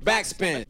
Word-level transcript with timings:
Backspin. 0.00 0.64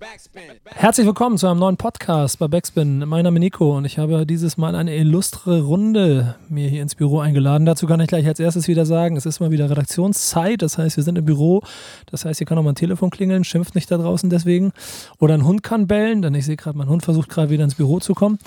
Herzlich 0.64 1.06
willkommen 1.06 1.38
zu 1.38 1.46
einem 1.46 1.60
neuen 1.60 1.76
Podcast 1.76 2.40
bei 2.40 2.48
Backspin. 2.48 3.06
Mein 3.06 3.22
Name 3.22 3.38
ist 3.38 3.40
Nico 3.40 3.76
und 3.76 3.84
ich 3.84 3.98
habe 3.98 4.26
dieses 4.26 4.56
Mal 4.56 4.74
eine 4.74 4.96
illustre 4.96 5.62
Runde 5.62 6.34
mir 6.48 6.68
hier 6.68 6.82
ins 6.82 6.96
Büro 6.96 7.20
eingeladen. 7.20 7.64
Dazu 7.64 7.86
kann 7.86 8.00
ich 8.00 8.08
gleich 8.08 8.26
als 8.26 8.40
erstes 8.40 8.66
wieder 8.66 8.84
sagen, 8.84 9.16
es 9.16 9.24
ist 9.24 9.38
mal 9.38 9.52
wieder 9.52 9.70
Redaktionszeit. 9.70 10.60
Das 10.60 10.76
heißt, 10.76 10.96
wir 10.96 11.04
sind 11.04 11.18
im 11.18 11.24
Büro. 11.24 11.62
Das 12.06 12.24
heißt, 12.24 12.38
hier 12.38 12.46
kann 12.48 12.58
auch 12.58 12.64
mal 12.64 12.72
ein 12.72 12.74
Telefon 12.74 13.10
klingeln, 13.10 13.44
schimpft 13.44 13.76
nicht 13.76 13.90
da 13.92 13.96
draußen 13.96 14.28
deswegen. 14.28 14.72
Oder 15.20 15.34
ein 15.34 15.44
Hund 15.44 15.62
kann 15.62 15.86
bellen, 15.86 16.22
denn 16.22 16.34
ich 16.34 16.44
sehe 16.44 16.56
gerade, 16.56 16.76
mein 16.76 16.88
Hund 16.88 17.04
versucht 17.04 17.28
gerade 17.28 17.50
wieder 17.50 17.62
ins 17.62 17.76
Büro 17.76 18.00
zu 18.00 18.14
kommen. 18.14 18.38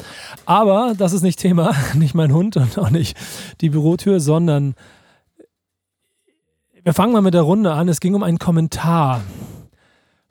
Aber 0.45 0.93
das 0.97 1.13
ist 1.13 1.21
nicht 1.21 1.39
Thema, 1.39 1.73
nicht 1.93 2.15
mein 2.15 2.33
Hund 2.33 2.57
und 2.57 2.77
auch 2.77 2.89
nicht 2.89 3.15
die 3.61 3.69
Bürotür, 3.69 4.19
sondern 4.19 4.75
wir 6.83 6.93
fangen 6.93 7.13
mal 7.13 7.21
mit 7.21 7.33
der 7.33 7.43
Runde 7.43 7.71
an. 7.71 7.87
Es 7.87 8.01
ging 8.01 8.13
um 8.13 8.23
einen 8.23 8.39
Kommentar 8.39 9.21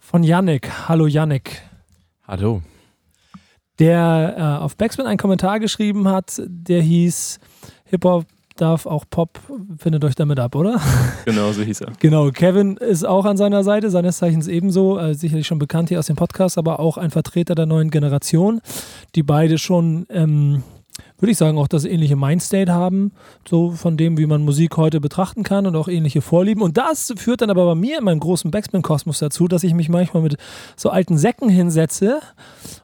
von 0.05 0.23
Yannick. 0.23 0.71
Hallo 0.89 1.07
Yannick. 1.07 1.63
Hallo. 2.29 2.63
Der 3.79 4.35
äh, 4.37 4.63
auf 4.63 4.77
Backspin 4.77 5.07
einen 5.07 5.19
Kommentar 5.19 5.59
geschrieben 5.59 6.09
hat, 6.09 6.41
der 6.47 6.83
hieß 6.83 7.41
Hip-Hop 7.87 8.27
darf 8.57 8.87
auch 8.87 9.05
Pop, 9.11 9.41
findet 9.79 10.05
euch 10.05 10.15
damit 10.15 10.39
ab, 10.39 10.55
oder? 10.55 10.81
Genau, 11.25 11.51
so 11.53 11.63
hieß 11.63 11.81
er. 11.81 11.93
Genau, 11.99 12.31
Kevin 12.31 12.77
ist 12.77 13.05
auch 13.05 13.25
an 13.25 13.37
seiner 13.37 13.65
Seite, 13.65 13.91
seines 13.91 14.19
Zeichens 14.19 14.47
ebenso, 14.47 14.99
äh, 14.99 15.15
sicherlich 15.15 15.47
schon 15.47 15.59
bekannt 15.59 15.89
hier 15.89 15.99
aus 15.99 16.07
dem 16.07 16.17
Podcast, 16.17 16.59
aber 16.59 16.79
auch 16.79 16.99
ein 16.99 17.11
Vertreter 17.11 17.55
der 17.55 17.67
neuen 17.67 17.91
Generation, 17.91 18.61
die 19.15 19.23
beide 19.23 19.59
schon 19.59 20.07
ähm, 20.11 20.63
würde 21.25 21.33
ich 21.33 21.39
sagen, 21.39 21.57
auch 21.57 21.69
das 21.69 21.87
ähnliche 21.87 22.17
Mindstate 22.17 22.71
haben, 22.71 23.13
so 23.49 23.71
von 23.71 23.97
dem, 23.97 24.19
wie 24.19 24.27
man 24.27 24.43
Musik 24.43 24.77
heute 24.77 25.01
betrachten 25.01 25.43
kann 25.43 25.67
und 25.67 25.75
auch 25.75 25.89
ähnliche 25.89 26.21
Vorlieben. 26.21 26.63
Und 26.63 26.77
das 26.77 27.15
führt 27.17 27.41
dann 27.41 27.49
aber 27.49 27.65
bei 27.65 27.75
mir 27.75 27.97
in 27.97 28.05
meinem 28.05 28.21
großen 28.21 28.51
Backspin-Kosmos 28.51 29.21
dazu, 29.21 29.49
dass 29.49 29.65
ich 29.65 29.73
mich 29.73 29.89
manchmal 29.89 30.23
mit 30.23 30.37
so 30.77 30.91
alten 30.91 31.17
Säcken 31.17 31.49
hinsetze 31.49 32.21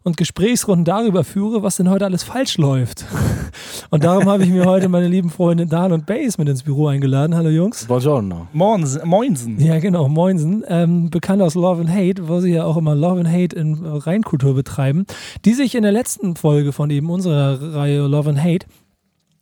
und 0.05 0.16
Gesprächsrunden 0.16 0.86
darüber 0.86 1.22
führe, 1.22 1.62
was 1.62 1.77
denn 1.77 1.91
heute 1.91 2.06
alles 2.06 2.22
falsch 2.22 2.56
läuft. 2.56 3.05
Und 3.91 4.05
darum 4.05 4.27
habe 4.27 4.44
ich 4.44 4.50
mir 4.50 4.66
heute 4.66 4.88
meine 4.88 5.08
lieben 5.08 5.30
Freunde 5.30 5.66
Dan 5.66 5.91
und 5.91 6.06
Bass 6.06 6.38
mit 6.38 6.48
ins 6.48 6.62
Büro 6.62 6.86
eingeladen. 6.86 7.34
Hallo 7.34 7.48
Jungs. 7.48 7.86
Buongiorno. 7.86 8.47
Moinsen. 8.52 9.58
Ja, 9.58 9.80
genau, 9.80 10.08
Moinsen. 10.08 10.62
Ähm, 10.69 11.10
bekannt 11.10 11.42
aus 11.42 11.56
Love 11.56 11.80
and 11.80 11.91
Hate, 11.91 12.28
wo 12.28 12.38
sie 12.38 12.52
ja 12.52 12.64
auch 12.64 12.77
immer 12.77 12.94
Love 12.94 13.20
and 13.20 13.28
Hate 13.28 13.56
in 13.56 13.84
Rheinkultur 13.84 14.54
betreiben, 14.54 15.06
die 15.44 15.54
sich 15.54 15.75
in 15.75 15.82
der 15.82 15.91
letzten 15.91 16.36
Folge 16.36 16.72
von 16.72 16.88
eben 16.91 17.10
unserer 17.10 17.75
Reihe 17.75 18.06
Love 18.06 18.29
and 18.30 18.42
Hate 18.42 18.66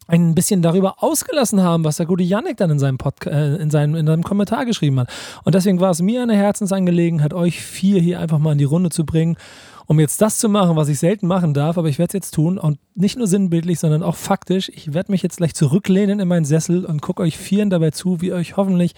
ein 0.09 0.35
bisschen 0.35 0.63
darüber 0.63 1.03
ausgelassen 1.03 1.63
haben, 1.63 1.85
was 1.85 1.99
der 1.99 2.07
gute 2.07 2.23
Yannick 2.23 2.57
dann 2.57 2.71
in 2.71 2.79
seinem, 2.79 2.97
Podcast, 2.97 3.37
äh, 3.37 3.57
in, 3.57 3.71
seinem, 3.71 3.95
in 3.95 4.07
seinem 4.07 4.23
Kommentar 4.23 4.65
geschrieben 4.65 4.99
hat. 4.99 5.11
Und 5.45 5.55
deswegen 5.55 5.81
war 5.81 5.91
es 5.91 6.01
mir 6.01 6.23
eine 6.23 6.35
Herzensangelegenheit, 6.35 7.35
euch 7.35 7.61
vier 7.61 8.01
hier 8.01 8.19
einfach 8.19 8.39
mal 8.39 8.53
in 8.53 8.59
die 8.59 8.65
Runde 8.65 8.89
zu 8.89 9.05
bringen, 9.05 9.37
um 9.85 10.01
jetzt 10.01 10.21
das 10.23 10.39
zu 10.39 10.49
machen, 10.49 10.77
was 10.77 10.89
ich 10.89 10.99
selten 10.99 11.27
machen 11.27 11.53
darf, 11.53 11.77
aber 11.77 11.89
ich 11.89 11.99
werde 11.99 12.09
es 12.09 12.13
jetzt 12.15 12.35
tun 12.35 12.59
und 12.59 12.79
nicht 12.95 13.19
nur 13.19 13.27
sinnbildlich, 13.27 13.81
sondern 13.81 14.03
auch 14.03 14.17
faktisch. 14.17 14.71
Ich 14.75 14.95
werde 14.95 15.13
mich 15.13 15.23
jetzt 15.23 15.39
gleich 15.39 15.55
zurücklehnen 15.55 16.21
in 16.21 16.29
meinen 16.29 16.45
Sessel 16.47 16.87
und 16.87 17.03
gucke 17.03 17.23
euch 17.23 17.37
vieren 17.37 17.69
dabei 17.69 17.91
zu, 17.91 18.23
wie 18.23 18.33
euch 18.33 18.57
hoffentlich 18.57 18.95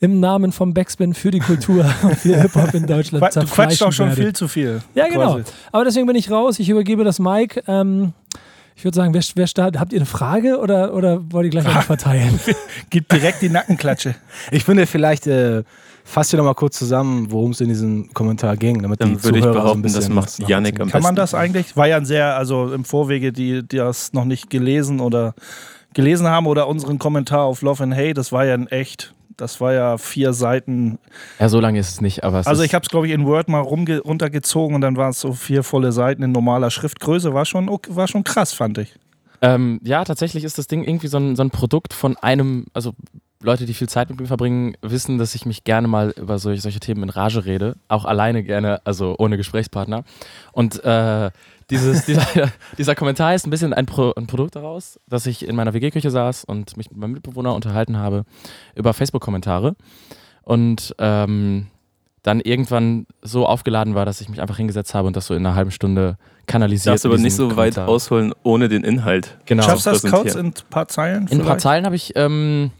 im 0.00 0.20
Namen 0.20 0.52
vom 0.52 0.72
Backspin 0.72 1.12
für 1.12 1.30
die 1.30 1.40
Kultur 1.40 1.84
und 2.02 2.16
für 2.16 2.40
Hip-Hop 2.40 2.72
in 2.72 2.86
Deutschland 2.86 3.22
Du 3.36 3.44
quatschst 3.46 3.82
auch 3.82 3.92
schon 3.92 4.08
werdet. 4.08 4.24
viel 4.24 4.32
zu 4.32 4.48
viel. 4.48 4.82
Ja, 4.94 5.06
genau. 5.08 5.34
Quasi. 5.34 5.44
Aber 5.72 5.84
deswegen 5.84 6.06
bin 6.06 6.16
ich 6.16 6.30
raus. 6.30 6.58
Ich 6.58 6.68
übergebe 6.70 7.04
das 7.04 7.18
Mic. 7.18 7.62
Ähm, 7.66 8.14
ich 8.76 8.84
würde 8.84 8.94
sagen, 8.94 9.14
wer, 9.14 9.22
wer 9.34 9.46
startet? 9.46 9.80
Habt 9.80 9.92
ihr 9.94 9.98
eine 9.98 10.06
Frage 10.06 10.58
oder, 10.58 10.92
oder 10.92 11.32
wollt 11.32 11.46
ihr 11.46 11.50
gleich 11.50 11.64
noch 11.64 11.82
verteilen? 11.82 12.38
Gib 12.90 13.08
direkt 13.08 13.40
die 13.40 13.48
Nackenklatsche. 13.48 14.14
Ich 14.50 14.64
finde 14.64 14.86
vielleicht, 14.86 15.26
äh, 15.26 15.64
fasst 16.04 16.32
ihr 16.34 16.36
noch 16.36 16.44
mal 16.44 16.54
kurz 16.54 16.78
zusammen, 16.78 17.30
worum 17.30 17.52
es 17.52 17.60
in 17.62 17.68
diesem 17.68 18.12
Kommentar 18.12 18.56
ging, 18.56 18.82
damit 18.82 19.00
Dann 19.00 19.16
die 19.16 19.24
würde 19.24 19.40
Zuhörer 19.40 19.56
ich 19.56 19.62
behaupten, 19.62 19.88
so 19.88 19.98
das 19.98 20.08
macht 20.10 20.38
Yannick 20.46 20.78
am 20.78 20.90
Kann 20.90 21.02
man 21.02 21.16
das 21.16 21.34
eigentlich? 21.34 21.74
War 21.76 21.88
ja 21.88 21.96
ein 21.96 22.04
sehr, 22.04 22.36
also 22.36 22.72
im 22.72 22.84
Vorwege, 22.84 23.32
die, 23.32 23.66
die 23.66 23.78
das 23.78 24.12
noch 24.12 24.26
nicht 24.26 24.50
gelesen 24.50 25.00
oder 25.00 25.34
gelesen 25.94 26.28
haben 26.28 26.46
oder 26.46 26.68
unseren 26.68 26.98
Kommentar 26.98 27.44
auf 27.44 27.62
Love 27.62 27.82
and 27.82 27.94
Hate, 27.94 28.14
das 28.14 28.30
war 28.30 28.44
ja 28.44 28.52
ein 28.52 28.68
echt 28.68 29.14
das 29.36 29.60
war 29.60 29.72
ja 29.72 29.98
vier 29.98 30.32
Seiten. 30.32 30.98
Ja, 31.38 31.48
so 31.48 31.60
lange 31.60 31.78
ist 31.78 31.90
es 31.90 32.00
nicht, 32.00 32.24
aber 32.24 32.40
es 32.40 32.46
Also 32.46 32.62
ich 32.62 32.74
habe 32.74 32.82
es, 32.82 32.88
glaube 32.88 33.06
ich, 33.06 33.12
in 33.12 33.26
Word 33.26 33.48
mal 33.48 33.60
runtergezogen 33.60 34.74
und 34.74 34.80
dann 34.80 34.96
waren 34.96 35.10
es 35.10 35.20
so 35.20 35.32
vier 35.32 35.62
volle 35.62 35.92
Seiten 35.92 36.22
in 36.22 36.32
normaler 36.32 36.70
Schriftgröße. 36.70 37.34
War 37.34 37.44
schon, 37.44 37.68
war 37.88 38.08
schon 38.08 38.24
krass, 38.24 38.52
fand 38.52 38.78
ich. 38.78 38.94
Ähm, 39.42 39.80
ja, 39.82 40.04
tatsächlich 40.04 40.44
ist 40.44 40.58
das 40.58 40.66
Ding 40.66 40.82
irgendwie 40.82 41.08
so 41.08 41.18
ein, 41.18 41.36
so 41.36 41.42
ein 41.42 41.50
Produkt 41.50 41.92
von 41.92 42.16
einem, 42.16 42.66
also 42.72 42.94
Leute, 43.42 43.66
die 43.66 43.74
viel 43.74 43.88
Zeit 43.88 44.08
mit 44.08 44.18
mir 44.18 44.26
verbringen, 44.26 44.76
wissen, 44.80 45.18
dass 45.18 45.34
ich 45.34 45.44
mich 45.44 45.64
gerne 45.64 45.88
mal 45.88 46.14
über 46.16 46.38
solche, 46.38 46.62
solche 46.62 46.80
Themen 46.80 47.02
in 47.02 47.10
Rage 47.10 47.44
rede. 47.44 47.76
Auch 47.88 48.06
alleine 48.06 48.42
gerne, 48.42 48.80
also 48.84 49.14
ohne 49.18 49.36
Gesprächspartner. 49.36 50.04
Und 50.52 50.82
äh, 50.84 51.30
dieses, 51.70 52.04
dieser, 52.04 52.26
dieser 52.78 52.94
Kommentar 52.94 53.34
ist 53.34 53.46
ein 53.46 53.50
bisschen 53.50 53.72
ein, 53.72 53.86
Pro, 53.86 54.12
ein 54.16 54.26
Produkt 54.26 54.56
daraus, 54.56 55.00
dass 55.08 55.26
ich 55.26 55.46
in 55.46 55.56
meiner 55.56 55.74
WG-Küche 55.74 56.10
saß 56.10 56.44
und 56.44 56.76
mich 56.76 56.90
mit 56.90 56.98
meinem 56.98 57.12
Mitbewohner 57.12 57.54
unterhalten 57.54 57.96
habe 57.96 58.24
über 58.74 58.94
Facebook-Kommentare 58.94 59.74
und 60.42 60.94
ähm, 60.98 61.66
dann 62.22 62.40
irgendwann 62.40 63.06
so 63.22 63.46
aufgeladen 63.46 63.94
war, 63.94 64.04
dass 64.04 64.20
ich 64.20 64.28
mich 64.28 64.40
einfach 64.40 64.56
hingesetzt 64.56 64.94
habe 64.94 65.06
und 65.06 65.16
das 65.16 65.26
so 65.26 65.34
in 65.34 65.46
einer 65.46 65.54
halben 65.54 65.70
Stunde 65.70 66.18
kanalisiert. 66.46 66.94
Darfst 66.94 67.06
aber 67.06 67.18
nicht 67.18 67.36
so 67.36 67.48
Kommentar. 67.48 67.84
weit 67.84 67.88
ausholen 67.88 68.34
ohne 68.42 68.68
den 68.68 68.82
Inhalt. 68.82 69.38
Genau. 69.46 69.62
Schaffst 69.62 69.86
du 69.86 69.90
das 69.90 70.02
kurz 70.02 70.34
in 70.34 70.46
ein 70.46 70.54
paar 70.68 70.88
Zeilen? 70.88 71.28
In 71.28 71.40
ein 71.40 71.46
paar 71.46 71.58
Zeilen 71.58 71.84
habe 71.84 71.94
ich 71.94 72.12
ähm, 72.16 72.72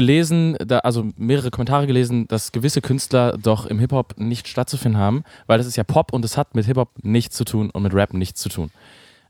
gelesen, 0.00 0.56
da, 0.58 0.78
also 0.78 1.08
mehrere 1.18 1.50
Kommentare 1.50 1.86
gelesen, 1.86 2.26
dass 2.26 2.52
gewisse 2.52 2.80
Künstler 2.80 3.36
doch 3.36 3.66
im 3.66 3.78
Hip-Hop 3.78 4.14
nicht 4.16 4.48
stattzufinden 4.48 4.98
haben, 4.98 5.24
weil 5.46 5.58
das 5.58 5.66
ist 5.66 5.76
ja 5.76 5.84
Pop 5.84 6.14
und 6.14 6.24
es 6.24 6.38
hat 6.38 6.54
mit 6.54 6.64
Hip-Hop 6.64 6.88
nichts 7.02 7.36
zu 7.36 7.44
tun 7.44 7.68
und 7.68 7.82
mit 7.82 7.92
Rap 7.92 8.14
nichts 8.14 8.40
zu 8.40 8.48
tun. 8.48 8.70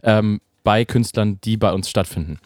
Ähm, 0.05 0.41
bei 0.63 0.85
Künstlern, 0.85 1.41
die 1.43 1.57
bei 1.57 1.73
uns 1.73 1.91
stattfinden. 1.91 2.39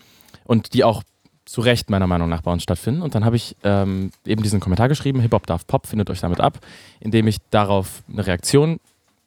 Und 0.46 0.72
die 0.72 0.84
auch 0.84 1.02
zu 1.44 1.60
Recht 1.60 1.90
meiner 1.90 2.06
Meinung 2.06 2.30
nach 2.30 2.40
bei 2.40 2.50
uns 2.50 2.62
stattfinden. 2.62 3.02
Und 3.02 3.14
dann 3.14 3.26
habe 3.26 3.36
ich 3.36 3.56
ähm, 3.62 4.10
eben 4.24 4.42
diesen 4.42 4.60
Kommentar 4.60 4.88
geschrieben, 4.88 5.20
Hip-Hop 5.20 5.46
darf 5.46 5.66
Pop, 5.66 5.86
findet 5.86 6.08
euch 6.08 6.20
damit 6.20 6.40
ab, 6.40 6.60
indem 7.00 7.26
ich 7.26 7.36
darauf 7.50 8.02
eine 8.10 8.26
Reaktion 8.26 8.80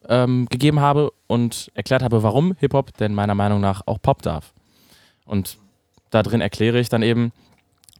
ähm, 0.10 0.48
gegeben 0.50 0.80
habe 0.80 1.12
und 1.28 1.72
erklärt 1.76 2.02
habe, 2.02 2.24
warum 2.24 2.56
Hip-Hop 2.60 2.98
denn 2.98 3.14
meiner 3.14 3.36
Meinung 3.36 3.62
nach 3.62 3.84
auch 3.86 4.02
Pop 4.02 4.24
darf. 4.24 4.54
Und 5.26 5.60
da 6.10 6.24
drin 6.24 6.42
erkläre 6.42 6.80
ich 6.80 6.90
dann 6.90 7.04
eben, 7.04 7.32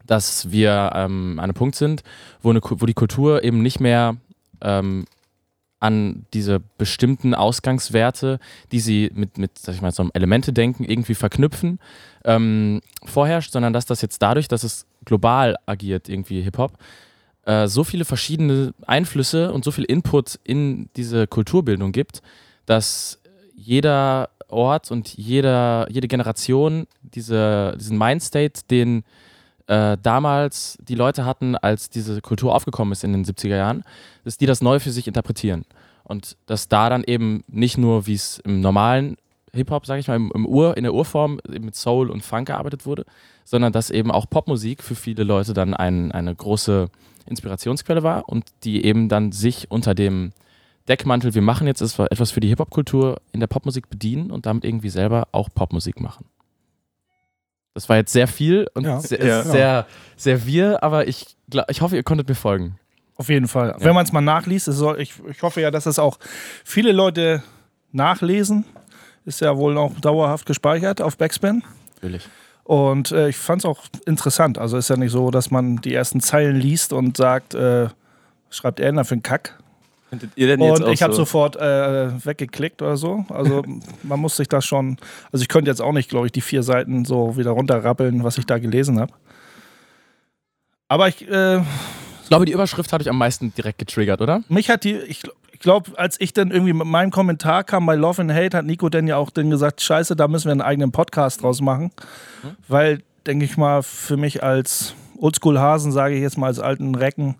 dass 0.08 0.52
wir 0.52 0.92
ähm, 0.96 1.34
an 1.38 1.46
einem 1.46 1.54
Punkt 1.54 1.76
sind, 1.76 2.04
wo, 2.42 2.50
eine, 2.50 2.62
wo 2.64 2.86
die 2.86 2.94
Kultur 2.94 3.44
eben 3.44 3.62
nicht 3.62 3.80
mehr 3.80 4.18
ähm, 4.62 5.06
an 5.80 6.26
diese 6.34 6.60
bestimmten 6.78 7.36
Ausgangswerte, 7.36 8.40
die 8.72 8.80
sie 8.80 9.12
mit, 9.14 9.38
mit 9.38 9.58
sag 9.60 9.76
ich 9.76 9.82
mal, 9.82 9.92
so 9.92 10.02
einem 10.02 10.12
Elemente-Denken 10.14 10.84
irgendwie 10.84 11.14
verknüpfen, 11.14 11.80
ähm, 12.26 12.82
vorherrscht, 13.06 13.52
sondern 13.52 13.74
dass 13.74 13.86
das 13.86 14.02
jetzt 14.02 14.22
dadurch, 14.22 14.48
dass 14.48 14.64
es 14.64 14.88
global 15.06 15.56
agiert, 15.68 16.10
irgendwie 16.10 16.42
Hip-Hop, 16.42 16.78
äh, 17.46 17.68
so 17.68 17.84
viele 17.84 18.06
verschiedene 18.06 18.74
Einflüsse 18.86 19.54
und 19.54 19.64
so 19.64 19.72
viel 19.72 19.86
Input 19.86 20.40
in 20.44 20.90
diese 20.96 21.28
Kulturbildung 21.28 21.92
gibt, 21.92 22.22
dass 22.66 23.20
jeder 23.56 24.30
Ort 24.50 24.92
und 24.92 25.16
jeder, 25.16 25.88
jede 25.90 26.08
Generation 26.08 26.88
diese, 27.02 27.76
diesen 27.80 27.98
Mindstate, 27.98 28.62
den 28.70 29.04
äh, 29.68 29.98
damals 30.02 30.78
die 30.82 30.96
Leute 30.96 31.26
hatten, 31.26 31.56
als 31.56 31.90
diese 31.90 32.22
Kultur 32.22 32.56
aufgekommen 32.56 32.92
ist 32.92 33.04
in 33.04 33.14
den 33.14 33.26
70er 33.26 33.58
Jahren, 33.58 33.84
dass 34.24 34.38
die 34.38 34.46
das 34.46 34.62
neu 34.62 34.80
für 34.80 34.92
sich 34.92 35.08
interpretieren. 35.08 35.66
Und 36.04 36.38
dass 36.46 36.70
da 36.70 36.90
dann 36.90 37.04
eben 37.04 37.44
nicht 37.48 37.78
nur, 37.78 38.08
wie 38.08 38.14
es 38.14 38.40
im 38.40 38.62
normalen 38.62 39.18
Hip-Hop, 39.54 39.86
sage 39.86 40.00
ich 40.00 40.08
mal, 40.08 40.16
im, 40.16 40.32
im, 40.34 40.46
Ur, 40.46 40.78
in 40.78 40.84
der 40.84 40.94
Urform 40.94 41.40
mit 41.50 41.76
Soul 41.76 42.10
und 42.10 42.24
Funk 42.24 42.48
gearbeitet 42.48 42.86
wurde, 42.86 43.06
sondern 43.44 43.74
dass 43.74 43.90
eben 43.90 44.12
auch 44.12 44.30
Popmusik 44.30 44.84
für 44.84 44.96
viele 44.96 45.24
Leute 45.24 45.54
dann 45.54 45.74
ein, 45.74 46.12
eine 46.12 46.34
große 46.34 46.90
Inspirationsquelle 47.26 48.04
war 48.04 48.30
und 48.30 48.46
die 48.64 48.86
eben 48.86 49.10
dann 49.10 49.34
sich 49.34 49.70
unter 49.70 49.94
dem 49.94 50.32
Deckmantel, 50.88 51.36
wir 51.36 51.42
machen 51.42 51.68
jetzt 51.68 51.82
etwas 51.82 52.32
für 52.32 52.40
die 52.40 52.48
Hip-Hop-Kultur 52.48 53.20
in 53.34 53.42
der 53.42 53.48
Popmusik 53.48 53.90
bedienen 53.90 54.32
und 54.32 54.46
damit 54.46 54.64
irgendwie 54.64 54.90
selber 54.90 55.28
auch 55.34 55.50
Popmusik 55.54 56.00
machen. 56.00 56.26
Das 57.78 57.88
war 57.90 57.98
jetzt 57.98 58.12
sehr 58.12 58.28
viel 58.28 58.68
und 58.74 58.86
ja. 58.86 59.00
sehr, 59.00 59.24
ja. 59.24 59.44
sehr, 59.44 59.86
sehr 60.16 60.48
wir, 60.48 60.82
aber 60.82 61.08
ich, 61.08 61.38
ich 61.68 61.82
hoffe, 61.82 61.96
ihr 61.96 62.02
konntet 62.02 62.28
mir 62.28 62.34
folgen. 62.34 62.80
Auf 63.18 63.30
jeden 63.30 63.48
Fall. 63.48 63.68
Ja. 63.68 63.86
Wenn 63.86 63.94
man 63.94 64.04
es 64.04 64.12
mal 64.12 64.22
nachliest, 64.22 64.66
soll, 64.66 65.00
ich, 65.00 65.14
ich 65.30 65.44
hoffe 65.44 65.62
ja, 65.62 65.70
dass 65.70 65.84
das 65.84 66.00
auch 66.00 66.18
viele 66.66 66.92
Leute 66.92 67.44
nachlesen. 67.92 68.66
Ist 69.26 69.42
ja 69.42 69.56
wohl 69.58 69.78
auch 69.78 69.94
dauerhaft 70.00 70.48
gespeichert 70.48 71.04
auf 71.04 71.18
Backspin. 71.18 71.62
Natürlich. 71.98 72.28
Und 72.64 73.12
äh, 73.12 73.30
ich 73.30 73.38
fand 73.38 73.62
es 73.62 73.66
auch 73.66 73.84
interessant. 74.08 74.58
Also 74.58 74.76
ist 74.78 74.90
ja 74.90 74.98
nicht 74.98 75.12
so, 75.12 75.30
dass 75.30 75.52
man 75.52 75.76
die 75.76 75.94
ersten 75.94 76.20
Zeilen 76.20 76.56
liest 76.56 76.94
und 76.94 77.16
sagt, 77.16 77.54
äh, 77.54 77.90
schreibt 78.50 78.80
er 78.80 78.88
denn 78.88 78.96
da 78.96 79.04
für 79.04 79.14
einen 79.14 79.22
Kack? 79.22 79.56
Könntet 80.10 80.32
ihr 80.36 80.48
denn 80.48 80.62
jetzt 80.62 80.82
und 80.82 80.92
ich 80.92 81.04
habe 81.04 81.14
so? 81.14 81.24
sofort 81.24 81.58
äh, 81.58 82.26
weggeklickt 82.26 82.82
oder 82.82 82.96
so. 82.96 83.26
Also 83.30 83.64
man 84.04 84.20
muss 84.20 84.38
sich 84.38 84.48
das 84.48 84.66
schon. 84.66 84.98
Also 85.32 85.44
ich 85.44 85.50
könnte 85.50 85.70
jetzt 85.70 85.82
auch 85.82 85.92
nicht, 85.92 86.10
glaube 86.10 86.28
ich, 86.28 86.32
die 86.32 86.42
vier 86.42 86.64
Seiten 86.64 87.04
so 87.04 87.36
wieder 87.38 87.52
runterrappeln, 87.52 88.24
was 88.24 88.38
ich 88.38 88.46
da 88.46 88.58
gelesen 88.58 89.00
habe. 89.00 89.14
Aber 90.88 91.08
ich. 91.08 91.28
Äh, 91.30 91.58
ich 91.58 92.30
glaube, 92.30 92.46
die 92.46 92.52
Überschrift 92.52 92.92
habe 92.92 93.02
ich 93.02 93.10
am 93.10 93.18
meisten 93.18 93.54
direkt 93.56 93.80
getriggert, 93.80 94.22
oder? 94.22 94.44
Mich 94.50 94.70
hat 94.70 94.84
die. 94.84 94.96
Ich, 94.96 95.24
ich 95.52 95.60
glaube, 95.60 95.98
als 95.98 96.20
ich 96.22 96.34
dann 96.34 96.52
irgendwie 96.52 96.74
mit 96.74 96.88
meinem 96.88 97.12
Kommentar 97.12 97.64
kam 97.64 97.86
bei 97.86 97.96
Love 97.96 98.22
and 98.22 98.34
Hate, 98.34 98.56
hat 98.56 98.66
Nico 98.66 98.90
dann 98.90 99.08
ja 99.08 99.18
auch 99.18 99.30
dann 99.30 99.50
gesagt, 99.50 99.82
scheiße, 99.82 100.16
da 100.16 100.28
müssen 100.28 100.46
wir 100.46 100.52
einen 100.52 100.62
eigenen 100.62 100.92
Podcast 100.92 101.42
draus 101.42 101.62
machen. 101.62 101.92
Mhm. 102.44 102.50
Weil, 102.68 103.04
denke 103.26 103.46
ich 103.46 103.58
mal, 103.58 103.82
für 103.82 104.18
mich 104.18 104.44
als 104.44 104.94
Oldschool-Hasen, 105.20 105.92
sage 105.92 106.16
ich 106.16 106.22
jetzt 106.22 106.38
mal 106.38 106.48
als 106.48 106.60
alten 106.60 106.96
Recken, 106.96 107.36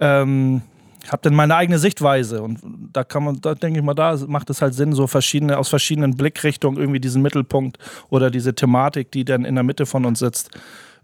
ähm, 0.00 0.62
habe 1.08 1.22
dann 1.22 1.34
meine 1.34 1.56
eigene 1.56 1.78
Sichtweise 1.78 2.42
und 2.42 2.58
da 2.92 3.04
kann 3.04 3.24
man, 3.24 3.40
da 3.40 3.54
denke 3.54 3.78
ich 3.78 3.84
mal, 3.84 3.94
da 3.94 4.18
macht 4.26 4.50
es 4.50 4.60
halt 4.60 4.74
Sinn, 4.74 4.92
so 4.92 5.06
verschiedene, 5.06 5.58
aus 5.58 5.68
verschiedenen 5.68 6.16
Blickrichtungen 6.16 6.78
irgendwie 6.78 7.00
diesen 7.00 7.22
Mittelpunkt 7.22 7.78
oder 8.10 8.30
diese 8.30 8.54
Thematik, 8.54 9.10
die 9.12 9.24
dann 9.24 9.44
in 9.44 9.54
der 9.54 9.64
Mitte 9.64 9.86
von 9.86 10.04
uns 10.04 10.18
sitzt, 10.18 10.50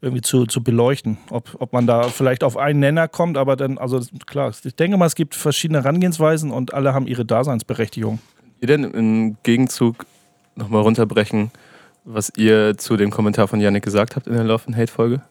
irgendwie 0.00 0.22
zu, 0.22 0.46
zu 0.46 0.62
beleuchten. 0.62 1.18
Ob, 1.30 1.56
ob 1.58 1.72
man 1.72 1.86
da 1.86 2.04
vielleicht 2.04 2.44
auf 2.44 2.56
einen 2.56 2.80
Nenner 2.80 3.08
kommt, 3.08 3.38
aber 3.38 3.56
dann, 3.56 3.78
also 3.78 4.00
klar, 4.26 4.52
ich 4.62 4.76
denke 4.76 4.96
mal, 4.96 5.06
es 5.06 5.14
gibt 5.14 5.34
verschiedene 5.34 5.82
Herangehensweisen 5.82 6.50
und 6.50 6.74
alle 6.74 6.92
haben 6.92 7.06
ihre 7.06 7.24
Daseinsberechtigung. 7.24 8.18
Ihr 8.60 8.68
denn 8.68 8.84
im 8.84 9.36
Gegenzug 9.42 10.06
nochmal 10.54 10.82
runterbrechen, 10.82 11.50
was 12.04 12.32
ihr 12.36 12.76
zu 12.76 12.96
dem 12.96 13.10
Kommentar 13.10 13.48
von 13.48 13.60
Yannick 13.60 13.84
gesagt 13.84 14.16
habt 14.16 14.26
in 14.26 14.34
der 14.34 14.44
Love 14.44 14.64
and 14.66 14.76
Hate 14.76 14.92
Folge? 14.92 15.22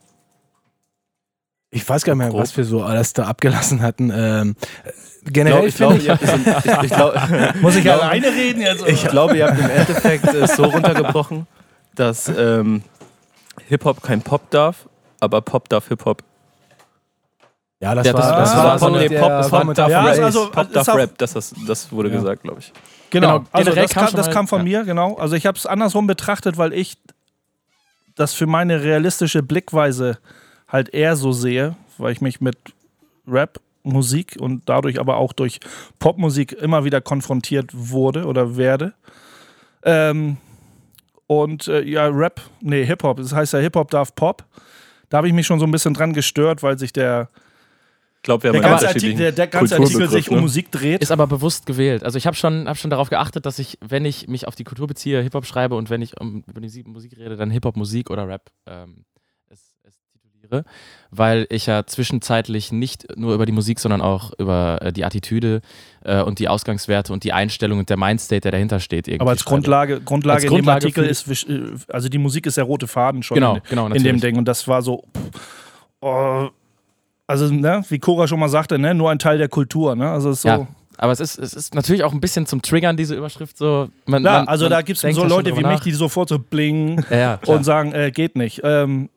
Ich 1.76 1.88
weiß 1.88 2.06
gar 2.06 2.14
nicht 2.14 2.20
mehr, 2.20 2.30
Grob. 2.30 2.40
was 2.40 2.56
wir 2.56 2.64
so 2.64 2.84
alles 2.84 3.12
da 3.12 3.26
abgelassen 3.26 3.82
hatten. 3.82 4.10
Ähm, 4.16 4.56
generell 5.26 5.68
ich 5.68 5.76
glaube, 5.76 6.00
glaub, 6.00 6.20
ich, 6.24 6.84
ich 6.84 6.90
glaub, 6.90 7.14
muss 7.62 7.76
ich 7.76 7.92
alleine 7.92 8.28
reden 8.28 8.62
jetzt? 8.62 8.88
Ich 8.88 9.06
glaube, 9.06 9.36
ihr 9.36 9.48
habt 9.48 9.60
im 9.60 9.70
Endeffekt 9.70 10.26
es 10.34 10.56
so 10.56 10.64
runtergebrochen, 10.64 11.48
dass 11.94 12.30
ähm, 12.30 12.82
Hip-Hop 13.68 14.02
kein 14.02 14.22
Pop 14.22 14.50
darf, 14.52 14.88
aber 15.20 15.42
Pop 15.42 15.68
darf 15.68 15.90
Hip-Hop. 15.90 16.24
Ja, 17.82 17.94
das, 17.94 18.08
ja, 18.08 18.14
das, 18.14 18.26
war, 18.26 18.38
das 18.38 18.56
war, 18.56 18.80
von 18.80 18.94
dem 18.94 19.14
Pop, 19.14 19.28
das 19.28 19.52
war 19.52 19.66
Pop, 19.66 19.78
ja, 19.78 20.02
also, 20.02 20.50
Pop 20.52 20.72
darf 20.72 20.88
Rap, 20.96 21.18
das, 21.18 21.34
das, 21.34 21.54
das 21.68 21.92
wurde 21.92 22.08
ja. 22.08 22.16
gesagt, 22.16 22.44
glaube 22.44 22.62
ich. 22.62 22.72
Genau, 23.10 23.40
genau 23.40 23.50
also 23.52 23.72
das, 23.74 23.92
kam, 23.92 24.14
das 24.14 24.32
kam 24.32 24.48
von 24.48 24.64
mir, 24.64 24.86
genau. 24.86 25.16
Also 25.16 25.36
ich 25.36 25.46
habe 25.46 25.58
es 25.58 25.66
andersrum 25.66 26.08
betrachtet, 26.08 26.58
weil 26.58 26.72
ich 26.72 26.98
das 28.16 28.34
für 28.34 28.48
meine 28.48 28.82
realistische 28.82 29.44
Blickweise 29.44 30.20
halt 30.76 30.94
eher 30.94 31.16
so 31.16 31.32
sehe, 31.32 31.76
weil 31.98 32.12
ich 32.12 32.22
mich 32.22 32.42
mit 32.42 32.58
Rap 33.28 33.60
Musik 33.84 34.38
und 34.40 34.64
dadurch 34.68 35.00
aber 35.00 35.18
auch 35.18 35.32
durch 35.34 35.60
Popmusik 36.00 36.52
immer 36.54 36.86
wieder 36.86 37.02
konfrontiert 37.02 37.70
wurde 37.74 38.26
oder 38.26 38.58
werde. 38.58 38.94
Ähm, 39.84 40.38
und 41.28 41.68
äh, 41.68 41.84
ja, 41.84 42.08
Rap, 42.08 42.42
nee, 42.62 42.84
Hip-Hop, 42.86 43.18
das 43.18 43.34
heißt 43.34 43.54
ja 43.54 43.60
Hip-Hop 43.60 43.92
darf 43.92 44.16
Pop. 44.16 44.44
Da 45.10 45.18
habe 45.18 45.28
ich 45.28 45.34
mich 45.34 45.46
schon 45.46 45.60
so 45.60 45.66
ein 45.66 45.72
bisschen 45.72 45.94
dran 45.94 46.14
gestört, 46.14 46.64
weil 46.64 46.80
sich 46.80 46.92
der, 46.92 47.30
glaub, 48.24 48.42
der, 48.42 48.54
ganze 48.54 48.88
Artikel, 48.88 49.16
der, 49.16 49.32
der 49.32 49.48
ganze 49.48 49.76
Artikel 49.76 50.10
sich 50.10 50.30
um 50.30 50.38
ne? 50.38 50.42
Musik 50.42 50.72
dreht. 50.72 51.02
Ist 51.02 51.12
aber 51.12 51.28
bewusst 51.28 51.68
gewählt. 51.68 52.04
Also 52.04 52.18
ich 52.18 52.26
habe 52.26 52.36
schon, 52.36 52.68
hab 52.68 52.78
schon 52.78 52.90
darauf 52.90 53.10
geachtet, 53.10 53.46
dass 53.46 53.60
ich, 53.60 53.78
wenn 53.88 54.04
ich 54.04 54.28
mich 54.28 54.48
auf 54.48 54.56
die 54.56 54.64
Kultur 54.64 54.88
beziehe, 54.88 55.22
Hip-Hop 55.22 55.46
schreibe 55.46 55.76
und 55.76 55.92
wenn 55.92 56.02
ich 56.02 56.20
um, 56.20 56.44
über 56.48 56.60
die 56.60 56.84
Musik 56.84 57.18
rede, 57.18 57.38
dann 57.38 57.52
Hip-Hop-Musik 57.52 58.10
oder 58.10 58.28
Rap 58.28 58.50
ähm, 58.66 59.06
wäre, 60.56 60.66
weil 61.12 61.48
ich 61.50 61.66
ja 61.66 61.86
zwischenzeitlich 61.86 62.72
nicht 62.72 63.18
nur 63.18 63.34
über 63.34 63.46
die 63.46 63.52
Musik, 63.52 63.80
sondern 63.80 64.02
auch 64.02 64.32
über 64.38 64.80
äh, 64.82 64.92
die 64.92 65.06
Attitüde 65.06 65.62
äh, 66.04 66.22
und 66.22 66.40
die 66.40 66.48
Ausgangswerte 66.48 67.14
und 67.14 67.24
die 67.24 67.34
Einstellung 67.34 67.80
und 67.80 67.90
der 67.90 67.98
Mindstate, 67.98 68.42
der 68.42 68.52
dahinter 68.52 68.80
steht. 68.80 69.10
Aber 69.20 69.32
als 69.32 69.46
Grundlage, 69.46 70.02
Grundlage, 70.02 70.44
als 70.44 70.46
Grundlage 70.46 70.88
in 70.88 70.94
dem 70.94 71.04
Artikel 71.04 71.30
ist, 71.30 71.50
äh, 71.50 71.94
also 71.94 72.10
die 72.10 72.18
Musik 72.18 72.46
ist 72.46 72.58
der 72.58 72.66
rote 72.66 72.88
Faden 72.88 73.24
schon 73.24 73.36
genau, 73.36 73.56
in, 73.56 73.62
genau, 73.70 73.88
in 73.88 74.04
dem 74.04 74.20
Ding 74.20 74.38
und 74.38 74.46
das 74.46 74.68
war 74.68 74.82
so, 74.82 75.04
oh, 76.02 76.50
also 77.28 77.52
ne, 77.52 77.84
wie 77.90 78.00
Cora 78.00 78.28
schon 78.28 78.40
mal 78.40 78.50
sagte, 78.50 78.78
ne, 78.78 78.94
nur 78.94 79.10
ein 79.12 79.20
Teil 79.20 79.38
der 79.38 79.50
Kultur, 79.50 79.96
ne, 79.96 80.10
also 80.10 80.34
so. 80.34 80.48
Ja. 80.48 80.68
Aber 80.98 81.12
es 81.12 81.20
ist, 81.20 81.38
es 81.38 81.54
ist 81.54 81.76
natürlich 81.76 82.06
auch 82.06 82.14
ein 82.14 82.22
bisschen 82.22 82.46
zum 82.46 82.62
Triggern, 82.62 82.96
diese 82.96 83.16
Überschrift. 83.16 83.58
So, 83.58 83.90
man, 84.06 84.24
ja, 84.24 84.32
man, 84.32 84.48
also 84.48 84.70
da 84.70 84.82
gibt 84.82 85.04
es 85.04 85.16
so 85.16 85.26
Leute 85.26 85.58
wie 85.58 85.62
nach. 85.62 85.72
mich, 85.72 85.82
die 85.82 85.92
sofort 85.92 86.30
so 86.30 86.40
blingen 86.40 87.06
ja, 87.10 87.18
ja, 87.18 87.40
und 87.48 87.66
sagen, 87.66 87.92
äh, 87.92 88.12
geht 88.12 88.38
nicht. 88.38 88.62
Ähm, 88.64 89.10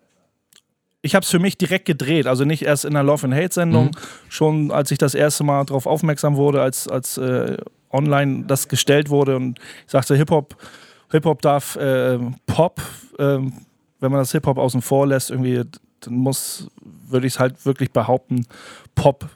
ich 1.09 1.15
habe 1.15 1.25
es 1.25 1.31
für 1.31 1.39
mich 1.39 1.57
direkt 1.57 1.87
gedreht, 1.87 2.27
also 2.27 2.45
nicht 2.45 2.63
erst 2.63 2.85
in 2.85 2.93
der 2.93 3.03
Love 3.03 3.25
and 3.25 3.35
Hate 3.35 3.53
Sendung, 3.55 3.87
mhm. 3.87 3.91
schon 4.29 4.71
als 4.71 4.91
ich 4.91 4.99
das 4.99 5.15
erste 5.15 5.43
Mal 5.43 5.65
darauf 5.65 5.87
aufmerksam 5.87 6.37
wurde, 6.37 6.61
als, 6.61 6.87
als 6.87 7.17
äh, 7.17 7.57
online 7.91 8.45
das 8.47 8.69
gestellt 8.69 9.09
wurde 9.09 9.37
und 9.37 9.59
ich 9.87 9.91
sagte, 9.91 10.15
Hip-Hop 10.17 10.57
Hip 11.11 11.25
-Hop 11.25 11.41
darf 11.41 11.77
äh, 11.77 12.19
Pop, 12.47 12.83
äh, 13.19 13.39
wenn 14.01 14.13
man 14.13 14.21
das 14.21 14.33
Hip-Hop 14.33 14.59
außen 14.59 14.83
vor 14.83 15.07
lässt, 15.07 15.31
irgendwie, 15.31 15.63
dann 16.01 16.15
muss, 16.15 16.69
würde 16.83 17.27
ich 17.27 17.35
es 17.35 17.41
halt 17.41 17.65
wirklich 17.65 17.93
behaupten, 17.93 18.47
Pop. 18.95 19.27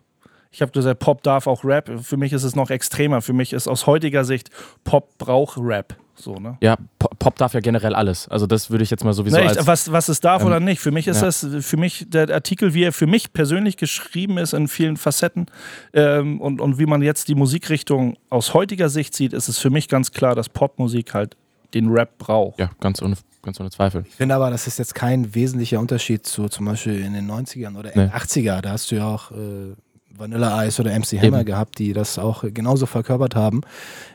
Ich 0.50 0.60
habe 0.60 0.70
gesagt, 0.70 1.00
Pop 1.00 1.22
darf 1.22 1.46
auch 1.46 1.64
Rap. 1.64 1.90
Für 2.02 2.18
mich 2.18 2.34
ist 2.34 2.42
es 2.42 2.54
noch 2.54 2.68
extremer. 2.68 3.22
Für 3.22 3.32
mich 3.32 3.54
ist 3.54 3.68
aus 3.68 3.86
heutiger 3.86 4.22
Sicht, 4.24 4.50
Pop 4.84 5.16
braucht 5.16 5.56
Rap. 5.58 5.96
So, 6.22 6.36
ne? 6.36 6.56
Ja, 6.60 6.76
Pop 6.98 7.36
darf 7.36 7.52
ja 7.52 7.60
generell 7.60 7.96
alles. 7.96 8.28
Also 8.28 8.46
das 8.46 8.70
würde 8.70 8.84
ich 8.84 8.90
jetzt 8.90 9.02
mal 9.02 9.12
sowieso 9.12 9.38
Na, 9.38 9.48
als, 9.48 9.66
was, 9.66 9.90
was 9.90 10.08
es 10.08 10.20
darf 10.20 10.42
ähm, 10.42 10.46
oder 10.46 10.60
nicht. 10.60 10.80
Für 10.80 10.92
mich 10.92 11.08
ist 11.08 11.16
ja. 11.16 11.26
das, 11.26 11.44
für 11.60 11.76
mich 11.76 12.06
der 12.08 12.30
Artikel, 12.30 12.74
wie 12.74 12.84
er 12.84 12.92
für 12.92 13.08
mich 13.08 13.32
persönlich 13.32 13.76
geschrieben 13.76 14.38
ist 14.38 14.52
in 14.52 14.68
vielen 14.68 14.96
Facetten 14.96 15.46
ähm, 15.92 16.40
und, 16.40 16.60
und 16.60 16.78
wie 16.78 16.86
man 16.86 17.02
jetzt 17.02 17.26
die 17.26 17.34
Musikrichtung 17.34 18.16
aus 18.30 18.54
heutiger 18.54 18.88
Sicht 18.88 19.16
sieht, 19.16 19.32
ist 19.32 19.48
es 19.48 19.58
für 19.58 19.70
mich 19.70 19.88
ganz 19.88 20.12
klar, 20.12 20.36
dass 20.36 20.48
Popmusik 20.48 21.12
halt 21.12 21.36
den 21.74 21.88
Rap 21.88 22.18
braucht. 22.18 22.60
Ja, 22.60 22.70
ganz 22.78 23.02
ohne, 23.02 23.16
ganz 23.42 23.58
ohne 23.58 23.70
Zweifel. 23.70 24.04
Ich 24.06 24.14
finde 24.14 24.36
aber, 24.36 24.50
das 24.50 24.68
ist 24.68 24.78
jetzt 24.78 24.94
kein 24.94 25.34
wesentlicher 25.34 25.80
Unterschied 25.80 26.24
zu 26.24 26.48
zum 26.48 26.66
Beispiel 26.66 27.00
in 27.04 27.14
den 27.14 27.28
90ern 27.28 27.76
oder 27.76 27.90
nee. 27.96 28.04
80er. 28.04 28.60
Da 28.60 28.70
hast 28.70 28.92
du 28.92 28.96
ja 28.96 29.08
auch 29.08 29.32
äh, 29.32 29.74
Vanilla 30.16 30.64
Ice 30.64 30.80
oder 30.80 30.92
MC 30.98 31.20
Hammer 31.20 31.40
Eben. 31.40 31.46
gehabt, 31.46 31.78
die 31.78 31.92
das 31.92 32.18
auch 32.18 32.44
genauso 32.52 32.86
verkörpert 32.86 33.34
haben, 33.34 33.62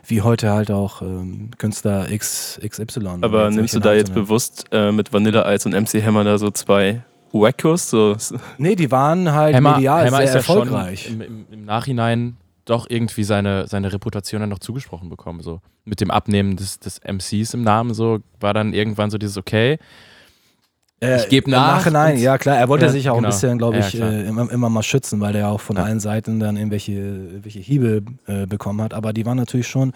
wie 0.06 0.22
heute 0.22 0.50
halt 0.50 0.70
auch 0.70 1.02
ähm, 1.02 1.50
Künstler 1.58 2.10
X, 2.10 2.60
XY. 2.66 3.18
Aber 3.22 3.50
nimmst 3.50 3.74
du 3.74 3.80
da 3.80 3.94
jetzt 3.94 4.14
bewusst 4.14 4.66
äh, 4.72 4.92
mit 4.92 5.12
Vanilla 5.12 5.52
Ice 5.52 5.68
und 5.68 5.74
MC 5.74 6.02
Hammer 6.04 6.24
da 6.24 6.38
so 6.38 6.50
zwei 6.50 7.02
Wackos? 7.32 7.90
So? 7.90 8.16
Nee, 8.58 8.76
die 8.76 8.90
waren 8.90 9.32
halt 9.32 9.54
Hammer, 9.54 9.76
medial 9.76 10.06
Hammer 10.06 10.18
sehr 10.18 10.26
ist 10.26 10.34
erfolgreich. 10.34 11.06
Ja 11.06 11.12
im, 11.12 11.20
im, 11.20 11.46
Im 11.50 11.64
Nachhinein 11.64 12.36
doch 12.68 12.86
irgendwie 12.88 13.24
seine, 13.24 13.66
seine 13.66 13.92
Reputation 13.92 14.40
dann 14.40 14.50
noch 14.50 14.58
zugesprochen 14.58 15.08
bekommen. 15.08 15.40
So. 15.42 15.60
Mit 15.84 16.00
dem 16.00 16.10
Abnehmen 16.10 16.56
des, 16.56 16.78
des 16.78 17.00
MCs 17.02 17.54
im 17.54 17.62
Namen 17.62 17.94
so 17.94 18.18
war 18.40 18.54
dann 18.54 18.74
irgendwann 18.74 19.10
so 19.10 19.18
dieses 19.18 19.38
Okay, 19.38 19.78
äh, 21.00 21.16
ich 21.16 21.28
gebe 21.28 21.50
nach. 21.50 21.76
Nachhinein, 21.76 22.18
ja 22.18 22.38
klar, 22.38 22.56
er 22.56 22.68
wollte 22.68 22.86
ja, 22.86 22.92
sich 22.92 23.08
auch 23.10 23.16
genau. 23.16 23.28
ein 23.28 23.30
bisschen, 23.30 23.58
glaube 23.58 23.78
ich, 23.78 23.92
ja, 23.92 24.08
äh, 24.08 24.26
immer, 24.26 24.50
immer, 24.50 24.68
mal 24.68 24.82
schützen, 24.82 25.20
weil 25.20 25.34
er 25.36 25.48
auch 25.48 25.60
von 25.60 25.76
ja. 25.76 25.84
allen 25.84 26.00
Seiten 26.00 26.40
dann 26.40 26.56
irgendwelche, 26.56 26.92
irgendwelche 26.92 27.60
Hiebe 27.60 28.02
äh, 28.26 28.46
bekommen 28.46 28.82
hat. 28.82 28.94
Aber 28.94 29.12
die 29.12 29.24
waren 29.24 29.36
natürlich 29.36 29.68
schon 29.68 29.92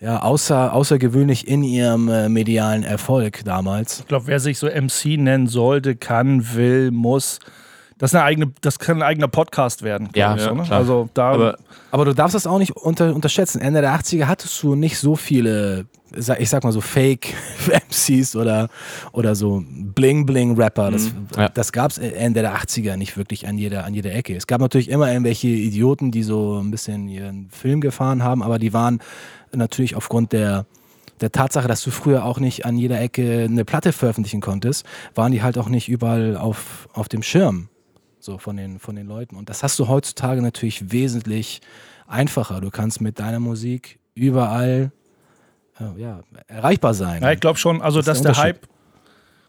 ja, 0.00 0.22
außer, 0.22 0.72
außergewöhnlich 0.72 1.46
in 1.46 1.62
ihrem 1.62 2.08
äh, 2.08 2.28
medialen 2.28 2.84
Erfolg 2.84 3.44
damals. 3.44 4.00
Ich 4.00 4.08
glaube, 4.08 4.26
wer 4.28 4.40
sich 4.40 4.58
so 4.58 4.66
MC 4.66 5.18
nennen 5.18 5.46
sollte, 5.46 5.94
kann, 5.94 6.54
will, 6.54 6.90
muss, 6.90 7.38
das, 8.00 8.14
eine 8.14 8.24
eigene, 8.24 8.52
das 8.62 8.78
kann 8.78 8.96
ein 8.96 9.02
eigener 9.02 9.28
Podcast 9.28 9.82
werden. 9.82 10.08
Ja, 10.14 10.34
ich, 10.34 10.40
so, 10.40 10.54
ne? 10.54 10.64
also 10.70 11.10
da 11.12 11.32
aber, 11.32 11.58
aber, 11.90 12.06
du 12.06 12.14
darfst 12.14 12.34
das 12.34 12.46
auch 12.46 12.58
nicht 12.58 12.72
unter, 12.72 13.14
unterschätzen. 13.14 13.60
Ende 13.60 13.82
der 13.82 13.94
80er 13.94 14.24
hattest 14.24 14.60
du 14.62 14.74
nicht 14.74 14.98
so 14.98 15.16
viele 15.16 15.86
ich 16.38 16.50
sag 16.50 16.64
mal 16.64 16.72
so 16.72 16.80
Fake-MCs 16.80 18.34
oder, 18.36 18.68
oder 19.12 19.34
so 19.34 19.62
Bling-Bling-Rapper. 19.64 20.90
Das, 20.90 21.04
mhm. 21.12 21.28
ja. 21.36 21.48
das 21.50 21.72
gab 21.72 21.92
es 21.92 21.98
Ende 21.98 22.40
der 22.40 22.56
80er 22.56 22.96
nicht 22.96 23.16
wirklich 23.16 23.46
an 23.46 23.58
jeder, 23.58 23.84
an 23.84 23.94
jeder 23.94 24.12
Ecke. 24.12 24.34
Es 24.34 24.46
gab 24.46 24.60
natürlich 24.60 24.88
immer 24.88 25.08
irgendwelche 25.12 25.48
Idioten, 25.48 26.10
die 26.10 26.22
so 26.22 26.58
ein 26.58 26.70
bisschen 26.70 27.06
ihren 27.06 27.50
Film 27.50 27.80
gefahren 27.80 28.24
haben, 28.24 28.42
aber 28.42 28.58
die 28.58 28.72
waren 28.72 29.00
natürlich 29.52 29.94
aufgrund 29.94 30.32
der, 30.32 30.66
der 31.20 31.30
Tatsache, 31.30 31.68
dass 31.68 31.82
du 31.82 31.90
früher 31.90 32.24
auch 32.24 32.40
nicht 32.40 32.64
an 32.64 32.76
jeder 32.76 33.00
Ecke 33.00 33.44
eine 33.44 33.64
Platte 33.64 33.92
veröffentlichen 33.92 34.40
konntest, 34.40 34.86
waren 35.14 35.30
die 35.30 35.42
halt 35.42 35.58
auch 35.58 35.68
nicht 35.68 35.88
überall 35.88 36.36
auf, 36.36 36.88
auf 36.92 37.08
dem 37.08 37.22
Schirm 37.22 37.68
so 38.20 38.38
von 38.38 38.56
den, 38.56 38.78
von 38.78 38.96
den 38.96 39.06
Leuten. 39.06 39.36
Und 39.36 39.48
das 39.48 39.62
hast 39.62 39.78
du 39.78 39.88
heutzutage 39.88 40.42
natürlich 40.42 40.92
wesentlich 40.92 41.60
einfacher. 42.06 42.60
Du 42.60 42.70
kannst 42.70 43.00
mit 43.00 43.18
deiner 43.18 43.40
Musik 43.40 43.98
überall 44.14 44.92
äh, 45.78 46.00
ja, 46.00 46.20
erreichbar 46.46 46.94
sein. 46.94 47.22
Ja, 47.22 47.32
ich 47.32 47.40
glaube 47.40 47.58
schon, 47.58 47.80
also 47.82 48.00
das 48.00 48.06
dass 48.06 48.22
der, 48.22 48.32
der 48.32 48.42
Hype, 48.42 48.68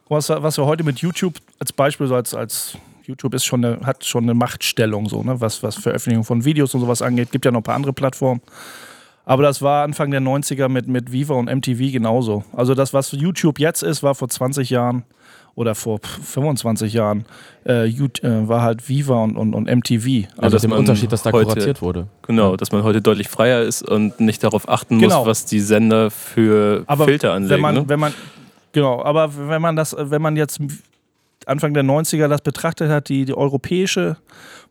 was, 0.08 0.30
was 0.30 0.58
wir 0.58 0.66
heute 0.66 0.84
mit 0.84 1.00
YouTube 1.00 1.36
als 1.60 1.74
Beispiel, 1.74 2.08
so 2.08 2.16
als, 2.16 2.34
als 2.34 2.78
YouTube 3.04 3.34
ist 3.34 3.46
schon 3.46 3.64
eine, 3.64 3.86
hat 3.86 4.06
schon 4.06 4.24
eine 4.24 4.34
Machtstellung, 4.34 5.10
so, 5.10 5.24
ne? 5.24 5.40
was, 5.42 5.64
was 5.64 5.76
Veröffentlichung 5.76 6.24
von 6.24 6.46
Videos 6.46 6.74
und 6.74 6.82
sowas 6.82 7.02
angeht. 7.02 7.32
Gibt 7.32 7.46
ja 7.46 7.52
noch 7.52 7.60
ein 7.60 7.64
paar 7.64 7.76
andere 7.76 7.94
Plattformen. 7.94 8.42
Aber 9.26 9.44
das 9.44 9.62
war 9.62 9.84
Anfang 9.84 10.12
der 10.12 10.22
90er 10.22 10.68
mit, 10.68 10.88
mit 10.88 11.12
Viva 11.12 11.36
und 11.36 11.46
MTV 11.46 11.92
genauso. 11.92 12.44
Also 12.54 12.74
das, 12.74 12.94
was 12.94 13.12
YouTube 13.12 13.60
jetzt 13.60 13.84
ist, 13.84 14.04
war 14.04 14.16
vor 14.16 14.30
20 14.30 14.70
Jahren 14.70 15.04
oder 15.56 15.76
vor 15.76 16.00
25 16.02 16.94
Jahren 16.94 17.26
äh, 17.66 17.88
äh, 17.88 18.08
war 18.48 18.62
halt 18.62 18.88
Viva 18.88 19.24
und, 19.24 19.36
und, 19.36 19.54
und 19.54 19.66
MTV. 19.66 20.28
Also, 20.38 20.58
also 20.58 20.68
der 20.68 20.78
Unterschied, 20.78 21.12
dass 21.12 21.24
da 21.24 21.32
heute, 21.32 21.52
kuratiert 21.52 21.82
wurde. 21.82 22.08
Genau, 22.24 22.56
dass 22.56 22.72
man 22.72 22.84
heute 22.84 23.02
deutlich 23.02 23.28
freier 23.28 23.62
ist 23.62 23.88
und 23.88 24.20
nicht 24.20 24.44
darauf 24.44 24.70
achten 24.70 25.00
genau. 25.00 25.20
muss, 25.20 25.28
was 25.28 25.46
die 25.46 25.60
Sender 25.60 26.10
für 26.10 26.84
aber 26.88 27.06
Filter 27.06 27.34
anlegen. 27.34 27.56
Wenn 27.56 27.62
man, 27.62 27.76
ne? 27.76 27.84
wenn 27.88 28.00
man, 28.00 28.14
genau, 28.72 29.04
aber 29.04 29.30
wenn 29.50 29.62
man 29.62 29.76
das, 29.76 29.96
wenn 29.98 30.22
man 30.22 30.36
jetzt 30.36 30.60
Anfang 31.48 31.74
der 31.74 31.84
90er 31.84 32.28
das 32.28 32.42
betrachtet 32.42 32.90
hat, 32.90 33.10
die, 33.10 33.26
die 33.26 33.34
europäische 33.34 34.18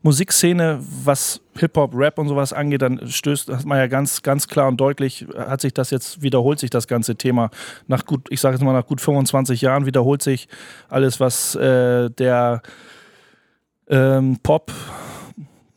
Musikszene, 0.03 0.79
was 1.05 1.41
Hip-Hop, 1.59 1.95
Rap 1.95 2.19
und 2.19 2.29
sowas 2.29 2.53
angeht, 2.53 2.83
dann 2.83 3.07
stößt, 3.07 3.51
hat 3.51 3.67
man 3.67 3.79
ja 3.79 3.87
ganz, 3.87 4.23
ganz 4.23 4.49
klar 4.49 4.69
und 4.69 4.79
deutlich, 4.79 5.27
hat 5.37 5.61
sich 5.61 5.75
das 5.75 5.91
jetzt, 5.91 6.23
wiederholt 6.23 6.59
sich 6.59 6.71
das 6.71 6.87
ganze 6.87 7.17
Thema. 7.17 7.51
Nach 7.87 8.07
gut, 8.07 8.27
ich 8.31 8.41
sage 8.41 8.57
jetzt 8.57 8.65
mal, 8.65 8.73
nach 8.73 8.87
gut 8.87 9.01
25 9.01 9.61
Jahren 9.61 9.85
wiederholt 9.85 10.23
sich 10.23 10.49
alles, 10.89 11.21
was 11.21 11.55
äh, 11.55 12.09
der 12.11 12.63
ähm, 13.89 14.39
Pop 14.43 14.73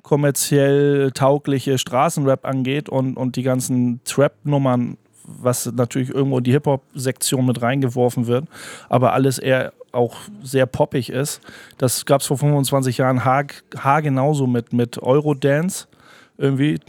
kommerziell 0.03 1.11
taugliche 1.11 1.77
Straßenrap 1.77 2.45
angeht 2.45 2.87
und, 2.87 3.17
und 3.17 3.35
die 3.35 3.43
ganzen 3.43 4.01
Trap-Nummern, 4.05 4.97
was 5.25 5.71
natürlich 5.71 6.09
irgendwo 6.09 6.37
in 6.37 6.43
die 6.43 6.51
Hip-Hop-Sektion 6.51 7.45
mit 7.45 7.61
reingeworfen 7.61 8.27
wird, 8.27 8.45
aber 8.89 9.13
alles 9.13 9.39
eher 9.39 9.73
auch 9.93 10.15
sehr 10.41 10.65
poppig 10.65 11.09
ist. 11.09 11.41
Das 11.77 12.05
gab 12.05 12.21
es 12.21 12.27
vor 12.27 12.37
25 12.37 12.97
Jahren 12.97 13.23
haar, 13.23 13.45
haar 13.77 14.01
genauso 14.01 14.47
mit, 14.47 14.73
mit 14.73 15.01
Eurodance. 15.01 15.87
Irgendwie, 16.37 16.79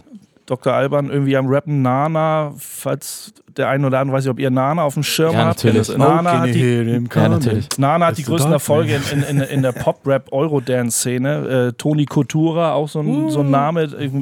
Dr. 0.46 0.72
Alban 0.72 1.10
irgendwie 1.10 1.36
am 1.36 1.46
Rappen 1.46 1.82
Nana, 1.82 2.54
falls 2.58 3.32
der 3.56 3.68
eine 3.68 3.86
oder 3.86 4.00
andere 4.00 4.16
weiß 4.16 4.24
ich, 4.24 4.30
ob 4.30 4.38
ihr 4.38 4.50
Nana 4.50 4.82
auf 4.82 4.94
dem 4.94 5.02
Schirm 5.02 5.32
ja, 5.34 5.46
habt. 5.46 5.64
Natürlich. 5.64 5.96
Nana 5.96 6.40
hat 6.40 6.54
die, 6.54 7.08
ja, 7.14 7.28
natürlich. 7.28 7.68
Nana 7.78 8.06
hat 8.06 8.18
die 8.18 8.24
größten 8.24 8.52
Erfolge 8.52 9.00
in, 9.12 9.22
in, 9.22 9.40
in, 9.40 9.62
der 9.62 9.72
Pop-Rap-Eurodance-Szene. 9.72 11.68
Äh, 11.68 11.72
Toni 11.72 12.06
Coutura, 12.06 12.72
auch 12.72 12.88
so 12.88 13.00
ein, 13.00 13.06
uh. 13.06 13.30
so 13.30 13.40
ein 13.40 13.50
Name. 13.50 13.84
Ich, 13.84 14.12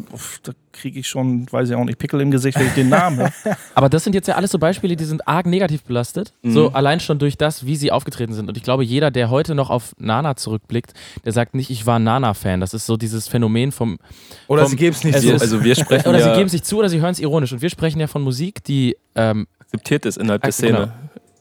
da 0.42 0.52
kriege 0.72 0.98
ich 0.98 1.08
schon, 1.08 1.46
weiß 1.50 1.68
ich 1.70 1.76
auch 1.76 1.84
nicht, 1.84 1.98
Pickel 1.98 2.20
im 2.20 2.30
Gesicht, 2.30 2.58
wenn 2.58 2.66
ich 2.66 2.74
den 2.74 2.88
Namen 2.88 3.18
höre. 3.18 3.32
Aber 3.74 3.88
das 3.88 4.04
sind 4.04 4.14
jetzt 4.14 4.26
ja 4.26 4.34
alles 4.34 4.50
so 4.50 4.58
Beispiele, 4.58 4.96
die 4.96 5.04
sind 5.04 5.28
arg 5.28 5.46
negativ 5.46 5.82
belastet. 5.84 6.32
Mhm. 6.42 6.52
So 6.52 6.72
allein 6.72 7.00
schon 7.00 7.18
durch 7.18 7.36
das, 7.36 7.66
wie 7.66 7.76
sie 7.76 7.92
aufgetreten 7.92 8.32
sind. 8.32 8.48
Und 8.48 8.56
ich 8.56 8.62
glaube, 8.62 8.84
jeder, 8.84 9.10
der 9.10 9.30
heute 9.30 9.54
noch 9.54 9.70
auf 9.70 9.94
Nana 9.98 10.36
zurückblickt, 10.36 10.94
der 11.24 11.32
sagt 11.32 11.54
nicht, 11.54 11.70
ich 11.70 11.86
war 11.86 11.98
Nana-Fan. 11.98 12.60
Das 12.60 12.74
ist 12.74 12.86
so 12.86 12.96
dieses 12.96 13.28
Phänomen 13.28 13.72
vom. 13.72 13.98
Oder 14.48 14.62
vom, 14.62 14.70
sie 14.70 14.76
geben 14.76 14.96
es 14.96 15.04
nicht 15.04 15.20
zu. 15.20 15.32
Also 15.32 15.62
wir 15.62 15.74
sprechen 15.74 16.08
Oder 16.08 16.18
ja 16.18 16.32
sie 16.32 16.38
geben 16.38 16.48
sich 16.48 16.62
zu 16.62 16.78
oder 16.78 16.88
sie 16.88 17.00
hören 17.00 17.12
es 17.12 17.20
ironisch. 17.20 17.52
Und 17.52 17.62
wir 17.62 17.70
sprechen 17.70 18.00
ja 18.00 18.06
von 18.06 18.22
Musik, 18.22 18.64
die. 18.64 18.96
Ähm, 19.30 19.46
akzeptiert 19.60 20.06
ist 20.06 20.18
innerhalb 20.18 20.42
der 20.42 20.52
Szene. 20.52 20.72
Genau 20.72 20.92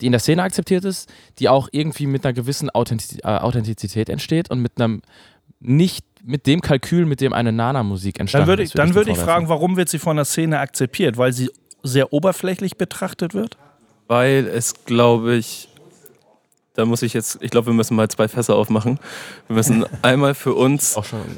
die 0.01 0.07
in 0.07 0.11
der 0.11 0.19
Szene 0.19 0.43
akzeptiert 0.43 0.83
ist, 0.83 1.09
die 1.39 1.47
auch 1.47 1.69
irgendwie 1.71 2.07
mit 2.07 2.25
einer 2.25 2.33
gewissen 2.33 2.69
äh, 2.69 3.27
Authentizität 3.27 4.09
entsteht 4.09 4.49
und 4.49 4.59
mit 4.59 4.73
einem 4.77 5.01
nicht 5.59 6.05
mit 6.23 6.47
dem 6.47 6.61
Kalkül, 6.61 7.05
mit 7.05 7.21
dem 7.21 7.33
eine 7.33 7.51
Nana-Musik 7.51 8.19
entstanden 8.19 8.43
dann 8.43 8.51
würde 8.51 8.63
ich, 8.63 8.69
ist. 8.69 8.77
Dann 8.77 8.95
würde 8.95 9.11
ich 9.11 9.17
fragen, 9.17 9.49
warum 9.49 9.77
wird 9.77 9.89
sie 9.89 9.99
von 9.99 10.15
der 10.15 10.25
Szene 10.25 10.59
akzeptiert? 10.59 11.17
Weil 11.17 11.33
sie 11.33 11.49
sehr 11.83 12.13
oberflächlich 12.13 12.77
betrachtet 12.77 13.33
wird? 13.33 13.57
Weil 14.07 14.47
es, 14.47 14.85
glaube 14.85 15.35
ich, 15.35 15.69
da 16.75 16.85
muss 16.85 17.01
ich 17.01 17.13
jetzt, 17.13 17.39
ich 17.41 17.49
glaube, 17.49 17.67
wir 17.67 17.73
müssen 17.73 17.95
mal 17.95 18.07
zwei 18.07 18.27
Fässer 18.27 18.55
aufmachen. 18.55 18.99
Wir 19.47 19.55
müssen 19.55 19.85
einmal 20.01 20.35
für 20.35 20.53
uns 20.53 20.95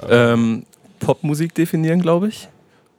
ähm, 0.09 0.65
Popmusik 0.99 1.53
definieren, 1.55 2.01
glaube 2.01 2.27
ich, 2.27 2.49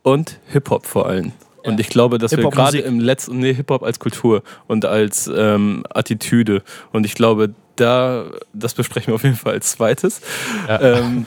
und 0.02 0.38
Hip-Hop 0.48 0.86
vor 0.86 1.06
allem. 1.06 1.32
Und 1.64 1.80
ich 1.80 1.88
glaube, 1.88 2.18
dass 2.18 2.36
wir 2.36 2.48
gerade 2.50 2.78
im 2.78 3.00
letzten, 3.00 3.38
nee, 3.38 3.54
Hip-Hop 3.54 3.82
als 3.82 3.98
Kultur 3.98 4.42
und 4.66 4.84
als 4.84 5.30
ähm, 5.34 5.84
Attitüde. 5.90 6.62
Und 6.92 7.06
ich 7.06 7.14
glaube, 7.14 7.54
da, 7.76 8.26
das 8.52 8.74
besprechen 8.74 9.08
wir 9.08 9.14
auf 9.14 9.24
jeden 9.24 9.36
Fall 9.36 9.54
als 9.54 9.72
zweites. 9.72 10.20
Ja. 10.68 10.80
Ähm, 10.80 11.26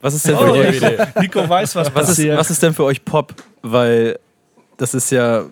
was 0.00 0.14
ist 0.14 0.26
denn 0.26 0.36
für 0.36 0.50
oh, 0.50 0.54
euch? 0.54 0.80
Nico 1.20 1.48
weiß, 1.48 1.76
was, 1.76 1.94
was 1.94 2.06
passiert. 2.06 2.34
Ist, 2.34 2.38
was 2.38 2.50
ist 2.50 2.62
denn 2.62 2.74
für 2.74 2.84
euch 2.84 3.04
Pop? 3.04 3.34
Weil 3.62 4.18
das 4.76 4.94
ist 4.94 5.10
ja, 5.10 5.44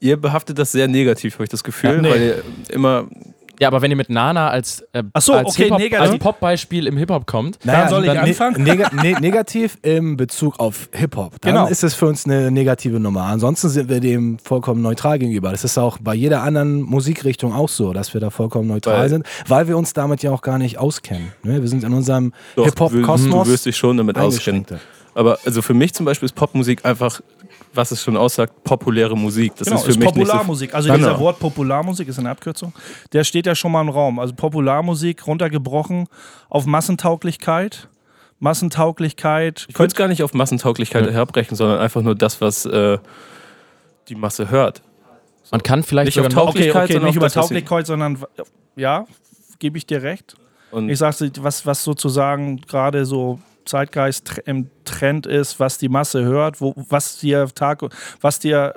ihr 0.00 0.16
behaftet 0.16 0.58
das 0.58 0.72
sehr 0.72 0.86
negativ, 0.88 1.34
habe 1.34 1.44
ich 1.44 1.50
das 1.50 1.64
Gefühl, 1.64 1.96
ja, 1.96 2.00
nee. 2.00 2.10
weil 2.10 2.22
ihr 2.22 2.42
immer 2.68 3.06
ja, 3.60 3.68
aber 3.68 3.82
wenn 3.82 3.90
ihr 3.90 3.96
mit 3.96 4.10
Nana 4.10 4.48
als, 4.48 4.80
äh, 4.92 5.02
so, 5.18 5.34
als, 5.34 5.48
okay, 5.48 5.94
als 5.96 6.18
Pop-Beispiel 6.18 6.86
im 6.86 6.96
Hip-Hop 6.96 7.26
kommt, 7.26 7.64
naja, 7.64 7.80
dann 7.80 7.88
soll 7.88 8.04
ich 8.04 8.12
dann 8.12 8.18
anfangen? 8.18 8.62
Ne 8.62 8.76
ne 8.92 9.20
negativ 9.20 9.78
im 9.82 10.16
Bezug 10.16 10.58
auf 10.58 10.88
Hip-Hop. 10.92 11.40
Dann 11.40 11.54
genau. 11.54 11.66
ist 11.66 11.82
es 11.84 11.94
für 11.94 12.06
uns 12.06 12.24
eine 12.24 12.50
negative 12.50 13.00
Nummer. 13.00 13.24
Ansonsten 13.24 13.68
sind 13.68 13.88
wir 13.88 14.00
dem 14.00 14.38
vollkommen 14.38 14.82
neutral 14.82 15.18
gegenüber. 15.18 15.50
Das 15.50 15.64
ist 15.64 15.78
auch 15.78 15.98
bei 16.00 16.14
jeder 16.14 16.42
anderen 16.42 16.82
Musikrichtung 16.82 17.52
auch 17.52 17.68
so, 17.68 17.92
dass 17.92 18.14
wir 18.14 18.20
da 18.20 18.30
vollkommen 18.30 18.68
neutral 18.68 19.00
weil, 19.00 19.08
sind, 19.08 19.26
weil 19.48 19.68
wir 19.68 19.76
uns 19.76 19.92
damit 19.92 20.22
ja 20.22 20.30
auch 20.30 20.42
gar 20.42 20.58
nicht 20.58 20.78
auskennen. 20.78 21.32
Ne? 21.42 21.60
Wir 21.62 21.68
sind 21.68 21.84
in 21.84 21.92
unserem 21.92 22.32
Hip-Hop-Kosmos. 22.56 23.46
Du 23.46 23.52
wirst 23.52 23.66
dich 23.66 23.76
schon 23.76 23.96
damit 23.96 24.18
auskennen. 24.18 24.66
Aber 25.16 25.38
also 25.44 25.62
für 25.62 25.74
mich 25.74 25.94
zum 25.94 26.04
Beispiel 26.04 26.26
ist 26.26 26.34
Popmusik 26.34 26.84
einfach 26.84 27.20
was 27.76 27.90
es 27.90 28.02
schon 28.02 28.16
aussagt, 28.16 28.64
populäre 28.64 29.16
Musik. 29.16 29.54
Das 29.56 29.66
genau, 29.66 29.78
ist 29.78 29.84
für 29.84 29.90
ist 29.90 29.98
mich 29.98 30.08
Popularmusik. 30.08 30.70
So 30.70 30.76
also 30.76 30.88
genau. 30.88 30.98
dieser 30.98 31.20
Wort 31.20 31.38
Popularmusik 31.38 32.08
ist 32.08 32.18
eine 32.18 32.30
Abkürzung. 32.30 32.72
Der 33.12 33.24
steht 33.24 33.46
ja 33.46 33.54
schon 33.54 33.72
mal 33.72 33.82
im 33.82 33.88
Raum. 33.88 34.18
Also 34.18 34.34
Popularmusik 34.34 35.26
runtergebrochen 35.26 36.06
auf 36.48 36.66
Massentauglichkeit. 36.66 37.88
Massentauglichkeit. 38.38 39.66
Ich 39.68 39.78
würde 39.78 39.88
es 39.88 39.94
gar 39.94 40.08
nicht 40.08 40.22
auf 40.22 40.34
Massentauglichkeit 40.34 41.06
ja. 41.06 41.12
herbrechen, 41.12 41.56
sondern 41.56 41.78
einfach 41.78 42.02
nur 42.02 42.14
das, 42.14 42.40
was 42.40 42.66
äh, 42.66 42.98
die 44.08 44.14
Masse 44.14 44.50
hört. 44.50 44.82
So. 45.42 45.50
Man 45.52 45.62
kann 45.62 45.82
vielleicht 45.82 46.16
nicht 46.16 46.20
auf 46.20 46.28
Tauglichkeit, 46.28 46.84
okay, 46.84 46.96
okay, 46.96 47.04
nicht 47.04 47.16
über 47.16 47.30
Tauglichkeit, 47.30 47.86
sondern 47.86 48.18
ja, 48.74 49.06
gebe 49.58 49.78
ich 49.78 49.86
dir 49.86 50.02
recht. 50.02 50.34
Und 50.70 50.88
ich 50.90 50.98
sage, 50.98 51.30
was, 51.40 51.64
was 51.64 51.84
sozusagen 51.84 52.60
gerade 52.60 53.06
so 53.06 53.38
Zeitgeist 53.66 54.40
im 54.46 54.70
Trend 54.84 55.26
ist, 55.26 55.60
was 55.60 55.78
die 55.78 55.88
Masse 55.88 56.24
hört, 56.24 56.60
wo, 56.60 56.74
was 56.88 57.18
dir 57.18 57.46
Tag, 57.54 57.82
was 58.20 58.38
dir 58.38 58.74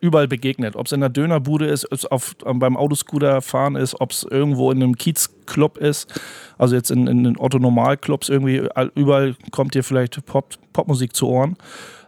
überall 0.00 0.28
begegnet. 0.28 0.76
Ob 0.76 0.86
es 0.86 0.92
in 0.92 1.00
der 1.00 1.08
Dönerbude 1.08 1.66
ist, 1.66 1.90
ob 1.90 2.20
es 2.20 2.36
beim 2.44 2.76
Autoscooter 2.76 3.42
fahren 3.42 3.76
ist, 3.76 4.00
ob 4.00 4.12
es 4.12 4.22
irgendwo 4.22 4.70
in 4.70 4.82
einem 4.82 4.96
Kiezclub 4.96 5.76
ist, 5.78 6.20
also 6.56 6.74
jetzt 6.74 6.90
in, 6.90 7.06
in 7.06 7.24
den 7.24 7.38
Otto-Normal-Clubs 7.38 8.28
irgendwie, 8.28 8.68
überall 8.94 9.36
kommt 9.50 9.74
dir 9.74 9.82
vielleicht 9.82 10.24
Pop, 10.26 10.54
Popmusik 10.72 11.14
zu 11.14 11.28
Ohren. 11.28 11.56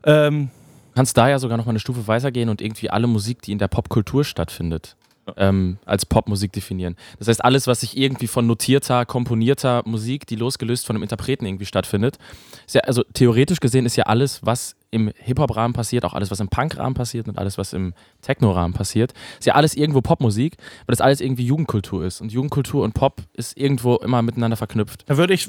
Ähm, 0.04 0.50
kannst 0.94 1.16
da 1.16 1.28
ja 1.28 1.38
sogar 1.38 1.58
noch 1.58 1.66
mal 1.66 1.70
eine 1.70 1.80
Stufe 1.80 2.06
weiter 2.06 2.30
gehen 2.30 2.48
und 2.48 2.60
irgendwie 2.60 2.90
alle 2.90 3.06
Musik, 3.06 3.42
die 3.42 3.52
in 3.52 3.58
der 3.58 3.68
Popkultur 3.68 4.24
stattfindet, 4.24 4.96
ähm, 5.36 5.78
als 5.84 6.06
Popmusik 6.06 6.52
definieren. 6.52 6.96
Das 7.18 7.28
heißt, 7.28 7.44
alles, 7.44 7.66
was 7.66 7.80
sich 7.80 7.96
irgendwie 7.96 8.26
von 8.26 8.46
notierter, 8.46 9.04
komponierter 9.06 9.82
Musik, 9.84 10.26
die 10.26 10.36
losgelöst 10.36 10.86
von 10.86 10.96
einem 10.96 11.02
Interpreten 11.02 11.46
irgendwie 11.46 11.66
stattfindet, 11.66 12.18
ist 12.66 12.74
ja, 12.74 12.82
also 12.82 13.02
theoretisch 13.14 13.60
gesehen 13.60 13.86
ist 13.86 13.96
ja 13.96 14.04
alles, 14.04 14.40
was 14.44 14.76
im 14.90 15.12
Hip-Hop-Rahmen 15.16 15.72
passiert, 15.72 16.04
auch 16.04 16.14
alles, 16.14 16.30
was 16.30 16.40
im 16.40 16.48
Punk-Rahmen 16.48 16.94
passiert 16.94 17.28
und 17.28 17.38
alles, 17.38 17.58
was 17.58 17.72
im 17.72 17.94
Techno-Rahmen 18.22 18.74
passiert, 18.74 19.12
ist 19.38 19.46
ja 19.46 19.54
alles 19.54 19.74
irgendwo 19.74 20.00
Popmusik, 20.00 20.56
weil 20.86 20.94
das 20.94 21.00
alles 21.00 21.20
irgendwie 21.20 21.46
Jugendkultur 21.46 22.04
ist. 22.04 22.20
Und 22.20 22.32
Jugendkultur 22.32 22.82
und 22.82 22.94
Pop 22.94 23.22
ist 23.34 23.56
irgendwo 23.56 23.96
immer 23.96 24.22
miteinander 24.22 24.56
verknüpft. 24.56 25.04
Da 25.06 25.16
würde 25.16 25.34
ich. 25.34 25.48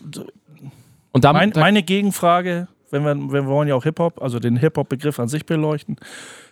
Und 1.12 1.24
damit, 1.24 1.56
mein, 1.56 1.62
meine 1.62 1.84
Gegenfrage, 1.84 2.68
wenn 2.92 3.04
wir, 3.04 3.16
wir 3.16 3.46
wollen 3.48 3.68
ja 3.68 3.76
auch 3.76 3.84
Hip-Hop, 3.84 4.22
also 4.22 4.40
den 4.40 4.58
Hip-Hop-Begriff 4.58 5.20
an 5.20 5.28
sich 5.28 5.46
beleuchten, 5.46 5.98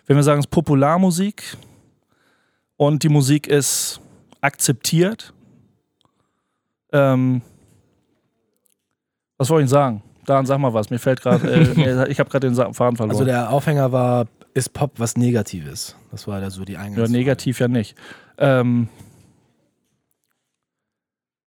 wenn 0.06 0.16
wir 0.16 0.22
sagen, 0.22 0.40
es 0.40 0.46
ist 0.46 0.50
Popularmusik, 0.50 1.42
und 2.80 3.02
die 3.02 3.10
Musik 3.10 3.46
ist 3.46 4.00
akzeptiert. 4.40 5.34
Ähm, 6.94 7.42
was 9.36 9.50
wollte 9.50 9.64
ich 9.64 9.70
sagen? 9.70 10.02
Dan, 10.24 10.46
sag 10.46 10.60
mal 10.60 10.72
was. 10.72 10.88
Mir 10.88 10.98
fällt 10.98 11.20
gerade, 11.20 11.46
äh, 11.46 12.08
ich 12.10 12.18
habe 12.18 12.30
gerade 12.30 12.48
den 12.48 12.54
Faden 12.56 12.96
verloren. 12.96 13.10
Also 13.10 13.26
der 13.26 13.50
Aufhänger 13.50 13.92
war, 13.92 14.28
ist 14.54 14.72
Pop 14.72 14.92
was 14.96 15.18
Negatives? 15.18 15.94
Das 16.10 16.26
war 16.26 16.40
ja 16.40 16.48
so 16.48 16.64
die 16.64 16.78
Eingangsfrage. 16.78 17.12
Ja, 17.12 17.18
negativ 17.18 17.60
ja 17.60 17.68
nicht. 17.68 17.98
Ähm, 18.38 18.88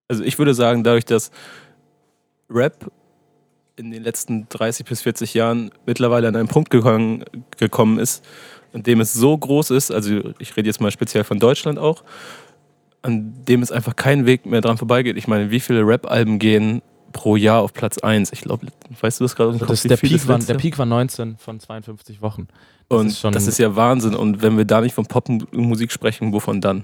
also 0.08 0.24
ich 0.24 0.38
würde 0.38 0.54
sagen, 0.54 0.84
dadurch, 0.84 1.06
dass 1.06 1.32
Rap 2.48 2.92
in 3.76 3.90
den 3.90 4.04
letzten 4.04 4.48
30 4.50 4.86
bis 4.86 5.02
40 5.02 5.34
Jahren 5.34 5.72
mittlerweile 5.88 6.28
an 6.28 6.36
einen 6.36 6.48
Punkt 6.48 6.70
gekommen, 6.70 7.26
gekommen 7.58 7.98
ist, 7.98 8.24
an 8.74 8.84
dem 8.84 9.00
es 9.00 9.14
so 9.14 9.38
groß 9.38 9.72
ist, 9.72 9.92
also 9.92 10.34
ich 10.40 10.56
rede 10.58 10.68
jetzt 10.68 10.82
mal 10.82 10.92
speziell 10.92 11.24
von 11.24 11.40
Deutschland 11.40 11.80
auch, 11.80 12.04
an 13.02 13.34
dem 13.48 13.62
es 13.62 13.72
einfach 13.72 13.96
keinen 13.96 14.26
Weg 14.26 14.46
mehr 14.46 14.62
dran 14.62 14.78
vorbeigeht. 14.78 15.18
Ich 15.18 15.28
meine, 15.28 15.52
wie 15.52 15.60
viele 15.60 15.86
Rap-Alben 15.86 16.40
gehen 16.40 16.82
pro 17.12 17.36
Jahr 17.36 17.62
auf 17.62 17.74
Platz 17.74 17.98
1? 18.00 18.32
Ich 18.34 18.42
glaube, 18.42 18.68
weißt 19.00 19.20
du 19.20 19.26
das 19.26 19.36
gerade? 19.36 19.52
Also 19.68 19.88
der, 19.88 19.98
Peak 19.98 20.28
war, 20.28 20.40
der 20.40 20.56
Peak 20.56 20.78
war 20.78 20.86
19 20.86 21.38
von 21.38 21.60
52 21.60 22.22
Wochen. 22.22 22.48
Das 22.90 23.00
und 23.00 23.08
ist 23.08 23.24
das 23.24 23.48
ist 23.48 23.60
ja 23.60 23.76
Wahnsinn. 23.76 24.16
Und 24.16 24.42
wenn 24.42 24.58
wir 24.58 24.66
da 24.66 24.82
nicht 24.82 24.96
von 24.96 25.06
Popmusik 25.06 25.92
sprechen, 25.92 26.34
wovon 26.34 26.62
dann? 26.62 26.84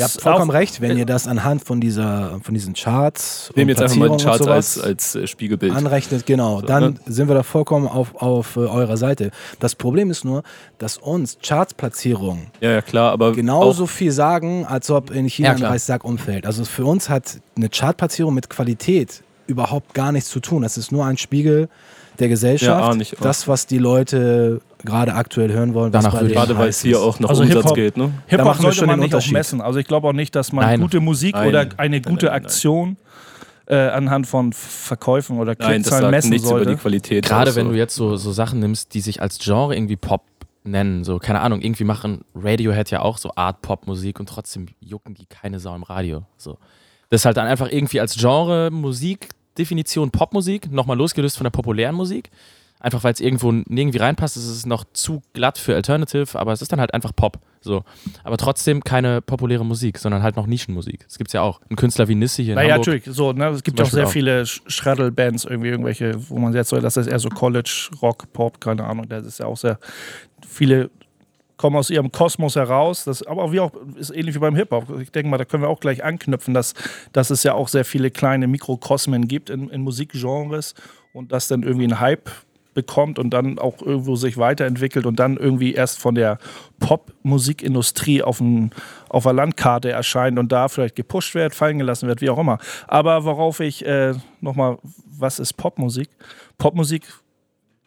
Ihr 0.00 0.04
habt 0.04 0.20
vollkommen 0.20 0.50
recht, 0.50 0.80
wenn 0.80 0.96
ihr 0.96 1.06
das 1.06 1.26
anhand 1.26 1.64
von, 1.64 1.80
dieser, 1.80 2.40
von 2.42 2.54
diesen 2.54 2.74
Charts. 2.74 3.52
Nehmen 3.54 3.70
jetzt 3.70 3.82
einfach 3.82 3.96
mal 3.96 4.16
die 4.16 4.24
Charts 4.24 4.46
als, 4.46 4.78
als 4.78 5.14
äh, 5.14 5.26
Spiegelbild. 5.26 5.74
Anrechnet, 5.74 6.26
genau. 6.26 6.60
So, 6.60 6.66
dann 6.66 6.82
ne? 6.82 6.94
sind 7.06 7.28
wir 7.28 7.34
da 7.34 7.42
vollkommen 7.42 7.88
auf, 7.88 8.14
auf 8.16 8.56
äh, 8.56 8.60
eurer 8.60 8.96
Seite. 8.96 9.30
Das 9.60 9.74
Problem 9.74 10.10
ist 10.10 10.24
nur, 10.24 10.42
dass 10.78 10.98
uns 10.98 11.38
Chartsplatzierungen 11.42 12.48
ja, 12.60 12.70
ja, 12.70 12.82
klar, 12.82 13.12
aber 13.12 13.32
genauso 13.32 13.86
viel 13.86 14.12
sagen, 14.12 14.66
als 14.66 14.90
ob 14.90 15.10
in 15.10 15.26
China 15.28 15.50
ja, 15.50 15.54
ein 15.54 15.62
Reissack 15.64 16.04
umfällt. 16.04 16.46
Also 16.46 16.64
für 16.64 16.84
uns 16.84 17.08
hat 17.08 17.38
eine 17.56 17.68
Chartplatzierung 17.68 18.34
mit 18.34 18.50
Qualität 18.50 19.22
überhaupt 19.46 19.94
gar 19.94 20.12
nichts 20.12 20.30
zu 20.30 20.40
tun. 20.40 20.62
Das 20.62 20.76
ist 20.76 20.92
nur 20.92 21.04
ein 21.04 21.18
Spiegel 21.18 21.68
der 22.18 22.28
Gesellschaft. 22.28 22.80
Ja, 22.80 22.94
nicht, 22.94 23.16
das, 23.20 23.48
was 23.48 23.66
die 23.66 23.78
Leute 23.78 24.60
gerade 24.84 25.14
aktuell 25.14 25.52
hören 25.52 25.74
wollen. 25.74 25.92
Danach 25.92 26.20
würde 26.20 26.32
gerade 26.32 26.56
weil 26.58 26.68
es 26.68 26.80
hier 26.80 27.00
auch 27.00 27.18
noch 27.20 27.30
also 27.30 27.42
Umsatz 27.42 27.74
geht. 27.74 27.96
Ne? 27.96 28.12
Hip-Hop 28.26 28.56
sollte 28.56 28.86
man 28.86 29.00
nicht 29.00 29.14
auch 29.14 29.26
messen. 29.30 29.60
Also 29.60 29.78
ich 29.78 29.86
glaube 29.86 30.08
auch 30.08 30.12
nicht, 30.12 30.34
dass 30.34 30.52
man 30.52 30.64
nein. 30.64 30.80
gute 30.80 31.00
Musik 31.00 31.34
nein. 31.34 31.48
oder 31.48 31.66
eine 31.76 32.00
gute 32.00 32.26
nein, 32.26 32.34
Aktion 32.34 32.96
äh, 33.66 33.76
anhand 33.76 34.26
von 34.26 34.52
Verkäufen 34.52 35.38
oder 35.38 35.54
Klickzahlen 35.54 36.10
messen 36.10 36.30
nichts 36.30 36.48
sollte. 36.48 36.64
Über 36.64 36.72
die 36.72 36.80
Qualität 36.80 37.26
gerade 37.26 37.54
wenn 37.54 37.68
du 37.68 37.74
jetzt 37.74 37.94
so, 37.94 38.16
so 38.16 38.32
Sachen 38.32 38.60
nimmst, 38.60 38.94
die 38.94 39.00
sich 39.00 39.22
als 39.22 39.38
Genre 39.38 39.74
irgendwie 39.74 39.96
Pop 39.96 40.22
nennen. 40.64 41.04
So, 41.04 41.18
keine 41.18 41.40
Ahnung, 41.40 41.60
irgendwie 41.60 41.84
machen 41.84 42.24
Radiohead 42.34 42.90
ja 42.90 43.00
auch 43.00 43.18
so 43.18 43.32
Art-Pop-Musik 43.34 44.20
und 44.20 44.28
trotzdem 44.28 44.66
jucken 44.80 45.14
die 45.14 45.26
keine 45.26 45.60
Sau 45.60 45.74
im 45.74 45.82
Radio. 45.82 46.22
So. 46.36 46.58
Das 47.10 47.20
ist 47.20 47.24
halt 47.26 47.36
dann 47.36 47.46
einfach 47.46 47.70
irgendwie 47.70 48.00
als 48.00 48.16
Genre 48.16 48.70
Musik 48.70 49.28
Definition 49.56 50.10
Popmusik, 50.10 50.70
nochmal 50.70 50.96
losgelöst 50.96 51.36
von 51.36 51.44
der 51.44 51.50
populären 51.50 51.94
Musik. 51.94 52.30
Einfach 52.80 53.02
weil 53.02 53.14
es 53.14 53.20
irgendwo 53.20 53.50
nirgendwie 53.50 53.98
reinpasst, 53.98 54.36
es 54.36 54.46
ist 54.46 54.66
noch 54.66 54.84
zu 54.92 55.22
glatt 55.32 55.56
für 55.56 55.74
Alternative, 55.74 56.38
aber 56.38 56.52
es 56.52 56.60
ist 56.60 56.70
dann 56.70 56.80
halt 56.80 56.92
einfach 56.92 57.12
Pop. 57.16 57.38
So. 57.62 57.82
Aber 58.24 58.36
trotzdem 58.36 58.84
keine 58.84 59.22
populäre 59.22 59.64
Musik, 59.64 59.98
sondern 59.98 60.22
halt 60.22 60.36
noch 60.36 60.46
Nischenmusik. 60.46 61.04
Das 61.04 61.16
gibt 61.16 61.28
es 61.28 61.32
ja 61.32 61.40
auch. 61.40 61.62
Ein 61.70 61.76
Künstler 61.76 62.08
wie 62.08 62.14
Nisse 62.14 62.42
hier 62.42 62.52
in 62.52 62.56
naja, 62.56 62.74
Hamburg. 62.74 62.86
natürlich. 62.88 63.16
So, 63.16 63.32
ne? 63.32 63.48
Es 63.48 63.62
gibt 63.62 63.80
auch 63.80 63.86
sehr 63.86 64.06
auch. 64.06 64.10
viele 64.10 64.44
Schraddle-Bands, 64.44 65.46
irgendwie 65.46 65.70
irgendwelche, 65.70 66.28
wo 66.28 66.38
man 66.38 66.52
jetzt 66.52 66.68
so, 66.68 66.78
das 66.78 66.98
ist 66.98 67.06
eher 67.06 67.18
so 67.18 67.30
College, 67.30 67.88
Rock, 68.02 68.30
Pop, 68.34 68.60
keine 68.60 68.84
Ahnung. 68.84 69.08
Das 69.08 69.24
ist 69.24 69.38
ja 69.38 69.46
auch 69.46 69.56
sehr. 69.56 69.78
Viele 70.46 70.90
kommen 71.56 71.76
aus 71.76 71.88
ihrem 71.88 72.12
Kosmos 72.12 72.56
heraus. 72.56 73.04
Das, 73.04 73.26
aber 73.26 73.50
wie 73.50 73.60
auch, 73.60 73.72
ist 73.96 74.10
ähnlich 74.10 74.34
wie 74.34 74.40
beim 74.40 74.56
Hip-Hop. 74.56 75.00
Ich 75.00 75.10
denke 75.10 75.30
mal, 75.30 75.38
da 75.38 75.46
können 75.46 75.62
wir 75.62 75.70
auch 75.70 75.80
gleich 75.80 76.04
anknüpfen, 76.04 76.52
dass, 76.52 76.74
dass 77.12 77.30
es 77.30 77.42
ja 77.44 77.54
auch 77.54 77.68
sehr 77.68 77.86
viele 77.86 78.10
kleine 78.10 78.46
Mikrokosmen 78.46 79.26
gibt 79.26 79.48
in, 79.48 79.70
in 79.70 79.80
Musikgenres 79.80 80.74
und 81.14 81.32
dass 81.32 81.48
dann 81.48 81.62
irgendwie 81.62 81.86
ein 81.86 82.00
Hype 82.00 82.30
bekommt 82.74 83.18
und 83.18 83.30
dann 83.30 83.58
auch 83.58 83.80
irgendwo 83.80 84.16
sich 84.16 84.36
weiterentwickelt 84.36 85.06
und 85.06 85.18
dann 85.18 85.36
irgendwie 85.36 85.72
erst 85.72 85.98
von 85.98 86.14
der 86.14 86.38
Pop-Musikindustrie 86.80 88.22
auf, 88.22 88.40
ein, 88.40 88.70
auf 89.08 89.22
der 89.22 89.32
Landkarte 89.32 89.90
erscheint 89.90 90.38
und 90.38 90.52
da 90.52 90.68
vielleicht 90.68 90.96
gepusht 90.96 91.34
wird, 91.34 91.54
fallen 91.54 91.78
gelassen 91.78 92.08
wird, 92.08 92.20
wie 92.20 92.30
auch 92.30 92.38
immer. 92.38 92.58
Aber 92.86 93.24
worauf 93.24 93.60
ich 93.60 93.84
äh, 93.86 94.14
nochmal, 94.40 94.78
was 95.06 95.38
ist 95.38 95.54
Popmusik? 95.54 96.10
Popmusik 96.58 97.04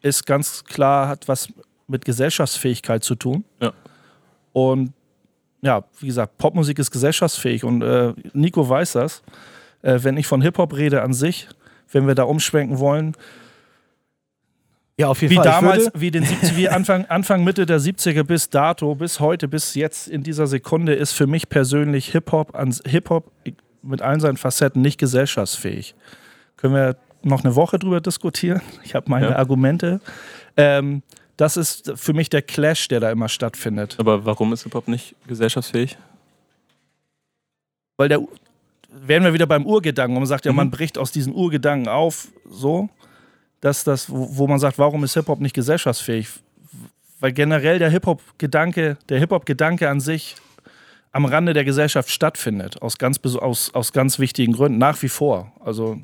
ist 0.01 0.25
ganz 0.25 0.63
klar, 0.63 1.07
hat 1.09 1.27
was 1.27 1.49
mit 1.87 2.05
Gesellschaftsfähigkeit 2.05 3.03
zu 3.03 3.15
tun. 3.15 3.43
Ja. 3.61 3.73
Und 4.53 4.93
ja, 5.61 5.83
wie 5.99 6.07
gesagt, 6.07 6.37
Popmusik 6.37 6.79
ist 6.79 6.91
gesellschaftsfähig 6.91 7.63
und 7.63 7.81
äh, 7.81 8.13
Nico 8.33 8.67
weiß 8.67 8.93
das. 8.93 9.23
Äh, 9.81 9.99
wenn 10.03 10.17
ich 10.17 10.27
von 10.27 10.41
Hip-Hop 10.41 10.75
rede 10.75 11.01
an 11.01 11.13
sich, 11.13 11.47
wenn 11.91 12.07
wir 12.07 12.15
da 12.15 12.23
umschwenken 12.23 12.79
wollen, 12.79 13.15
ja, 14.99 15.07
auf 15.09 15.21
jeden 15.21 15.31
wie 15.31 15.35
Fall. 15.35 15.45
damals, 15.45 15.91
wie, 15.93 16.09
den 16.09 16.23
70, 16.23 16.57
wie 16.57 16.69
Anfang, 16.69 17.05
Anfang, 17.05 17.43
Mitte 17.43 17.65
der 17.65 17.79
70er 17.79 18.23
bis 18.23 18.49
dato, 18.49 18.95
bis 18.95 19.19
heute, 19.19 19.47
bis 19.47 19.75
jetzt 19.75 20.07
in 20.07 20.23
dieser 20.23 20.47
Sekunde 20.47 20.95
ist 20.95 21.13
für 21.13 21.27
mich 21.27 21.49
persönlich 21.49 22.11
Hip-Hop 22.11 22.57
Hip 22.85 23.09
-Hop 23.09 23.23
mit 23.83 24.01
allen 24.01 24.19
seinen 24.19 24.37
Facetten 24.37 24.81
nicht 24.81 24.97
gesellschaftsfähig. 24.97 25.93
Können 26.57 26.73
wir 26.73 26.97
noch 27.21 27.43
eine 27.43 27.55
Woche 27.55 27.77
drüber 27.77 28.01
diskutieren? 28.01 28.61
Ich 28.83 28.95
habe 28.95 29.09
meine 29.09 29.29
ja. 29.29 29.35
Argumente. 29.35 30.01
Ähm, 30.55 31.03
das 31.37 31.57
ist 31.57 31.93
für 31.95 32.13
mich 32.13 32.29
der 32.29 32.41
Clash, 32.41 32.87
der 32.87 32.99
da 32.99 33.11
immer 33.11 33.29
stattfindet. 33.29 33.95
Aber 33.99 34.25
warum 34.25 34.51
ist 34.53 34.63
Hip-Hop 34.63 34.87
nicht 34.87 35.15
gesellschaftsfähig? 35.27 35.97
Weil 37.97 38.09
der, 38.09 38.19
wären 38.89 39.23
wir 39.23 39.33
wieder 39.33 39.45
beim 39.45 39.65
Urgedanken, 39.65 40.15
wo 40.15 40.19
man 40.19 40.27
sagt, 40.27 40.45
ja, 40.45 40.51
mhm. 40.51 40.57
man 40.57 40.71
bricht 40.71 40.97
aus 40.97 41.11
diesen 41.11 41.33
Urgedanken 41.35 41.87
auf, 41.87 42.29
so, 42.49 42.89
dass 43.61 43.83
das, 43.83 44.07
wo 44.09 44.47
man 44.47 44.59
sagt, 44.59 44.77
warum 44.77 45.03
ist 45.03 45.13
Hip-Hop 45.15 45.39
nicht 45.39 45.55
gesellschaftsfähig? 45.55 46.29
Weil 47.19 47.33
generell 47.33 47.79
der 47.79 47.89
Hip-Hop-Gedanke, 47.89 48.97
der 49.09 49.19
Hip-Hop-Gedanke 49.19 49.89
an 49.89 49.99
sich 49.99 50.35
am 51.11 51.25
Rande 51.25 51.53
der 51.53 51.63
Gesellschaft 51.63 52.09
stattfindet, 52.09 52.81
aus 52.81 52.97
ganz, 52.97 53.19
aus, 53.23 53.73
aus 53.73 53.91
ganz 53.91 54.19
wichtigen 54.19 54.53
Gründen, 54.53 54.77
nach 54.77 55.01
wie 55.01 55.09
vor. 55.09 55.51
Also, 55.59 55.99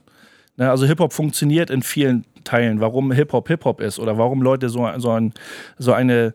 ne, 0.58 0.70
also 0.70 0.86
Hip-Hop 0.86 1.14
funktioniert 1.14 1.70
in 1.70 1.84
vielen 1.84 2.26
teilen, 2.44 2.80
warum 2.80 3.12
Hip-Hop 3.12 3.48
Hip-Hop 3.48 3.82
ist 3.82 4.00
oder 4.00 4.18
warum 4.18 4.42
Leute 4.42 4.70
so, 4.70 4.90
so, 4.98 5.12
ein, 5.12 5.34
so 5.78 5.94
eine, 5.94 6.34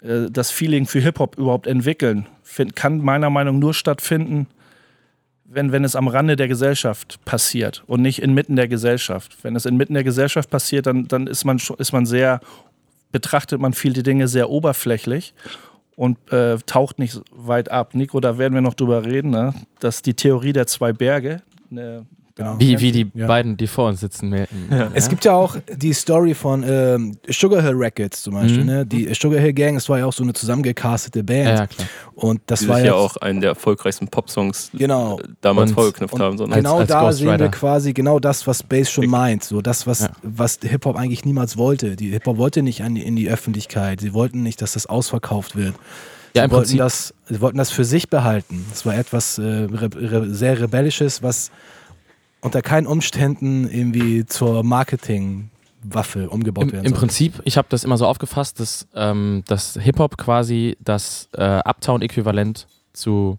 äh, 0.00 0.30
das 0.30 0.50
Feeling 0.50 0.86
für 0.86 1.00
Hip-Hop 1.00 1.36
überhaupt 1.36 1.66
entwickeln, 1.66 2.26
find, 2.42 2.74
kann 2.74 2.98
meiner 3.00 3.28
Meinung 3.28 3.56
nach 3.56 3.60
nur 3.60 3.74
stattfinden, 3.74 4.46
wenn, 5.52 5.72
wenn 5.72 5.84
es 5.84 5.96
am 5.96 6.06
Rande 6.06 6.36
der 6.36 6.48
Gesellschaft 6.48 7.22
passiert 7.24 7.82
und 7.86 8.00
nicht 8.02 8.22
inmitten 8.22 8.54
der 8.54 8.68
Gesellschaft. 8.68 9.36
Wenn 9.42 9.56
es 9.56 9.66
inmitten 9.66 9.94
der 9.94 10.04
Gesellschaft 10.04 10.48
passiert, 10.48 10.86
dann, 10.86 11.08
dann 11.08 11.26
ist, 11.26 11.44
man, 11.44 11.60
ist 11.78 11.92
man 11.92 12.06
sehr, 12.06 12.40
betrachtet 13.10 13.60
man 13.60 13.72
viele 13.72 14.04
Dinge 14.04 14.28
sehr 14.28 14.48
oberflächlich 14.48 15.34
und 15.96 16.32
äh, 16.32 16.56
taucht 16.66 17.00
nicht 17.00 17.20
weit 17.32 17.70
ab. 17.70 17.94
Nico, 17.94 18.20
da 18.20 18.38
werden 18.38 18.54
wir 18.54 18.60
noch 18.60 18.74
drüber 18.74 19.04
reden, 19.04 19.30
ne? 19.30 19.52
dass 19.80 20.02
die 20.02 20.14
Theorie 20.14 20.52
der 20.52 20.68
zwei 20.68 20.92
Berge, 20.92 21.42
eine 21.70 22.06
Genau. 22.36 22.56
Wie, 22.58 22.78
wie 22.80 22.92
die 22.92 23.10
ja. 23.14 23.26
beiden, 23.26 23.56
die 23.56 23.66
vor 23.66 23.88
uns 23.88 24.00
sitzen. 24.00 24.34
Ja. 24.34 24.90
Es 24.94 25.08
gibt 25.08 25.24
ja 25.24 25.34
auch 25.34 25.56
die 25.76 25.92
Story 25.92 26.34
von 26.34 26.64
ähm, 26.66 27.16
Sugar 27.28 27.60
Hill 27.62 27.74
Records 27.74 28.22
zum 28.22 28.34
Beispiel. 28.34 28.60
Mhm. 28.60 28.66
Ne? 28.66 28.86
Die 28.86 29.12
Sugar 29.14 29.40
Hill 29.40 29.52
Gang, 29.52 29.74
das 29.74 29.88
war 29.88 29.98
ja 29.98 30.06
auch 30.06 30.12
so 30.12 30.22
eine 30.22 30.32
zusammengecastete 30.32 31.22
Band. 31.24 31.58
Ja, 31.58 31.66
klar. 31.66 31.88
Und 32.14 32.40
das 32.46 32.60
die 32.60 32.68
war 32.68 32.80
ja 32.80 32.94
auch 32.94 33.16
einen 33.16 33.40
der 33.40 33.50
erfolgreichsten 33.50 34.08
Popsongs 34.08 34.70
genau. 34.72 35.18
Äh, 35.18 35.24
damals 35.40 35.72
vorgeknüpft 35.72 36.18
haben. 36.18 36.38
So, 36.38 36.46
ne? 36.46 36.56
Genau 36.56 36.78
als, 36.78 36.90
als 36.90 37.02
da 37.04 37.12
sehen 37.12 37.38
wir 37.38 37.48
quasi 37.48 37.92
genau 37.92 38.18
das, 38.20 38.46
was 38.46 38.62
Bass 38.62 38.90
schon 38.90 39.06
meint. 39.06 39.44
So 39.44 39.60
das, 39.60 39.86
was, 39.86 40.08
was 40.22 40.58
Hip-Hop 40.62 40.96
eigentlich 40.96 41.24
niemals 41.24 41.56
wollte. 41.56 41.96
Die 41.96 42.10
Hip-Hop 42.10 42.36
wollte 42.36 42.62
nicht 42.62 42.82
an 42.82 42.94
die, 42.94 43.02
in 43.02 43.16
die 43.16 43.28
Öffentlichkeit. 43.28 44.00
Sie 44.00 44.14
wollten 44.14 44.42
nicht, 44.42 44.62
dass 44.62 44.72
das 44.72 44.86
ausverkauft 44.86 45.56
wird. 45.56 45.74
Sie, 46.32 46.38
ja, 46.38 46.50
wollten 46.50 46.76
das, 46.76 47.12
sie 47.28 47.40
wollten 47.40 47.58
das 47.58 47.70
für 47.70 47.84
sich 47.84 48.08
behalten. 48.08 48.64
Das 48.70 48.86
war 48.86 48.94
etwas 48.94 49.38
äh, 49.38 49.42
re 49.42 49.90
re 49.94 50.32
sehr 50.32 50.60
Rebellisches, 50.60 51.22
was 51.22 51.50
unter 52.40 52.62
keinen 52.62 52.86
Umständen 52.86 53.68
irgendwie 53.68 54.24
zur 54.26 54.62
Marketingwaffe 54.62 56.28
umgebaut 56.30 56.64
Im, 56.64 56.72
werden 56.72 56.86
Im 56.86 56.94
Prinzip, 56.94 57.40
ich 57.44 57.56
habe 57.56 57.68
das 57.70 57.84
immer 57.84 57.96
so 57.96 58.06
aufgefasst, 58.06 58.60
dass, 58.60 58.86
ähm, 58.94 59.42
dass 59.46 59.74
Hip-Hop 59.80 60.16
quasi 60.16 60.76
das 60.80 61.28
äh, 61.32 61.60
Uptown-Äquivalent 61.64 62.66
zu, 62.92 63.38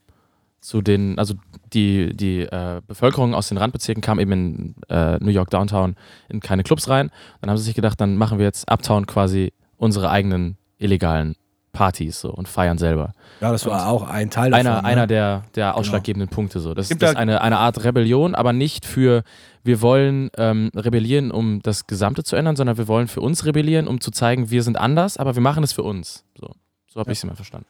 zu 0.59 0.81
den, 0.81 1.17
also 1.17 1.33
die, 1.73 2.15
die 2.15 2.41
äh, 2.41 2.81
Bevölkerung 2.87 3.33
aus 3.33 3.49
den 3.49 3.57
Randbezirken 3.57 4.01
kam 4.01 4.19
eben 4.19 4.31
in 4.31 4.75
äh, 4.89 5.17
New 5.17 5.31
York 5.31 5.49
Downtown 5.49 5.95
in 6.29 6.39
keine 6.39 6.63
Clubs 6.63 6.89
rein. 6.89 7.11
Dann 7.41 7.49
haben 7.49 7.57
sie 7.57 7.63
sich 7.63 7.75
gedacht, 7.75 7.99
dann 7.99 8.17
machen 8.17 8.37
wir 8.37 8.45
jetzt 8.45 8.69
Uptown 8.71 9.07
quasi 9.07 9.53
unsere 9.77 10.09
eigenen 10.09 10.57
illegalen 10.77 11.35
Partys 11.71 12.19
so 12.19 12.31
und 12.31 12.47
feiern 12.47 12.77
selber. 12.77 13.13
Ja, 13.39 13.51
das 13.51 13.65
war 13.65 13.81
und 13.81 13.88
auch 13.88 14.10
ein 14.10 14.29
Teil 14.29 14.51
davon. 14.51 14.67
Einer, 14.67 14.81
ne? 14.81 14.88
einer 14.88 15.07
der, 15.07 15.43
der 15.55 15.67
genau. 15.67 15.77
ausschlaggebenden 15.77 16.29
genau. 16.29 16.36
Punkte. 16.36 16.60
So. 16.60 16.73
Das, 16.73 16.89
das 16.89 17.12
ist 17.12 17.17
eine, 17.17 17.41
eine 17.41 17.57
Art 17.57 17.84
Rebellion, 17.84 18.36
aber 18.36 18.53
nicht 18.53 18.86
für, 18.86 19.23
wir 19.63 19.81
wollen 19.81 20.29
ähm, 20.38 20.71
rebellieren, 20.75 21.31
um 21.31 21.62
das 21.62 21.88
Gesamte 21.88 22.23
zu 22.23 22.36
ändern, 22.36 22.55
sondern 22.55 22.77
wir 22.77 22.88
wollen 22.88 23.07
für 23.07 23.21
uns 23.21 23.45
rebellieren, 23.45 23.88
um 23.88 24.01
zu 24.01 24.12
zeigen, 24.12 24.49
wir 24.49 24.63
sind 24.63 24.77
anders, 24.77 25.17
aber 25.17 25.36
wir 25.36 25.41
machen 25.41 25.63
es 25.63 25.73
für 25.73 25.84
uns. 25.84 26.23
So, 26.39 26.51
so 26.88 26.99
habe 26.99 27.10
ja. 27.10 27.13
ich 27.13 27.19
es 27.19 27.23
immer 27.23 27.36
verstanden. 27.36 27.67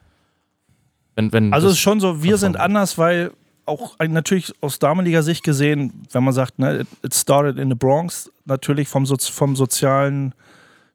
Wenn, 1.15 1.31
wenn 1.33 1.53
also 1.53 1.67
es 1.67 1.73
ist 1.73 1.79
schon 1.79 1.99
so, 1.99 2.23
wir 2.23 2.37
sind 2.37 2.57
anders, 2.57 2.97
weil 2.97 3.31
auch 3.65 3.97
natürlich 3.99 4.53
aus 4.61 4.79
damaliger 4.79 5.23
Sicht 5.23 5.43
gesehen, 5.43 6.05
wenn 6.11 6.23
man 6.23 6.33
sagt, 6.33 6.59
ne, 6.59 6.85
it 7.03 7.13
started 7.13 7.57
in 7.57 7.69
the 7.69 7.75
Bronx, 7.75 8.31
natürlich 8.45 8.87
vom, 8.87 9.05
so 9.05 9.15
vom 9.17 9.55
sozialen 9.55 10.33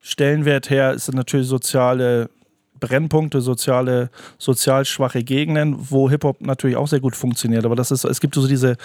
Stellenwert 0.00 0.70
her 0.70 0.92
ist 0.92 1.08
es 1.08 1.14
natürlich 1.14 1.46
soziale 1.46 2.30
Brennpunkte, 2.80 3.40
soziale, 3.40 4.10
sozial 4.38 4.84
schwache 4.84 5.24
Gegenden, 5.24 5.76
wo 5.90 6.10
Hip-Hop 6.10 6.40
natürlich 6.40 6.76
auch 6.76 6.88
sehr 6.88 7.00
gut 7.00 7.16
funktioniert. 7.16 7.64
Aber 7.64 7.76
das 7.76 7.90
ist, 7.90 8.04
es 8.04 8.20
gibt 8.20 8.34
so 8.34 8.46
diese 8.46 8.76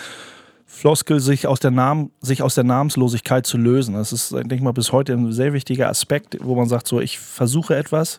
Floskel, 0.66 1.20
sich 1.20 1.48
aus 1.48 1.60
der, 1.60 1.72
Namen, 1.72 2.12
sich 2.22 2.42
aus 2.42 2.56
der 2.56 2.64
Namenslosigkeit 2.64 3.46
zu 3.46 3.58
lösen. 3.58 3.94
Das 3.94 4.14
ist, 4.14 4.32
denke 4.32 4.56
ich 4.56 4.62
mal, 4.62 4.72
bis 4.72 4.92
heute 4.92 5.14
ein 5.14 5.32
sehr 5.32 5.54
wichtiger 5.54 5.90
Aspekt, 5.90 6.38
wo 6.42 6.56
man 6.56 6.70
sagt, 6.70 6.88
so, 6.88 7.02
ich 7.02 7.20
versuche 7.20 7.76
etwas 7.76 8.18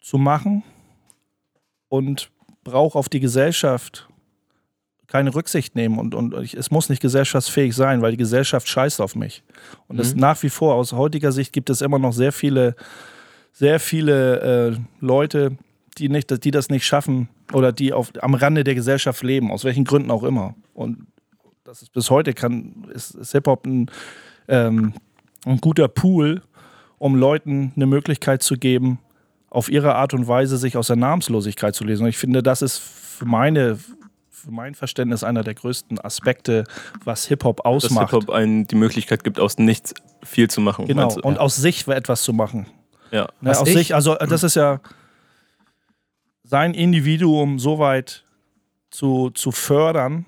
zu 0.00 0.16
machen 0.18 0.62
und 1.88 2.30
brauche 2.64 2.98
auf 2.98 3.08
die 3.08 3.20
Gesellschaft 3.20 4.08
keine 5.06 5.34
Rücksicht 5.34 5.76
nehmen 5.76 5.98
und, 5.98 6.14
und 6.14 6.34
ich, 6.42 6.54
es 6.54 6.70
muss 6.70 6.88
nicht 6.88 7.00
gesellschaftsfähig 7.00 7.76
sein, 7.76 8.02
weil 8.02 8.10
die 8.10 8.16
Gesellschaft 8.16 8.68
scheißt 8.68 9.00
auf 9.00 9.14
mich. 9.14 9.44
Und 9.88 9.98
mhm. 9.98 10.18
nach 10.18 10.42
wie 10.42 10.50
vor, 10.50 10.74
aus 10.74 10.92
heutiger 10.92 11.32
Sicht 11.32 11.52
gibt 11.52 11.70
es 11.70 11.80
immer 11.80 11.98
noch 11.98 12.12
sehr 12.12 12.32
viele 12.32 12.74
sehr 13.56 13.80
viele 13.80 14.40
äh, 14.68 14.76
Leute, 15.00 15.56
die, 15.96 16.10
nicht, 16.10 16.44
die 16.44 16.50
das 16.50 16.68
nicht 16.68 16.84
schaffen 16.84 17.30
oder 17.54 17.72
die 17.72 17.94
auf, 17.94 18.12
am 18.20 18.34
Rande 18.34 18.64
der 18.64 18.74
Gesellschaft 18.74 19.22
leben, 19.22 19.50
aus 19.50 19.64
welchen 19.64 19.84
Gründen 19.84 20.10
auch 20.10 20.24
immer. 20.24 20.54
Und 20.74 21.06
das 21.64 21.80
ist 21.80 21.90
bis 21.94 22.10
heute 22.10 22.34
kann, 22.34 22.86
ist, 22.92 23.14
ist 23.14 23.32
Hip-Hop 23.32 23.64
ein, 23.64 23.90
ähm, 24.48 24.92
ein 25.46 25.56
guter 25.62 25.88
Pool, 25.88 26.42
um 26.98 27.14
Leuten 27.14 27.72
eine 27.76 27.86
Möglichkeit 27.86 28.42
zu 28.42 28.56
geben, 28.56 28.98
auf 29.48 29.70
ihre 29.70 29.94
Art 29.94 30.12
und 30.12 30.28
Weise 30.28 30.58
sich 30.58 30.76
aus 30.76 30.88
der 30.88 30.96
Namenslosigkeit 30.96 31.74
zu 31.74 31.84
lesen. 31.84 32.02
Und 32.02 32.10
ich 32.10 32.18
finde, 32.18 32.42
das 32.42 32.60
ist 32.60 32.76
für 32.76 33.24
meine 33.24 33.78
für 34.28 34.50
mein 34.50 34.74
Verständnis 34.74 35.24
einer 35.24 35.42
der 35.42 35.54
größten 35.54 35.98
Aspekte, 35.98 36.64
was 37.04 37.24
Hip-Hop 37.24 37.64
ausmacht. 37.64 38.12
Dass 38.12 38.20
Hip-Hop 38.20 38.30
einen 38.30 38.66
die 38.66 38.76
Möglichkeit 38.76 39.24
gibt, 39.24 39.40
aus 39.40 39.56
nichts 39.56 39.94
viel 40.22 40.50
zu 40.50 40.60
machen. 40.60 40.86
Genau, 40.86 41.12
und 41.22 41.34
ja. 41.34 41.40
aus 41.40 41.56
sich 41.56 41.88
etwas 41.88 42.22
zu 42.22 42.34
machen. 42.34 42.66
Ja. 43.10 43.28
Ne, 43.40 43.58
aus 43.58 43.68
sich, 43.68 43.94
also 43.94 44.14
das 44.14 44.42
ist 44.42 44.56
ja 44.56 44.80
sein 46.44 46.74
Individuum 46.74 47.58
so 47.58 47.78
weit 47.78 48.24
zu, 48.90 49.30
zu 49.30 49.50
fördern 49.50 50.24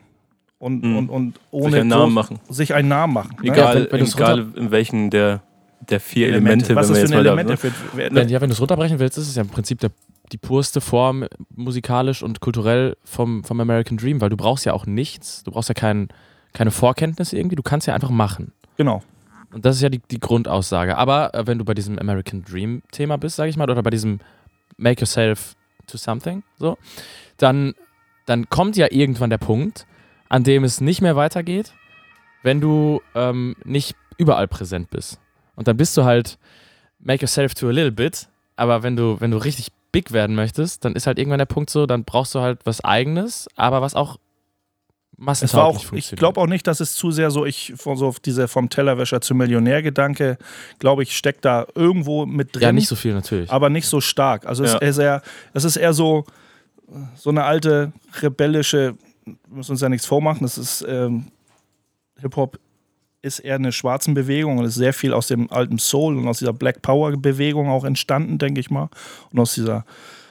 und, 0.58 0.84
mhm. 0.84 0.96
und, 0.96 1.08
und 1.10 1.40
ohne 1.50 1.70
sich 1.70 1.80
einen 1.80 1.88
Namen 1.88 2.14
machen. 2.14 2.40
Sich 2.48 2.74
einen 2.74 2.88
Namen 2.88 3.14
machen. 3.14 3.36
Ne? 3.42 3.52
Egal, 3.52 3.88
wenn, 3.90 4.00
wenn 4.00 4.06
egal 4.06 4.46
in 4.56 4.70
welchen 4.70 5.10
der, 5.10 5.42
der 5.88 6.00
vier 6.00 6.28
Elemente, 6.28 6.72
Elemente 6.72 6.76
Was 6.76 6.88
wenn 6.88 7.04
ist 7.04 7.12
für 7.12 7.18
Elemente 7.18 7.52
da, 7.52 7.56
für, 7.56 7.72
wenn, 7.94 8.28
Ja, 8.28 8.40
wenn 8.40 8.48
du 8.48 8.54
es 8.54 8.60
runterbrechen 8.60 8.98
willst, 8.98 9.18
ist 9.18 9.28
es 9.28 9.36
ja 9.36 9.42
im 9.42 9.48
Prinzip 9.48 9.80
der, 9.80 9.90
die 10.32 10.38
purste 10.38 10.80
Form 10.80 11.24
musikalisch 11.54 12.22
und 12.22 12.40
kulturell 12.40 12.96
vom, 13.04 13.44
vom 13.44 13.60
American 13.60 13.96
Dream, 13.96 14.20
weil 14.20 14.30
du 14.30 14.36
brauchst 14.36 14.66
ja 14.66 14.72
auch 14.72 14.86
nichts, 14.86 15.44
du 15.44 15.52
brauchst 15.52 15.68
ja 15.68 15.74
kein, 15.74 16.08
keine 16.52 16.70
Vorkenntnisse 16.70 17.36
irgendwie, 17.38 17.56
du 17.56 17.62
kannst 17.62 17.86
ja 17.86 17.94
einfach 17.94 18.10
machen. 18.10 18.52
Genau. 18.76 19.02
Und 19.52 19.64
das 19.64 19.76
ist 19.76 19.82
ja 19.82 19.88
die, 19.88 20.00
die 20.10 20.20
Grundaussage. 20.20 20.96
Aber 20.96 21.34
äh, 21.34 21.46
wenn 21.46 21.58
du 21.58 21.64
bei 21.64 21.74
diesem 21.74 21.98
American 21.98 22.44
Dream 22.44 22.82
Thema 22.92 23.16
bist, 23.16 23.36
sag 23.36 23.48
ich 23.48 23.56
mal, 23.56 23.70
oder 23.70 23.82
bei 23.82 23.90
diesem 23.90 24.20
Make 24.76 25.00
Yourself 25.00 25.54
to 25.86 25.96
Something, 25.96 26.42
so, 26.58 26.76
dann, 27.38 27.74
dann 28.26 28.48
kommt 28.50 28.76
ja 28.76 28.88
irgendwann 28.90 29.30
der 29.30 29.38
Punkt, 29.38 29.86
an 30.28 30.44
dem 30.44 30.64
es 30.64 30.80
nicht 30.80 31.00
mehr 31.00 31.16
weitergeht, 31.16 31.72
wenn 32.42 32.60
du 32.60 33.00
ähm, 33.14 33.56
nicht 33.64 33.96
überall 34.18 34.48
präsent 34.48 34.90
bist. 34.90 35.18
Und 35.56 35.68
dann 35.68 35.76
bist 35.76 35.96
du 35.96 36.04
halt 36.04 36.38
make 36.98 37.22
yourself 37.22 37.54
to 37.54 37.68
a 37.68 37.72
little 37.72 37.92
bit, 37.92 38.28
aber 38.56 38.82
wenn 38.82 38.96
du, 38.96 39.20
wenn 39.20 39.30
du 39.30 39.38
richtig 39.38 39.68
big 39.92 40.12
werden 40.12 40.36
möchtest, 40.36 40.84
dann 40.84 40.94
ist 40.94 41.06
halt 41.06 41.18
irgendwann 41.18 41.38
der 41.38 41.46
Punkt 41.46 41.70
so, 41.70 41.86
dann 41.86 42.04
brauchst 42.04 42.34
du 42.34 42.40
halt 42.40 42.60
was 42.64 42.84
eigenes, 42.84 43.48
aber 43.56 43.80
was 43.80 43.94
auch 43.94 44.18
es 45.26 45.54
war 45.54 45.64
auch, 45.64 45.92
ich 45.92 46.10
glaube 46.12 46.40
auch 46.40 46.46
nicht, 46.46 46.66
dass 46.66 46.80
es 46.80 46.94
zu 46.94 47.10
sehr 47.10 47.30
so, 47.30 47.44
ich 47.44 47.74
so 47.76 48.14
diese 48.24 48.46
vom 48.48 48.68
Tellerwäscher 48.68 49.20
zum 49.20 49.38
Millionär-Gedanke, 49.38 50.38
glaube 50.78 51.02
ich, 51.02 51.16
steckt 51.16 51.44
da 51.44 51.66
irgendwo 51.74 52.24
mit 52.26 52.54
drin. 52.54 52.62
Ja, 52.62 52.72
nicht 52.72 52.88
so 52.88 52.96
viel 52.96 53.14
natürlich. 53.14 53.50
Aber 53.50 53.68
nicht 53.70 53.86
so 53.86 54.00
stark. 54.00 54.46
Also 54.46 54.64
ja. 54.64 54.78
es, 54.80 54.96
ist 54.96 54.98
eher, 54.98 55.22
es 55.54 55.64
ist 55.64 55.76
eher 55.76 55.92
so, 55.92 56.24
so 57.16 57.30
eine 57.30 57.44
alte 57.44 57.92
rebellische 58.22 58.94
wir 59.46 59.56
müssen 59.56 59.72
uns 59.72 59.80
ja 59.80 59.88
nichts 59.88 60.06
vormachen, 60.06 60.42
das 60.42 60.58
ist 60.58 60.84
ähm, 60.88 61.26
Hip-Hop 62.20 62.58
ist 63.20 63.40
eher 63.40 63.56
eine 63.56 63.72
schwarzen 63.72 64.14
Bewegung 64.14 64.58
und 64.58 64.64
ist 64.64 64.76
sehr 64.76 64.92
viel 64.92 65.12
aus 65.12 65.26
dem 65.26 65.50
alten 65.50 65.78
Soul 65.78 66.16
und 66.16 66.28
aus 66.28 66.38
dieser 66.38 66.52
Black 66.52 66.82
Power 66.82 67.16
Bewegung 67.16 67.68
auch 67.68 67.84
entstanden, 67.84 68.38
denke 68.38 68.60
ich 68.60 68.70
mal. 68.70 68.90
Und 69.32 69.40
aus 69.40 69.54
dieser, 69.54 69.84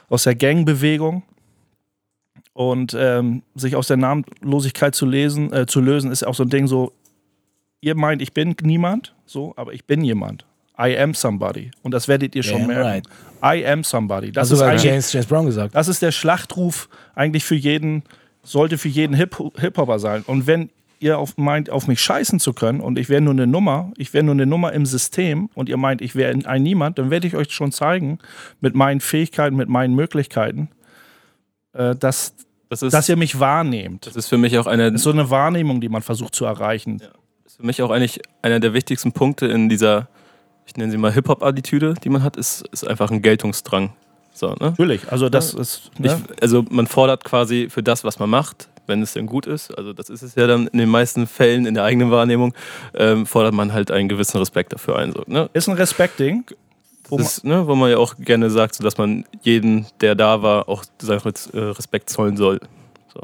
aus 0.08 0.24
der 0.24 0.34
Gang-Bewegung. 0.34 1.22
Und 2.58 2.96
ähm, 2.98 3.42
sich 3.54 3.76
aus 3.76 3.86
der 3.86 3.98
Namenlosigkeit 3.98 4.92
zu 4.92 5.06
lesen, 5.06 5.52
äh, 5.52 5.66
zu 5.66 5.80
lösen, 5.80 6.10
ist 6.10 6.26
auch 6.26 6.34
so 6.34 6.42
ein 6.42 6.48
Ding 6.48 6.66
so, 6.66 6.92
ihr 7.80 7.94
meint, 7.94 8.20
ich 8.20 8.32
bin 8.32 8.56
niemand, 8.62 9.14
so, 9.26 9.52
aber 9.54 9.74
ich 9.74 9.84
bin 9.84 10.02
jemand. 10.02 10.44
I 10.76 10.98
am 10.98 11.14
somebody. 11.14 11.70
Und 11.82 11.92
das 11.92 12.08
werdet 12.08 12.34
ihr 12.34 12.42
schon 12.42 12.66
merken. 12.66 13.06
Right. 13.42 13.60
I 13.60 13.64
am 13.64 13.84
somebody. 13.84 14.32
Das 14.32 14.50
also 14.50 14.64
ist 14.64 14.82
James, 14.82 15.12
James 15.12 15.26
Brown 15.26 15.46
gesagt. 15.46 15.76
Das 15.76 15.86
ist 15.86 16.02
der 16.02 16.10
Schlachtruf 16.10 16.88
eigentlich 17.14 17.44
für 17.44 17.54
jeden 17.54 18.02
sollte 18.42 18.76
für 18.76 18.88
jeden 18.88 19.14
Hip-Hopper 19.14 19.98
sein. 20.00 20.22
Und 20.22 20.48
wenn 20.48 20.70
ihr 20.98 21.18
auf, 21.18 21.36
meint, 21.36 21.70
auf 21.70 21.86
mich 21.86 22.00
scheißen 22.00 22.40
zu 22.40 22.52
können 22.52 22.80
und 22.80 22.98
ich 22.98 23.08
wäre 23.08 23.20
nur 23.20 23.34
eine 23.34 23.46
Nummer, 23.46 23.92
ich 23.96 24.12
wäre 24.12 24.24
nur 24.24 24.34
eine 24.34 24.46
Nummer 24.46 24.72
im 24.72 24.84
System 24.84 25.48
und 25.54 25.68
ihr 25.68 25.76
meint, 25.76 26.00
ich 26.00 26.16
wäre 26.16 26.36
ein 26.44 26.62
Niemand, 26.62 26.98
dann 26.98 27.10
werde 27.10 27.28
ich 27.28 27.36
euch 27.36 27.52
schon 27.52 27.70
zeigen, 27.70 28.18
mit 28.60 28.74
meinen 28.74 29.00
Fähigkeiten, 29.00 29.54
mit 29.54 29.68
meinen 29.68 29.94
Möglichkeiten, 29.94 30.70
äh, 31.72 31.94
dass, 31.94 32.34
das 32.68 32.82
ist, 32.82 32.92
dass 32.92 33.08
ihr 33.08 33.16
mich 33.16 33.40
wahrnehmt. 33.40 34.06
Das 34.06 34.16
ist 34.16 34.28
für 34.28 34.38
mich 34.38 34.58
auch 34.58 34.66
eine. 34.66 34.92
Das 34.92 35.00
ist 35.00 35.04
so 35.04 35.10
eine 35.10 35.30
Wahrnehmung, 35.30 35.80
die 35.80 35.88
man 35.88 36.02
versucht 36.02 36.34
zu 36.34 36.44
erreichen. 36.44 36.98
Ja. 37.00 37.08
Das 37.44 37.52
ist 37.52 37.56
für 37.56 37.66
mich 37.66 37.82
auch 37.82 37.90
eigentlich 37.90 38.20
einer 38.42 38.60
der 38.60 38.74
wichtigsten 38.74 39.12
Punkte 39.12 39.46
in 39.46 39.68
dieser, 39.68 40.08
ich 40.66 40.76
nenne 40.76 40.90
sie 40.90 40.98
mal 40.98 41.12
Hip-Hop-Attitüde, 41.12 41.94
die 42.02 42.10
man 42.10 42.22
hat, 42.22 42.36
ist, 42.36 42.66
ist 42.72 42.86
einfach 42.86 43.10
ein 43.10 43.22
Geltungsdrang. 43.22 43.94
So, 44.34 44.48
ne? 44.50 44.56
Natürlich, 44.60 45.10
also 45.10 45.28
das 45.28 45.54
ja. 45.54 45.60
ist. 45.60 45.90
Ne? 45.98 46.22
Ich, 46.30 46.42
also 46.42 46.64
man 46.70 46.86
fordert 46.86 47.24
quasi 47.24 47.68
für 47.70 47.82
das, 47.82 48.04
was 48.04 48.18
man 48.18 48.30
macht, 48.30 48.68
wenn 48.86 49.02
es 49.02 49.14
denn 49.14 49.26
gut 49.26 49.46
ist, 49.46 49.76
also 49.76 49.92
das 49.92 50.10
ist 50.10 50.22
es 50.22 50.34
ja 50.34 50.46
dann 50.46 50.66
in 50.68 50.78
den 50.78 50.88
meisten 50.88 51.26
Fällen 51.26 51.66
in 51.66 51.74
der 51.74 51.84
eigenen 51.84 52.10
Wahrnehmung, 52.10 52.54
ähm, 52.94 53.26
fordert 53.26 53.54
man 53.54 53.72
halt 53.72 53.90
einen 53.90 54.08
gewissen 54.08 54.38
Respekt 54.38 54.72
dafür 54.72 54.96
ein. 54.96 55.12
So, 55.12 55.24
ne? 55.26 55.50
Ist 55.54 55.68
ein 55.68 55.74
Respektding. 55.74 56.44
Wo, 57.08 57.18
ist, 57.18 57.44
ne, 57.44 57.66
wo 57.66 57.74
man 57.74 57.90
ja 57.90 57.98
auch 57.98 58.16
gerne 58.18 58.50
sagt, 58.50 58.74
so, 58.74 58.84
dass 58.84 58.98
man 58.98 59.24
jeden, 59.42 59.86
der 60.00 60.14
da 60.14 60.42
war, 60.42 60.68
auch 60.68 60.84
seinen 61.00 61.20
äh, 61.52 61.58
Respekt 61.58 62.10
zollen 62.10 62.36
soll. 62.36 62.60
So. 63.12 63.20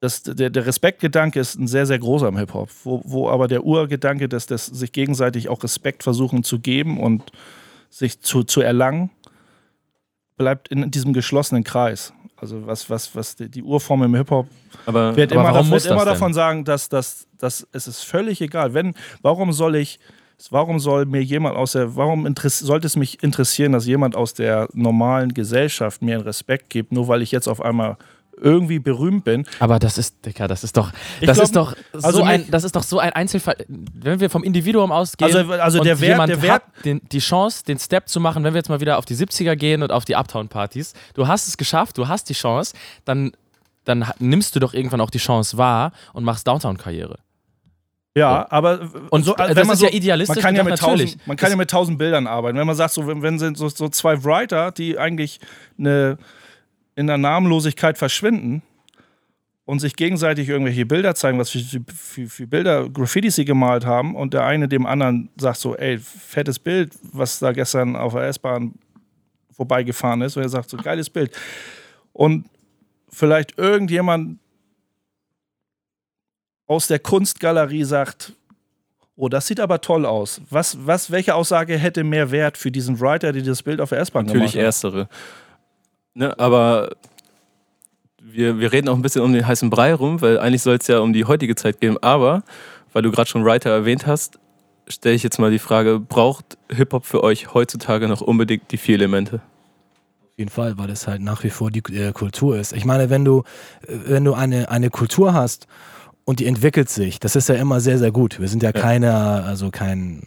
Das, 0.00 0.22
der, 0.22 0.50
der 0.50 0.66
Respektgedanke 0.66 1.40
ist 1.40 1.58
ein 1.58 1.66
sehr, 1.66 1.86
sehr 1.86 1.98
großer 1.98 2.28
im 2.28 2.36
Hip-Hop, 2.36 2.70
wo, 2.84 3.02
wo 3.04 3.28
aber 3.28 3.48
der 3.48 3.64
Urgedanke, 3.64 4.28
dass 4.28 4.46
das 4.46 4.66
sich 4.66 4.92
gegenseitig 4.92 5.48
auch 5.48 5.62
Respekt 5.62 6.02
versuchen 6.02 6.44
zu 6.44 6.60
geben 6.60 7.00
und 7.00 7.32
sich 7.90 8.20
zu, 8.20 8.44
zu 8.44 8.60
erlangen, 8.60 9.10
bleibt 10.36 10.68
in 10.68 10.90
diesem 10.90 11.12
geschlossenen 11.12 11.64
Kreis. 11.64 12.12
Also 12.36 12.66
was, 12.66 12.88
was, 12.88 13.14
was 13.14 13.36
die, 13.36 13.50
die 13.50 13.62
Urform 13.62 14.02
im 14.04 14.14
Hip-Hop 14.14 14.46
wird 14.86 15.32
immer, 15.32 15.52
da, 15.52 15.70
wird 15.70 15.86
immer 15.86 16.06
davon 16.06 16.32
sagen, 16.32 16.64
dass, 16.64 16.88
dass, 16.88 17.26
dass 17.36 17.66
es 17.72 17.86
ist 17.86 18.02
völlig 18.02 18.40
egal. 18.40 18.72
Wenn, 18.72 18.94
warum 19.20 19.52
soll 19.52 19.76
ich, 19.76 19.98
warum 20.50 20.80
soll 20.80 21.06
mir 21.06 21.22
jemand 21.22 21.56
aus 21.56 21.72
der, 21.72 21.96
warum 21.96 22.32
sollte 22.36 22.86
es 22.86 22.96
mich 22.96 23.22
interessieren, 23.22 23.72
dass 23.72 23.86
jemand 23.86 24.16
aus 24.16 24.34
der 24.34 24.68
normalen 24.72 25.34
Gesellschaft 25.34 26.02
mir 26.02 26.16
einen 26.16 26.24
Respekt 26.24 26.70
gibt, 26.70 26.92
nur 26.92 27.08
weil 27.08 27.22
ich 27.22 27.30
jetzt 27.30 27.48
auf 27.48 27.60
einmal 27.60 27.96
irgendwie 28.40 28.78
berühmt 28.78 29.24
bin. 29.24 29.46
Aber 29.58 29.78
das 29.78 29.98
ist, 29.98 30.24
Dicker, 30.24 30.48
das 30.48 30.64
ist 30.64 30.76
doch, 30.76 30.92
das 31.20 31.34
glaub, 31.34 31.44
ist 31.44 31.56
doch 31.56 31.76
so 31.92 32.06
also 32.06 32.22
ein, 32.22 32.50
das 32.50 32.64
ist 32.64 32.74
doch 32.74 32.82
so 32.82 32.98
ein 32.98 33.12
Einzelfall. 33.12 33.56
Wenn 33.68 34.20
wir 34.20 34.30
vom 34.30 34.42
Individuum 34.42 34.92
ausgehen, 34.92 35.34
also, 35.34 35.52
also 35.52 35.82
der 35.82 36.00
Wert, 36.00 36.28
der 36.28 36.42
Wert 36.42 36.52
hat 36.54 36.84
den, 36.84 37.00
die 37.12 37.18
Chance, 37.18 37.64
den 37.64 37.78
Step 37.78 38.08
zu 38.08 38.20
machen, 38.20 38.42
wenn 38.42 38.54
wir 38.54 38.58
jetzt 38.58 38.68
mal 38.68 38.80
wieder 38.80 38.98
auf 38.98 39.04
die 39.04 39.14
70er 39.14 39.56
gehen 39.56 39.82
und 39.82 39.92
auf 39.92 40.04
die 40.04 40.16
Uptown-Partys, 40.16 40.94
du 41.14 41.28
hast 41.28 41.48
es 41.48 41.56
geschafft, 41.56 41.98
du 41.98 42.08
hast 42.08 42.28
die 42.28 42.34
Chance, 42.34 42.74
dann, 43.04 43.32
dann 43.84 44.10
nimmst 44.18 44.56
du 44.56 44.60
doch 44.60 44.74
irgendwann 44.74 45.00
auch 45.00 45.10
die 45.10 45.18
Chance 45.18 45.58
wahr 45.58 45.92
und 46.12 46.24
machst 46.24 46.46
Downtown-Karriere. 46.46 47.18
Ja, 48.16 48.46
so. 48.48 48.56
aber 48.56 48.90
und 49.10 49.24
so, 49.24 49.34
wenn 49.38 49.54
das 49.54 49.66
man 49.66 49.74
ist 49.74 49.80
so, 49.80 49.86
ja 49.86 49.92
idealistisch. 49.92 50.36
Man 50.36 50.42
kann 50.42 50.56
ja, 50.56 50.64
mit 50.64 50.78
tausend, 50.78 51.26
man 51.26 51.36
kann 51.36 51.50
ja 51.50 51.56
mit 51.56 51.70
tausend 51.70 51.98
Bildern 51.98 52.26
arbeiten. 52.26 52.58
Wenn 52.58 52.66
man 52.66 52.74
sagt, 52.74 52.92
so, 52.92 53.06
wenn, 53.06 53.22
wenn 53.22 53.38
sind 53.38 53.56
so, 53.56 53.68
so 53.68 53.88
zwei 53.88 54.24
Writer, 54.24 54.72
die 54.72 54.98
eigentlich 54.98 55.38
eine 55.78 56.18
in 56.96 57.06
der 57.06 57.18
Namenlosigkeit 57.18 57.96
verschwinden 57.96 58.62
und 59.64 59.78
sich 59.78 59.94
gegenseitig 59.94 60.48
irgendwelche 60.48 60.84
Bilder 60.84 61.14
zeigen, 61.14 61.38
was 61.38 61.50
für, 61.50 61.60
für, 61.94 62.26
für, 62.26 62.46
Bilder, 62.48 62.90
Graffitis 62.90 63.36
sie 63.36 63.44
gemalt 63.44 63.86
haben 63.86 64.16
und 64.16 64.34
der 64.34 64.44
eine 64.44 64.66
dem 64.66 64.84
anderen 64.84 65.30
sagt 65.36 65.58
so, 65.58 65.76
ey, 65.76 65.98
fettes 65.98 66.58
Bild, 66.58 66.92
was 67.12 67.38
da 67.38 67.52
gestern 67.52 67.94
auf 67.94 68.14
der 68.14 68.24
S-Bahn 68.24 68.74
vorbeigefahren 69.52 70.22
ist 70.22 70.36
und 70.36 70.42
er 70.42 70.48
sagt 70.48 70.68
so, 70.68 70.76
geiles 70.76 71.08
Bild. 71.08 71.36
Und 72.12 72.46
vielleicht 73.08 73.56
irgendjemand 73.56 74.39
aus 76.70 76.86
der 76.86 77.00
Kunstgalerie 77.00 77.82
sagt, 77.82 78.32
oh, 79.16 79.28
das 79.28 79.48
sieht 79.48 79.58
aber 79.58 79.80
toll 79.80 80.06
aus. 80.06 80.40
Was, 80.50 80.78
was, 80.86 81.10
welche 81.10 81.34
Aussage 81.34 81.76
hätte 81.76 82.04
mehr 82.04 82.30
Wert 82.30 82.56
für 82.56 82.70
diesen 82.70 83.00
Writer, 83.00 83.32
der 83.32 83.42
das 83.42 83.64
Bild 83.64 83.80
auf 83.80 83.88
der 83.88 83.98
S-Bahn 83.98 84.26
gemacht 84.26 84.36
hat? 84.36 84.40
Natürlich 84.40 84.64
erstere. 84.64 85.08
Ne, 86.14 86.38
aber 86.38 86.90
wir, 88.22 88.60
wir 88.60 88.72
reden 88.72 88.88
auch 88.88 88.94
ein 88.94 89.02
bisschen 89.02 89.22
um 89.22 89.32
den 89.32 89.44
heißen 89.44 89.68
Brei 89.68 89.92
rum, 89.94 90.20
weil 90.20 90.38
eigentlich 90.38 90.62
soll 90.62 90.76
es 90.76 90.86
ja 90.86 91.00
um 91.00 91.12
die 91.12 91.24
heutige 91.24 91.56
Zeit 91.56 91.80
gehen. 91.80 92.00
Aber, 92.04 92.44
weil 92.92 93.02
du 93.02 93.10
gerade 93.10 93.28
schon 93.28 93.44
Writer 93.44 93.70
erwähnt 93.70 94.06
hast, 94.06 94.38
stelle 94.86 95.16
ich 95.16 95.24
jetzt 95.24 95.40
mal 95.40 95.50
die 95.50 95.58
Frage, 95.58 95.98
braucht 95.98 96.56
Hip-Hop 96.70 97.04
für 97.04 97.24
euch 97.24 97.52
heutzutage 97.52 98.06
noch 98.06 98.20
unbedingt 98.20 98.70
die 98.70 98.76
vier 98.76 98.94
Elemente? 98.94 99.40
Auf 100.22 100.38
jeden 100.38 100.50
Fall, 100.50 100.78
weil 100.78 100.90
es 100.90 101.08
halt 101.08 101.20
nach 101.20 101.42
wie 101.42 101.50
vor 101.50 101.72
die 101.72 101.82
äh, 101.92 102.12
Kultur 102.12 102.56
ist. 102.56 102.72
Ich 102.72 102.84
meine, 102.84 103.10
wenn 103.10 103.24
du, 103.24 103.42
äh, 103.88 103.96
wenn 104.06 104.24
du 104.24 104.34
eine, 104.34 104.70
eine 104.70 104.88
Kultur 104.88 105.34
hast 105.34 105.66
und 106.30 106.38
die 106.38 106.46
entwickelt 106.46 106.88
sich, 106.88 107.18
das 107.18 107.34
ist 107.34 107.48
ja 107.48 107.56
immer 107.56 107.80
sehr, 107.80 107.98
sehr 107.98 108.12
gut. 108.12 108.38
Wir 108.38 108.46
sind 108.46 108.62
ja, 108.62 108.70
ja. 108.72 108.80
keine, 108.80 109.12
also 109.42 109.70
kein 109.72 110.22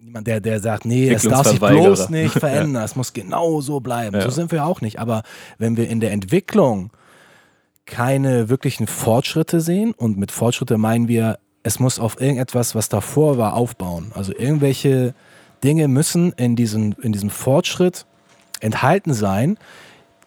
niemand, 0.00 0.26
der, 0.26 0.40
der 0.40 0.58
sagt, 0.58 0.84
nee, 0.84 1.08
es 1.08 1.22
darf 1.22 1.46
sich 1.46 1.60
bloß 1.60 2.10
nicht 2.10 2.32
verändern, 2.40 2.74
ja. 2.74 2.84
es 2.84 2.96
muss 2.96 3.12
genau 3.12 3.60
so 3.60 3.78
bleiben. 3.78 4.16
Ja. 4.16 4.22
So 4.22 4.30
sind 4.30 4.50
wir 4.50 4.64
auch 4.64 4.80
nicht. 4.80 4.98
Aber 4.98 5.22
wenn 5.58 5.76
wir 5.76 5.88
in 5.88 6.00
der 6.00 6.10
Entwicklung 6.10 6.90
keine 7.86 8.48
wirklichen 8.48 8.88
Fortschritte 8.88 9.60
sehen, 9.60 9.94
und 9.96 10.18
mit 10.18 10.32
Fortschritte 10.32 10.76
meinen 10.76 11.06
wir, 11.06 11.38
es 11.62 11.78
muss 11.78 12.00
auf 12.00 12.20
irgendetwas, 12.20 12.74
was 12.74 12.88
davor 12.88 13.38
war, 13.38 13.54
aufbauen. 13.54 14.10
Also 14.12 14.32
irgendwelche 14.36 15.14
Dinge 15.62 15.86
müssen 15.86 16.32
in, 16.32 16.56
diesen, 16.56 16.96
in 17.00 17.12
diesem 17.12 17.30
Fortschritt 17.30 18.06
enthalten 18.58 19.14
sein, 19.14 19.56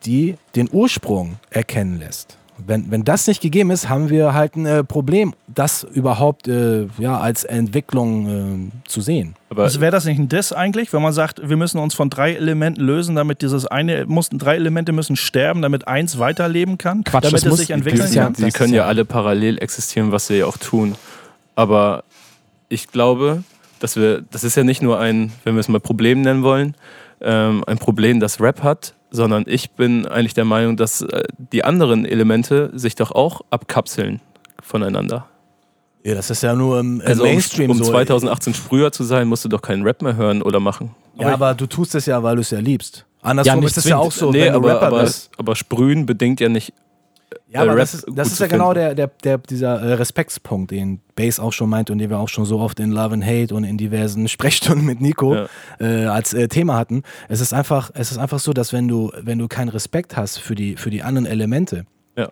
die 0.06 0.38
den 0.56 0.70
Ursprung 0.72 1.36
erkennen 1.50 2.00
lässt. 2.00 2.38
Wenn, 2.66 2.90
wenn 2.90 3.04
das 3.04 3.28
nicht 3.28 3.42
gegeben 3.42 3.72
ist, 3.72 3.88
haben 3.88 4.10
wir 4.10 4.34
halt 4.34 4.56
ein 4.56 4.66
äh, 4.66 4.84
Problem, 4.84 5.34
das 5.48 5.84
überhaupt 5.84 6.48
äh, 6.48 6.88
ja, 6.98 7.20
als 7.20 7.44
Entwicklung 7.44 8.72
äh, 8.74 8.88
zu 8.88 9.02
sehen. 9.02 9.36
Aber 9.50 9.64
also 9.64 9.80
wäre 9.80 9.92
das 9.92 10.06
nicht 10.06 10.18
ein 10.18 10.28
Diss 10.28 10.52
eigentlich, 10.54 10.92
wenn 10.92 11.02
man 11.02 11.14
sagt, 11.14 11.48
wir 11.48 11.56
müssen 11.56 11.78
uns 11.78 11.94
von 11.94 12.10
drei 12.10 12.34
Elementen 12.34 12.82
lösen, 12.82 13.16
damit 13.16 13.42
dieses 13.42 13.68
eine, 13.68 14.06
mussten, 14.06 14.40
drei 14.40 14.56
Elemente 14.56 14.92
müssen 14.92 15.16
sterben, 15.16 15.62
damit 15.62 15.88
eins 15.88 16.18
weiterleben 16.20 16.78
kann, 16.78 17.04
Quatsch, 17.04 17.26
damit 17.26 17.46
es 17.46 17.58
sich 17.58 17.70
entwickeln 17.70 18.12
kann? 18.12 18.36
Sie 18.36 18.50
können 18.50 18.74
ja 18.74 18.86
alle 18.86 19.06
parallel 19.06 19.60
existieren, 19.60 20.12
was 20.12 20.28
sie 20.28 20.40
ja 20.40 20.46
auch 20.48 20.58
tun. 20.58 20.96
Aber 21.56 22.04
ich 22.70 22.88
glaube, 22.88 23.44
dass 23.80 23.96
wir, 23.96 24.24
das 24.32 24.44
ist 24.44 24.56
ja 24.56 24.64
nicht 24.64 24.82
nur 24.82 25.00
ein, 25.00 25.32
wenn 25.44 25.56
wir 25.56 25.60
es 25.60 25.68
mal 25.68 25.80
Problem 25.80 26.22
nennen 26.22 26.44
wollen, 26.44 26.76
ähm, 27.22 27.64
ein 27.66 27.78
Problem, 27.78 28.20
das 28.20 28.42
Rap 28.42 28.64
hat, 28.64 28.94
sondern 29.10 29.46
ich 29.48 29.72
bin 29.72 30.06
eigentlich 30.06 30.34
der 30.34 30.46
Meinung, 30.46 30.78
dass 30.78 31.02
äh, 31.02 31.24
die 31.38 31.64
anderen 31.64 32.06
Elemente 32.06 32.72
sich 32.74 32.96
doch 32.96 33.12
auch 33.12 33.42
abkapseln 33.50 34.22
voneinander. 34.62 35.28
Ja, 36.04 36.16
das 36.16 36.30
ist 36.30 36.44
ja 36.44 36.56
nur 36.56 36.80
im, 36.80 37.02
also 37.04 37.24
Mainstream 37.24 37.72
um, 37.72 37.78
um 37.78 37.84
so. 37.84 37.90
Um 37.90 37.96
2018 37.96 38.54
Sprüher 38.54 38.92
zu 38.92 39.04
sein, 39.04 39.28
musst 39.28 39.44
du 39.46 39.50
doch 39.50 39.62
keinen 39.62 39.84
Rap 39.84 40.02
mehr 40.02 40.16
hören 40.16 40.42
oder 40.42 40.60
machen. 40.60 40.96
Aber 41.16 41.28
ja, 41.28 41.34
aber 41.34 41.54
du 41.54 41.66
tust 41.66 41.96
es 41.96 42.06
ja, 42.06 42.22
weil 42.24 42.36
du 42.36 42.42
es 42.42 42.52
ja 42.52 42.60
liebst. 42.60 43.06
Andersrum 43.22 43.62
ja, 43.62 43.68
ist 43.68 43.78
es 43.78 43.86
ja 43.86 43.98
auch 43.98 44.12
so, 44.12 44.32
nee, 44.32 44.42
wenn 44.42 44.54
du 44.54 44.60
aber, 44.60 44.76
Rapper 44.76 44.88
aber, 44.88 45.02
bist. 45.02 45.32
Aber 45.38 45.56
Sprühen 45.56 46.06
bedingt 46.06 46.40
ja 46.40 46.50
nicht 46.50 46.74
ja, 47.50 47.62
aber 47.62 47.76
das 47.76 47.94
ist, 47.94 48.06
das 48.10 48.32
ist 48.32 48.40
ja 48.40 48.48
genau 48.48 48.74
der, 48.74 48.96
der, 48.96 49.08
der, 49.24 49.38
dieser 49.38 49.82
äh, 49.82 49.94
Respektspunkt, 49.94 50.72
den 50.72 51.02
Base 51.16 51.42
auch 51.42 51.54
schon 51.54 51.70
meint 51.70 51.90
und 51.90 51.98
den 51.98 52.10
wir 52.10 52.20
auch 52.20 52.30
schon 52.30 52.46
so 52.46 52.60
oft 52.60 52.80
in 52.80 52.92
Love 52.92 53.14
and 53.14 53.26
Hate 53.26 53.54
und 53.54 53.64
in 53.64 53.78
diversen 53.78 54.28
Sprechstunden 54.30 54.86
mit 54.86 55.02
Nico 55.02 55.36
ja. 55.36 55.48
äh, 55.80 56.06
als 56.06 56.34
äh, 56.34 56.48
Thema 56.48 56.76
hatten. 56.76 57.04
Es 57.28 57.42
ist 57.42 57.54
einfach, 57.54 57.92
es 57.94 58.12
ist 58.12 58.18
einfach 58.18 58.40
so, 58.40 58.54
dass 58.54 58.74
wenn 58.74 58.88
du, 58.88 59.12
wenn 59.20 59.40
du 59.40 59.48
keinen 59.48 59.70
Respekt 59.70 60.16
hast 60.16 60.40
für 60.40 60.56
die, 60.56 60.76
für 60.76 60.90
die 60.90 61.04
anderen 61.04 61.26
Elemente, 61.26 61.86
ja 62.16 62.30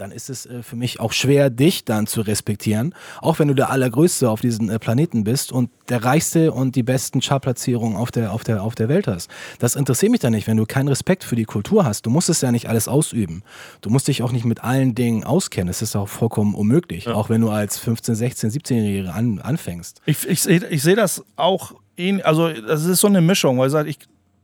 dann 0.00 0.12
ist 0.12 0.30
es 0.30 0.46
äh, 0.46 0.62
für 0.62 0.76
mich 0.76 1.00
auch 1.00 1.12
schwer, 1.12 1.50
dich 1.50 1.84
dann 1.84 2.06
zu 2.06 2.20
respektieren, 2.22 2.94
auch 3.20 3.38
wenn 3.38 3.48
du 3.48 3.54
der 3.54 3.70
Allergrößte 3.70 4.30
auf 4.30 4.40
diesem 4.40 4.70
äh, 4.70 4.78
Planeten 4.78 5.24
bist 5.24 5.52
und 5.52 5.70
der 5.88 6.04
Reichste 6.04 6.52
und 6.52 6.76
die 6.76 6.82
besten 6.82 7.20
Chartplatzierungen 7.20 7.96
auf 7.96 8.10
der, 8.10 8.32
auf, 8.32 8.44
der, 8.44 8.62
auf 8.62 8.74
der 8.74 8.88
Welt 8.88 9.06
hast. 9.06 9.30
Das 9.58 9.76
interessiert 9.76 10.12
mich 10.12 10.20
dann 10.20 10.32
nicht, 10.32 10.46
wenn 10.46 10.56
du 10.56 10.66
keinen 10.66 10.88
Respekt 10.88 11.24
für 11.24 11.36
die 11.36 11.44
Kultur 11.44 11.84
hast. 11.84 12.06
Du 12.06 12.10
musst 12.10 12.28
es 12.28 12.40
ja 12.40 12.52
nicht 12.52 12.68
alles 12.68 12.88
ausüben. 12.88 13.42
Du 13.80 13.90
musst 13.90 14.08
dich 14.08 14.22
auch 14.22 14.32
nicht 14.32 14.44
mit 14.44 14.64
allen 14.64 14.94
Dingen 14.94 15.24
auskennen. 15.24 15.68
Es 15.68 15.82
ist 15.82 15.96
auch 15.96 16.08
vollkommen 16.08 16.54
unmöglich, 16.54 17.04
ja. 17.04 17.14
auch 17.14 17.28
wenn 17.28 17.40
du 17.40 17.50
als 17.50 17.78
15, 17.78 18.14
16, 18.14 18.50
17-Jähriger 18.50 19.10
an, 19.10 19.40
anfängst. 19.40 20.00
Ich, 20.06 20.26
ich, 20.28 20.46
ich 20.46 20.82
sehe 20.82 20.96
das 20.96 21.24
auch, 21.36 21.74
also 22.22 22.52
das 22.52 22.84
ist 22.84 23.00
so 23.00 23.08
eine 23.08 23.20
Mischung, 23.20 23.58
weil 23.58 23.88
ich 23.88 23.98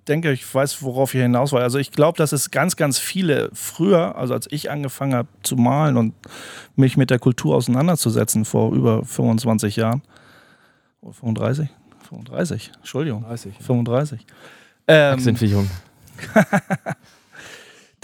denke, 0.04 0.32
ich 0.32 0.54
weiß, 0.54 0.82
worauf 0.82 1.14
ihr 1.14 1.22
hinaus 1.22 1.52
wollt. 1.52 1.62
Also 1.62 1.78
ich 1.78 1.90
glaube, 1.90 2.18
dass 2.18 2.32
es 2.32 2.50
ganz, 2.50 2.76
ganz 2.76 2.98
viele 2.98 3.50
früher, 3.52 4.16
also 4.16 4.34
als 4.34 4.46
ich 4.50 4.70
angefangen 4.70 5.14
habe 5.14 5.28
zu 5.42 5.56
malen 5.56 5.96
und 5.96 6.14
mich 6.76 6.96
mit 6.96 7.10
der 7.10 7.18
Kultur 7.18 7.56
auseinanderzusetzen 7.56 8.44
vor 8.44 8.72
über 8.72 9.04
25 9.04 9.76
Jahren, 9.76 10.02
35? 11.02 11.68
35, 12.08 12.72
Entschuldigung. 12.76 13.22
30, 13.24 13.54
35. 13.60 14.26
Ähm, 14.86 15.18
sind 15.18 15.40
wir 15.40 15.48
jung. 15.48 15.70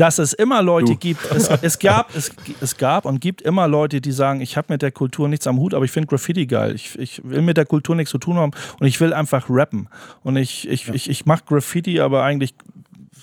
dass 0.00 0.18
es 0.18 0.32
immer 0.32 0.62
Leute 0.62 0.92
du. 0.92 0.96
gibt. 0.96 1.30
Es, 1.30 1.48
es, 1.60 1.78
gab, 1.78 2.16
es, 2.16 2.32
es 2.62 2.78
gab 2.78 3.04
und 3.04 3.20
gibt 3.20 3.42
immer 3.42 3.68
Leute, 3.68 4.00
die 4.00 4.12
sagen, 4.12 4.40
ich 4.40 4.56
habe 4.56 4.72
mit 4.72 4.80
der 4.80 4.92
Kultur 4.92 5.28
nichts 5.28 5.46
am 5.46 5.58
Hut, 5.58 5.74
aber 5.74 5.84
ich 5.84 5.90
finde 5.90 6.06
Graffiti 6.06 6.46
geil. 6.46 6.74
Ich, 6.74 6.98
ich 6.98 7.20
will 7.22 7.42
mit 7.42 7.58
der 7.58 7.66
Kultur 7.66 7.94
nichts 7.94 8.10
zu 8.10 8.16
tun 8.16 8.36
haben 8.36 8.52
und 8.78 8.86
ich 8.86 8.98
will 8.98 9.12
einfach 9.12 9.50
rappen. 9.50 9.88
Und 10.22 10.36
ich, 10.36 10.66
ich, 10.66 10.86
ja. 10.86 10.94
ich, 10.94 11.10
ich 11.10 11.26
mache 11.26 11.42
Graffiti, 11.46 12.00
aber 12.00 12.22
eigentlich 12.22 12.54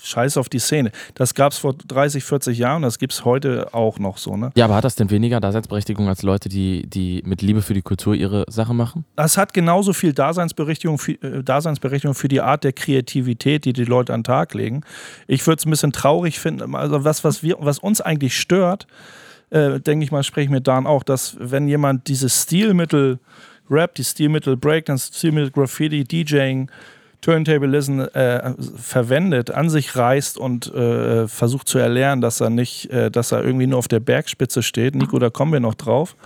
scheiß 0.08 0.36
auf 0.36 0.48
die 0.48 0.58
Szene. 0.58 0.90
Das 1.14 1.34
gab 1.34 1.52
es 1.52 1.58
vor 1.58 1.74
30, 1.74 2.24
40 2.24 2.58
Jahren, 2.58 2.82
das 2.82 2.98
gibt 2.98 3.12
es 3.12 3.24
heute 3.24 3.72
auch 3.74 3.98
noch 3.98 4.18
so. 4.18 4.36
Ne? 4.36 4.50
Ja, 4.56 4.64
aber 4.64 4.76
hat 4.76 4.84
das 4.84 4.96
denn 4.96 5.10
weniger 5.10 5.40
Daseinsberechtigung 5.40 6.08
als 6.08 6.22
Leute, 6.22 6.48
die, 6.48 6.88
die 6.88 7.22
mit 7.24 7.42
Liebe 7.42 7.62
für 7.62 7.74
die 7.74 7.82
Kultur 7.82 8.14
ihre 8.14 8.44
Sache 8.48 8.74
machen? 8.74 9.04
Das 9.16 9.36
hat 9.36 9.52
genauso 9.52 9.92
viel 9.92 10.12
Daseinsberechtigung 10.12 10.98
für, 10.98 11.12
äh, 11.22 11.42
Daseinsberechtigung 11.42 12.14
für 12.14 12.28
die 12.28 12.40
Art 12.40 12.64
der 12.64 12.72
Kreativität, 12.72 13.64
die 13.64 13.72
die 13.72 13.84
Leute 13.84 14.14
an 14.14 14.20
den 14.20 14.24
Tag 14.24 14.54
legen. 14.54 14.82
Ich 15.26 15.46
würde 15.46 15.58
es 15.60 15.66
ein 15.66 15.70
bisschen 15.70 15.92
traurig 15.92 16.38
finden, 16.38 16.74
also 16.74 17.04
was, 17.04 17.24
was, 17.24 17.42
wir, 17.42 17.56
was 17.60 17.78
uns 17.78 18.00
eigentlich 18.00 18.38
stört, 18.38 18.86
äh, 19.50 19.80
denke 19.80 20.04
ich 20.04 20.12
mal, 20.12 20.22
spreche 20.22 20.44
ich 20.44 20.50
mit 20.50 20.66
Dan 20.66 20.86
auch, 20.86 21.02
dass 21.02 21.36
wenn 21.38 21.68
jemand 21.68 22.08
dieses 22.08 22.42
Stilmittel 22.42 23.18
Rap, 23.70 23.94
die 23.94 24.04
Stilmittel 24.04 24.56
Breakdance, 24.56 25.10
Stilmittel 25.12 25.50
Graffiti, 25.50 26.04
DJing, 26.04 26.70
Turntablism 27.20 28.00
äh, 28.00 28.52
verwendet, 28.76 29.50
an 29.50 29.68
sich 29.70 29.96
reißt 29.96 30.38
und 30.38 30.72
äh, 30.72 31.26
versucht 31.26 31.68
zu 31.68 31.78
erlernen, 31.78 32.20
dass 32.20 32.40
er 32.40 32.50
nicht, 32.50 32.90
äh, 32.90 33.10
dass 33.10 33.32
er 33.32 33.44
irgendwie 33.44 33.66
nur 33.66 33.78
auf 33.78 33.88
der 33.88 34.00
Bergspitze 34.00 34.62
steht. 34.62 34.94
Nico, 34.94 35.18
da 35.18 35.28
kommen 35.28 35.52
wir 35.52 35.60
noch 35.60 35.74
drauf. 35.74 36.16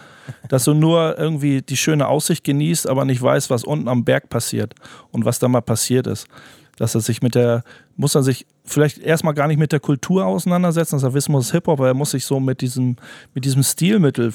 Dass 0.48 0.64
du 0.64 0.74
nur 0.74 1.18
irgendwie 1.18 1.62
die 1.62 1.76
schöne 1.76 2.06
Aussicht 2.06 2.44
genießt, 2.44 2.88
aber 2.88 3.04
nicht 3.04 3.20
weißt, 3.20 3.50
was 3.50 3.64
unten 3.64 3.88
am 3.88 4.04
Berg 4.04 4.28
passiert 4.28 4.74
und 5.10 5.24
was 5.24 5.38
da 5.38 5.48
mal 5.48 5.62
passiert 5.62 6.06
ist. 6.06 6.28
Dass 6.76 6.94
er 6.94 7.00
sich 7.00 7.22
mit 7.22 7.34
der, 7.34 7.64
muss 7.96 8.14
er 8.14 8.22
sich 8.22 8.46
vielleicht 8.64 8.98
erstmal 8.98 9.34
gar 9.34 9.48
nicht 9.48 9.58
mit 9.58 9.72
der 9.72 9.80
Kultur 9.80 10.26
auseinandersetzen, 10.26 10.96
dass 10.96 11.02
er 11.02 11.14
wissen 11.14 11.32
muss, 11.32 11.52
Hip-Hop, 11.52 11.80
aber 11.80 11.88
er 11.88 11.94
muss 11.94 12.12
sich 12.12 12.24
so 12.24 12.38
mit 12.38 12.60
diesem, 12.60 12.96
mit 13.34 13.44
diesem 13.44 13.62
Stilmittel 13.62 14.32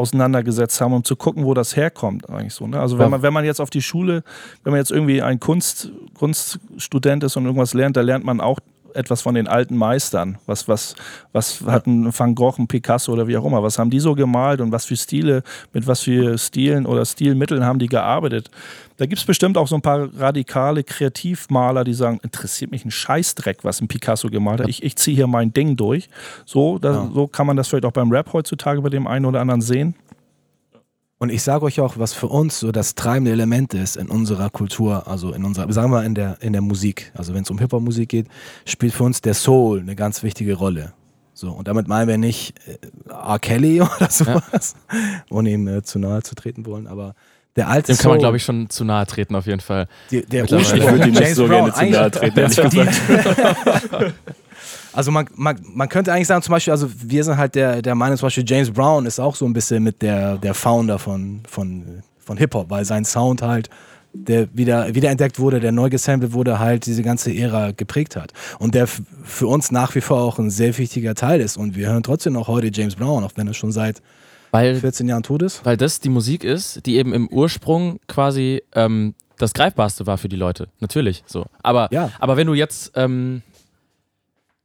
auseinandergesetzt 0.00 0.80
haben, 0.80 0.92
um 0.92 1.04
zu 1.04 1.14
gucken, 1.16 1.44
wo 1.44 1.54
das 1.54 1.76
herkommt 1.76 2.28
eigentlich 2.28 2.54
so. 2.54 2.66
Ne? 2.66 2.80
Also 2.80 2.98
wenn 2.98 3.10
man, 3.10 3.22
wenn 3.22 3.32
man 3.32 3.44
jetzt 3.44 3.60
auf 3.60 3.70
die 3.70 3.82
Schule, 3.82 4.24
wenn 4.64 4.72
man 4.72 4.80
jetzt 4.80 4.90
irgendwie 4.90 5.22
ein 5.22 5.38
Kunst, 5.38 5.92
Kunststudent 6.14 7.22
ist 7.24 7.36
und 7.36 7.44
irgendwas 7.44 7.74
lernt, 7.74 7.96
da 7.96 8.00
lernt 8.00 8.24
man 8.24 8.40
auch 8.40 8.58
etwas 8.94 9.22
von 9.22 9.34
den 9.34 9.48
alten 9.48 9.76
Meistern. 9.76 10.38
Was, 10.46 10.68
was, 10.68 10.94
was 11.32 11.62
hatten 11.62 12.12
Van 12.16 12.34
Gogh, 12.34 12.58
ein 12.58 12.68
Picasso 12.68 13.12
oder 13.12 13.26
wie 13.28 13.36
auch 13.36 13.44
immer? 13.44 13.62
Was 13.62 13.78
haben 13.78 13.90
die 13.90 14.00
so 14.00 14.14
gemalt 14.14 14.60
und 14.60 14.72
was 14.72 14.84
für 14.84 14.96
Stile, 14.96 15.42
mit 15.72 15.86
was 15.86 16.00
für 16.00 16.38
Stilen 16.38 16.86
oder 16.86 17.04
Stilmitteln 17.04 17.64
haben 17.64 17.78
die 17.78 17.88
gearbeitet? 17.88 18.50
Da 18.96 19.06
gibt 19.06 19.18
es 19.18 19.24
bestimmt 19.24 19.56
auch 19.56 19.66
so 19.66 19.76
ein 19.76 19.82
paar 19.82 20.10
radikale 20.18 20.84
Kreativmaler, 20.84 21.84
die 21.84 21.94
sagen, 21.94 22.20
interessiert 22.22 22.70
mich 22.70 22.84
ein 22.84 22.90
Scheißdreck, 22.90 23.64
was 23.64 23.80
ein 23.80 23.88
Picasso 23.88 24.28
gemalt 24.28 24.60
hat. 24.60 24.68
Ich, 24.68 24.82
ich 24.82 24.96
ziehe 24.96 25.16
hier 25.16 25.26
mein 25.26 25.54
Ding 25.54 25.76
durch. 25.76 26.10
So, 26.44 26.78
da, 26.78 26.92
ja. 26.92 27.10
so 27.14 27.26
kann 27.26 27.46
man 27.46 27.56
das 27.56 27.68
vielleicht 27.68 27.86
auch 27.86 27.92
beim 27.92 28.12
Rap 28.12 28.32
heutzutage 28.32 28.82
bei 28.82 28.90
dem 28.90 29.06
einen 29.06 29.24
oder 29.24 29.40
anderen 29.40 29.62
sehen. 29.62 29.94
Und 31.20 31.28
ich 31.28 31.42
sage 31.42 31.66
euch 31.66 31.80
auch, 31.80 31.98
was 31.98 32.14
für 32.14 32.28
uns 32.28 32.60
so 32.60 32.72
das 32.72 32.94
treibende 32.94 33.30
Element 33.30 33.74
ist 33.74 33.98
in 33.98 34.08
unserer 34.08 34.48
Kultur, 34.48 35.06
also 35.06 35.34
in 35.34 35.44
unserer, 35.44 35.70
sagen 35.70 35.92
wir 35.92 36.02
in 36.02 36.14
der, 36.14 36.38
in 36.40 36.54
der 36.54 36.62
Musik. 36.62 37.12
Also 37.14 37.34
wenn 37.34 37.42
es 37.42 37.50
um 37.50 37.58
Hip-Hop-Musik 37.58 38.08
geht, 38.08 38.26
spielt 38.64 38.94
für 38.94 39.04
uns 39.04 39.20
der 39.20 39.34
Soul 39.34 39.80
eine 39.80 39.94
ganz 39.94 40.22
wichtige 40.22 40.54
Rolle. 40.54 40.94
So, 41.34 41.50
und 41.50 41.68
damit 41.68 41.88
meinen 41.88 42.08
wir 42.08 42.16
nicht 42.16 42.54
äh, 42.66 42.78
R. 43.10 43.38
Kelly 43.38 43.82
oder 43.82 44.08
sowas, 44.08 44.74
ja. 44.90 44.98
ohne 45.28 45.50
ihm 45.50 45.68
äh, 45.68 45.82
zu 45.82 45.98
nahe 45.98 46.22
zu 46.22 46.34
treten 46.34 46.64
wollen, 46.64 46.86
aber 46.86 47.14
der 47.54 47.68
alte 47.68 47.92
Dem 47.92 47.98
kann 47.98 48.12
man, 48.12 48.20
glaube 48.20 48.38
ich, 48.38 48.42
schon 48.42 48.70
zu 48.70 48.86
nahe 48.86 49.04
treten, 49.06 49.34
auf 49.36 49.44
jeden 49.44 49.60
Fall. 49.60 49.88
Die, 50.10 50.24
der 50.24 50.50
Ursprung, 50.50 50.78
ich 50.78 50.90
würde 50.90 51.06
ihm 51.06 51.12
nicht 51.12 51.34
so 51.34 51.46
Brown, 51.46 51.70
gerne 51.70 51.74
zu 51.74 51.98
nahe 51.98 52.10
treten, 52.10 52.38
ehrlich 52.38 52.56
gesagt. 52.56 54.14
Also 54.92 55.10
man, 55.10 55.26
man, 55.34 55.60
man 55.62 55.88
könnte 55.88 56.12
eigentlich 56.12 56.26
sagen, 56.26 56.42
zum 56.42 56.52
Beispiel, 56.52 56.72
also 56.72 56.88
wir 57.02 57.24
sind 57.24 57.36
halt 57.36 57.54
der, 57.54 57.82
der 57.82 57.94
Meinung, 57.94 58.16
zum 58.16 58.26
Beispiel 58.26 58.44
James 58.46 58.70
Brown 58.70 59.06
ist 59.06 59.20
auch 59.20 59.36
so 59.36 59.44
ein 59.44 59.52
bisschen 59.52 59.82
mit 59.82 60.02
der, 60.02 60.36
der 60.36 60.54
Founder 60.54 60.98
von, 60.98 61.42
von, 61.48 62.02
von 62.18 62.36
Hip-Hop, 62.36 62.70
weil 62.70 62.84
sein 62.84 63.04
Sound 63.04 63.42
halt, 63.42 63.70
der 64.12 64.48
wieder, 64.52 64.92
wiederentdeckt 64.94 65.38
wurde, 65.38 65.60
der 65.60 65.72
neu 65.72 65.88
gesampelt 65.88 66.32
wurde, 66.32 66.58
halt 66.58 66.86
diese 66.86 67.02
ganze 67.02 67.32
Ära 67.32 67.70
geprägt 67.70 68.16
hat. 68.16 68.32
Und 68.58 68.74
der 68.74 68.86
für 68.86 69.46
uns 69.46 69.70
nach 69.70 69.94
wie 69.94 70.00
vor 70.00 70.20
auch 70.20 70.38
ein 70.38 70.50
sehr 70.50 70.76
wichtiger 70.78 71.14
Teil 71.14 71.40
ist. 71.40 71.56
Und 71.56 71.76
wir 71.76 71.88
hören 71.88 72.02
trotzdem 72.02 72.32
noch 72.32 72.48
heute 72.48 72.70
James 72.72 72.96
Brown, 72.96 73.22
auch 73.22 73.32
wenn 73.36 73.46
er 73.46 73.54
schon 73.54 73.70
seit 73.70 74.02
weil, 74.50 74.76
14 74.76 75.08
Jahren 75.08 75.22
tot 75.22 75.42
ist. 75.42 75.64
Weil 75.64 75.76
das 75.76 76.00
die 76.00 76.08
Musik 76.08 76.42
ist, 76.42 76.84
die 76.86 76.96
eben 76.96 77.14
im 77.14 77.28
Ursprung 77.28 78.00
quasi 78.08 78.62
ähm, 78.74 79.14
das 79.38 79.54
Greifbarste 79.54 80.06
war 80.06 80.18
für 80.18 80.28
die 80.28 80.36
Leute. 80.36 80.68
Natürlich 80.80 81.22
so. 81.26 81.46
Aber, 81.62 81.88
ja. 81.92 82.10
aber 82.18 82.36
wenn 82.36 82.46
du 82.46 82.54
jetzt 82.54 82.92
ähm, 82.96 83.42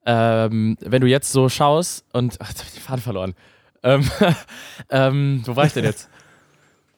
ähm, 0.05 0.77
wenn 0.81 1.01
du 1.01 1.07
jetzt 1.07 1.31
so 1.31 1.49
schaust 1.49 2.05
und. 2.13 2.37
Ach, 2.39 2.49
jetzt 2.49 2.59
hab 2.59 2.67
ich 2.67 2.73
den 2.73 2.81
Faden 2.81 3.01
verloren. 3.01 3.33
Ähm, 3.83 4.09
ähm, 4.89 5.43
wo 5.45 5.55
war 5.55 5.65
ich 5.65 5.73
denn 5.73 5.83
jetzt? 5.83 6.09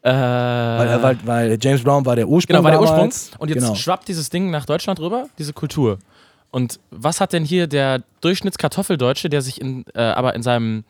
Äh, 0.02 0.10
weil, 0.12 1.04
weil, 1.04 1.18
weil, 1.24 1.58
James 1.62 1.84
Brown 1.84 2.06
war 2.06 2.16
der 2.16 2.28
Ursprung. 2.28 2.56
Genau, 2.56 2.64
war 2.64 2.72
der 2.72 2.82
Ursprung. 2.82 3.12
Und 3.40 3.50
jetzt 3.50 3.64
genau. 3.64 3.76
schwappt 3.76 4.08
dieses 4.08 4.30
Ding 4.30 4.52
nach 4.52 4.66
Deutschland 4.66 5.00
rüber, 5.00 5.28
diese 5.38 5.54
Kultur. 5.54 6.00
Und 6.52 6.80
was 6.92 7.20
hat 7.20 7.34
denn 7.34 7.44
hier 7.44 7.68
der 7.68 8.04
Durchschnittskartoffeldeutsche, 8.22 9.30
der 9.30 9.42
sich 9.42 9.60
in, 9.60 9.86
äh, 9.94 10.02
aber 10.02 10.34
in 10.34 10.44
seinem 10.44 10.84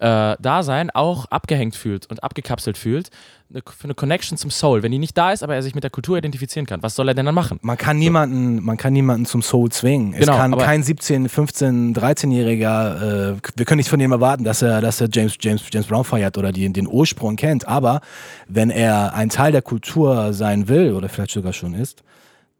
äh, 0.00 0.36
Dasein 0.40 0.90
auch 0.90 1.26
abgehängt 1.26 1.76
fühlt 1.76 2.06
und 2.06 2.24
abgekapselt 2.24 2.78
fühlt, 2.78 3.10
eine, 3.50 3.62
für 3.66 3.84
eine 3.84 3.94
Connection 3.94 4.38
zum 4.38 4.50
Soul. 4.50 4.82
Wenn 4.82 4.92
die 4.92 4.98
nicht 4.98 5.16
da 5.16 5.32
ist, 5.32 5.42
aber 5.42 5.54
er 5.54 5.62
sich 5.62 5.74
mit 5.74 5.84
der 5.84 5.90
Kultur 5.90 6.16
identifizieren 6.16 6.66
kann, 6.66 6.82
was 6.82 6.94
soll 6.94 7.08
er 7.08 7.14
denn 7.14 7.26
dann 7.26 7.34
machen? 7.34 7.58
Man 7.62 7.76
kann 7.76 7.98
niemanden, 7.98 8.56
so. 8.56 8.62
man 8.62 8.76
kann 8.76 8.92
niemanden 8.92 9.26
zum 9.26 9.42
Soul 9.42 9.70
zwingen. 9.70 10.12
Genau, 10.12 10.32
es 10.32 10.38
kann 10.38 10.56
kein 10.56 10.82
17, 10.82 11.28
15, 11.28 11.94
13-Jähriger, 11.94 13.32
äh, 13.32 13.36
wir 13.56 13.64
können 13.66 13.78
nicht 13.78 13.90
von 13.90 14.00
ihm 14.00 14.12
erwarten, 14.12 14.44
dass 14.44 14.62
er, 14.62 14.80
dass 14.80 15.00
er 15.00 15.08
James, 15.12 15.34
James, 15.40 15.62
James 15.70 15.86
Brown 15.86 16.04
feiert 16.04 16.38
oder 16.38 16.52
die, 16.52 16.72
den 16.72 16.88
Ursprung 16.88 17.36
kennt. 17.36 17.68
Aber 17.68 18.00
wenn 18.48 18.70
er 18.70 19.14
ein 19.14 19.28
Teil 19.28 19.52
der 19.52 19.62
Kultur 19.62 20.32
sein 20.32 20.68
will 20.68 20.94
oder 20.94 21.08
vielleicht 21.08 21.32
sogar 21.32 21.52
schon 21.52 21.74
ist, 21.74 22.02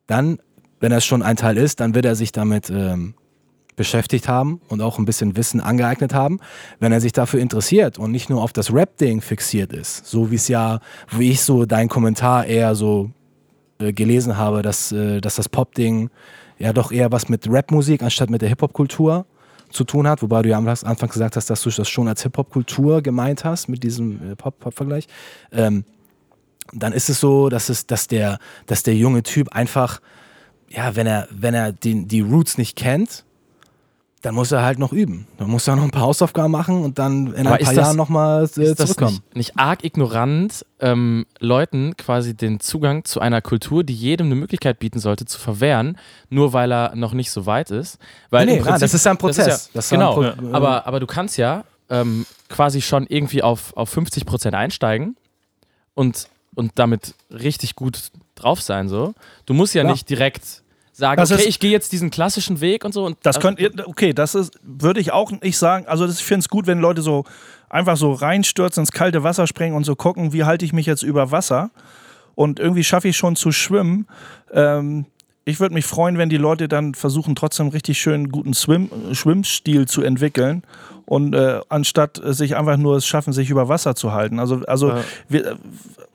dann, 0.07 0.41
wenn 0.81 0.93
er 0.93 1.01
schon 1.01 1.23
ein 1.23 1.37
Teil 1.37 1.57
ist, 1.57 1.81
dann 1.81 1.95
wird 1.95 2.05
er 2.05 2.17
sich 2.17 2.33
damit 2.33 2.69
ähm, 2.69 3.15
beschäftigt 3.81 4.29
haben 4.29 4.61
und 4.69 4.83
auch 4.83 4.99
ein 4.99 5.07
bisschen 5.07 5.39
Wissen 5.39 5.59
angeeignet 5.59 6.13
haben, 6.13 6.39
wenn 6.81 6.93
er 6.93 7.01
sich 7.01 7.13
dafür 7.13 7.41
interessiert 7.41 7.99
und 7.99 8.11
nicht 8.11 8.29
nur 8.29 8.43
auf 8.43 8.53
das 8.53 8.75
Rap-Ding 8.75 9.23
fixiert 9.23 9.73
ist, 9.73 10.05
so 10.05 10.31
wie 10.31 10.35
es 10.35 10.49
ja, 10.49 10.81
wie 11.17 11.31
ich 11.31 11.41
so 11.41 11.65
deinen 11.65 11.89
Kommentar 11.89 12.45
eher 12.45 12.75
so 12.75 13.09
äh, 13.79 13.95
gelesen 13.95 14.37
habe, 14.37 14.61
dass, 14.61 14.93
äh, 14.93 15.23
dass 15.23 15.37
das 15.37 15.49
Pop-Ding 15.49 16.11
ja 16.59 16.75
doch 16.75 16.93
eher 16.93 17.11
was 17.11 17.31
mit 17.31 17.51
Rap-Musik 17.51 18.03
anstatt 18.03 18.29
mit 18.29 18.43
der 18.43 18.51
Hip-Hop-Kultur 18.51 19.25
zu 19.71 19.85
tun 19.85 20.07
hat, 20.07 20.21
wobei 20.21 20.43
du 20.43 20.51
ja 20.51 20.59
am 20.59 20.69
Anfang 20.69 21.09
gesagt 21.09 21.37
hast, 21.37 21.49
dass 21.49 21.63
du 21.63 21.71
das 21.71 21.89
schon 21.89 22.07
als 22.07 22.23
Hip-Hop-Kultur 22.23 23.01
gemeint 23.01 23.47
hast 23.47 23.71
mit 23.71 23.83
diesem 23.83 24.33
äh, 24.33 24.37
Pop-Vergleich. 24.37 25.07
Ähm, 25.53 25.85
dann 26.75 26.93
ist 26.93 27.09
es 27.09 27.19
so, 27.19 27.49
dass, 27.49 27.71
es, 27.71 27.87
dass, 27.87 28.09
der, 28.09 28.41
dass 28.67 28.83
der 28.83 28.95
junge 28.95 29.23
Typ 29.23 29.49
einfach, 29.53 30.03
ja, 30.69 30.95
wenn 30.97 31.07
er, 31.07 31.29
wenn 31.31 31.55
er 31.55 31.73
die, 31.73 32.05
die 32.05 32.21
Roots 32.21 32.59
nicht 32.59 32.77
kennt, 32.77 33.25
dann 34.23 34.35
muss 34.35 34.53
er 34.53 34.63
halt 34.63 34.79
noch 34.79 34.93
üben. 34.93 35.27
Dann 35.39 35.49
muss 35.49 35.67
er 35.67 35.77
noch 35.77 35.83
ein 35.83 35.91
paar 35.91 36.03
Hausaufgaben 36.03 36.53
machen 36.53 36.83
und 36.85 36.99
dann 36.99 37.33
in 37.33 37.47
Aber 37.47 37.57
ein 37.57 37.65
paar 37.65 37.73
Jahren 37.73 37.97
nochmal 37.97 38.45
äh, 38.45 38.49
zurückkommen. 38.49 39.21
Nicht, 39.33 39.35
nicht, 39.35 39.59
arg 39.59 39.83
ignorant, 39.83 40.67
ähm, 40.79 41.25
Leuten 41.39 41.97
quasi 41.97 42.35
den 42.35 42.61
Zugang 42.61 43.05
zu 43.05 43.21
einer 43.21 43.41
Kultur, 43.41 43.83
die 43.83 43.95
jedem 43.95 44.27
eine 44.27 44.35
Möglichkeit 44.35 44.79
bieten 44.79 44.99
sollte, 44.99 45.25
zu 45.25 45.39
verwehren, 45.39 45.97
nur 46.29 46.53
weil 46.53 46.71
er 46.71 46.95
noch 46.97 47.15
nicht 47.15 47.31
so 47.31 47.47
weit 47.47 47.71
ist. 47.71 47.99
Weil 48.29 48.45
nee, 48.45 48.61
Prinzip, 48.61 48.81
das 48.81 48.95
ist 48.95 49.07
ja 49.07 49.13
ein 49.13 49.19
Prozess. 49.19 49.47
Ja, 49.47 49.71
das 49.75 49.89
genau, 49.89 50.21
ein 50.21 50.37
Pro 50.37 50.53
aber, 50.53 50.87
aber 50.87 51.01
du 51.01 51.07
kannst 51.07 51.39
ja 51.39 51.65
ähm, 51.89 52.27
quasi 52.51 52.83
schon 52.83 53.07
irgendwie 53.07 53.43
auf, 53.43 53.75
auf 53.75 53.89
50 53.89 54.27
Prozent 54.27 54.55
einsteigen 54.55 55.17
und, 55.95 56.29
und 56.55 56.73
damit 56.75 57.15
richtig 57.31 57.75
gut 57.75 58.11
drauf 58.35 58.61
sein. 58.61 58.91
So. 58.91 59.15
Du 59.47 59.55
musst 59.55 59.75
ja, 59.75 59.83
ja. 59.83 59.91
nicht 59.91 60.11
direkt 60.11 60.63
sagen, 61.01 61.21
das 61.21 61.33
okay, 61.33 61.43
ich 61.47 61.59
gehe 61.59 61.73
jetzt 61.73 61.91
diesen 61.91 62.11
klassischen 62.11 62.61
Weg 62.61 62.85
und 62.85 62.95
so. 62.95 63.05
Und 63.05 63.19
das 63.23 63.41
könnt 63.41 63.59
ihr, 63.59 63.73
okay, 63.87 64.13
das 64.13 64.37
ist, 64.37 64.53
würde 64.63 65.01
ich 65.01 65.13
auch 65.13 65.33
nicht 65.33 65.59
sagen. 65.59 65.87
Also 65.87 66.07
das, 66.07 66.21
ich 66.21 66.25
finde 66.25 66.41
es 66.41 66.49
gut, 66.49 66.69
wenn 66.69 66.79
Leute 66.79 67.03
so 67.03 67.25
einfach 67.69 67.97
so 67.97 68.13
reinstürzen, 68.13 68.83
ins 68.83 68.93
kalte 68.93 69.25
Wasser 69.25 69.47
springen 69.47 69.75
und 69.75 69.85
so 69.85 69.97
gucken, 69.97 70.33
wie 70.33 70.45
halte 70.45 70.65
ich 70.65 70.73
mich 70.73 70.87
jetzt 70.87 71.03
über 71.03 71.33
Wasser. 71.33 71.71
Und 72.37 72.61
irgendwie 72.61 72.85
schaffe 72.85 73.09
ich 73.09 73.17
schon 73.17 73.35
zu 73.35 73.51
schwimmen. 73.51 74.07
Ähm, 74.53 75.07
ich 75.45 75.59
würde 75.59 75.75
mich 75.75 75.87
freuen, 75.87 76.19
wenn 76.19 76.29
die 76.29 76.37
Leute 76.37 76.69
dann 76.69 76.95
versuchen, 76.95 77.35
trotzdem 77.35 77.69
richtig 77.69 78.01
schön 78.01 78.29
guten 78.29 78.55
Swim 78.55 78.91
Schwimmstil 79.13 79.87
zu 79.89 80.03
entwickeln 80.03 80.63
und 81.11 81.35
äh, 81.35 81.61
anstatt 81.69 82.21
sich 82.25 82.57
einfach 82.57 82.77
nur 82.77 82.95
es 82.95 83.05
schaffen, 83.05 83.33
sich 83.33 83.51
über 83.51 83.69
Wasser 83.69 83.97
zu 83.97 84.13
halten. 84.13 84.39
Also, 84.39 84.63
also 84.69 84.91
ja. 84.91 85.01
wir, 85.29 85.59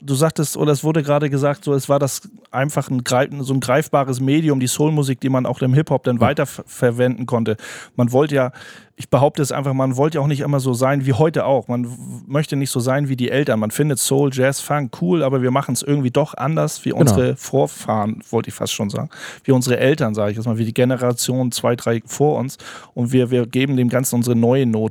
du 0.00 0.14
sagtest, 0.14 0.56
oder 0.56 0.72
es 0.72 0.84
wurde 0.84 1.02
gerade 1.02 1.28
gesagt, 1.28 1.64
so 1.64 1.74
es 1.74 1.90
war 1.90 1.98
das 1.98 2.22
einfach 2.50 2.88
ein, 2.88 3.02
so 3.42 3.52
ein 3.52 3.60
greifbares 3.60 4.20
Medium, 4.20 4.58
die 4.58 4.68
Soulmusik, 4.68 5.20
die 5.20 5.28
man 5.28 5.44
auch 5.44 5.60
im 5.60 5.74
Hip-Hop 5.74 6.04
dann 6.04 6.16
ja. 6.16 6.22
weiterverwenden 6.22 7.26
konnte. 7.26 7.58
Man 7.94 8.10
wollte 8.10 8.36
ja 8.36 8.52
ich 8.98 9.10
behaupte 9.10 9.42
es 9.42 9.52
einfach, 9.52 9.74
man 9.74 9.96
wollte 9.96 10.16
ja 10.16 10.22
auch 10.22 10.26
nicht 10.26 10.40
immer 10.40 10.58
so 10.58 10.72
sein 10.72 11.04
wie 11.04 11.12
heute 11.12 11.44
auch. 11.44 11.68
Man 11.68 11.86
möchte 12.26 12.56
nicht 12.56 12.70
so 12.70 12.80
sein 12.80 13.10
wie 13.10 13.16
die 13.16 13.30
Eltern. 13.30 13.60
Man 13.60 13.70
findet 13.70 13.98
Soul, 13.98 14.30
Jazz, 14.32 14.60
Funk 14.60 14.96
cool, 15.02 15.22
aber 15.22 15.42
wir 15.42 15.50
machen 15.50 15.74
es 15.74 15.82
irgendwie 15.82 16.10
doch 16.10 16.32
anders 16.32 16.82
wie 16.86 16.90
genau. 16.90 17.02
unsere 17.02 17.36
Vorfahren, 17.36 18.22
wollte 18.30 18.48
ich 18.48 18.54
fast 18.54 18.72
schon 18.72 18.88
sagen. 18.88 19.10
Wie 19.44 19.52
unsere 19.52 19.76
Eltern, 19.76 20.14
sage 20.14 20.30
ich 20.30 20.38
jetzt 20.38 20.46
mal, 20.46 20.56
wie 20.56 20.64
die 20.64 20.72
Generation 20.72 21.52
zwei, 21.52 21.76
drei 21.76 22.00
vor 22.06 22.38
uns. 22.38 22.56
Und 22.94 23.12
wir, 23.12 23.30
wir 23.30 23.46
geben 23.46 23.76
dem 23.76 23.90
Ganzen 23.90 24.14
unsere 24.14 24.34
neue 24.34 24.64
Note. 24.64 24.85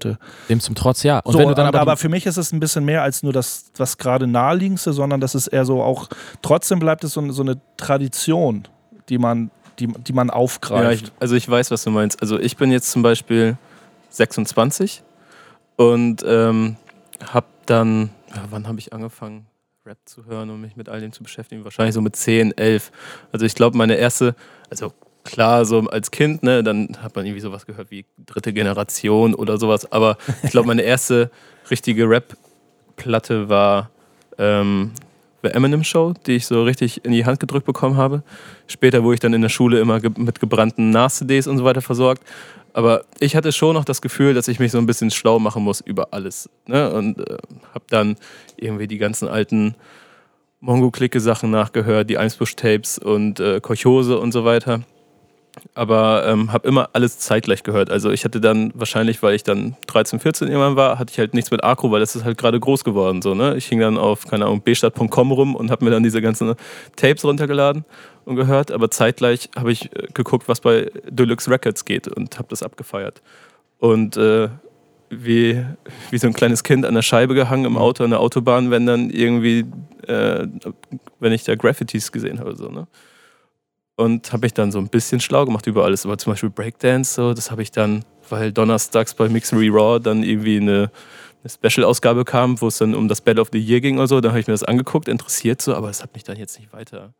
Dem 0.49 0.59
zum 0.59 0.75
Trotz, 0.75 1.03
ja. 1.03 1.19
Und 1.19 1.33
so, 1.33 1.39
wenn 1.39 1.47
du 1.47 1.55
dann 1.55 1.67
aber, 1.67 1.79
aber 1.79 1.97
für 1.97 2.09
mich 2.09 2.25
ist 2.25 2.37
es 2.37 2.51
ein 2.51 2.59
bisschen 2.59 2.85
mehr 2.85 3.03
als 3.03 3.23
nur 3.23 3.33
das, 3.33 3.65
was 3.77 3.97
gerade 3.97 4.27
naheliegendste, 4.27 4.93
sondern 4.93 5.21
das 5.21 5.35
ist 5.35 5.47
eher 5.47 5.65
so 5.65 5.81
auch, 5.81 6.07
trotzdem 6.41 6.79
bleibt 6.79 7.03
es 7.03 7.13
so, 7.13 7.31
so 7.31 7.41
eine 7.41 7.59
Tradition, 7.77 8.67
die 9.09 9.17
man, 9.17 9.51
die, 9.79 9.87
die 9.87 10.13
man 10.13 10.29
aufgreift. 10.29 11.01
Ja, 11.01 11.07
ich, 11.07 11.13
also 11.19 11.35
ich 11.35 11.49
weiß, 11.49 11.71
was 11.71 11.83
du 11.83 11.91
meinst. 11.91 12.21
Also 12.21 12.39
ich 12.39 12.57
bin 12.57 12.71
jetzt 12.71 12.91
zum 12.91 13.01
Beispiel 13.01 13.57
26 14.09 15.03
und 15.75 16.23
ähm, 16.25 16.77
habe 17.31 17.47
dann, 17.65 18.09
ja, 18.33 18.43
wann 18.49 18.67
habe 18.67 18.79
ich 18.79 18.93
angefangen, 18.93 19.47
Rap 19.85 19.97
zu 20.05 20.25
hören 20.25 20.49
und 20.49 20.61
mich 20.61 20.75
mit 20.75 20.89
all 20.89 20.99
dem 20.99 21.11
zu 21.11 21.21
beschäftigen? 21.21 21.63
Wahrscheinlich 21.63 21.93
so 21.93 22.01
mit 22.01 22.15
10, 22.15 22.57
11. 22.57 22.91
Also 23.31 23.45
ich 23.45 23.53
glaube, 23.53 23.77
meine 23.77 23.95
erste, 23.95 24.35
also 24.69 24.93
klar, 25.25 25.65
so 25.65 25.79
als 25.81 26.11
Kind, 26.11 26.43
ne, 26.43 26.63
dann 26.63 26.97
hat 27.01 27.15
man 27.15 27.25
irgendwie 27.25 27.41
sowas 27.41 27.65
gehört 27.65 27.91
wie 27.91 28.05
dritte 28.25 28.53
Generation 28.53 29.33
oder 29.33 29.57
sowas, 29.57 29.91
aber 29.91 30.17
ich 30.43 30.51
glaube, 30.51 30.67
meine 30.67 30.83
erste 30.83 31.29
richtige 31.69 32.07
Rap-Platte 32.09 33.49
war 33.49 33.89
ähm, 34.37 34.91
The 35.43 35.49
Eminem 35.49 35.83
Show, 35.83 36.13
die 36.25 36.33
ich 36.33 36.45
so 36.45 36.63
richtig 36.63 37.03
in 37.05 37.11
die 37.11 37.25
Hand 37.25 37.39
gedrückt 37.39 37.65
bekommen 37.65 37.97
habe. 37.97 38.23
Später 38.67 39.03
wurde 39.03 39.15
ich 39.15 39.19
dann 39.19 39.33
in 39.33 39.41
der 39.41 39.49
Schule 39.49 39.79
immer 39.79 39.99
ge 39.99 40.11
mit 40.17 40.39
gebrannten 40.39 40.89
Nas-CDs 40.89 41.47
und 41.47 41.57
so 41.57 41.65
weiter 41.65 41.81
versorgt. 41.81 42.23
Aber 42.73 43.05
ich 43.19 43.35
hatte 43.35 43.51
schon 43.51 43.75
noch 43.75 43.85
das 43.85 44.01
Gefühl, 44.01 44.33
dass 44.33 44.47
ich 44.47 44.59
mich 44.59 44.71
so 44.71 44.79
ein 44.79 44.85
bisschen 44.85 45.11
schlau 45.11 45.39
machen 45.39 45.63
muss 45.63 45.81
über 45.81 46.09
alles. 46.11 46.49
Ne? 46.65 46.91
Und 46.91 47.19
äh, 47.19 47.37
habe 47.73 47.85
dann 47.89 48.15
irgendwie 48.57 48.87
die 48.87 48.97
ganzen 48.97 49.27
alten 49.27 49.75
Mongo-Clique-Sachen 50.61 51.51
nachgehört, 51.51 52.09
die 52.09 52.17
Eimsbusch-Tapes 52.17 52.97
und 52.97 53.39
äh, 53.39 53.61
Kochose 53.61 54.17
und 54.17 54.31
so 54.31 54.45
weiter. 54.45 54.81
Aber 55.73 56.25
ähm, 56.27 56.53
habe 56.53 56.67
immer 56.67 56.89
alles 56.93 57.19
zeitgleich 57.19 57.63
gehört. 57.63 57.89
Also 57.89 58.11
ich 58.11 58.23
hatte 58.23 58.39
dann 58.39 58.71
wahrscheinlich, 58.75 59.21
weil 59.23 59.35
ich 59.35 59.43
dann 59.43 59.75
13, 59.87 60.19
14 60.19 60.47
irgendwann 60.47 60.75
war, 60.75 60.99
hatte 60.99 61.11
ich 61.11 61.19
halt 61.19 61.33
nichts 61.33 61.51
mit 61.51 61.63
Akro, 61.63 61.91
weil 61.91 61.99
das 61.99 62.15
ist 62.15 62.23
halt 62.23 62.37
gerade 62.37 62.59
groß 62.59 62.83
geworden. 62.83 63.21
So, 63.21 63.33
ne? 63.33 63.55
Ich 63.57 63.65
hing 63.65 63.79
dann 63.79 63.97
auf, 63.97 64.25
keine 64.27 64.45
Ahnung, 64.45 64.61
bstadt.com 64.61 65.31
rum 65.31 65.55
und 65.55 65.71
habe 65.71 65.83
mir 65.83 65.91
dann 65.91 66.03
diese 66.03 66.21
ganzen 66.21 66.55
Tapes 66.95 67.25
runtergeladen 67.25 67.83
und 68.25 68.35
gehört, 68.35 68.71
aber 68.71 68.89
zeitgleich 68.91 69.49
habe 69.55 69.71
ich 69.71 69.93
äh, 69.95 70.07
geguckt, 70.13 70.47
was 70.47 70.61
bei 70.61 70.91
Deluxe 71.09 71.49
Records 71.49 71.85
geht 71.85 72.07
und 72.07 72.37
habe 72.37 72.47
das 72.49 72.63
abgefeiert. 72.63 73.21
Und 73.79 74.17
äh, 74.17 74.49
wie, 75.09 75.63
wie 76.09 76.17
so 76.17 76.27
ein 76.27 76.33
kleines 76.33 76.63
Kind 76.63 76.85
an 76.85 76.95
der 76.95 77.01
Scheibe 77.01 77.35
gehangen 77.35 77.65
im 77.65 77.77
Auto, 77.77 78.03
an 78.03 78.09
der 78.09 78.19
Autobahn, 78.19 78.71
wenn 78.71 78.85
dann 78.85 79.09
irgendwie, 79.09 79.65
äh, 80.07 80.47
wenn 81.19 81.31
ich 81.31 81.43
da 81.43 81.55
Graffitis 81.55 82.11
gesehen 82.11 82.39
habe. 82.39 82.55
So, 82.55 82.69
ne? 82.69 82.87
Und 83.97 84.33
habe 84.33 84.45
mich 84.45 84.53
dann 84.53 84.71
so 84.71 84.79
ein 84.79 84.89
bisschen 84.89 85.21
schlau 85.21 85.45
gemacht 85.45 85.67
über 85.67 85.85
alles. 85.85 86.05
Aber 86.05 86.17
zum 86.17 86.33
Beispiel 86.33 86.49
Breakdance, 86.49 87.13
so, 87.13 87.33
das 87.33 87.49
habe 87.51 87.61
ich 87.61 87.71
dann, 87.71 88.03
weil 88.29 88.51
donnerstags 88.51 89.13
bei 89.13 89.29
Mixery 89.29 89.69
Raw 89.69 89.99
dann 89.99 90.23
irgendwie 90.23 90.57
eine, 90.57 90.91
eine 91.43 91.49
Special-Ausgabe 91.49 92.25
kam, 92.25 92.59
wo 92.59 92.67
es 92.67 92.77
dann 92.77 92.93
um 92.93 93.07
das 93.07 93.21
Battle 93.21 93.41
of 93.41 93.49
the 93.53 93.59
Year 93.59 93.79
ging 93.79 93.97
oder 93.97 94.07
so, 94.07 94.19
dann 94.19 94.31
habe 94.31 94.41
ich 94.41 94.47
mir 94.47 94.53
das 94.53 94.63
angeguckt, 94.63 95.07
interessiert 95.07 95.61
so, 95.61 95.73
aber 95.75 95.89
es 95.89 96.03
hat 96.03 96.13
mich 96.13 96.23
dann 96.23 96.37
jetzt 96.37 96.59
nicht 96.59 96.73
weiter 96.73 97.13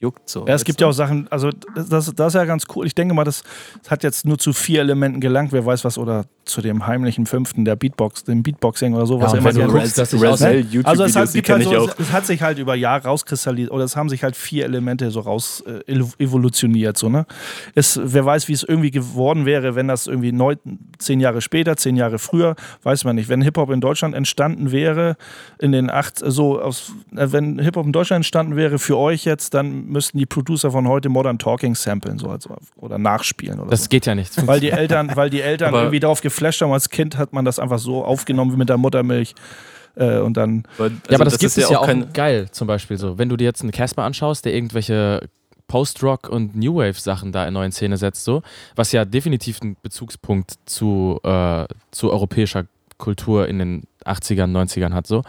juckt 0.00 0.28
so. 0.28 0.46
Ja, 0.46 0.54
es 0.54 0.64
gibt 0.64 0.80
ja 0.80 0.86
auch 0.86 0.92
Sachen, 0.92 1.26
also 1.28 1.50
das, 1.74 2.12
das 2.14 2.28
ist 2.28 2.34
ja 2.34 2.44
ganz 2.44 2.64
cool. 2.74 2.86
Ich 2.86 2.94
denke 2.94 3.14
mal, 3.14 3.24
das 3.24 3.42
hat 3.88 4.02
jetzt 4.02 4.24
nur 4.24 4.38
zu 4.38 4.52
vier 4.52 4.80
Elementen 4.80 5.20
gelangt, 5.20 5.52
wer 5.52 5.64
weiß 5.64 5.84
was, 5.84 5.98
oder 5.98 6.24
zu 6.48 6.62
dem 6.62 6.86
heimlichen 6.86 7.26
fünften, 7.26 7.64
der 7.64 7.76
Beatbox, 7.76 8.24
dem 8.24 8.42
Beatboxing 8.42 8.94
oder 8.94 9.06
sowas. 9.06 9.32
Ja, 9.32 9.44
wenn 9.44 9.54
du 9.54 9.66
guckst, 9.66 9.98
dass 9.98 10.12
ich 10.12 10.24
auch 10.24 10.38
ne? 10.38 10.64
Also 10.84 11.04
es 11.04 11.16
hat, 11.16 11.32
gibt 11.32 11.48
halt 11.48 11.64
so, 11.64 11.90
es, 11.98 12.12
hat 12.12 12.26
sich 12.26 12.42
halt 12.42 12.58
über 12.58 12.74
Jahre 12.74 13.04
rauskristallisiert, 13.04 13.70
oder 13.70 13.84
es 13.84 13.96
haben 13.96 14.08
sich 14.08 14.22
halt 14.22 14.36
vier 14.36 14.64
Elemente 14.64 15.10
so 15.10 15.20
raus 15.20 15.62
äh, 15.66 15.94
evolutioniert, 16.18 16.96
so, 16.96 17.08
ne? 17.08 17.26
Es, 17.74 18.00
wer 18.02 18.24
weiß, 18.24 18.48
wie 18.48 18.52
es 18.52 18.62
irgendwie 18.62 18.90
geworden 18.90 19.46
wäre, 19.46 19.74
wenn 19.74 19.88
das 19.88 20.06
irgendwie 20.06 20.32
neun, 20.32 20.56
zehn 20.98 21.20
Jahre 21.20 21.40
später, 21.40 21.76
zehn 21.76 21.96
Jahre 21.96 22.18
früher, 22.18 22.56
weiß 22.82 23.04
man 23.04 23.16
nicht. 23.16 23.28
Wenn 23.28 23.42
Hip-Hop 23.42 23.70
in 23.70 23.80
Deutschland 23.80 24.14
entstanden 24.14 24.72
wäre, 24.72 25.16
in 25.58 25.72
den 25.72 25.90
acht, 25.90 26.18
so 26.18 26.60
aus, 26.60 26.92
äh, 27.14 27.26
wenn 27.30 27.58
Hip-Hop 27.58 27.86
in 27.86 27.92
Deutschland 27.92 28.20
entstanden 28.20 28.56
wäre 28.56 28.78
für 28.78 28.96
euch 28.96 29.24
jetzt, 29.24 29.54
dann 29.54 29.86
müssten 29.86 30.18
die 30.18 30.26
Producer 30.26 30.70
von 30.70 30.88
heute 30.88 31.08
Modern 31.08 31.38
Talking 31.38 31.74
samplen 31.74 32.18
so 32.18 32.28
also, 32.28 32.56
oder 32.76 32.98
nachspielen. 32.98 33.60
Oder 33.60 33.70
das 33.70 33.84
so. 33.84 33.88
geht 33.88 34.06
ja 34.06 34.14
nicht. 34.14 34.46
Weil 34.46 34.60
die 34.60 34.70
Eltern, 34.70 35.10
weil 35.14 35.30
die 35.30 35.40
Eltern 35.40 35.74
irgendwie 35.74 36.00
darauf 36.00 36.20
geflasht 36.38 36.60
haben. 36.62 36.72
Als 36.72 36.88
Kind 36.88 37.18
hat 37.18 37.32
man 37.32 37.44
das 37.44 37.58
einfach 37.58 37.78
so 37.78 38.04
aufgenommen 38.04 38.52
wie 38.52 38.56
mit 38.56 38.68
der 38.68 38.78
Muttermilch. 38.78 39.34
Äh, 39.96 40.18
und 40.18 40.36
dann. 40.36 40.64
Also 40.78 40.94
ja, 41.08 41.14
aber 41.16 41.24
das, 41.24 41.34
das 41.34 41.40
gibt 41.40 41.56
es 41.56 41.70
ja 41.70 41.78
auch, 41.78 41.88
auch 41.88 42.12
geil, 42.12 42.48
zum 42.50 42.68
Beispiel 42.68 42.96
so. 42.96 43.18
Wenn 43.18 43.28
du 43.28 43.36
dir 43.36 43.44
jetzt 43.44 43.62
einen 43.62 43.72
Casper 43.72 44.04
anschaust, 44.04 44.44
der 44.44 44.54
irgendwelche 44.54 45.28
Post-Rock 45.66 46.28
und 46.28 46.56
New 46.56 46.76
Wave-Sachen 46.76 47.32
da 47.32 47.46
in 47.46 47.54
neuen 47.54 47.72
Szene 47.72 47.96
setzt, 47.96 48.24
so, 48.24 48.42
was 48.76 48.92
ja 48.92 49.04
definitiv 49.04 49.60
einen 49.60 49.76
Bezugspunkt 49.82 50.54
zu, 50.66 51.20
äh, 51.24 51.66
zu 51.90 52.10
europäischer 52.10 52.64
Kultur 52.96 53.48
in 53.48 53.58
den 53.58 53.82
80ern, 54.04 54.50
90ern 54.50 54.94
hat, 54.94 55.06
so. 55.06 55.22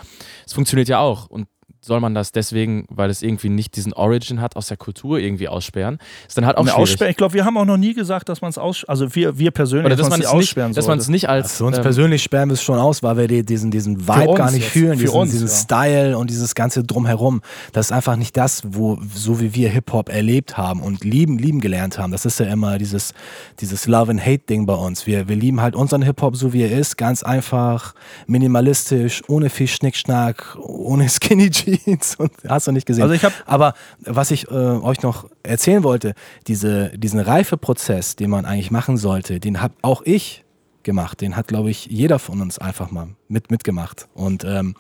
Es 0.45 0.53
funktioniert 0.53 0.87
ja 0.87 0.99
auch. 0.99 1.27
Und 1.27 1.47
soll 1.81 1.99
man 2.01 2.13
das 2.13 2.31
deswegen, 2.31 2.85
weil 2.89 3.09
es 3.09 3.21
irgendwie 3.21 3.49
nicht 3.49 3.75
diesen 3.75 3.93
Origin 3.93 4.41
hat, 4.41 4.55
aus 4.55 4.67
der 4.67 4.77
Kultur 4.77 5.17
irgendwie 5.19 5.47
aussperren? 5.47 5.97
Ist 6.27 6.37
dann 6.37 6.45
halt 6.45 6.57
auch 6.57 6.63
schwierig. 6.63 6.77
Aussperren, 6.77 7.11
ich 7.11 7.17
glaube, 7.17 7.33
wir 7.33 7.45
haben 7.45 7.57
auch 7.57 7.65
noch 7.65 7.77
nie 7.77 7.93
gesagt, 7.93 8.27
dass 8.27 8.41
man 8.41 8.49
es 8.49 8.57
aus, 8.57 8.83
also 8.85 9.15
wir, 9.15 9.39
wir 9.39 9.51
persönlich, 9.51 9.85
Oder 9.85 9.95
dass 9.95 10.09
man 10.09 10.19
es 10.19 10.27
aussperren 10.27 10.73
Dass 10.73 10.87
man 10.87 10.99
es 10.99 11.07
nicht 11.07 11.29
als. 11.29 11.51
Ja, 11.51 11.57
für 11.57 11.65
uns 11.65 11.77
ähm, 11.77 11.83
persönlich 11.83 12.23
sperren 12.23 12.49
wir 12.49 12.55
es 12.55 12.61
schon 12.61 12.77
aus, 12.77 13.01
weil 13.01 13.17
wir 13.17 13.43
diesen, 13.43 13.71
diesen 13.71 14.07
Vibe 14.07 14.33
gar 14.33 14.51
nicht 14.51 14.63
jetzt, 14.63 14.71
fühlen, 14.71 14.99
diesen, 14.99 15.15
uns, 15.15 15.31
diesen 15.31 15.47
ja. 15.47 15.53
Style 15.53 16.17
und 16.17 16.29
dieses 16.29 16.53
ganze 16.53 16.83
Drumherum. 16.83 17.41
Das 17.71 17.87
ist 17.87 17.91
einfach 17.91 18.17
nicht 18.17 18.35
das, 18.35 18.61
wo, 18.65 18.99
so 19.13 19.39
wie 19.39 19.55
wir 19.55 19.69
Hip-Hop 19.69 20.09
erlebt 20.09 20.57
haben 20.57 20.81
und 20.81 21.05
lieben, 21.05 21.37
lieben 21.37 21.61
gelernt 21.61 21.97
haben. 21.97 22.11
Das 22.11 22.25
ist 22.25 22.39
ja 22.39 22.47
immer 22.47 22.77
dieses, 22.77 23.13
dieses 23.59 23.87
Love 23.87 24.11
and 24.11 24.25
Hate-Ding 24.25 24.65
bei 24.65 24.75
uns. 24.75 25.07
Wir, 25.07 25.29
wir 25.29 25.35
lieben 25.35 25.61
halt 25.61 25.75
unseren 25.75 26.01
Hip-Hop 26.01 26.35
so 26.35 26.51
wie 26.51 26.63
er 26.63 26.71
ist, 26.71 26.97
ganz 26.97 27.23
einfach, 27.23 27.93
minimalistisch, 28.27 29.21
ohne 29.27 29.49
viel 29.49 29.67
Schnickschnack, 29.67 30.57
ohne 30.59 31.07
Skinny 31.09 31.49
Jeans. 31.49 31.68
Jeans 31.77 32.15
und 32.15 32.31
hast 32.47 32.67
du 32.67 32.71
nicht 32.71 32.85
gesehen. 32.85 33.03
Also 33.03 33.15
ich 33.15 33.25
Aber 33.45 33.73
was 33.99 34.31
ich 34.31 34.49
äh, 34.49 34.53
euch 34.53 35.01
noch 35.01 35.29
erzählen 35.43 35.83
wollte, 35.83 36.13
diese, 36.47 36.89
diesen 36.97 37.19
Reifeprozess, 37.19 38.15
den 38.15 38.29
man 38.29 38.45
eigentlich 38.45 38.71
machen 38.71 38.97
sollte, 38.97 39.39
den 39.39 39.61
habe 39.61 39.73
auch 39.81 40.01
ich 40.03 40.43
gemacht. 40.83 41.21
Den 41.21 41.35
hat, 41.35 41.47
glaube 41.47 41.69
ich, 41.69 41.85
jeder 41.87 42.19
von 42.19 42.41
uns 42.41 42.59
einfach 42.59 42.91
mal 42.91 43.09
mit, 43.27 43.51
mitgemacht. 43.51 44.07
Und 44.13 44.43
ähm, 44.43 44.75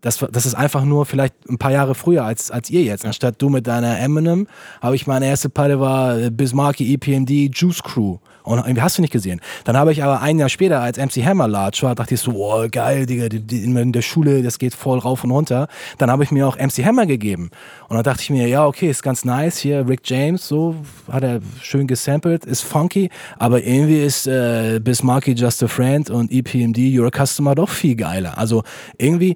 das, 0.00 0.24
das 0.30 0.46
ist 0.46 0.54
einfach 0.54 0.84
nur 0.84 1.06
vielleicht 1.06 1.34
ein 1.48 1.58
paar 1.58 1.72
Jahre 1.72 1.94
früher 1.94 2.24
als, 2.24 2.50
als 2.50 2.70
ihr 2.70 2.82
jetzt. 2.82 3.04
Anstatt 3.04 3.40
du 3.40 3.48
mit 3.48 3.66
deiner 3.66 3.98
Eminem, 3.98 4.46
habe 4.80 4.96
ich 4.96 5.06
meine 5.06 5.26
erste 5.26 5.48
Platte 5.48 5.80
war 5.80 6.18
äh, 6.18 6.30
Bismarcky 6.30 6.94
EPMD 6.94 7.54
Juice 7.54 7.82
Crew. 7.82 8.18
Und 8.46 8.58
irgendwie 8.58 8.80
hast 8.80 8.96
du 8.96 9.02
nicht 9.02 9.12
gesehen. 9.12 9.40
Dann 9.64 9.76
habe 9.76 9.90
ich 9.90 10.04
aber 10.04 10.22
ein 10.22 10.38
Jahr 10.38 10.48
später, 10.48 10.80
als 10.80 10.98
MC 10.98 11.24
Hammer 11.24 11.48
large 11.48 11.80
war, 11.82 11.96
dachte 11.96 12.14
ich 12.14 12.20
so, 12.20 12.30
oh 12.32 12.66
geil, 12.70 13.04
Digga, 13.04 13.26
in 13.26 13.92
der 13.92 14.02
Schule, 14.02 14.42
das 14.42 14.60
geht 14.60 14.72
voll 14.72 15.00
rauf 15.00 15.24
und 15.24 15.32
runter. 15.32 15.66
Dann 15.98 16.12
habe 16.12 16.22
ich 16.22 16.30
mir 16.30 16.46
auch 16.46 16.56
MC 16.56 16.84
Hammer 16.84 17.06
gegeben. 17.06 17.50
Und 17.88 17.96
dann 17.96 18.04
dachte 18.04 18.22
ich 18.22 18.30
mir, 18.30 18.46
ja, 18.46 18.64
okay, 18.64 18.88
ist 18.88 19.02
ganz 19.02 19.24
nice. 19.24 19.58
Hier, 19.58 19.88
Rick 19.88 20.02
James, 20.04 20.46
so, 20.46 20.76
hat 21.10 21.24
er 21.24 21.40
schön 21.60 21.88
gesampelt, 21.88 22.44
ist 22.44 22.62
funky, 22.62 23.10
aber 23.36 23.64
irgendwie 23.64 24.02
ist 24.02 24.28
äh, 24.28 24.78
Bismarcky 24.80 25.32
Just 25.32 25.64
a 25.64 25.68
Friend 25.68 26.08
und 26.08 26.30
EPMD 26.30 26.78
You're 26.78 27.08
a 27.08 27.26
Customer 27.26 27.56
doch 27.56 27.68
viel 27.68 27.96
geiler. 27.96 28.38
Also 28.38 28.62
irgendwie, 28.96 29.34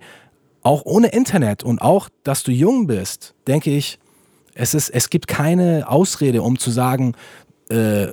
auch 0.63 0.83
ohne 0.85 1.09
Internet 1.09 1.65
und 1.65 1.81
auch, 1.83 2.09
dass 2.23 2.43
du 2.43 2.53
jung 2.53 2.87
bist, 2.87 3.35
denke 3.47 3.71
ich, 3.71 3.99
es, 4.55 4.75
ist, 4.75 4.91
es 4.91 5.11
gibt 5.11 5.27
keine 5.27 5.89
Ausrede, 5.89 6.43
um 6.43 6.59
zu 6.59 6.71
sagen, 6.71 7.15
äh, 7.71 8.09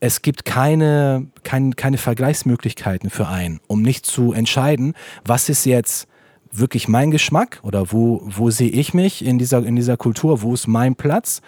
es 0.00 0.22
gibt 0.22 0.44
keine, 0.44 1.26
kein, 1.42 1.76
keine 1.76 1.98
Vergleichsmöglichkeiten 1.98 3.10
für 3.10 3.28
einen, 3.28 3.60
um 3.66 3.82
nicht 3.82 4.06
zu 4.06 4.32
entscheiden, 4.32 4.94
was 5.24 5.48
ist 5.48 5.64
jetzt 5.64 6.08
wirklich 6.52 6.88
mein 6.88 7.10
Geschmack 7.10 7.60
oder 7.62 7.92
wo, 7.92 8.22
wo 8.24 8.50
sehe 8.50 8.70
ich 8.70 8.94
mich 8.94 9.24
in 9.24 9.38
dieser, 9.38 9.64
in 9.64 9.76
dieser 9.76 9.96
Kultur, 9.96 10.42
wo 10.42 10.54
ist 10.54 10.66
mein 10.66 10.96
Platz 10.96 11.40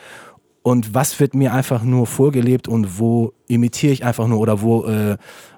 und 0.63 0.95
was 0.95 1.21
wird 1.21 1.35
mir 1.35 1.53
einfach 1.53 1.83
nur 1.83 2.07
vorgelebt 2.07 2.69
und 2.69 2.99
wo 2.99 3.33
imitiere 3.49 3.93
ich 3.93 4.05
einfach 4.05 4.27
nur 4.27 4.39
oder 4.39 4.61
wo 4.61 4.85
äh, 4.85 5.17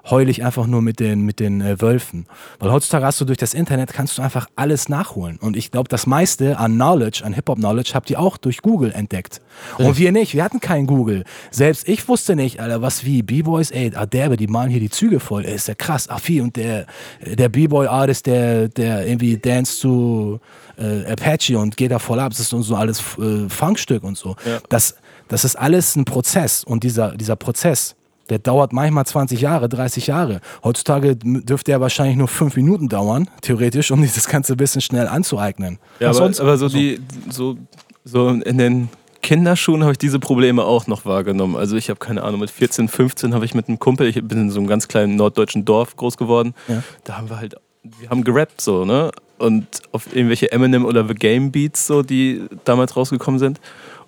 heule 0.09 0.31
ich 0.31 0.43
einfach 0.43 0.65
nur 0.65 0.81
mit 0.81 0.99
den, 0.99 1.21
mit 1.21 1.39
den 1.39 1.61
äh, 1.61 1.79
Wölfen. 1.81 2.25
Weil 2.59 2.71
heutzutage 2.71 3.05
hast 3.05 3.21
du 3.21 3.25
durch 3.25 3.37
das 3.37 3.53
Internet 3.53 3.93
kannst 3.93 4.17
du 4.17 4.21
einfach 4.21 4.47
alles 4.55 4.89
nachholen. 4.89 5.37
Und 5.37 5.55
ich 5.55 5.71
glaube, 5.71 5.89
das 5.89 6.07
meiste 6.07 6.57
an 6.57 6.73
Knowledge, 6.73 7.23
an 7.23 7.33
Hip-Hop-Knowledge, 7.33 7.91
habt 7.93 8.09
ihr 8.09 8.19
auch 8.19 8.37
durch 8.37 8.61
Google 8.61 8.91
entdeckt. 8.91 9.41
Und 9.77 9.97
wir 9.97 10.11
nicht, 10.11 10.33
wir 10.33 10.43
hatten 10.43 10.59
kein 10.59 10.87
Google. 10.87 11.23
Selbst 11.51 11.87
ich 11.87 12.07
wusste 12.07 12.35
nicht, 12.35 12.59
Alter, 12.59 12.81
was 12.81 13.05
wie 13.05 13.21
B-Boys, 13.21 13.71
ey, 13.71 13.91
ah, 13.95 14.05
derbe, 14.05 14.37
die 14.37 14.47
malen 14.47 14.71
hier 14.71 14.79
die 14.79 14.89
Züge 14.89 15.19
voll, 15.19 15.45
ey, 15.45 15.55
ist 15.55 15.67
ja 15.67 15.75
krass. 15.75 16.07
Ach, 16.09 16.21
wie, 16.25 16.41
und 16.41 16.55
der, 16.55 16.85
der 17.21 17.49
B-Boy-Artist, 17.49 18.25
der, 18.25 18.69
der 18.69 19.05
irgendwie 19.05 19.37
dance 19.37 19.77
zu 19.77 20.39
äh, 20.77 21.11
Apache 21.11 21.57
und 21.57 21.77
geht 21.77 21.91
da 21.91 21.99
voll 21.99 22.19
ab, 22.19 22.31
das 22.31 22.39
ist 22.39 22.49
so 22.49 22.75
alles 22.75 22.99
äh, 23.19 23.47
Funkstück 23.49 24.03
und 24.03 24.17
so. 24.17 24.35
Ja. 24.45 24.59
Das, 24.69 24.95
das 25.31 25.45
ist 25.45 25.55
alles 25.55 25.95
ein 25.95 26.03
Prozess 26.03 26.65
und 26.65 26.83
dieser, 26.83 27.15
dieser 27.15 27.37
Prozess, 27.37 27.95
der 28.29 28.37
dauert 28.37 28.73
manchmal 28.73 29.05
20 29.05 29.39
Jahre, 29.39 29.69
30 29.69 30.07
Jahre. 30.07 30.41
Heutzutage 30.61 31.15
dürfte 31.15 31.71
er 31.71 31.79
wahrscheinlich 31.79 32.17
nur 32.17 32.27
fünf 32.27 32.57
Minuten 32.57 32.89
dauern, 32.89 33.29
theoretisch, 33.41 33.91
um 33.91 34.01
sich 34.03 34.13
das 34.13 34.27
Ganze 34.27 34.53
ein 34.53 34.57
bisschen 34.57 34.81
schnell 34.81 35.07
anzueignen. 35.07 35.79
Ja, 36.01 36.09
aber, 36.09 36.17
sonst, 36.17 36.41
aber 36.41 36.57
so, 36.57 36.67
so, 36.67 36.77
die, 36.77 36.99
so, 37.29 37.55
so 38.03 38.27
in 38.27 38.57
den 38.57 38.89
Kinderschuhen 39.21 39.83
habe 39.83 39.93
ich 39.93 39.99
diese 39.99 40.19
Probleme 40.19 40.65
auch 40.65 40.87
noch 40.87 41.05
wahrgenommen. 41.05 41.55
Also 41.55 41.77
ich 41.77 41.89
habe 41.89 41.99
keine 41.99 42.23
Ahnung, 42.23 42.41
mit 42.41 42.51
14, 42.51 42.89
15 42.89 43.33
habe 43.33 43.45
ich 43.45 43.53
mit 43.53 43.69
einem 43.69 43.79
Kumpel, 43.79 44.07
ich 44.07 44.15
bin 44.15 44.37
in 44.37 44.51
so 44.51 44.59
einem 44.59 44.67
ganz 44.67 44.89
kleinen 44.89 45.15
norddeutschen 45.15 45.63
Dorf 45.63 45.95
groß 45.95 46.17
geworden, 46.17 46.55
ja. 46.67 46.83
da 47.05 47.17
haben 47.17 47.29
wir 47.29 47.37
halt, 47.37 47.55
wir 47.83 48.09
haben 48.09 48.25
gerappt 48.25 48.59
so, 48.59 48.83
ne? 48.83 49.11
Und 49.37 49.65
auf 49.91 50.13
irgendwelche 50.13 50.51
Eminem 50.51 50.85
oder 50.85 51.07
The 51.07 51.15
Game 51.15 51.51
Beats 51.51 51.87
so, 51.87 52.03
die 52.03 52.43
damals 52.63 52.95
rausgekommen 52.95 53.39
sind. 53.39 53.59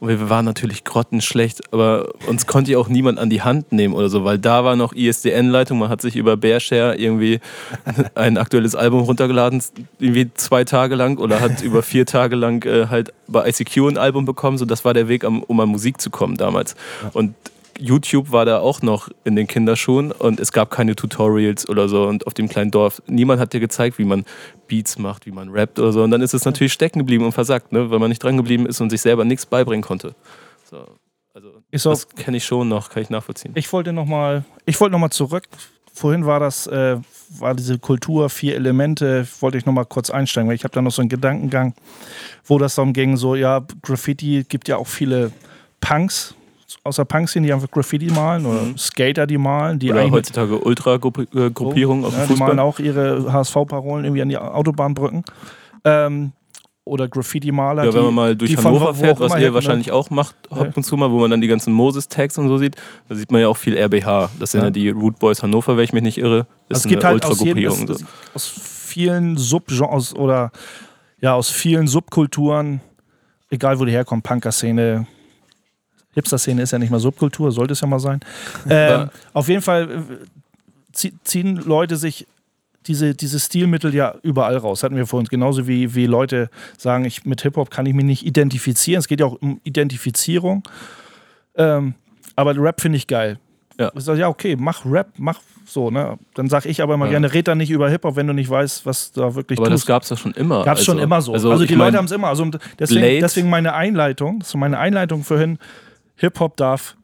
Und 0.04 0.10
wir 0.10 0.30
waren 0.30 0.44
natürlich 0.44 0.84
grottenschlecht, 0.84 1.74
aber 1.74 2.10
uns 2.28 2.46
konnte 2.46 2.74
ja 2.74 2.78
auch 2.78 2.90
niemand 2.90 3.20
an 3.20 3.30
die 3.30 3.42
Hand 3.42 3.72
nehmen 3.72 3.94
oder 3.94 4.10
so, 4.10 4.26
weil 4.26 4.38
da 4.38 4.66
war 4.66 4.76
noch 4.76 4.92
ISDN-Leitung. 4.92 5.80
Man 5.80 5.88
hat 5.88 6.02
sich 6.02 6.18
über 6.18 6.36
Bearshare 6.36 6.98
irgendwie 6.98 7.40
ein 8.14 8.38
aktuelles 8.38 8.76
Album 8.76 9.04
runtergeladen, 9.04 9.64
irgendwie 10.00 10.30
zwei 10.34 10.66
Tage 10.66 10.96
lang 10.96 11.20
oder 11.20 11.40
hat 11.40 11.62
über 11.62 11.84
vier 11.84 12.06
Tage 12.06 12.36
lang 12.36 12.66
äh, 12.66 12.88
halt 12.88 13.14
bei 13.30 13.48
ICQ 13.48 13.78
ein 13.92 13.98
Album 13.98 14.26
bekommen. 14.26 14.58
So, 14.58 14.66
das 14.66 14.84
war 14.84 14.94
der 14.94 15.08
Weg, 15.08 15.24
um 15.24 15.60
an 15.62 15.70
Musik 15.70 16.02
zu 16.02 16.10
kommen 16.10 16.36
damals. 16.36 16.76
Und 17.14 17.34
YouTube 17.80 18.32
war 18.32 18.46
da 18.46 18.60
auch 18.60 18.82
noch 18.82 19.10
in 19.24 19.36
den 19.36 19.48
Kinderschuhen 19.48 20.12
und 20.12 20.40
es 20.40 20.52
gab 20.52 20.70
keine 20.70 20.96
Tutorials 20.96 21.68
oder 21.68 21.90
so 21.90 22.04
und 22.04 22.28
auf 22.28 22.34
dem 22.34 22.48
kleinen 22.50 22.72
Dorf, 22.72 23.02
niemand 23.08 23.40
hat 23.40 23.54
dir 23.54 23.60
gezeigt, 23.60 23.98
wie 23.98 24.06
man 24.06 24.26
Beats 24.68 24.98
macht, 24.98 25.26
wie 25.26 25.32
man 25.32 25.50
rappt 25.50 25.80
oder 25.80 25.92
so 25.92 26.04
und 26.04 26.12
dann 26.12 26.22
ist 26.22 26.34
es 26.34 26.46
natürlich 26.46 26.74
stecken 26.74 27.00
geblieben 27.00 27.26
und 27.26 27.32
versagt, 27.32 27.72
ne? 27.72 27.90
weil 27.90 28.00
man 28.00 28.10
nicht 28.10 28.24
dran 28.24 28.38
geblieben 28.38 28.66
ist 28.66 28.82
und 28.82 28.90
sich 28.90 29.02
selber 29.02 29.26
nichts 29.26 29.46
beibringen 29.46 29.84
konnte. 29.84 30.16
So. 30.70 30.86
Also 31.34 31.50
ich 31.72 31.82
das 31.82 32.08
kenne 32.10 32.38
ich 32.38 32.46
schon 32.46 32.70
noch, 32.70 32.90
kann 32.90 33.02
ich 33.02 33.10
nachvollziehen. 33.10 33.54
Ich 33.56 33.72
wollte 33.74 33.92
nochmal 33.92 34.46
noch 34.68 35.10
zurück. 35.10 35.46
Vorhin 35.92 36.26
war 36.26 36.40
das, 36.40 36.68
äh, 36.68 36.98
war 37.30 37.56
diese 37.56 37.78
Kultur, 37.80 38.30
vier 38.30 38.56
Elemente, 38.56 39.28
wollte 39.40 39.58
ich 39.58 39.66
nochmal 39.66 39.86
kurz 39.86 40.10
einsteigen, 40.10 40.48
weil 40.48 40.56
ich 40.56 40.64
habe 40.64 40.74
da 40.74 40.82
noch 40.82 40.92
so 40.92 41.02
einen 41.02 41.10
Gedankengang, 41.10 41.74
wo 42.46 42.58
das 42.58 42.76
darum 42.76 42.94
ging, 42.94 43.16
so, 43.16 43.36
ja, 43.36 43.66
Graffiti 43.82 44.44
gibt 44.48 44.68
ja 44.68 44.78
auch 44.78 44.88
viele 44.88 45.32
Punks, 45.82 46.36
aus 46.84 46.98
der 46.98 47.06
Punk-Szene, 47.06 47.48
die 47.48 47.54
einfach 47.54 47.70
Graffiti 47.70 48.12
malen 48.12 48.46
oder 48.46 48.62
mhm. 48.62 48.78
Skater, 48.78 49.28
die 49.28 49.38
malen. 49.38 49.80
Die 49.80 49.92
oder 49.92 50.10
heutzutage 50.10 50.58
Ultra-Gruppierungen 50.58 52.06
auf 52.06 52.14
ja, 52.14 52.20
Fußball. 52.20 52.36
Die 52.36 52.40
malen 52.40 52.60
auch 52.60 52.80
ihre 52.80 53.32
HSV-Parolen 53.32 54.06
irgendwie 54.06 54.22
an 54.22 54.30
die 54.30 54.38
Autobahnbrücken. 54.38 55.24
Ähm, 55.86 56.32
oder 56.86 57.08
Graffiti-Maler. 57.08 57.86
Ja, 57.86 57.94
wenn 57.94 58.04
man 58.04 58.14
mal 58.14 58.36
durch 58.36 58.58
Hannover 58.58 58.94
fährt, 58.94 59.20
was 59.20 59.40
ihr 59.40 59.54
wahrscheinlich 59.54 59.92
auch 59.92 60.10
macht, 60.10 60.36
ab 60.50 60.76
und 60.76 60.84
zu 60.84 60.98
mal, 60.98 61.12
wo 61.12 61.20
man 61.20 61.32
dann 61.32 61.40
die 61.40 61.48
ganzen 61.48 61.74
Moses-Tags 61.74 62.38
und 62.38 62.50
so 62.50 62.58
sieht, 62.58 62.76
da 63.08 63.16
sieht 63.16 63.32
man 63.32 63.42
ja 63.42 63.48
auch 63.48 63.58
viel 63.58 63.78
RBH. 63.78 64.32
Das 64.40 64.52
sind 64.52 64.62
ja, 64.62 64.68
ja 64.68 64.72
die 64.72 64.90
Root 64.90 65.18
Boys 65.20 65.42
Hannover, 65.44 65.78
wenn 65.78 65.84
ich 65.86 65.94
mich 65.94 66.04
nicht 66.04 66.18
irre. 66.18 66.46
Das 66.68 66.84
also 66.84 66.90
ist 66.90 66.96
eine 66.98 67.14
halt. 67.14 67.26
Aus, 67.26 67.40
so. 67.40 68.06
aus 68.34 68.48
vielen 68.48 69.38
Subgenres 69.38 70.14
oder 70.14 70.52
ja, 71.22 71.36
aus 71.36 71.50
vielen 71.50 71.88
Subkulturen, 71.88 72.82
egal 73.50 73.80
wo 73.80 73.86
die 73.86 73.94
herkommen, 73.94 74.22
Punker-Szene, 74.22 75.08
Hipster-Szene 76.14 76.62
ist 76.62 76.72
ja 76.72 76.80
nicht 76.80 76.92
mal 76.92 77.00
Subkultur, 77.00 77.52
sollte 77.52 77.74
es 77.74 77.82
ja 77.82 77.88
mal 77.88 78.00
sein. 78.00 78.20
Ähm, 78.70 79.10
auf 79.34 79.50
jeden 79.50 79.62
Fall 79.62 79.90
äh, 80.94 81.12
ziehen 81.24 81.58
Leute 81.58 81.96
sich 81.98 82.28
diese, 82.88 83.14
diese 83.14 83.40
Stilmittel 83.40 83.94
ja 83.94 84.16
überall 84.24 84.58
raus. 84.58 84.84
Hatten 84.84 84.96
wir 84.96 85.06
vorhin. 85.06 85.28
Genauso 85.28 85.68
wie, 85.68 85.96
wie 85.96 86.06
Leute 86.06 86.50
sagen, 86.78 87.06
ich, 87.06 87.26
mit 87.26 87.42
Hip-Hop 87.42 87.70
kann 87.70 87.86
ich 87.86 87.94
mich 87.94 88.06
nicht 88.06 88.26
identifizieren. 88.26 89.00
Es 89.00 89.08
geht 89.08 89.20
ja 89.20 89.26
auch 89.26 89.38
um 89.42 89.60
Identifizierung. 89.64 90.64
Ähm, 91.56 91.94
aber 92.36 92.58
Rap 92.58 92.82
finde 92.82 92.98
ich 92.98 93.08
geil. 93.08 93.40
Ja. 93.80 93.92
Ich 93.96 94.04
sage, 94.04 94.20
ja, 94.20 94.28
okay, 94.28 94.56
mach 94.58 94.86
Rap, 94.86 95.08
mach 95.18 95.40
so, 95.66 95.90
ne? 95.90 96.18
Dann 96.36 96.48
sage 96.48 96.70
ich 96.70 96.82
aber 96.82 96.94
immer 96.94 97.06
ja. 97.06 97.12
gerne, 97.12 97.34
red 97.34 97.48
da 97.48 97.56
nicht 97.56 97.72
über 97.72 97.90
Hip-Hop, 97.90 98.16
wenn 98.16 98.28
du 98.28 98.34
nicht 98.34 98.50
weißt, 98.50 98.86
was 98.86 99.12
da 99.12 99.34
wirklich 99.34 99.58
Aber 99.58 99.70
tust. 99.70 99.84
das 99.84 99.88
gab 99.88 100.04
es 100.04 100.10
ja 100.10 100.18
schon 100.18 100.34
immer. 100.34 100.64
Gab 100.64 100.76
es 100.76 100.82
also, 100.82 100.92
schon 100.92 101.00
immer 101.00 101.22
so. 101.22 101.34
Also, 101.34 101.52
also 101.52 101.66
die 101.66 101.76
Leute 101.76 101.98
haben 101.98 102.06
es 102.06 102.12
immer. 102.12 102.28
Also 102.28 102.46
deswegen, 102.78 103.22
deswegen 103.22 103.50
meine 103.50 103.74
Einleitung, 103.74 104.40
das 104.40 104.54
meine 104.56 104.78
Einleitung 104.78 105.24
vorhin, 105.24 105.58
Hip-Hop 106.16 106.58
darf, 106.58 106.96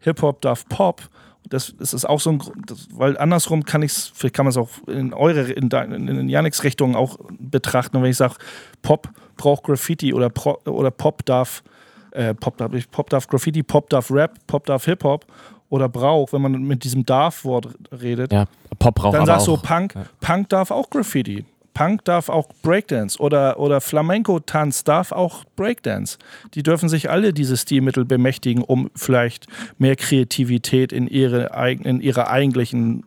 Hip-Hop 0.00 0.40
darf 0.40 0.68
Pop. 0.68 1.02
Das, 1.48 1.74
das 1.78 1.94
ist 1.94 2.04
auch 2.04 2.20
so 2.20 2.30
ein, 2.30 2.42
das, 2.66 2.88
weil 2.92 3.16
andersrum 3.18 3.64
kann 3.64 3.82
ich 3.82 3.92
es, 3.92 4.12
vielleicht 4.12 4.34
kann 4.34 4.46
man 4.46 4.50
es 4.50 4.56
auch 4.56 4.70
in 4.88 5.14
eure, 5.14 5.52
in, 5.52 5.70
in, 5.70 6.08
in 6.08 6.28
Janiks 6.28 6.64
Richtung 6.64 6.96
auch 6.96 7.18
betrachten. 7.38 7.96
Und 7.96 8.02
wenn 8.02 8.10
ich 8.10 8.16
sage, 8.16 8.34
Pop 8.82 9.08
braucht 9.36 9.62
Graffiti 9.64 10.12
oder, 10.12 10.28
Pro, 10.28 10.58
oder 10.64 10.90
Pop 10.90 11.24
darf, 11.24 11.62
äh, 12.10 12.34
Pop, 12.34 12.56
darf, 12.56 12.72
Pop 12.90 13.10
darf 13.10 13.28
Graffiti, 13.28 13.62
Pop 13.62 13.88
darf 13.90 14.10
Rap, 14.10 14.34
Pop 14.48 14.66
darf 14.66 14.84
Hip-Hop 14.86 15.24
oder 15.68 15.88
braucht, 15.88 16.32
wenn 16.32 16.42
man 16.42 16.62
mit 16.62 16.84
diesem 16.84 17.04
Darf-Wort 17.04 17.68
redet, 17.92 18.32
ja, 18.32 18.46
Pop 18.78 18.94
braucht 18.96 19.14
dann 19.14 19.26
sagst 19.26 19.46
du 19.46 19.56
Punk, 19.56 19.94
ja. 19.94 20.04
Punk 20.20 20.48
darf 20.48 20.70
auch 20.70 20.90
Graffiti. 20.90 21.44
Punk 21.76 22.06
darf 22.06 22.30
auch 22.30 22.48
Breakdance 22.62 23.20
oder, 23.20 23.58
oder 23.60 23.82
Flamenco-Tanz 23.82 24.84
darf 24.84 25.12
auch 25.12 25.44
Breakdance. 25.56 26.16
Die 26.54 26.62
dürfen 26.62 26.88
sich 26.88 27.10
alle 27.10 27.34
diese 27.34 27.58
Stilmittel 27.58 28.06
bemächtigen, 28.06 28.62
um 28.62 28.90
vielleicht 28.94 29.46
mehr 29.76 29.94
Kreativität 29.94 30.90
in 30.90 31.06
ihre, 31.06 31.50
in 31.84 32.00
ihre 32.00 32.30
eigentlichen 32.30 33.04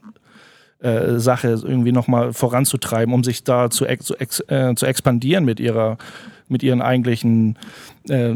äh, 0.82 1.18
Sache 1.18 1.48
irgendwie 1.48 1.92
nochmal 1.92 2.32
voranzutreiben, 2.32 3.12
um 3.12 3.24
sich 3.24 3.44
da 3.44 3.72
zu, 3.72 3.88
ex, 3.88 4.12
ex, 4.12 4.40
äh, 4.50 4.76
zu 4.76 4.86
expandieren 4.86 5.46
mit 5.46 5.60
ihrer 5.60 5.98
mit 6.52 6.64
ihren 6.64 6.82
eigentlichen 6.82 7.60
äh, 8.08 8.34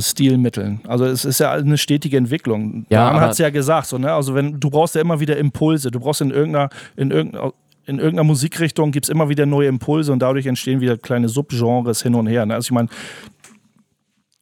Stilmitteln. 0.00 0.80
Also 0.88 1.04
es 1.04 1.24
ist 1.24 1.38
ja 1.38 1.52
eine 1.52 1.78
stetige 1.78 2.16
Entwicklung. 2.16 2.84
Ja, 2.90 3.12
Dan 3.12 3.20
hat 3.20 3.30
es 3.30 3.38
ja 3.38 3.50
gesagt, 3.50 3.86
so, 3.86 3.96
ne? 3.96 4.12
Also 4.12 4.34
wenn 4.34 4.58
du 4.58 4.70
brauchst 4.70 4.96
ja 4.96 5.00
immer 5.00 5.20
wieder 5.20 5.36
Impulse, 5.36 5.92
du 5.92 6.00
brauchst 6.00 6.20
in 6.20 6.32
irgendeiner, 6.32 6.68
in 6.96 7.12
irgendeiner 7.12 7.52
in 7.86 7.98
irgendeiner 7.98 8.24
Musikrichtung 8.24 8.92
gibt 8.92 9.06
es 9.06 9.10
immer 9.10 9.28
wieder 9.28 9.46
neue 9.46 9.68
Impulse 9.68 10.12
und 10.12 10.20
dadurch 10.20 10.46
entstehen 10.46 10.80
wieder 10.80 10.96
kleine 10.96 11.28
Subgenres 11.28 12.02
hin 12.02 12.14
und 12.14 12.26
her. 12.26 12.46
Ne? 12.46 12.54
Also 12.54 12.66
ich 12.66 12.72
meine, 12.72 12.88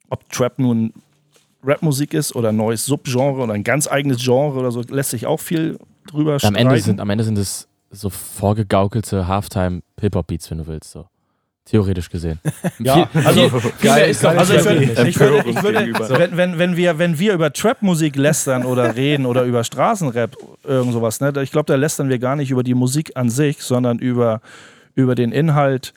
ob 0.09 0.29
Trap 0.29 0.59
nun 0.59 0.93
Rapmusik 1.63 2.13
ist 2.13 2.35
oder 2.35 2.49
ein 2.49 2.57
neues 2.57 2.85
Subgenre 2.85 3.41
oder 3.41 3.53
ein 3.53 3.63
ganz 3.63 3.87
eigenes 3.87 4.23
Genre 4.23 4.59
oder 4.59 4.71
so, 4.71 4.81
lässt 4.81 5.11
sich 5.11 5.25
auch 5.25 5.39
viel 5.39 5.79
drüber 6.07 6.37
am 6.41 6.55
Ende 6.55 6.79
sind 6.79 6.99
Am 6.99 7.09
Ende 7.09 7.23
sind 7.23 7.37
es 7.37 7.67
so 7.89 8.09
vorgegaukelte 8.09 9.27
Halftime-Hip-Hop-Beats, 9.27 10.51
wenn 10.51 10.57
du 10.57 10.67
willst. 10.67 10.91
So. 10.91 11.05
Theoretisch 11.65 12.09
gesehen. 12.09 12.39
ja, 12.79 13.09
also, 13.13 13.49
geil, 13.81 14.09
ist 14.09 14.21
doch, 14.21 14.35
also 14.35 14.53
ich 14.53 14.65
würde, 14.65 14.83
ich 15.07 15.19
würde, 15.19 15.49
ich 15.49 15.63
würde 15.63 16.19
wenn, 16.19 16.35
wenn, 16.35 16.59
wenn, 16.59 16.75
wir, 16.75 16.99
wenn 16.99 17.19
wir 17.19 17.33
über 17.33 17.53
Trap-Musik 17.53 18.17
lästern 18.17 18.65
oder 18.65 18.95
reden 18.97 19.25
oder 19.25 19.43
über 19.45 19.63
Straßenrap, 19.63 20.35
irgend 20.65 20.91
sowas, 20.91 21.21
ne, 21.21 21.31
ich 21.41 21.51
glaube, 21.51 21.67
da 21.67 21.75
lästern 21.75 22.09
wir 22.09 22.19
gar 22.19 22.35
nicht 22.35 22.51
über 22.51 22.63
die 22.63 22.73
Musik 22.73 23.13
an 23.15 23.29
sich, 23.29 23.61
sondern 23.61 23.99
über, 23.99 24.41
über 24.95 25.15
den 25.15 25.31
Inhalt 25.31 25.93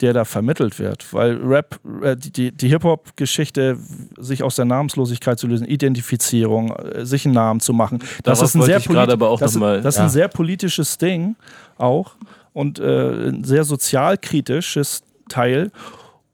der 0.00 0.12
da 0.12 0.24
vermittelt 0.24 0.78
wird. 0.78 1.12
Weil 1.12 1.36
Rap, 1.36 1.78
äh, 2.02 2.16
die, 2.16 2.52
die 2.52 2.68
Hip-Hop-Geschichte, 2.68 3.76
sich 4.18 4.42
aus 4.42 4.56
der 4.56 4.64
Namenslosigkeit 4.64 5.38
zu 5.38 5.46
lösen, 5.46 5.66
Identifizierung, 5.66 6.74
äh, 6.74 7.04
sich 7.04 7.26
einen 7.26 7.34
Namen 7.34 7.60
zu 7.60 7.72
machen, 7.72 7.98
das 8.22 8.42
ist 8.42 8.54
ein 8.54 8.62
sehr, 8.62 8.80
das, 8.80 9.54
mal, 9.56 9.82
das 9.82 9.96
ja. 9.96 10.04
ein 10.04 10.08
sehr 10.08 10.28
politisches 10.28 10.98
Ding 10.98 11.36
auch 11.76 12.16
und 12.52 12.78
äh, 12.78 13.28
ein 13.28 13.44
sehr 13.44 13.64
sozialkritisches 13.64 15.02
Teil. 15.28 15.70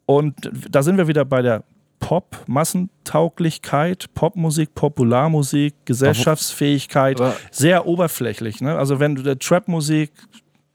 Und 0.06 0.50
da 0.70 0.82
sind 0.82 0.96
wir 0.96 1.08
wieder 1.08 1.24
bei 1.24 1.42
der 1.42 1.64
Pop, 1.98 2.44
Massentauglichkeit, 2.46 4.06
Popmusik, 4.14 4.74
Popularmusik, 4.74 5.74
Gesellschaftsfähigkeit, 5.86 7.20
aber 7.20 7.36
sehr 7.50 7.86
oberflächlich. 7.86 8.60
Ne? 8.60 8.76
Also 8.76 9.00
wenn 9.00 9.14
du 9.14 9.22
der 9.22 9.38
Trap-Musik, 9.38 10.12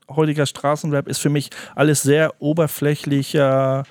heutiger 0.09 0.45
Straßenrap 0.45 1.07
ist 1.07 1.19
für 1.19 1.29
mich 1.29 1.49
alles 1.75 2.01
sehr 2.01 2.33
oberflächlicher, 2.39 3.83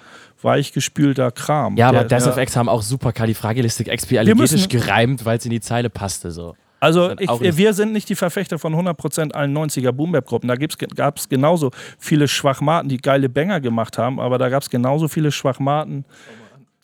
weichgespülter 0.42 1.30
Kram. 1.30 1.76
Ja, 1.76 1.88
aber 1.88 2.04
Death 2.04 2.26
ja. 2.26 2.32
of 2.32 2.36
X 2.36 2.56
haben 2.56 2.68
auch 2.68 2.82
super 2.82 3.12
Kalifragilistik 3.12 3.88
expialigetisch 3.88 4.68
gereimt, 4.68 5.24
weil 5.24 5.38
es 5.38 5.44
in 5.44 5.50
die 5.50 5.60
Zeile 5.60 5.90
passte. 5.90 6.30
So. 6.30 6.54
Also 6.80 7.12
ich, 7.18 7.28
wir 7.56 7.74
sind 7.74 7.92
nicht 7.92 8.08
die 8.08 8.14
Verfechter 8.14 8.58
von 8.58 8.74
100% 8.74 9.32
allen 9.32 9.56
90er 9.56 9.92
Boom-Bap-Gruppen. 9.92 10.48
Da 10.48 10.56
gab 10.56 11.18
es 11.18 11.28
genauso 11.28 11.70
viele 11.98 12.26
Schwachmaten, 12.26 12.88
die 12.88 12.96
geile 12.96 13.28
Banger 13.28 13.60
gemacht 13.60 13.98
haben, 13.98 14.18
aber 14.18 14.38
da 14.38 14.48
gab 14.48 14.62
es 14.62 14.70
genauso 14.70 15.06
viele 15.06 15.30
Schwachmaten, 15.30 16.06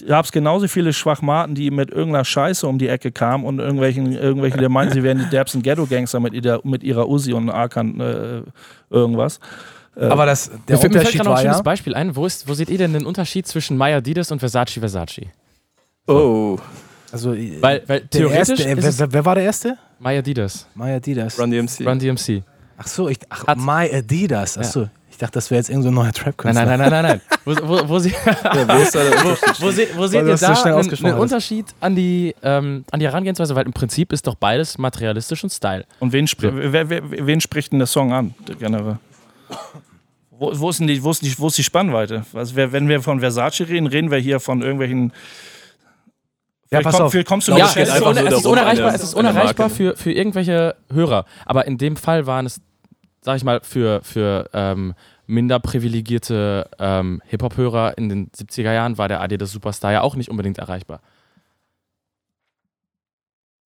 gab 0.07 0.26
es 0.26 0.32
genauso 0.32 0.68
viele 0.68 0.92
Schwachmaten, 0.92 1.55
die 1.55 1.70
mit 1.70 1.90
irgendeiner 1.90 2.26
Scheiße 2.26 2.66
um 2.66 2.78
die 2.78 2.88
Ecke 2.88 3.11
kamen 3.11 3.44
und 3.44 3.59
irgendwelchen, 3.59 4.12
irgendwelche, 4.12 4.59
die 4.59 4.68
meinen, 4.68 4.92
sie 4.92 5.03
wären 5.03 5.18
die 5.18 5.30
derbsten 5.30 5.62
Ghetto-Gangster 5.62 6.20
mit, 6.20 6.34
mit 6.64 6.84
ihrer 6.84 7.09
Uzi 7.09 7.32
und 7.32 7.49
Arkan 7.49 7.99
äh, 7.99 8.42
irgendwas. 8.90 9.40
Äh, 9.97 10.05
aber 10.05 10.26
das, 10.26 10.51
der 10.68 10.76
Unterschied 10.76 10.92
mir 10.92 11.01
fällt 11.01 11.14
gerade 11.14 11.28
noch 11.30 11.36
ein 11.36 11.42
schönes 11.42 11.57
ja 11.57 11.62
Beispiel 11.62 11.94
ein. 11.94 12.14
Wo, 12.14 12.26
ist, 12.26 12.47
wo 12.47 12.53
seht 12.53 12.68
ihr 12.68 12.76
denn 12.78 12.92
den 12.92 13.07
Unterschied 13.07 13.47
zwischen 13.47 13.78
Maya 13.78 14.03
Didas 14.03 14.30
und 14.30 14.40
Versace 14.40 14.78
Versace? 14.78 15.22
Oh. 16.07 16.59
Also, 17.12 17.32
weil, 17.32 17.82
weil 17.86 18.00
theoretisch. 18.09 18.61
Erste, 18.61 18.98
wer, 18.98 19.12
wer, 19.12 19.24
war 19.24 19.34
der 19.34 19.44
Erste? 19.44 19.76
My 19.98 20.16
Adidas. 20.16 20.66
My 20.74 20.92
Adidas. 20.92 21.38
Run 21.38 21.50
DMC. 21.50 21.86
Run 21.86 21.98
DMC. 21.98 22.42
Ach 22.78 22.86
so, 22.86 23.09
ich, 23.09 23.18
ach, 23.28 23.46
Hat, 23.46 23.59
My 23.59 23.90
Adidas. 23.92 24.59
Ach 24.59 24.64
so. 24.64 24.82
Ja. 24.82 24.90
Ich 25.16 25.20
dachte, 25.20 25.32
das 25.32 25.50
wäre 25.50 25.61
jetzt 25.61 25.70
irgendein 25.70 25.94
so 25.94 26.02
neuer 26.02 26.12
Trap-Künstler. 26.12 26.66
Nein, 26.66 26.78
nein, 26.78 26.90
nein, 26.90 27.02
nein, 27.02 27.20
nein. 27.26 27.38
wo, 27.46 27.68
wo, 27.68 27.88
wo, 27.88 27.98
sie, 27.98 28.11
ja, 28.11 28.68
wo, 28.68 29.30
wo, 29.64 29.70
se, 29.70 29.88
wo 29.96 30.07
seht 30.07 30.26
ihr 30.26 30.36
da 30.36 30.54
so 30.54 30.62
einen, 30.64 31.04
einen 31.07 31.18
Unterschied 31.18 31.64
an 31.80 31.96
die, 31.96 32.34
ähm, 32.42 32.84
an 32.90 33.00
die 33.00 33.07
Herangehensweise? 33.07 33.54
Weil 33.54 33.64
im 33.64 33.72
Prinzip 33.72 34.12
ist 34.12 34.26
doch 34.26 34.34
beides 34.34 34.76
materialistisch 34.76 35.42
und 35.42 35.48
Style. 35.48 35.86
Und 36.00 36.12
wen, 36.12 36.26
spr 36.26 36.50
so. 36.50 36.52
wer, 36.54 36.90
wer, 36.90 37.00
wen 37.26 37.40
spricht 37.40 37.72
denn 37.72 37.78
der 37.78 37.86
Song 37.86 38.12
an, 38.12 38.34
generell? 38.59 38.98
Wo, 40.32 40.52
wo, 40.52 40.68
ist 40.68 40.80
denn 40.80 40.86
die, 40.86 41.02
wo, 41.02 41.12
ist 41.12 41.22
die, 41.22 41.34
wo 41.38 41.46
ist 41.46 41.57
die 41.57 41.64
Spannweite? 41.64 42.26
Also, 42.34 42.54
wenn 42.54 42.86
wir 42.86 43.00
von 43.00 43.20
Versace 43.20 43.61
reden, 43.61 43.86
reden 43.86 44.11
wir 44.11 44.18
hier 44.18 44.38
von 44.38 44.61
irgendwelchen 44.61 45.14
ja, 46.70 46.80
pass 46.80 46.96
komm, 46.96 47.06
auf. 47.06 47.24
kommst 47.24 47.48
du 47.48 47.56
ja, 47.56 47.66
es, 47.66 47.76
ist, 47.76 48.02
un, 48.02 48.16
es 48.16 48.38
ist 48.38 48.46
unerreichbar, 48.46 48.94
es 48.94 49.02
ist 49.02 49.14
unerreichbar 49.14 49.70
für, 49.70 49.96
für 49.96 50.12
irgendwelche 50.12 50.76
Hörer. 50.92 51.24
Aber 51.44 51.66
in 51.66 51.78
dem 51.78 51.96
Fall 51.96 52.26
waren 52.26 52.46
es, 52.46 52.60
sag 53.20 53.36
ich 53.36 53.44
mal, 53.44 53.60
für, 53.62 54.00
für 54.02 54.50
ähm, 54.52 54.94
minder 55.26 55.58
privilegierte 55.60 56.68
ähm, 56.78 57.22
Hip-Hop-Hörer 57.26 57.98
in 57.98 58.08
den 58.08 58.30
70er 58.30 58.72
Jahren 58.72 58.98
war 58.98 59.08
der 59.08 59.20
Adidas 59.20 59.50
Superstar 59.52 59.92
ja 59.92 60.00
auch 60.00 60.16
nicht 60.16 60.30
unbedingt 60.30 60.58
erreichbar. 60.58 61.00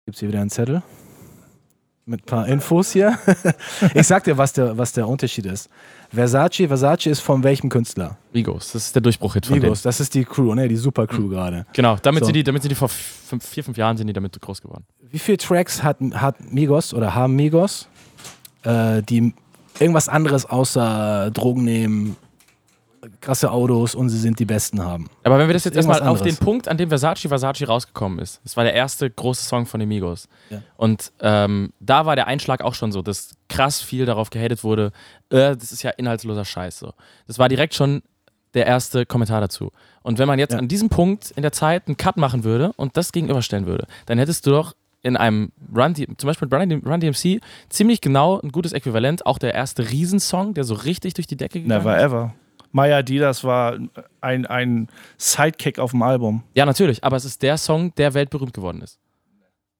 Gibt 0.04 0.16
es 0.16 0.20
hier 0.20 0.28
wieder 0.28 0.40
einen 0.40 0.50
Zettel? 0.50 0.82
Mit 2.10 2.22
ein 2.22 2.26
paar 2.26 2.48
Infos 2.48 2.90
hier. 2.90 3.16
ich 3.94 4.04
sag 4.04 4.24
dir, 4.24 4.36
was 4.36 4.52
der, 4.52 4.76
was 4.76 4.92
der 4.92 5.06
Unterschied 5.06 5.46
ist. 5.46 5.70
Versace, 6.12 6.66
Versace 6.66 7.06
ist 7.06 7.20
von 7.20 7.44
welchem 7.44 7.68
Künstler? 7.68 8.16
Vigos, 8.32 8.72
das 8.72 8.86
ist 8.86 8.96
der 8.96 9.02
Durchbruch-Hit 9.02 9.46
von 9.46 9.62
Vigos, 9.62 9.82
das 9.82 10.00
ist 10.00 10.12
die 10.12 10.24
Crew, 10.24 10.52
ne? 10.56 10.66
die 10.66 10.74
Super-Crew 10.74 11.22
mhm. 11.22 11.30
gerade. 11.30 11.66
Genau, 11.72 11.96
damit, 12.02 12.22
so. 12.22 12.26
sind 12.26 12.34
die, 12.34 12.42
damit 12.42 12.62
sind 12.62 12.70
die 12.70 12.74
vor 12.74 12.88
fünf, 12.88 13.46
vier, 13.46 13.62
fünf 13.62 13.76
Jahren 13.76 13.96
sind 13.96 14.08
die 14.08 14.12
damit 14.12 14.40
groß 14.40 14.60
geworden. 14.60 14.84
Wie 15.08 15.20
viele 15.20 15.38
Tracks 15.38 15.84
hat, 15.84 15.98
hat 16.14 16.52
Migos 16.52 16.92
oder 16.92 17.14
haben 17.14 17.36
Migos, 17.36 17.86
äh, 18.64 19.02
die 19.02 19.32
irgendwas 19.78 20.08
anderes 20.08 20.46
außer 20.46 21.30
Drogen 21.30 21.62
nehmen, 21.62 22.16
krasse 23.20 23.50
Autos 23.50 23.94
und 23.94 24.08
sie 24.08 24.18
sind 24.18 24.38
die 24.38 24.44
Besten 24.44 24.82
haben. 24.82 25.08
Aber 25.24 25.38
wenn 25.38 25.48
wir 25.48 25.54
das 25.54 25.64
jetzt 25.64 25.76
erstmal 25.76 26.02
auf 26.02 26.22
den 26.22 26.36
Punkt, 26.36 26.68
an 26.68 26.76
dem 26.76 26.88
Versace 26.88 27.28
Versace 27.28 27.66
rausgekommen 27.66 28.18
ist, 28.18 28.40
das 28.44 28.56
war 28.56 28.64
der 28.64 28.74
erste 28.74 29.08
große 29.10 29.44
Song 29.44 29.66
von 29.66 29.80
den 29.80 29.88
Migos. 29.88 30.28
Ja. 30.50 30.62
Und 30.76 31.12
ähm, 31.20 31.72
da 31.80 32.06
war 32.06 32.16
der 32.16 32.26
Einschlag 32.26 32.62
auch 32.62 32.74
schon 32.74 32.92
so, 32.92 33.02
dass 33.02 33.34
krass 33.48 33.80
viel 33.80 34.06
darauf 34.06 34.30
gehatet 34.30 34.64
wurde, 34.64 34.92
äh, 35.30 35.56
das 35.56 35.72
ist 35.72 35.82
ja 35.82 35.90
inhaltsloser 35.90 36.44
Scheiß. 36.44 36.78
So. 36.78 36.92
Das 37.26 37.38
war 37.38 37.48
direkt 37.48 37.74
schon 37.74 38.02
der 38.54 38.66
erste 38.66 39.06
Kommentar 39.06 39.40
dazu. 39.40 39.70
Und 40.02 40.18
wenn 40.18 40.26
man 40.26 40.38
jetzt 40.38 40.52
ja. 40.52 40.58
an 40.58 40.68
diesem 40.68 40.88
Punkt 40.88 41.30
in 41.30 41.42
der 41.42 41.52
Zeit 41.52 41.86
einen 41.86 41.96
Cut 41.96 42.16
machen 42.16 42.44
würde 42.44 42.72
und 42.76 42.96
das 42.96 43.12
gegenüberstellen 43.12 43.66
würde, 43.66 43.86
dann 44.06 44.18
hättest 44.18 44.46
du 44.46 44.50
doch 44.50 44.74
in 45.02 45.16
einem 45.16 45.52
Run, 45.74 45.94
zum 45.94 46.26
Beispiel 46.26 46.48
mit 46.50 46.86
Run 46.86 47.00
DMC, 47.00 47.40
ziemlich 47.68 48.00
genau 48.00 48.40
ein 48.40 48.50
gutes 48.50 48.72
Äquivalent. 48.72 49.24
Auch 49.24 49.38
der 49.38 49.54
erste 49.54 49.90
Riesensong, 49.90 50.54
der 50.54 50.64
so 50.64 50.74
richtig 50.74 51.14
durch 51.14 51.26
die 51.26 51.36
Decke 51.36 51.62
gegangen 51.62 51.82
Never 51.82 51.96
ist. 51.96 52.02
Never 52.02 52.16
ever. 52.16 52.34
Maya 52.72 53.02
Didas 53.02 53.44
war 53.44 53.78
ein, 54.20 54.46
ein 54.46 54.88
Sidekick 55.16 55.78
auf 55.78 55.90
dem 55.90 56.02
Album. 56.02 56.44
Ja, 56.54 56.66
natürlich, 56.66 57.02
aber 57.02 57.16
es 57.16 57.24
ist 57.24 57.42
der 57.42 57.58
Song, 57.58 57.94
der 57.96 58.14
weltberühmt 58.14 58.54
geworden 58.54 58.82
ist. 58.82 58.98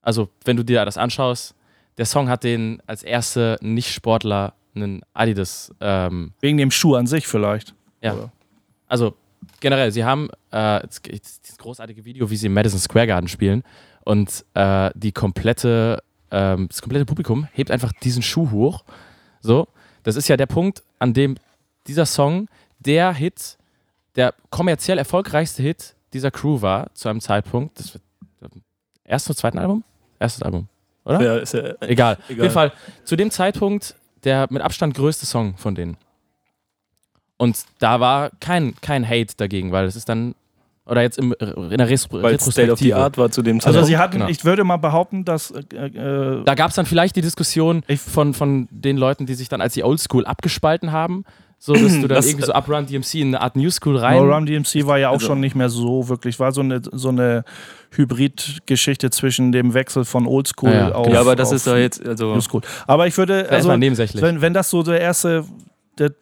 Also, 0.03 0.29
wenn 0.45 0.57
du 0.57 0.65
dir 0.65 0.85
das 0.85 0.97
anschaust, 0.97 1.55
der 1.99 2.07
Song 2.07 2.29
hat 2.29 2.45
den 2.45 2.83
als 2.87 3.03
erste 3.03 3.59
Nicht-Sportler 3.61 4.55
einen 4.75 5.03
Adidas. 5.13 5.75
Ähm, 5.81 6.33
Wegen 6.41 6.59
dem 6.59 6.71
Schuh 6.71 6.95
an 6.95 7.07
sich 7.07 7.27
vielleicht. 7.27 7.75
Ja. 8.01 8.15
Oder? 8.15 8.33
Also, 8.89 9.15
generell, 9.61 9.93
sie 9.93 10.05
haben 10.05 10.29
äh, 10.51 10.81
dieses 10.87 11.59
großartige 11.59 12.05
Video, 12.05 12.31
wie 12.31 12.37
sie 12.37 12.47
im 12.47 12.55
Madison 12.55 12.81
Square 12.81 13.07
Garden 13.07 13.29
spielen 13.29 13.63
und 14.05 14.45
äh, 14.55 14.91
die 14.95 15.13
komplette, 15.13 16.03
äh, 16.31 16.57
das 16.67 16.81
komplette 16.83 17.05
Publikum 17.05 17.47
hebt 17.53 17.71
einfach 17.71 17.93
diesen 17.93 18.23
Schuh 18.23 18.51
hoch. 18.51 18.85
So, 19.41 19.69
das 20.03 20.17
ist 20.17 20.29
ja 20.29 20.37
der 20.37 20.47
Punkt, 20.47 20.83
an 20.99 21.13
dem 21.13 21.37
dieser 21.87 22.07
Song 22.07 22.49
der 22.81 23.13
Hit, 23.13 23.59
der 24.17 24.35
kommerziell 24.51 24.99
erfolgreichste 24.99 25.63
Hit 25.63 25.95
dieser 26.13 26.31
Crew 26.31 26.61
war 26.61 26.93
zu 26.95 27.09
einem 27.09 27.21
Zeitpunkt. 27.21 27.79
Das 27.79 27.95
wird 27.95 28.03
erste 29.05 29.31
oder 29.31 29.37
zweiten 29.37 29.59
Album? 29.59 29.85
Erstes 30.19 30.43
Album, 30.43 30.69
oder? 31.05 31.23
Ja, 31.23 31.37
ist 31.37 31.55
ja 31.55 31.61
egal. 31.61 31.79
egal. 31.81 32.17
Auf 32.17 32.29
jeden 32.29 32.51
Fall 32.51 32.73
zu 33.05 33.17
dem 33.17 33.31
Zeitpunkt 33.31 33.95
der 34.25 34.47
mit 34.51 34.63
Abstand 34.63 34.95
größte 34.95 35.27
Song 35.27 35.57
von 35.57 35.75
denen. 35.75 35.97
Und 37.37 37.65
da 37.79 38.01
war 38.01 38.31
kein, 38.41 38.75
kein 38.83 39.09
Hate 39.09 39.35
dagegen, 39.37 39.73
weil 39.73 39.87
es 39.87 39.97
ist 39.97 40.09
dann 40.09 40.35
oder 40.87 41.03
jetzt 41.03 41.19
im, 41.19 41.33
in 41.33 41.79
der 41.79 41.89
Res 41.89 42.11
Weil 42.11 42.33
Retrospektive. 42.33 42.51
State 42.53 42.73
of 42.73 42.79
the 42.81 42.95
Art 42.95 43.17
war 43.17 43.31
zu 43.31 43.43
dem 43.43 43.57
also 43.57 43.65
Zeitpunkt. 43.65 43.79
Also 43.79 43.87
sie 43.87 43.97
hatten, 43.97 44.19
genau. 44.19 44.29
ich 44.29 44.45
würde 44.45 44.65
mal 44.65 44.77
behaupten, 44.77 45.25
dass 45.25 45.53
äh, 45.53 45.61
äh 45.61 46.45
da 46.45 46.55
gab 46.55 46.71
es 46.71 46.77
dann 46.77 46.85
vielleicht 46.85 47.17
die 47.17 47.21
Diskussion 47.21 47.83
von, 47.97 48.35
von 48.35 48.67
den 48.71 48.97
Leuten, 48.97 49.25
die 49.25 49.35
sich 49.35 49.49
dann 49.49 49.61
als 49.61 49.75
die 49.75 49.85
Oldschool 49.85 50.27
abgespalten 50.27 50.91
haben, 50.91 51.25
so, 51.63 51.75
dass 51.75 51.93
du 51.93 52.01
dann 52.01 52.09
das, 52.09 52.27
irgendwie 52.27 52.47
so 52.47 52.53
ab 52.53 52.69
Run 52.69 52.87
DMC 52.87 53.15
in 53.17 53.29
eine 53.29 53.41
Art 53.43 53.55
New 53.55 53.71
School 53.71 53.99
rein. 53.99 54.17
No, 54.17 54.35
Run 54.35 54.47
DMC 54.47 54.87
war 54.87 54.99
ja 54.99 55.11
auch 55.11 55.15
also. 55.15 55.27
schon 55.27 55.41
nicht 55.41 55.55
mehr 55.55 55.69
so 55.69 56.09
wirklich, 56.09 56.41
war 56.41 56.53
so 56.53 56.63
eine, 56.63 56.81
so 56.91 57.11
eine 57.11 57.45
Hybrid-Geschichte 57.93 59.11
zwischen 59.11 59.53
dem 59.53 59.75
Wechsel 59.75 60.07
von 60.07 60.27
Oldschool 60.27 60.71
ja, 60.71 60.89
ja. 60.89 60.95
auf. 60.95 61.09
Ja, 61.09 61.21
aber 61.21 61.37
das 61.37 61.53
ist 61.53 61.67
doch 61.67 61.77
jetzt. 61.77 62.05
Also 62.05 62.35
New 62.35 62.41
School. 62.41 62.63
Aber 62.87 63.07
ich 63.07 63.17
würde. 63.19 63.49
Also, 63.51 63.77
nebensächlich. 63.77 64.23
Wenn, 64.23 64.41
wenn 64.41 64.55
das 64.55 64.71
so 64.71 64.83
der 64.83 65.01
erste. 65.01 65.45
Der, 65.99 66.13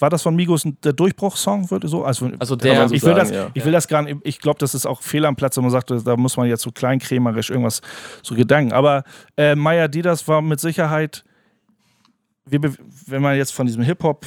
war 0.00 0.10
das 0.10 0.22
von 0.22 0.34
Migos 0.36 0.66
der 0.82 0.92
Durchbruchssong, 0.92 1.70
würde 1.70 1.88
so? 1.88 2.04
Also, 2.04 2.28
also 2.38 2.56
der, 2.56 2.86
ich, 2.86 2.90
will 2.90 3.14
sagen, 3.14 3.16
das, 3.16 3.30
ja. 3.30 3.50
ich 3.54 3.64
will 3.64 3.72
das 3.72 3.88
gar 3.88 4.02
nicht, 4.02 4.18
ich 4.24 4.40
glaube, 4.40 4.58
das 4.58 4.74
ist 4.74 4.86
auch 4.86 5.00
fehl 5.00 5.24
am 5.24 5.36
Platz, 5.36 5.56
wenn 5.56 5.62
man 5.62 5.70
sagt, 5.70 5.90
da 5.90 6.16
muss 6.16 6.36
man 6.36 6.48
jetzt 6.48 6.62
so 6.62 6.72
kleinkrämerisch 6.72 7.48
irgendwas 7.48 7.80
so 8.20 8.34
gedanken. 8.34 8.72
Aber 8.72 9.04
äh, 9.36 9.54
Maya 9.54 9.86
Didas 9.88 10.26
war 10.26 10.42
mit 10.42 10.60
Sicherheit, 10.60 11.24
wenn 12.44 13.22
man 13.22 13.36
jetzt 13.36 13.54
von 13.54 13.66
diesem 13.66 13.82
Hip-Hop 13.82 14.26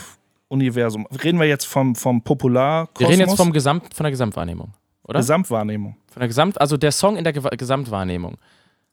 Universum. 0.49 1.07
Reden 1.23 1.39
wir 1.39 1.47
jetzt 1.47 1.65
vom, 1.65 1.95
vom 1.95 2.21
Popular 2.21 2.89
Wir 2.97 3.09
reden 3.09 3.21
jetzt 3.21 3.35
vom 3.35 3.51
Gesamt, 3.51 3.93
von 3.93 4.03
der 4.03 4.11
Gesamtwahrnehmung, 4.11 4.73
oder? 5.03 5.19
Gesamtwahrnehmung. 5.19 5.97
Von 6.11 6.19
der 6.19 6.27
Gesamt, 6.27 6.59
also 6.59 6.77
der 6.77 6.91
Song 6.91 7.17
in 7.17 7.23
der 7.23 7.33
Ge 7.33 7.43
Gesamtwahrnehmung. 7.55 8.37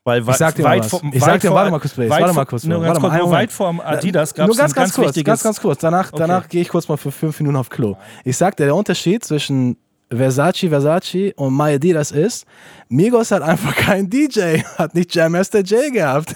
Weil 0.07 0.21
ich 0.21 0.37
sag 0.37 0.55
dir 0.55 0.65
weit, 0.65 0.85
vor, 0.85 1.01
ich 1.13 1.25
sag 1.25 1.41
dir, 1.41 1.51
warte 1.51 1.71
mal 1.71 1.81
kurz, 1.81 1.95
Blaze, 1.95 2.11
warte 2.11 2.35
mal 2.35 2.45
kurz. 2.45 2.65
Nur, 2.65 2.81
mal, 2.81 3.19
nur 3.19 3.31
weit 3.31 3.51
vor 3.51 3.75
Adidas 3.83 4.35
gab 4.35 4.51
es 4.51 4.55
Nur 4.55 4.63
ganz, 4.63 4.75
ganz, 4.75 4.95
ganz 4.95 5.15
kurz, 5.15 5.25
ganz, 5.25 5.43
ganz 5.43 5.61
kurz. 5.61 5.81
Danach, 5.81 6.13
okay. 6.13 6.19
danach 6.19 6.49
gehe 6.49 6.61
ich 6.61 6.69
kurz 6.69 6.89
mal 6.89 6.99
für 6.99 7.11
fünf 7.11 7.41
Minuten 7.41 7.57
auf 7.57 7.71
Klo. 7.71 7.97
Ich 8.23 8.37
sag 8.37 8.55
dir, 8.57 8.67
der 8.67 8.75
Unterschied 8.75 9.25
zwischen 9.25 9.79
Versace, 10.11 10.69
Versace 10.69 11.33
und 11.37 11.57
My 11.57 11.75
Adidas 11.75 12.11
ist, 12.11 12.45
Migos 12.89 13.31
hat 13.31 13.41
einfach 13.41 13.75
keinen 13.77 14.11
DJ, 14.11 14.59
hat 14.77 14.95
nicht 14.95 15.15
Jam 15.15 15.33
Master 15.33 15.61
J 15.61 15.91
gehabt. 15.91 16.35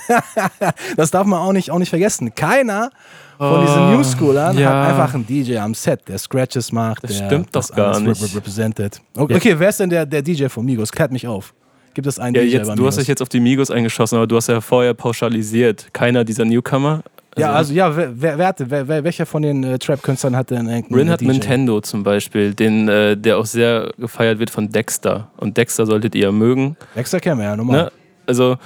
das 0.97 1.11
darf 1.11 1.27
man 1.27 1.41
auch 1.41 1.53
nicht, 1.53 1.71
auch 1.71 1.79
nicht 1.79 1.91
vergessen. 1.91 2.35
Keiner 2.35 2.91
von 3.39 3.61
diesen 3.61 3.79
oh, 3.79 3.91
New 3.93 4.05
Schoolern 4.05 4.59
ja. 4.59 4.69
hat 4.69 4.91
einfach 4.91 5.15
einen 5.15 5.27
DJ 5.27 5.59
am 5.59 5.73
Set, 5.75 6.01
der 6.09 6.19
Scratches 6.19 6.73
macht. 6.73 7.05
Das 7.05 7.17
der 7.17 7.27
stimmt 7.27 7.55
doch 7.55 7.69
gar 7.71 7.99
nicht. 8.01 8.37
Represented. 8.37 9.01
Okay, 9.17 9.35
okay, 9.37 9.55
wer 9.59 9.69
ist 9.69 9.81
denn 9.81 9.91
der, 9.91 10.05
der 10.05 10.23
DJ 10.23 10.49
von 10.49 10.65
Migos? 10.65 10.91
Klärt 10.91 11.13
mich 11.13 11.27
auf. 11.27 11.55
Gibt 11.95 12.07
es 12.07 12.19
einen 12.19 12.35
ja, 12.35 12.43
DJ 12.43 12.49
jetzt, 12.49 12.79
Du 12.79 12.87
hast 12.87 12.99
dich 12.99 13.09
jetzt 13.09 13.23
auf 13.23 13.29
die 13.29 13.41
Migos 13.41 13.71
eingeschossen, 13.71 14.17
aber 14.17 14.27
du 14.27 14.37
hast 14.37 14.49
ja 14.49 14.61
vorher 14.61 14.95
pauschalisiert. 14.95 15.89
Keiner 15.93 16.25
dieser 16.25 16.45
Newcomer 16.45 17.03
ja, 17.39 17.53
also 17.53 17.73
ja, 17.73 17.95
wer, 17.97 18.13
wer, 18.21 18.55
wer, 18.59 18.89
wer 18.89 19.05
welcher 19.05 19.27
von 19.27 19.43
den 19.43 19.63
äh, 19.65 19.79
Trap-Künstlern 19.79 20.37
hat 20.37 20.51
denn 20.51 20.69
einen 20.69 20.85
Rin 20.93 21.11
hat 21.11 21.21
DJ? 21.21 21.27
Nintendo 21.27 21.81
zum 21.81 22.03
Beispiel, 22.03 22.55
den, 22.55 22.89
äh, 22.89 23.17
der 23.17 23.39
auch 23.39 23.47
sehr 23.47 23.93
gefeiert 23.99 24.39
wird 24.39 24.51
von 24.51 24.71
Dexter. 24.71 25.31
Und 25.37 25.57
Dexter 25.57 25.87
solltet 25.87 26.15
ihr 26.15 26.33
mögen. 26.33 26.77
Dexter 26.97 27.21
kennen 27.21 27.39
wir 27.39 27.45
ja 27.45 27.57
normal. 27.57 27.85
Ne? 27.85 27.93
Also 28.27 28.57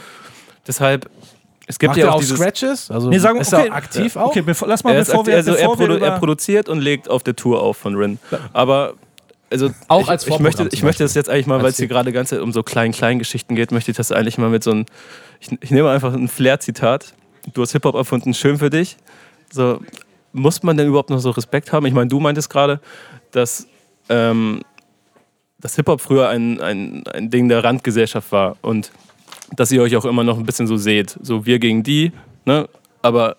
deshalb 0.66 1.08
es 1.72 1.78
gibt 1.78 1.88
Macht 1.88 1.98
ja 1.98 2.10
auch, 2.10 2.16
auch 2.16 2.22
Scratches? 2.22 2.90
Also 2.90 3.08
nee, 3.08 3.16
sagen, 3.16 3.40
ist 3.40 3.54
okay, 3.54 3.68
er 3.68 3.74
aktiv 3.74 4.16
auch? 4.16 4.26
Okay, 4.26 4.42
bevor, 4.42 4.68
lass 4.68 4.84
mal, 4.84 4.94
bevor 4.94 5.20
aktiv, 5.20 5.26
wir, 5.28 5.36
also 5.36 5.52
bevor 5.52 5.70
er, 5.70 5.76
produ 5.76 6.00
wir 6.00 6.06
er 6.06 6.18
produziert 6.18 6.68
und 6.68 6.80
legt 6.80 7.08
auf 7.08 7.22
der 7.22 7.34
Tour 7.34 7.62
auf 7.62 7.78
von 7.78 7.96
Rin. 7.96 8.18
Aber 8.52 8.92
also 9.50 9.70
auch 9.88 10.02
ich, 10.02 10.08
als 10.10 10.26
ich 10.26 10.38
möchte, 10.38 10.68
ich 10.70 10.82
möchte 10.82 11.02
das 11.02 11.14
jetzt 11.14 11.30
eigentlich 11.30 11.46
mal, 11.46 11.62
weil 11.62 11.70
es 11.70 11.78
hier 11.78 11.88
gerade 11.88 12.12
ganze 12.12 12.42
um 12.42 12.52
so 12.52 12.62
klein 12.62 12.92
klein 12.92 13.18
Geschichten 13.18 13.54
geht, 13.54 13.72
möchte 13.72 13.90
ich 13.90 13.96
das 13.96 14.12
eigentlich 14.12 14.36
mal 14.36 14.50
mit 14.50 14.62
so 14.62 14.72
einem 14.72 14.84
ich, 15.40 15.48
ich 15.62 15.70
nehme 15.70 15.90
einfach 15.90 16.12
ein 16.12 16.28
Flair 16.28 16.60
Zitat. 16.60 17.14
Du 17.54 17.62
hast 17.62 17.72
Hip 17.72 17.84
Hop 17.86 17.94
erfunden, 17.94 18.34
schön 18.34 18.58
für 18.58 18.68
dich. 18.68 18.98
So 19.50 19.80
muss 20.32 20.62
man 20.62 20.76
denn 20.76 20.88
überhaupt 20.88 21.08
noch 21.08 21.20
so 21.20 21.30
Respekt 21.30 21.72
haben? 21.72 21.86
Ich 21.86 21.94
meine, 21.94 22.08
du 22.08 22.20
meintest 22.20 22.50
gerade, 22.50 22.80
dass 23.30 23.66
ähm, 24.10 24.60
dass 25.58 25.76
Hip 25.76 25.88
Hop 25.88 26.02
früher 26.02 26.28
ein, 26.28 26.60
ein, 26.60 27.04
ein 27.06 27.30
Ding 27.30 27.48
der 27.48 27.64
Randgesellschaft 27.64 28.30
war 28.30 28.56
und 28.60 28.92
dass 29.57 29.72
ihr 29.72 29.82
euch 29.82 29.96
auch 29.96 30.05
immer 30.05 30.24
noch 30.24 30.38
ein 30.38 30.46
bisschen 30.46 30.66
so 30.66 30.76
seht, 30.76 31.18
so 31.22 31.46
wir 31.46 31.59
gegen 31.59 31.82
die, 31.82 32.12
ne? 32.44 32.68
Aber 33.03 33.36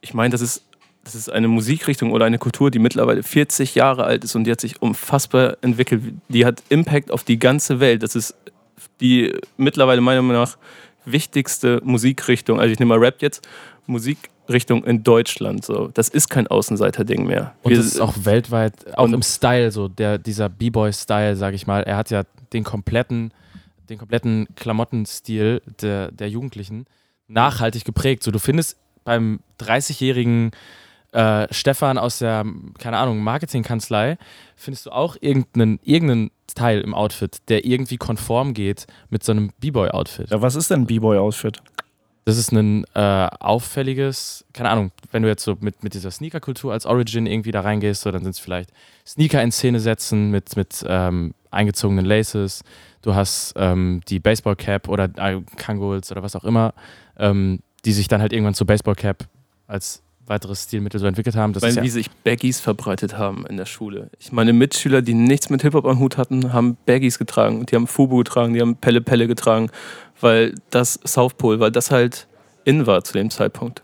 ich 0.00 0.14
meine, 0.14 0.30
das 0.30 0.40
ist 0.40 0.66
das 1.06 1.14
ist 1.14 1.30
eine 1.30 1.46
Musikrichtung 1.46 2.10
oder 2.10 2.24
eine 2.24 2.38
Kultur, 2.38 2.72
die 2.72 2.80
mittlerweile 2.80 3.22
40 3.22 3.76
Jahre 3.76 4.02
alt 4.04 4.24
ist 4.24 4.34
und 4.34 4.42
die 4.42 4.50
hat 4.50 4.60
sich 4.60 4.82
unfassbar 4.82 5.56
entwickelt. 5.60 6.02
Die 6.28 6.44
hat 6.44 6.64
Impact 6.68 7.12
auf 7.12 7.22
die 7.22 7.38
ganze 7.38 7.78
Welt. 7.78 8.02
Das 8.02 8.16
ist 8.16 8.34
die 9.00 9.32
mittlerweile 9.56 10.00
meiner 10.00 10.22
Meinung 10.22 10.42
nach 10.42 10.56
wichtigste 11.04 11.80
Musikrichtung. 11.84 12.58
Also 12.58 12.72
ich 12.72 12.80
nehme 12.80 12.96
mal 12.96 12.98
Rap 12.98 13.22
jetzt, 13.22 13.46
Musikrichtung 13.86 14.82
in 14.84 15.04
Deutschland. 15.04 15.64
So, 15.64 15.90
das 15.94 16.08
ist 16.08 16.28
kein 16.28 16.48
Außenseiter-Ding 16.48 17.24
mehr. 17.24 17.54
Und 17.62 17.76
das 17.76 17.86
ist 17.86 18.00
auch 18.00 18.14
weltweit, 18.24 18.72
auch 18.96 19.04
im 19.04 19.22
Style 19.22 19.70
so, 19.70 19.86
der, 19.86 20.18
dieser 20.18 20.48
B-Boy-Style, 20.48 21.36
sage 21.36 21.54
ich 21.54 21.68
mal. 21.68 21.84
Er 21.84 21.96
hat 21.96 22.10
ja 22.10 22.24
den 22.52 22.64
kompletten, 22.64 23.32
den 23.88 23.98
kompletten 23.98 24.48
Klamottenstil 24.56 25.62
der, 25.80 26.10
der 26.12 26.28
Jugendlichen 26.28 26.86
nachhaltig 27.28 27.84
geprägt. 27.84 28.22
So, 28.22 28.30
du 28.30 28.38
findest 28.38 28.78
beim 29.04 29.40
30-jährigen 29.60 30.50
äh, 31.12 31.46
Stefan 31.50 31.98
aus 31.98 32.18
der, 32.18 32.44
keine 32.78 32.98
Ahnung, 32.98 33.20
Marketingkanzlei, 33.20 34.18
findest 34.54 34.86
du 34.86 34.90
auch 34.90 35.16
irgendeinen, 35.20 35.80
irgendeinen 35.82 36.30
Teil 36.54 36.80
im 36.80 36.94
Outfit, 36.94 37.38
der 37.48 37.64
irgendwie 37.64 37.96
konform 37.96 38.54
geht 38.54 38.86
mit 39.10 39.24
so 39.24 39.32
einem 39.32 39.50
B-Boy-Outfit. 39.60 40.30
Ja, 40.30 40.42
was 40.42 40.56
ist 40.56 40.70
denn 40.70 40.82
ein 40.82 40.86
B-Boy-Outfit? 40.86 41.62
Das 42.24 42.38
ist 42.38 42.50
ein 42.50 42.84
äh, 42.94 43.28
auffälliges, 43.38 44.44
keine 44.52 44.70
Ahnung, 44.70 44.90
wenn 45.12 45.22
du 45.22 45.28
jetzt 45.28 45.44
so 45.44 45.56
mit, 45.60 45.84
mit 45.84 45.94
dieser 45.94 46.10
Sneaker-Kultur 46.10 46.72
als 46.72 46.84
Origin 46.84 47.24
irgendwie 47.26 47.52
da 47.52 47.60
reingehst, 47.60 48.02
so, 48.02 48.10
dann 48.10 48.24
sind 48.24 48.32
es 48.32 48.40
vielleicht 48.40 48.70
Sneaker 49.06 49.40
in 49.42 49.52
Szene 49.52 49.78
setzen 49.78 50.32
mit, 50.32 50.56
mit 50.56 50.84
ähm, 50.88 51.34
eingezogenen 51.52 52.04
Laces. 52.04 52.64
Du 53.06 53.14
hast 53.14 53.54
ähm, 53.54 54.00
die 54.08 54.18
Baseball-Cap 54.18 54.88
oder 54.88 55.04
äh, 55.16 55.40
Kangols 55.56 56.10
oder 56.10 56.24
was 56.24 56.34
auch 56.34 56.42
immer, 56.42 56.74
ähm, 57.16 57.60
die 57.84 57.92
sich 57.92 58.08
dann 58.08 58.20
halt 58.20 58.32
irgendwann 58.32 58.54
zur 58.54 58.66
Baseball-Cap 58.66 59.28
als 59.68 60.02
weiteres 60.26 60.64
Stilmittel 60.64 60.98
so 60.98 61.06
entwickelt 61.06 61.36
haben. 61.36 61.52
Das 61.52 61.62
Weil, 61.62 61.76
ja 61.76 61.84
wie 61.84 61.88
sich 61.88 62.10
Baggies 62.10 62.58
verbreitet 62.58 63.16
haben 63.16 63.46
in 63.46 63.58
der 63.58 63.64
Schule. 63.64 64.10
Ich 64.18 64.32
meine, 64.32 64.52
Mitschüler, 64.52 65.02
die 65.02 65.14
nichts 65.14 65.50
mit 65.50 65.62
Hip-Hop 65.62 65.86
am 65.86 66.00
Hut 66.00 66.16
hatten, 66.16 66.52
haben 66.52 66.76
Baggies 66.84 67.16
getragen. 67.16 67.64
Die 67.66 67.76
haben 67.76 67.86
Fubu 67.86 68.16
getragen, 68.16 68.54
die 68.54 68.60
haben 68.60 68.74
Pelle 68.74 69.00
Pelle 69.00 69.28
getragen, 69.28 69.70
weil 70.20 70.56
das 70.70 70.98
South 71.06 71.34
Pole, 71.34 71.60
weil 71.60 71.70
das 71.70 71.92
halt 71.92 72.26
in 72.64 72.88
war 72.88 73.04
zu 73.04 73.12
dem 73.12 73.30
Zeitpunkt. 73.30 73.82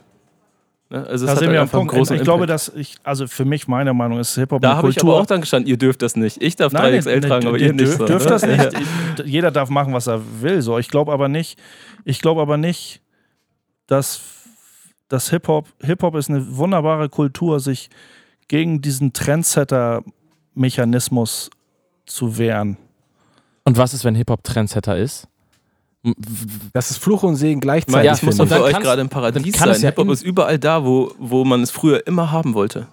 Ne? 0.92 1.06
Also 1.06 1.26
da 1.26 1.36
sind 1.36 1.46
halt 1.46 1.52
wir 1.52 1.62
am 1.62 1.70
Punkt. 1.70 1.94
Ich 1.94 2.00
Impact. 2.00 2.24
glaube, 2.24 2.46
dass 2.46 2.68
ich, 2.68 2.96
also 3.02 3.26
für 3.26 3.46
mich, 3.46 3.66
meiner 3.66 3.94
Meinung 3.94 4.20
ist 4.20 4.34
Hip-Hop 4.34 4.60
Da 4.60 4.76
habe 4.76 4.90
ich 4.90 5.00
aber 5.00 5.14
auch 5.14 5.24
dann 5.26 5.40
gestanden, 5.40 5.66
ihr 5.68 5.78
dürft 5.78 6.02
das 6.02 6.16
nicht. 6.16 6.42
Ich 6.42 6.56
darf 6.56 6.74
3XL 6.74 7.26
tragen, 7.26 7.46
aber 7.46 7.58
ihr 7.58 7.72
nicht. 7.72 7.98
Dürft, 7.98 8.10
dürft 8.10 8.28
das 8.28 8.46
nicht. 8.46 8.74
Jeder 9.24 9.50
darf 9.50 9.70
machen, 9.70 9.94
was 9.94 10.06
er 10.06 10.20
will. 10.42 10.60
So. 10.60 10.78
Ich 10.78 10.88
glaube 10.88 11.12
aber 11.12 11.28
nicht, 11.28 11.58
ich 12.04 12.20
glaube 12.20 12.42
aber 12.42 12.58
nicht, 12.58 13.00
dass 13.86 14.20
dass 15.08 15.30
Hip-Hop, 15.30 15.66
Hip-Hop 15.82 16.14
ist 16.14 16.30
eine 16.30 16.56
wunderbare 16.56 17.08
Kultur, 17.10 17.60
sich 17.60 17.90
gegen 18.48 18.80
diesen 18.80 19.12
Trendsetter-Mechanismus 19.12 21.50
zu 22.06 22.38
wehren. 22.38 22.78
Und 23.64 23.76
was 23.76 23.92
ist, 23.92 24.04
wenn 24.04 24.14
Hip-Hop 24.14 24.42
Trendsetter 24.42 24.96
ist? 24.96 25.28
Das 26.72 26.90
ist 26.90 26.98
Fluch 26.98 27.22
und 27.22 27.36
Segen 27.36 27.60
gleichzeitig. 27.60 28.04
Ja, 28.04 28.12
das 28.12 28.22
muss 28.22 28.36
doch 28.36 28.48
für 28.48 28.62
euch 28.62 28.78
gerade 28.80 29.00
im 29.00 29.08
Paradies 29.08 29.56
sein. 29.56 29.68
Ja 29.80 29.88
Hip-Hop 29.88 30.08
ist 30.10 30.22
überall 30.22 30.58
da, 30.58 30.84
wo, 30.84 31.12
wo 31.18 31.44
man 31.44 31.62
es 31.62 31.70
früher 31.70 32.06
immer 32.06 32.32
haben 32.32 32.54
wollte. 32.54 32.88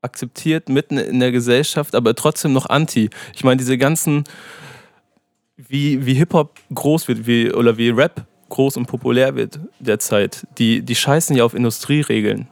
Akzeptiert 0.00 0.68
mitten 0.68 0.96
in 0.96 1.20
der 1.20 1.30
Gesellschaft, 1.30 1.94
aber 1.94 2.14
trotzdem 2.14 2.52
noch 2.52 2.66
anti. 2.66 3.10
Ich 3.34 3.44
meine, 3.44 3.58
diese 3.58 3.76
ganzen, 3.76 4.24
wie, 5.56 6.06
wie 6.06 6.14
Hip-Hop 6.14 6.58
groß 6.72 7.08
wird, 7.08 7.26
wie, 7.26 7.52
oder 7.52 7.76
wie 7.76 7.90
Rap 7.90 8.24
groß 8.48 8.78
und 8.78 8.86
populär 8.86 9.34
wird 9.34 9.60
derzeit, 9.78 10.46
die, 10.56 10.80
die 10.82 10.94
scheißen 10.94 11.36
ja 11.36 11.44
auf 11.44 11.52
Industrieregeln. 11.52 12.48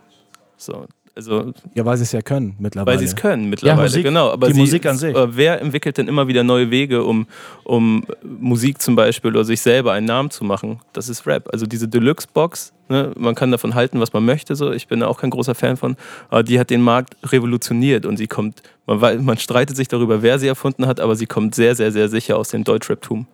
So, 0.58 0.86
also, 1.16 1.54
ja, 1.74 1.82
weil 1.86 1.96
sie 1.96 2.02
es 2.02 2.12
ja 2.12 2.20
können 2.20 2.56
mittlerweile. 2.58 2.92
Weil 2.94 2.98
sie 2.98 3.06
es 3.06 3.16
können 3.16 3.48
mittlerweile, 3.48 3.78
ja, 3.78 3.82
Musik, 3.84 4.04
genau. 4.04 4.30
Aber 4.30 4.48
die 4.48 4.52
sie, 4.52 4.60
Musik 4.60 4.84
an 4.84 4.98
sich. 4.98 5.16
Äh, 5.16 5.34
wer 5.34 5.62
entwickelt 5.62 5.96
denn 5.96 6.08
immer 6.08 6.28
wieder 6.28 6.44
neue 6.44 6.70
Wege, 6.70 7.04
um, 7.04 7.26
um 7.64 8.04
Musik 8.22 8.82
zum 8.82 8.96
Beispiel 8.96 9.30
oder 9.30 9.42
sich 9.42 9.62
selber 9.62 9.92
einen 9.92 10.06
Namen 10.06 10.30
zu 10.30 10.44
machen? 10.44 10.80
Das 10.92 11.08
ist 11.08 11.26
Rap. 11.26 11.48
Also 11.50 11.64
diese 11.64 11.88
Deluxe-Box, 11.88 12.74
ne, 12.90 13.12
man 13.16 13.34
kann 13.34 13.50
davon 13.50 13.74
halten, 13.74 13.98
was 13.98 14.12
man 14.12 14.26
möchte. 14.26 14.54
So. 14.56 14.72
Ich 14.72 14.88
bin 14.88 15.00
da 15.00 15.06
auch 15.06 15.18
kein 15.18 15.30
großer 15.30 15.54
Fan 15.54 15.78
von. 15.78 15.96
Aber 16.28 16.42
die 16.42 16.60
hat 16.60 16.68
den 16.68 16.82
Markt 16.82 17.16
revolutioniert 17.24 18.04
und 18.04 18.18
sie 18.18 18.26
kommt, 18.26 18.62
man, 18.84 19.24
man 19.24 19.38
streitet 19.38 19.74
sich 19.74 19.88
darüber, 19.88 20.20
wer 20.20 20.38
sie 20.38 20.48
erfunden 20.48 20.86
hat, 20.86 21.00
aber 21.00 21.16
sie 21.16 21.26
kommt 21.26 21.54
sehr, 21.54 21.74
sehr, 21.74 21.92
sehr 21.92 22.10
sicher 22.10 22.36
aus 22.36 22.50
dem 22.50 22.62
Deutschrap-Tum. 22.62 23.26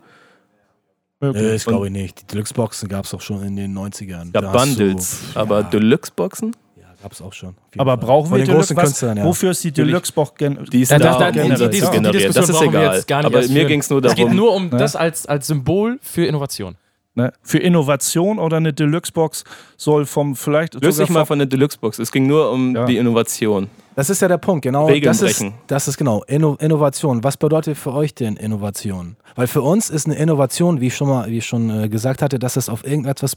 Okay. 1.19 1.41
Nee, 1.41 1.53
das 1.53 1.65
glaube 1.65 1.87
ich 1.87 1.93
nicht. 1.93 2.23
Die 2.23 2.27
Deluxe-Boxen 2.27 2.89
gab 2.89 3.07
es 3.07 3.15
auch 3.15 3.21
schon 3.21 3.43
in 3.43 3.57
den 3.57 3.77
90ern. 3.77 4.31
Ja, 4.35 4.53
Bundles. 4.53 5.21
Du, 5.35 5.41
aber 5.41 5.61
ja. 5.61 5.63
Deluxe-Boxen? 5.69 6.55
Ja, 7.03 7.09
gab 7.09 7.13
es 7.13 7.23
auch 7.23 7.33
schon. 7.33 7.55
Aber 7.77 7.97
brauchen 7.97 8.31
wir 8.31 8.45
Deluxe? 8.45 8.77
Was, 8.77 9.01
ja. 9.01 9.25
Wofür 9.25 9.51
ist 9.51 9.65
die 9.65 9.73
Deluxe-Box 9.73 10.35
Die 10.73 10.83
ist 10.83 10.91
ja, 10.91 10.99
da, 10.99 11.19
da, 11.19 11.31
die, 11.31 11.41
die, 11.41 11.69
die, 11.71 11.81
generiert. 11.81 12.37
Das 12.37 12.49
ist 12.49 12.61
egal. 12.61 13.03
aber 13.09 13.49
mir 13.49 13.65
ging 13.65 13.81
es 13.81 13.91
nur 13.91 14.01
darum. 14.01 14.19
Es 14.19 14.25
geht 14.25 14.33
nur 14.35 14.55
um 14.55 14.71
das 14.71 14.97
als, 14.97 15.27
als 15.27 15.47
Symbol 15.47 15.99
für 16.03 16.25
Innovation. 16.25 16.77
Ne? 17.15 17.33
Für 17.43 17.59
Innovation 17.59 18.39
oder 18.39 18.57
eine 18.57 18.73
Deluxe-Box 18.73 19.45
soll 19.77 20.07
vom 20.07 20.35
vielleicht. 20.35 20.83
Löst 20.83 20.99
dich 20.99 21.11
mal 21.11 21.27
von 21.27 21.39
der 21.39 21.47
Deluxe-Box. 21.47 21.99
Es 21.99 22.11
ging 22.11 22.27
nur 22.27 22.51
um 22.51 22.75
ja. 22.75 22.87
die 22.87 22.97
Innovation. 22.97 23.69
Das 23.95 24.09
ist 24.09 24.23
ja 24.23 24.29
der 24.29 24.39
Punkt, 24.39 24.63
genau. 24.63 24.87
Regeln 24.87 25.11
das 25.11 25.21
ist, 25.21 25.45
das 25.67 25.89
ist 25.89 25.99
genau 25.99 26.23
Inno 26.27 26.57
Innovation. 26.59 27.23
Was 27.23 27.37
bedeutet 27.37 27.77
für 27.77 27.93
euch 27.93 28.15
denn 28.15 28.37
Innovation? 28.37 29.17
Weil 29.35 29.47
für 29.47 29.61
uns 29.61 29.91
ist 29.91 30.07
eine 30.07 30.15
Innovation, 30.15 30.81
wie 30.81 30.87
ich 30.87 30.97
schon 30.97 31.09
mal, 31.09 31.29
wie 31.29 31.39
ich 31.39 31.47
schon 31.47 31.69
äh, 31.69 31.89
gesagt 31.91 32.23
hatte, 32.23 32.39
dass 32.39 32.57
es 32.57 32.71
auf 32.71 32.87
irgendetwas 32.87 33.37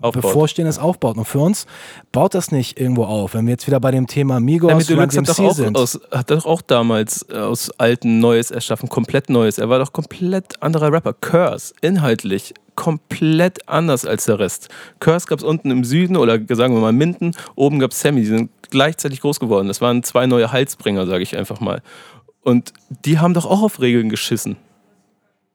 Aufbaut. 0.00 0.22
bevorstehendes 0.22 0.78
aufbaut. 0.78 1.16
Und 1.16 1.26
für 1.26 1.40
uns 1.40 1.66
baut 2.12 2.34
das 2.34 2.52
nicht 2.52 2.80
irgendwo 2.80 3.04
auf. 3.04 3.34
Wenn 3.34 3.46
wir 3.46 3.52
jetzt 3.52 3.66
wieder 3.66 3.80
bei 3.80 3.90
dem 3.90 4.06
Thema 4.06 4.40
Migos 4.40 4.70
ja, 4.70 4.78
Deluxe 4.78 5.18
hat 5.18 5.28
doch, 5.28 5.38
auch 5.38 5.74
aus, 5.74 6.00
hat 6.10 6.30
doch 6.30 6.46
auch 6.46 6.62
damals 6.62 7.26
äh, 7.30 7.36
aus 7.36 7.70
alten 7.78 8.20
Neues 8.20 8.50
erschaffen, 8.50 8.88
komplett 8.88 9.30
Neues. 9.30 9.58
Er 9.58 9.68
war 9.68 9.78
doch 9.78 9.92
komplett 9.92 10.62
anderer 10.62 10.92
Rapper. 10.92 11.12
Curse, 11.12 11.74
inhaltlich 11.80 12.54
komplett 12.74 13.68
anders 13.68 14.06
als 14.06 14.24
der 14.24 14.38
Rest. 14.38 14.70
Curse 15.00 15.26
gab 15.26 15.40
es 15.40 15.44
unten 15.44 15.70
im 15.70 15.84
Süden 15.84 16.16
oder 16.16 16.38
sagen 16.48 16.74
wir 16.74 16.80
mal 16.80 16.92
Minden, 16.92 17.32
oben 17.54 17.78
gab 17.78 17.90
es 17.90 18.00
Sammy, 18.00 18.20
die 18.22 18.26
sind 18.26 18.50
gleichzeitig 18.70 19.20
groß 19.20 19.38
geworden. 19.38 19.68
Das 19.68 19.82
waren 19.82 20.02
zwei 20.02 20.26
neue 20.26 20.50
Halsbringer, 20.50 21.06
sage 21.06 21.22
ich 21.22 21.36
einfach 21.36 21.60
mal. 21.60 21.82
Und 22.42 22.72
die 23.04 23.18
haben 23.18 23.34
doch 23.34 23.44
auch 23.44 23.62
auf 23.62 23.80
Regeln 23.82 24.08
geschissen. 24.08 24.56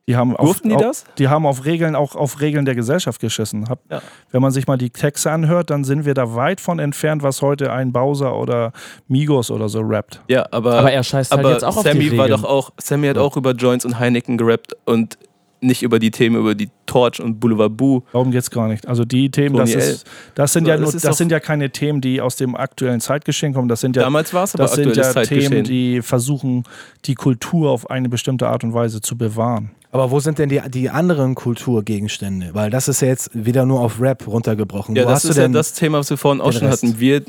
Die 0.07 0.15
haben 0.15 0.35
Durften 0.35 0.71
auf, 0.71 0.77
die 0.77 0.83
das? 0.83 1.05
Die 1.17 1.27
haben 1.29 1.47
auf 1.47 1.65
Regeln, 1.65 1.95
auch 1.95 2.15
auf 2.15 2.39
Regeln 2.39 2.65
der 2.65 2.75
Gesellschaft 2.75 3.19
geschissen. 3.19 3.67
Hab, 3.69 3.79
ja. 3.89 4.01
Wenn 4.29 4.41
man 4.41 4.51
sich 4.51 4.67
mal 4.67 4.77
die 4.77 4.91
Texte 4.91 5.31
anhört, 5.31 5.71
dann 5.71 5.83
sind 5.83 6.05
wir 6.05 6.13
da 6.13 6.35
weit 6.35 6.61
von 6.61 6.77
entfernt, 6.77 7.23
was 7.23 7.41
heute 7.41 7.71
ein 7.71 7.91
Bowser 7.91 8.35
oder 8.35 8.71
Migos 9.07 9.49
oder 9.49 9.67
so 9.67 9.79
rappt. 9.81 10.21
Ja, 10.27 10.45
aber, 10.51 10.77
aber 10.77 10.91
er 10.91 11.03
scheißt 11.03 11.31
halt 11.31 11.47
jetzt 11.47 11.63
auch 11.63 11.83
Sammy 11.83 11.87
auf 11.87 11.93
die 11.93 11.99
Regeln. 12.03 12.17
war 12.19 12.27
doch 12.27 12.43
auch, 12.43 12.71
Sammy 12.79 13.07
hat 13.07 13.15
ja. 13.15 13.23
auch 13.23 13.35
über 13.35 13.53
Joints 13.53 13.83
und 13.83 13.97
Heineken 13.97 14.37
gerappt 14.37 14.77
und 14.85 15.17
nicht 15.61 15.81
über 15.81 15.97
die 15.97 16.11
Themen, 16.11 16.35
über 16.35 16.53
die 16.53 16.69
Torch 16.85 17.19
und 17.19 17.39
Boulevard 17.39 17.75
Boo. 17.75 18.03
Darum 18.11 18.29
geht 18.29 18.41
es 18.41 18.51
gar 18.51 18.67
nicht. 18.67 18.87
Also 18.87 19.05
die 19.05 19.31
Themen, 19.31 19.55
das, 19.55 19.73
ist, 19.73 20.05
das 20.35 20.53
sind 20.53 20.65
so, 20.65 20.69
ja 20.69 20.77
nur, 20.77 20.91
das, 20.91 21.01
das 21.01 21.17
sind 21.17 21.31
ja 21.31 21.39
keine 21.39 21.71
Themen, 21.71 22.01
die 22.01 22.21
aus 22.21 22.35
dem 22.35 22.55
aktuellen 22.55 23.01
Zeitgeschehen 23.01 23.53
kommen. 23.53 23.67
Das 23.67 23.81
sind 23.81 23.95
ja, 23.95 24.03
Damals 24.03 24.33
war 24.33 24.43
es 24.43 24.53
aber 24.53 24.65
das 24.65 24.75
sind 24.75 24.95
ja 24.95 25.13
Themen, 25.23 25.63
die 25.63 26.03
versuchen, 26.03 26.63
die 27.05 27.15
Kultur 27.15 27.71
auf 27.71 27.89
eine 27.89 28.07
bestimmte 28.09 28.47
Art 28.47 28.63
und 28.63 28.73
Weise 28.73 29.01
zu 29.01 29.17
bewahren. 29.17 29.71
Aber 29.95 30.11
wo 30.11 30.19
sind 30.19 30.39
denn 30.39 30.49
die, 30.49 30.61
die 30.67 30.89
anderen 30.89 31.35
Kulturgegenstände? 31.35 32.49
Weil 32.51 32.69
das 32.69 32.89
ist 32.89 33.01
ja 33.01 33.07
jetzt 33.07 33.29
wieder 33.33 33.65
nur 33.65 33.79
auf 33.79 34.01
Rap 34.01 34.27
runtergebrochen. 34.27 34.93
Ja, 34.93 35.05
wo 35.05 35.09
das 35.09 35.23
ist 35.23 35.37
ja 35.37 35.47
das 35.47 35.71
Thema, 35.71 35.99
was 35.99 36.09
wir 36.09 36.17
vorhin 36.17 36.41
auch 36.41 36.51
schon 36.51 36.67
Rest? 36.67 36.83
hatten. 36.83 36.99
Wir, 36.99 37.23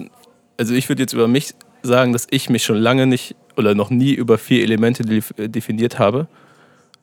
also 0.58 0.74
ich 0.74 0.88
würde 0.88 1.00
jetzt 1.00 1.12
über 1.12 1.28
mich 1.28 1.54
sagen, 1.84 2.12
dass 2.12 2.26
ich 2.28 2.50
mich 2.50 2.64
schon 2.64 2.78
lange 2.78 3.06
nicht 3.06 3.36
oder 3.56 3.76
noch 3.76 3.90
nie 3.90 4.14
über 4.14 4.36
vier 4.36 4.64
Elemente 4.64 5.04
definiert 5.04 6.00
habe 6.00 6.26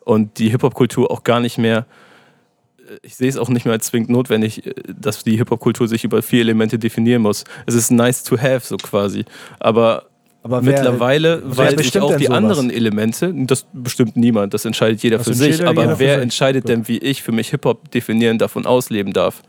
und 0.01 0.38
die 0.38 0.49
Hip-Hop-Kultur 0.49 1.09
auch 1.09 1.24
gar 1.24 1.39
nicht 1.39 1.57
mehr 1.57 1.86
ich 3.01 3.16
sehe 3.16 3.30
es 3.30 3.38
auch 3.38 3.47
nicht 3.47 3.64
mehr 3.64 3.74
als 3.74 3.86
zwingend 3.86 4.09
notwendig, 4.09 4.68
äh, 4.68 4.74
dass 4.93 5.24
die 5.24 5.38
Hip-Hop-Kultur 5.38 5.88
sich 5.88 6.03
über 6.03 6.22
vier 6.22 6.41
Elemente 6.41 6.78
definieren 6.78 7.22
muss. 7.22 7.45
Es 7.66 7.74
ist 7.74 7.89
nice 7.89 8.24
to 8.24 8.38
have, 8.38 8.59
so 8.68 8.76
quasi. 8.76 9.24
Aber, 9.59 10.07
Aber 10.43 10.63
wer, 10.65 10.73
mittlerweile 10.73 11.41
weiß 11.43 11.75
ich 11.79 11.99
auch 11.99 12.17
die 12.17 12.25
sowas? 12.25 12.37
anderen 12.37 12.69
Elemente. 12.69 13.33
Das 13.33 13.65
bestimmt 13.71 14.17
niemand, 14.17 14.53
das 14.53 14.65
entscheidet 14.65 15.01
jeder 15.01 15.17
das 15.17 15.27
für 15.27 15.33
sich. 15.33 15.65
Aber 15.65 15.99
wer 15.99 16.21
entscheidet 16.21 16.67
denn, 16.67 16.87
wie 16.87 16.97
ich 16.97 17.23
für 17.23 17.31
mich 17.31 17.49
Hip-Hop 17.49 17.89
definieren 17.91 18.37
darf 18.37 18.57
und 18.57 18.67
ausleben 18.67 19.13
darf? 19.13 19.41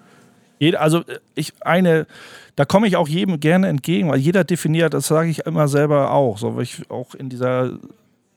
Jeder, 0.60 0.80
also 0.80 1.02
ich 1.34 1.52
eine, 1.60 2.06
da 2.54 2.64
komme 2.64 2.86
ich 2.86 2.96
auch 2.96 3.08
jedem 3.08 3.40
gerne 3.40 3.66
entgegen, 3.66 4.08
weil 4.08 4.20
jeder 4.20 4.44
definiert, 4.44 4.94
das 4.94 5.08
sage 5.08 5.28
ich 5.28 5.40
immer 5.40 5.66
selber 5.66 6.12
auch, 6.12 6.38
so 6.38 6.54
weil 6.54 6.62
ich 6.62 6.88
auch 6.88 7.14
in 7.16 7.28
dieser 7.28 7.72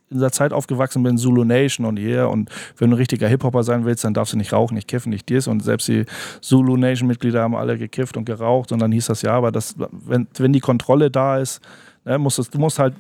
in 0.10 0.18
dieser 0.18 0.32
Zeit 0.32 0.54
aufgewachsen 0.54 1.04
bin, 1.04 1.18
Zulu 1.18 1.44
Nation 1.44 1.86
und 1.86 1.98
hier. 1.98 2.30
Und 2.30 2.50
wenn 2.78 2.90
du 2.90 2.96
ein 2.96 2.98
richtiger 2.98 3.28
Hip-Hopper 3.28 3.64
sein 3.64 3.84
willst, 3.84 4.06
dann 4.06 4.14
darfst 4.14 4.34
du 4.34 4.38
nicht 4.38 4.54
rauchen, 4.54 4.76
nicht 4.76 4.88
kiffen, 4.88 5.10
nicht 5.10 5.28
dies. 5.28 5.48
Und 5.48 5.62
selbst 5.62 5.88
die 5.90 6.06
Zulu 6.40 6.78
Nation-Mitglieder 6.78 7.42
haben 7.42 7.56
alle 7.56 7.78
gekifft 7.78 8.16
und 8.16 8.24
geraucht. 8.24 8.72
Und 8.72 8.80
dann 8.80 8.94
hieß 8.94 9.08
das 9.08 9.22
ja, 9.22 9.32
aber 9.34 9.52
das, 9.52 9.76
wenn, 9.92 10.28
wenn 10.38 10.54
die 10.54 10.62
Kontrolle 10.62 11.12
da 11.12 11.40
ist, 11.40 11.60
ne, 12.08 12.18
musst 12.18 12.40
es, 12.40 12.50
du 12.50 12.58
musst 12.58 12.80
halt 12.80 12.96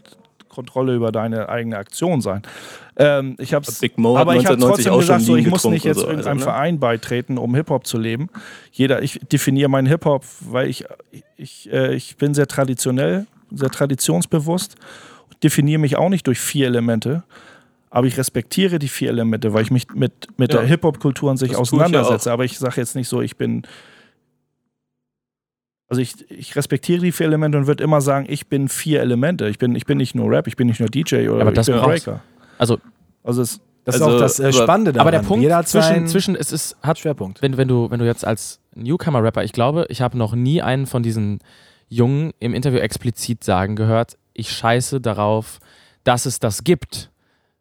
Kontrolle 0.49 0.95
über 0.95 1.11
deine 1.11 1.49
eigene 1.49 1.77
Aktion 1.77 2.21
sein. 2.21 2.41
Ähm, 2.95 3.35
ich 3.37 3.53
hab's, 3.53 3.79
aber 4.03 4.35
ich 4.35 4.45
habe 4.47 4.57
trotzdem 4.57 4.97
gesagt, 4.97 5.21
so, 5.21 5.35
ich 5.35 5.47
muss 5.47 5.65
nicht 5.65 5.85
jetzt 5.85 5.99
so, 5.99 6.07
irgendeinem 6.07 6.37
also, 6.37 6.45
ne? 6.45 6.51
Verein 6.51 6.79
beitreten, 6.79 7.37
um 7.37 7.53
Hip-Hop 7.53 7.85
zu 7.85 7.99
leben. 7.99 8.29
Jeder, 8.71 9.03
ich 9.03 9.19
definiere 9.31 9.69
meinen 9.69 9.87
Hip-Hop, 9.87 10.23
weil 10.41 10.67
ich, 10.67 10.85
ich, 11.35 11.71
äh, 11.71 11.93
ich 11.93 12.17
bin 12.17 12.33
sehr 12.33 12.47
traditionell, 12.47 13.27
sehr 13.51 13.69
traditionsbewusst 13.69 14.77
definiere 15.43 15.79
mich 15.79 15.97
auch 15.97 16.09
nicht 16.09 16.27
durch 16.27 16.39
vier 16.39 16.67
Elemente, 16.67 17.23
aber 17.89 18.07
ich 18.07 18.17
respektiere 18.17 18.79
die 18.79 18.87
vier 18.87 19.09
Elemente, 19.09 19.53
weil 19.53 19.63
ich 19.63 19.71
mich 19.71 19.87
mit, 19.93 20.11
mit 20.37 20.53
ja. 20.53 20.59
der 20.59 20.67
Hip-Hop-Kultur 20.67 21.31
an 21.31 21.37
sich 21.37 21.51
das 21.51 21.59
auseinandersetze. 21.59 22.31
Aber 22.31 22.45
ich 22.45 22.57
sage 22.57 22.75
jetzt 22.77 22.95
nicht 22.95 23.07
so, 23.07 23.21
ich 23.21 23.37
bin. 23.37 23.63
Also 25.89 26.01
ich, 26.01 26.29
ich 26.29 26.55
respektiere 26.55 27.01
die 27.01 27.11
vier 27.11 27.27
Elemente 27.27 27.57
und 27.57 27.67
würde 27.67 27.83
immer 27.83 28.01
sagen, 28.01 28.25
ich 28.29 28.47
bin 28.47 28.67
vier 28.67 29.01
Elemente. 29.01 29.47
Ich 29.47 29.57
bin, 29.57 29.75
ich 29.75 29.85
bin 29.85 29.97
nicht 29.97 30.15
nur 30.15 30.29
Rap, 30.29 30.47
ich 30.47 30.57
bin 30.57 30.67
nicht 30.67 30.79
nur 30.79 30.89
DJ 30.89 31.29
oder 31.29 31.41
aber 31.41 31.57
ich 31.57 31.65
bin 31.65 31.79
Breaker. 31.79 32.21
Also, 32.57 32.79
also 33.23 33.41
es, 33.41 33.61
das 33.85 34.01
also, 34.01 34.07
ist 34.07 34.15
auch 34.15 34.19
das 34.19 34.39
äh, 34.39 34.51
Spannende 34.51 34.91
daran. 34.91 35.07
Aber 35.07 35.11
der 35.11 35.25
Punkt 35.25 35.43
Jeder 35.43 35.63
zwischen, 35.63 36.07
zwischen 36.07 36.35
es 36.35 36.51
ist, 36.51 36.75
hat 36.81 36.99
Schwerpunkt. 36.99 37.41
Wenn, 37.41 37.55
wenn, 37.55 37.69
du, 37.69 37.89
wenn 37.89 37.99
du 37.99 38.05
jetzt 38.05 38.25
als 38.25 38.59
Newcomer-Rapper, 38.75 39.45
ich 39.45 39.53
glaube, 39.53 39.85
ich 39.87 40.01
habe 40.01 40.17
noch 40.17 40.35
nie 40.35 40.61
einen 40.61 40.87
von 40.87 41.03
diesen 41.03 41.39
Jungen 41.87 42.33
im 42.39 42.53
Interview 42.53 42.79
explizit 42.79 43.45
sagen 43.45 43.77
gehört, 43.77 44.17
ich 44.33 44.51
scheiße 44.51 44.99
darauf, 44.99 45.59
dass 46.03 46.25
es 46.25 46.39
das 46.39 46.65
gibt, 46.65 47.11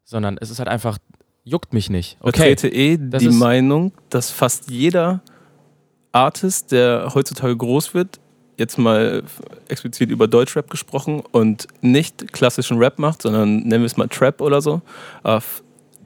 sondern 0.03 0.37
es 0.37 0.49
ist 0.49 0.59
halt 0.59 0.67
einfach, 0.67 0.97
juckt 1.45 1.73
mich 1.73 1.89
nicht. 1.89 2.17
Okay, 2.19 2.51
ich 2.51 2.59
vertrete 2.59 2.75
eh 2.75 2.97
die 2.97 3.29
Meinung, 3.29 3.93
dass 4.09 4.29
fast 4.29 4.69
jeder 4.69 5.21
Artist, 6.11 6.71
der 6.71 7.11
heutzutage 7.13 7.55
groß 7.55 7.93
wird, 7.93 8.19
jetzt 8.57 8.77
mal 8.77 9.23
explizit 9.67 10.09
über 10.09 10.27
Deutschrap 10.27 10.69
gesprochen 10.69 11.21
und 11.31 11.67
nicht 11.81 12.33
klassischen 12.33 12.77
Rap 12.77 12.97
macht, 12.97 13.21
sondern 13.21 13.59
nennen 13.59 13.81
wir 13.81 13.85
es 13.85 13.97
mal 13.97 14.07
Trap 14.07 14.41
oder 14.41 14.61
so, 14.61 14.81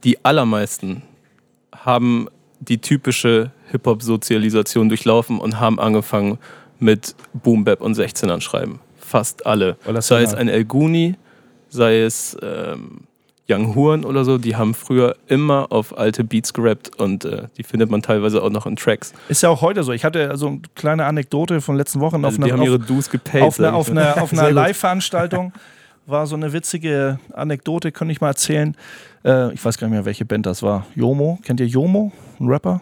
die 0.04 0.22
allermeisten 0.24 1.02
haben 1.74 2.28
die 2.60 2.78
typische 2.78 3.52
Hip-Hop-Sozialisation 3.70 4.88
durchlaufen 4.88 5.38
und 5.38 5.58
haben 5.58 5.80
angefangen 5.80 6.38
mit 6.78 7.14
Boom 7.32 7.64
Bap 7.64 7.80
und 7.80 7.96
16ern 7.96 8.40
schreiben 8.40 8.80
fast 9.12 9.44
alle. 9.46 9.76
Sei 10.00 10.22
es 10.22 10.32
ein 10.32 10.48
El 10.48 10.64
Guni, 10.64 11.16
sei 11.68 12.00
es 12.00 12.36
ähm, 12.42 13.02
Young 13.48 13.74
Huren 13.74 14.04
oder 14.04 14.24
so, 14.24 14.38
die 14.38 14.56
haben 14.56 14.72
früher 14.74 15.16
immer 15.26 15.66
auf 15.70 15.96
alte 15.98 16.22
Beats 16.24 16.52
gerappt 16.52 16.96
und 16.98 17.24
äh, 17.24 17.48
die 17.56 17.64
findet 17.64 17.90
man 17.90 18.00
teilweise 18.00 18.42
auch 18.42 18.50
noch 18.50 18.66
in 18.66 18.76
Tracks. 18.76 19.12
Ist 19.28 19.42
ja 19.42 19.48
auch 19.48 19.62
heute 19.62 19.82
so. 19.82 19.92
Ich 19.92 20.04
hatte 20.04 20.30
also 20.30 20.46
eine 20.46 20.60
kleine 20.74 21.04
Anekdote 21.06 21.60
von 21.60 21.76
letzten 21.76 22.00
Wochen 22.00 22.24
also 22.24 22.28
auf 22.28 22.34
die 22.36 22.44
einer, 22.44 22.60
haben 22.60 22.62
ihre 22.62 22.78
Dues 22.78 23.10
gepaid, 23.10 23.42
auf, 23.42 23.58
eine, 23.58 23.72
auf 23.74 23.90
einer, 23.90 24.22
auf 24.22 24.32
einer 24.32 24.50
Live-Veranstaltung. 24.52 25.52
War 26.06 26.26
so 26.26 26.34
eine 26.34 26.52
witzige 26.52 27.20
Anekdote, 27.32 27.92
könnte 27.92 28.10
ich 28.10 28.20
mal 28.20 28.28
erzählen. 28.28 28.76
Äh, 29.24 29.52
ich 29.52 29.64
weiß 29.64 29.78
gar 29.78 29.86
nicht 29.86 29.94
mehr, 29.94 30.04
welche 30.04 30.24
Band 30.24 30.46
das 30.46 30.62
war. 30.62 30.86
Jomo, 30.96 31.38
kennt 31.44 31.60
ihr 31.60 31.66
Jomo, 31.66 32.10
ein 32.40 32.48
Rapper? 32.48 32.80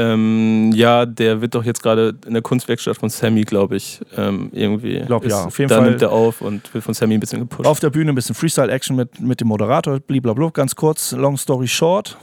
Ähm, 0.00 0.72
ja, 0.72 1.04
der 1.04 1.42
wird 1.42 1.54
doch 1.54 1.62
jetzt 1.62 1.82
gerade 1.82 2.16
in 2.26 2.32
der 2.32 2.40
Kunstwerkstatt 2.40 2.96
von 2.96 3.10
Sammy, 3.10 3.42
glaube 3.42 3.76
ich, 3.76 4.00
ähm, 4.16 4.48
irgendwie. 4.52 4.96
Ich 4.96 5.06
glaube, 5.06 5.28
ja. 5.28 5.44
Auf 5.44 5.58
jeden 5.58 5.68
da 5.68 5.76
Fall. 5.76 5.90
nimmt 5.90 6.00
er 6.00 6.10
auf 6.10 6.40
und 6.40 6.72
wird 6.72 6.82
von 6.82 6.94
Sammy 6.94 7.14
ein 7.14 7.20
bisschen 7.20 7.40
gepusht. 7.40 7.66
Auf 7.66 7.80
der 7.80 7.90
Bühne 7.90 8.10
ein 8.10 8.14
bisschen 8.14 8.34
Freestyle-Action 8.34 8.96
mit, 8.96 9.20
mit 9.20 9.40
dem 9.42 9.48
Moderator, 9.48 10.00
blablabla. 10.00 10.48
Ganz 10.50 10.74
kurz, 10.74 11.12
long 11.12 11.36
story 11.36 11.68
short. 11.68 12.16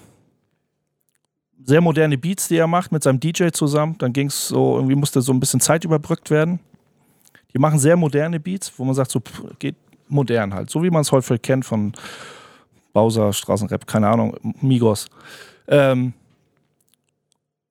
Sehr 1.63 1.79
moderne 1.79 2.17
Beats, 2.17 2.47
die 2.47 2.57
er 2.57 2.65
macht 2.65 2.91
mit 2.91 3.03
seinem 3.03 3.19
DJ 3.19 3.49
zusammen. 3.49 3.95
Dann 3.99 4.11
ging 4.11 4.27
es 4.27 4.47
so, 4.47 4.77
irgendwie 4.77 4.95
musste 4.95 5.21
so 5.21 5.31
ein 5.31 5.39
bisschen 5.39 5.59
Zeit 5.59 5.85
überbrückt 5.85 6.31
werden. 6.31 6.59
Die 7.53 7.59
machen 7.59 7.77
sehr 7.77 7.95
moderne 7.95 8.39
Beats, 8.39 8.73
wo 8.77 8.85
man 8.85 8.95
sagt, 8.95 9.11
so 9.11 9.21
geht 9.59 9.75
modern 10.07 10.55
halt. 10.55 10.71
So 10.71 10.81
wie 10.81 10.89
man 10.89 11.01
es 11.01 11.11
häufig 11.11 11.43
kennt 11.43 11.63
von 11.63 11.93
Bowser, 12.93 13.33
Straßenrap, 13.33 13.85
keine 13.85 14.07
Ahnung, 14.07 14.35
Migos. 14.61 15.07
Ähm, 15.67 16.13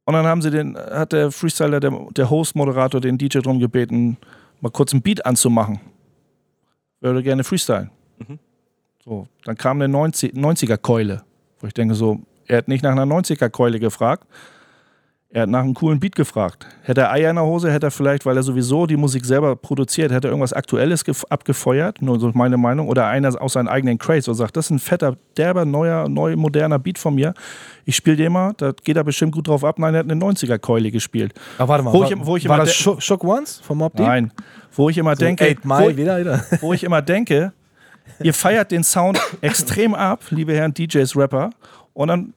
und 0.06 0.14
dann 0.14 0.24
haben 0.24 0.40
sie 0.40 0.50
den, 0.52 0.76
hat 0.76 1.12
der 1.12 1.32
Freestyler, 1.32 1.80
der, 1.80 1.92
der 2.16 2.30
Host-Moderator, 2.30 3.00
den 3.00 3.18
DJ 3.18 3.40
darum 3.40 3.58
gebeten, 3.58 4.16
mal 4.60 4.70
kurz 4.70 4.92
ein 4.92 5.02
Beat 5.02 5.26
anzumachen. 5.26 5.80
Würde 7.00 7.24
gerne 7.24 7.42
freestylen. 7.42 7.90
Mhm. 8.18 8.38
So, 9.04 9.26
dann 9.44 9.56
kam 9.56 9.78
eine 9.78 9.88
90, 9.88 10.32
90er-Keule, 10.32 11.22
wo 11.60 11.66
ich 11.66 11.74
denke 11.74 11.94
so, 11.96 12.20
er 12.46 12.58
hat 12.58 12.68
nicht 12.68 12.84
nach 12.84 12.92
einer 12.92 13.04
90er-Keule 13.04 13.80
gefragt, 13.80 14.26
er 15.28 15.42
hat 15.42 15.48
nach 15.48 15.64
einem 15.64 15.74
coolen 15.74 15.98
Beat 15.98 16.14
gefragt. 16.14 16.66
Hätte 16.82 17.02
er 17.02 17.10
Eier 17.10 17.30
in 17.30 17.36
der 17.36 17.44
Hose, 17.44 17.72
hätte 17.72 17.88
er 17.88 17.90
vielleicht, 17.90 18.24
weil 18.24 18.36
er 18.36 18.44
sowieso 18.44 18.86
die 18.86 18.96
Musik 18.96 19.24
selber 19.24 19.56
produziert, 19.56 20.12
hätte 20.12 20.28
er 20.28 20.30
irgendwas 20.30 20.52
Aktuelles 20.52 21.04
abgefeuert, 21.28 22.00
nur 22.00 22.20
so 22.20 22.30
meine 22.32 22.56
Meinung, 22.56 22.88
oder 22.88 23.08
einer 23.08 23.38
aus 23.42 23.54
seinen 23.54 23.66
eigenen 23.66 23.98
Crates 23.98 24.28
und 24.28 24.36
sagt, 24.36 24.56
das 24.56 24.66
ist 24.66 24.70
ein 24.70 24.78
fetter, 24.78 25.16
derber, 25.36 25.64
neuer, 25.64 26.08
neu, 26.08 26.36
moderner 26.36 26.78
Beat 26.78 26.98
von 26.98 27.16
mir. 27.16 27.34
Ich 27.88 27.94
spiele 27.94 28.16
den 28.16 28.32
mal, 28.32 28.52
da 28.56 28.72
geht 28.72 28.96
er 28.96 29.04
bestimmt 29.04 29.32
gut 29.32 29.46
drauf 29.46 29.62
ab. 29.62 29.78
Nein, 29.78 29.94
er 29.94 30.00
hat 30.00 30.10
eine 30.10 30.20
90er-Keule 30.20 30.90
gespielt. 30.90 31.32
Ach, 31.56 31.68
warte 31.68 31.84
mal, 31.84 31.92
wo 31.92 32.00
war, 32.00 32.10
ich, 32.10 32.16
wo 32.18 32.36
ich 32.36 32.48
war 32.48 32.58
das 32.58 32.74
Shook 32.74 33.22
Once 33.22 33.60
vom 33.62 33.78
Mob 33.78 33.96
Deep? 33.96 34.04
Nein, 34.04 34.32
wo 34.74 34.90
ich 34.90 34.98
immer 34.98 35.14
so 35.14 35.24
denke, 35.24 35.56
wo, 35.62 35.96
wieder, 35.96 36.18
wieder. 36.18 36.44
wo 36.60 36.72
ich 36.72 36.82
immer 36.82 37.00
denke, 37.00 37.52
ihr 38.20 38.34
feiert 38.34 38.72
den 38.72 38.82
Sound 38.82 39.20
extrem 39.40 39.94
ab, 39.94 40.24
liebe 40.30 40.52
Herren 40.52 40.74
DJs, 40.74 41.16
Rapper, 41.16 41.50
und 41.94 42.08
dann 42.08 42.34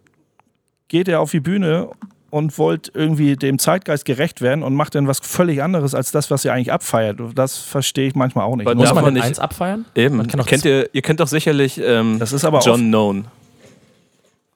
geht 0.88 1.08
er 1.08 1.20
auf 1.20 1.32
die 1.32 1.40
Bühne 1.40 1.90
und 2.30 2.56
wollt 2.60 2.92
irgendwie 2.94 3.36
dem 3.36 3.58
Zeitgeist 3.58 4.06
gerecht 4.06 4.42
werden 4.42 4.64
und 4.64 4.76
macht 4.76 4.94
dann 4.94 5.08
was 5.08 5.20
völlig 5.20 5.64
anderes 5.64 5.96
als 5.96 6.12
das, 6.12 6.30
was 6.30 6.46
ihr 6.46 6.54
eigentlich 6.54 6.72
abfeiert. 6.72 7.20
Das 7.34 7.58
verstehe 7.58 8.08
ich 8.08 8.14
manchmal 8.14 8.46
auch 8.46 8.56
nicht. 8.56 8.68
Aber 8.68 8.76
Muss 8.76 8.94
man 8.94 9.06
denn 9.06 9.16
nicht 9.16 9.24
eins 9.24 9.40
abfeiern? 9.40 9.86
Eben. 9.96 10.28
kennt 10.28 10.64
ihr, 10.64 10.90
ihr 10.94 11.02
kennt 11.02 11.20
doch 11.20 11.28
sicherlich 11.28 11.82
ähm, 11.84 12.20
das 12.20 12.34
ist 12.34 12.46
aber 12.46 12.60
John 12.60 12.82
Known. 12.82 13.26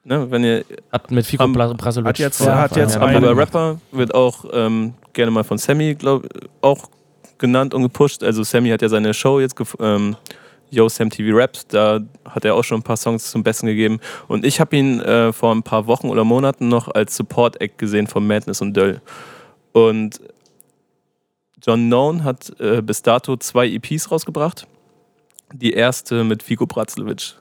Ne, 0.06 0.30
wenn 0.30 0.44
ihr 0.44 0.66
hat 0.92 1.12
mit 1.12 1.26
Fico 1.26 1.48
Brasovic 1.48 2.08
hat 2.08 2.20
jetzt, 2.20 2.42
ja, 2.42 2.58
hat 2.58 2.76
jetzt 2.76 2.96
ja, 2.96 3.02
aber 3.02 3.38
Rapper 3.38 3.80
wird 3.92 4.14
auch 4.14 4.44
ähm, 4.52 4.96
gerne 5.14 5.32
mal 5.32 5.46
von 5.46 5.58
Sammy 5.58 5.96
glaub, 5.96 6.28
auch 6.62 6.90
genannt 7.38 7.74
und 7.74 7.84
gepusht. 7.84 8.22
Also 8.22 8.44
Sammy 8.44 8.70
hat 8.70 8.82
ja 8.82 8.90
seine 8.90 9.14
Show 9.14 9.40
jetzt 9.40 9.56
ähm, 9.80 10.18
Yo 10.70 10.90
Sam 10.90 11.10
TV 11.10 11.38
Raps, 11.38 11.68
da 11.68 12.00
hat 12.26 12.44
er 12.44 12.56
auch 12.56 12.64
schon 12.64 12.80
ein 12.80 12.84
paar 12.84 12.98
Songs 12.98 13.32
zum 13.32 13.44
Besten 13.44 13.68
gegeben. 13.68 14.00
Und 14.28 14.44
ich 14.44 14.60
habe 14.60 14.76
ihn 14.76 15.00
äh, 15.02 15.32
vor 15.32 15.54
ein 15.54 15.64
paar 15.64 15.88
Wochen 15.88 16.10
oder 16.10 16.24
Monaten 16.24 16.68
noch 16.68 16.88
als 16.88 17.16
Support-Act 17.16 17.78
gesehen 17.78 18.08
von 18.08 18.26
Madness 18.26 18.62
und 18.62 18.76
Döll. 18.76 19.00
Und 19.72 20.20
John 21.66 21.88
Known 21.88 22.24
hat 22.24 22.60
äh, 22.60 22.82
bis 22.82 23.04
dato 23.04 23.38
zwei 23.38 23.68
EPs 23.70 24.12
rausgebracht. 24.12 24.68
Die 25.54 25.72
erste 25.72 26.24
mit 26.24 26.44
Figo 26.44 26.66
Bratzlewitsch. 26.66 27.36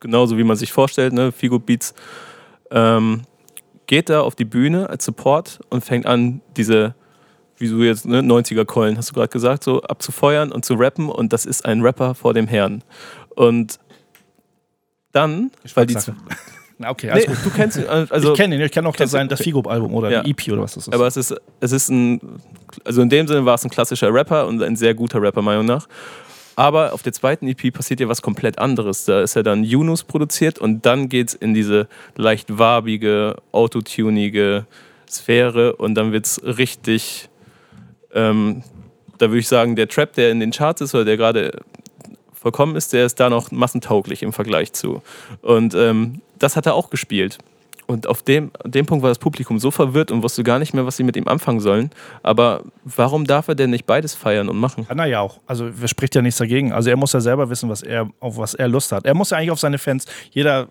Genauso 0.00 0.38
wie 0.38 0.44
man 0.44 0.56
sich 0.56 0.72
vorstellt, 0.72 1.12
ne? 1.12 1.32
Figo 1.32 1.58
Beats. 1.58 1.94
Ähm, 2.70 3.22
geht 3.86 4.10
da 4.10 4.20
auf 4.20 4.34
die 4.34 4.44
Bühne 4.44 4.88
als 4.90 5.04
Support 5.04 5.60
und 5.70 5.84
fängt 5.84 6.06
an, 6.06 6.42
diese 6.56 6.94
wie 7.58 7.68
du 7.68 7.82
jetzt, 7.82 8.06
ne, 8.06 8.20
90er-Keulen, 8.20 8.96
hast 8.96 9.10
du 9.10 9.14
gerade 9.14 9.28
gesagt, 9.28 9.64
so 9.64 9.82
abzufeuern 9.82 10.52
und 10.52 10.64
zu 10.64 10.74
rappen 10.74 11.08
und 11.08 11.32
das 11.32 11.44
ist 11.44 11.64
ein 11.64 11.82
Rapper 11.82 12.14
vor 12.14 12.34
dem 12.34 12.46
Herrn. 12.46 12.82
Und 13.34 13.78
dann, 15.12 15.50
weil 15.74 15.86
die. 15.86 15.96
Na 16.80 16.90
okay, 16.90 17.10
nee. 17.12 17.26
Du 17.42 17.50
kennst 17.50 17.76
ihn, 17.76 17.86
also. 17.88 18.32
Ich 18.32 18.38
kenne 18.38 18.54
ihn, 18.54 18.60
ich 18.60 18.70
kenne 18.70 18.88
auch 18.88 18.94
das, 18.94 19.10
sein, 19.10 19.28
das 19.28 19.42
Figo-Album 19.42 19.92
oder 19.94 20.10
ja. 20.10 20.24
EP 20.24 20.52
oder 20.52 20.62
was 20.62 20.74
das 20.74 20.86
ist. 20.86 20.94
Aber 20.94 21.08
es 21.08 21.16
ist, 21.16 21.34
es 21.58 21.72
ist 21.72 21.88
ein, 21.88 22.20
also 22.84 23.02
in 23.02 23.08
dem 23.08 23.26
Sinne 23.26 23.44
war 23.44 23.56
es 23.56 23.64
ein 23.64 23.70
klassischer 23.70 24.14
Rapper 24.14 24.46
und 24.46 24.62
ein 24.62 24.76
sehr 24.76 24.94
guter 24.94 25.20
Rapper, 25.20 25.42
meiner 25.42 25.62
Meinung 25.62 25.76
nach. 25.76 25.88
Aber 26.58 26.92
auf 26.92 27.02
der 27.02 27.12
zweiten 27.12 27.46
EP 27.46 27.72
passiert 27.72 28.00
ja 28.00 28.08
was 28.08 28.20
komplett 28.20 28.58
anderes. 28.58 29.04
Da 29.04 29.22
ist 29.22 29.36
ja 29.36 29.44
dann 29.44 29.62
Yunus 29.62 30.02
produziert 30.02 30.58
und 30.58 30.84
dann 30.84 31.08
geht 31.08 31.28
es 31.28 31.34
in 31.34 31.54
diese 31.54 31.86
leicht 32.16 32.58
warbige, 32.58 33.36
autotunige 33.52 34.66
Sphäre 35.08 35.76
und 35.76 35.94
dann 35.94 36.10
wird 36.10 36.26
es 36.26 36.42
richtig 36.44 37.28
ähm, 38.12 38.62
da 39.18 39.28
würde 39.28 39.40
ich 39.40 39.48
sagen, 39.48 39.76
der 39.76 39.88
Trap, 39.88 40.14
der 40.14 40.30
in 40.30 40.40
den 40.40 40.50
Charts 40.50 40.80
ist 40.80 40.94
oder 40.94 41.04
der 41.04 41.16
gerade 41.16 41.60
vollkommen 42.32 42.76
ist, 42.76 42.92
der 42.92 43.04
ist 43.04 43.20
da 43.20 43.28
noch 43.28 43.50
massentauglich 43.50 44.22
im 44.22 44.32
Vergleich 44.32 44.72
zu. 44.72 45.02
Und 45.42 45.74
ähm, 45.74 46.22
das 46.38 46.56
hat 46.56 46.66
er 46.66 46.74
auch 46.74 46.90
gespielt. 46.90 47.38
Und 47.90 48.06
auf 48.06 48.22
dem, 48.22 48.50
dem 48.66 48.84
Punkt 48.84 49.02
war 49.02 49.08
das 49.08 49.18
Publikum 49.18 49.58
so 49.58 49.70
verwirrt 49.70 50.10
und 50.10 50.22
wusste 50.22 50.44
gar 50.44 50.58
nicht 50.58 50.74
mehr, 50.74 50.84
was 50.84 50.98
sie 50.98 51.04
mit 51.04 51.16
ihm 51.16 51.26
anfangen 51.26 51.58
sollen. 51.58 51.88
Aber 52.22 52.62
warum 52.84 53.24
darf 53.24 53.48
er 53.48 53.54
denn 53.54 53.70
nicht 53.70 53.86
beides 53.86 54.14
feiern 54.14 54.50
und 54.50 54.58
machen? 54.58 54.86
Kann 54.86 54.98
er 54.98 55.06
ja 55.06 55.20
auch. 55.20 55.40
Also 55.46 55.70
er 55.80 55.88
spricht 55.88 56.14
ja 56.14 56.20
nichts 56.20 56.36
dagegen. 56.36 56.70
Also 56.70 56.90
er 56.90 56.98
muss 56.98 57.14
ja 57.14 57.20
selber 57.20 57.48
wissen, 57.48 57.70
was 57.70 57.82
er, 57.82 58.10
auf 58.20 58.36
was 58.36 58.52
er 58.52 58.68
Lust 58.68 58.92
hat. 58.92 59.06
Er 59.06 59.14
muss 59.14 59.30
ja 59.30 59.38
eigentlich 59.38 59.52
auf 59.52 59.58
seine 59.58 59.78
Fans, 59.78 60.04
jeder 60.30 60.68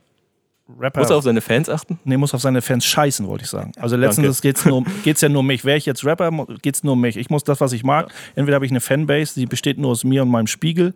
Rapper. 0.79 0.99
Muss 0.99 1.09
er 1.09 1.15
auf 1.15 1.23
seine 1.23 1.41
Fans 1.41 1.69
achten? 1.69 1.99
Nee, 2.03 2.17
muss 2.17 2.35
auf 2.35 2.41
seine 2.41 2.61
Fans 2.61 2.85
scheißen, 2.85 3.27
wollte 3.27 3.45
ich 3.45 3.49
sagen. 3.49 3.71
Also 3.79 3.95
letztendlich 3.95 4.39
geht 4.41 4.57
es 4.57 5.21
ja 5.21 5.29
nur 5.29 5.39
um 5.39 5.47
mich. 5.47 5.65
Wäre 5.65 5.77
ich 5.77 5.87
jetzt 5.87 6.05
Rapper, 6.05 6.29
geht 6.61 6.75
es 6.75 6.83
nur 6.83 6.93
um 6.93 7.01
mich. 7.01 7.17
Ich 7.17 7.31
muss 7.31 7.43
das, 7.43 7.61
was 7.61 7.71
ich 7.71 7.83
mag. 7.83 8.13
Entweder 8.35 8.55
habe 8.55 8.65
ich 8.65 8.71
eine 8.71 8.81
Fanbase, 8.81 9.39
die 9.39 9.47
besteht 9.47 9.79
nur 9.79 9.91
aus 9.91 10.03
mir 10.03 10.21
und 10.21 10.29
meinem 10.29 10.47
Spiegel. 10.47 10.93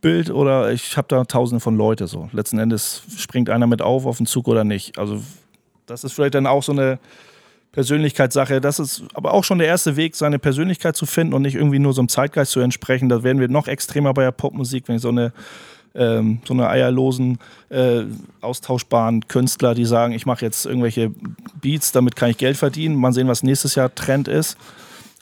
Bild 0.00 0.30
oder 0.30 0.70
ich 0.72 0.96
habe 0.96 1.08
da 1.08 1.24
tausende 1.24 1.60
von 1.60 1.76
Leute 1.76 2.06
so. 2.06 2.28
Letzten 2.32 2.58
Endes 2.58 3.02
springt 3.16 3.50
einer 3.50 3.66
mit 3.66 3.82
auf 3.82 4.06
auf 4.06 4.18
den 4.18 4.26
Zug 4.26 4.48
oder 4.48 4.64
nicht. 4.64 4.98
Also 4.98 5.20
das 5.86 6.04
ist 6.04 6.12
vielleicht 6.12 6.34
dann 6.34 6.46
auch 6.46 6.62
so 6.62 6.72
eine 6.72 6.98
Persönlichkeitssache. 7.72 8.60
Das 8.60 8.78
ist 8.78 9.02
aber 9.14 9.34
auch 9.34 9.44
schon 9.44 9.58
der 9.58 9.66
erste 9.66 9.96
Weg, 9.96 10.16
seine 10.16 10.38
Persönlichkeit 10.38 10.96
zu 10.96 11.06
finden 11.06 11.34
und 11.34 11.42
nicht 11.42 11.56
irgendwie 11.56 11.78
nur 11.78 11.92
so 11.92 12.00
einem 12.00 12.08
Zeitgeist 12.08 12.52
zu 12.52 12.60
entsprechen. 12.60 13.08
Da 13.08 13.22
werden 13.22 13.40
wir 13.40 13.48
noch 13.48 13.66
extremer 13.66 14.14
bei 14.14 14.22
der 14.22 14.32
Popmusik, 14.32 14.88
wenn 14.88 14.96
ich 14.96 15.02
so 15.02 15.08
eine 15.08 15.32
ähm, 15.94 16.40
so 16.46 16.54
eine 16.54 16.68
eierlosen, 16.68 17.38
äh, 17.70 18.04
austauschbaren 18.40 19.26
Künstler, 19.26 19.74
die 19.74 19.86
sagen, 19.86 20.12
ich 20.12 20.26
mache 20.26 20.44
jetzt 20.44 20.66
irgendwelche 20.66 21.10
Beats, 21.60 21.92
damit 21.92 22.14
kann 22.14 22.30
ich 22.30 22.36
Geld 22.36 22.56
verdienen. 22.56 22.94
Mal 22.94 23.12
sehen, 23.12 23.26
was 23.26 23.42
nächstes 23.42 23.74
Jahr 23.74 23.92
Trend 23.94 24.28
ist. 24.28 24.56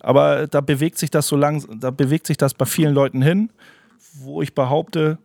Aber 0.01 0.47
da 0.47 0.61
bewegt 0.61 0.99
sich 0.99 1.11
das 1.11 1.29
so 1.29 1.37
lang, 1.37 1.65
da 1.81 1.91
bewegt 1.91 2.27
sich 2.27 2.37
das 2.37 2.53
bei 2.53 2.67
vielen 2.67 2.95
Leuten 2.95 3.23
hin 3.23 3.51
wo 4.21 4.43
ich 4.43 4.55
behaupte, 4.55 5.19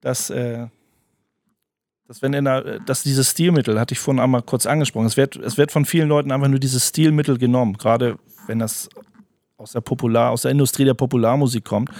dass, 0.00 0.30
äh, 0.30 0.66
dass 2.06 2.22
wenn 2.22 2.32
in 2.32 2.44
der, 2.44 2.80
dass 2.80 3.02
dieses 3.02 3.30
Stilmittel, 3.30 3.78
hatte 3.78 3.92
ich 3.92 3.98
vorhin 3.98 4.20
einmal 4.20 4.42
kurz 4.42 4.66
angesprochen, 4.66 5.06
es 5.06 5.16
wird, 5.16 5.36
es 5.36 5.58
wird 5.58 5.72
von 5.72 5.84
vielen 5.84 6.08
Leuten 6.08 6.32
einfach 6.32 6.48
nur 6.48 6.58
dieses 6.58 6.88
Stilmittel 6.88 7.38
genommen, 7.38 7.74
gerade 7.74 8.18
wenn 8.46 8.58
das 8.58 8.88
aus 9.56 9.72
der 9.72 9.80
Popular, 9.80 10.30
aus 10.30 10.42
der 10.42 10.50
Industrie 10.50 10.84
der 10.84 10.94
Popularmusik 10.94 11.64
kommt. 11.64 11.90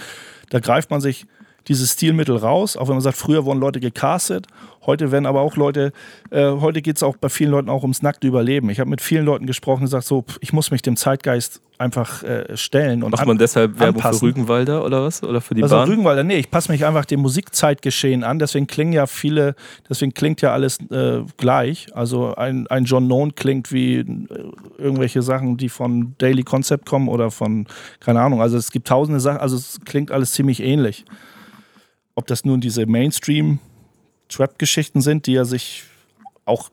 Da 0.49 0.59
greift 0.59 0.89
man 0.89 0.99
sich 0.99 1.27
dieses 1.67 1.93
Stilmittel 1.93 2.37
raus, 2.37 2.75
auch 2.75 2.87
wenn 2.87 2.95
man 2.95 3.01
sagt, 3.01 3.17
früher 3.17 3.45
wurden 3.45 3.59
Leute 3.59 3.79
gecastet, 3.79 4.47
heute 4.85 5.11
werden 5.11 5.27
aber 5.27 5.41
auch 5.41 5.55
Leute, 5.55 5.93
äh, 6.31 6.51
heute 6.51 6.81
geht 6.81 6.95
es 6.95 7.03
auch 7.03 7.17
bei 7.17 7.29
vielen 7.29 7.51
Leuten 7.51 7.69
auch 7.69 7.83
ums 7.83 8.01
nackte 8.01 8.27
Überleben. 8.27 8.69
Ich 8.71 8.79
habe 8.79 8.89
mit 8.89 8.99
vielen 8.99 9.25
Leuten 9.25 9.45
gesprochen 9.45 9.81
und 9.81 9.85
gesagt, 9.85 10.05
so, 10.05 10.25
ich 10.39 10.53
muss 10.53 10.71
mich 10.71 10.81
dem 10.81 10.97
Zeitgeist 10.97 11.61
einfach 11.81 12.23
äh, 12.23 12.55
stellen. 12.55 13.03
Und 13.03 13.11
Macht 13.11 13.25
man 13.25 13.37
deshalb 13.37 13.77
Werbung 13.79 14.01
anpassen. 14.01 14.19
für 14.19 14.25
Rügenwalder 14.27 14.85
oder 14.85 15.03
was? 15.03 15.21
Oder 15.23 15.41
für 15.41 15.53
die 15.53 15.63
also 15.63 15.75
Bahn? 15.75 15.89
Rügenwalder, 15.89 16.23
nee, 16.23 16.37
ich 16.37 16.49
passe 16.49 16.71
mich 16.71 16.85
einfach 16.85 17.03
dem 17.05 17.19
Musikzeitgeschehen 17.19 18.23
an, 18.23 18.39
deswegen 18.39 18.67
klingen 18.67 18.93
ja 18.93 19.07
viele, 19.07 19.55
deswegen 19.89 20.13
klingt 20.13 20.41
ja 20.41 20.53
alles 20.53 20.79
äh, 20.89 21.23
gleich. 21.37 21.87
Also 21.93 22.33
ein, 22.35 22.67
ein 22.67 22.85
John 22.85 23.03
Known 23.05 23.35
klingt 23.35 23.73
wie 23.73 23.97
äh, 23.97 24.05
irgendwelche 24.77 25.21
Sachen, 25.21 25.57
die 25.57 25.67
von 25.69 26.15
Daily 26.17 26.43
Concept 26.43 26.85
kommen 26.85 27.09
oder 27.09 27.31
von, 27.31 27.67
keine 27.99 28.21
Ahnung, 28.21 28.41
also 28.41 28.57
es 28.57 28.71
gibt 28.71 28.87
tausende 28.87 29.19
Sachen, 29.19 29.39
also 29.39 29.57
es 29.57 29.79
klingt 29.83 30.11
alles 30.11 30.31
ziemlich 30.31 30.61
ähnlich 30.61 31.03
ob 32.15 32.27
das 32.27 32.45
nun 32.45 32.61
diese 32.61 32.85
Mainstream-Trap-Geschichten 32.85 35.01
sind, 35.01 35.25
die 35.27 35.33
ja 35.33 35.43
sich 35.45 35.83
auch, 36.45 36.69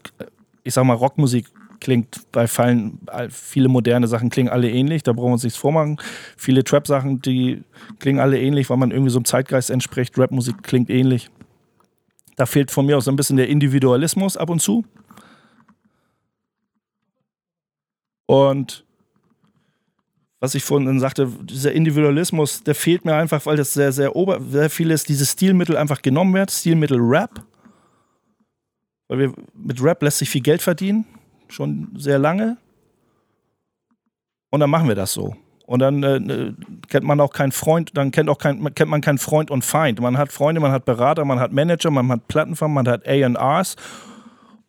ich 0.63 0.75
sag 0.75 0.85
mal, 0.85 0.95
Rockmusik 0.95 1.47
klingt 1.81 2.31
bei 2.33 2.47
Fallen, 2.47 3.01
viele 3.31 3.69
moderne 3.69 4.09
Sachen 4.09 4.31
klingen 4.31 4.49
alle 4.49 4.71
ähnlich, 4.71 5.03
da 5.03 5.13
brauchen 5.13 5.29
wir 5.29 5.35
uns 5.35 5.45
nichts 5.45 5.59
vormachen. 5.59 6.01
Viele 6.37 6.65
Trap-Sachen, 6.65 7.23
die 7.23 7.63
klingen 7.99 8.21
alle 8.21 8.41
ähnlich, 8.41 8.71
weil 8.71 8.77
man 8.77 8.91
irgendwie 8.91 9.11
so 9.11 9.19
einem 9.19 9.25
Zeitgeist 9.25 9.71
entspricht. 9.71 10.19
Rap-Musik 10.19 10.63
klingt 10.63 10.91
ähnlich. 10.91 11.31
Da 12.37 12.47
fehlt 12.47 12.71
von 12.71 12.87
mir 12.87 12.99
auch 12.99 13.03
so 13.03 13.11
ein 13.11 13.17
bisschen 13.17 13.37
der 13.37 13.49
Individualismus 13.49 14.37
ab 14.37 14.51
und 14.51 14.61
zu. 14.61 14.85
Und 18.27 18.85
was 20.41 20.55
ich 20.55 20.63
vorhin 20.63 21.01
sagte, 21.01 21.27
dieser 21.43 21.73
Individualismus, 21.73 22.63
der 22.63 22.75
fehlt 22.75 23.05
mir 23.05 23.15
einfach, 23.15 23.45
weil 23.47 23.57
das 23.57 23.73
sehr, 23.73 23.91
sehr 23.91 24.15
ober, 24.15 24.41
sehr 24.41 24.71
vieles, 24.71 25.03
dieses 25.03 25.33
Stilmittel 25.33 25.77
einfach 25.77 26.01
genommen 26.01 26.35
wird, 26.35 26.51
Stilmittel 26.51 26.99
Rap. 27.01 27.45
Weil 29.09 29.19
wir, 29.19 29.33
mit 29.55 29.83
Rap 29.83 30.03
lässt 30.03 30.19
sich 30.19 30.31
viel 30.31 30.43
Geld 30.43 30.63
verdienen, 30.63 31.07
schon 31.49 31.91
sehr 31.97 32.19
lange. 32.19 32.57
Und 34.51 34.61
dann 34.61 34.71
machen 34.71 34.89
wir 34.89 34.95
das 34.95 35.13
so. 35.13 35.37
Und 35.67 35.81
dann 35.81 36.03
äh, 36.03 36.19
ne, 36.19 36.57
kennt 36.89 37.05
man 37.05 37.21
auch 37.21 37.33
keinen 37.33 37.53
Freund, 37.53 37.91
dann 37.95 38.11
kennt, 38.11 38.31
auch 38.31 38.39
kein, 38.39 38.75
kennt 38.75 38.91
man 38.91 39.03
keinen 39.03 39.19
Freund 39.19 39.51
und 39.51 39.67
Feind. 39.67 40.01
Man 40.01 40.17
hat 40.17 40.33
Freunde, 40.33 40.63
man 40.63 40.73
hat 40.73 40.87
Berater, 40.87 41.27
man 41.27 41.39
hat 41.39 41.53
Manager, 41.53 41.91
man 41.91 42.09
hat 42.11 42.27
Plattenfirmen, 42.29 42.75
man 42.75 42.89
hat 42.89 43.07
ARs. 43.07 43.77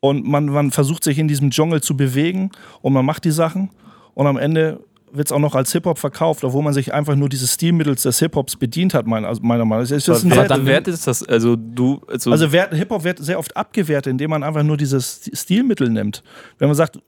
Und 0.02 0.28
man, 0.28 0.48
man 0.48 0.72
versucht 0.72 1.04
sich 1.06 1.18
in 1.18 1.28
diesem 1.28 1.52
Dschungel 1.52 1.82
zu 1.82 1.96
bewegen 1.96 2.52
und 2.82 2.94
man 2.94 3.06
macht 3.06 3.24
die 3.24 3.32
Sachen. 3.32 3.70
Und 4.14 4.28
am 4.28 4.38
Ende 4.38 4.82
wird 5.12 5.28
es 5.28 5.32
auch 5.32 5.40
noch 5.40 5.56
als 5.56 5.72
Hip-Hop 5.72 5.98
verkauft, 5.98 6.44
obwohl 6.44 6.64
man 6.64 6.74
sich 6.74 6.94
einfach 6.94 7.16
nur 7.16 7.30
dieses 7.30 7.54
Stilmittels 7.54 8.04
des 8.04 8.20
Hip-Hops 8.20 8.56
bedient 8.56 8.94
hat, 8.94 9.08
meiner, 9.08 9.28
also 9.28 9.42
meiner 9.42 9.66
Meinung 9.66 9.86
nach. 9.86 10.08
Aber, 10.08 10.34
aber 10.34 10.48
dann 10.48 10.66
wertet 10.66 10.94
ist 10.94 11.08
das, 11.08 11.28
also 11.28 11.56
du. 11.56 12.02
Also, 12.08 12.32
also 12.32 12.48
Hip-Hop 12.48 13.04
wird 13.04 13.20
sehr 13.20 13.40
oft 13.40 13.56
abgewertet, 13.56 14.12
indem 14.12 14.32
man 14.32 14.44
einfach 14.44 14.64
nur 14.64 14.78
dieses 14.78 15.30
Stilmittel 15.34 15.90
nimmt. 15.90 16.24
Wenn 16.58 16.68
man 16.68 16.76
sagt, 16.76 17.00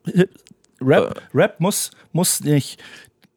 Rap, 0.81 1.15
äh. 1.15 1.37
Rap 1.37 1.59
muss, 1.59 1.91
muss 2.11 2.41
nicht 2.41 2.81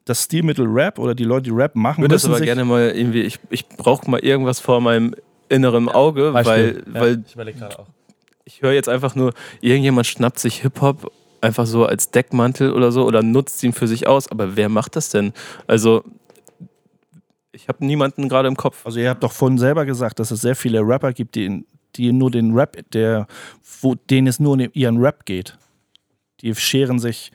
das 0.05 0.23
Stilmittel 0.23 0.65
Rap 0.67 0.99
oder 0.99 1.15
die 1.15 1.23
Leute, 1.23 1.43
die 1.43 1.55
Rap 1.55 1.75
machen. 1.75 1.99
Ich 1.99 2.03
würde 2.03 2.15
das 2.15 2.25
aber 2.25 2.39
gerne 2.41 2.63
mal 2.63 2.91
irgendwie, 2.91 3.21
ich, 3.21 3.39
ich 3.49 3.67
brauche 3.67 4.09
mal 4.09 4.19
irgendwas 4.19 4.59
vor 4.59 4.81
meinem 4.81 5.15
inneren 5.49 5.89
Auge, 5.89 6.31
Beispiel. 6.31 6.83
weil, 6.85 7.23
ja, 7.23 7.35
weil 7.35 7.49
ich. 7.49 7.55
Ich 8.47 8.61
höre 8.61 8.73
jetzt 8.73 8.89
einfach 8.89 9.15
nur, 9.15 9.33
irgendjemand 9.61 10.05
schnappt 10.05 10.37
sich 10.37 10.61
Hip-Hop 10.61 11.11
einfach 11.41 11.65
so 11.65 11.85
als 11.85 12.11
Deckmantel 12.11 12.73
oder 12.73 12.91
so 12.91 13.05
oder 13.05 13.23
nutzt 13.23 13.63
ihn 13.63 13.73
für 13.73 13.87
sich 13.87 14.07
aus. 14.07 14.29
Aber 14.29 14.55
wer 14.55 14.69
macht 14.69 14.95
das 14.95 15.09
denn? 15.09 15.33
Also, 15.67 16.03
ich 17.51 17.67
habe 17.67 17.85
niemanden 17.85 18.29
gerade 18.29 18.47
im 18.47 18.57
Kopf. 18.57 18.85
Also, 18.85 18.99
ihr 18.99 19.09
habt 19.09 19.23
doch 19.23 19.31
vorhin 19.31 19.57
selber 19.57 19.85
gesagt, 19.85 20.19
dass 20.19 20.31
es 20.31 20.41
sehr 20.41 20.55
viele 20.55 20.81
Rapper 20.81 21.13
gibt, 21.13 21.35
die, 21.35 21.65
die 21.95 22.11
nur 22.11 22.31
den 22.31 22.53
Rap, 22.53 22.77
der, 22.91 23.27
wo, 23.81 23.95
denen 23.95 24.27
es 24.27 24.39
nur 24.39 24.53
um 24.53 24.67
ihren 24.73 24.97
Rap 24.97 25.25
geht. 25.25 25.57
Die 26.41 26.53
scheren 26.55 26.99
sich, 26.99 27.31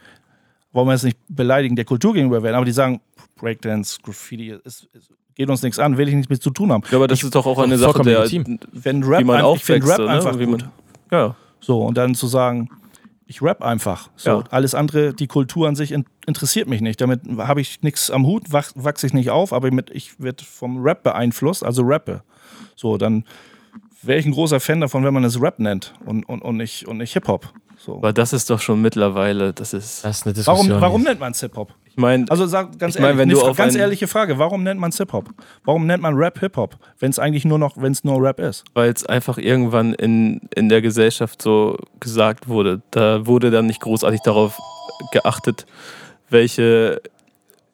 wollen 0.73 0.87
wir 0.87 0.93
jetzt 0.93 1.05
nicht 1.05 1.19
beleidigen, 1.29 1.77
der 1.77 1.85
Kultur 1.85 2.13
gegenüber 2.13 2.43
werden, 2.43 2.55
aber 2.55 2.65
die 2.65 2.73
sagen, 2.73 3.01
Breakdance, 3.37 3.99
Graffiti, 4.03 4.51
ist, 4.51 4.89
ist, 4.93 5.11
geht 5.35 5.49
uns 5.49 5.63
nichts 5.63 5.79
an, 5.79 5.97
will 5.97 6.09
ich 6.09 6.15
nichts 6.15 6.29
mit 6.29 6.43
zu 6.43 6.51
tun 6.51 6.71
haben. 6.71 6.83
Ja, 6.91 6.99
aber 6.99 7.09
das 7.09 7.19
ich, 7.19 7.25
ist 7.25 7.35
doch 7.35 7.47
auch 7.47 7.59
eine 7.59 7.79
Sache, 7.79 8.03
der, 8.03 8.31
wenn 8.73 9.03
Rap, 9.03 9.21
wie 9.21 9.25
man 9.25 9.43
ein, 9.43 9.55
ich 9.57 9.65
finde 9.65 9.89
Rap 9.89 9.99
ne? 9.99 10.09
einfach 10.09 10.39
wie 10.39 10.47
man, 10.47 10.61
gut. 10.61 10.69
Ja. 11.11 11.35
So, 11.61 11.83
und 11.83 11.97
dann 11.97 12.15
zu 12.15 12.27
sagen, 12.27 12.69
ich 13.31 13.41
rap 13.41 13.63
einfach. 13.63 14.11
So, 14.17 14.31
ja. 14.31 14.45
Alles 14.51 14.75
andere, 14.75 15.15
die 15.15 15.29
Kultur 15.29 15.69
an 15.69 15.77
sich 15.77 15.93
in, 15.93 16.05
interessiert 16.27 16.69
mich 16.69 16.81
nicht. 16.81 17.01
Damit 17.01 17.21
habe 17.39 17.61
ich 17.61 17.81
nichts 17.81 18.11
am 18.11 18.27
Hut, 18.27 18.53
wach, 18.53 18.73
wachse 18.75 19.07
ich 19.07 19.13
nicht 19.13 19.31
auf, 19.31 19.53
aber 19.53 19.71
mit, 19.71 19.89
ich 19.91 20.19
werde 20.19 20.45
vom 20.45 20.83
Rap 20.83 21.05
beeinflusst, 21.05 21.65
also 21.65 21.83
rappe. 21.85 22.25
So, 22.75 22.99
dann 22.99 23.25
wäre 24.03 24.19
ich 24.19 24.27
ein 24.27 24.33
großer 24.33 24.59
Fan 24.59 24.81
davon, 24.81 25.05
wenn 25.05 25.15
man 25.15 25.23
es 25.23 25.41
Rap 25.41 25.61
nennt 25.61 25.95
und, 26.05 26.29
und, 26.29 26.43
und 26.43 26.57
nicht, 26.57 26.89
und 26.89 26.99
nicht 26.99 27.13
Hip-Hop. 27.13 27.53
So. 27.77 27.99
Aber 27.99 28.13
das 28.13 28.33
ist 28.33 28.51
doch 28.51 28.61
schon 28.61 28.83
mittlerweile, 28.83 29.53
das 29.53 29.75
ist. 29.75 30.05
Das 30.05 30.19
ist 30.19 30.27
eine 30.27 30.35
Diskussion. 30.35 30.69
Warum, 30.69 30.83
warum 30.83 31.03
nennt 31.03 31.21
man 31.21 31.31
es 31.31 31.41
Hip-Hop? 31.41 31.73
Ich 32.01 32.03
meine, 32.03 32.25
also 32.31 32.47
sag 32.47 32.79
ganz 32.79 32.95
ich 32.95 33.01
mein, 33.03 33.19
ehrlich, 33.19 33.37
wenn 33.37 33.49
du 33.51 33.55
ganz 33.55 33.75
ehrliche 33.75 34.09
Frage, 34.09 34.39
warum 34.39 34.63
nennt 34.63 34.81
man 34.81 34.89
es 34.89 34.97
Hip-Hop? 34.97 35.29
Warum 35.65 35.87
nennt 35.87 36.03
man 36.03 36.15
Rap 36.15 36.41
Hip-Hop, 36.41 36.77
wenn 36.99 37.11
es 37.11 37.19
eigentlich 37.19 37.45
nur 37.45 37.59
noch, 37.59 37.77
wenn 37.77 37.93
es 37.93 38.05
nur 38.05 38.23
Rap 38.23 38.41
ist? 38.41 38.65
Weil 38.73 38.91
es 38.91 39.05
einfach 39.05 39.37
irgendwann 39.37 39.93
in, 39.93 40.41
in 40.55 40.71
der 40.71 40.81
Gesellschaft 40.81 41.43
so 41.43 41.77
gesagt 42.01 42.49
wurde. 42.49 42.81
Da 42.91 43.27
wurde 43.27 43.51
dann 43.51 43.67
nicht 43.67 43.83
großartig 43.83 44.23
darauf 44.23 44.59
geachtet, 45.13 45.67
welche 46.31 47.03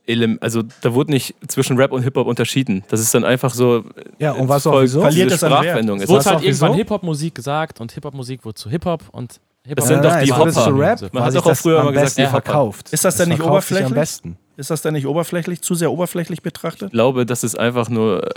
Element, 0.07 0.43
also 0.43 0.65
da 0.81 0.93
wurde 0.93 1.13
nicht 1.13 1.37
zwischen 1.47 1.77
Rap 1.77 1.93
und 1.93 2.03
Hip-Hop 2.03 2.27
unterschieden. 2.27 2.83
Das 2.89 2.99
ist 2.99 3.15
dann 3.15 3.25
einfach 3.25 3.55
so. 3.55 3.85
Ja, 4.19 4.33
und 4.33 4.49
was 4.49 4.67
auch 4.67 4.83
wieso? 4.83 5.03
Verliert 5.03 5.31
das 5.31 5.39
Sprachwendung. 5.39 6.01
Es 6.01 6.09
wurde 6.09 6.25
halt 6.25 6.43
irgendwann 6.43 6.75
Hip-Hop-Musik 6.75 7.33
gesagt 7.33 7.81
und 7.81 7.93
Hip-Hop-Musik 7.93 8.45
wurde 8.45 8.57
zu 8.57 8.71
Hip-Hop 8.71 9.05
und 9.13 9.35
Hip-Hop. 9.35 9.41
Das 9.75 9.89
sind 9.89 10.05
doch 10.05 10.21
die 10.21 10.33
Hopper. 10.33 10.79
Rap, 10.79 11.13
Man 11.13 11.25
hat 11.25 11.35
doch 11.35 11.47
auch 11.47 11.57
früher 11.57 11.83
mal 11.83 11.93
gesagt, 11.93 12.19
die 12.19 12.27
verkauft. 12.27 12.93
Ist 12.93 13.05
das, 13.05 13.17
denn 13.17 13.31
nicht 13.31 13.43
oberflächlich? 13.43 13.89
Am 13.89 13.95
besten. 13.95 14.37
Ist 14.57 14.71
das 14.71 14.83
denn 14.83 14.95
nicht 14.95 15.07
oberflächlich, 15.07 15.61
zu 15.61 15.75
sehr 15.75 15.91
oberflächlich 15.91 16.43
betrachtet? 16.43 16.89
Ich 16.89 16.93
glaube, 16.93 17.27
das 17.27 17.45
ist 17.45 17.59
einfach 17.59 17.89
nur, 17.89 18.29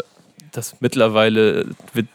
dass 0.52 0.76
mittlerweile 0.82 1.68
wird, 1.94 2.08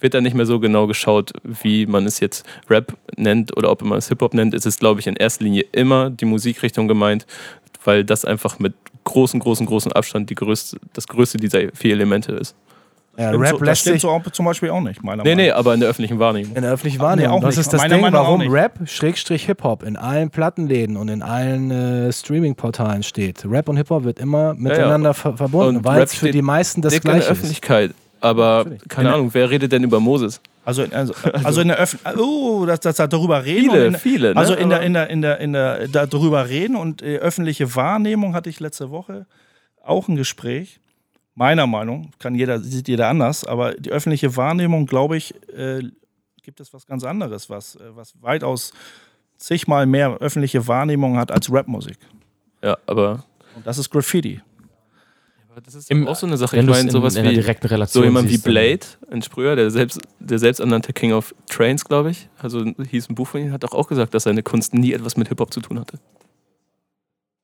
wird 0.00 0.14
da 0.14 0.20
nicht 0.20 0.34
mehr 0.34 0.46
so 0.46 0.60
genau 0.60 0.86
geschaut, 0.86 1.32
wie 1.42 1.86
man 1.86 2.06
es 2.06 2.20
jetzt 2.20 2.44
Rap 2.68 2.94
nennt 3.16 3.56
oder 3.56 3.70
ob 3.70 3.82
man 3.82 3.98
es 3.98 4.08
Hip-Hop 4.08 4.34
nennt. 4.34 4.54
Es 4.54 4.66
ist, 4.66 4.78
glaube 4.78 5.00
ich, 5.00 5.06
in 5.06 5.16
erster 5.16 5.44
Linie 5.44 5.64
immer 5.72 6.10
die 6.10 6.26
Musikrichtung 6.26 6.86
gemeint, 6.86 7.26
weil 7.84 8.04
das 8.04 8.24
einfach 8.24 8.58
mit 8.58 8.74
großen, 9.04 9.40
großen, 9.40 9.66
großen 9.66 9.92
Abstand 9.92 10.30
die 10.30 10.34
größte, 10.34 10.78
das 10.92 11.08
größte 11.08 11.38
dieser 11.38 11.60
vier 11.74 11.92
Elemente 11.92 12.32
ist. 12.32 12.54
Ja, 13.16 13.30
Rap 13.30 13.58
so, 13.58 13.64
lässt 13.64 13.84
sich 13.84 14.02
so 14.02 14.20
zum 14.32 14.44
Beispiel 14.44 14.70
auch 14.70 14.80
nicht, 14.80 15.02
meiner 15.04 15.22
nee, 15.22 15.30
Meinung. 15.30 15.44
Nee, 15.46 15.50
aber 15.52 15.74
in 15.74 15.80
der 15.80 15.88
öffentlichen 15.88 16.18
Wahrnehmung. 16.18 16.56
In 16.56 16.62
der 16.62 16.72
öffentlichen 16.72 16.98
Wahrnehmung. 16.98 17.40
Nee, 17.40 17.46
das 17.46 17.58
ist 17.58 17.72
das 17.72 17.82
Ding, 17.82 18.00
Meinung 18.00 18.12
warum 18.12 18.40
Rap 18.48 18.80
Schrägstrich 18.86 19.46
Hip-Hop 19.46 19.84
in 19.84 19.96
allen 19.96 20.30
Plattenläden 20.30 20.96
und 20.96 21.08
in 21.08 21.22
allen 21.22 21.70
äh, 21.70 22.12
Streaming-Portalen 22.12 23.02
steht. 23.02 23.44
Rap 23.48 23.68
und 23.68 23.76
Hip-Hop 23.76 24.04
wird 24.04 24.18
immer 24.18 24.54
miteinander 24.54 25.10
ja, 25.10 25.32
verbunden, 25.32 25.84
weil 25.84 26.02
es 26.02 26.14
für 26.14 26.32
die 26.32 26.42
meisten 26.42 26.82
das 26.82 27.00
Gleiche 27.00 27.18
in 27.18 27.22
der 27.22 27.30
Öffentlichkeit. 27.30 27.94
Aber 28.20 28.64
keine 28.88 29.12
Ahnung, 29.12 29.30
wer 29.32 29.50
redet 29.50 29.70
denn 29.70 29.84
über 29.84 30.00
Moses? 30.00 30.40
Also, 30.64 30.82
also, 30.90 31.12
also, 31.44 31.60
in 31.60 31.68
der 31.68 31.76
Öffentlichkeit, 31.76 32.18
oh, 32.18 32.64
dass, 32.66 32.80
dass 32.80 32.96
da 32.96 33.06
darüber 33.06 33.44
reden. 33.44 33.70
Viele, 33.70 33.86
in, 33.86 33.94
viele. 33.96 34.34
Ne? 34.34 34.36
Also 34.36 34.54
in 34.54 34.70
der, 34.70 34.80
in 34.80 34.94
der, 34.94 35.10
in 35.10 35.22
der, 35.22 35.40
in 35.40 35.52
der, 35.52 35.88
darüber 35.88 36.48
reden 36.48 36.74
und 36.74 37.02
äh, 37.02 37.18
öffentliche 37.18 37.76
Wahrnehmung 37.76 38.34
hatte 38.34 38.48
ich 38.48 38.60
letzte 38.60 38.90
Woche 38.90 39.26
auch 39.84 40.08
ein 40.08 40.16
Gespräch. 40.16 40.80
Meiner 41.34 41.66
Meinung, 41.66 42.10
kann 42.18 42.34
jeder, 42.34 42.60
sieht 42.60 42.86
jeder 42.86 43.08
anders, 43.08 43.44
aber 43.44 43.74
die 43.74 43.90
öffentliche 43.90 44.36
Wahrnehmung, 44.36 44.86
glaube 44.86 45.16
ich, 45.16 45.34
äh, 45.52 45.82
gibt 46.42 46.60
es 46.60 46.72
was 46.72 46.86
ganz 46.86 47.02
anderes, 47.02 47.50
was, 47.50 47.74
äh, 47.76 47.96
was 47.96 48.14
weitaus 48.22 48.72
zigmal 49.36 49.86
mehr 49.86 50.18
öffentliche 50.18 50.68
Wahrnehmung 50.68 51.16
hat 51.16 51.32
als 51.32 51.52
Rapmusik. 51.52 51.98
Ja, 52.62 52.78
aber. 52.86 53.24
Und 53.56 53.66
das 53.66 53.78
ist 53.78 53.90
Graffiti. 53.90 54.40
Aber 55.50 55.60
das 55.60 55.74
ist 55.74 55.90
Im, 55.90 56.08
auch 56.08 56.16
so 56.16 56.26
eine 56.26 56.36
Sache. 56.36 56.58
Ich 56.58 56.66
meine, 56.66 56.90
sowas 56.90 57.14
in, 57.14 57.24
in 57.24 57.36
wie 57.36 57.86
so 57.86 58.02
jemand 58.02 58.28
wie 58.28 58.38
Blade, 58.38 58.80
ein 59.10 59.22
Sprüher, 59.22 59.54
der 59.54 59.70
selbst, 59.70 60.00
der 60.18 60.38
selbsternannte 60.38 60.92
King 60.92 61.12
of 61.12 61.34
Trains, 61.48 61.84
glaube 61.84 62.10
ich, 62.10 62.28
also 62.38 62.64
hieß 62.64 63.08
ein 63.08 63.14
Buch 63.14 63.28
von 63.28 63.40
ihm, 63.40 63.52
hat 63.52 63.64
auch 63.64 63.88
gesagt, 63.88 64.14
dass 64.14 64.24
seine 64.24 64.42
Kunst 64.42 64.74
nie 64.74 64.92
etwas 64.92 65.16
mit 65.16 65.28
Hip-Hop 65.28 65.52
zu 65.52 65.60
tun 65.60 65.78
hatte. 65.78 66.00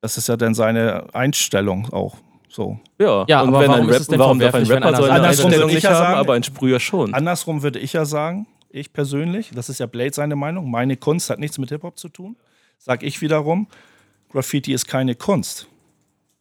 Das 0.01 0.17
ist 0.17 0.29
ja 0.29 0.37
dann 0.37 0.55
seine 0.55 1.15
Einstellung 1.15 1.93
auch. 1.93 2.17
So. 2.51 2.81
Ja, 2.99 3.25
ja 3.29 3.43
und 3.43 3.49
aber 3.49 3.61
wenn 3.61 3.69
warum 3.69 3.87
ein, 3.87 3.95
Rap, 3.95 4.03
warum 4.09 4.39
darf 4.41 4.55
ein 4.55 4.67
Rapper 4.67 4.97
so 4.97 5.05
eine 5.05 5.29
Einstellung 5.29 5.71
nicht 5.71 5.87
haben, 5.87 5.95
sagen, 5.95 6.15
aber 6.17 6.35
ein 6.35 6.43
Sprüher 6.43 6.81
schon? 6.81 7.15
Andersrum 7.15 7.63
würde 7.63 7.79
ich 7.79 7.93
ja 7.93 8.05
sagen, 8.05 8.47
ich 8.69 8.93
persönlich, 8.93 9.53
das 9.55 9.69
ist 9.69 9.79
ja 9.79 9.87
Blade 9.87 10.13
seine 10.13 10.37
Meinung, 10.37 10.71
meine 10.71 10.97
Kunst 10.97 11.31
hat 11.31 11.39
nichts 11.39 11.59
mit 11.59 11.71
Hip-Hop 11.71 11.97
zu 11.97 12.09
tun. 12.09 12.37
Sag 12.79 13.03
ich 13.03 13.21
wiederum, 13.21 13.69
Graffiti 14.31 14.73
ist 14.73 14.87
keine 14.87 15.15
Kunst. 15.15 15.69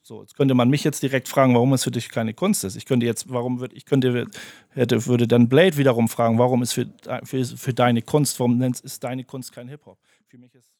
So, 0.02 0.22
jetzt 0.22 0.36
könnte 0.36 0.56
man 0.56 0.70
mich 0.70 0.84
jetzt 0.84 1.04
direkt 1.04 1.28
fragen, 1.28 1.54
warum 1.54 1.74
es 1.74 1.84
für 1.84 1.92
dich 1.92 2.10
keine 2.10 2.34
Kunst 2.34 2.64
ist. 2.64 2.76
Ich 2.76 2.86
könnte 2.86 3.06
jetzt, 3.06 3.32
warum 3.32 3.60
würde 3.60 3.76
ich 3.76 3.86
könnte 3.86 4.26
hätte 4.70 5.06
würde 5.06 5.28
dann 5.28 5.50
Blade 5.50 5.78
wiederum 5.78 6.08
fragen, 6.08 6.40
warum 6.40 6.64
ist 6.64 6.74
für, 6.74 6.88
für, 7.24 7.46
für 7.46 7.74
deine 7.76 8.02
Kunst, 8.02 8.40
warum 8.40 8.60
ist 8.62 9.04
deine 9.04 9.24
Kunst 9.24 9.52
kein 9.52 9.68
Hip 9.68 9.86
Hop? 9.86 10.00
Für 10.28 10.40
mich 10.40 10.56
ist 10.56 10.72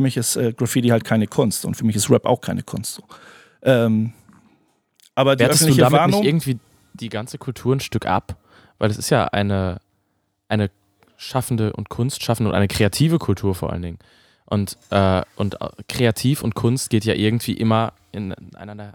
für 0.00 0.02
mich 0.02 0.16
ist 0.16 0.36
äh, 0.36 0.54
Graffiti 0.54 0.88
halt 0.88 1.04
keine 1.04 1.26
Kunst 1.26 1.66
und 1.66 1.76
für 1.76 1.84
mich 1.84 1.94
ist 1.94 2.10
Rap 2.10 2.24
auch 2.24 2.40
keine 2.40 2.62
Kunst. 2.62 2.94
So. 2.94 3.02
Ähm, 3.62 4.14
aber 5.14 5.36
die 5.36 5.40
Wertest 5.40 5.62
öffentliche 5.62 5.80
du 5.80 5.84
damit 5.84 6.00
Warnung, 6.00 6.20
nicht 6.20 6.28
irgendwie 6.28 6.58
die 6.94 7.10
ganze 7.10 7.36
Kultur 7.36 7.76
ein 7.76 7.80
Stück 7.80 8.06
ab? 8.06 8.36
Weil 8.78 8.90
es 8.90 8.96
ist 8.96 9.10
ja 9.10 9.26
eine, 9.26 9.78
eine 10.48 10.70
schaffende 11.18 11.74
und 11.74 11.90
kunstschaffende 11.90 12.48
und 12.48 12.56
eine 12.56 12.68
kreative 12.68 13.18
Kultur 13.18 13.54
vor 13.54 13.72
allen 13.72 13.82
Dingen. 13.82 13.98
Und, 14.46 14.78
äh, 14.88 15.20
und 15.36 15.60
äh, 15.60 15.68
kreativ 15.86 16.42
und 16.42 16.54
Kunst 16.54 16.88
geht 16.88 17.04
ja 17.04 17.12
irgendwie 17.12 17.52
immer 17.52 17.92
in, 18.10 18.34
einander. 18.56 18.94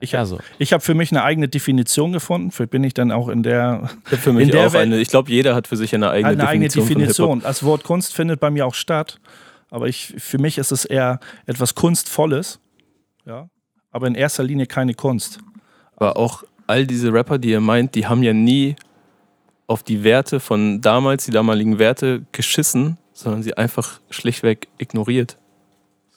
Ich, 0.00 0.12
ja, 0.12 0.26
so. 0.26 0.38
ich 0.58 0.74
habe 0.74 0.82
für 0.82 0.92
mich 0.92 1.10
eine 1.12 1.22
eigene 1.22 1.48
Definition 1.48 2.12
gefunden. 2.12 2.50
Für 2.50 2.66
bin 2.66 2.84
ich 2.84 2.92
dann 2.92 3.10
auch 3.10 3.28
in 3.28 3.42
der. 3.42 3.88
Ich 4.10 4.18
für 4.18 4.34
mich 4.34 4.54
auch 4.54 4.74
eine. 4.74 4.98
Ich 4.98 5.08
glaube, 5.08 5.30
jeder 5.30 5.54
hat 5.54 5.66
für 5.66 5.78
sich 5.78 5.94
eine 5.94 6.10
eigene 6.10 6.28
eine 6.28 6.36
Definition. 6.36 6.84
Eigene 6.84 6.98
Definition. 7.06 7.40
Das 7.40 7.62
Wort 7.62 7.84
Kunst 7.84 8.12
findet 8.12 8.38
bei 8.38 8.50
mir 8.50 8.66
auch 8.66 8.74
statt. 8.74 9.18
Aber 9.70 9.88
ich, 9.88 10.14
für 10.18 10.38
mich 10.38 10.58
ist 10.58 10.72
es 10.72 10.84
eher 10.84 11.20
etwas 11.46 11.74
Kunstvolles. 11.74 12.60
Ja. 13.24 13.48
Aber 13.90 14.06
in 14.06 14.14
erster 14.14 14.44
Linie 14.44 14.66
keine 14.66 14.94
Kunst. 14.94 15.40
Aber 15.96 16.16
auch 16.16 16.44
all 16.66 16.86
diese 16.86 17.12
Rapper, 17.12 17.38
die 17.38 17.50
ihr 17.50 17.60
meint, 17.60 17.94
die 17.94 18.06
haben 18.06 18.22
ja 18.22 18.32
nie 18.32 18.76
auf 19.66 19.82
die 19.82 20.04
Werte 20.04 20.40
von 20.40 20.80
damals, 20.80 21.24
die 21.24 21.32
damaligen 21.32 21.78
Werte 21.78 22.24
geschissen, 22.32 22.98
sondern 23.12 23.42
sie 23.42 23.56
einfach 23.56 24.00
schlichtweg 24.10 24.68
ignoriert. 24.78 25.38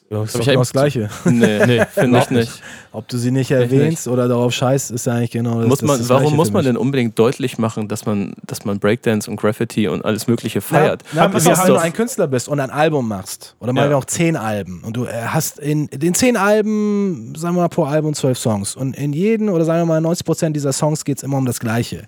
Ja, 0.09 0.21
das 0.21 0.33
ist 0.33 0.39
doch 0.39 0.45
genau 0.45 0.59
das 0.61 0.71
Gleiche. 0.71 1.09
Nee, 1.25 1.65
nee 1.67 1.85
finde 1.93 2.19
ich 2.19 2.29
nicht. 2.31 2.63
Ob 2.91 3.07
du 3.07 3.19
sie 3.19 3.29
nicht 3.29 3.51
erwähnst 3.51 4.07
nicht. 4.07 4.13
oder 4.13 4.27
darauf 4.27 4.51
scheißt, 4.51 4.89
ist 4.89 5.07
eigentlich 5.07 5.29
genau 5.29 5.59
das. 5.59 5.67
Muss 5.67 5.81
man, 5.83 5.99
das 5.99 6.09
warum 6.09 6.35
muss 6.35 6.51
man 6.51 6.65
denn 6.65 6.75
unbedingt 6.75 7.19
deutlich 7.19 7.59
machen, 7.59 7.87
dass 7.87 8.07
man, 8.07 8.33
dass 8.47 8.65
man 8.65 8.79
Breakdance 8.79 9.29
und 9.29 9.39
Graffiti 9.39 9.87
und 9.87 10.03
alles 10.03 10.25
Mögliche 10.25 10.61
feiert? 10.61 11.03
Na, 11.13 11.27
na, 11.27 11.33
wenn 11.33 11.67
du 11.67 11.75
ein 11.79 11.93
Künstler 11.93 12.25
bist 12.25 12.49
und 12.49 12.59
ein 12.59 12.71
Album 12.71 13.07
machst, 13.07 13.55
oder 13.59 13.73
mal 13.73 13.83
ja. 13.85 13.91
noch 13.91 14.05
zehn 14.05 14.35
Alben, 14.35 14.81
und 14.83 14.97
du 14.97 15.05
äh, 15.05 15.11
hast 15.27 15.59
in 15.59 15.87
den 15.93 16.15
zehn 16.15 16.35
Alben, 16.35 17.35
sagen 17.37 17.55
wir 17.55 17.61
mal 17.61 17.67
pro 17.67 17.83
Album 17.83 18.15
zwölf 18.15 18.39
Songs, 18.39 18.75
und 18.75 18.97
in 18.97 19.13
jedem, 19.13 19.49
oder 19.49 19.65
sagen 19.65 19.81
wir 19.81 19.85
mal 19.85 20.01
90 20.01 20.25
Prozent 20.25 20.55
dieser 20.55 20.73
Songs 20.73 21.05
geht 21.05 21.17
es 21.17 21.23
immer 21.23 21.37
um 21.37 21.45
das 21.45 21.59
Gleiche. 21.59 22.05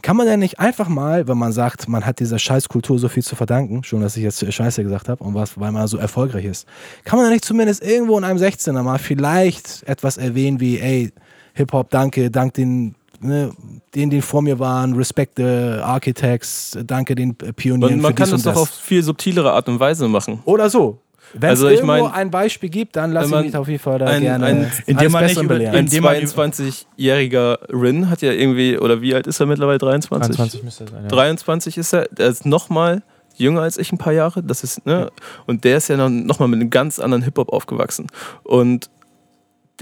Kann 0.00 0.16
man 0.16 0.26
denn 0.26 0.40
nicht 0.40 0.58
einfach 0.58 0.88
mal, 0.88 1.28
wenn 1.28 1.36
man 1.36 1.52
sagt, 1.52 1.86
man 1.86 2.06
hat 2.06 2.20
dieser 2.20 2.38
Scheißkultur 2.38 2.98
so 2.98 3.10
viel 3.10 3.22
zu 3.22 3.36
verdanken, 3.36 3.84
schon 3.84 4.00
dass 4.00 4.16
ich 4.16 4.22
jetzt 4.22 4.50
Scheiße 4.50 4.82
gesagt 4.82 5.10
habe, 5.10 5.22
und 5.22 5.34
was, 5.34 5.60
weil 5.60 5.72
man 5.72 5.86
so 5.88 5.98
erfolgreich 5.98 6.46
ist, 6.46 6.66
kann 7.04 7.18
man 7.18 7.26
denn 7.26 7.34
nicht 7.34 7.41
zumindest 7.42 7.84
irgendwo 7.84 8.16
in 8.18 8.24
einem 8.24 8.38
16er 8.38 8.82
mal 8.82 8.98
vielleicht 8.98 9.82
etwas 9.86 10.16
erwähnen 10.16 10.60
wie, 10.60 10.78
ey, 10.78 11.12
Hip-Hop, 11.54 11.90
danke, 11.90 12.30
dank 12.30 12.54
den, 12.54 12.94
ne, 13.20 13.52
denen, 13.94 14.10
die 14.10 14.22
vor 14.22 14.42
mir 14.42 14.58
waren, 14.58 14.94
Respect 14.94 15.34
the 15.36 15.44
Architects, 15.82 16.78
danke 16.86 17.14
den 17.14 17.34
Pionieren. 17.34 17.96
Man, 17.96 18.00
man 18.00 18.14
kann 18.14 18.30
das 18.30 18.42
doch 18.42 18.56
auf 18.56 18.70
viel 18.70 19.02
subtilere 19.02 19.52
Art 19.52 19.68
und 19.68 19.80
Weise 19.80 20.08
machen. 20.08 20.40
Oder 20.44 20.70
so. 20.70 20.98
Wenn 21.34 21.50
also 21.50 21.66
es 21.66 21.74
irgendwo 21.74 22.04
mein, 22.04 22.12
ein 22.12 22.30
Beispiel 22.30 22.68
gibt, 22.68 22.96
dann 22.96 23.12
lass 23.12 23.30
mich 23.30 23.56
auf 23.56 23.68
jeden 23.68 23.82
Fall 23.82 23.98
da 23.98 24.06
ein, 24.06 24.20
gerne 24.20 24.44
ein, 24.44 24.72
indem 24.86 25.12
man 25.12 25.24
nicht 25.24 25.40
über, 25.40 25.54
ein 25.54 25.88
22-jähriger 25.88 27.58
Rin 27.70 28.10
hat 28.10 28.20
ja 28.22 28.32
irgendwie, 28.32 28.76
oder 28.76 29.00
wie 29.00 29.14
alt 29.14 29.26
ist 29.26 29.40
er 29.40 29.46
mittlerweile? 29.46 29.78
23? 29.78 30.36
23 30.36 30.62
müsste 30.62 30.84
er 30.84 30.90
sein, 30.90 31.02
ja. 31.04 31.08
23 31.08 31.78
ist 31.78 31.94
er, 31.94 32.06
der 32.10 32.28
ist 32.28 32.44
nochmal 32.44 33.02
jünger 33.38 33.62
als 33.62 33.78
ich 33.78 33.92
ein 33.92 33.98
paar 33.98 34.12
Jahre. 34.12 34.42
Das 34.42 34.64
ist, 34.64 34.86
ne? 34.86 35.10
Und 35.46 35.64
der 35.64 35.78
ist 35.78 35.88
ja 35.88 35.96
noch, 35.96 36.08
noch 36.08 36.38
mal 36.38 36.48
mit 36.48 36.60
einem 36.60 36.70
ganz 36.70 36.98
anderen 36.98 37.22
Hip-Hop 37.22 37.52
aufgewachsen. 37.52 38.06
Und 38.42 38.90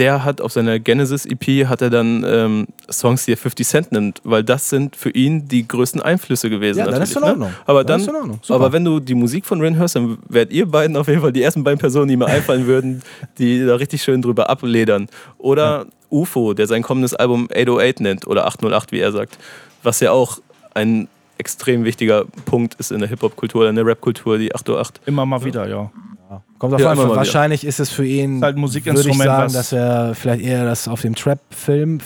der 0.00 0.24
hat 0.24 0.40
auf 0.40 0.52
seiner 0.52 0.78
Genesis-EP 0.78 1.66
hat 1.68 1.82
er 1.82 1.90
dann 1.90 2.24
ähm, 2.26 2.66
Songs, 2.90 3.26
die 3.26 3.32
er 3.32 3.36
50 3.36 3.66
Cent 3.66 3.92
nimmt, 3.92 4.20
weil 4.24 4.42
das 4.42 4.70
sind 4.70 4.96
für 4.96 5.10
ihn 5.10 5.46
die 5.46 5.68
größten 5.68 6.00
Einflüsse 6.00 6.48
gewesen. 6.48 6.78
Ja, 6.78 6.86
dann 6.86 7.02
ist 7.02 7.14
in 7.14 7.20
ne? 7.20 7.26
Ordnung. 7.26 7.48
Ne? 7.50 7.54
Aber 7.66 7.84
dann, 7.84 8.04
dann 8.06 8.40
aber 8.48 8.72
wenn 8.72 8.84
du 8.84 8.98
die 8.98 9.14
Musik 9.14 9.44
von 9.44 9.60
Rin 9.60 9.76
hörst, 9.76 9.96
dann 9.96 10.16
werdet 10.28 10.54
ihr 10.54 10.66
beiden 10.66 10.96
auf 10.96 11.08
jeden 11.08 11.20
Fall 11.20 11.32
die 11.32 11.42
ersten 11.42 11.64
beiden 11.64 11.78
Personen, 11.78 12.08
die 12.08 12.16
mir 12.16 12.26
einfallen 12.26 12.66
würden, 12.66 13.02
die 13.38 13.64
da 13.66 13.74
richtig 13.74 14.02
schön 14.02 14.22
drüber 14.22 14.48
abledern. 14.48 15.08
Oder 15.36 15.80
ja. 15.80 15.86
UFO, 16.08 16.54
der 16.54 16.66
sein 16.66 16.82
kommendes 16.82 17.14
Album 17.14 17.48
808 17.50 18.00
nennt 18.00 18.26
oder 18.26 18.46
808, 18.46 18.92
wie 18.92 19.00
er 19.00 19.12
sagt, 19.12 19.38
was 19.82 20.00
ja 20.00 20.12
auch 20.12 20.38
ein 20.72 21.08
extrem 21.40 21.84
wichtiger 21.84 22.26
Punkt 22.44 22.74
ist 22.74 22.92
in 22.92 23.00
der 23.00 23.08
Hip-Hop-Kultur, 23.08 23.68
in 23.68 23.74
der 23.74 23.84
Rap-Kultur, 23.84 24.38
die 24.38 24.54
808. 24.54 25.00
Immer 25.06 25.26
mal 25.26 25.44
wieder, 25.44 25.68
ja. 25.68 25.90
ja. 26.30 26.42
Kommt 26.58 26.74
auf 26.74 26.80
ja, 26.80 26.90
an, 26.92 26.98
wahrscheinlich 26.98 27.64
ist 27.64 27.80
es 27.80 27.90
für 27.90 28.06
ihn, 28.06 28.42
halt 28.42 28.56
würde 28.56 29.10
ich 29.10 29.18
sagen, 29.18 29.52
dass 29.52 29.72
er 29.72 30.14
vielleicht 30.14 30.44
eher 30.44 30.64
das 30.64 30.86
auf 30.86 31.00
dem 31.00 31.16
Trap-Film 31.16 31.98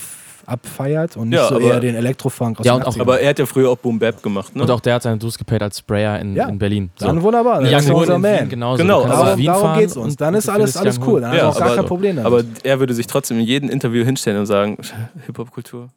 abfeiert 0.46 1.16
und 1.16 1.30
nicht 1.30 1.38
ja, 1.38 1.48
so 1.48 1.58
eher 1.58 1.80
den 1.80 1.94
Elektrofunk 1.94 2.60
aus 2.60 2.66
ja, 2.66 2.74
und 2.74 2.84
auch, 2.84 2.98
Aber 2.98 3.20
er 3.20 3.30
hat 3.30 3.38
ja 3.38 3.46
früher 3.46 3.70
auch 3.70 3.78
Boom 3.78 3.98
Bap 3.98 4.22
gemacht. 4.22 4.54
Ne? 4.54 4.62
Und 4.62 4.70
auch 4.70 4.80
der 4.80 4.94
hat 4.94 5.02
seinen 5.02 5.18
Dues 5.18 5.38
gepaid 5.38 5.62
als 5.62 5.78
Sprayer 5.78 6.20
in, 6.20 6.36
ja. 6.36 6.48
in 6.48 6.58
Berlin. 6.58 6.90
So. 6.96 7.06
Dann 7.06 7.22
wunderbar. 7.22 7.62
Dann 7.62 7.72
ist 7.72 7.90
unser 7.90 8.18
Man. 8.18 8.48
Genauso. 8.48 8.82
Genau, 8.82 9.06
darum, 9.06 9.44
darum 9.44 9.78
geht 9.78 9.90
es 9.90 9.96
uns. 9.96 10.16
Dann 10.16 10.34
ist 10.34 10.48
alles, 10.48 10.76
alles 10.76 11.00
cool. 11.06 11.20
Dann 11.20 11.34
ja, 11.34 11.38
hat 11.38 11.44
er 11.44 11.48
auch 11.48 11.58
gar 11.58 11.76
kein 11.76 11.86
Problem 11.86 12.16
damit. 12.16 12.26
Aber 12.26 12.44
er 12.62 12.80
würde 12.80 12.94
sich 12.94 13.06
trotzdem 13.06 13.38
in 13.38 13.46
jedem 13.46 13.70
Interview 13.70 14.04
hinstellen 14.04 14.38
und 14.38 14.46
sagen, 14.46 14.76
Hip-Hop-Kultur 15.26 15.88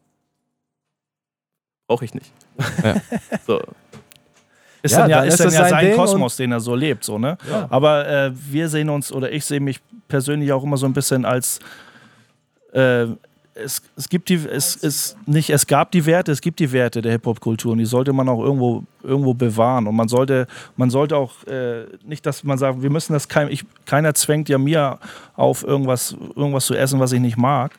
brauche 1.88 2.06
ich 2.06 2.14
nicht. 2.14 2.32
Ja. 2.84 2.96
so. 3.48 3.62
Ist 4.84 4.92
ja, 4.92 5.00
dann 5.00 5.10
ja, 5.10 5.18
dann 5.20 5.28
ist 5.28 5.40
dann 5.40 5.52
ja 5.52 5.70
sein, 5.70 5.96
Kosmos, 5.96 6.38
den 6.38 6.52
er 6.52 6.60
so 6.60 6.76
lebt. 6.76 7.04
So, 7.04 7.18
ne? 7.18 7.38
Ja. 7.50 7.68
Aber 7.70 8.08
äh, 8.08 8.32
wir 8.34 8.70
sehen 8.70 8.90
uns, 8.90 9.12
oder 9.12 9.32
ich 9.32 9.44
sehe 9.44 9.60
mich 9.60 9.80
persönlich 10.08 10.52
auch 10.52 10.64
immer 10.64 10.78
so 10.78 10.86
ein 10.86 10.94
bisschen 10.94 11.26
als 11.26 11.60
äh, 12.74 13.08
es, 13.58 13.82
es 13.96 14.10
gibt 14.10 14.30
die, 14.30 14.36
es, 14.36 14.76
es, 14.84 15.18
nicht, 15.26 15.50
es 15.50 15.68
gab 15.68 15.92
die 15.92 16.06
Werte, 16.06 16.32
es 16.32 16.42
gibt 16.42 16.60
die 16.60 16.72
Werte 16.72 17.02
der 17.02 17.14
Hip-Hop-Kultur 17.14 17.72
und 17.72 17.80
die 17.80 17.86
sollte 17.86 18.14
man 18.14 18.30
auch 18.30 18.42
irgendwo, 18.42 18.84
irgendwo 19.04 19.34
bewahren. 19.34 19.88
Und 19.88 19.96
man 19.96 20.08
sollte, 20.08 20.48
man 20.76 20.90
sollte 20.90 21.18
auch 21.18 21.44
äh, 21.46 21.86
nicht, 22.06 22.26
dass 22.26 22.44
man 22.44 22.58
sagt, 22.58 22.82
wir 22.82 22.90
müssen 22.90 23.14
das 23.14 23.28
kein, 23.28 23.50
ich, 23.50 23.66
keiner 23.86 24.14
zwängt 24.14 24.50
ja 24.50 24.58
mir 24.58 25.00
auf, 25.36 25.64
irgendwas, 25.64 26.16
irgendwas 26.36 26.66
zu 26.66 26.76
essen, 26.76 27.00
was 27.00 27.12
ich 27.12 27.20
nicht 27.20 27.38
mag. 27.38 27.72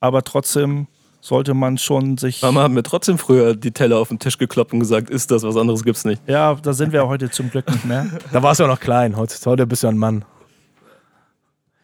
Aber 0.00 0.22
trotzdem 0.22 0.86
sollte 1.24 1.54
man 1.54 1.78
schon 1.78 2.18
sich. 2.18 2.42
Mama 2.42 2.64
hat 2.64 2.70
mir 2.70 2.82
trotzdem 2.82 3.16
früher 3.16 3.56
die 3.56 3.72
Teller 3.72 3.96
auf 3.96 4.08
den 4.08 4.18
Tisch 4.18 4.36
gekloppt 4.36 4.74
und 4.74 4.80
gesagt, 4.80 5.08
ist 5.08 5.30
das, 5.30 5.42
was 5.42 5.56
anderes 5.56 5.82
gibt's 5.82 6.04
nicht. 6.04 6.20
Ja, 6.28 6.54
da 6.54 6.74
sind 6.74 6.92
wir 6.92 7.08
heute 7.08 7.30
zum 7.30 7.50
Glück 7.50 7.66
nicht 7.70 7.86
mehr. 7.86 8.06
da 8.32 8.42
warst 8.42 8.60
du 8.60 8.64
ja 8.64 8.68
noch 8.68 8.78
klein, 8.78 9.16
heute, 9.16 9.34
heute 9.46 9.66
bist 9.66 9.82
du 9.82 9.88
ein 9.88 9.96
Mann. 9.96 10.26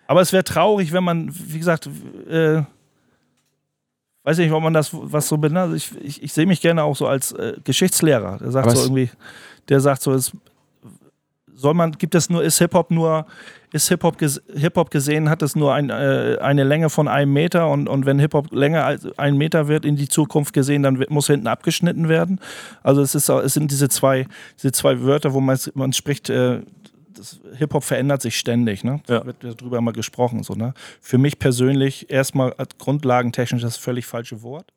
Aber 0.07 0.21
es 0.21 0.35
wäre 0.35 0.45
traurig, 0.45 0.93
wenn 0.93 1.05
man, 1.05 1.33
wie 1.33 1.57
gesagt, 1.57 1.89
äh, 2.29 2.63
weiß 4.25 4.37
nicht, 4.37 4.53
ob 4.53 4.63
man 4.63 4.75
das 4.75 4.91
was 4.93 5.29
so 5.29 5.39
benannt. 5.39 5.75
Ich, 5.75 5.91
ich, 6.03 6.23
ich 6.23 6.35
sehe 6.35 6.45
mich 6.45 6.61
gerne 6.61 6.83
auch 6.83 6.97
so 6.97 7.07
als 7.07 7.33
äh, 7.33 7.55
Geschichtslehrer. 7.65 8.37
Der 8.39 8.51
sagt 8.51 8.71
so 8.77 8.83
irgendwie, 8.83 9.09
der 9.71 9.81
sagt 9.81 10.03
so, 10.03 10.13
es 10.13 10.33
soll 11.55 11.73
man, 11.73 11.93
gibt 11.93 12.15
es 12.15 12.29
nur, 12.29 12.43
ist 12.43 12.59
Hip-Hop 12.59 12.91
nur, 12.91 13.25
ist 13.73 13.89
Hip-Hop 13.89 14.21
Hip 14.21 14.91
gesehen, 14.91 15.31
hat 15.31 15.43
es 15.43 15.55
nur 15.57 15.75
ein, 15.75 15.91
äh, 15.91 16.39
eine 16.41 16.65
Länge 16.65 16.91
von 16.91 17.09
einem 17.09 17.33
Meter 17.33 17.69
und, 17.69 17.89
und 17.89 18.07
wenn 18.07 18.19
Hip-Hop 18.19 18.53
länger 18.53 18.85
als 18.85 19.07
ein 19.19 19.37
Meter 19.37 19.69
wird 19.69 19.85
in 19.85 19.97
die 19.97 20.09
Zukunft 20.09 20.53
gesehen, 20.53 20.83
dann 20.83 21.05
muss 21.09 21.29
hinten 21.29 21.47
abgeschnitten 21.47 22.09
werden. 22.09 22.41
Also 22.83 23.03
es, 23.03 23.15
ist, 23.15 23.29
es 23.29 23.55
sind 23.55 23.71
diese 23.71 23.89
zwei, 23.89 24.27
diese 24.57 24.73
zwei 24.73 25.03
Wörter, 25.03 25.33
wo 25.35 25.41
man, 25.41 25.59
man 25.75 25.93
spricht, 25.93 26.31
äh, 26.31 26.61
Hip-Hop 27.57 27.85
verändert 27.85 28.23
sich 28.23 28.39
ständig, 28.39 28.83
ne? 28.83 29.01
Ja. 29.09 29.21
Da 29.21 29.27
wird 29.27 29.37
darüber 29.43 29.79
immer 29.79 29.93
gesprochen. 29.93 30.43
So, 30.43 30.55
ne? 30.55 30.75
Für 31.01 31.19
mich 31.19 31.39
persönlich 31.39 32.11
erstmal 32.11 32.55
grundlagentechnisch 32.79 33.63
das 33.63 33.77
völlig 33.77 34.07
falsche 34.07 34.43
Wort. 34.43 34.73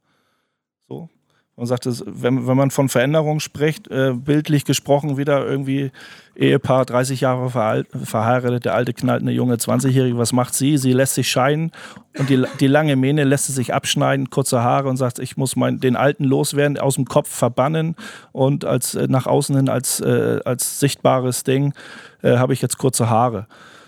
So. 0.88 1.10
Man 1.56 1.68
sagt, 1.68 1.86
wenn, 1.86 2.48
wenn 2.48 2.58
man 2.58 2.72
von 2.72 2.90
Veränderung 2.90 3.40
spricht, 3.40 3.88
äh, 3.90 4.14
bildlich 4.14 4.66
gesprochen 4.66 5.18
wieder 5.18 5.46
irgendwie 5.46 5.92
Ehepaar, 6.36 6.86
30 6.86 7.22
Jahre 7.22 7.50
verheiratet, 7.50 8.66
der 8.66 8.74
alte 8.74 8.94
knallt 8.94 9.22
eine 9.22 9.32
junge 9.32 9.56
20-Jährige, 9.56 10.18
was 10.18 10.34
macht 10.34 10.56
sie? 10.56 10.78
Sie 10.78 10.92
lässt 10.92 11.14
sich 11.14 11.30
scheiden 11.30 11.72
und 12.18 12.30
die, 12.30 12.44
die 12.60 12.68
lange 12.68 12.96
Mähne 12.96 13.24
lässt 13.24 13.46
sie 13.46 13.54
sich 13.54 13.74
abschneiden, 13.74 14.30
kurze 14.32 14.64
Haare 14.64 14.90
und 14.90 14.98
sagt, 14.98 15.20
ich 15.20 15.38
muss 15.38 15.56
mein, 15.56 15.80
den 15.80 15.96
Alten 15.96 16.24
loswerden, 16.24 16.80
aus 16.80 16.96
dem 16.96 17.06
Kopf 17.06 17.30
verbannen 17.30 17.96
und 18.32 18.66
als, 18.66 18.96
äh, 18.96 19.08
nach 19.08 19.28
außen 19.28 19.56
hin 19.56 19.70
als, 19.70 20.00
äh, 20.00 20.40
als 20.44 20.80
sichtbares 20.80 21.44
Ding 21.44 21.74
äh, 22.24 22.38
habe 22.38 22.54
ich 22.54 22.62
jetzt 22.62 22.78
kurze 22.78 23.10
Haare. 23.10 23.48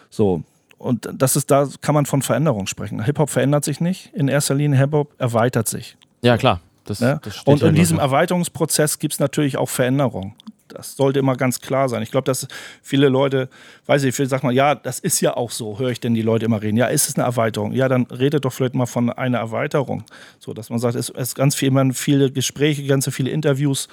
So, 0.10 0.44
und 0.78 1.10
das 1.12 1.36
ist, 1.36 1.50
da 1.50 1.68
kann 1.82 1.96
man 1.96 2.06
von 2.06 2.22
Veränderung 2.22 2.68
sprechen. 2.68 3.04
Hip-Hop 3.04 3.30
verändert 3.30 3.66
sich 3.66 3.80
nicht. 3.80 4.14
In 4.14 4.28
erster 4.28 4.54
Linie 4.54 4.78
Hip-Hop 4.78 5.14
erweitert 5.18 5.68
sich. 5.68 5.98
Ja, 6.22 6.38
klar. 6.38 6.62
Das, 6.86 7.00
ja? 7.00 7.20
das 7.24 7.42
und 7.46 7.64
in 7.64 7.74
diesem 7.74 7.98
Erweiterungsprozess 7.98 9.00
gibt 9.00 9.16
es 9.16 9.20
natürlich 9.20 9.58
auch 9.58 9.70
Veränderungen. 9.70 10.36
Das 10.68 10.96
sollte 10.96 11.20
immer 11.20 11.36
ganz 11.36 11.62
klar 11.62 11.90
sein. 11.90 12.02
Ich 12.02 12.12
glaube, 12.12 12.26
dass 12.26 12.48
viele 12.82 13.10
Leute, 13.10 13.50
weiß 13.86 14.04
ich, 14.04 14.16
viele 14.16 14.28
sagen 14.28 14.48
mal, 14.48 14.54
ja, 14.54 14.76
das 14.76 15.00
ist 15.00 15.22
ja 15.22 15.38
auch 15.38 15.52
so, 15.52 15.80
höre 15.80 15.90
ich 15.90 16.00
denn 16.00 16.14
die 16.14 16.22
Leute 16.22 16.46
immer 16.46 16.62
reden. 16.62 16.78
Ja, 16.78 16.88
ist 16.88 17.08
es 17.08 17.16
eine 17.16 17.26
Erweiterung? 17.26 17.72
Ja, 17.74 17.88
dann 17.88 18.06
redet 18.06 18.46
doch 18.46 18.54
vielleicht 18.54 18.76
mal 18.76 18.86
von 18.86 19.10
einer 19.10 19.38
Erweiterung. 19.38 20.04
So, 20.40 20.54
dass 20.54 20.70
man 20.70 20.80
sagt, 20.80 20.96
es 20.96 21.10
ist 21.10 21.36
ganz 21.36 21.56
viel, 21.56 21.72
man 21.72 21.94
viele 21.94 22.32
Gespräche, 22.32 22.86
ganz 22.86 23.08
viele 23.14 23.30
Interviews 23.30 23.88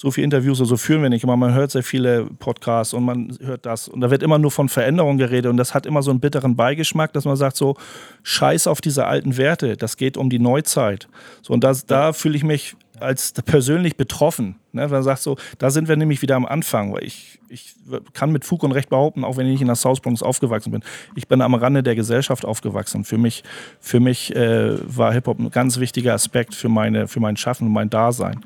so 0.00 0.12
viele 0.12 0.26
Interviews 0.26 0.58
so 0.58 0.76
führen 0.76 1.02
wir 1.02 1.10
nicht 1.10 1.24
immer. 1.24 1.36
Man 1.36 1.54
hört 1.54 1.72
sehr 1.72 1.82
viele 1.82 2.26
Podcasts 2.38 2.94
und 2.94 3.02
man 3.02 3.36
hört 3.40 3.66
das. 3.66 3.88
Und 3.88 4.00
da 4.00 4.12
wird 4.12 4.22
immer 4.22 4.38
nur 4.38 4.52
von 4.52 4.68
Veränderung 4.68 5.18
geredet. 5.18 5.50
Und 5.50 5.56
das 5.56 5.74
hat 5.74 5.86
immer 5.86 6.04
so 6.04 6.12
einen 6.12 6.20
bitteren 6.20 6.54
Beigeschmack, 6.54 7.12
dass 7.14 7.24
man 7.24 7.34
sagt 7.34 7.56
so, 7.56 7.74
scheiß 8.22 8.68
auf 8.68 8.80
diese 8.80 9.06
alten 9.06 9.36
Werte. 9.36 9.76
Das 9.76 9.96
geht 9.96 10.16
um 10.16 10.30
die 10.30 10.38
Neuzeit. 10.38 11.08
So, 11.42 11.52
und 11.52 11.64
das, 11.64 11.84
da 11.84 12.12
fühle 12.12 12.36
ich 12.36 12.44
mich 12.44 12.76
als 13.00 13.32
persönlich 13.32 13.96
betroffen. 13.96 14.56
Ne? 14.72 14.86
Man 14.88 15.02
sagt 15.02 15.22
so, 15.22 15.36
da 15.58 15.70
sind 15.70 15.88
wir 15.88 15.96
nämlich 15.96 16.22
wieder 16.22 16.36
am 16.36 16.46
Anfang. 16.46 16.92
Weil 16.92 17.04
ich, 17.04 17.38
ich 17.48 17.74
kann 18.12 18.32
mit 18.32 18.44
Fug 18.44 18.62
und 18.62 18.72
Recht 18.72 18.90
behaupten, 18.90 19.24
auch 19.24 19.36
wenn 19.36 19.46
ich 19.46 19.52
nicht 19.52 19.60
in 19.60 19.66
der 19.66 19.76
South 19.76 20.00
Bronx 20.00 20.22
aufgewachsen 20.22 20.72
bin, 20.72 20.82
ich 21.14 21.28
bin 21.28 21.40
am 21.40 21.54
Rande 21.54 21.82
der 21.82 21.94
Gesellschaft 21.94 22.44
aufgewachsen. 22.44 23.04
Für 23.04 23.18
mich, 23.18 23.44
für 23.80 24.00
mich 24.00 24.34
äh, 24.34 24.76
war 24.84 25.12
Hip-Hop 25.12 25.38
ein 25.38 25.50
ganz 25.50 25.78
wichtiger 25.78 26.14
Aspekt 26.14 26.54
für, 26.54 26.68
meine, 26.68 27.08
für 27.08 27.20
mein 27.20 27.36
Schaffen 27.36 27.66
und 27.66 27.72
mein 27.72 27.90
Dasein. 27.90 28.44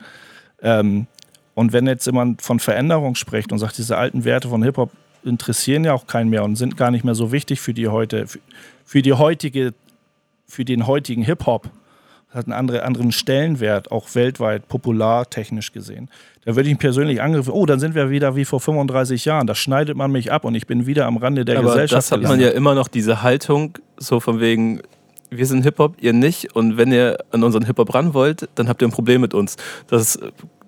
Ähm, 0.62 1.07
und 1.55 1.72
wenn 1.72 1.86
jetzt 1.86 2.07
jemand 2.07 2.42
von 2.42 2.61
Veränderung 2.61 3.14
spricht 3.14 3.53
und 3.53 3.59
sagt, 3.59 3.76
diese 3.76 3.96
alten 3.96 4.24
Werte 4.24 4.48
von 4.48 4.62
Hip-Hop 4.62 4.90
interessieren 5.24 5.84
ja 5.84 5.92
auch 5.92 6.07
keinen 6.07 6.30
mehr 6.30 6.44
und 6.44 6.57
sind 6.57 6.76
gar 6.76 6.90
nicht 6.90 7.05
mehr 7.05 7.14
so 7.14 7.32
wichtig 7.32 7.61
für 7.61 7.74
die 7.74 7.88
heute, 7.88 8.26
für 8.84 9.03
die 9.03 9.12
heutige, 9.12 9.74
für 10.46 10.64
den 10.64 10.86
heutigen 10.86 11.22
Hip-Hop, 11.22 11.70
hat 12.33 12.47
einen 12.47 12.53
andere, 12.53 12.85
anderen 12.85 13.12
Stellenwert, 13.12 13.91
auch 13.93 14.14
weltweit, 14.14 14.68
popular, 14.68 15.28
technisch 15.28 15.72
gesehen. 15.72 16.09
Da 16.45 16.57
würde 16.57 16.68
ich 16.68 16.74
ihn 16.74 16.78
persönlich 16.78 17.22
angriffen, 17.22 17.53
oh, 17.53 17.66
dann 17.66 17.78
sind 17.78 17.95
wir 17.95 18.11
wieder 18.11 18.35
wie 18.35 18.45
vor 18.45 18.61
35 18.61 19.24
Jahren, 19.24 19.47
da 19.47 19.55
schneidet 19.55 19.97
man 19.97 20.11
mich 20.11 20.33
ab 20.33 20.45
und 20.45 20.55
ich 20.55 20.66
bin 20.66 20.87
wieder 20.87 21.07
am 21.07 21.16
Rande 21.16 21.45
der 21.45 21.59
Aber 21.59 21.68
Gesellschaft. 21.68 21.99
Das 21.99 22.12
hat 22.12 22.22
man 22.22 22.41
ja 22.41 22.49
immer 22.49 22.74
noch 22.74 22.89
diese 22.89 23.22
Haltung, 23.22 23.78
so 23.97 24.18
von 24.18 24.41
wegen, 24.41 24.80
wir 25.30 25.47
sind 25.47 25.62
Hip-Hop, 25.62 25.97
ihr 26.01 26.12
nicht. 26.12 26.55
Und 26.55 26.76
wenn 26.76 26.93
ihr 26.93 27.18
an 27.30 27.43
unseren 27.43 27.64
Hip-Hop 27.64 27.95
ran 27.95 28.14
wollt, 28.14 28.49
dann 28.55 28.68
habt 28.68 28.83
ihr 28.83 28.89
ein 28.89 28.93
Problem 28.93 29.20
mit 29.20 29.35
uns. 29.35 29.57
Das 29.89 30.18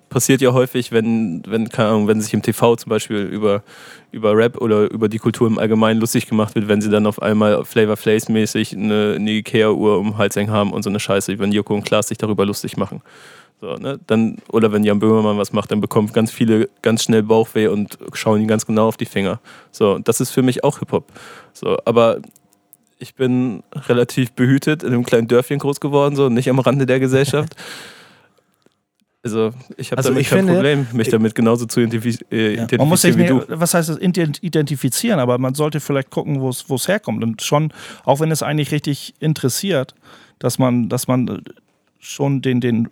passiert 0.09 0.41
ja 0.41 0.53
häufig, 0.53 0.91
wenn, 0.91 1.43
wenn, 1.47 1.69
keine 1.69 1.89
Ahnung, 1.89 2.07
wenn 2.07 2.21
sich 2.21 2.33
im 2.33 2.41
TV 2.41 2.75
zum 2.75 2.89
Beispiel 2.89 3.17
über, 3.17 3.63
über 4.11 4.35
Rap 4.35 4.61
oder 4.61 4.89
über 4.91 5.09
die 5.09 5.19
Kultur 5.19 5.47
im 5.47 5.59
Allgemeinen 5.59 5.99
lustig 5.99 6.27
gemacht 6.27 6.55
wird, 6.55 6.67
wenn 6.67 6.81
sie 6.81 6.89
dann 6.89 7.05
auf 7.07 7.21
einmal 7.21 7.65
Flavor 7.65 7.97
Flays 7.97 8.29
mäßig 8.29 8.73
eine, 8.73 9.15
eine 9.15 9.31
Ikea-Uhr 9.31 9.99
um 9.99 10.11
den 10.11 10.17
Hals 10.17 10.35
hängen 10.35 10.51
haben 10.51 10.71
und 10.71 10.83
so 10.83 10.89
eine 10.89 10.99
Scheiße, 10.99 11.37
wenn 11.39 11.51
Joko 11.51 11.75
und 11.75 11.83
Klaas 11.83 12.07
sich 12.07 12.17
darüber 12.17 12.45
lustig 12.45 12.77
machen. 12.77 13.01
So, 13.61 13.75
ne? 13.75 13.99
dann, 14.07 14.37
oder 14.49 14.71
wenn 14.71 14.83
Jan 14.83 14.99
Böhmermann 14.99 15.37
was 15.37 15.53
macht, 15.53 15.71
dann 15.71 15.81
bekommen 15.81 16.11
ganz 16.11 16.31
viele 16.31 16.69
ganz 16.81 17.03
schnell 17.03 17.23
Bauchweh 17.23 17.67
und 17.67 17.97
schauen 18.13 18.41
ihn 18.41 18.47
ganz 18.47 18.65
genau 18.65 18.87
auf 18.87 18.97
die 18.97 19.05
Finger. 19.05 19.39
So, 19.71 19.97
das 19.99 20.19
ist 20.19 20.31
für 20.31 20.43
mich 20.43 20.63
auch 20.63 20.79
Hip-Hop. 20.79 21.05
So, 21.53 21.77
aber 21.85 22.19
ich 22.99 23.15
bin 23.15 23.63
relativ 23.73 24.33
behütet 24.33 24.83
in 24.83 24.93
einem 24.93 25.03
kleinen 25.03 25.27
Dörfchen 25.27 25.59
groß 25.59 25.79
geworden, 25.79 26.15
so 26.15 26.29
nicht 26.29 26.49
am 26.49 26.59
Rande 26.59 26.85
der 26.85 26.99
Gesellschaft. 26.99 27.55
Also 29.25 29.53
ich 29.77 29.89
habe 29.89 29.97
also 29.97 30.09
damit 30.11 30.27
kein 30.27 30.37
finde, 30.37 30.53
Problem, 30.53 30.87
mich 30.93 31.09
damit 31.09 31.33
genauso 31.33 31.65
zu 31.65 31.79
identifiz 31.79 32.19
äh, 32.31 32.35
ja. 32.35 32.63
identifizieren 32.63 32.79
man 32.81 32.89
muss 32.89 33.01
sich 33.01 33.17
wie 33.17 33.25
du. 33.25 33.43
Was 33.47 33.73
heißt 33.73 33.89
das 33.89 33.97
identifizieren? 33.97 35.19
Aber 35.19 35.39
man 35.39 35.55
sollte 35.55 35.79
vielleicht 35.79 36.11
gucken, 36.11 36.41
wo 36.41 36.49
es 36.49 36.87
herkommt. 36.87 37.23
Und 37.23 37.41
schon, 37.41 37.73
auch 38.03 38.19
wenn 38.19 38.29
es 38.29 38.43
eigentlich 38.43 38.71
richtig 38.71 39.15
interessiert, 39.19 39.95
dass 40.37 40.59
man, 40.59 40.89
dass 40.89 41.07
man 41.07 41.41
schon 41.97 42.43
den, 42.43 42.61
den 42.61 42.87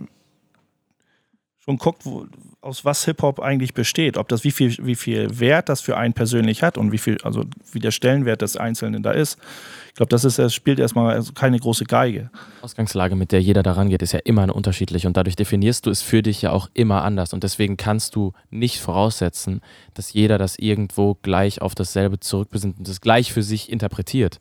schon 1.64 1.78
guckt, 1.78 2.04
wo, 2.04 2.26
aus 2.64 2.86
was 2.86 3.04
Hip-Hop 3.06 3.40
eigentlich 3.40 3.74
besteht, 3.74 4.18
ob 4.18 4.30
das 4.30 4.44
wie 4.44 4.52
viel, 4.52 4.76
wie 4.80 4.96
viel 4.96 5.40
Wert 5.40 5.68
das 5.70 5.82
für 5.82 5.98
einen 5.98 6.14
persönlich 6.14 6.64
hat 6.64 6.78
und 6.78 6.92
wie 6.92 6.98
viel, 6.98 7.18
also 7.24 7.44
wie 7.72 7.80
der 7.80 7.92
Stellenwert 7.92 8.42
des 8.42 8.56
Einzelnen 8.56 9.04
da 9.04 9.12
ist. 9.12 9.38
Ich 9.90 9.96
glaube, 9.96 10.10
das 10.10 10.24
ist, 10.24 10.40
das 10.40 10.56
spielt 10.56 10.80
erstmal 10.80 11.22
keine 11.36 11.60
große 11.60 11.84
Geige. 11.84 12.32
Die 12.60 12.64
Ausgangslage, 12.64 13.16
mit 13.16 13.32
der 13.32 13.42
jeder 13.42 13.64
daran 13.64 13.90
geht, 13.90 14.02
ist 14.02 14.14
ja 14.14 14.20
immer 14.24 14.44
eine 14.44 14.54
unterschiedliche 14.54 15.08
und 15.08 15.18
dadurch 15.18 15.36
definierst 15.36 15.86
du 15.86 15.90
es 15.90 16.02
für 16.02 16.24
dich 16.24 16.42
ja 16.42 16.52
auch 16.52 16.70
immer 16.74 17.04
anders 17.04 17.34
und 17.34 17.44
deswegen 17.44 17.78
kannst 17.78 18.16
du 18.16 18.32
nicht 18.50 18.80
voraussetzen, 18.80 19.62
dass 19.94 20.14
jeder 20.14 20.38
das 20.38 20.58
irgendwo 20.58 21.16
gleich 21.22 21.62
auf 21.62 21.76
dasselbe 21.76 22.20
zurückbesinnt 22.20 22.80
und 22.80 22.88
das 22.88 23.02
gleich 23.02 23.34
für 23.34 23.44
sich 23.44 23.72
interpretiert. 23.72 24.40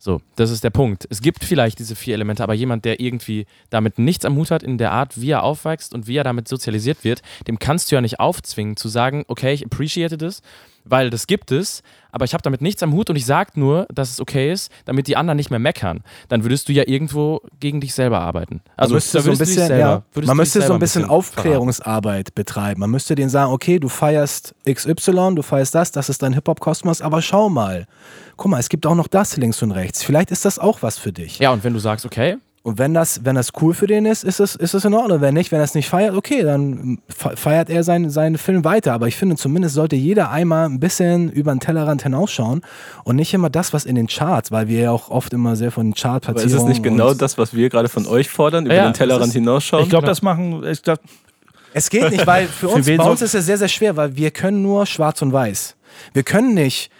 So, 0.00 0.20
das 0.36 0.50
ist 0.50 0.62
der 0.62 0.70
Punkt. 0.70 1.08
Es 1.10 1.20
gibt 1.20 1.44
vielleicht 1.44 1.80
diese 1.80 1.96
vier 1.96 2.14
Elemente, 2.14 2.44
aber 2.44 2.54
jemand, 2.54 2.84
der 2.84 3.00
irgendwie 3.00 3.46
damit 3.68 3.98
nichts 3.98 4.24
am 4.24 4.36
Hut 4.36 4.52
hat 4.52 4.62
in 4.62 4.78
der 4.78 4.92
Art, 4.92 5.20
wie 5.20 5.30
er 5.30 5.42
aufwächst 5.42 5.92
und 5.92 6.06
wie 6.06 6.16
er 6.16 6.24
damit 6.24 6.46
sozialisiert 6.46 7.02
wird, 7.02 7.20
dem 7.48 7.58
kannst 7.58 7.90
du 7.90 7.96
ja 7.96 8.00
nicht 8.00 8.20
aufzwingen 8.20 8.76
zu 8.76 8.88
sagen, 8.88 9.24
okay, 9.26 9.52
ich 9.52 9.64
appreciate 9.64 10.16
das 10.16 10.42
weil 10.88 11.10
das 11.10 11.26
gibt 11.26 11.52
es, 11.52 11.82
aber 12.10 12.24
ich 12.24 12.32
habe 12.32 12.42
damit 12.42 12.62
nichts 12.62 12.82
am 12.82 12.92
Hut 12.92 13.10
und 13.10 13.16
ich 13.16 13.26
sage 13.26 13.52
nur, 13.54 13.86
dass 13.92 14.10
es 14.10 14.20
okay 14.20 14.50
ist, 14.52 14.72
damit 14.86 15.06
die 15.06 15.16
anderen 15.16 15.36
nicht 15.36 15.50
mehr 15.50 15.58
meckern. 15.58 16.02
Dann 16.28 16.42
würdest 16.42 16.68
du 16.68 16.72
ja 16.72 16.84
irgendwo 16.86 17.42
gegen 17.60 17.80
dich 17.80 17.94
selber 17.94 18.20
arbeiten. 18.20 18.60
Also 18.76 18.92
man 18.92 18.96
müsste 18.96 19.20
so 19.20 19.30
ein 19.30 19.38
bisschen, 19.38 19.66
selber, 19.66 20.04
ja, 20.14 20.22
man 20.22 20.36
müsste 20.36 20.62
so 20.62 20.72
ein 20.72 20.78
bisschen, 20.78 21.02
bisschen 21.02 21.10
Aufklärungsarbeit 21.10 22.34
betreiben. 22.34 22.80
Man 22.80 22.90
müsste 22.90 23.14
denen 23.14 23.30
sagen, 23.30 23.52
okay, 23.52 23.78
du 23.78 23.88
feierst 23.88 24.54
XY, 24.68 25.34
du 25.34 25.42
feierst 25.42 25.74
das, 25.74 25.92
das 25.92 26.08
ist 26.08 26.22
dein 26.22 26.32
Hip-Hop-Kosmos, 26.32 27.02
aber 27.02 27.22
schau 27.22 27.48
mal. 27.48 27.86
Guck 28.36 28.50
mal, 28.50 28.60
es 28.60 28.68
gibt 28.68 28.86
auch 28.86 28.94
noch 28.94 29.08
das 29.08 29.36
links 29.36 29.62
und 29.62 29.72
rechts. 29.72 30.02
Vielleicht 30.02 30.30
ist 30.30 30.44
das 30.44 30.58
auch 30.58 30.82
was 30.82 30.98
für 30.98 31.12
dich. 31.12 31.38
Ja, 31.38 31.52
und 31.52 31.64
wenn 31.64 31.74
du 31.74 31.80
sagst, 31.80 32.06
okay, 32.06 32.36
und 32.68 32.76
wenn 32.76 32.92
das, 32.92 33.24
wenn 33.24 33.34
das 33.34 33.52
cool 33.62 33.72
für 33.72 33.86
den 33.86 34.04
ist, 34.04 34.24
ist 34.24 34.40
es, 34.40 34.54
ist 34.54 34.74
es 34.74 34.84
in 34.84 34.92
Ordnung. 34.92 35.22
Wenn 35.22 35.32
nicht, 35.32 35.50
wenn 35.52 35.58
er 35.58 35.64
es 35.64 35.74
nicht 35.74 35.88
feiert, 35.88 36.14
okay, 36.14 36.42
dann 36.42 36.98
feiert 37.08 37.70
er 37.70 37.82
seinen, 37.82 38.10
seinen 38.10 38.36
Film 38.36 38.62
weiter. 38.62 38.92
Aber 38.92 39.08
ich 39.08 39.16
finde, 39.16 39.36
zumindest 39.36 39.74
sollte 39.74 39.96
jeder 39.96 40.30
einmal 40.30 40.66
ein 40.66 40.78
bisschen 40.78 41.32
über 41.32 41.50
den 41.50 41.60
Tellerrand 41.60 42.02
hinausschauen 42.02 42.60
und 43.04 43.16
nicht 43.16 43.32
immer 43.32 43.48
das, 43.48 43.72
was 43.72 43.86
in 43.86 43.94
den 43.94 44.06
Charts, 44.06 44.52
weil 44.52 44.68
wir 44.68 44.80
ja 44.80 44.90
auch 44.90 45.08
oft 45.08 45.32
immer 45.32 45.56
sehr 45.56 45.70
von 45.70 45.86
den 45.86 45.94
Chartplatzierungen... 45.94 46.52
Aber 46.52 46.56
ist 46.58 46.62
es 46.62 46.68
nicht 46.68 46.82
genau 46.82 47.14
das, 47.14 47.38
was 47.38 47.54
wir 47.54 47.70
gerade 47.70 47.88
von 47.88 48.06
euch 48.06 48.28
fordern, 48.28 48.66
über 48.66 48.74
ja, 48.74 48.84
den 48.84 48.92
Tellerrand 48.92 49.32
hinausschauen? 49.32 49.84
Ich 49.84 49.88
glaube, 49.88 50.06
das 50.06 50.20
machen... 50.20 50.62
Ich 50.66 50.82
glaub, 50.82 51.00
es 51.72 51.88
geht 51.88 52.10
nicht, 52.10 52.26
weil 52.26 52.48
für 52.48 52.68
uns, 52.74 52.86
für 52.86 52.98
bei 52.98 53.04
uns 53.04 53.22
ist 53.22 53.34
es 53.34 53.46
sehr, 53.46 53.56
sehr 53.56 53.68
schwer, 53.68 53.96
weil 53.96 54.14
wir 54.14 54.30
können 54.30 54.60
nur 54.60 54.84
schwarz 54.84 55.22
und 55.22 55.32
weiß. 55.32 55.74
Wir 56.12 56.22
können 56.22 56.52
nicht 56.52 56.90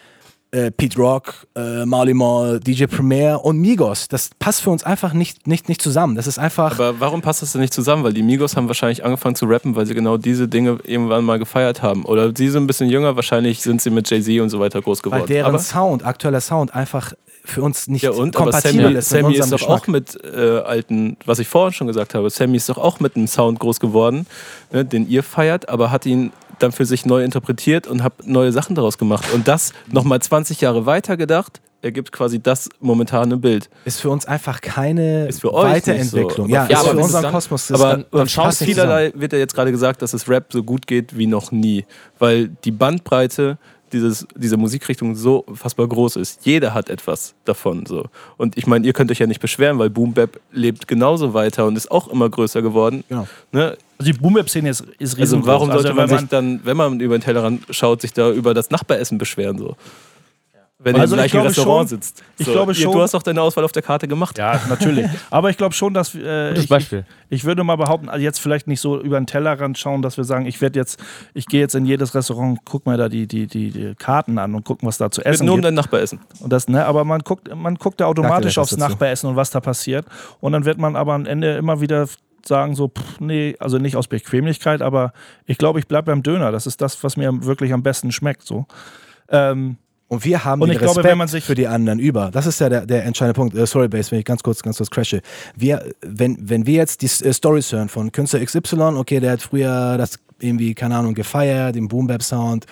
äh, 0.50 0.70
Pete 0.70 0.98
Rock, 0.98 1.46
äh, 1.54 1.84
Marley 1.84 2.14
Marl, 2.14 2.60
DJ 2.60 2.86
Premier 2.86 3.40
und 3.42 3.58
Migos. 3.58 4.08
Das 4.08 4.30
passt 4.38 4.62
für 4.62 4.70
uns 4.70 4.82
einfach 4.82 5.12
nicht, 5.12 5.46
nicht, 5.46 5.68
nicht 5.68 5.82
zusammen. 5.82 6.14
Das 6.14 6.26
ist 6.26 6.38
einfach. 6.38 6.72
Aber 6.78 7.00
warum 7.00 7.20
passt 7.20 7.42
das 7.42 7.52
denn 7.52 7.60
nicht 7.60 7.74
zusammen? 7.74 8.04
Weil 8.04 8.14
die 8.14 8.22
Migos 8.22 8.56
haben 8.56 8.68
wahrscheinlich 8.68 9.04
angefangen 9.04 9.34
zu 9.34 9.46
rappen, 9.46 9.76
weil 9.76 9.86
sie 9.86 9.94
genau 9.94 10.16
diese 10.16 10.48
Dinge 10.48 10.78
irgendwann 10.84 11.24
mal 11.24 11.38
gefeiert 11.38 11.82
haben. 11.82 12.04
Oder 12.04 12.32
sie 12.34 12.48
sind 12.48 12.64
ein 12.64 12.66
bisschen 12.66 12.88
jünger, 12.88 13.16
wahrscheinlich 13.16 13.60
sind 13.62 13.82
sie 13.82 13.90
mit 13.90 14.08
Jay-Z 14.08 14.40
und 14.40 14.48
so 14.48 14.60
weiter 14.60 14.80
groß 14.80 15.02
geworden. 15.02 15.22
Weil 15.22 15.28
deren 15.28 15.48
aber 15.48 15.58
Sound, 15.58 16.04
aktueller 16.04 16.40
Sound, 16.40 16.74
einfach 16.74 17.12
für 17.44 17.62
uns 17.62 17.88
nicht 17.88 18.02
ja, 18.02 18.10
und, 18.10 18.34
kompatibel 18.34 18.84
Sammy, 18.84 18.98
ist. 18.98 19.08
Sammy 19.08 19.34
ist 19.34 19.52
doch 19.52 19.58
Geschmack. 19.58 19.82
auch 19.82 19.86
mit 19.86 20.18
äh, 20.24 20.58
alten, 20.60 21.16
was 21.24 21.38
ich 21.38 21.48
vorhin 21.48 21.72
schon 21.72 21.86
gesagt 21.86 22.14
habe, 22.14 22.28
Sammy 22.30 22.56
ist 22.56 22.68
doch 22.68 22.78
auch 22.78 23.00
mit 23.00 23.16
einem 23.16 23.26
Sound 23.26 23.58
groß 23.58 23.80
geworden, 23.80 24.26
ne, 24.70 24.84
den 24.84 25.08
ihr 25.08 25.22
feiert, 25.22 25.68
aber 25.68 25.90
hat 25.90 26.04
ihn 26.04 26.32
dann 26.58 26.72
für 26.72 26.84
sich 26.84 27.06
neu 27.06 27.24
interpretiert 27.24 27.86
und 27.86 28.02
habe 28.02 28.16
neue 28.24 28.52
Sachen 28.52 28.74
daraus 28.74 28.98
gemacht. 28.98 29.26
Und 29.34 29.48
das 29.48 29.72
nochmal 29.90 30.20
20 30.20 30.60
Jahre 30.60 30.86
weiter 30.86 31.16
gedacht, 31.16 31.60
ergibt 31.82 32.12
quasi 32.12 32.40
das 32.40 32.68
momentane 32.80 33.36
Bild. 33.36 33.70
Ist 33.84 34.00
für 34.00 34.10
uns 34.10 34.26
einfach 34.26 34.60
keine 34.60 35.28
Weiterentwicklung. 35.28 36.48
So. 36.48 36.52
Ja, 36.52 36.66
ja 36.68 36.80
aber 36.80 36.90
für 36.90 36.98
unseren 36.98 37.32
Kosmos. 37.32 37.70
Aber 37.70 37.90
dann, 37.90 38.04
dann 38.10 38.28
schaust 38.28 38.64
vielerlei, 38.64 39.12
wird 39.14 39.32
ja 39.32 39.38
jetzt 39.38 39.54
gerade 39.54 39.70
gesagt, 39.70 40.02
dass 40.02 40.12
es 40.12 40.28
Rap 40.28 40.52
so 40.52 40.62
gut 40.62 40.86
geht 40.86 41.16
wie 41.16 41.26
noch 41.26 41.52
nie. 41.52 41.84
Weil 42.18 42.48
die 42.48 42.72
Bandbreite 42.72 43.58
dieses, 43.92 44.26
diese 44.34 44.56
Musikrichtung 44.56 45.14
so 45.14 45.44
fassbar 45.54 45.88
groß 45.88 46.16
ist. 46.16 46.44
Jeder 46.44 46.74
hat 46.74 46.88
etwas 46.88 47.34
davon. 47.44 47.86
So. 47.86 48.06
Und 48.36 48.56
ich 48.56 48.66
meine, 48.66 48.86
ihr 48.86 48.92
könnt 48.92 49.10
euch 49.10 49.18
ja 49.18 49.26
nicht 49.26 49.40
beschweren, 49.40 49.78
weil 49.78 49.90
Boom 49.90 50.14
Bap 50.14 50.40
lebt 50.52 50.88
genauso 50.88 51.34
weiter 51.34 51.66
und 51.66 51.76
ist 51.76 51.90
auch 51.90 52.08
immer 52.08 52.28
größer 52.28 52.62
geworden. 52.62 53.04
Genau. 53.08 53.26
Ne? 53.52 53.76
Also 53.98 54.12
die 54.12 54.18
Boom 54.18 54.34
Bap-Szene 54.34 54.70
ist, 54.70 54.84
ist 54.98 55.18
Also 55.18 55.44
warum 55.46 55.70
sollte 55.70 55.88
also, 55.88 56.00
man 56.00 56.08
sich 56.08 56.28
dann, 56.28 56.60
wenn 56.64 56.76
man 56.76 57.00
über 57.00 57.18
den 57.18 57.22
Tellerrand 57.22 57.64
schaut, 57.70 58.00
sich 58.00 58.12
da 58.12 58.30
über 58.30 58.54
das 58.54 58.70
Nachbaressen 58.70 59.18
beschweren? 59.18 59.58
So? 59.58 59.76
Wenn 60.80 60.94
also 60.94 61.16
du 61.16 61.22
im 61.22 61.28
gleichen 61.28 61.44
Restaurant 61.44 61.88
schon, 61.88 61.98
sitzt. 62.00 62.22
Ich 62.38 62.46
glaube 62.46 62.72
schon. 62.72 62.92
Du 62.92 63.02
hast 63.02 63.12
doch 63.12 63.22
deine 63.24 63.42
Auswahl 63.42 63.64
auf 63.64 63.72
der 63.72 63.82
Karte 63.82 64.06
gemacht. 64.06 64.38
Ja, 64.38 64.60
natürlich. 64.68 65.06
Aber 65.30 65.50
ich 65.50 65.56
glaube 65.56 65.74
schon, 65.74 65.92
dass. 65.92 66.14
Äh, 66.14 66.50
Gutes 66.50 66.64
ich, 66.64 66.68
Beispiel. 66.68 67.04
Ich, 67.28 67.40
ich, 67.40 67.44
würde 67.44 67.64
mal 67.64 67.74
behaupten, 67.74 68.08
also 68.08 68.22
jetzt 68.22 68.38
vielleicht 68.38 68.68
nicht 68.68 68.80
so 68.80 69.00
über 69.00 69.18
den 69.18 69.26
Tellerrand 69.26 69.76
schauen, 69.76 70.02
dass 70.02 70.16
wir 70.16 70.22
sagen, 70.22 70.46
ich 70.46 70.60
werde 70.60 70.78
jetzt, 70.78 71.00
ich 71.34 71.46
gehe 71.46 71.60
jetzt 71.60 71.74
in 71.74 71.84
jedes 71.84 72.14
Restaurant, 72.14 72.60
guck 72.64 72.86
mal 72.86 72.96
da 72.96 73.08
die, 73.08 73.26
die, 73.26 73.48
die, 73.48 73.72
die 73.72 73.94
Karten 73.96 74.38
an 74.38 74.54
und 74.54 74.64
gucken, 74.64 74.86
was 74.86 74.98
da 74.98 75.10
zu 75.10 75.24
essen 75.24 75.46
nur 75.46 75.56
um 75.56 75.62
dein 75.62 75.74
Nachbar 75.74 76.00
essen. 76.00 76.20
Und 76.38 76.52
das, 76.52 76.68
ne, 76.68 76.84
aber 76.84 77.04
man 77.04 77.22
guckt, 77.22 77.52
man 77.52 77.74
guckt 77.74 78.00
da 78.00 78.06
automatisch 78.06 78.56
aufs 78.56 78.76
Nachbaressen 78.76 79.28
und 79.28 79.34
was 79.34 79.50
da 79.50 79.58
passiert. 79.58 80.06
Und 80.38 80.52
dann 80.52 80.64
wird 80.64 80.78
man 80.78 80.94
aber 80.94 81.14
am 81.14 81.26
Ende 81.26 81.56
immer 81.56 81.80
wieder 81.80 82.06
sagen, 82.46 82.76
so, 82.76 82.86
pff, 82.86 83.18
nee, 83.18 83.56
also 83.58 83.78
nicht 83.78 83.96
aus 83.96 84.06
Bequemlichkeit, 84.06 84.80
aber 84.80 85.12
ich 85.44 85.58
glaube, 85.58 85.80
ich 85.80 85.88
bleibe 85.88 86.12
beim 86.12 86.22
Döner. 86.22 86.52
Das 86.52 86.68
ist 86.68 86.80
das, 86.80 87.02
was 87.02 87.16
mir 87.16 87.44
wirklich 87.44 87.72
am 87.72 87.82
besten 87.82 88.12
schmeckt. 88.12 88.44
So. 88.44 88.66
Ähm, 89.28 89.76
und 90.08 90.24
wir 90.24 90.44
haben 90.44 90.62
und 90.62 90.68
den 90.70 90.78
Respekt 90.78 91.06
glaube, 91.06 91.40
für 91.40 91.54
die 91.54 91.66
anderen 91.66 91.98
über. 91.98 92.30
Das 92.32 92.46
ist 92.46 92.60
ja 92.60 92.68
der, 92.68 92.86
der 92.86 93.04
entscheidende 93.04 93.34
Punkt. 93.34 93.54
Uh, 93.54 93.66
sorry, 93.66 93.88
Base, 93.88 94.10
wenn 94.10 94.20
ich 94.20 94.24
ganz 94.24 94.42
kurz, 94.42 94.62
ganz 94.62 94.78
kurz 94.78 94.90
crashe. 94.90 95.20
Wir, 95.54 95.84
wenn, 96.00 96.36
wenn 96.40 96.66
wir 96.66 96.74
jetzt 96.74 97.02
die 97.02 97.28
uh, 97.28 97.32
Stories 97.32 97.72
hören 97.72 97.88
von 97.88 98.10
Künstler 98.10 98.44
XY, 98.44 98.96
okay, 98.96 99.20
der 99.20 99.32
hat 99.32 99.42
früher 99.42 99.98
das 99.98 100.18
irgendwie, 100.40 100.74
keine 100.74 100.96
Ahnung, 100.96 101.14
gefeiert, 101.14 101.74
den 101.74 101.88
Boom 101.88 102.06
Bap 102.06 102.22
Sound, 102.22 102.66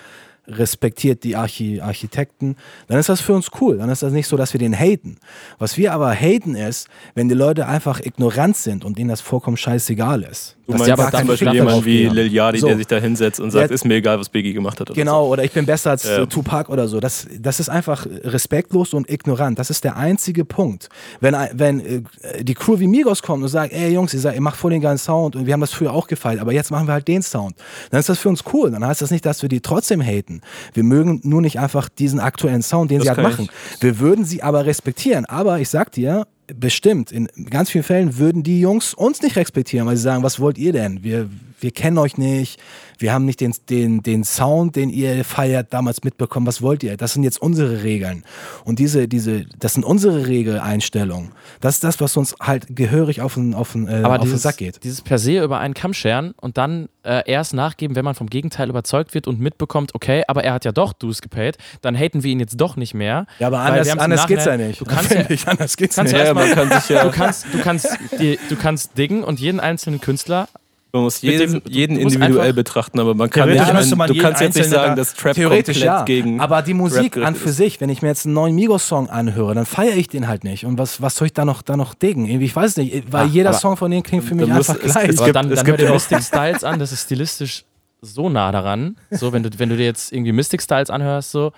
respektiert 0.47 1.23
die 1.23 1.35
Archi 1.35 1.81
Architekten, 1.81 2.55
dann 2.87 2.99
ist 2.99 3.09
das 3.09 3.21
für 3.21 3.33
uns 3.33 3.49
cool. 3.61 3.77
Dann 3.77 3.89
ist 3.89 4.03
das 4.03 4.13
nicht 4.13 4.27
so, 4.27 4.37
dass 4.37 4.53
wir 4.53 4.59
den 4.59 4.77
haten. 4.77 5.17
Was 5.59 5.77
wir 5.77 5.93
aber 5.93 6.11
haten 6.13 6.55
ist, 6.55 6.87
wenn 7.15 7.29
die 7.29 7.35
Leute 7.35 7.67
einfach 7.67 7.99
ignorant 7.99 8.57
sind 8.57 8.85
und 8.85 8.97
ihnen 8.97 9.09
das 9.09 9.21
vollkommen 9.21 9.57
scheißegal 9.57 10.23
ist. 10.23 10.57
Du 10.67 10.73
meinst 10.73 10.89
aber 10.89 11.09
zum 11.11 11.27
Beispiel 11.27 11.53
jemand 11.53 11.85
wie 11.85 12.07
Lil 12.07 12.31
Yadi, 12.31 12.59
so. 12.59 12.67
der 12.67 12.75
sich 12.75 12.87
da 12.87 12.97
hinsetzt 12.97 13.39
und 13.39 13.51
sagt, 13.51 13.69
ja, 13.69 13.73
ist 13.73 13.85
mir 13.85 13.95
egal, 13.95 14.19
was 14.19 14.27
Biggie 14.27 14.51
gemacht 14.51 14.81
hat. 14.81 14.89
Oder 14.89 14.95
genau, 14.95 15.25
so. 15.25 15.31
oder 15.31 15.43
ich 15.45 15.53
bin 15.53 15.65
besser 15.65 15.91
als 15.91 16.03
ja. 16.03 16.25
Tupac 16.25 16.69
oder 16.69 16.89
so. 16.89 16.99
Das, 16.99 17.25
das 17.39 17.61
ist 17.61 17.69
einfach 17.69 18.05
respektlos 18.05 18.93
und 18.93 19.09
ignorant. 19.09 19.59
Das 19.59 19.69
ist 19.69 19.85
der 19.85 19.95
einzige 19.95 20.43
Punkt. 20.43 20.89
Wenn, 21.21 21.35
wenn 21.53 21.79
äh, 21.79 22.43
die 22.43 22.53
Crew 22.53 22.79
wie 22.79 22.87
Migos 22.87 23.23
kommt 23.23 23.43
und 23.43 23.49
sagt, 23.49 23.71
ey 23.71 23.93
Jungs, 23.93 24.13
ihr, 24.13 24.19
sagt, 24.19 24.35
ihr 24.35 24.41
macht 24.41 24.57
voll 24.57 24.71
den 24.71 24.81
geilen 24.81 24.97
Sound 24.97 25.37
und 25.37 25.45
wir 25.45 25.53
haben 25.53 25.61
das 25.61 25.71
früher 25.71 25.93
auch 25.93 26.07
gefeiert, 26.07 26.41
aber 26.41 26.51
jetzt 26.51 26.69
machen 26.69 26.85
wir 26.85 26.93
halt 26.93 27.07
den 27.07 27.21
Sound. 27.21 27.55
Dann 27.91 28.01
ist 28.01 28.09
das 28.09 28.19
für 28.19 28.27
uns 28.27 28.43
cool. 28.51 28.69
Dann 28.71 28.85
heißt 28.85 29.01
das 29.01 29.09
nicht, 29.09 29.25
dass 29.25 29.41
wir 29.41 29.49
die 29.49 29.61
trotzdem 29.61 30.01
haten. 30.01 30.36
Wir 30.73 30.83
mögen 30.83 31.21
nur 31.23 31.41
nicht 31.41 31.59
einfach 31.59 31.89
diesen 31.89 32.19
aktuellen 32.19 32.61
Sound, 32.61 32.91
den 32.91 32.99
das 32.99 33.05
sie 33.05 33.09
halt 33.11 33.21
machen. 33.21 33.49
Ich. 33.75 33.83
Wir 33.83 33.99
würden 33.99 34.25
sie 34.25 34.43
aber 34.43 34.65
respektieren. 34.65 35.25
Aber 35.25 35.59
ich 35.59 35.69
sag 35.69 35.91
dir, 35.91 36.25
bestimmt, 36.47 37.11
in 37.11 37.27
ganz 37.49 37.69
vielen 37.69 37.83
Fällen 37.83 38.17
würden 38.17 38.43
die 38.43 38.61
Jungs 38.61 38.93
uns 38.93 39.21
nicht 39.21 39.35
respektieren, 39.35 39.87
weil 39.87 39.97
sie 39.97 40.03
sagen, 40.03 40.23
was 40.23 40.39
wollt 40.39 40.57
ihr 40.57 40.73
denn? 40.73 41.03
Wir, 41.03 41.29
wir 41.59 41.71
kennen 41.71 41.97
euch 41.97 42.17
nicht, 42.17 42.59
wir 42.99 43.13
haben 43.13 43.25
nicht 43.25 43.41
den, 43.41 43.53
den, 43.69 44.03
den 44.03 44.23
Sound, 44.23 44.75
den 44.75 44.89
ihr 44.89 45.23
feiert, 45.23 45.73
damals 45.73 46.03
mitbekommen, 46.03 46.45
was 46.47 46.61
wollt 46.61 46.83
ihr? 46.83 46.97
Das 46.97 47.13
sind 47.13 47.23
jetzt 47.23 47.41
unsere 47.41 47.83
Regeln. 47.83 48.23
Und 48.63 48.79
diese, 48.79 49.07
diese, 49.07 49.45
das 49.59 49.73
sind 49.73 49.83
unsere 49.83 50.27
Regeleinstellungen. 50.27 51.31
Das 51.59 51.75
ist 51.75 51.83
das, 51.83 51.99
was 51.99 52.17
uns 52.17 52.35
halt 52.39 52.75
gehörig 52.75 53.21
auf 53.21 53.35
den, 53.35 53.53
auf 53.53 53.73
den, 53.73 53.87
äh, 53.87 54.01
Aber 54.03 54.15
auf 54.15 54.21
dieses, 54.21 54.41
den 54.41 54.43
Sack 54.43 54.57
geht. 54.57 54.83
Dieses 54.83 55.01
per 55.01 55.17
se 55.17 55.43
über 55.43 55.59
einen 55.59 55.73
Kamm 55.73 55.93
scheren 55.93 56.33
und 56.39 56.57
dann 56.57 56.89
äh, 57.03 57.23
erst 57.25 57.53
nachgeben, 57.53 57.95
wenn 57.95 58.05
man 58.05 58.15
vom 58.15 58.29
Gegenteil 58.29 58.69
überzeugt 58.69 59.13
wird 59.13 59.27
und 59.27 59.39
mitbekommt, 59.39 59.95
okay, 59.95 60.23
aber 60.27 60.43
er 60.43 60.53
hat 60.53 60.65
ja 60.65 60.71
doch 60.71 60.93
Dues 60.93 61.21
gepaid, 61.21 61.57
dann 61.81 61.95
haten 61.95 62.23
wir 62.23 62.31
ihn 62.31 62.39
jetzt 62.39 62.59
doch 62.59 62.75
nicht 62.75 62.93
mehr. 62.93 63.25
Ja, 63.39 63.47
aber 63.47 63.59
anders, 63.59 63.89
anders 63.89 64.27
geht's 64.27 64.45
ja 64.45 64.57
nicht. 64.57 64.81
Du 64.81 64.85
kannst 64.85 65.11
ja, 65.13 65.23
nicht, 65.27 65.47
anders 65.47 65.77
geht's 65.77 65.95
kannst 65.95 66.13
nicht. 66.13 66.25
Ja, 66.25 66.33
man 66.33 66.51
kann 66.51 66.69
sich 66.69 66.89
ja 66.89 67.03
du 67.03 67.11
kannst, 67.11 67.45
du 67.51 67.59
kannst, 67.59 67.97
die, 68.19 68.39
du 68.49 68.55
kannst 68.55 68.97
diggen 68.97 69.23
und 69.23 69.39
jeden 69.39 69.59
einzelnen 69.59 70.01
Künstler 70.01 70.47
man 70.93 71.03
muss 71.03 71.21
jeden, 71.21 71.53
dem, 71.53 71.61
jeden 71.67 71.97
individuell 71.97 72.53
betrachten, 72.53 72.99
aber 72.99 73.13
man 73.13 73.29
kann 73.29 73.49
nicht 73.49 73.61
einen, 73.61 73.97
man 73.97 74.07
du 74.07 74.17
kannst 74.17 74.41
jetzt 74.41 74.55
nicht 74.55 74.69
sagen, 74.69 74.95
dass 74.95 75.13
Trap 75.13 75.35
theoretisch 75.35 75.81
ja, 75.81 76.03
gegen 76.03 76.39
aber 76.39 76.61
die 76.61 76.73
Musik 76.73 77.17
an 77.17 77.35
für 77.35 77.51
sich, 77.51 77.81
wenn 77.81 77.89
ich 77.89 78.01
mir 78.01 78.07
jetzt 78.07 78.25
einen 78.25 78.33
neuen 78.33 78.55
Migos-Song 78.55 79.09
anhöre, 79.09 79.53
dann 79.53 79.65
feiere 79.65 79.95
ich 79.97 80.07
den 80.07 80.27
halt 80.27 80.43
nicht. 80.43 80.65
Und 80.65 80.77
was, 80.77 81.01
was 81.01 81.15
soll 81.15 81.27
ich 81.27 81.33
da 81.33 81.45
noch, 81.45 81.61
da 81.61 81.75
noch 81.75 81.93
diggen? 81.93 82.25
Ich 82.25 82.55
weiß 82.55 82.77
nicht, 82.77 83.11
weil 83.11 83.27
Ach, 83.27 83.33
jeder 83.33 83.53
Song 83.53 83.75
von 83.75 83.91
denen 83.91 84.03
klingt 84.03 84.23
für 84.23 84.35
mich 84.35 84.51
einfach 84.51 84.75
muss, 84.75 84.93
gleich. 84.93 85.09
Es, 85.09 85.15
es 85.15 85.21
aber 85.21 85.33
dann, 85.33 85.49
dann 85.49 85.67
hör 85.67 85.77
dir 85.77 85.91
Mystic 85.91 86.23
Styles 86.23 86.63
an, 86.63 86.79
das 86.79 86.91
ist 86.91 87.03
stilistisch 87.03 87.65
so 88.01 88.29
nah 88.29 88.51
daran. 88.51 88.95
So, 89.11 89.33
wenn 89.33 89.43
du, 89.43 89.49
wenn 89.57 89.69
du 89.69 89.77
dir 89.77 89.85
jetzt 89.85 90.13
irgendwie 90.13 90.31
Mystic 90.31 90.61
Styles 90.61 90.89
anhörst, 90.89 91.31
so. 91.31 91.51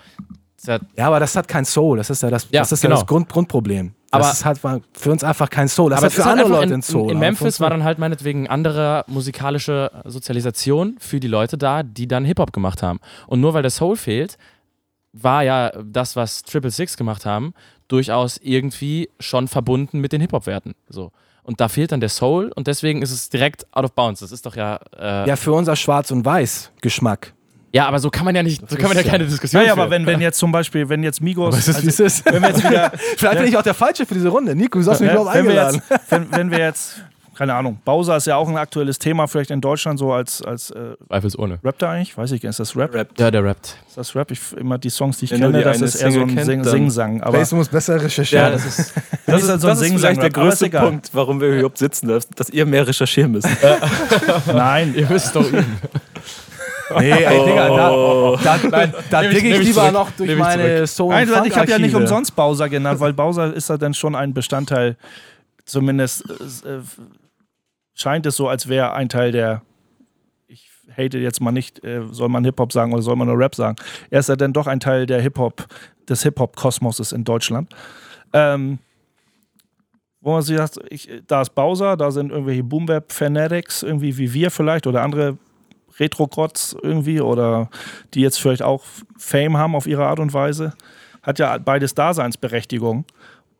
Ja, 0.66 1.06
aber 1.06 1.20
das 1.20 1.36
hat 1.36 1.48
kein 1.48 1.64
Soul. 1.64 1.96
Das 1.96 2.10
ist 2.10 2.22
ja 2.22 2.30
das, 2.30 2.46
ja, 2.50 2.60
das, 2.60 2.72
ist 2.72 2.82
genau. 2.82 2.96
ja 2.96 3.00
das 3.00 3.06
Grund, 3.06 3.28
Grundproblem. 3.28 3.92
Aber 4.10 4.24
das 4.24 4.38
ist 4.38 4.44
halt 4.44 4.60
für 4.92 5.10
uns 5.12 5.22
einfach 5.22 5.50
kein 5.50 5.68
Soul. 5.68 5.90
Das 5.90 5.98
aber 5.98 6.06
hat 6.06 6.12
für 6.12 6.24
andere 6.24 6.48
Leute 6.48 6.74
ein 6.74 6.82
Soul. 6.82 7.04
In, 7.04 7.10
in 7.10 7.18
Memphis 7.18 7.60
war 7.60 7.70
dann 7.70 7.84
halt 7.84 7.98
meinetwegen 7.98 8.48
andere 8.48 9.04
musikalische 9.06 9.90
Sozialisation 10.04 10.96
für 10.98 11.20
die 11.20 11.28
Leute 11.28 11.56
da, 11.56 11.82
die 11.82 12.08
dann 12.08 12.24
Hip-Hop 12.24 12.52
gemacht 12.52 12.82
haben. 12.82 12.98
Und 13.28 13.40
nur 13.40 13.54
weil 13.54 13.62
der 13.62 13.70
Soul 13.70 13.96
fehlt, 13.96 14.36
war 15.12 15.42
ja 15.42 15.70
das, 15.84 16.16
was 16.16 16.42
Triple 16.42 16.70
Six 16.70 16.96
gemacht 16.96 17.24
haben, 17.24 17.54
durchaus 17.88 18.38
irgendwie 18.38 19.10
schon 19.20 19.48
verbunden 19.48 20.00
mit 20.00 20.12
den 20.12 20.20
Hip-Hop-Werten. 20.20 20.74
So. 20.88 21.12
Und 21.42 21.60
da 21.60 21.68
fehlt 21.68 21.92
dann 21.92 22.00
der 22.00 22.08
Soul 22.08 22.52
und 22.54 22.66
deswegen 22.66 23.02
ist 23.02 23.10
es 23.12 23.28
direkt 23.28 23.66
out 23.74 23.84
of 23.84 23.92
bounds. 23.92 24.20
Das 24.20 24.32
ist 24.32 24.44
doch 24.46 24.56
ja. 24.56 24.78
Äh 24.96 25.28
ja, 25.28 25.36
für 25.36 25.52
unser 25.52 25.76
Schwarz- 25.76 26.10
und 26.10 26.24
Weiß-Geschmack 26.24 27.32
ja, 27.72 27.86
aber 27.86 27.98
so 27.98 28.10
kann 28.10 28.24
man 28.24 28.34
ja 28.34 28.42
nicht, 28.42 28.68
so 28.68 28.76
kann 28.76 28.88
man 28.88 28.96
ja 28.96 29.02
keine 29.02 29.24
Diskussion 29.26 29.64
Ja, 29.64 29.72
aber 29.72 29.90
wenn, 29.90 30.04
wenn 30.06 30.20
jetzt 30.20 30.38
zum 30.38 30.50
Beispiel, 30.50 30.88
wenn 30.88 31.02
jetzt 31.02 31.20
Migos. 31.20 31.54
Was 31.54 31.68
ist, 31.68 31.76
also, 31.76 31.86
wie 31.86 31.90
es 31.90 32.00
ist. 32.00 32.24
Wenn 32.24 32.42
wir 32.42 32.48
jetzt 32.48 32.64
wieder, 32.64 32.92
Vielleicht 33.16 33.38
bin 33.38 33.46
ich 33.46 33.56
auch 33.56 33.62
der 33.62 33.74
Falsche 33.74 34.06
für 34.06 34.14
diese 34.14 34.28
Runde. 34.28 34.56
Nico, 34.56 34.80
du 34.80 34.90
hast 34.90 35.00
mich 35.00 35.10
überhaupt 35.10 35.34
eingeladen. 35.34 35.80
Wir 35.86 35.96
jetzt, 35.96 36.10
wenn, 36.10 36.32
wenn 36.32 36.50
wir 36.50 36.58
jetzt 36.58 37.02
keine 37.40 37.54
Ahnung, 37.54 37.78
Bowser 37.86 38.18
ist 38.18 38.26
ja 38.26 38.36
auch 38.36 38.50
ein 38.50 38.58
aktuelles 38.58 38.98
Thema, 38.98 39.26
vielleicht 39.26 39.50
in 39.50 39.62
Deutschland 39.62 39.98
so 39.98 40.12
als, 40.12 40.42
als 40.42 40.70
äh, 40.72 40.94
Zweifelsohne. 41.06 41.58
Rappt 41.64 41.80
er 41.80 41.88
eigentlich? 41.88 42.14
Weiß 42.18 42.32
ich, 42.32 42.44
ist 42.44 42.60
das 42.60 42.76
Rap? 42.76 42.92
Rappt. 42.92 43.18
Ja, 43.18 43.30
der 43.30 43.42
rappt. 43.42 43.78
Ist 43.88 43.96
das 43.96 44.14
Rap? 44.14 44.30
Ich, 44.30 44.40
immer 44.58 44.76
die 44.76 44.90
Songs, 44.90 45.16
die 45.16 45.24
ich 45.24 45.30
Wenn 45.30 45.40
kenne, 45.40 45.62
das 45.62 45.80
ist 45.80 45.94
eher 46.02 46.12
so 46.12 46.20
ein 46.20 46.44
Sing 46.44 46.62
Singsang. 46.62 47.22
Aber 47.22 47.42
du 47.42 47.56
musst 47.56 47.70
besser 47.70 48.02
recherchieren. 48.02 48.44
Ja, 48.44 48.50
das 48.50 48.66
ist, 48.66 48.94
das 49.26 49.42
ist, 49.42 49.48
halt 49.48 49.60
so 49.62 49.68
ein 49.68 49.70
das 49.70 49.80
ist 49.80 49.94
vielleicht 49.94 50.20
der 50.20 50.28
größte 50.28 50.68
Punkt, 50.68 51.08
warum 51.14 51.40
wir 51.40 51.48
überhaupt 51.48 51.78
sitzen, 51.78 52.08
dass, 52.08 52.28
dass 52.28 52.50
ihr 52.50 52.66
mehr 52.66 52.86
recherchieren 52.86 53.32
müsst. 53.32 53.48
Nein. 54.46 54.92
Ihr 54.94 55.08
müsst 55.08 55.34
doch 55.34 55.50
üben. 55.50 55.78
Nee, 56.98 57.10
ey, 57.10 57.44
Digga, 57.44 57.68
da, 57.68 57.92
oh. 57.92 58.38
da, 58.42 58.58
da, 58.70 58.86
da 59.10 59.22
digge 59.22 59.48
ich, 59.48 59.60
ich 59.60 59.66
lieber 59.68 59.80
zurück. 59.80 59.92
noch 59.92 60.10
durch 60.12 60.36
meine 60.36 60.86
Soul 60.86 61.10
Nein, 61.10 61.28
Ich 61.44 61.56
habe 61.56 61.70
ja 61.70 61.78
nicht 61.78 61.94
umsonst 61.94 62.34
Bowser 62.34 62.68
genannt, 62.68 63.00
weil 63.00 63.12
Bowser 63.12 63.54
ist 63.54 63.68
ja 63.68 63.76
dann 63.76 63.94
schon 63.94 64.14
ein 64.14 64.34
Bestandteil, 64.34 64.96
zumindest 65.64 66.24
äh, 66.64 66.80
scheint 67.94 68.26
es 68.26 68.36
so, 68.36 68.48
als 68.48 68.68
wäre 68.68 68.92
ein 68.92 69.08
Teil 69.08 69.32
der 69.32 69.62
ich 70.48 70.70
hate 70.96 71.18
jetzt 71.18 71.40
mal 71.40 71.52
nicht, 71.52 71.84
äh, 71.84 72.02
soll 72.10 72.28
man 72.28 72.44
Hip-Hop 72.44 72.72
sagen 72.72 72.92
oder 72.92 73.02
soll 73.02 73.16
man 73.16 73.28
nur 73.28 73.38
Rap 73.38 73.54
sagen. 73.54 73.76
Er 74.10 74.20
ist 74.20 74.28
ja 74.28 74.36
dann 74.36 74.52
doch 74.52 74.66
ein 74.66 74.80
Teil 74.80 75.06
der 75.06 75.20
Hip-Hop, 75.20 75.66
des 76.08 76.22
Hip-Hop-Kosmoses 76.24 77.12
in 77.12 77.24
Deutschland. 77.24 77.72
Ähm, 78.32 78.78
wo 80.20 80.32
man 80.32 80.42
sich 80.42 80.56
sagt, 80.56 80.78
ich, 80.90 81.08
da 81.26 81.40
ist 81.40 81.54
Bowser, 81.54 81.96
da 81.96 82.10
sind 82.10 82.30
irgendwelche 82.30 82.62
Boom-Bap-Fanatics, 82.62 83.82
irgendwie 83.82 84.18
wie 84.18 84.34
wir 84.34 84.50
vielleicht 84.50 84.86
oder 84.86 85.02
andere 85.02 85.38
Retro-Grotz 86.00 86.74
irgendwie 86.82 87.20
oder 87.20 87.70
die 88.14 88.20
jetzt 88.20 88.40
vielleicht 88.40 88.62
auch 88.62 88.84
Fame 89.16 89.56
haben 89.56 89.74
auf 89.74 89.86
ihre 89.86 90.06
Art 90.06 90.18
und 90.18 90.32
Weise. 90.32 90.74
Hat 91.22 91.38
ja 91.38 91.58
beides 91.58 91.94
Daseinsberechtigung. 91.94 93.04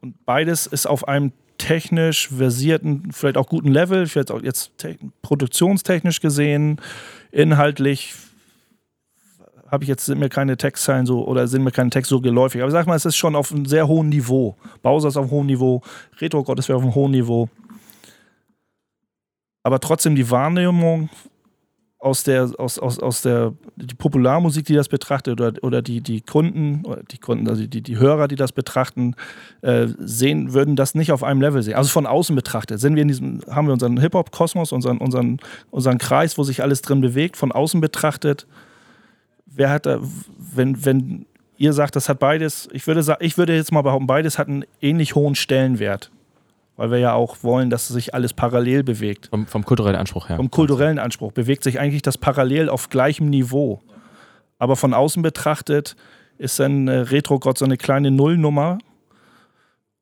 Und 0.01 0.25
beides 0.25 0.67
ist 0.67 0.87
auf 0.87 1.07
einem 1.07 1.33
technisch 1.59 2.29
versierten, 2.29 3.11
vielleicht 3.12 3.37
auch 3.37 3.47
guten 3.47 3.69
Level, 3.69 4.07
vielleicht 4.07 4.31
auch 4.31 4.43
jetzt 4.43 4.73
produktionstechnisch 5.21 6.21
gesehen, 6.21 6.81
inhaltlich 7.31 8.15
habe 9.71 9.85
ich 9.85 9.89
jetzt 9.89 10.07
sind 10.07 10.19
mir 10.19 10.29
keine 10.29 10.57
Textzeilen 10.57 11.07
so 11.07 11.25
oder 11.25 11.47
sind 11.47 11.62
mir 11.62 11.71
keine 11.71 11.91
Texte 11.91 12.15
so 12.15 12.21
geläufig. 12.21 12.61
Aber 12.62 12.71
sag 12.71 12.87
mal, 12.87 12.97
es 12.97 13.05
ist 13.05 13.17
schon 13.17 13.37
auf 13.37 13.53
einem 13.53 13.67
sehr 13.67 13.87
hohen 13.87 14.09
Niveau. 14.09 14.57
Bowser 14.83 15.09
ist 15.09 15.17
auf 15.17 15.25
einem 15.25 15.31
hohen 15.31 15.47
Niveau, 15.47 15.83
Retro 16.21 16.43
God 16.43 16.59
ist 16.59 16.71
auf 16.71 16.83
einem 16.83 16.95
hohen 16.95 17.12
Niveau. 17.12 17.49
Aber 19.62 19.79
trotzdem 19.79 20.17
die 20.17 20.29
Wahrnehmung 20.31 21.09
aus 22.01 22.24
der, 22.24 22.51
aus, 22.56 22.78
aus, 22.78 22.98
aus 22.98 23.20
der 23.20 23.52
die 23.77 23.94
Popularmusik, 23.94 24.64
die 24.64 24.74
das 24.74 24.89
betrachtet, 24.89 25.39
oder, 25.39 25.52
oder 25.62 25.82
die, 25.82 26.01
die 26.01 26.22
Kunden, 26.22 26.82
oder 26.86 27.02
die 27.02 27.18
Kunden, 27.18 27.47
also 27.47 27.66
die, 27.66 27.82
die 27.82 27.98
Hörer, 27.98 28.27
die 28.27 28.36
das 28.36 28.52
betrachten, 28.52 29.14
äh, 29.60 29.86
sehen, 29.98 30.55
würden 30.55 30.77
das 30.77 30.94
nicht 30.94 31.12
auf 31.12 31.22
einem 31.22 31.43
Level 31.43 31.62
sehen. 31.62 31.74
Also 31.74 31.90
von 31.90 32.06
außen 32.06 32.35
betrachtet. 32.35 32.81
Sind 32.81 32.94
wir 32.94 33.02
in 33.02 33.09
diesem, 33.09 33.40
haben 33.51 33.66
wir 33.66 33.74
unseren 33.74 34.01
Hip-Hop-Kosmos, 34.01 34.72
unseren, 34.72 34.97
unseren, 34.97 35.40
unseren 35.70 35.98
Kreis, 35.98 36.39
wo 36.39 36.43
sich 36.43 36.62
alles 36.62 36.81
drin 36.81 37.02
bewegt, 37.02 37.36
von 37.36 37.52
außen 37.52 37.82
betrachtet. 37.82 38.47
Wer 39.44 39.68
hat 39.68 39.85
da, 39.85 40.01
wenn, 40.39 40.82
wenn 40.86 41.27
ihr 41.59 41.74
sagt, 41.74 41.97
das 41.97 42.09
hat 42.09 42.18
beides, 42.18 42.66
ich 42.72 42.86
würde, 42.86 43.18
ich 43.20 43.36
würde 43.36 43.55
jetzt 43.55 43.72
mal 43.72 43.82
behaupten, 43.82 44.06
beides 44.06 44.39
hat 44.39 44.48
einen 44.48 44.64
ähnlich 44.81 45.14
hohen 45.14 45.35
Stellenwert 45.35 46.10
weil 46.81 46.90
wir 46.93 46.98
ja 46.98 47.12
auch 47.12 47.36
wollen, 47.43 47.69
dass 47.69 47.89
sich 47.89 48.15
alles 48.15 48.32
parallel 48.32 48.82
bewegt. 48.82 49.27
Vom, 49.27 49.47
vom 49.47 49.66
kulturellen 49.66 49.97
Anspruch 49.97 50.31
her. 50.31 50.36
Vom 50.36 50.51
kulturellen 50.51 50.98
Anspruch 50.98 51.31
bewegt 51.31 51.62
sich 51.62 51.78
eigentlich 51.78 52.01
das 52.01 52.16
parallel 52.16 52.70
auf 52.70 52.89
gleichem 52.89 53.28
Niveau. 53.28 53.82
Aber 54.59 54.77
von 54.77 54.94
außen 54.94 55.23
betrachtet 55.23 55.94
ist 56.39 56.59
dann 56.59 56.89
äh, 56.89 57.01
Retro-Gott 57.01 57.59
so 57.59 57.66
eine 57.66 57.77
kleine 57.77 58.11
Nullnummer 58.11 58.78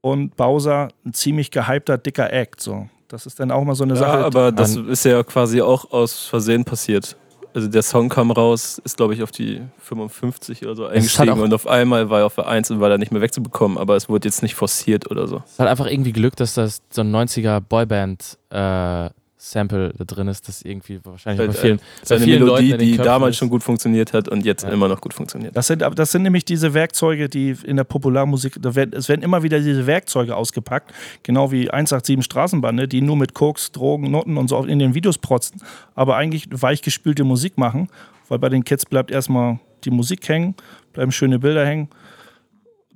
und 0.02 0.36
Bowser 0.36 0.90
ein 1.05 1.14
ziemlich 1.14 1.50
gehypter, 1.50 1.98
dicker 1.98 2.32
Act. 2.32 2.60
So. 2.60 2.88
Das 3.09 3.26
ist 3.26 3.40
dann 3.40 3.50
auch 3.50 3.64
mal 3.64 3.74
so 3.74 3.82
eine 3.82 3.94
ja, 3.94 3.98
Sache. 3.98 4.24
Aber 4.24 4.52
das 4.52 4.76
ist 4.76 5.05
ja 5.05 5.24
quasi 5.24 5.60
auch 5.60 5.90
aus 5.90 6.28
Versehen 6.28 6.64
passiert. 6.64 7.16
Also 7.59 7.68
der 7.68 7.82
Song 7.82 8.09
kam 8.09 8.30
raus, 8.30 8.80
ist 8.85 8.98
glaube 8.98 9.14
ich 9.14 9.22
auf 9.24 9.32
die 9.32 9.60
55 9.80 10.62
oder 10.62 10.76
so 10.76 10.86
eingestiegen 10.86 11.40
und 11.40 11.52
auf 11.52 11.66
einmal 11.66 12.09
war 12.09 12.20
er 12.20 12.26
auf 12.26 12.36
der 12.36 12.47
1 12.47 12.70
und 12.70 12.78
war 12.78 12.89
da 12.89 12.98
nicht 12.98 13.10
mehr 13.10 13.20
wegzubekommen, 13.20 13.78
aber 13.78 13.97
es 13.97 14.09
wurde 14.09 14.28
jetzt 14.28 14.44
nicht 14.44 14.55
forciert 14.55 15.10
oder 15.10 15.26
so. 15.26 15.43
Es 15.44 15.59
hat 15.59 15.66
einfach 15.66 15.86
irgendwie 15.86 16.12
Glück, 16.12 16.36
dass 16.36 16.55
das 16.55 16.82
so 16.90 17.01
ein 17.01 17.12
90er 17.12 17.59
Boyband 17.59 18.39
äh, 18.51 19.10
Sample 19.40 19.94
da 19.97 20.05
drin 20.05 20.27
ist, 20.27 20.48
das 20.48 20.62
irgendwie 20.62 20.98
wahrscheinlich 21.05 21.47
bei 21.47 21.52
vielen, 21.52 21.81
bei 22.09 22.16
eine 22.16 22.24
vielen 22.24 22.44
Melodie, 22.44 22.77
die 22.77 22.97
damals 22.97 23.31
ist. 23.31 23.39
schon 23.39 23.48
gut 23.48 23.62
funktioniert 23.62 24.12
hat 24.12 24.28
und 24.28 24.44
jetzt 24.44 24.65
ja. 24.65 24.70
immer 24.70 24.89
noch 24.89 25.01
gut 25.01 25.15
funktioniert. 25.15 25.56
Das 25.56 25.69
sind, 25.69 25.81
das 25.81 26.10
sind 26.10 26.23
nämlich 26.23 26.44
diese 26.44 26.74
Werkzeuge, 26.74 27.28
die 27.28 27.56
in 27.65 27.77
der 27.77 27.85
Popularmusik, 27.85 28.56
werden, 28.62 28.94
es 28.94 29.09
werden 29.09 29.23
immer 29.23 29.44
wieder 29.44 29.60
diese 29.60 29.86
Werkzeuge 29.86 30.35
ausgepackt, 30.35 30.93
genau 31.23 31.52
wie 31.52 31.70
187 31.70 32.24
Straßenbande, 32.24 32.89
die 32.89 33.01
nur 33.01 33.16
mit 33.16 33.32
Koks, 33.35 33.70
Drogen, 33.70 34.10
Noten 34.10 34.36
und 34.36 34.48
so 34.48 34.62
in 34.65 34.81
den 34.81 34.94
Videos 34.94 35.19
protzen, 35.19 35.62
aber 35.94 36.16
eigentlich 36.16 36.48
weichgespülte 36.51 37.23
Musik 37.23 37.56
machen, 37.59 37.89
weil 38.28 38.40
bei 38.40 38.48
den 38.48 38.65
Kids 38.65 38.86
bleibt 38.86 39.12
erstmal 39.12 39.60
die 39.85 39.90
Musik 39.90 40.28
hängen, 40.28 40.56
bleiben 40.93 41.12
schöne 41.12 41.39
Bilder 41.39 41.65
hängen, 41.65 41.89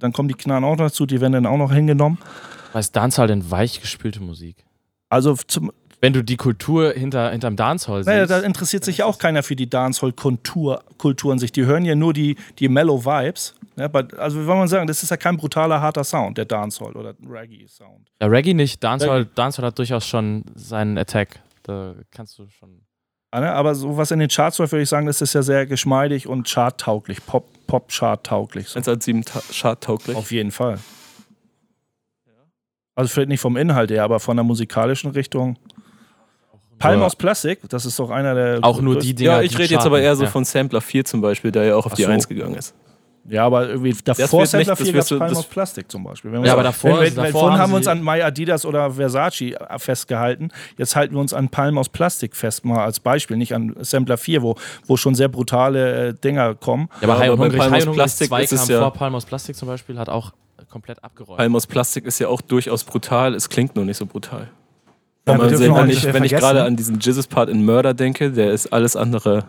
dann 0.01 0.13
kommen 0.13 0.29
die 0.29 0.35
Knarren 0.35 0.65
auch 0.65 0.77
noch 0.77 0.87
dazu, 0.87 1.07
die 1.07 1.21
werden 1.21 1.35
dann 1.35 1.47
auch 1.47 1.57
noch 1.57 1.73
hingenommen. 1.73 2.19
Was 2.73 2.87
ist 2.87 2.97
Dancehall 2.97 3.29
denn 3.29 3.49
weichgespülte 3.49 4.21
Musik? 4.21 4.65
Also 5.09 5.37
zum, 5.47 5.71
wenn 6.03 6.13
du 6.13 6.23
die 6.23 6.37
Kultur 6.37 6.93
hinter, 6.93 7.31
hinterm 7.31 7.55
Dancehall 7.55 8.01
siehst. 8.01 8.09
Naja, 8.09 8.27
da 8.27 8.41
interessiert 8.41 8.85
sich 8.85 8.99
ja 8.99 9.07
auch 9.07 9.19
keiner 9.19 9.45
für 9.45 9.55
die 9.55 9.71
Dancehall-Kultur 9.71 11.33
an 11.33 11.39
sich. 11.39 11.53
Die 11.53 11.65
hören 11.65 11.85
ja 11.85 11.95
nur 11.95 12.13
die, 12.13 12.37
die 12.59 12.69
Mellow 12.69 13.05
Vibes. 13.05 13.55
Ja, 13.77 13.89
also 14.19 14.43
wie 14.43 14.47
wollen 14.47 14.59
man 14.59 14.69
sagen, 14.69 14.89
das 14.89 15.05
ist 15.05 15.11
ja 15.11 15.17
kein 15.17 15.37
brutaler, 15.37 15.81
harter 15.81 16.03
Sound, 16.03 16.37
der 16.37 16.45
Dancehall 16.45 16.93
oder 16.95 17.15
Reggae-Sound. 17.25 18.11
Ja, 18.21 18.27
Reggae 18.27 18.53
nicht. 18.53 18.83
Dancehall, 18.83 19.27
Dancehall 19.27 19.67
hat 19.67 19.79
durchaus 19.79 20.05
schon 20.05 20.45
seinen 20.57 20.99
Attack. 20.99 21.41
Da 21.63 21.95
kannst 22.11 22.37
du 22.37 22.49
schon. 22.49 22.83
Ja, 23.33 23.41
ne, 23.41 23.53
aber 23.53 23.77
so 23.77 23.97
was 23.97 24.11
in 24.11 24.19
den 24.19 24.29
Charts 24.29 24.59
läuft, 24.59 24.73
würde 24.73 24.83
ich 24.83 24.89
sagen, 24.89 25.07
das 25.07 25.23
ist 25.23 25.35
ja 25.35 25.43
sehr 25.43 25.67
geschmeidig 25.67 26.27
und 26.27 26.49
charttauglich. 26.49 27.25
Pop, 27.25 27.47
Pop 27.69 27.89
chart-tauglich. 27.91 28.69
So. 28.69 28.81
187 28.81 29.57
chart-tauglich. 29.57 30.17
Auf 30.17 30.33
jeden 30.33 30.51
Fall. 30.51 30.81
Also 32.95 33.11
vielleicht 33.13 33.29
nicht 33.29 33.41
vom 33.41 33.57
Inhalt 33.57 33.91
her, 33.91 34.05
aber 34.05 34.21
von 34.21 34.37
der 34.37 34.45
musikalischen 34.45 35.13
Richtung. 35.13 35.57
Palm 36.83 37.03
aus 37.03 37.17
Plastik, 37.17 37.61
das 37.69 37.87
ist 37.87 37.99
doch 37.99 38.11
einer 38.11 38.35
der. 38.35 38.59
Auch 38.63 38.81
nur 38.81 38.99
die 38.99 39.15
Dinger. 39.15 39.33
Ja, 39.33 39.43
ich 39.43 39.59
rede 39.59 39.75
jetzt 39.75 39.87
aber 39.87 40.01
eher 40.01 40.17
so 40.17 40.25
ja. 40.25 40.31
von 40.31 40.45
Sampler 40.45 40.81
4 40.81 41.05
zum 41.05 41.21
Beispiel, 41.21 41.51
der 41.51 41.65
ja 41.65 41.77
auch 41.77 41.87
auf 41.87 41.93
Ach 41.93 41.97
die 41.97 42.05
so. 42.05 42.11
1 42.11 42.29
gegangen 42.29 42.55
ist. 42.55 42.75
Ja, 43.29 43.47
aber 43.47 43.69
irgendwie 43.69 43.95
davor 44.05 44.47
Sampler 44.47 44.75
4 44.75 44.93
gab 44.93 45.03
es 45.03 45.09
Palm 45.09 45.37
aus 45.37 45.47
Plastik 45.47 45.91
zum 45.91 46.03
Beispiel. 46.03 46.33
ja, 46.45 46.53
aber 46.53 46.65
davor, 46.65 47.01
wenn, 47.01 47.15
davor 47.15 47.57
haben 47.57 47.73
wir 47.73 47.77
uns 47.77 47.87
an 47.87 48.03
My 48.03 48.21
Adidas 48.21 48.65
oder 48.67 48.91
Versace 48.93 49.55
festgehalten. 49.77 50.51
Jetzt 50.77 50.97
halten 50.97 51.15
wir 51.15 51.21
uns 51.21 51.33
an 51.33 51.49
Palm 51.49 51.79
aus 51.79 51.89
Plastik 51.89 52.35
fest, 52.35 52.65
mal 52.65 52.85
als 52.85 52.99
Beispiel, 52.99 53.37
nicht 53.37 53.55
an 53.55 53.77
Sampler 53.81 54.17
4, 54.17 54.43
wo, 54.43 54.57
wo 54.87 54.97
schon 54.97 55.15
sehr 55.15 55.29
brutale 55.29 56.09
äh, 56.09 56.15
Dinger 56.15 56.57
kommen. 56.57 56.89
Ja, 57.01 57.09
aber, 57.09 57.25
aber 57.25 57.49
bei 57.49 57.57
Palm 57.57 57.75
aus 57.75 57.95
Plastik 57.95 58.29
2 58.29 58.43
ist 58.43 58.53
es 58.53 58.69
ja 58.69 58.81
vor 58.81 58.93
Palm 58.93 59.15
aus 59.15 59.25
Plastik 59.25 59.55
zum 59.55 59.69
Beispiel 59.69 59.99
hat 59.99 60.09
auch 60.09 60.33
komplett 60.69 61.05
abgeräumt. 61.05 61.39
Palm 61.39 61.55
aus 61.55 61.67
Plastik 61.69 62.07
ist 62.07 62.19
ja 62.19 62.27
auch 62.27 62.41
durchaus 62.41 62.83
brutal, 62.83 63.35
es 63.35 63.49
klingt 63.49 63.77
nur 63.77 63.85
nicht 63.85 63.99
so 63.99 64.07
brutal. 64.07 64.49
Ja, 65.27 65.35
man 65.37 65.57
sehen, 65.57 65.75
wenn, 65.75 65.91
ich, 65.91 66.13
wenn 66.13 66.25
ich 66.25 66.33
gerade 66.33 66.65
an 66.65 66.77
diesen 66.77 66.99
Jizzes-Part 66.99 67.49
in 67.49 67.65
Murder 67.65 67.95
denke, 67.95 68.33
der 68.33 68.53
ist 68.53 68.73
alles 68.73 68.97
andere 68.97 69.45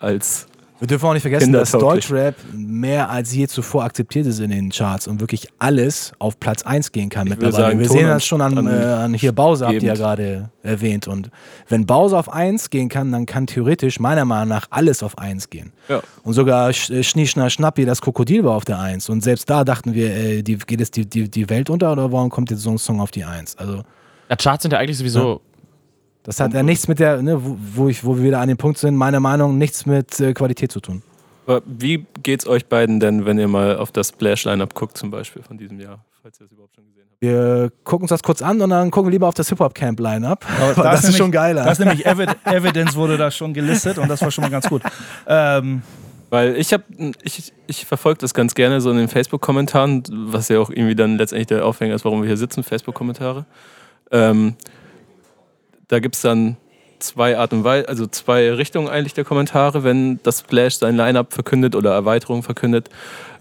als 0.00 0.46
wir 0.80 0.86
dürfen 0.86 1.06
auch 1.06 1.12
nicht 1.12 1.22
vergessen, 1.22 1.52
dass 1.52 1.72
Deutschrap 1.72 2.36
mehr 2.54 3.10
als 3.10 3.34
je 3.34 3.48
zuvor 3.48 3.82
akzeptiert 3.82 4.26
ist 4.26 4.38
in 4.38 4.50
den 4.50 4.70
Charts 4.70 5.08
und 5.08 5.20
wirklich 5.20 5.48
alles 5.58 6.12
auf 6.20 6.38
Platz 6.38 6.62
1 6.62 6.92
gehen 6.92 7.08
kann 7.08 7.26
ich 7.26 7.30
mittlerweile. 7.32 7.64
Sagen, 7.64 7.78
wir 7.80 7.88
sehen 7.88 8.06
das 8.06 8.24
schon 8.24 8.40
an, 8.40 8.64
äh, 8.64 8.70
an 8.70 9.12
hier 9.12 9.32
Bowser, 9.32 9.66
habt 9.66 9.82
ihr 9.82 9.88
ja 9.88 9.94
gerade 9.94 10.50
erwähnt. 10.62 11.08
Und 11.08 11.30
wenn 11.68 11.84
Bowser 11.84 12.20
auf 12.20 12.32
1 12.32 12.70
gehen 12.70 12.88
kann, 12.88 13.10
dann 13.10 13.26
kann 13.26 13.48
theoretisch 13.48 13.98
meiner 13.98 14.24
Meinung 14.24 14.50
nach 14.50 14.68
alles 14.70 15.02
auf 15.02 15.18
1 15.18 15.50
gehen. 15.50 15.72
Ja. 15.88 16.00
Und 16.22 16.34
sogar 16.34 16.68
äh, 16.68 17.02
Schnie, 17.02 17.26
Schna, 17.26 17.50
Schnappi, 17.50 17.84
das 17.84 18.00
Krokodil 18.00 18.44
war 18.44 18.54
auf 18.54 18.64
der 18.64 18.78
1. 18.78 19.08
Und 19.08 19.24
selbst 19.24 19.50
da 19.50 19.64
dachten 19.64 19.94
wir, 19.94 20.14
äh, 20.14 20.42
die, 20.42 20.58
geht 20.58 20.80
es 20.80 20.92
die, 20.92 21.06
die, 21.06 21.28
die 21.28 21.50
Welt 21.50 21.70
unter 21.70 21.90
oder 21.90 22.12
warum 22.12 22.30
kommt 22.30 22.52
jetzt 22.52 22.62
so 22.62 22.70
ein 22.70 22.78
Song 22.78 23.00
auf 23.00 23.10
die 23.10 23.24
1? 23.24 23.56
Also 23.58 23.82
ja, 24.28 24.36
Charts 24.36 24.62
sind 24.62 24.72
ja 24.72 24.78
eigentlich 24.78 24.98
sowieso. 24.98 25.32
Ja. 25.32 25.40
Das 26.24 26.40
hat 26.40 26.52
ja 26.52 26.62
nichts 26.62 26.88
mit 26.88 26.98
der, 26.98 27.22
ne, 27.22 27.42
wo, 27.42 27.56
wo, 27.74 27.88
ich, 27.88 28.04
wo 28.04 28.16
wir 28.16 28.24
wieder 28.24 28.40
an 28.40 28.48
dem 28.48 28.58
Punkt 28.58 28.78
sind, 28.78 28.96
meiner 28.96 29.20
Meinung 29.20 29.52
nach 29.52 29.58
nichts 29.58 29.86
mit 29.86 30.20
äh, 30.20 30.34
Qualität 30.34 30.70
zu 30.70 30.80
tun. 30.80 31.02
Aber 31.46 31.62
wie 31.64 32.04
geht's 32.22 32.46
euch 32.46 32.66
beiden 32.66 33.00
denn, 33.00 33.24
wenn 33.24 33.38
ihr 33.38 33.48
mal 33.48 33.78
auf 33.78 33.90
das 33.92 34.08
Splash-Line-Up 34.08 34.74
guckt, 34.74 34.98
zum 34.98 35.10
Beispiel 35.10 35.42
von 35.42 35.56
diesem 35.56 35.80
Jahr, 35.80 36.04
falls 36.22 36.38
ihr 36.38 36.44
das 36.44 36.52
überhaupt 36.52 36.74
schon 36.74 36.84
gesehen 36.84 37.04
habt? 37.10 37.22
Wir 37.22 37.72
gucken 37.84 38.04
uns 38.04 38.10
das 38.10 38.22
kurz 38.22 38.42
an 38.42 38.60
und 38.60 38.68
dann 38.68 38.90
gucken 38.90 39.08
wir 39.08 39.12
lieber 39.12 39.26
auf 39.26 39.32
das 39.32 39.48
Hip-Hop-Camp-Line-Up. 39.48 40.44
Das, 40.58 40.76
das, 40.76 40.94
ist 40.96 41.02
nämlich, 41.04 41.16
schon 41.16 41.32
geiler. 41.32 41.64
Das 41.64 41.78
ist 41.78 41.84
nämlich 41.86 42.04
Evid 42.04 42.36
Evidence 42.44 42.94
wurde 42.94 43.16
da 43.16 43.30
schon 43.30 43.54
gelistet 43.54 43.96
und 43.96 44.08
das 44.08 44.20
war 44.20 44.30
schon 44.30 44.42
mal 44.42 44.50
ganz 44.50 44.68
gut. 44.68 44.82
Ähm, 45.26 45.82
weil 46.28 46.56
ich 46.56 46.74
habe, 46.74 46.84
ich, 47.22 47.54
ich 47.66 47.86
verfolge 47.86 48.18
das 48.18 48.34
ganz 48.34 48.54
gerne 48.54 48.82
so 48.82 48.90
in 48.90 48.98
den 48.98 49.08
Facebook-Kommentaren, 49.08 50.02
was 50.10 50.50
ja 50.50 50.58
auch 50.58 50.68
irgendwie 50.68 50.94
dann 50.94 51.16
letztendlich 51.16 51.46
der 51.46 51.64
Aufhänger 51.64 51.94
ist, 51.94 52.04
warum 52.04 52.20
wir 52.20 52.26
hier 52.26 52.36
sitzen, 52.36 52.62
Facebook-Kommentare. 52.62 53.46
Ähm, 54.10 54.54
da 55.88 55.98
gibt 56.00 56.16
es 56.16 56.22
dann 56.22 56.56
zwei 56.98 57.38
Art 57.38 57.52
und 57.52 57.64
Weise, 57.64 57.88
also 57.88 58.06
zwei 58.06 58.52
Richtungen 58.52 58.88
eigentlich 58.88 59.14
der 59.14 59.24
Kommentare, 59.24 59.84
wenn 59.84 60.20
das 60.22 60.40
Splash 60.40 60.76
sein 60.76 60.96
Line-Up 60.96 61.32
verkündet 61.32 61.76
oder 61.76 61.92
Erweiterung 61.92 62.42
verkündet. 62.42 62.88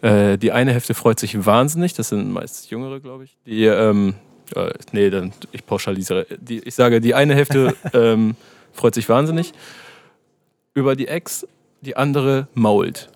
Äh, 0.01 0.37
die 0.37 0.51
eine 0.51 0.71
Hälfte 0.71 0.93
freut 0.93 1.19
sich 1.19 1.45
wahnsinnig, 1.45 1.93
das 1.93 2.09
sind 2.09 2.31
meist 2.31 2.69
Jüngere, 2.69 2.99
glaube 2.99 3.25
ich. 3.25 3.37
Die, 3.45 3.65
ähm, 3.65 4.15
äh, 4.55 4.69
nee, 4.91 5.09
dann, 5.09 5.33
ich 5.51 5.65
pauschalisiere. 5.65 6.27
Die, 6.39 6.59
ich 6.59 6.75
sage, 6.75 7.01
die 7.01 7.15
eine 7.15 7.35
Hälfte 7.35 7.75
ähm, 7.93 8.35
freut 8.73 8.95
sich 8.95 9.09
wahnsinnig 9.09 9.53
über 10.73 10.95
die 10.95 11.07
Ex, 11.07 11.47
die 11.81 11.97
andere 11.97 12.47
mault 12.53 13.09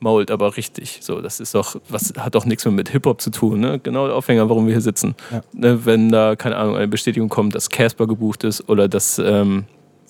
mault 0.00 0.30
aber 0.30 0.56
richtig. 0.56 0.98
So, 1.00 1.20
das 1.20 1.40
ist 1.40 1.54
doch, 1.54 1.76
was 1.88 2.12
hat 2.18 2.34
doch 2.34 2.44
nichts 2.44 2.64
mehr 2.64 2.72
mit 2.72 2.90
Hip-Hop 2.90 3.20
zu 3.20 3.30
tun. 3.30 3.60
Ne? 3.60 3.78
Genau 3.78 4.06
der 4.06 4.16
Aufhänger, 4.16 4.48
warum 4.48 4.66
wir 4.66 4.74
hier 4.74 4.80
sitzen. 4.80 5.14
Ja. 5.30 5.42
Ne, 5.52 5.86
wenn 5.86 6.10
da, 6.10 6.36
keine 6.36 6.56
Ahnung, 6.56 6.76
eine 6.76 6.88
Bestätigung 6.88 7.28
kommt, 7.28 7.54
dass 7.54 7.70
Casper 7.70 8.06
gebucht 8.06 8.44
ist 8.44 8.68
oder 8.68 8.88
dass. 8.88 9.18
Ähm, 9.18 9.64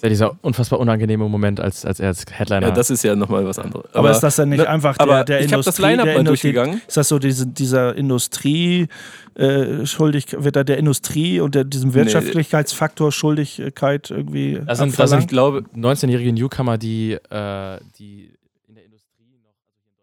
ja 0.05 0.11
dieser 0.11 0.37
unfassbar 0.43 0.79
unangenehme 0.81 1.29
Moment, 1.29 1.61
als, 1.61 1.85
als 1.85 1.99
er 1.99 2.09
als 2.09 2.27
Headliner. 2.31 2.69
Ja, 2.69 2.75
das 2.75 2.91
ist 2.91 3.03
ja 3.03 3.17
nochmal 3.17 3.47
was 3.47 3.59
anderes. 3.59 3.87
Aber, 3.93 4.01
aber 4.01 4.11
ist 4.11 4.21
das 4.21 4.37
dann 4.37 4.51
nicht 4.51 4.59
ne, 4.59 4.69
einfach 4.69 4.99
der, 4.99 5.25
der 5.25 5.41
ich 5.41 5.51
Industrie? 5.51 5.71
das 5.71 5.79
Line-Up 5.79 6.07
mal 6.15 6.25
durchgegangen. 6.25 6.83
Ist 6.87 6.97
das 6.97 7.09
so 7.09 7.19
diese, 7.19 7.47
dieser 7.47 7.97
Industrie 7.97 8.89
äh, 9.35 9.87
schuldig, 9.87 10.37
wird 10.39 10.57
da 10.57 10.63
der 10.63 10.77
Industrie 10.77 11.41
und 11.41 11.55
der, 11.55 11.65
diesem 11.65 11.95
Wirtschaftlichkeitsfaktor 11.95 13.13
Schuldigkeit 13.13 14.11
irgendwie. 14.11 14.61
Das 14.67 14.79
sind, 14.79 14.99
das 14.99 15.11
sind 15.11 15.21
ich 15.21 15.29
glaube, 15.29 15.65
19-jährige 15.75 16.33
Newcomer, 16.33 16.77
die, 16.77 17.13
äh, 17.13 17.79
die 17.99 18.31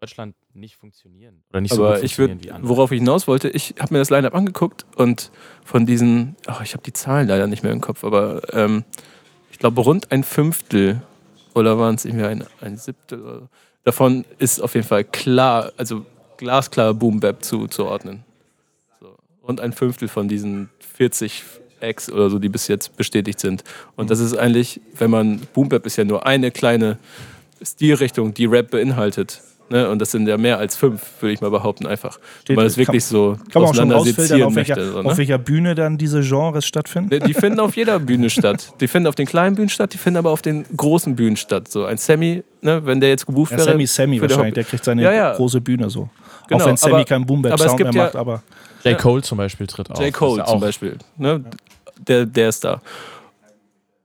Deutschland 0.02 0.36
nicht 0.56 0.78
funktionieren. 0.78 1.44
Oder 1.52 1.61
nicht 1.61 1.76
so 1.76 1.86
Aber 1.86 1.95
gut 1.95 2.03
ich 2.03 2.18
würd, 2.18 2.44
wie 2.44 2.52
andere. 2.52 2.69
Worauf 2.69 2.91
ich 2.91 2.98
hinaus 2.98 3.28
wollte, 3.28 3.49
ich 3.49 3.76
habe 3.80 3.94
mir 3.94 3.99
das 3.99 4.10
Line-Up 4.10 4.34
angeguckt 4.34 4.84
und 4.95 5.32
von 5.64 5.86
diesen, 5.86 6.36
ach, 6.48 6.64
ich 6.64 6.73
habe 6.73 6.82
die 6.84 6.91
Zahlen 6.94 7.28
leider 7.28 7.45
nicht 7.45 7.61
mehr 7.61 7.72
im 7.72 7.82
Kopf, 7.82 8.03
aber 8.03 8.41
ähm, 8.52 8.84
ich 9.52 9.60
glaube 9.60 9.80
rund 9.82 10.11
ein 10.11 10.23
Fünftel 10.23 11.03
oder 11.53 11.78
waren 11.78 11.95
es 11.95 12.06
irgendwie 12.06 12.26
ein, 12.26 12.44
ein 12.61 12.78
Siebtel 12.78 13.22
oder, 13.22 13.49
davon 13.84 14.26
ist 14.40 14.60
auf 14.60 14.73
jeden 14.73 14.88
Fall 14.88 15.03
klar, 15.03 15.72
also 15.78 16.03
glasklar 16.38 16.95
Boom 16.95 17.19
Bap 17.19 17.44
zuzuordnen. 17.44 18.23
So. 18.99 19.15
Rund 19.48 19.61
ein 19.61 19.72
Fünftel 19.72 20.07
von 20.07 20.28
diesen 20.28 20.72
40 20.80 21.44
Acts 21.80 22.11
oder 22.11 22.32
so, 22.32 22.40
die 22.40 22.49
bis 22.49 22.68
jetzt 22.68 22.98
bestätigt 22.98 23.40
sind. 23.40 23.64
Und 23.95 24.10
das 24.10 24.19
ist 24.19 24.36
eigentlich, 24.36 24.82
wenn 24.98 25.11
man, 25.11 25.41
Boom 25.53 25.69
Bap 25.69 25.86
ist 25.86 25.98
ja 25.98 26.06
nur 26.06 26.26
eine 26.26 26.49
kleine 26.49 26.98
Stilrichtung, 27.61 28.34
die 28.34 28.45
Rap 28.45 28.72
beinhaltet. 28.72 29.44
Ne? 29.72 29.89
Und 29.89 29.99
das 29.99 30.11
sind 30.11 30.27
ja 30.27 30.38
mehr 30.38 30.57
als 30.57 30.76
fünf, 30.76 31.02
würde 31.22 31.31
ich 31.31 31.39
mal 31.39 31.49
behaupten, 31.49 31.88
einfach. 31.88 32.19
Steht, 32.41 32.57
weil 32.57 32.65
es 32.65 32.76
wirklich 32.76 33.06
so 33.06 33.38
kann 33.52 33.61
man 33.61 33.72
auch 33.72 33.76
schon 33.76 33.89
rausfiltern, 33.89 34.43
auf 34.43 34.56
welcher, 34.56 34.76
so, 34.76 35.02
ne? 35.02 35.10
auf 35.10 35.18
welcher 35.18 35.38
Bühne 35.38 35.76
dann 35.76 35.98
diese 35.98 36.19
Genres 36.19 36.65
stattfinden? 36.65 37.10
Die, 37.10 37.19
die 37.19 37.34
finden 37.34 37.61
auf 37.61 37.77
jeder 37.77 37.98
Bühne 37.98 38.30
statt. 38.30 38.73
Die 38.81 38.89
finden 38.89 39.07
auf 39.07 39.15
den 39.15 39.27
kleinen 39.27 39.56
Bühnen 39.56 39.69
statt, 39.69 39.93
die 39.93 39.98
finden 39.98 40.18
aber 40.18 40.31
auf 40.31 40.41
den 40.41 40.65
großen 40.76 41.15
Bühnen 41.15 41.38
statt. 41.38 41.69
So 41.69 41.85
ein 41.85 41.95
Sammy, 41.95 42.43
ne, 42.61 42.85
wenn 42.85 42.99
der 42.99 43.10
jetzt 43.10 43.26
gebucht 43.26 43.52
ja, 43.52 43.60
wäre. 43.60 43.69
Sammy 43.69 43.88
Sammy 43.88 44.22
wahrscheinlich, 44.22 44.56
der 44.56 44.65
kriegt 44.65 44.84
seine 44.84 45.03
ja, 45.03 45.14
ja. 45.14 45.35
große 45.35 45.61
Bühne 45.61 45.89
so. 45.89 46.10
Genau, 46.49 46.65
auch 46.65 46.68
wenn 46.68 46.76
Sammy 46.76 46.95
aber, 46.95 47.06
keinen 47.06 47.26
boom 47.26 47.41
sound 47.57 47.80
mehr 47.80 47.93
macht, 47.93 48.15
aber. 48.18 48.43
J. 48.84 48.98
Cole 48.98 49.22
zum 49.22 49.38
Beispiel 49.38 49.68
tritt 49.68 49.89
auf. 49.89 50.02
J. 50.02 50.11
Cole 50.11 50.43
zum 50.43 50.60
Beispiel. 50.60 50.98
Ne? 51.15 51.45
Der, 51.98 52.26
der 52.26 52.49
ist 52.49 52.65
da. 52.65 52.81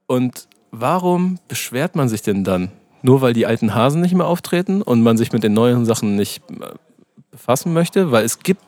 Und 0.07 0.47
warum 0.71 1.41
beschwert 1.49 1.97
man 1.97 2.09
sich 2.09 2.23
denn 2.23 2.45
dann? 2.45 2.71
Nur 3.03 3.21
weil 3.21 3.33
die 3.33 3.47
alten 3.47 3.75
Hasen 3.75 4.01
nicht 4.01 4.15
mehr 4.15 4.27
auftreten 4.27 4.83
und 4.83 5.03
man 5.03 5.17
sich 5.17 5.33
mit 5.33 5.43
den 5.43 5.53
neuen 5.53 5.85
Sachen 5.85 6.17
nicht 6.17 6.43
äh, 6.51 6.67
befassen 7.31 7.73
möchte, 7.73 8.11
weil 8.13 8.25
es 8.25 8.41
gibt 8.41 8.63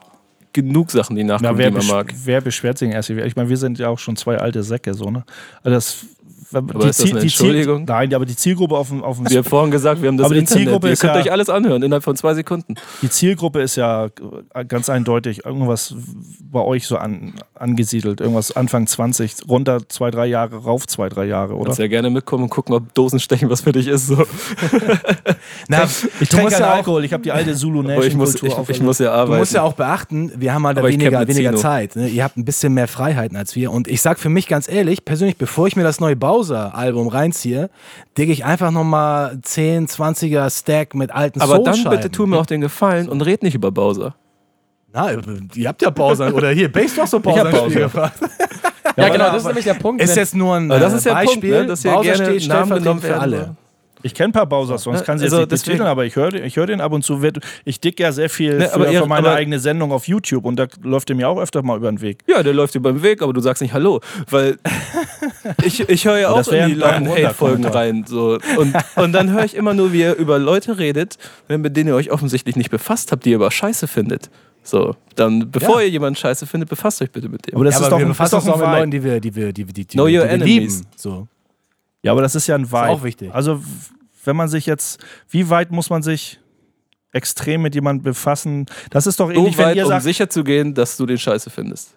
genug 0.53 0.91
Sachen, 0.91 1.15
die 1.15 1.23
nachkommen, 1.23 1.57
Na, 1.57 1.69
die 1.69 1.71
man 1.71 1.87
mag. 1.87 2.13
Wer 2.23 2.41
beschwert 2.41 2.77
sich 2.77 2.89
erst? 2.89 3.09
Ich 3.09 3.35
meine, 3.35 3.49
wir 3.49 3.57
sind 3.57 3.77
ja 3.79 3.89
auch 3.89 3.99
schon 3.99 4.15
zwei 4.15 4.37
alte 4.37 4.63
Säcke, 4.63 4.93
so, 4.93 5.11
ne? 5.11 5.23
Also 5.63 5.75
das 5.75 6.05
aber 6.53 6.79
die, 6.79 6.89
ist 6.89 7.03
das 7.03 7.11
eine 7.11 7.19
Entschuldigung? 7.21 7.85
Die 7.85 7.91
nein, 7.91 8.13
aber 8.13 8.25
die 8.25 8.35
Zielgruppe 8.35 8.77
auf 8.77 8.89
dem, 8.89 9.03
auf 9.03 9.17
dem 9.17 9.29
Wir 9.29 9.37
haben 9.37 9.45
vorhin 9.45 9.71
gesagt, 9.71 10.01
wir 10.01 10.07
haben 10.07 10.17
das 10.17 10.25
aber 10.25 10.35
Internet. 10.35 10.59
Die 10.59 10.65
Zielgruppe 10.65 10.89
Ihr 10.89 10.95
könnt 10.95 11.15
ja, 11.15 11.21
euch 11.21 11.31
alles 11.31 11.49
anhören 11.49 11.83
innerhalb 11.83 12.03
von 12.03 12.15
zwei 12.15 12.33
Sekunden. 12.33 12.75
Die 13.01 13.09
Zielgruppe 13.09 13.61
ist 13.61 13.75
ja 13.75 14.09
ganz 14.67 14.89
eindeutig 14.89 15.45
irgendwas 15.45 15.95
bei 16.41 16.61
euch 16.61 16.87
so 16.87 16.97
an, 16.97 17.33
angesiedelt. 17.55 18.21
Irgendwas 18.21 18.55
Anfang 18.55 18.87
20, 18.87 19.47
runter 19.47 19.87
zwei, 19.87 20.11
drei 20.11 20.25
Jahre, 20.25 20.57
rauf 20.57 20.87
zwei, 20.87 21.09
drei 21.09 21.25
Jahre, 21.25 21.55
oder? 21.55 21.65
Kannst 21.65 21.79
ja 21.79 21.87
gerne 21.87 22.09
mitkommen 22.09 22.43
und 22.43 22.49
gucken, 22.49 22.73
ob 22.73 22.93
Dosenstechen 22.93 23.49
was 23.49 23.61
für 23.61 23.71
dich 23.71 23.87
ist. 23.87 24.07
So. 24.07 24.17
Na, 25.67 25.83
ich 26.19 26.29
trinke 26.29 26.49
keinen 26.49 26.61
ja 26.61 26.73
Alkohol, 26.73 27.05
ich 27.05 27.13
habe 27.13 27.23
die 27.23 27.31
alte 27.31 27.53
Zulu 27.55 27.81
Nation 27.81 28.07
ich 28.07 28.15
muss, 28.15 28.35
ich, 28.41 28.69
ich, 28.69 28.81
muss 28.81 28.99
ja 28.99 29.11
arbeiten. 29.11 29.33
Du 29.33 29.39
musst 29.39 29.53
ja 29.53 29.63
auch 29.63 29.73
beachten, 29.73 30.31
wir 30.35 30.53
haben 30.53 30.65
halt 30.65 30.81
weniger, 30.83 31.27
weniger 31.27 31.55
Zeit. 31.55 31.95
Ne? 31.95 32.07
Ihr 32.07 32.23
habt 32.23 32.37
ein 32.37 32.45
bisschen 32.45 32.73
mehr 32.73 32.87
Freiheiten 32.87 33.37
als 33.37 33.55
wir. 33.55 33.71
Und 33.71 33.87
ich 33.87 34.01
sag 34.01 34.19
für 34.19 34.29
mich 34.29 34.47
ganz 34.47 34.67
ehrlich, 34.67 35.05
persönlich, 35.05 35.37
bevor 35.37 35.67
ich 35.67 35.75
mir 35.75 35.83
das 35.83 35.99
neue 35.99 36.15
Bowser-Album 36.39 37.09
reinziehe, 37.09 37.69
digge 38.17 38.31
ich 38.31 38.45
einfach 38.45 38.71
nochmal 38.71 39.39
10, 39.41 39.87
20er 39.87 40.49
Stack 40.49 40.95
mit 40.95 41.11
alten 41.11 41.41
Aber 41.41 41.59
dann 41.59 41.83
bitte 41.89 42.09
tu 42.09 42.25
mir 42.25 42.37
auch 42.37 42.45
den 42.45 42.61
Gefallen 42.61 43.09
und 43.09 43.21
red 43.21 43.43
nicht 43.43 43.55
über 43.55 43.71
Bowser. 43.71 44.15
Na, 44.93 45.11
ihr 45.55 45.67
habt 45.67 45.81
ja 45.81 45.89
Bowser. 45.89 46.33
Oder 46.33 46.49
hier, 46.51 46.71
Base 46.71 46.95
doch 46.95 47.07
so 47.07 47.19
Bowser. 47.19 47.51
Bowser. 47.51 47.79
gefragt. 47.81 48.19
ja, 48.97 49.03
ja, 49.03 49.09
genau, 49.09 49.25
das 49.25 49.37
ist 49.37 49.45
nämlich 49.45 49.65
der 49.65 49.73
Punkt. 49.75 50.01
Ist 50.01 50.15
jetzt 50.15 50.33
nur 50.33 50.55
ein 50.55 50.69
das 50.69 50.93
ist 50.93 51.05
der 51.05 51.11
Beispiel. 51.11 51.51
Punkt, 51.51 51.61
ne, 51.61 51.65
dass 51.67 51.83
Bowser 51.83 52.15
steht 52.15 52.43
stellvertretend 52.43 53.01
für 53.01 53.19
alle. 53.19 53.55
Ich 54.01 54.13
kenne 54.13 54.29
ein 54.29 54.31
paar 54.31 54.45
Bowser-Songs, 54.45 55.03
kann 55.03 55.19
sie 55.19 55.25
also 55.25 55.41
jetzt 55.41 55.51
nicht 55.51 55.65
betiteln, 55.65 55.87
aber 55.87 56.05
ich 56.05 56.15
höre 56.15 56.33
ich 56.33 56.55
hör 56.55 56.65
den 56.65 56.79
ab 56.79 56.93
und 56.93 57.03
zu. 57.03 57.21
Ich 57.65 57.81
dick 57.81 57.99
ja 57.99 58.11
sehr 58.11 58.29
viel 58.29 58.57
ne, 58.57 58.69
für, 58.69 58.85
für 58.85 59.05
meine 59.05 59.31
eigene 59.31 59.59
Sendung 59.59 59.91
auf 59.91 60.07
YouTube 60.07 60.45
und 60.45 60.55
da 60.55 60.67
läuft 60.81 61.09
der 61.09 61.17
mir 61.17 61.27
auch 61.27 61.37
öfter 61.37 61.61
mal 61.63 61.77
über 61.77 61.91
den 61.91 61.99
Weg. 61.99 62.23
Ja, 62.27 62.41
der 62.41 62.53
läuft 62.53 62.75
über 62.75 62.93
den 62.93 63.03
Weg, 63.03 63.21
aber 63.21 63.33
du 63.33 63.41
sagst 63.41 63.61
nicht 63.61 63.73
Hallo, 63.73 63.99
weil 64.29 64.57
ich, 65.63 65.87
ich 65.89 66.05
höre 66.05 66.19
ja 66.19 66.29
auch 66.29 66.47
in 66.47 66.69
die 66.69 66.75
Love 66.75 67.09
Hate-Folgen 67.09 67.65
rein. 67.65 68.05
So. 68.07 68.37
Und, 68.57 68.73
und 68.95 69.11
dann 69.11 69.31
höre 69.31 69.43
ich 69.43 69.55
immer 69.55 69.73
nur, 69.73 69.91
wie 69.91 70.01
ihr 70.01 70.15
über 70.15 70.39
Leute 70.39 70.77
redet, 70.77 71.17
mit 71.49 71.75
denen 71.75 71.89
ihr 71.89 71.95
euch 71.95 72.11
offensichtlich 72.11 72.55
nicht 72.55 72.71
befasst 72.71 73.11
habt, 73.11 73.25
die 73.25 73.31
ihr 73.31 73.35
aber 73.35 73.51
scheiße 73.51 73.87
findet. 73.87 74.29
So, 74.63 74.95
dann 75.15 75.51
bevor 75.51 75.81
ja. 75.81 75.87
ihr 75.87 75.91
jemanden 75.91 76.15
scheiße 76.17 76.45
findet, 76.45 76.69
befasst 76.69 77.01
euch 77.01 77.11
bitte 77.11 77.27
mit 77.27 77.47
dem. 77.47 77.55
Aber 77.55 77.65
das 77.65 77.75
ja, 77.75 77.79
ist 77.81 77.85
aber 77.87 77.95
doch, 77.95 77.99
wir 77.99 78.07
befassen 78.07 78.35
uns 78.35 78.47
auch 78.47 78.57
mit 78.57 78.67
Leuten, 78.67 78.91
die 78.91 79.03
wir, 79.03 79.19
die 79.19 79.35
wir, 79.35 79.51
die, 79.51 79.65
die, 79.65 79.85
die, 79.85 79.97
know 79.97 80.03
your 80.03 80.25
die 80.25 80.39
wir 80.39 80.45
lieben. 80.45 80.85
So. 80.95 81.27
Ja, 82.03 82.11
aber 82.13 82.21
das 82.21 82.35
ist 82.35 82.47
ja 82.47 82.55
ein 82.55 82.71
Vibe. 82.71 82.77
Ist 82.77 82.89
auch 82.89 83.03
wichtig. 83.03 83.33
Also, 83.33 83.61
wenn 84.23 84.35
man 84.35 84.47
sich 84.47 84.65
jetzt, 84.65 84.99
wie 85.29 85.49
weit 85.49 85.71
muss 85.71 85.89
man 85.89 86.01
sich 86.01 86.39
extrem 87.11 87.61
mit 87.61 87.75
jemandem 87.75 88.03
befassen? 88.03 88.65
Das 88.89 89.07
ist 89.07 89.19
doch 89.19 89.29
ähnlich, 89.29 89.55
so 89.55 89.63
weit, 89.63 89.69
wenn 89.69 89.77
ihr 89.77 89.85
sagt, 89.85 90.01
um 90.01 90.03
sicher 90.03 90.29
zu 90.29 90.43
gehen, 90.43 90.73
dass 90.73 90.97
du 90.97 91.05
den 91.05 91.17
Scheiße 91.17 91.49
findest. 91.49 91.95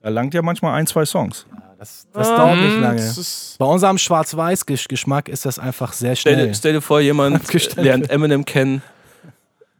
Er 0.00 0.10
langt 0.10 0.32
ja 0.32 0.42
manchmal 0.42 0.74
ein, 0.74 0.86
zwei 0.86 1.04
Songs. 1.04 1.46
Ja, 1.50 1.74
das, 1.78 2.06
das 2.12 2.28
ähm, 2.28 2.36
dauert 2.36 2.58
nicht 2.58 2.80
lange. 2.80 3.14
Bei 3.58 3.66
unserem 3.66 3.98
Schwarz-Weiß-Geschmack 3.98 5.28
ist 5.28 5.44
das 5.44 5.58
einfach 5.58 5.92
sehr 5.92 6.16
schnell. 6.16 6.34
Stell, 6.34 6.54
stell 6.54 6.72
dir 6.74 6.80
vor, 6.80 7.00
jemand 7.00 7.52
lernt 7.76 8.10
Eminem 8.10 8.44
kennen, 8.44 8.82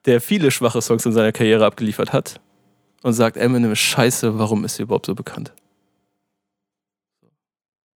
der 0.05 0.21
viele 0.21 0.51
schwache 0.51 0.83
Songs 0.83 1.07
in 1.07 1.13
seiner 1.13 1.33
Karriere 1.33 1.65
abgeliefert 1.65 2.13
hat 2.13 2.41
und 3.03 3.15
sagt, 3.15 3.37
Eminem 3.37 3.73
ist 3.73 3.81
scheiße, 3.81 4.39
warum 4.39 4.65
ist 4.65 4.77
sie 4.77 4.83
überhaupt 4.83 5.07
so 5.07 5.15
bekannt? 5.15 5.53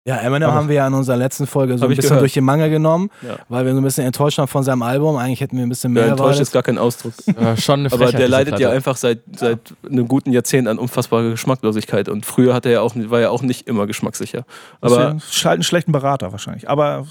Ja, 0.07 0.17
Eminem 0.19 0.53
haben 0.53 0.69
wir 0.69 0.75
ja 0.75 0.87
in 0.87 0.93
unserer 0.93 1.17
letzten 1.17 1.47
Folge 1.47 1.79
so 1.79 1.87
ein 1.87 1.89
bisschen 1.89 2.03
gehört. 2.03 2.21
durch 2.21 2.35
den 2.35 2.45
Mangel 2.45 2.69
genommen, 2.69 3.11
ja. 3.23 3.37
weil 3.49 3.65
wir 3.65 3.73
so 3.73 3.81
ein 3.81 3.85
bisschen 3.85 4.05
enttäuscht 4.05 4.37
waren 4.37 4.49
von 4.49 4.63
seinem 4.63 4.83
Album. 4.83 5.17
Eigentlich 5.17 5.41
hätten 5.41 5.57
wir 5.57 5.63
ein 5.65 5.71
bisschen 5.71 5.95
mehr 5.95 6.05
ja, 6.05 6.11
enttäuscht 6.11 6.41
ist 6.41 6.53
gar 6.53 6.63
kein 6.63 6.77
Ausdruck. 6.77 7.15
Ja, 7.41 7.57
schon 7.57 7.81
eine 7.81 7.93
Aber 7.93 8.13
der 8.13 8.29
leidet 8.29 8.61
ja 8.61 8.71
einfach 8.71 8.97
seit, 8.97 9.21
seit 9.35 9.75
einem 9.91 10.07
guten 10.07 10.31
Jahrzehnt 10.31 10.69
an 10.69 10.79
unfassbarer 10.79 11.31
Geschmacklosigkeit. 11.31 12.11
Und 12.11 12.27
früher 12.27 12.53
hat 12.53 12.67
er 12.67 12.73
ja 12.73 12.81
auch, 12.83 12.95
war 12.95 13.21
er 13.21 13.33
auch 13.33 13.43
nicht 13.43 13.67
immer 13.67 13.87
geschmackssicher. 13.87 14.45
Aber 14.83 15.17
halt 15.17 15.47
einen 15.47 15.63
schlechten 15.63 15.93
Berater 15.93 16.33
wahrscheinlich. 16.33 16.69
Aber 16.69 17.07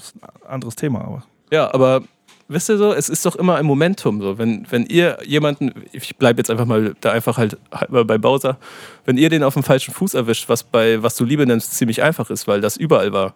anderes 0.46 0.76
Thema. 0.76 1.00
Aber. 1.00 1.24
Ja, 1.50 1.74
aber 1.74 2.02
wisst 2.48 2.68
ihr 2.68 2.78
so, 2.78 2.92
es 2.92 3.08
ist 3.08 3.24
doch 3.26 3.36
immer 3.36 3.56
ein 3.56 3.66
Momentum 3.66 4.20
so. 4.20 4.38
Wenn, 4.38 4.66
wenn 4.70 4.86
ihr 4.86 5.18
jemanden, 5.24 5.72
ich 5.92 6.16
bleibe 6.16 6.38
jetzt 6.40 6.50
einfach 6.50 6.66
mal 6.66 6.94
da 7.00 7.12
einfach 7.12 7.38
halt, 7.38 7.58
halt 7.72 7.90
bei 7.90 8.18
Bowser, 8.18 8.58
wenn 9.04 9.16
ihr 9.16 9.30
den 9.30 9.42
auf 9.42 9.54
dem 9.54 9.62
falschen 9.62 9.94
Fuß 9.94 10.14
erwischt, 10.14 10.48
was 10.48 10.62
bei 10.62 11.02
was 11.02 11.16
du 11.16 11.24
Liebe 11.24 11.46
nennst, 11.46 11.74
ziemlich 11.74 12.02
einfach 12.02 12.30
ist, 12.30 12.46
weil 12.46 12.60
das 12.60 12.76
überall 12.76 13.12
war, 13.12 13.34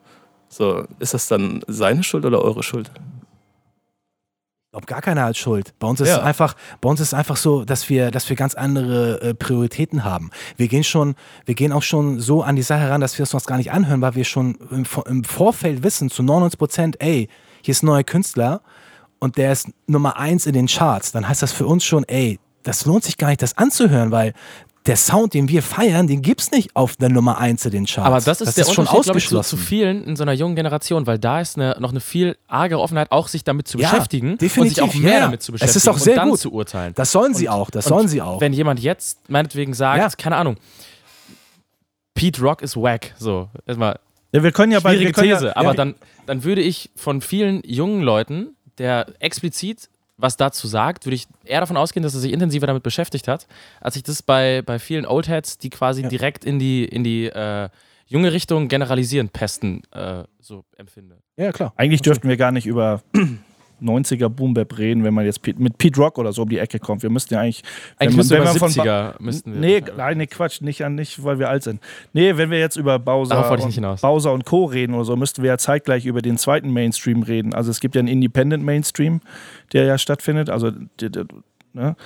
so, 0.49 0.85
ist 0.99 1.15
das 1.15 1.29
dann 1.29 1.63
seine 1.67 2.03
Schuld 2.03 2.25
oder 2.25 2.43
eure 2.43 2.63
Schuld? 2.63 2.91
Ich 4.69 4.73
glaube, 4.73 4.87
gar 4.87 5.01
keiner 5.01 5.25
hat 5.25 5.37
Schuld. 5.37 5.73
Bei 5.79 5.87
uns 5.87 6.01
ist 6.01 6.09
ja. 6.09 6.19
es 6.19 6.23
einfach, 6.23 6.55
bei 6.83 6.91
uns 6.91 7.01
ist 7.01 7.15
einfach 7.15 7.37
so, 7.37 7.65
dass 7.65 7.89
wir, 7.89 8.11
dass 8.11 8.29
wir 8.29 8.37
ganz 8.37 8.55
andere 8.55 9.21
äh, 9.23 9.35
Prioritäten 9.35 10.05
haben. 10.05 10.31
Wir 10.59 10.69
gehen 10.69 10.85
schon, 10.85 11.15
wir 11.47 11.55
gehen 11.55 11.73
auch 11.73 11.83
schon 11.83 12.21
so 12.21 12.43
an 12.43 12.55
die 12.55 12.63
Sache 12.63 12.81
heran, 12.81 13.01
dass 13.01 13.19
wir 13.19 13.23
es 13.23 13.33
uns 13.33 13.47
gar 13.47 13.57
nicht 13.57 13.73
anhören, 13.73 14.03
weil 14.03 14.15
wir 14.15 14.25
schon 14.25 14.59
im, 14.71 14.85
im 15.07 15.25
Vorfeld 15.25 15.83
wissen 15.83 16.11
zu 16.11 16.23
99 16.23 16.59
Prozent, 16.59 16.97
ey, 17.01 17.29
hier 17.63 17.73
ist 17.73 17.83
ein 17.83 17.87
neuer 17.87 18.05
Künstler, 18.05 18.61
und 19.19 19.37
der 19.37 19.53
ist 19.53 19.69
Nummer 19.87 20.17
eins 20.17 20.47
in 20.47 20.53
den 20.53 20.67
Charts, 20.67 21.13
dann 21.13 21.29
heißt 21.29 21.43
das 21.43 21.53
für 21.53 21.67
uns 21.67 21.85
schon, 21.85 22.05
ey, 22.05 22.39
das 22.63 22.85
lohnt 22.85 23.05
sich 23.05 23.17
gar 23.17 23.29
nicht, 23.29 23.43
das 23.43 23.57
anzuhören, 23.57 24.11
weil 24.11 24.35
der 24.87 24.97
Sound, 24.97 25.35
den 25.35 25.49
wir 25.49 25.63
feiern, 25.63 26.07
den 26.07 26.23
gibt 26.23 26.41
es 26.41 26.51
nicht 26.51 26.75
auf 26.75 26.97
der 26.97 27.11
Nummer 27.11 27.39
1 27.39 27.67
in 27.67 27.73
den 27.73 27.87
Charts. 27.87 28.07
Aber 28.07 28.21
das 28.21 28.41
ist 28.41 28.49
das 28.49 28.55
der 28.55 28.63
ist 28.63 28.71
Unterschied, 28.71 28.91
schon 28.91 28.99
ausgeschlossen. 28.99 29.57
Ich, 29.57 29.61
zu, 29.61 29.65
zu, 29.65 29.69
vielen 29.69 30.05
in 30.05 30.17
so 30.17 30.23
einer 30.23 30.33
jungen 30.33 30.57
Generation, 30.57 31.07
weil 31.07 31.19
da 31.19 31.41
ist 31.41 31.57
eine, 31.57 31.77
noch 31.79 31.91
eine 31.91 32.01
viel 32.01 32.39
argere 32.47 32.81
Offenheit, 32.81 33.13
auch 33.13 33.29
sich 33.29 33.45
damit 33.45 33.69
zu 33.69 33.79
ja, 33.79 33.91
beschäftigen 33.91 34.39
definitiv, 34.39 34.83
und 34.83 34.91
sich 34.91 34.99
auch 34.99 35.03
mehr 35.03 35.13
ja. 35.13 35.21
damit 35.21 35.43
zu 35.43 35.53
beschäftigen 35.53 35.77
es 35.79 35.85
ist 35.85 35.89
auch 35.89 35.99
sehr 35.99 36.15
und 36.15 36.19
dann 36.19 36.31
gut. 36.31 36.41
zu 36.41 36.53
urteilen. 36.53 36.95
Das 36.95 37.13
sollen 37.13 37.35
sie 37.35 37.49
und, 37.49 37.55
auch, 37.55 37.71
das 37.71 37.85
sollen 37.85 38.09
sie 38.09 38.23
auch. 38.23 38.41
Wenn 38.41 38.55
jemand 38.55 38.81
jetzt 38.81 39.29
meinetwegen 39.29 39.75
sagt, 39.75 39.99
ja. 39.99 40.09
keine 40.17 40.37
Ahnung, 40.37 40.57
Pete 42.15 42.41
Rock 42.41 42.63
ist 42.63 42.77
wack, 42.77 43.15
so, 43.19 43.49
erstmal 43.67 43.99
ja, 44.33 44.43
wir 44.43 44.53
können 44.53 44.73
ja 44.73 44.81
bei 44.81 44.95
Schwierige 44.95 45.13
These, 45.13 45.47
ja, 45.47 45.57
aber 45.57 45.75
dann, 45.75 45.95
dann 46.27 46.45
würde 46.45 46.61
ich 46.61 46.91
von 46.97 47.23
vielen 47.23 47.63
jungen 47.65 48.03
Leuten 48.03 48.57
der 48.79 49.07
explizit 49.19 49.89
was 50.19 50.37
dazu 50.37 50.67
sagt, 50.67 51.07
würde 51.07 51.15
ich 51.15 51.27
eher 51.45 51.61
davon 51.61 51.77
ausgehen, 51.77 52.03
dass 52.03 52.13
er 52.13 52.21
sich 52.21 52.33
intensiver 52.33 52.67
damit 52.67 52.83
beschäftigt 52.83 53.29
hat, 53.29 53.47
als 53.81 53.95
ich 53.95 54.03
das 54.03 54.23
bei, 54.23 54.63
bei 54.63 54.81
vielen 54.81 55.07
Oldheads, 55.07 55.59
die 55.59 55.71
quasi 55.71 56.03
ja. 56.03 56.09
direkt 56.09 56.45
in 56.45 56.59
die, 56.59 56.85
in 56.85 57.05
die 57.05 57.27
äh, 57.27 57.69
junge 58.07 58.33
Richtung 58.33 58.69
generalisierend 58.69 59.33
pesten, 59.33 59.83
äh, 59.93 60.25
so 60.41 60.65
empfinde. 60.77 61.19
Ja, 61.37 61.53
klar. 61.53 61.73
Eigentlich 61.77 62.03
dürften 62.03 62.29
wir 62.29 62.37
gar 62.37 62.51
nicht 62.51 62.67
über 62.67 63.01
90er 63.83 64.29
Boom 64.29 64.55
Bap 64.55 64.79
reden, 64.79 65.05
wenn 65.05 65.15
man 65.15 65.25
jetzt 65.25 65.47
mit 65.59 65.79
Pete 65.79 66.01
Rock 66.01 66.19
oder 66.19 66.33
so 66.33 66.43
um 66.43 66.49
die 66.49 66.59
Ecke 66.59 66.79
kommt. 66.79 67.03
Wir 67.03 67.11
müssten 67.11 67.35
ja 67.35 67.41
eigentlich. 67.41 67.63
Eigentlich 67.99 68.31
wenn 68.31 68.43
man, 68.43 68.55
wenn 68.55 68.61
man 68.61 68.71
70er 68.71 69.15
müssten 69.23 69.53
wir. 69.55 69.61
Nee, 69.61 69.83
nein, 69.97 70.19
nee, 70.19 70.27
Quatsch, 70.27 70.61
nicht, 70.61 70.87
nicht, 70.89 71.25
weil 71.25 71.39
wir 71.39 71.49
alt 71.49 71.63
sind. 71.63 71.81
Nee, 72.13 72.37
wenn 72.37 72.51
wir 72.51 72.59
jetzt 72.59 72.77
über 72.77 72.99
Bowser, 72.99 73.51
und, 73.51 74.01
Bowser 74.01 74.33
und 74.33 74.45
Co. 74.45 74.65
reden 74.65 74.95
oder 74.95 75.05
so, 75.05 75.17
müssten 75.17 75.43
wir 75.43 75.49
ja 75.49 75.59
zeitgleich 75.59 76.07
über 76.07 76.23
den 76.23 76.39
zweiten 76.39 76.73
Mainstream 76.73 77.23
reden. 77.23 77.55
Also 77.55 77.71
es 77.71 77.81
gibt 77.81 77.95
ja 77.95 78.01
einen 78.01 78.09
Independent 78.09 78.65
Mainstream, 78.65 79.21
der 79.73 79.85
ja 79.85 79.99
stattfindet. 79.99 80.51
Also, 80.51 80.71
die, 80.71 81.11
die, 81.11 81.25
ne? 81.73 81.97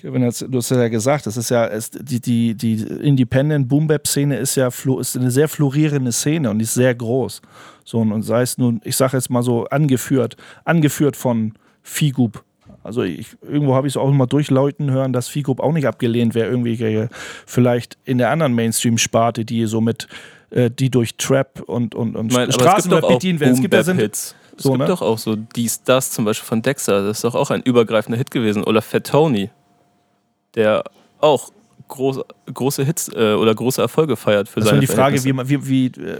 Kevin, 0.00 0.22
du 0.22 0.56
hast 0.56 0.70
ja 0.70 0.88
gesagt, 0.88 1.26
das 1.26 1.36
ist 1.36 1.50
ja 1.50 1.66
es, 1.66 1.90
die, 1.90 2.20
die, 2.20 2.54
die 2.54 2.82
Independent 2.82 3.68
Boom 3.68 3.86
Bap 3.86 4.06
Szene 4.06 4.38
ist 4.38 4.56
ja 4.56 4.68
ist 4.68 5.16
eine 5.16 5.30
sehr 5.30 5.46
florierende 5.46 6.10
Szene 6.10 6.48
und 6.48 6.58
die 6.58 6.62
ist 6.62 6.72
sehr 6.72 6.94
groß. 6.94 7.42
So, 7.90 7.98
und 7.98 8.22
sei 8.22 8.42
es 8.42 8.56
nun, 8.56 8.80
ich 8.84 8.96
sage 8.96 9.16
jetzt 9.16 9.30
mal 9.30 9.42
so, 9.42 9.64
angeführt, 9.64 10.36
angeführt 10.64 11.16
von 11.16 11.54
Figub. 11.82 12.44
Also 12.84 13.02
ich, 13.02 13.36
irgendwo 13.42 13.74
habe 13.74 13.88
ich 13.88 13.94
es 13.94 13.96
auch 13.96 14.08
immer 14.08 14.28
durchläuten 14.28 14.92
hören, 14.92 15.12
dass 15.12 15.26
Figub 15.26 15.58
auch 15.58 15.72
nicht 15.72 15.88
abgelehnt 15.88 16.36
wäre, 16.36 16.48
irgendwie 16.48 17.08
vielleicht 17.46 17.98
in 18.04 18.18
der 18.18 18.30
anderen 18.30 18.54
Mainstream-Sparte, 18.54 19.44
die 19.44 19.66
so 19.66 19.80
mit, 19.80 20.06
äh, 20.50 20.70
die 20.70 20.88
durch 20.88 21.16
Trap 21.16 21.62
und, 21.66 21.96
und, 21.96 22.14
und 22.14 22.32
Straßenrap 22.32 23.08
bedient 23.08 23.40
werden. 23.40 23.54
Es 23.54 23.60
gibt, 23.60 23.84
sind, 23.84 23.96
Hits. 23.98 24.36
Es 24.56 24.62
so, 24.62 24.70
gibt 24.70 24.82
ne? 24.82 24.86
doch 24.86 25.02
auch 25.02 25.18
so 25.18 25.34
dies, 25.34 25.82
das 25.82 26.12
zum 26.12 26.24
Beispiel 26.24 26.46
von 26.46 26.62
Dexter, 26.62 27.04
das 27.04 27.18
ist 27.18 27.24
doch 27.24 27.34
auch 27.34 27.50
ein 27.50 27.62
übergreifender 27.62 28.18
Hit 28.18 28.30
gewesen. 28.30 28.62
Oder 28.62 28.82
Fat 28.82 29.08
Tony, 29.08 29.50
der 30.54 30.84
auch 31.18 31.50
groß, 31.90 32.20
große 32.52 32.84
Hits 32.84 33.10
äh, 33.14 33.34
oder 33.34 33.54
große 33.54 33.82
Erfolge 33.82 34.16
feiert 34.16 34.48
für 34.48 34.60
das 34.60 34.70
seine 34.70 34.80
die 34.80 34.86
Frage, 34.86 35.22
wie, 35.22 35.34
wie, 35.36 35.68
wie, 35.68 35.86
äh, 35.86 36.18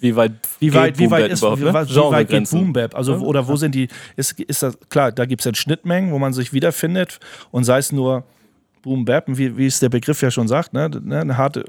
wie 0.00 0.14
weit 0.14 0.32
wie 0.60 0.74
weit, 0.74 0.98
wie 0.98 1.10
weit, 1.10 1.30
ist, 1.30 1.42
wie, 1.42 1.64
ne? 1.64 1.72
wie 1.72 1.72
weit 1.72 2.28
geht 2.28 2.50
Boom 2.50 2.72
Bap? 2.72 2.94
Also 2.94 3.14
ja. 3.14 3.20
oder 3.20 3.48
wo 3.48 3.56
sind 3.56 3.74
die? 3.74 3.88
Ist, 4.16 4.38
ist 4.40 4.62
das 4.62 4.78
klar? 4.90 5.12
Da 5.12 5.24
gibt 5.24 5.40
es 5.40 5.44
dann 5.44 5.54
Schnittmengen, 5.54 6.12
wo 6.12 6.18
man 6.18 6.32
sich 6.34 6.52
wiederfindet 6.52 7.18
und 7.50 7.64
sei 7.64 7.78
es 7.78 7.92
nur 7.92 8.24
Boom 8.82 9.04
Bap, 9.04 9.24
wie, 9.26 9.56
wie 9.56 9.66
es 9.66 9.80
der 9.80 9.88
Begriff 9.88 10.22
ja 10.22 10.30
schon 10.30 10.46
sagt, 10.46 10.72
ne? 10.72 10.88
ne 10.88 11.20
ein 11.20 11.36
harte, 11.36 11.64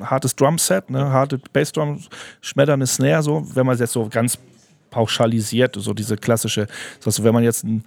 hartes 0.00 0.36
Drumset, 0.36 0.90
ne? 0.90 1.10
harte 1.10 1.40
Bassdrum, 1.52 2.00
schmetternde 2.40 2.86
Snare, 2.86 3.22
so, 3.22 3.46
wenn 3.54 3.64
man 3.64 3.74
es 3.74 3.80
jetzt 3.80 3.92
so 3.92 4.08
ganz 4.10 4.38
pauschalisiert, 4.90 5.76
so 5.78 5.94
diese 5.94 6.16
klassische, 6.16 6.66
also 7.04 7.24
wenn 7.24 7.32
man 7.32 7.44
jetzt 7.44 7.64
ein 7.64 7.84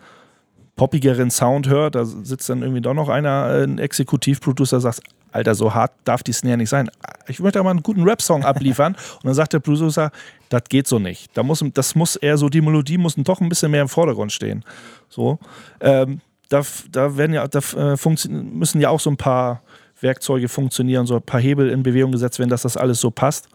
poppigeren 0.81 1.29
Sound 1.29 1.69
hört, 1.69 1.93
da 1.93 2.05
sitzt 2.05 2.49
dann 2.49 2.63
irgendwie 2.63 2.81
doch 2.81 2.95
noch 2.95 3.07
einer, 3.07 3.51
äh, 3.51 3.63
ein 3.65 3.77
Exekutivproducer, 3.77 4.81
sagt, 4.81 5.01
Alter, 5.31 5.53
so 5.53 5.75
hart 5.75 5.91
darf 6.05 6.23
die 6.23 6.33
Snare 6.33 6.57
nicht 6.57 6.69
sein. 6.69 6.89
Ich 7.27 7.39
möchte 7.39 7.59
aber 7.59 7.69
einen 7.69 7.83
guten 7.83 8.01
Rap-Song 8.01 8.43
abliefern. 8.43 8.93
Und 9.17 9.25
dann 9.25 9.35
sagt 9.35 9.53
der 9.53 9.59
Producer, 9.59 10.09
das 10.49 10.63
geht 10.69 10.87
so 10.87 10.97
nicht. 10.97 11.29
Da 11.37 11.43
muss, 11.43 11.63
das 11.75 11.93
muss 11.93 12.15
eher 12.15 12.35
so, 12.35 12.49
die 12.49 12.61
Melodie 12.61 12.97
muss 12.97 13.13
doch 13.15 13.41
ein 13.41 13.47
bisschen 13.47 13.69
mehr 13.69 13.83
im 13.83 13.89
Vordergrund 13.89 14.31
stehen. 14.31 14.65
So. 15.07 15.37
Ähm, 15.81 16.19
da, 16.49 16.63
da, 16.91 17.15
werden 17.15 17.33
ja, 17.33 17.47
da 17.47 17.59
äh, 17.59 17.95
müssen 18.27 18.81
ja 18.81 18.89
auch 18.89 18.99
so 18.99 19.11
ein 19.11 19.17
paar 19.17 19.61
Werkzeuge 19.99 20.49
funktionieren, 20.49 21.05
so 21.05 21.17
ein 21.17 21.21
paar 21.21 21.41
Hebel 21.41 21.69
in 21.69 21.83
Bewegung 21.83 22.11
gesetzt 22.11 22.39
werden, 22.39 22.49
dass 22.49 22.63
das 22.63 22.75
alles 22.75 22.99
so 22.99 23.11
passt. 23.11 23.49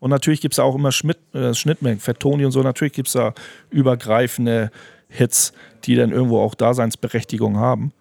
Und 0.00 0.10
natürlich 0.10 0.40
gibt 0.40 0.54
es 0.54 0.58
auch 0.58 0.74
immer 0.74 0.90
Schmidt, 0.90 1.18
äh, 1.34 1.54
Schnittmengen, 1.54 2.00
Fettoni 2.00 2.44
und 2.44 2.50
so. 2.50 2.64
Natürlich 2.64 2.94
gibt 2.94 3.06
es 3.06 3.14
da 3.14 3.32
übergreifende 3.70 4.72
Hits, 5.08 5.52
die 5.84 5.94
dann 5.94 6.12
irgendwo 6.12 6.40
auch 6.40 6.54
Daseinsberechtigung 6.54 7.56
haben. 7.56 7.92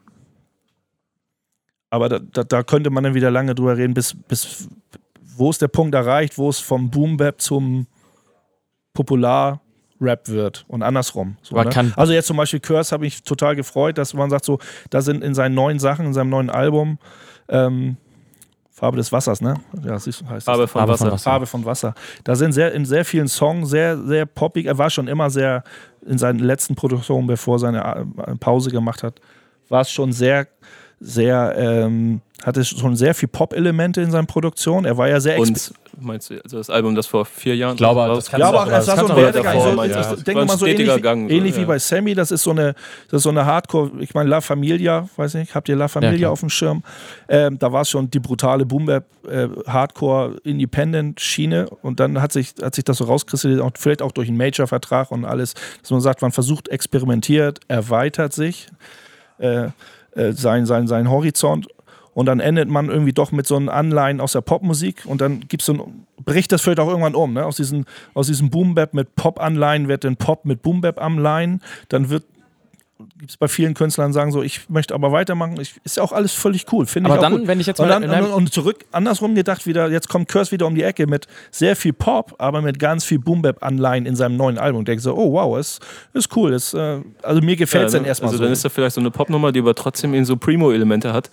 Aber 1.89 2.09
da, 2.09 2.19
da, 2.19 2.43
da, 2.43 2.63
könnte 2.63 2.89
man 2.89 3.03
dann 3.03 3.13
wieder 3.13 3.31
lange 3.31 3.55
drüber 3.55 3.77
reden, 3.77 3.93
bis, 3.93 4.13
bis 4.27 4.67
wo 5.37 5.49
ist 5.49 5.61
der 5.61 5.69
Punkt 5.69 5.95
erreicht, 5.95 6.37
wo 6.37 6.49
es 6.49 6.59
vom 6.59 6.89
Boom-Bap 6.89 7.41
zum 7.41 7.87
Popular-Rap 8.93 10.27
wird 10.27 10.65
und 10.67 10.83
andersrum. 10.83 11.37
So, 11.41 11.55
ne? 11.55 11.93
Also 11.95 12.11
jetzt 12.11 12.27
zum 12.27 12.37
Beispiel 12.37 12.59
Curse 12.59 12.91
habe 12.91 13.05
ich 13.05 13.23
total 13.23 13.55
gefreut, 13.55 13.97
dass 13.97 14.13
man 14.13 14.29
sagt 14.29 14.43
so, 14.43 14.59
da 14.89 15.01
sind 15.01 15.23
in 15.23 15.33
seinen 15.33 15.55
neuen 15.55 15.79
Sachen, 15.79 16.07
in 16.07 16.13
seinem 16.13 16.29
neuen 16.29 16.49
Album 16.49 16.97
ähm, 17.47 17.97
Farbe 18.77 18.97
des 18.97 19.11
Wassers, 19.11 19.41
ne? 19.41 19.55
Ja, 19.83 19.93
das 19.93 20.05
heißt 20.05 20.45
Farbe. 20.45 20.67
Von, 20.67 20.79
Farbe 20.81 20.91
Wasser. 20.93 21.05
von 21.05 21.11
Wasser. 21.13 21.23
Farbe 21.23 21.45
von 21.47 21.65
Wasser. 21.65 21.95
Da 22.23 22.35
sind 22.35 22.51
sehr, 22.51 22.73
in 22.73 22.85
sehr 22.85 23.03
vielen 23.05 23.27
Songs 23.27 23.71
sehr, 23.71 23.97
sehr 23.97 24.27
poppig. 24.27 24.67
Er 24.67 24.77
war 24.77 24.91
schon 24.91 25.07
immer 25.07 25.31
sehr, 25.31 25.63
in 26.05 26.19
seinen 26.19 26.37
letzten 26.37 26.75
Produktionen, 26.75 27.25
bevor 27.25 27.55
er 27.55 27.59
seine 27.59 28.05
äh, 28.17 28.35
Pause 28.35 28.69
gemacht 28.69 29.01
hat, 29.01 29.19
war 29.67 29.81
es 29.81 29.89
schon 29.89 30.11
sehr 30.11 30.47
sehr, 30.99 31.53
ähm, 31.57 32.21
hatte 32.43 32.63
schon 32.63 32.95
sehr 32.95 33.13
viel 33.13 33.27
Pop-Elemente 33.27 34.01
in 34.01 34.11
seinen 34.11 34.27
Produktionen. 34.27 34.85
Er 34.85 34.97
war 34.97 35.07
ja 35.07 35.19
sehr 35.19 35.39
Und 35.39 35.73
meinst 35.99 36.29
du, 36.29 36.35
also 36.43 36.57
das 36.57 36.69
Album, 36.69 36.95
das 36.95 37.07
vor 37.07 37.25
vier 37.25 37.55
Jahren 37.55 37.73
ich 37.73 37.77
glaube, 37.77 38.07
das 38.15 38.31
ja, 38.31 38.47
aber 38.47 38.63
auch, 38.63 38.67
das 38.67 38.87
war 38.87 38.97
so 38.97 39.07
ein 39.07 39.15
Werdegang. 39.15 39.59
So, 39.59 39.83
ja. 39.83 40.13
Ich 40.13 40.23
denke 40.23 40.45
mal 40.45 40.57
so 40.57 40.65
ähnlich, 40.65 41.01
Gang, 41.01 41.29
ähnlich 41.29 41.55
so, 41.55 41.61
wie 41.61 41.65
bei 41.65 41.79
Sammy. 41.79 42.13
Das 42.13 42.31
ist 42.31 42.43
so 42.43 42.51
eine, 42.51 42.73
das 43.09 43.19
ist 43.19 43.23
so 43.23 43.29
eine 43.29 43.45
Hardcore, 43.45 43.91
ich 43.99 44.13
meine 44.13 44.29
La 44.29 44.41
Familia, 44.41 45.07
weiß 45.15 45.35
nicht, 45.35 45.53
habt 45.55 45.69
ihr 45.69 45.75
La 45.75 45.87
Familia 45.87 46.17
ja, 46.17 46.29
auf 46.29 46.39
dem 46.39 46.49
Schirm? 46.49 46.83
Ähm, 47.27 47.59
da 47.59 47.71
war 47.71 47.81
es 47.81 47.89
schon 47.89 48.09
die 48.09 48.19
brutale 48.19 48.65
Boom 48.65 48.89
äh, 48.89 49.01
Hardcore 49.67 50.37
Independent 50.43 51.19
Schiene 51.19 51.67
und 51.81 51.99
dann 51.99 52.21
hat 52.21 52.31
sich, 52.31 52.53
hat 52.61 52.75
sich 52.75 52.85
das 52.85 52.97
so 52.97 53.05
rauskristallisiert, 53.05 53.77
vielleicht 53.77 54.01
auch 54.01 54.11
durch 54.11 54.29
einen 54.29 54.37
Major-Vertrag 54.37 55.11
und 55.11 55.25
alles, 55.25 55.53
dass 55.81 55.91
man 55.91 56.01
sagt, 56.01 56.21
man 56.21 56.31
versucht, 56.31 56.69
experimentiert, 56.69 57.59
erweitert 57.67 58.33
sich. 58.33 58.67
Äh, 59.39 59.69
äh, 60.17 60.33
sein, 60.33 60.65
sein, 60.65 60.87
sein 60.87 61.09
Horizont. 61.09 61.67
Und 62.13 62.25
dann 62.25 62.39
endet 62.39 62.67
man 62.67 62.89
irgendwie 62.89 63.13
doch 63.13 63.31
mit 63.31 63.45
so 63.45 63.55
einem 63.55 63.69
Anleihen 63.69 64.19
aus 64.19 64.31
der 64.31 64.41
Popmusik 64.41 65.05
und 65.05 65.21
dann 65.21 65.41
gibt's 65.41 65.67
so 65.67 65.73
ein, 65.73 66.07
bricht 66.25 66.51
das 66.51 66.63
vielleicht 66.63 66.79
auch 66.79 66.87
irgendwann 66.87 67.13
um. 67.13 67.33
Ne? 67.33 67.45
Aus, 67.45 67.57
diesen, 67.57 67.85
aus 68.15 68.25
diesem 68.25 68.49
Boom-Bap 68.49 68.95
mit 68.95 69.15
Pop-Anleihen 69.15 69.87
wird 69.87 70.03
dann 70.03 70.15
Pop 70.17 70.43
mit 70.43 70.63
Boom-Bap-Anleihen. 70.63 71.61
Dann 71.89 72.09
wird 72.09 72.23
gibt 73.17 73.31
es 73.31 73.37
bei 73.37 73.47
vielen 73.47 73.73
Künstlern 73.73 74.13
sagen 74.13 74.31
so, 74.31 74.41
ich 74.41 74.69
möchte 74.69 74.93
aber 74.93 75.11
weitermachen. 75.11 75.59
Ich, 75.59 75.75
ist 75.83 75.97
ja 75.97 76.03
auch 76.03 76.11
alles 76.11 76.33
völlig 76.33 76.65
cool, 76.71 76.85
finde 76.85 77.09
ich 77.09 77.13
Aber 77.13 77.21
dann, 77.21 77.39
gut. 77.39 77.47
wenn 77.47 77.59
ich 77.59 77.67
jetzt 77.67 77.79
mal 77.79 77.91
und, 77.91 78.09
dann, 78.09 78.31
und, 78.31 78.53
zurück 78.53 78.85
andersrum 78.91 79.35
gedacht 79.35 79.65
wieder, 79.65 79.89
jetzt 79.89 80.09
kommt 80.09 80.27
Curse 80.27 80.51
wieder 80.51 80.65
um 80.65 80.75
die 80.75 80.83
Ecke 80.83 81.07
mit 81.07 81.27
sehr 81.51 81.75
viel 81.75 81.93
Pop, 81.93 82.35
aber 82.39 82.61
mit 82.61 82.79
ganz 82.79 83.03
viel 83.03 83.19
Boom 83.19 83.41
Bap 83.41 83.63
Anleihen 83.63 84.05
in 84.05 84.15
seinem 84.15 84.37
neuen 84.37 84.57
Album. 84.57 84.85
Denke 84.85 85.01
so, 85.01 85.15
oh 85.15 85.33
wow, 85.33 85.57
ist, 85.57 85.79
ist 86.13 86.35
cool. 86.35 86.53
Ist, 86.53 86.73
äh, 86.73 87.01
also 87.21 87.41
mir 87.41 87.55
gefällt 87.55 87.87
es 87.87 87.93
ja, 87.93 87.99
dann 87.99 88.07
erstmal 88.07 88.29
also 88.29 88.37
so. 88.37 88.43
dann 88.43 88.53
ist 88.53 88.65
da 88.65 88.69
vielleicht 88.69 88.95
so 88.95 89.01
eine 89.01 89.11
Popnummer, 89.11 89.51
die 89.51 89.59
aber 89.59 89.75
trotzdem 89.75 90.13
in 90.13 90.25
so 90.25 90.35
Primo-Elemente 90.37 91.13
hat. 91.13 91.29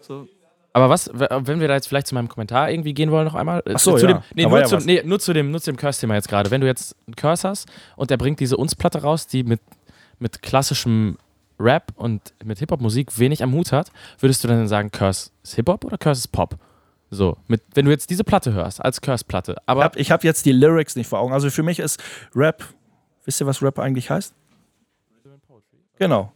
So. 0.00 0.28
Aber 0.76 0.88
was, 0.90 1.08
wenn 1.14 1.60
wir 1.60 1.68
da 1.68 1.74
jetzt 1.74 1.86
vielleicht 1.86 2.08
zu 2.08 2.16
meinem 2.16 2.28
Kommentar 2.28 2.68
irgendwie 2.68 2.94
gehen 2.94 3.12
wollen, 3.12 3.24
noch 3.26 3.36
einmal. 3.36 3.62
Ach 3.72 3.78
so, 3.78 3.96
zu 3.96 4.06
ja. 4.06 4.14
dem, 4.14 4.22
nee, 4.34 4.44
nur, 4.44 4.58
ja 4.58 4.64
zu, 4.66 4.78
nee, 4.78 5.02
nur, 5.04 5.20
zu, 5.20 5.32
dem, 5.32 5.52
nur 5.52 5.60
zu 5.60 5.70
dem 5.70 5.76
Curse-Thema 5.76 6.14
jetzt 6.14 6.28
gerade. 6.28 6.50
Wenn 6.50 6.60
du 6.60 6.66
jetzt 6.66 6.96
einen 7.06 7.14
Curse 7.14 7.48
hast 7.48 7.68
und 7.94 8.10
der 8.10 8.16
bringt 8.16 8.40
diese 8.40 8.56
Uns-Platte 8.56 9.02
raus, 9.02 9.28
die 9.28 9.44
mit, 9.44 9.60
mit 10.18 10.42
klassischem 10.42 11.18
Rap 11.58 11.92
und 11.96 12.34
mit 12.44 12.58
Hip-Hop-Musik 12.58 13.18
wenig 13.18 13.42
am 13.42 13.52
Hut 13.52 13.72
hat, 13.72 13.90
würdest 14.18 14.42
du 14.42 14.48
dann 14.48 14.66
sagen, 14.68 14.90
Curse 14.90 15.30
ist 15.42 15.54
Hip-Hop 15.54 15.84
oder 15.84 15.98
Curse 15.98 16.20
ist 16.20 16.28
Pop? 16.28 16.58
So, 17.10 17.36
mit, 17.46 17.62
wenn 17.74 17.84
du 17.84 17.90
jetzt 17.90 18.10
diese 18.10 18.24
Platte 18.24 18.52
hörst, 18.52 18.84
als 18.84 19.00
Curse-Platte. 19.00 19.56
Aber 19.66 19.96
ich 19.96 20.10
habe 20.10 20.20
hab 20.20 20.24
jetzt 20.24 20.46
die 20.46 20.52
Lyrics 20.52 20.96
nicht 20.96 21.06
vor 21.06 21.20
Augen. 21.20 21.32
Also 21.32 21.48
für 21.50 21.62
mich 21.62 21.78
ist 21.78 22.02
Rap, 22.34 22.64
wisst 23.24 23.40
ihr, 23.40 23.46
was 23.46 23.62
Rap 23.62 23.78
eigentlich 23.78 24.10
heißt? 24.10 24.34
Genau. 25.98 26.32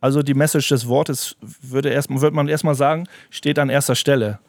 Also 0.00 0.22
die 0.22 0.34
Message 0.34 0.68
des 0.68 0.88
Wortes 0.88 1.36
würde, 1.40 1.90
erst, 1.90 2.10
würde 2.10 2.36
man 2.36 2.48
erstmal 2.48 2.74
sagen, 2.74 3.06
steht 3.30 3.58
an 3.58 3.70
erster 3.70 3.94
Stelle. 3.94 4.40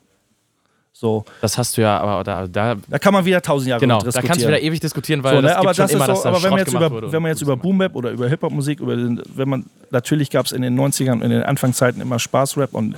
So. 0.93 1.25
Das 1.41 1.57
hast 1.57 1.77
du 1.77 1.81
ja, 1.81 1.99
aber 1.99 2.23
da, 2.23 2.47
da, 2.47 2.75
da 2.87 2.99
kann 2.99 3.13
man 3.13 3.25
wieder 3.25 3.41
tausend 3.41 3.69
Jahre 3.69 3.79
genau, 3.79 3.99
diskutieren. 3.99 4.23
Da 4.23 4.27
kannst 4.27 4.43
du 4.43 4.47
wieder 4.47 4.61
ewig 4.61 4.79
diskutieren, 4.79 5.23
weil 5.23 5.35
so, 5.35 5.41
ne, 5.41 5.47
das 5.47 5.57
aber 5.57 5.73
das 5.73 5.91
immer, 5.91 6.09
ist 6.09 6.21
so, 6.21 6.29
aber 6.29 6.43
wenn 6.43 6.49
man 6.51 6.59
jetzt 6.59 6.73
über, 6.73 7.11
wenn 7.11 7.21
man 7.21 7.31
jetzt 7.31 7.41
über 7.41 7.57
Boom 7.57 7.77
Bap 7.77 7.95
oder 7.95 8.11
über 8.11 8.27
Hip 8.27 8.41
Hop 8.43 8.51
Musik, 8.51 8.79
über 8.81 8.95
den, 8.95 9.21
wenn 9.33 9.49
man 9.49 9.65
natürlich 9.89 10.29
gab 10.29 10.45
es 10.45 10.51
in 10.51 10.61
den 10.61 10.79
90ern, 10.79 11.23
in 11.23 11.29
den 11.31 11.43
Anfangszeiten 11.43 12.01
immer 12.01 12.19
Spaß 12.19 12.57
Rap 12.57 12.73
und 12.73 12.95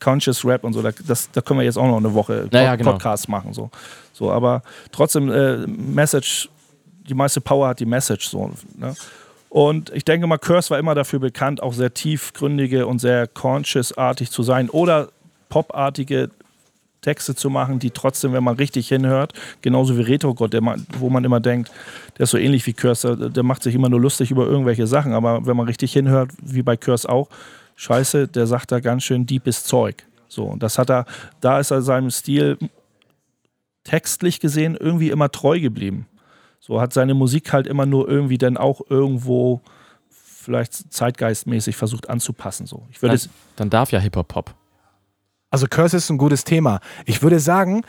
Conscious 0.00 0.44
Rap 0.44 0.64
und 0.64 0.72
so, 0.72 0.82
da, 0.82 0.90
das, 1.06 1.30
da 1.30 1.40
können 1.40 1.60
wir 1.60 1.64
jetzt 1.64 1.78
auch 1.78 1.86
noch 1.86 1.96
eine 1.96 2.12
Woche 2.12 2.48
naja, 2.50 2.76
genau. 2.76 2.92
Podcast 2.92 3.28
machen 3.28 3.52
so. 3.52 3.70
So, 4.12 4.30
aber 4.30 4.62
trotzdem 4.92 5.30
äh, 5.30 5.66
Message, 5.66 6.48
die 7.08 7.14
meiste 7.14 7.40
Power 7.40 7.68
hat 7.68 7.80
die 7.80 7.86
Message 7.86 8.28
so. 8.28 8.50
Ne? 8.76 8.94
Und 9.48 9.90
ich 9.90 10.04
denke 10.04 10.26
mal, 10.26 10.38
Curse 10.38 10.70
war 10.70 10.78
immer 10.78 10.94
dafür 10.94 11.18
bekannt, 11.18 11.62
auch 11.62 11.72
sehr 11.72 11.94
tiefgründige 11.94 12.86
und 12.86 12.98
sehr 12.98 13.26
conscious-artig 13.26 14.30
zu 14.30 14.42
sein 14.42 14.68
oder 14.68 15.08
popartige 15.48 16.30
Texte 17.06 17.36
zu 17.36 17.50
machen, 17.50 17.78
die 17.78 17.92
trotzdem, 17.92 18.32
wenn 18.32 18.42
man 18.42 18.56
richtig 18.56 18.88
hinhört, 18.88 19.32
genauso 19.62 19.96
wie 19.96 20.02
Retro-Gott, 20.02 20.58
wo 20.98 21.08
man 21.08 21.22
immer 21.22 21.38
denkt, 21.38 21.70
der 22.18 22.24
ist 22.24 22.30
so 22.30 22.36
ähnlich 22.36 22.66
wie 22.66 22.72
Curse, 22.72 23.30
der, 23.30 23.44
macht 23.44 23.62
sich 23.62 23.76
immer 23.76 23.88
nur 23.88 24.00
lustig 24.00 24.32
über 24.32 24.44
irgendwelche 24.44 24.88
Sachen, 24.88 25.12
aber 25.12 25.46
wenn 25.46 25.56
man 25.56 25.66
richtig 25.66 25.92
hinhört, 25.92 26.32
wie 26.42 26.62
bei 26.62 26.76
Curse 26.76 27.08
auch, 27.08 27.28
scheiße, 27.76 28.26
der 28.26 28.48
sagt 28.48 28.72
da 28.72 28.80
ganz 28.80 29.04
schön 29.04 29.24
deepes 29.24 29.62
Zeug. 29.62 30.04
So, 30.26 30.46
und 30.46 30.64
das 30.64 30.78
hat 30.78 30.90
er, 30.90 31.06
da 31.40 31.60
ist 31.60 31.70
er 31.70 31.80
seinem 31.80 32.10
Stil 32.10 32.58
textlich 33.84 34.40
gesehen 34.40 34.76
irgendwie 34.76 35.10
immer 35.10 35.30
treu 35.30 35.60
geblieben. 35.60 36.08
So 36.58 36.80
hat 36.80 36.92
seine 36.92 37.14
Musik 37.14 37.52
halt 37.52 37.68
immer 37.68 37.86
nur 37.86 38.08
irgendwie 38.08 38.38
dann 38.38 38.56
auch 38.56 38.80
irgendwo 38.90 39.60
vielleicht 40.10 40.92
zeitgeistmäßig 40.92 41.76
versucht 41.76 42.10
anzupassen. 42.10 42.66
So. 42.66 42.82
Ich 42.90 43.00
würde 43.00 43.16
dann, 43.16 43.30
dann 43.54 43.70
darf 43.70 43.92
ja 43.92 44.00
Hip-Hop-Pop. 44.00 44.52
Also 45.50 45.66
Curse 45.68 45.96
ist 45.96 46.10
ein 46.10 46.18
gutes 46.18 46.44
Thema. 46.44 46.80
Ich 47.04 47.22
würde 47.22 47.38
sagen, 47.38 47.82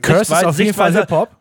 Curse 0.00 0.32
ist 0.32 0.44
auf 0.44 0.58
jeden 0.58 0.74
Fall 0.74 0.92
Hip-Hop. 0.92 1.36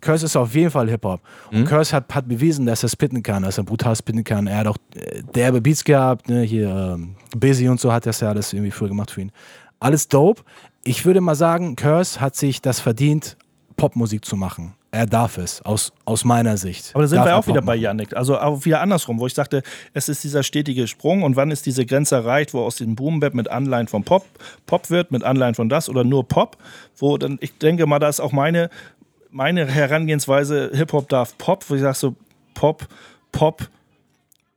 Curse 0.00 0.26
ist 0.26 0.36
auf 0.36 0.54
jeden 0.54 0.70
Fall 0.70 0.88
Hip-Hop. 0.90 1.20
Und 1.52 1.60
mhm. 1.60 1.64
Curse 1.64 1.94
hat, 1.94 2.12
hat 2.12 2.28
bewiesen, 2.28 2.66
dass 2.66 2.82
er 2.82 2.88
spitten 2.88 3.22
kann, 3.22 3.44
dass 3.44 3.56
er 3.56 3.64
brutal 3.64 3.94
spitten 3.94 4.24
kann. 4.24 4.48
Er 4.48 4.58
hat 4.58 4.66
auch 4.66 4.76
äh, 4.94 5.22
derbe 5.34 5.60
Beats 5.60 5.84
gehabt, 5.84 6.28
ne? 6.28 6.42
hier 6.42 6.68
ähm, 6.68 7.14
Busy 7.36 7.68
und 7.68 7.80
so 7.80 7.92
hat 7.92 8.06
das 8.06 8.20
ja 8.20 8.28
alles 8.30 8.52
irgendwie 8.52 8.72
früher 8.72 8.88
gemacht 8.88 9.12
für 9.12 9.20
ihn. 9.20 9.32
Alles 9.78 10.08
dope. 10.08 10.42
Ich 10.84 11.04
würde 11.04 11.20
mal 11.20 11.36
sagen, 11.36 11.76
Curse 11.76 12.20
hat 12.20 12.34
sich 12.34 12.60
das 12.60 12.80
verdient, 12.80 13.36
Popmusik 13.76 14.24
zu 14.24 14.36
machen 14.36 14.74
er 14.94 15.06
darf 15.06 15.38
es, 15.38 15.62
aus, 15.62 15.90
aus 16.04 16.24
meiner 16.24 16.58
Sicht. 16.58 16.90
Aber 16.92 17.04
da 17.04 17.08
sind 17.08 17.16
darf 17.16 17.26
wir 17.26 17.36
auch 17.36 17.46
wieder 17.46 17.62
bei 17.62 17.74
Yannick. 17.74 18.14
Also 18.14 18.38
auch 18.38 18.64
wieder 18.66 18.82
andersrum, 18.82 19.18
wo 19.18 19.26
ich 19.26 19.32
sagte, 19.32 19.62
es 19.94 20.10
ist 20.10 20.22
dieser 20.22 20.42
stetige 20.42 20.86
Sprung 20.86 21.22
und 21.22 21.34
wann 21.34 21.50
ist 21.50 21.64
diese 21.64 21.86
Grenze 21.86 22.16
erreicht, 22.16 22.52
wo 22.52 22.60
aus 22.60 22.76
dem 22.76 22.94
Boom-Bap 22.94 23.32
mit 23.32 23.48
Anleihen 23.48 23.88
von 23.88 24.04
Pop 24.04 24.26
Pop 24.66 24.90
wird, 24.90 25.10
mit 25.10 25.24
Anleihen 25.24 25.54
von 25.54 25.70
das 25.70 25.88
oder 25.88 26.04
nur 26.04 26.28
Pop, 26.28 26.58
wo 26.98 27.16
dann, 27.16 27.38
ich 27.40 27.56
denke 27.56 27.86
mal, 27.86 28.00
da 28.00 28.08
ist 28.10 28.20
auch 28.20 28.32
meine, 28.32 28.68
meine 29.30 29.66
Herangehensweise, 29.66 30.70
Hip-Hop 30.74 31.08
darf 31.08 31.38
Pop, 31.38 31.64
wo 31.68 31.74
ich 31.74 31.80
sage 31.80 31.96
so, 31.96 32.14
Pop, 32.52 32.86
Pop 33.32 33.68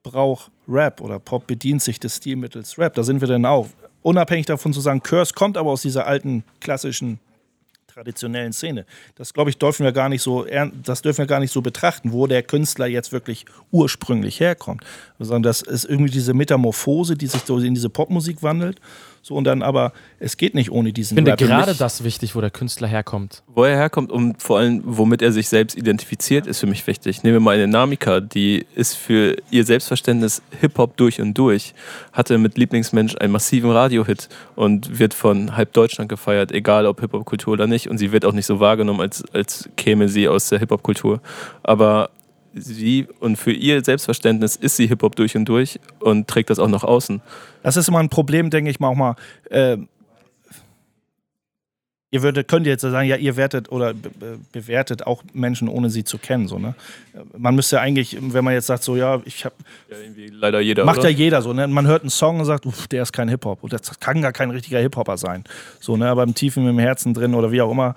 braucht 0.03 0.51
Rap 0.67 0.99
oder 0.99 1.17
Pop 1.17 1.47
bedient 1.47 1.81
sich 1.81 1.97
des 1.97 2.17
Stilmittels 2.17 2.77
Rap. 2.77 2.93
Da 2.95 3.03
sind 3.03 3.21
wir 3.21 3.29
dann 3.29 3.45
auch. 3.45 3.67
Unabhängig 4.01 4.45
davon 4.45 4.73
zu 4.73 4.81
sagen, 4.81 5.01
Curse 5.01 5.33
kommt 5.33 5.57
aber 5.57 5.71
aus 5.71 5.81
dieser 5.81 6.05
alten 6.05 6.43
klassischen 6.59 7.19
traditionellen 7.95 8.51
Szene. 8.51 8.85
Das 9.15 9.33
glaube 9.33 9.49
ich 9.49 9.57
dürfen 9.57 9.85
wir 9.85 9.93
gar 9.93 10.09
nicht 10.09 10.21
so 10.21 10.45
das 10.83 11.01
dürfen 11.01 11.19
wir 11.19 11.27
gar 11.27 11.39
nicht 11.39 11.53
so 11.53 11.61
betrachten, 11.61 12.11
wo 12.11 12.27
der 12.27 12.43
Künstler 12.43 12.87
jetzt 12.87 13.13
wirklich 13.13 13.45
ursprünglich 13.71 14.41
herkommt, 14.41 14.83
sondern 15.17 15.43
das 15.43 15.61
ist 15.61 15.85
irgendwie 15.85 16.11
diese 16.11 16.33
Metamorphose, 16.33 17.15
die 17.15 17.27
sich 17.27 17.43
so 17.43 17.57
in 17.57 17.73
diese 17.73 17.89
Popmusik 17.89 18.43
wandelt 18.43 18.81
so 19.25 19.33
und 19.33 19.45
dann 19.45 19.63
aber, 19.63 19.91
es 20.19 20.37
geht 20.37 20.53
nicht 20.53 20.71
ohne 20.71 20.93
diesen 20.93 21.15
Ich 21.15 21.17
finde 21.17 21.31
Rap. 21.31 21.39
gerade 21.39 21.73
das 21.73 22.03
wichtig, 22.03 22.35
wo 22.35 22.41
der 22.41 22.51
Künstler 22.51 22.87
herkommt. 22.87 23.41
Wo 23.47 23.63
er 23.63 23.75
herkommt 23.75 24.11
und 24.11 24.39
vor 24.39 24.59
allem, 24.59 24.83
womit 24.85 25.23
er 25.23 25.31
sich 25.31 25.49
selbst 25.49 25.75
identifiziert, 25.75 26.45
ist 26.45 26.59
für 26.59 26.67
mich 26.67 26.85
wichtig. 26.85 27.23
Nehmen 27.23 27.37
wir 27.37 27.39
mal 27.39 27.55
eine 27.55 27.67
Namika, 27.67 28.19
die 28.19 28.67
ist 28.75 28.93
für 28.93 29.35
ihr 29.49 29.65
Selbstverständnis 29.65 30.43
Hip-Hop 30.61 30.95
durch 30.97 31.21
und 31.21 31.33
durch. 31.35 31.73
Hatte 32.13 32.37
mit 32.37 32.55
Lieblingsmensch 32.59 33.15
einen 33.19 33.33
massiven 33.33 33.71
Radiohit 33.71 34.29
und 34.55 34.99
wird 34.99 35.15
von 35.15 35.57
halb 35.57 35.73
Deutschland 35.73 36.07
gefeiert, 36.07 36.51
egal 36.51 36.85
ob 36.85 37.01
Hip-Hop-Kultur 37.01 37.53
oder 37.53 37.65
nicht. 37.65 37.89
Und 37.89 37.97
sie 37.97 38.11
wird 38.11 38.25
auch 38.25 38.33
nicht 38.33 38.45
so 38.45 38.59
wahrgenommen, 38.59 39.01
als, 39.01 39.23
als 39.33 39.67
käme 39.75 40.07
sie 40.07 40.27
aus 40.27 40.49
der 40.49 40.59
Hip-Hop-Kultur. 40.59 41.19
Aber 41.63 42.11
sie 42.55 43.07
und 43.19 43.35
für 43.35 43.51
ihr 43.51 43.83
Selbstverständnis 43.83 44.55
ist 44.55 44.77
sie 44.77 44.87
Hip-Hop 44.87 45.15
durch 45.15 45.35
und 45.35 45.45
durch 45.45 45.79
und 45.99 46.27
trägt 46.27 46.49
das 46.49 46.59
auch 46.59 46.69
nach 46.69 46.83
außen. 46.83 47.21
Das 47.63 47.77
ist 47.77 47.87
immer 47.87 47.99
ein 47.99 48.09
Problem, 48.09 48.49
denke 48.49 48.71
ich 48.71 48.79
mal 48.79 48.87
auch 48.87 48.95
mal. 48.95 49.15
Äh, 49.49 49.77
ihr 52.15 52.23
würdet, 52.23 52.47
könnt 52.47 52.65
jetzt 52.65 52.81
sagen, 52.81 53.07
ja, 53.09 53.17
ihr 53.17 53.35
wertet 53.35 53.71
oder 53.71 53.93
be 53.93 54.39
bewertet 54.53 55.05
auch 55.05 55.21
Menschen, 55.33 55.67
ohne 55.67 55.89
sie 55.89 56.05
zu 56.05 56.17
kennen. 56.17 56.47
So, 56.47 56.57
ne? 56.57 56.73
Man 57.37 57.55
müsste 57.55 57.81
eigentlich, 57.81 58.17
wenn 58.21 58.43
man 58.45 58.53
jetzt 58.53 58.67
sagt, 58.67 58.83
so, 58.83 58.95
ja, 58.95 59.21
ich 59.25 59.43
habe. 59.43 59.55
Ja, 59.89 59.97
leider 60.31 60.61
jeder. 60.61 60.85
Macht 60.85 60.99
oder? 60.99 61.09
ja 61.09 61.17
jeder 61.17 61.41
so. 61.41 61.51
Ne? 61.51 61.67
Man 61.67 61.87
hört 61.87 62.03
einen 62.03 62.09
Song 62.09 62.39
und 62.39 62.45
sagt, 62.45 62.65
uff, 62.65 62.87
der 62.87 63.03
ist 63.03 63.11
kein 63.11 63.27
Hip-Hop. 63.27 63.69
Das 63.69 63.99
kann 63.99 64.21
gar 64.21 64.31
kein 64.31 64.49
richtiger 64.49 64.79
Hip-Hopper 64.79 65.17
sein. 65.17 65.43
So, 65.81 65.97
ne? 65.97 66.07
Aber 66.07 66.23
im 66.23 66.33
Tiefen 66.33 66.65
im 66.67 66.79
Herzen 66.79 67.13
drin 67.13 67.35
oder 67.35 67.51
wie 67.51 67.61
auch 67.61 67.71
immer 67.71 67.95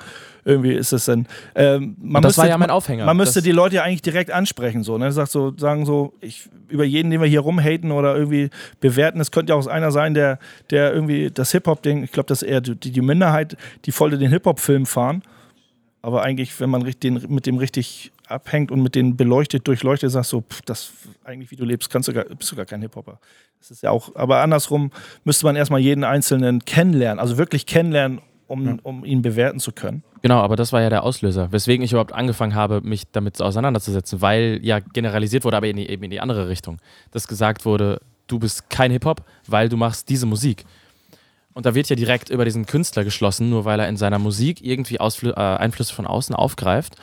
irgendwie 0.48 0.72
ist 0.72 0.92
es 0.92 1.04
dann. 1.04 1.26
Ähm, 1.54 1.94
man 2.00 2.22
das 2.22 2.30
müsste, 2.30 2.42
war 2.42 2.48
ja 2.48 2.56
mein 2.56 2.70
Aufhänger. 2.70 3.04
Man 3.04 3.18
müsste 3.18 3.42
die 3.42 3.52
Leute 3.52 3.76
ja 3.76 3.82
eigentlich 3.82 4.00
direkt 4.00 4.30
ansprechen, 4.30 4.82
so, 4.82 4.96
ne? 4.96 5.12
Sagt 5.12 5.30
so, 5.30 5.54
sagen 5.56 5.84
so, 5.84 6.14
ich, 6.22 6.48
über 6.68 6.84
jeden, 6.84 7.10
den 7.10 7.20
wir 7.20 7.28
hier 7.28 7.40
rumhaten 7.40 7.92
oder 7.92 8.16
irgendwie 8.16 8.48
bewerten, 8.80 9.20
es 9.20 9.30
könnte 9.30 9.52
ja 9.52 9.58
auch 9.58 9.66
einer 9.66 9.92
sein, 9.92 10.14
der, 10.14 10.38
der 10.70 10.94
irgendwie 10.94 11.30
das 11.30 11.52
Hip-Hop-Ding, 11.52 12.02
ich 12.02 12.12
glaube, 12.12 12.28
das 12.28 12.42
ist 12.42 12.48
eher 12.48 12.62
die, 12.62 12.74
die 12.76 13.00
Minderheit, 13.02 13.58
die 13.84 13.92
voll 13.92 14.10
den 14.10 14.30
Hip-Hop-Film 14.30 14.86
fahren. 14.86 15.22
Aber 16.00 16.22
eigentlich, 16.22 16.58
wenn 16.60 16.70
man 16.70 16.90
den, 17.02 17.26
mit 17.28 17.44
dem 17.44 17.58
richtig 17.58 18.12
abhängt 18.26 18.70
und 18.70 18.82
mit 18.82 18.94
denen 18.94 19.16
beleuchtet, 19.16 19.66
durchleuchtet, 19.68 20.10
sagst 20.10 20.32
du, 20.32 20.38
so, 20.38 20.44
das 20.64 20.92
eigentlich 21.24 21.50
wie 21.50 21.56
du 21.56 21.66
lebst, 21.66 21.90
kannst 21.90 22.08
du 22.08 22.14
gar, 22.14 22.24
bist 22.24 22.50
du 22.50 22.56
gar 22.56 22.64
kein 22.64 22.80
Hip-Hopper. 22.80 23.18
Das 23.58 23.70
ist 23.70 23.82
ja 23.82 23.90
auch, 23.90 24.14
aber 24.16 24.40
andersrum 24.40 24.92
müsste 25.24 25.44
man 25.44 25.56
erstmal 25.56 25.80
jeden 25.80 26.04
Einzelnen 26.04 26.64
kennenlernen, 26.64 27.18
also 27.18 27.36
wirklich 27.36 27.66
kennenlernen, 27.66 28.20
um, 28.48 28.66
ja. 28.66 28.76
um 28.82 29.04
ihn 29.04 29.22
bewerten 29.22 29.60
zu 29.60 29.70
können. 29.72 30.02
Genau, 30.22 30.40
aber 30.40 30.56
das 30.56 30.72
war 30.72 30.80
ja 30.82 30.90
der 30.90 31.04
Auslöser, 31.04 31.52
weswegen 31.52 31.84
ich 31.84 31.92
überhaupt 31.92 32.12
angefangen 32.12 32.54
habe, 32.54 32.80
mich 32.80 33.04
damit 33.12 33.40
auseinanderzusetzen, 33.40 34.20
weil 34.20 34.58
ja 34.62 34.80
generalisiert 34.80 35.44
wurde, 35.44 35.56
aber 35.56 35.68
in 35.68 35.76
die, 35.76 35.88
eben 35.88 36.02
in 36.02 36.10
die 36.10 36.20
andere 36.20 36.48
Richtung, 36.48 36.78
dass 37.12 37.28
gesagt 37.28 37.64
wurde, 37.64 38.00
du 38.26 38.38
bist 38.38 38.68
kein 38.70 38.90
Hip-Hop, 38.90 39.22
weil 39.46 39.68
du 39.68 39.76
machst 39.76 40.08
diese 40.08 40.26
Musik. 40.26 40.64
Und 41.54 41.66
da 41.66 41.74
wird 41.74 41.88
ja 41.88 41.96
direkt 41.96 42.30
über 42.30 42.44
diesen 42.44 42.66
Künstler 42.66 43.04
geschlossen, 43.04 43.50
nur 43.50 43.64
weil 43.64 43.80
er 43.80 43.88
in 43.88 43.96
seiner 43.96 44.18
Musik 44.18 44.64
irgendwie 44.64 45.00
Ausfl 45.00 45.30
äh, 45.30 45.34
Einflüsse 45.34 45.94
von 45.94 46.06
außen 46.06 46.34
aufgreift. 46.34 46.96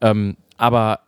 Ähm, 0.00 0.36
aber 0.56 1.00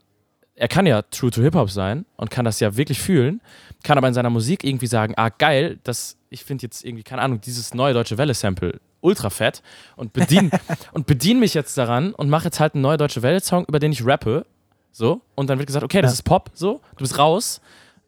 er 0.54 0.68
kann 0.68 0.86
ja 0.86 1.02
true 1.02 1.30
to 1.30 1.42
Hip-Hop 1.42 1.70
sein 1.70 2.06
und 2.16 2.30
kann 2.30 2.44
das 2.44 2.60
ja 2.60 2.76
wirklich 2.76 3.00
fühlen, 3.00 3.40
kann 3.82 3.98
aber 3.98 4.08
in 4.08 4.14
seiner 4.14 4.30
Musik 4.30 4.64
irgendwie 4.64 4.86
sagen, 4.86 5.14
ah 5.16 5.28
geil, 5.28 5.78
das, 5.82 6.16
ich 6.30 6.44
finde 6.44 6.62
jetzt 6.62 6.84
irgendwie, 6.84 7.02
keine 7.02 7.22
Ahnung, 7.22 7.40
dieses 7.40 7.74
neue 7.74 7.94
Deutsche 7.94 8.16
Welle-Sample 8.16 8.80
ultra 9.04 9.30
fett 9.30 9.62
und 9.96 10.12
bediene 10.12 10.50
und 10.92 11.06
bedien 11.06 11.38
mich 11.38 11.54
jetzt 11.54 11.76
daran 11.78 12.14
und 12.14 12.28
mache 12.28 12.44
jetzt 12.44 12.60
halt 12.60 12.74
einen 12.74 12.82
neuen 12.82 12.98
Deutsche 12.98 13.22
Welle-Song, 13.22 13.66
über 13.66 13.78
den 13.78 13.92
ich 13.92 14.04
rappe, 14.04 14.46
so, 14.90 15.20
und 15.34 15.50
dann 15.50 15.58
wird 15.58 15.66
gesagt, 15.66 15.84
okay, 15.84 16.00
das 16.00 16.12
ja. 16.12 16.14
ist 16.14 16.22
Pop, 16.22 16.50
so, 16.54 16.80
du 16.96 17.04
bist 17.04 17.18
raus, 17.18 17.60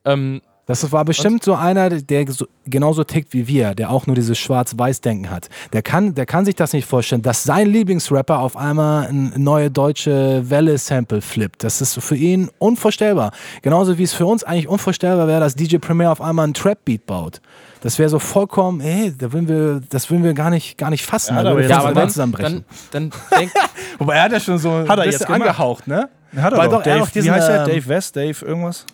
ähm, 0.05 0.41
das 0.67 0.91
war 0.91 1.05
bestimmt 1.05 1.45
so 1.45 1.55
einer, 1.55 1.91
der 1.91 2.27
so, 2.29 2.47
genauso 2.65 3.05
tickt 3.05 3.33
wie 3.33 3.47
wir, 3.47 3.75
der 3.75 3.91
auch 3.91 4.07
nur 4.07 4.17
dieses 4.17 4.37
Schwarz-Weiß-Denken 4.39 5.31
hat. 5.31 5.49
Der 5.73 5.83
kann, 5.83 6.15
der 6.15 6.27
kann 6.27 6.45
sich 6.45 6.57
das 6.57 6.73
nicht 6.73 6.87
vorstellen, 6.87 7.23
dass 7.23 7.45
sein 7.45 7.69
Lieblingsrapper 7.69 8.41
auf 8.41 8.57
einmal 8.57 9.07
ein 9.07 9.33
neue 9.37 9.71
deutsche 9.71 10.51
Welle-Sample 10.51 11.23
flippt. 11.23 11.63
Das 11.63 11.81
ist 11.81 11.95
für 12.03 12.17
ihn 12.17 12.51
unvorstellbar. 12.59 13.31
Genauso 13.63 13.97
wie 13.97 14.03
es 14.03 14.13
für 14.13 14.27
uns 14.27 14.43
eigentlich 14.43 14.67
unvorstellbar 14.67 15.29
wäre, 15.29 15.39
dass 15.39 15.55
DJ 15.55 15.77
Premier 15.77 16.11
auf 16.11 16.21
einmal 16.21 16.45
einen 16.45 16.55
Trap-Beat 16.55 17.07
baut. 17.07 17.41
Das 17.83 18.01
wäre 18.01 18.09
so 18.09 18.19
vollkommen, 18.19 18.81
ey, 18.81 19.15
da 19.17 19.33
würden 19.33 19.49
wir, 19.49 19.81
das 19.89 20.11
würden 20.11 20.25
wir 20.25 20.35
gar 20.35 20.51
nicht, 20.51 20.77
gar 20.77 20.91
nicht 20.91 21.07
fassen. 21.07 21.37
Ja, 21.37 21.43
aber, 21.43 21.63
ja, 21.63 21.79
aber 21.79 21.93
dann, 21.93 22.11
zusammenbrechen. 22.11 22.65
Dann, 22.91 23.11
dann 23.11 23.39
denk, 23.39 23.53
Wobei 23.99 24.17
er 24.17 24.23
hat 24.25 24.33
ja 24.33 24.41
schon 24.41 24.59
so 24.59 24.89
hat 24.89 24.99
er 24.99 25.05
jetzt 25.05 25.29
angehaucht, 25.31 25.87
ne? 25.87 26.09
Hat 26.37 26.53
er 26.53 26.59
Weil 26.59 26.69
doch. 26.69 26.83
Dave, 26.83 27.09
wie 27.13 27.31
heißt 27.31 27.49
er? 27.49 27.65
Dave 27.65 27.87
West, 27.87 28.17
Dave 28.17 28.45
irgendwas? 28.45 28.85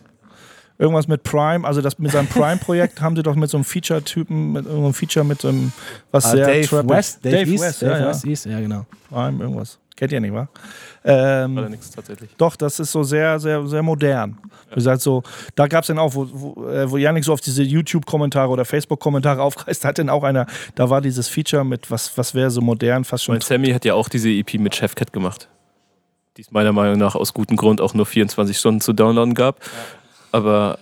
Irgendwas 0.82 1.06
mit 1.06 1.22
Prime, 1.22 1.66
also 1.66 1.80
das 1.80 1.98
mit 1.98 2.10
seinem 2.10 2.26
Prime-Projekt 2.26 3.00
haben 3.00 3.14
sie 3.14 3.22
doch 3.22 3.36
mit 3.36 3.48
so 3.48 3.56
einem 3.56 3.64
Feature-Typen, 3.64 4.52
mit 4.52 4.66
irgendeinem 4.66 4.94
Feature 4.94 5.24
mit 5.24 5.40
so 5.40 5.48
einem, 5.48 5.72
was 6.10 6.26
uh, 6.26 6.30
sehr 6.30 6.46
Dave 6.46 6.88
West, 6.88 7.24
Dave, 7.24 7.36
Dave 7.36 7.50
East, 7.50 7.64
West, 7.64 7.82
Dave 7.82 8.00
ja, 8.00 8.08
West 8.08 8.24
ja. 8.24 8.30
East, 8.30 8.46
ja 8.46 8.60
genau. 8.60 8.86
Prime, 9.08 9.42
irgendwas. 9.42 9.78
Kennt 9.94 10.10
ihr 10.10 10.20
nicht, 10.20 10.32
wa? 10.32 10.48
Ähm, 11.04 11.56
Oder 11.56 11.68
nichts 11.68 11.90
tatsächlich. 11.90 12.30
Doch, 12.36 12.56
das 12.56 12.80
ist 12.80 12.90
so 12.90 13.04
sehr, 13.04 13.38
sehr, 13.38 13.64
sehr 13.66 13.82
modern. 13.82 14.38
Ja. 14.70 14.74
Gesagt, 14.74 15.02
so, 15.02 15.22
da 15.54 15.68
gab 15.68 15.82
es 15.82 15.88
dann 15.88 15.98
auch, 15.98 16.14
wo, 16.14 16.28
wo, 16.32 16.68
äh, 16.68 16.90
wo 16.90 16.96
Janik 16.96 17.24
so 17.24 17.32
auf 17.32 17.40
diese 17.40 17.62
YouTube-Kommentare 17.62 18.48
oder 18.48 18.64
Facebook-Kommentare 18.64 19.40
aufreißt, 19.42 19.84
hat 19.84 19.98
dann 19.98 20.08
auch 20.08 20.24
einer, 20.24 20.46
da 20.74 20.90
war 20.90 21.00
dieses 21.00 21.28
Feature 21.28 21.64
mit, 21.64 21.90
was, 21.92 22.16
was 22.18 22.34
wäre 22.34 22.50
so 22.50 22.60
modern, 22.60 23.04
fast 23.04 23.24
schon. 23.24 23.34
Mein 23.34 23.42
Sammy 23.42 23.70
hat 23.70 23.84
ja 23.84 23.94
auch 23.94 24.08
diese 24.08 24.30
EP 24.30 24.54
mit 24.54 24.74
Chefcat 24.74 25.12
gemacht. 25.12 25.48
Die 26.36 26.42
es 26.42 26.50
meiner 26.50 26.72
Meinung 26.72 26.98
nach 26.98 27.14
aus 27.14 27.34
gutem 27.34 27.56
Grund 27.56 27.80
auch 27.80 27.94
nur 27.94 28.06
24 28.06 28.58
Stunden 28.58 28.80
zu 28.80 28.94
downloaden 28.94 29.34
gab. 29.34 29.60
Ja. 30.32 30.38
Aber 30.38 30.78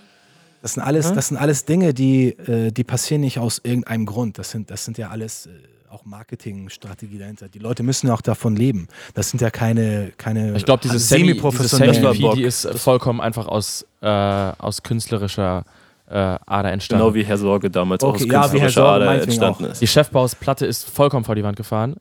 das 0.61 0.73
sind 0.73 0.83
alles, 0.83 1.11
das 1.13 1.29
sind 1.29 1.37
alles 1.37 1.65
Dinge, 1.65 1.93
die, 1.93 2.29
äh, 2.29 2.71
die 2.71 2.83
passieren 2.83 3.21
nicht 3.21 3.39
aus 3.39 3.59
irgendeinem 3.63 4.05
Grund. 4.05 4.37
Das 4.37 4.51
sind, 4.51 4.69
das 4.69 4.85
sind 4.85 4.97
ja 4.97 5.09
alles 5.09 5.47
äh, 5.47 5.49
auch 5.89 6.05
Marketingstrategie 6.05 7.17
dahinter. 7.17 7.49
Die 7.49 7.59
Leute 7.59 7.83
müssen 7.83 8.07
ja 8.07 8.13
auch 8.13 8.21
davon 8.21 8.55
leben. 8.55 8.87
Das 9.13 9.29
sind 9.29 9.41
ja 9.41 9.49
keine, 9.49 10.11
keine 10.17 10.55
Ich 10.55 10.65
glaube, 10.65 10.81
diese 10.83 10.99
semi-professionelle 10.99 11.93
semi 11.93 12.35
die 12.35 12.43
ist 12.43 12.67
vollkommen 12.79 13.19
einfach 13.19 13.47
aus, 13.47 13.85
äh, 14.01 14.07
aus 14.07 14.83
künstlerischer 14.83 15.65
äh, 16.07 16.13
Ader 16.13 16.71
entstanden. 16.71 17.03
Genau 17.03 17.15
wie 17.15 17.25
Herr 17.25 17.37
Sorge 17.37 17.69
damals 17.69 18.03
okay, 18.03 18.23
aus 18.23 18.29
künstlerischer 18.29 18.83
ja, 18.83 18.93
Ader 18.93 19.21
entstanden 19.23 19.65
ist. 19.65 19.81
Die 19.81 19.87
Chefbausplatte 19.87 20.65
ist 20.65 20.89
vollkommen 20.89 21.25
vor 21.25 21.35
die 21.35 21.43
Wand 21.43 21.57
gefahren. 21.57 21.95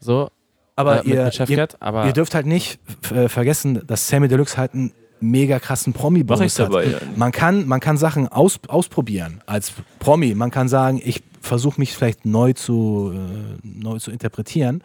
So. 0.00 0.30
Aber, 0.76 1.04
äh, 1.04 1.08
ihr, 1.08 1.24
mit 1.24 1.50
ihr, 1.50 1.68
aber 1.80 2.06
ihr 2.06 2.12
dürft 2.12 2.34
halt 2.34 2.46
nicht 2.46 2.78
äh, 3.12 3.28
vergessen, 3.28 3.82
dass 3.86 4.08
Sammy 4.08 4.28
Deluxe 4.28 4.56
halt 4.56 4.74
ein 4.74 4.92
mega 5.20 5.58
krassen 5.58 5.92
Promi-Bonus 5.92 6.58
hat. 6.58 6.68
Dabei, 6.68 6.86
ja. 6.86 6.98
man, 7.16 7.32
kann, 7.32 7.66
man 7.66 7.80
kann 7.80 7.96
Sachen 7.96 8.28
aus, 8.28 8.58
ausprobieren 8.68 9.40
als 9.46 9.72
Promi. 9.98 10.34
Man 10.34 10.50
kann 10.50 10.68
sagen, 10.68 11.00
ich 11.04 11.22
versuche 11.40 11.80
mich 11.80 11.92
vielleicht 11.92 12.26
neu 12.26 12.52
zu, 12.52 13.12
äh, 13.14 13.58
neu 13.62 13.98
zu 13.98 14.10
interpretieren 14.10 14.82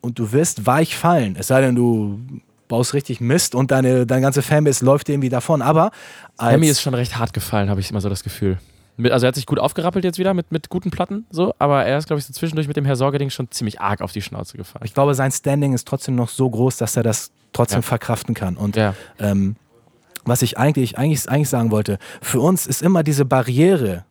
und 0.00 0.18
du 0.18 0.32
wirst 0.32 0.66
weich 0.66 0.96
fallen. 0.96 1.36
Es 1.38 1.48
sei 1.48 1.60
denn, 1.60 1.74
du 1.74 2.20
baust 2.68 2.94
richtig 2.94 3.20
Mist 3.20 3.54
und 3.54 3.70
deine, 3.70 4.06
deine 4.06 4.20
ganze 4.20 4.42
Fanbase 4.42 4.84
läuft 4.84 5.08
irgendwie 5.08 5.30
davon. 5.30 5.62
Aber 5.62 5.90
Sammy 6.38 6.68
ist 6.68 6.82
schon 6.82 6.94
recht 6.94 7.18
hart 7.18 7.32
gefallen, 7.32 7.70
habe 7.70 7.80
ich 7.80 7.90
immer 7.90 8.00
so 8.00 8.08
das 8.08 8.22
Gefühl. 8.22 8.58
Also 8.98 9.26
er 9.26 9.28
hat 9.28 9.34
sich 9.36 9.46
gut 9.46 9.58
aufgerappelt 9.58 10.04
jetzt 10.04 10.18
wieder 10.18 10.34
mit, 10.34 10.50
mit 10.50 10.68
guten 10.70 10.90
Platten, 10.90 11.24
so, 11.30 11.54
aber 11.58 11.84
er 11.84 11.98
ist, 11.98 12.06
glaube 12.06 12.18
ich, 12.18 12.26
so 12.26 12.32
zwischendurch 12.32 12.66
mit 12.66 12.76
dem 12.76 12.84
Herr 12.84 12.96
Sorgeding 12.96 13.30
schon 13.30 13.50
ziemlich 13.50 13.80
arg 13.80 14.00
auf 14.00 14.12
die 14.12 14.22
Schnauze 14.22 14.56
gefallen. 14.56 14.84
Ich 14.84 14.94
glaube, 14.94 15.14
sein 15.14 15.30
Standing 15.30 15.72
ist 15.72 15.86
trotzdem 15.86 16.16
noch 16.16 16.28
so 16.28 16.50
groß, 16.50 16.78
dass 16.78 16.96
er 16.96 17.04
das 17.04 17.30
trotzdem 17.52 17.78
ja. 17.78 17.82
verkraften 17.82 18.34
kann. 18.34 18.56
Und 18.56 18.76
ja. 18.76 18.94
ähm, 19.20 19.56
was 20.24 20.42
ich 20.42 20.58
eigentlich, 20.58 20.98
eigentlich, 20.98 21.28
eigentlich 21.28 21.48
sagen 21.48 21.70
wollte, 21.70 21.98
für 22.20 22.40
uns 22.40 22.66
ist 22.66 22.82
immer 22.82 23.02
diese 23.02 23.24
Barriere 23.24 24.04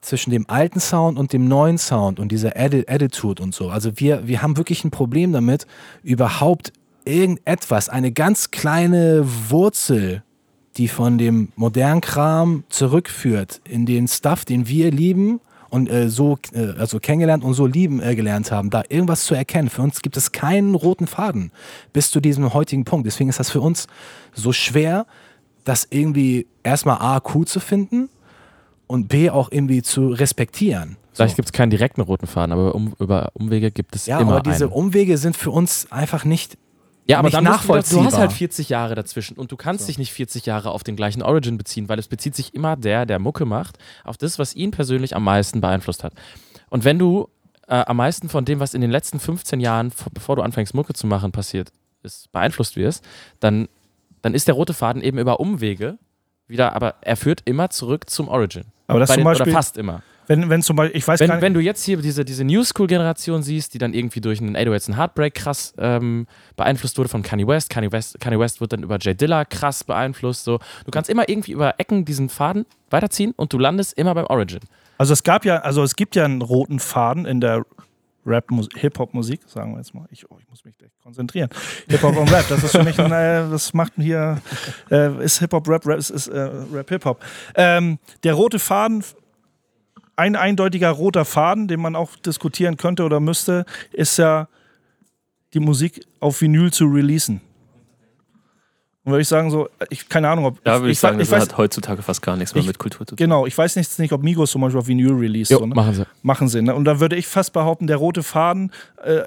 zwischen 0.00 0.30
dem 0.30 0.48
alten 0.48 0.80
Sound 0.80 1.18
und 1.18 1.32
dem 1.32 1.48
neuen 1.48 1.76
Sound 1.76 2.20
und 2.20 2.30
dieser 2.30 2.52
Attitude 2.56 3.42
und 3.42 3.54
so. 3.54 3.68
Also 3.68 3.98
wir, 3.98 4.26
wir 4.26 4.42
haben 4.42 4.56
wirklich 4.56 4.84
ein 4.84 4.90
Problem 4.90 5.32
damit, 5.32 5.66
überhaupt 6.02 6.72
irgendetwas, 7.04 7.88
eine 7.88 8.12
ganz 8.12 8.50
kleine 8.50 9.24
Wurzel 9.48 10.22
die 10.78 10.88
von 10.88 11.18
dem 11.18 11.52
modernen 11.56 12.00
Kram 12.00 12.64
zurückführt 12.68 13.60
in 13.68 13.84
den 13.84 14.08
Stuff, 14.08 14.44
den 14.44 14.68
wir 14.68 14.90
lieben 14.90 15.40
und 15.70 15.90
äh, 15.90 16.08
so 16.08 16.38
äh, 16.54 16.78
also 16.78 16.98
kennengelernt 17.00 17.44
und 17.44 17.54
so 17.54 17.66
lieben 17.66 18.00
äh, 18.00 18.14
gelernt 18.14 18.50
haben, 18.50 18.70
da 18.70 18.82
irgendwas 18.88 19.24
zu 19.24 19.34
erkennen. 19.34 19.68
Für 19.68 19.82
uns 19.82 20.00
gibt 20.00 20.16
es 20.16 20.32
keinen 20.32 20.74
roten 20.74 21.06
Faden 21.06 21.50
bis 21.92 22.10
zu 22.10 22.20
diesem 22.20 22.54
heutigen 22.54 22.84
Punkt. 22.84 23.06
Deswegen 23.06 23.28
ist 23.28 23.40
das 23.40 23.50
für 23.50 23.60
uns 23.60 23.88
so 24.32 24.52
schwer, 24.52 25.06
das 25.64 25.86
irgendwie 25.90 26.46
erstmal 26.62 26.98
A 26.98 27.20
cool 27.34 27.46
zu 27.46 27.60
finden 27.60 28.08
und 28.86 29.08
B 29.08 29.30
auch 29.30 29.50
irgendwie 29.50 29.82
zu 29.82 30.08
respektieren. 30.08 30.96
Vielleicht 31.12 31.32
so. 31.32 31.36
gibt 31.36 31.48
es 31.48 31.52
keinen 31.52 31.70
direkten 31.70 32.00
roten 32.00 32.28
Faden, 32.28 32.52
aber 32.52 32.74
um, 32.74 32.94
über 33.00 33.30
Umwege 33.34 33.72
gibt 33.72 33.96
es 33.96 34.06
ja, 34.06 34.20
immer. 34.20 34.30
Ja, 34.30 34.36
aber 34.36 34.50
diese 34.50 34.66
einen. 34.66 34.72
Umwege 34.72 35.18
sind 35.18 35.36
für 35.36 35.50
uns 35.50 35.90
einfach 35.90 36.24
nicht 36.24 36.56
ja, 37.08 37.18
aber 37.18 37.30
dann 37.30 37.44
nachvollziehbar. 37.44 38.04
Du, 38.04 38.10
du 38.10 38.14
hast 38.14 38.20
halt 38.20 38.32
40 38.32 38.68
Jahre 38.68 38.94
dazwischen 38.94 39.36
und 39.36 39.50
du 39.50 39.56
kannst 39.56 39.84
so. 39.84 39.86
dich 39.86 39.98
nicht 39.98 40.12
40 40.12 40.46
Jahre 40.46 40.70
auf 40.70 40.84
den 40.84 40.94
gleichen 40.94 41.22
Origin 41.22 41.56
beziehen, 41.56 41.88
weil 41.88 41.98
es 41.98 42.08
bezieht 42.08 42.34
sich 42.34 42.54
immer 42.54 42.76
der, 42.76 43.06
der 43.06 43.18
Mucke 43.18 43.46
macht, 43.46 43.78
auf 44.04 44.18
das, 44.18 44.38
was 44.38 44.54
ihn 44.54 44.70
persönlich 44.70 45.16
am 45.16 45.24
meisten 45.24 45.60
beeinflusst 45.60 46.04
hat. 46.04 46.12
Und 46.68 46.84
wenn 46.84 46.98
du 46.98 47.28
äh, 47.66 47.76
am 47.86 47.96
meisten 47.96 48.28
von 48.28 48.44
dem, 48.44 48.60
was 48.60 48.74
in 48.74 48.80
den 48.80 48.90
letzten 48.90 49.20
15 49.20 49.60
Jahren, 49.60 49.92
bevor 50.12 50.36
du 50.36 50.42
anfängst, 50.42 50.74
Mucke 50.74 50.92
zu 50.92 51.06
machen, 51.06 51.32
passiert 51.32 51.72
ist, 52.02 52.30
beeinflusst 52.32 52.76
wirst, 52.76 53.04
dann, 53.40 53.68
dann 54.22 54.34
ist 54.34 54.46
der 54.46 54.54
rote 54.54 54.74
Faden 54.74 55.02
eben 55.02 55.18
über 55.18 55.40
Umwege 55.40 55.98
wieder, 56.46 56.74
aber 56.74 56.96
er 57.00 57.16
führt 57.16 57.42
immer 57.44 57.70
zurück 57.70 58.08
zum 58.10 58.28
Origin. 58.28 58.64
Aber 58.86 59.00
das 59.00 59.08
Bei 59.08 59.14
zum 59.16 59.24
Beispiel, 59.24 59.44
oder 59.44 59.52
fast 59.52 59.76
immer. 59.76 60.02
Wenn, 60.28 60.50
wenn 60.50 60.62
zum 60.62 60.76
Beispiel, 60.76 60.96
ich 60.96 61.08
weiß 61.08 61.20
wenn, 61.20 61.28
gar 61.28 61.34
nicht. 61.36 61.42
Wenn 61.42 61.54
du 61.54 61.60
jetzt 61.60 61.82
hier 61.84 61.96
diese, 61.96 62.24
diese 62.24 62.44
New 62.44 62.62
School-Generation 62.62 63.42
siehst, 63.42 63.74
die 63.74 63.78
dann 63.78 63.94
irgendwie 63.94 64.20
durch 64.20 64.40
einen 64.40 64.56
808s 64.56 64.88
and 64.88 64.98
Heartbreak 64.98 65.34
krass 65.34 65.74
ähm, 65.78 66.26
beeinflusst 66.56 66.98
wurde 66.98 67.08
von 67.08 67.22
Kanye 67.22 67.46
West. 67.46 67.70
Kanye 67.70 67.90
West, 67.90 68.20
Kanye 68.20 68.38
West 68.38 68.60
wird 68.60 68.72
dann 68.72 68.82
über 68.82 68.98
Jay 69.00 69.14
Dilla 69.14 69.44
krass 69.46 69.84
beeinflusst. 69.84 70.44
So. 70.44 70.58
Du 70.84 70.90
kannst 70.90 71.08
immer 71.10 71.28
irgendwie 71.28 71.52
über 71.52 71.80
Ecken 71.80 72.04
diesen 72.04 72.28
Faden 72.28 72.66
weiterziehen 72.90 73.32
und 73.36 73.52
du 73.52 73.58
landest 73.58 73.96
immer 73.98 74.14
beim 74.14 74.26
Origin. 74.26 74.60
Also 74.98 75.14
es 75.14 75.22
gab 75.22 75.44
ja, 75.44 75.58
also 75.58 75.82
es 75.82 75.96
gibt 75.96 76.14
ja 76.14 76.24
einen 76.24 76.42
roten 76.42 76.78
Faden 76.78 77.24
in 77.24 77.40
der 77.40 77.64
Rap, 78.26 78.50
Hip-Hop-Musik, 78.76 79.40
sagen 79.46 79.72
wir 79.72 79.78
jetzt 79.78 79.94
mal. 79.94 80.06
Ich, 80.10 80.30
oh, 80.30 80.36
ich 80.38 80.48
muss 80.50 80.64
mich 80.64 80.74
konzentrieren. 81.02 81.48
Hip-Hop 81.88 82.16
und 82.16 82.30
Rap, 82.30 82.46
das 82.48 82.62
ist 82.62 82.72
für 82.72 82.84
mich, 82.84 82.98
ein, 82.98 83.10
äh, 83.10 83.50
das 83.50 83.72
macht 83.72 83.94
hier, 83.96 84.42
äh, 84.90 85.24
ist 85.24 85.38
Hip-Hop, 85.38 85.66
Rap, 85.66 85.86
Rap, 85.86 85.98
ist, 85.98 86.10
ist 86.10 86.28
äh, 86.28 86.38
Rap, 86.38 86.90
Hip-Hop. 86.90 87.24
Ähm, 87.54 87.98
der 88.24 88.34
rote 88.34 88.58
Faden 88.58 89.02
ein 90.18 90.36
eindeutiger 90.36 90.90
roter 90.90 91.24
Faden, 91.24 91.68
den 91.68 91.80
man 91.80 91.94
auch 91.94 92.16
diskutieren 92.16 92.76
könnte 92.76 93.04
oder 93.04 93.20
müsste, 93.20 93.64
ist 93.92 94.18
ja 94.18 94.48
die 95.54 95.60
Musik 95.60 96.04
auf 96.18 96.40
Vinyl 96.40 96.72
zu 96.72 96.86
releasen. 96.86 97.40
Und 99.04 99.12
würde 99.12 99.22
ich 99.22 99.28
sagen, 99.28 99.48
so, 99.50 99.68
ich 99.88 100.08
keine 100.08 100.28
Ahnung, 100.28 100.46
ob. 100.46 100.58
Ja, 100.66 100.80
würde 100.80 100.88
ich, 100.88 100.94
ich, 100.94 100.98
sagen, 100.98 101.20
ich 101.20 101.28
das 101.28 101.40
weiß, 101.40 101.50
hat 101.50 101.56
heutzutage 101.56 102.02
fast 102.02 102.20
gar 102.20 102.36
nichts 102.36 102.52
mehr 102.52 102.62
ich, 102.62 102.66
mit 102.66 102.78
Kultur 102.78 103.06
zu 103.06 103.14
tun. 103.14 103.16
Genau, 103.16 103.46
ich 103.46 103.56
weiß 103.56 103.76
nicht, 103.76 103.96
nicht 104.00 104.12
ob 104.12 104.24
Migos 104.24 104.50
zum 104.50 104.60
Beispiel 104.60 104.80
auf 104.80 104.88
Vinyl 104.88 105.12
release. 105.12 105.52
Jo, 105.52 105.60
so, 105.60 105.66
ne? 105.66 105.74
Machen 105.74 105.94
sie. 105.94 106.04
Machen 106.22 106.48
sie. 106.48 106.62
Ne? 106.62 106.74
Und 106.74 106.84
da 106.84 106.98
würde 107.00 107.14
ich 107.16 107.28
fast 107.28 107.52
behaupten, 107.52 107.86
der 107.86 107.96
rote 107.96 108.24
Faden 108.24 108.72
äh, 109.02 109.22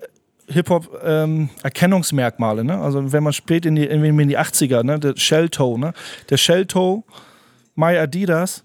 Hip-Hop-Erkennungsmerkmale. 0.48 2.62
Ähm, 2.62 2.68
ne? 2.68 2.80
Also 2.80 3.12
wenn 3.14 3.24
man 3.24 3.34
spät 3.34 3.66
in 3.66 3.76
die, 3.76 3.86
in 3.86 4.28
die 4.28 4.38
80er, 4.38 4.84
ne? 4.84 5.00
der 5.00 5.16
Shell-Toe, 5.16 5.80
ne? 5.80 5.94
der 6.30 6.38
Shell-Toe, 6.38 7.04
My 7.76 7.98
Adidas 7.98 8.64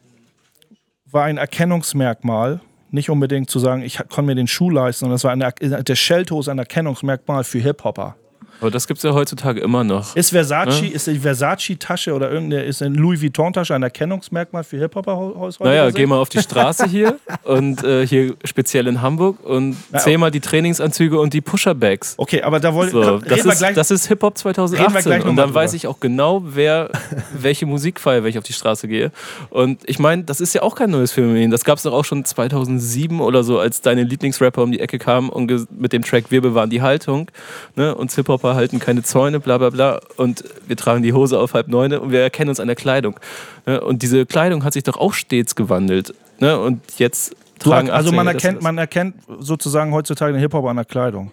war 1.16 1.24
ein 1.24 1.38
Erkennungsmerkmal. 1.38 2.60
Nicht 2.90 3.10
unbedingt 3.10 3.50
zu 3.50 3.58
sagen, 3.58 3.82
ich 3.82 3.98
konnte 3.98 4.22
mir 4.22 4.34
den 4.36 4.46
Schuh 4.46 4.70
leisten, 4.70 5.00
sondern 5.00 5.14
das 5.16 5.24
war 5.24 5.32
eine, 5.32 5.52
der 5.82 5.94
Shell-Toe 5.96 6.40
ist 6.40 6.48
ein 6.48 6.58
Erkennungsmerkmal 6.58 7.42
für 7.42 7.58
Hip-Hopper. 7.58 8.14
Aber 8.60 8.70
das 8.70 8.86
gibt 8.86 8.98
es 8.98 9.04
ja 9.04 9.12
heutzutage 9.12 9.60
immer 9.60 9.84
noch. 9.84 10.16
Ist 10.16 10.30
Versace, 10.30 10.82
ne? 10.82 10.88
ist 10.88 11.06
die 11.06 11.18
Versace-Tasche 11.18 12.14
oder 12.14 12.30
irgendeine, 12.30 12.64
ist 12.64 12.82
eine 12.82 12.96
Louis 12.96 13.22
Vuitton-Tasche 13.22 13.74
ein 13.74 13.82
Erkennungsmerkmal 13.82 14.64
für 14.64 14.78
Hip-Hopper-Haus 14.78 15.60
Naja, 15.60 15.90
geh 15.90 16.06
mal 16.06 16.18
auf 16.18 16.28
die 16.28 16.40
Straße 16.40 16.86
hier 16.86 17.18
und 17.44 17.84
äh, 17.84 18.06
hier 18.06 18.34
speziell 18.44 18.86
in 18.86 19.02
Hamburg 19.02 19.44
und 19.44 19.76
ja, 19.92 19.98
zähl 19.98 20.18
mal 20.18 20.30
die 20.30 20.40
Trainingsanzüge 20.40 21.18
und 21.18 21.34
die 21.34 21.40
Pusher-Bags. 21.40 22.14
Okay, 22.16 22.42
aber 22.42 22.60
da 22.60 22.74
wollte 22.74 22.92
so, 22.92 23.18
das, 23.18 23.44
ist, 23.44 23.58
gleich, 23.58 23.74
das 23.74 23.90
ist 23.90 24.06
Hip-Hop 24.06 24.38
2018 24.38 25.22
und 25.22 25.36
dann 25.36 25.52
weiß 25.52 25.74
ich 25.74 25.86
auch 25.86 26.00
genau, 26.00 26.42
wer, 26.44 26.90
welche 27.32 27.66
Musik 27.66 28.00
feiert, 28.00 28.24
wenn 28.24 28.30
ich 28.30 28.38
auf 28.38 28.44
die 28.44 28.52
Straße 28.54 28.88
gehe. 28.88 29.12
Und 29.50 29.80
ich 29.86 29.98
meine, 29.98 30.24
das 30.24 30.40
ist 30.40 30.54
ja 30.54 30.62
auch 30.62 30.74
kein 30.74 30.90
neues 30.90 31.12
Phänomen. 31.12 31.50
Das 31.50 31.64
gab 31.64 31.76
es 31.76 31.82
doch 31.82 31.92
auch 31.92 32.04
schon 32.04 32.24
2007 32.24 33.20
oder 33.20 33.44
so, 33.44 33.58
als 33.58 33.80
deine 33.80 34.02
Lieblingsrapper 34.02 34.62
um 34.62 34.72
die 34.72 34.80
Ecke 34.80 34.98
kamen 34.98 35.28
und 35.28 35.46
mit 35.78 35.92
dem 35.92 36.02
Track 36.02 36.30
Wir 36.30 36.40
bewahren 36.40 36.70
die 36.70 36.82
Haltung 36.82 37.30
ne, 37.74 37.94
und 37.94 38.12
Hip-Hopper 38.12 38.45
Europa 38.46 38.56
halten 38.56 38.78
keine 38.78 39.02
Zäune, 39.02 39.40
bla 39.40 39.58
bla 39.58 39.70
bla. 39.70 40.00
Und 40.16 40.44
wir 40.66 40.76
tragen 40.76 41.02
die 41.02 41.12
Hose 41.12 41.38
auf 41.38 41.54
halb 41.54 41.68
neune 41.68 42.00
und 42.00 42.10
wir 42.10 42.20
erkennen 42.20 42.48
uns 42.48 42.60
an 42.60 42.66
der 42.66 42.76
Kleidung. 42.76 43.18
Ne? 43.66 43.80
Und 43.80 44.02
diese 44.02 44.26
Kleidung 44.26 44.64
hat 44.64 44.72
sich 44.72 44.84
doch 44.84 44.96
auch 44.96 45.12
stets 45.12 45.54
gewandelt. 45.54 46.14
Ne? 46.38 46.58
Und 46.58 46.80
jetzt 46.98 47.34
tragen 47.58 47.90
Also 47.90 48.12
man 48.12 48.26
erkennt, 48.26 48.62
man 48.62 48.78
erkennt 48.78 49.16
sozusagen 49.38 49.92
heutzutage 49.92 50.32
den 50.32 50.40
Hip-Hop 50.40 50.64
an 50.66 50.76
der 50.76 50.84
Kleidung. 50.84 51.32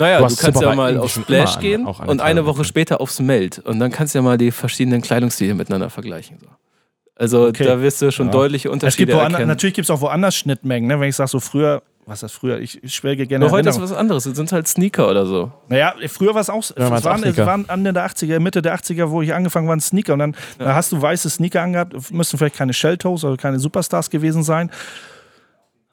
Naja, 0.00 0.20
du, 0.20 0.28
du 0.28 0.36
kannst 0.36 0.62
ja 0.62 0.74
mal 0.74 0.96
auf 0.98 1.12
Splash 1.12 1.58
gehen 1.58 1.86
eine 1.86 2.10
und 2.10 2.20
eine 2.20 2.46
Woche 2.46 2.64
später 2.64 3.00
aufs 3.00 3.18
Meld. 3.18 3.58
Und 3.58 3.80
dann 3.80 3.90
kannst 3.90 4.14
du 4.14 4.18
ja 4.18 4.22
mal 4.22 4.38
die 4.38 4.52
verschiedenen 4.52 5.02
Kleidungsstile 5.02 5.54
miteinander 5.54 5.90
vergleichen. 5.90 6.38
Also 7.16 7.48
okay. 7.48 7.64
da 7.64 7.82
wirst 7.82 8.00
du 8.00 8.12
schon 8.12 8.26
ja. 8.26 8.32
deutliche 8.32 8.70
Unterschiede 8.70 9.10
es 9.12 9.18
gibt 9.18 9.32
erkennen. 9.32 9.48
Natürlich 9.48 9.74
gibt 9.74 9.86
es 9.86 9.90
auch 9.90 10.00
woanders 10.00 10.36
Schnittmengen. 10.36 10.86
Ne? 10.86 11.00
Wenn 11.00 11.08
ich 11.08 11.16
sage, 11.16 11.30
so 11.30 11.40
früher 11.40 11.82
was 12.08 12.20
das 12.20 12.32
früher? 12.32 12.58
Ich, 12.58 12.80
schwelge 12.84 13.26
gerne. 13.26 13.44
Aber 13.44 13.52
heute 13.52 13.68
ist 13.68 13.80
was 13.80 13.92
anderes. 13.92 14.24
Es 14.24 14.36
sind 14.36 14.50
halt 14.50 14.66
Sneaker 14.66 15.10
oder 15.10 15.26
so. 15.26 15.52
Naja, 15.68 15.94
früher 16.08 16.34
war 16.34 16.40
es 16.40 16.48
auch. 16.48 16.64
Ja, 16.76 16.96
es 16.96 17.04
waren, 17.04 17.36
waren 17.36 17.68
Ende 17.68 17.92
der 17.92 18.06
80er, 18.08 18.40
Mitte 18.40 18.62
der 18.62 18.74
80er, 18.74 19.10
wo 19.10 19.20
ich 19.20 19.34
angefangen 19.34 19.68
waren 19.68 19.80
Sneaker. 19.80 20.14
Und 20.14 20.20
dann 20.20 20.32
ja. 20.58 20.66
da 20.66 20.74
hast 20.74 20.90
du 20.90 21.00
weiße 21.00 21.28
Sneaker 21.28 21.62
angehabt. 21.62 22.10
Müssten 22.10 22.38
vielleicht 22.38 22.56
keine 22.56 22.72
Shelltoes 22.72 23.24
oder 23.24 23.36
keine 23.36 23.58
Superstars 23.58 24.08
gewesen 24.08 24.42
sein. 24.42 24.70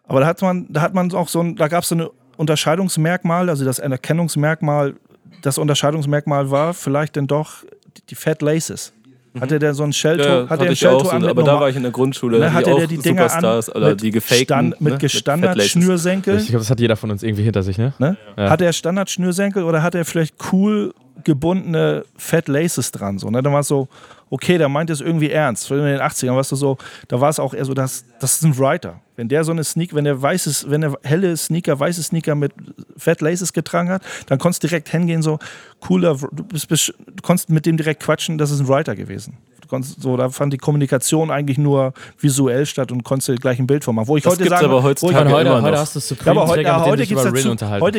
Aber 0.07 0.21
da 0.21 0.27
hat 0.27 0.41
man, 0.41 0.67
da 0.69 0.81
hat 0.81 0.93
man 0.93 1.13
auch 1.13 1.27
so 1.27 1.41
ein, 1.41 1.57
da 1.57 1.67
gab 1.67 1.83
es 1.83 1.89
so 1.89 1.95
ein 1.95 2.07
Unterscheidungsmerkmal, 2.37 3.49
also 3.49 3.65
das 3.65 3.79
Erkennungsmerkmal, 3.79 4.95
das 5.41 5.57
Unterscheidungsmerkmal 5.57 6.49
war 6.49 6.73
vielleicht 6.73 7.17
denn 7.17 7.27
doch 7.27 7.65
die 8.09 8.15
Fat 8.15 8.41
Laces. 8.41 8.93
Hatte 9.39 9.59
der 9.59 9.73
so 9.73 9.83
ein 9.83 9.93
Shelltoe? 9.93 10.43
Ja, 10.43 10.49
hat 10.49 10.61
der 10.61 10.69
ein 10.69 10.75
Shelltoe 10.75 11.11
an? 11.11 11.21
So, 11.21 11.29
aber 11.29 11.43
da 11.43 11.59
war 11.59 11.69
ich 11.69 11.75
in 11.75 11.83
der 11.83 11.91
Grundschule. 11.91 12.39
Ne, 12.39 12.53
hatte 12.53 12.73
der 12.73 12.87
die 12.87 12.97
Dinger 12.97 13.29
Superstars 13.29 13.69
an, 13.69 13.81
oder 13.81 13.95
die 13.95 14.11
gefakten, 14.11 14.45
Stand, 14.45 14.81
mit 14.81 14.93
ne, 14.93 14.99
Gestandard-Schnürsenkel? 14.99 16.37
Ich 16.37 16.47
glaube, 16.47 16.59
das 16.59 16.69
hat 16.69 16.79
jeder 16.79 16.95
von 16.95 17.11
uns 17.11 17.23
irgendwie 17.23 17.43
hinter 17.43 17.63
sich, 17.63 17.77
ne? 17.77 17.93
ne? 17.99 18.17
Ja. 18.37 18.49
Hat 18.49 18.61
er 18.61 18.71
Standard-Schnürsenkel 18.73 19.63
oder 19.63 19.83
hat 19.83 19.95
er 19.95 20.05
vielleicht 20.05 20.35
cool 20.51 20.93
gebundene 21.23 22.05
Fat 22.17 22.47
Laces 22.47 22.91
dran? 22.91 23.19
So, 23.19 23.29
ne? 23.29 23.41
Dann 23.41 23.53
war 23.53 23.61
es 23.61 23.67
so, 23.67 23.87
okay, 24.29 24.57
der 24.57 24.69
meint 24.69 24.89
es 24.89 25.01
irgendwie 25.01 25.29
ernst. 25.29 25.69
In 25.71 25.77
den 25.77 25.99
80ern 25.99 26.35
warst 26.35 26.51
du 26.51 26.55
so, 26.55 26.77
da 27.07 27.19
war 27.21 27.29
es 27.29 27.39
auch 27.39 27.53
eher 27.53 27.65
so, 27.65 27.73
das, 27.73 28.05
das 28.19 28.37
ist 28.37 28.43
ein 28.43 28.57
Writer. 28.57 29.01
Wenn 29.15 29.29
der 29.29 29.43
so 29.43 29.51
eine 29.51 29.63
Sneaker, 29.63 29.95
wenn 29.95 30.03
der 30.03 30.21
weißes, 30.21 30.69
wenn 30.69 30.81
der 30.81 30.97
helle 31.03 31.35
Sneaker, 31.37 31.79
weiße 31.79 32.03
Sneaker 32.03 32.35
mit 32.35 32.51
Fat 32.97 33.21
Laces 33.21 33.53
getragen 33.53 33.89
hat, 33.89 34.03
dann 34.27 34.39
konntest 34.39 34.63
du 34.63 34.67
direkt 34.67 34.89
hingehen, 34.89 35.21
so 35.21 35.39
cooler, 35.79 36.15
du, 36.15 36.43
bist, 36.43 36.93
du 36.97 37.21
konntest 37.21 37.49
mit 37.49 37.65
dem 37.65 37.77
direkt 37.77 38.03
quatschen, 38.03 38.37
das 38.37 38.51
ist 38.51 38.59
ein 38.59 38.67
Writer 38.67 38.95
gewesen 38.95 39.37
so, 39.81 40.17
da 40.17 40.29
fand 40.29 40.53
die 40.53 40.57
Kommunikation 40.57 41.31
eigentlich 41.31 41.57
nur 41.57 41.93
visuell 42.19 42.65
statt 42.65 42.91
und 42.91 43.03
konntest 43.03 43.41
gleich 43.41 43.59
ein 43.59 43.67
Bild 43.67 43.83
von 43.83 43.95
machen. 43.95 44.07
Wo 44.07 44.17
ich 44.17 44.23
das 44.23 44.33
heute 44.33 44.47
sagen, 44.47 44.65
aber 44.65 44.83
heutzutage 44.83 45.29
heute, 45.29 45.49
immer 45.49 45.61
heute 45.61 45.77
hast 45.77 45.95
du 45.95 45.99
Supreme 45.99 46.35
ja, 46.35 46.41
aber 46.41 46.49
heute, 46.49 46.61
ja, 46.61 46.85
heute 46.85 47.05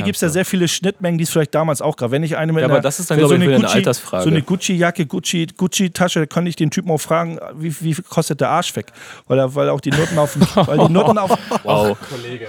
gibt 0.02 0.16
es 0.16 0.20
ja, 0.20 0.28
ja 0.28 0.32
sehr 0.32 0.44
viele 0.44 0.68
Schnittmengen, 0.68 1.18
die 1.18 1.24
es 1.24 1.30
vielleicht 1.30 1.54
damals 1.54 1.82
auch 1.82 1.96
gab. 1.96 2.10
Wenn 2.10 2.22
ich 2.22 2.36
eine 2.36 2.52
mit 2.52 2.62
ja, 2.62 2.68
einer, 2.68 2.80
das 2.80 3.00
ist 3.00 3.10
dann, 3.10 3.20
so, 3.20 3.30
eine 3.30 3.46
Gucci, 3.46 3.66
Altersfrage. 3.66 4.24
so 4.24 4.30
eine 4.30 4.42
Gucci-Jacke, 4.42 5.06
Gucci, 5.06 5.46
Gucci-Tasche, 5.56 6.26
kann 6.26 6.46
ich 6.46 6.56
den 6.56 6.70
Typen 6.70 6.90
auch 6.90 7.00
fragen, 7.00 7.38
wie, 7.56 7.74
wie 7.80 7.94
kostet 7.94 8.40
der 8.40 8.50
Arsch 8.50 8.74
weg? 8.76 8.86
Weil, 9.26 9.38
er, 9.38 9.54
weil 9.54 9.68
auch 9.68 9.80
die 9.80 9.90
Nutten 10.16 10.18
auf 10.18 10.32
dem, 10.32 10.66
weil 10.66 10.78
die 10.78 10.92
Nutten 10.92 11.18
auf, 11.18 11.30
wow. 11.62 11.96
Kollege. 12.08 12.48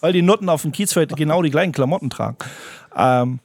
Weil 0.00 0.12
die 0.12 0.22
Nutten 0.22 0.48
auf 0.48 0.62
dem 0.62 0.72
Kiezfeld 0.72 1.16
genau 1.16 1.42
die 1.42 1.50
gleichen 1.50 1.72
Klamotten 1.72 2.10
tragen. 2.10 2.36
Ähm, 2.96 3.40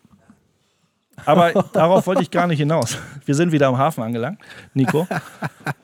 aber 1.25 1.65
darauf 1.73 2.07
wollte 2.07 2.21
ich 2.21 2.31
gar 2.31 2.47
nicht 2.47 2.59
hinaus. 2.59 2.97
Wir 3.25 3.35
sind 3.35 3.51
wieder 3.51 3.67
am 3.67 3.77
Hafen 3.77 4.03
angelangt, 4.03 4.39
Nico. 4.73 5.07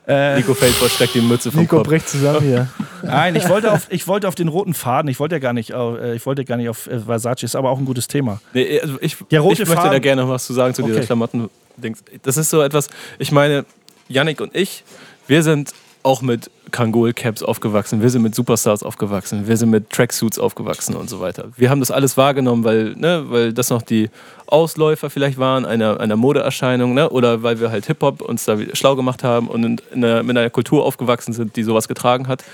Äh, 0.06 0.36
Nico 0.36 0.54
fällt 0.54 0.74
vor 0.74 0.88
Schreck 0.88 1.12
die 1.12 1.20
Mütze 1.20 1.50
vom 1.50 1.60
Nico 1.60 1.78
Kopf. 1.78 1.88
bricht 1.88 2.08
zusammen 2.08 2.40
hier. 2.40 2.68
Nein, 3.02 3.36
ich 3.36 3.48
wollte 3.48 3.72
auf, 3.72 3.86
ich 3.90 4.06
wollte 4.08 4.28
auf 4.28 4.34
den 4.34 4.48
roten 4.48 4.74
Faden. 4.74 5.10
Ich 5.10 5.20
wollte 5.20 5.34
ja 5.34 5.38
gar 5.38 5.52
nicht, 5.52 5.74
auf, 5.74 5.98
äh, 5.98 6.14
ich 6.14 6.24
wollte 6.26 6.44
gar 6.44 6.56
nicht 6.56 6.68
auf 6.68 6.86
äh, 6.86 7.00
Versace. 7.00 7.42
Ist 7.44 7.56
aber 7.56 7.70
auch 7.70 7.78
ein 7.78 7.84
gutes 7.84 8.08
Thema. 8.08 8.40
Nee, 8.52 8.80
also 8.80 8.96
ich, 9.00 9.16
Der 9.30 9.40
rote 9.40 9.62
ich 9.62 9.68
möchte 9.68 9.76
Faden, 9.76 9.92
da 9.92 9.98
gerne 9.98 10.22
noch 10.22 10.30
was 10.30 10.46
zu 10.46 10.52
sagen 10.52 10.74
zu 10.74 10.82
okay. 10.82 10.92
dieser 10.92 11.06
Klamotten. 11.06 11.50
-Dings. 11.80 11.98
Das 12.22 12.36
ist 12.36 12.50
so 12.50 12.62
etwas. 12.62 12.88
Ich 13.18 13.32
meine, 13.32 13.64
Yannick 14.08 14.40
und 14.40 14.54
ich, 14.54 14.84
wir 15.26 15.42
sind 15.42 15.72
auch 16.02 16.22
mit 16.22 16.50
Kangol-Caps 16.76 17.42
aufgewachsen, 17.42 18.02
wir 18.02 18.10
sind 18.10 18.20
mit 18.20 18.34
Superstars 18.34 18.82
aufgewachsen, 18.82 19.48
wir 19.48 19.56
sind 19.56 19.70
mit 19.70 19.88
Tracksuits 19.88 20.38
aufgewachsen 20.38 20.94
und 20.94 21.08
so 21.08 21.20
weiter. 21.20 21.48
Wir 21.56 21.70
haben 21.70 21.80
das 21.80 21.90
alles 21.90 22.18
wahrgenommen, 22.18 22.64
weil, 22.64 22.94
ne, 22.96 23.24
weil 23.28 23.54
das 23.54 23.70
noch 23.70 23.80
die 23.80 24.10
Ausläufer 24.46 25.08
vielleicht 25.08 25.38
waren 25.38 25.64
einer, 25.64 26.00
einer 26.00 26.16
Modeerscheinung 26.16 26.92
ne, 26.92 27.08
oder 27.08 27.42
weil 27.42 27.60
wir 27.60 27.70
halt 27.70 27.86
Hip-Hop 27.86 28.20
uns 28.20 28.44
da 28.44 28.58
schlau 28.74 28.94
gemacht 28.94 29.24
haben 29.24 29.48
und 29.48 29.64
in, 29.64 29.80
in 29.94 30.04
einer, 30.04 30.22
mit 30.22 30.36
einer 30.36 30.50
Kultur 30.50 30.84
aufgewachsen 30.84 31.32
sind, 31.32 31.56
die 31.56 31.62
sowas 31.62 31.88
getragen 31.88 32.28
hat 32.28 32.44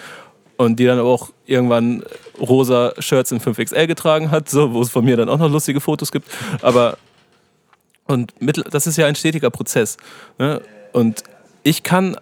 und 0.57 0.79
die 0.79 0.85
dann 0.85 1.01
auch 1.01 1.31
irgendwann 1.45 2.05
rosa 2.41 2.93
Shirts 3.01 3.33
in 3.33 3.41
5XL 3.41 3.89
getragen 3.89 4.31
hat, 4.31 4.49
so, 4.49 4.73
wo 4.73 4.83
es 4.83 4.91
von 4.91 5.05
mir 5.05 5.17
dann 5.17 5.29
auch 5.29 5.39
noch 5.39 5.51
lustige 5.51 5.81
Fotos 5.81 6.13
gibt. 6.13 6.29
Aber 6.63 6.97
und 8.07 8.41
mit, 8.41 8.63
das 8.73 8.87
ist 8.87 8.97
ja 8.99 9.07
ein 9.07 9.17
stetiger 9.17 9.51
Prozess. 9.51 9.97
Ne? 10.39 10.61
Und 10.93 11.25
ich 11.65 11.83
kann 11.83 12.17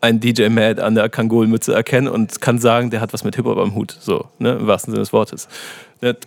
ein 0.00 0.20
DJ 0.20 0.48
Mad 0.48 0.80
an 0.80 0.94
der 0.94 1.08
Kangol-Mütze 1.08 1.74
erkennen 1.74 2.08
und 2.08 2.40
kann 2.40 2.58
sagen, 2.58 2.90
der 2.90 3.00
hat 3.00 3.12
was 3.12 3.24
mit 3.24 3.36
Hip-Hop 3.36 3.58
am 3.58 3.74
Hut. 3.74 3.96
So, 4.00 4.26
ne, 4.38 4.52
im 4.52 4.66
wahrsten 4.66 4.92
Sinne 4.92 5.02
des 5.02 5.12
Wortes. 5.12 5.48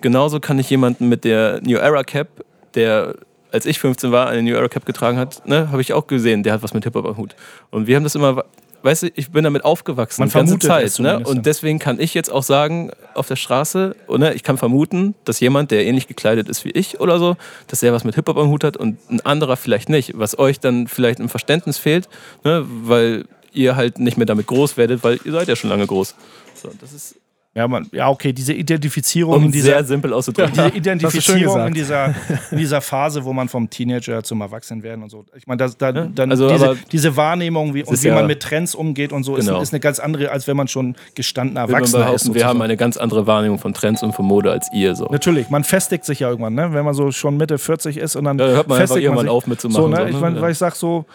Genauso 0.01 0.39
kann 0.39 0.59
ich 0.59 0.69
jemanden 0.69 1.09
mit 1.09 1.23
der 1.23 1.59
New 1.63 1.77
Era 1.77 2.03
Cap, 2.03 2.27
der 2.75 3.15
als 3.53 3.67
ich 3.67 3.79
15 3.79 4.11
war, 4.11 4.27
eine 4.27 4.41
New 4.41 4.55
Era 4.55 4.67
Cap 4.67 4.85
getragen 4.85 5.17
hat, 5.17 5.47
ne, 5.47 5.71
habe 5.71 5.81
ich 5.81 5.93
auch 5.93 6.07
gesehen, 6.07 6.41
der 6.43 6.53
hat 6.53 6.63
was 6.63 6.73
mit 6.73 6.83
Hip-Hop 6.83 7.05
am 7.05 7.17
Hut. 7.17 7.35
Und 7.69 7.85
wir 7.85 7.95
haben 7.95 8.03
das 8.03 8.15
immer, 8.15 8.45
weißt 8.81 9.03
du, 9.03 9.11
ich 9.13 9.31
bin 9.31 9.43
damit 9.43 9.63
aufgewachsen, 9.63 10.21
Man 10.21 10.29
die 10.29 10.33
ganze 10.33 10.59
Zeit. 10.59 10.97
Ne? 10.97 11.19
Und 11.19 11.45
deswegen 11.45 11.77
kann 11.77 11.99
ich 11.99 12.15
jetzt 12.15 12.31
auch 12.31 12.41
sagen, 12.41 12.91
auf 13.13 13.27
der 13.27 13.35
Straße, 13.35 13.95
ne, 14.09 14.33
ich 14.33 14.41
kann 14.41 14.57
vermuten, 14.57 15.13
dass 15.23 15.39
jemand, 15.39 15.69
der 15.69 15.85
ähnlich 15.85 16.07
gekleidet 16.07 16.49
ist 16.49 16.65
wie 16.65 16.71
ich 16.71 16.99
oder 16.99 17.19
so, 17.19 17.37
dass 17.67 17.81
der 17.81 17.93
was 17.93 18.03
mit 18.03 18.15
Hip-Hop 18.15 18.37
am 18.37 18.49
Hut 18.49 18.63
hat 18.63 18.75
und 18.75 18.97
ein 19.11 19.21
anderer 19.21 19.55
vielleicht 19.55 19.87
nicht. 19.87 20.13
Was 20.15 20.37
euch 20.39 20.59
dann 20.59 20.87
vielleicht 20.87 21.19
im 21.19 21.29
Verständnis 21.29 21.77
fehlt, 21.77 22.09
ne, 22.43 22.65
weil 22.67 23.25
ihr 23.53 23.75
halt 23.75 23.99
nicht 23.99 24.17
mehr 24.17 24.25
damit 24.25 24.47
groß 24.47 24.77
werdet, 24.77 25.03
weil 25.03 25.19
ihr 25.23 25.31
seid 25.31 25.47
ja 25.47 25.55
schon 25.55 25.69
lange 25.69 25.87
groß. 25.87 26.15
So, 26.55 26.71
das 26.79 26.93
ist 26.93 27.15
ja, 27.55 27.67
man, 27.67 27.87
ja, 27.91 28.09
okay, 28.09 28.33
diese 28.33 28.51
Identifizierung. 28.51 29.35
Um 29.35 29.43
in 29.45 29.51
dieser, 29.51 29.73
sehr 29.73 29.83
simpel 29.83 30.11
auszudrücken. 30.11 30.53
Diese 30.53 30.69
Identifizierung 30.69 31.67
in 31.67 31.73
dieser, 31.75 32.15
in 32.49 32.57
dieser 32.57 32.81
Phase, 32.81 33.23
wo 33.25 33.31
man 33.31 33.47
vom 33.47 33.69
Teenager 33.69 34.23
zum 34.23 34.41
Erwachsenwerden 34.41 35.03
und 35.03 35.11
so. 35.11 35.23
Ich 35.35 35.45
meine, 35.45 35.69
da, 35.77 35.91
dann 35.91 36.31
also, 36.31 36.49
diese, 36.49 36.77
diese, 36.91 37.15
Wahrnehmung 37.15 37.75
wie, 37.75 37.83
und 37.83 38.01
wie 38.01 38.07
ja 38.07 38.15
man 38.15 38.25
mit 38.25 38.41
Trends 38.41 38.73
umgeht 38.73 39.13
und 39.13 39.23
so 39.23 39.33
genau. 39.33 39.57
ist, 39.57 39.67
ist, 39.67 39.73
eine 39.73 39.81
ganz 39.81 39.99
andere, 39.99 40.31
als 40.31 40.47
wenn 40.47 40.57
man 40.57 40.67
schon 40.67 40.95
gestandener 41.13 41.61
Erwachsener 41.61 42.05
ist. 42.05 42.23
Sozusagen. 42.23 42.35
Wir 42.35 42.47
haben 42.47 42.61
eine 42.63 42.75
ganz 42.75 42.97
andere 42.97 43.27
Wahrnehmung 43.27 43.59
von 43.59 43.75
Trends 43.75 44.01
und 44.01 44.13
von 44.13 44.25
Mode 44.25 44.51
als 44.51 44.67
ihr. 44.73 44.95
So. 44.95 45.05
Natürlich, 45.11 45.51
man 45.51 45.63
festigt 45.63 46.05
sich 46.05 46.21
ja 46.21 46.29
irgendwann, 46.29 46.55
ne? 46.55 46.73
wenn 46.73 46.83
man 46.83 46.95
so 46.95 47.11
schon 47.11 47.37
Mitte 47.37 47.59
40 47.59 47.97
ist 47.97 48.15
und 48.15 48.23
dann. 48.23 48.39
Ja, 48.39 48.47
hört 48.47 48.67
man 48.67 48.79
festigt 48.79 49.03
irgendwann 49.03 49.27
man 49.27 49.31
sich, 49.31 49.31
auf 49.31 49.45
mitzumachen. 49.45 49.83
So, 49.83 49.87
ne? 49.89 50.09
ich 50.09 50.19
mein, 50.19 50.41
weil 50.41 50.53
ich 50.53 50.57
sag 50.57 50.75
so, 50.75 51.05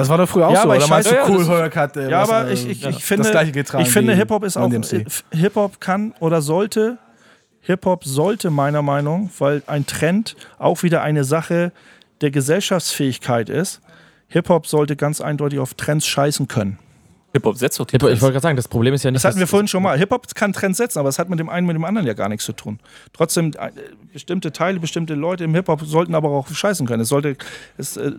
das 0.00 0.08
war 0.08 0.18
doch 0.18 0.28
früher 0.28 0.48
auch 0.48 0.52
ja, 0.52 0.62
so, 0.62 0.68
aber 0.68 0.76
oder 0.76 0.88
meinst 0.88 1.10
du 1.10 1.14
cool 1.28 1.46
Herc 1.46 1.76
hat 1.76 1.96
äh, 1.96 2.10
Ja, 2.10 2.22
aber 2.22 2.50
ich, 2.50 2.68
ich, 2.68 2.84
ich 2.84 3.04
finde, 3.04 3.30
ich 3.78 3.90
finde 3.90 4.14
Hip-Hop 4.14 4.44
ist 4.44 4.56
auch, 4.56 4.70
Hip-Hop 5.32 5.80
kann 5.80 6.14
oder 6.20 6.42
sollte, 6.42 6.98
Hip-Hop 7.60 8.04
sollte 8.04 8.50
meiner 8.50 8.82
Meinung, 8.82 9.30
weil 9.38 9.62
ein 9.66 9.86
Trend 9.86 10.36
auch 10.58 10.82
wieder 10.82 11.02
eine 11.02 11.24
Sache 11.24 11.72
der 12.20 12.30
Gesellschaftsfähigkeit 12.30 13.48
ist, 13.48 13.80
Hip-Hop 14.28 14.66
sollte 14.66 14.96
ganz 14.96 15.20
eindeutig 15.20 15.58
auf 15.58 15.74
Trends 15.74 16.06
scheißen 16.06 16.48
können. 16.48 16.78
Hip-Hop 17.32 17.56
setzt 17.56 17.78
doch 17.78 17.86
Trends. 17.86 18.04
Ich 18.04 18.20
wollte 18.20 18.32
gerade 18.32 18.42
sagen, 18.42 18.56
das 18.56 18.66
Problem 18.66 18.92
ist 18.92 19.04
ja 19.04 19.10
nicht. 19.10 19.24
Das 19.24 19.28
hatten 19.28 19.38
wir 19.38 19.46
vorhin 19.46 19.68
schon 19.68 19.82
mal. 19.82 19.96
Hip-Hop 19.96 20.34
kann 20.34 20.52
Trends 20.52 20.78
setzen, 20.78 20.98
aber 20.98 21.08
es 21.08 21.18
hat 21.18 21.28
mit 21.28 21.38
dem 21.38 21.48
einen 21.48 21.66
mit 21.66 21.76
dem 21.76 21.84
anderen 21.84 22.06
ja 22.06 22.14
gar 22.14 22.28
nichts 22.28 22.44
zu 22.44 22.52
tun. 22.52 22.80
Trotzdem, 23.12 23.52
äh, 23.58 23.70
bestimmte 24.12 24.52
Teile, 24.52 24.80
bestimmte 24.80 25.14
Leute 25.14 25.44
im 25.44 25.54
Hip-Hop 25.54 25.82
sollten 25.84 26.14
aber 26.14 26.30
auch 26.30 26.48
scheißen 26.48 26.86
können. 26.86 27.02
Es 27.02 27.08
sollte, 27.08 27.36
es, 27.76 27.96
äh, 27.96 28.12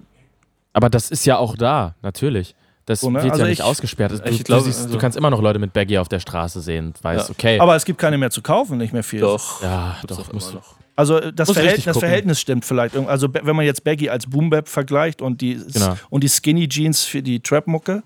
aber 0.74 0.90
das 0.90 1.12
ist 1.12 1.26
ja 1.26 1.38
auch 1.38 1.56
da, 1.56 1.96
natürlich. 2.02 2.56
Das 2.86 3.02
so, 3.02 3.10
ne? 3.10 3.22
wird 3.22 3.34
also 3.34 3.44
ja 3.44 3.50
nicht 3.50 3.60
ich, 3.60 3.66
ausgesperrt. 3.66 4.12
Du, 4.12 4.30
ich 4.30 4.44
glaube, 4.44 4.64
du, 4.64 4.66
siehst, 4.66 4.82
also 4.82 4.94
du, 4.94 5.00
kannst 5.00 5.18
immer 5.18 5.30
noch 5.30 5.42
Leute 5.42 5.60
mit 5.60 5.72
Baggy 5.72 5.98
auf 5.98 6.10
der 6.10 6.20
Straße 6.20 6.62
sehen. 6.62 6.94
Weißt, 7.02 7.30
ja. 7.30 7.36
okay. 7.36 7.60
Aber 7.60 7.76
es 7.76 7.86
gibt 7.86 8.00
keine 8.00 8.18
mehr 8.18 8.32
zu 8.32 8.42
kaufen, 8.42 8.78
nicht 8.78 8.92
mehr 8.92 9.04
viel. 9.04 9.22
Doch. 9.22 9.62
Ja, 9.62 9.98
doch. 10.08 10.34
Musst 10.34 10.54
du. 10.54 10.60
Also 11.02 11.18
äh, 11.18 11.34
das, 11.34 11.52
Verhält 11.52 11.88
das 11.88 11.98
Verhältnis 11.98 12.40
stimmt 12.40 12.64
vielleicht. 12.64 12.96
Also 12.96 13.28
wenn 13.34 13.56
man 13.56 13.66
jetzt 13.66 13.84
Baggy 13.84 14.08
als 14.10 14.28
Boom 14.28 14.52
Bap 14.52 14.68
vergleicht 14.68 15.24
und 15.24 15.42
die, 15.42 15.60
genau. 15.74 15.96
und 16.12 16.24
die 16.24 16.30
Skinny 16.30 16.70
Jeans 16.70 17.04
für 17.04 17.24
die 17.24 17.40
Trap-Mucke, 17.40 18.04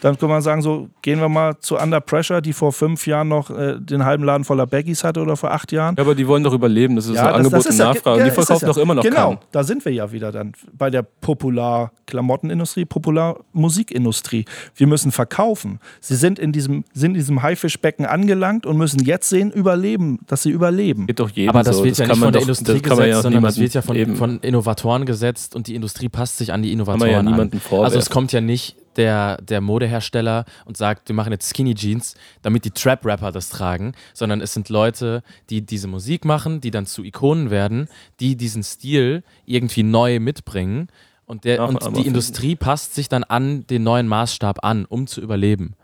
dann 0.00 0.16
kann 0.16 0.30
man 0.30 0.40
sagen, 0.40 0.62
so 0.62 0.88
gehen 1.02 1.20
wir 1.20 1.28
mal 1.28 1.58
zu 1.58 1.76
Under 1.76 2.00
Pressure, 2.00 2.40
die 2.40 2.54
vor 2.54 2.72
fünf 2.72 3.06
Jahren 3.06 3.28
noch 3.28 3.50
äh, 3.50 3.78
den 3.78 4.02
halben 4.04 4.24
Laden 4.24 4.44
voller 4.44 4.66
Baggies 4.66 5.04
hatte 5.04 5.20
oder 5.20 5.36
vor 5.36 5.50
acht 5.50 5.72
Jahren. 5.72 5.96
Ja, 5.98 6.04
aber 6.04 6.14
die 6.14 6.26
wollen 6.26 6.42
doch 6.42 6.54
überleben. 6.54 6.96
Das 6.96 7.06
ist 7.06 7.16
ja, 7.16 7.20
so 7.20 7.26
das, 7.26 7.36
Angebot 7.36 7.58
das 7.58 7.66
ist 7.66 7.72
und 7.72 7.86
Nachfrage. 7.86 8.18
Ja, 8.18 8.24
und 8.24 8.30
die 8.30 8.34
verkaufen 8.34 8.66
doch 8.66 8.78
immer 8.78 8.94
noch 8.94 9.02
Genau, 9.02 9.30
kann. 9.30 9.38
da 9.52 9.64
sind 9.64 9.84
wir 9.84 9.92
ja 9.92 10.10
wieder 10.10 10.32
dann 10.32 10.52
bei 10.72 10.88
der 10.88 11.02
Popular-Klamottenindustrie, 11.02 12.86
Popular-Musikindustrie. 12.86 14.46
Wir 14.74 14.86
müssen 14.86 15.12
verkaufen. 15.12 15.80
Sie 16.00 16.16
sind 16.16 16.38
in 16.38 16.52
diesem, 16.52 16.84
sind 16.94 17.10
in 17.10 17.14
diesem 17.14 17.42
Haifischbecken 17.42 18.06
angelangt 18.06 18.64
und 18.64 18.78
müssen 18.78 19.04
jetzt 19.04 19.28
sehen, 19.28 19.50
überleben, 19.50 20.20
dass 20.28 20.44
sie 20.44 20.50
überleben. 20.50 21.06
Geht 21.08 21.20
doch 21.20 21.30
jedem 21.30 21.50
Aber 21.50 21.62
das 21.62 21.76
so. 21.76 21.84
wird 21.84 21.92
das 21.92 21.98
ja 21.98 22.06
nicht 22.06 22.18
von 22.18 22.32
der 22.38 22.48
Industrie 22.48 22.80
gesetzt, 22.80 23.08
ja 23.08 23.22
sondern 23.22 23.42
das 23.42 23.58
wird 23.58 23.74
ja 23.74 23.82
von, 23.82 24.16
von, 24.16 24.40
Innovatoren 24.40 25.06
gesetzt 25.06 25.54
und 25.54 25.66
die 25.66 25.74
Industrie 25.74 26.08
passt 26.08 26.38
sich 26.38 26.52
an 26.52 26.62
die 26.62 26.72
Innovatoren 26.72 27.10
ja 27.10 27.18
an. 27.18 27.50
Also 27.82 27.98
es 27.98 28.10
kommt 28.10 28.32
ja 28.32 28.40
nicht 28.40 28.76
der, 28.96 29.38
der 29.42 29.60
Modehersteller 29.60 30.44
und 30.64 30.76
sagt, 30.76 31.08
wir 31.08 31.14
machen 31.14 31.32
jetzt 31.32 31.48
Skinny 31.48 31.74
Jeans, 31.74 32.16
damit 32.42 32.64
die 32.64 32.70
Trap-Rapper 32.70 33.32
das 33.32 33.48
tragen, 33.48 33.92
sondern 34.12 34.40
es 34.40 34.52
sind 34.52 34.68
Leute, 34.68 35.22
die 35.50 35.64
diese 35.64 35.86
Musik 35.86 36.24
machen, 36.24 36.60
die 36.60 36.70
dann 36.70 36.84
zu 36.84 37.04
Ikonen 37.04 37.50
werden, 37.50 37.88
die 38.20 38.36
diesen 38.36 38.62
Stil 38.62 39.22
irgendwie 39.46 39.84
neu 39.84 40.18
mitbringen 40.20 40.88
und, 41.28 41.44
der, 41.44 41.60
Ach, 41.60 41.68
und 41.68 41.96
die 41.96 42.06
Industrie 42.06 42.56
passt 42.56 42.94
sich 42.94 43.08
dann 43.08 43.22
an 43.22 43.66
den 43.66 43.82
neuen 43.82 44.08
Maßstab 44.08 44.64
an, 44.64 44.84
um 44.86 45.06
zu 45.06 45.20
überleben. 45.20 45.74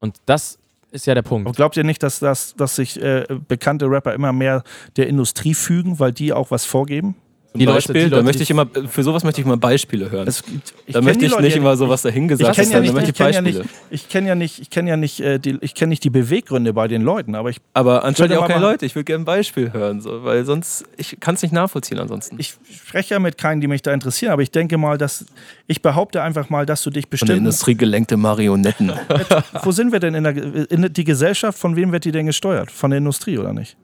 Und 0.00 0.16
das 0.26 0.58
ist 0.90 1.06
ja 1.06 1.14
der 1.14 1.22
Punkt. 1.22 1.46
Und 1.46 1.56
glaubt 1.56 1.76
ihr 1.76 1.84
nicht, 1.84 2.02
dass, 2.02 2.18
dass, 2.18 2.54
dass 2.54 2.76
sich 2.76 3.00
äh, 3.00 3.24
bekannte 3.48 3.86
Rapper 3.86 4.14
immer 4.14 4.32
mehr 4.32 4.62
der 4.96 5.06
Industrie 5.06 5.54
fügen, 5.54 5.98
weil 5.98 6.12
die 6.12 6.32
auch 6.32 6.50
was 6.50 6.64
vorgeben? 6.64 7.16
Die 7.52 7.66
Beispiel, 7.66 7.94
Leute, 7.94 8.08
die 8.08 8.16
da 8.16 8.22
möchte 8.22 8.42
ich 8.42 8.50
immer, 8.50 8.66
für 8.88 9.02
sowas 9.02 9.24
möchte 9.24 9.40
ich 9.40 9.46
immer 9.46 9.56
Beispiele 9.56 10.10
hören. 10.10 10.28
Es, 10.28 10.44
da 10.86 11.00
möchte 11.00 11.26
ich 11.26 11.36
nicht 11.36 11.56
immer 11.56 11.76
sowas 11.76 12.02
dahingesagt 12.02 12.56
ich 12.56 12.70
ja 12.70 12.80
nicht, 12.80 12.96
ich 12.96 13.14
kenne 13.14 13.34
ja 13.34 13.40
nicht, 13.40 13.60
ich 13.90 14.08
kenne 14.08 14.28
ja 14.28 14.34
nicht, 14.34 14.60
ich 14.60 14.70
kenne 14.70 14.90
ja 14.90 14.96
nicht, 14.96 15.20
äh, 15.20 15.38
die, 15.40 15.58
ich 15.60 15.74
kenne 15.74 15.90
nicht 15.90 16.04
die 16.04 16.10
Beweggründe 16.10 16.72
bei 16.72 16.86
den 16.86 17.02
Leuten, 17.02 17.34
aber 17.34 17.50
ich. 17.50 17.56
Aber 17.74 18.04
anscheinend 18.04 18.36
auch 18.36 18.46
keine 18.46 18.60
Leute. 18.60 18.86
Ich 18.86 18.94
würde 18.94 19.04
gerne 19.04 19.22
ein 19.22 19.24
Beispiel 19.24 19.72
hören, 19.72 20.00
so, 20.00 20.22
weil 20.22 20.44
sonst 20.44 20.84
ich 20.96 21.18
kann 21.18 21.34
es 21.34 21.42
nicht 21.42 21.52
nachvollziehen 21.52 21.98
ansonsten. 21.98 22.36
Ich 22.38 22.54
spreche 22.72 23.14
ja 23.14 23.18
mit 23.18 23.36
keinen, 23.36 23.60
die 23.60 23.66
mich 23.66 23.82
da 23.82 23.92
interessieren, 23.92 24.32
aber 24.32 24.42
ich 24.42 24.52
denke 24.52 24.78
mal, 24.78 24.96
dass 24.96 25.26
ich 25.66 25.82
behaupte 25.82 26.22
einfach 26.22 26.50
mal, 26.50 26.66
dass 26.66 26.82
du 26.82 26.90
dich 26.90 27.08
bestimmt. 27.08 27.30
Von 27.30 27.34
der 27.34 27.38
Industrie 27.38 27.74
gelenkte 27.74 28.16
Marionetten. 28.16 28.92
Wo 29.62 29.72
sind 29.72 29.90
wir 29.90 29.98
denn 29.98 30.14
in 30.14 30.24
der 30.24 30.70
in 30.70 30.92
die 30.92 31.04
Gesellschaft? 31.04 31.58
Von 31.58 31.74
wem 31.74 31.90
wird 31.90 32.04
die 32.04 32.12
denn 32.12 32.26
gesteuert? 32.26 32.70
Von 32.70 32.90
der 32.90 32.98
Industrie 32.98 33.38
oder 33.38 33.52
nicht? 33.52 33.76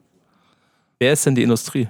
Wer 0.99 1.13
ist 1.13 1.25
denn 1.25 1.35
die 1.35 1.43
Industrie? 1.43 1.89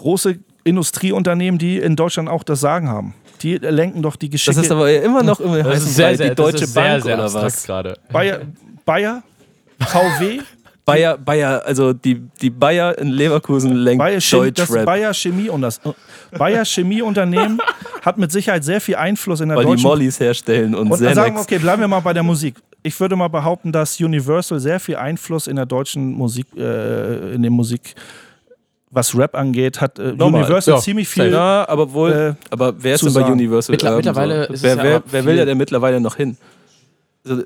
Große 0.00 0.38
Industrieunternehmen, 0.64 1.58
die 1.58 1.78
in 1.78 1.96
Deutschland 1.96 2.28
auch 2.28 2.42
das 2.42 2.60
Sagen 2.60 2.88
haben. 2.88 3.14
Die 3.42 3.56
lenken 3.56 4.02
doch 4.02 4.16
die 4.16 4.30
Geschicke. 4.30 4.56
Das 4.56 4.64
ist 4.64 4.72
aber 4.72 4.90
immer 4.92 5.22
noch 5.22 5.40
immer 5.40 5.62
das 5.62 5.82
ist 5.82 5.96
sehr, 5.96 6.16
sehr, 6.16 6.30
die 6.30 6.34
Deutsche 6.34 6.66
Bank 6.68 7.02
sehr, 7.02 7.02
sehr 7.02 7.14
oder 7.14 7.32
was? 7.34 7.64
Gerade. 7.64 7.98
Bayer, 8.12 8.40
Bayer, 8.84 9.22
VW. 9.80 10.40
Bayer, 10.84 11.18
Bayer, 11.18 11.62
also 11.64 11.92
die, 11.92 12.20
die 12.40 12.50
Bayer 12.50 12.98
in 12.98 13.08
Leverkusen 13.08 13.74
lenkt 13.76 14.00
Bayer 14.00 14.20
Chemie, 14.20 14.50
Das 14.50 14.70
Bayer 14.70 15.14
Chemie 15.14 15.48
und 15.48 15.62
das 15.62 15.80
Bayer 16.36 16.64
Chemieunternehmen 16.64 17.60
hat 18.02 18.18
mit 18.18 18.32
Sicherheit 18.32 18.64
sehr 18.64 18.80
viel 18.80 18.96
Einfluss 18.96 19.40
in 19.40 19.50
der 19.50 19.58
Weil 19.58 19.66
deutschen... 19.66 19.84
Weil 19.84 19.98
die 19.98 20.02
Mollys 20.02 20.18
herstellen 20.18 20.74
und, 20.74 20.90
und 20.90 20.96
Xanax. 20.96 21.14
sagen, 21.14 21.36
okay, 21.36 21.58
bleiben 21.58 21.80
wir 21.82 21.88
mal 21.88 22.00
bei 22.00 22.12
der 22.12 22.24
Musik. 22.24 22.56
Ich 22.82 22.98
würde 22.98 23.14
mal 23.14 23.28
behaupten, 23.28 23.70
dass 23.70 24.00
Universal 24.00 24.58
sehr 24.58 24.80
viel 24.80 24.96
Einfluss 24.96 25.46
in 25.46 25.56
der 25.56 25.66
deutschen 25.66 26.12
Musik, 26.12 26.46
äh, 26.56 27.34
in 27.34 27.42
dem 27.42 27.52
Musik 27.52 27.94
was 28.90 29.16
Rap 29.16 29.34
angeht, 29.34 29.80
hat 29.80 29.98
äh, 29.98 30.12
Universal 30.18 30.74
ja, 30.74 30.80
ziemlich 30.80 31.08
viel. 31.08 31.30
Ja, 31.30 31.68
aber 31.68 31.92
wohl. 31.92 32.12
Äh, 32.12 32.34
aber 32.50 32.74
wer 32.82 32.96
ist 32.96 33.04
denn 33.04 33.14
bei 33.14 33.24
Universal? 33.24 33.72
Mittler, 33.72 33.96
mittlerweile 33.96 34.48
so? 34.48 34.62
wer, 34.62 34.82
wer, 34.82 35.02
wer 35.06 35.24
will 35.24 35.36
ja 35.36 35.44
denn 35.44 35.58
mittlerweile 35.58 36.00
noch 36.00 36.16
hin? 36.16 36.36
Also, 37.24 37.42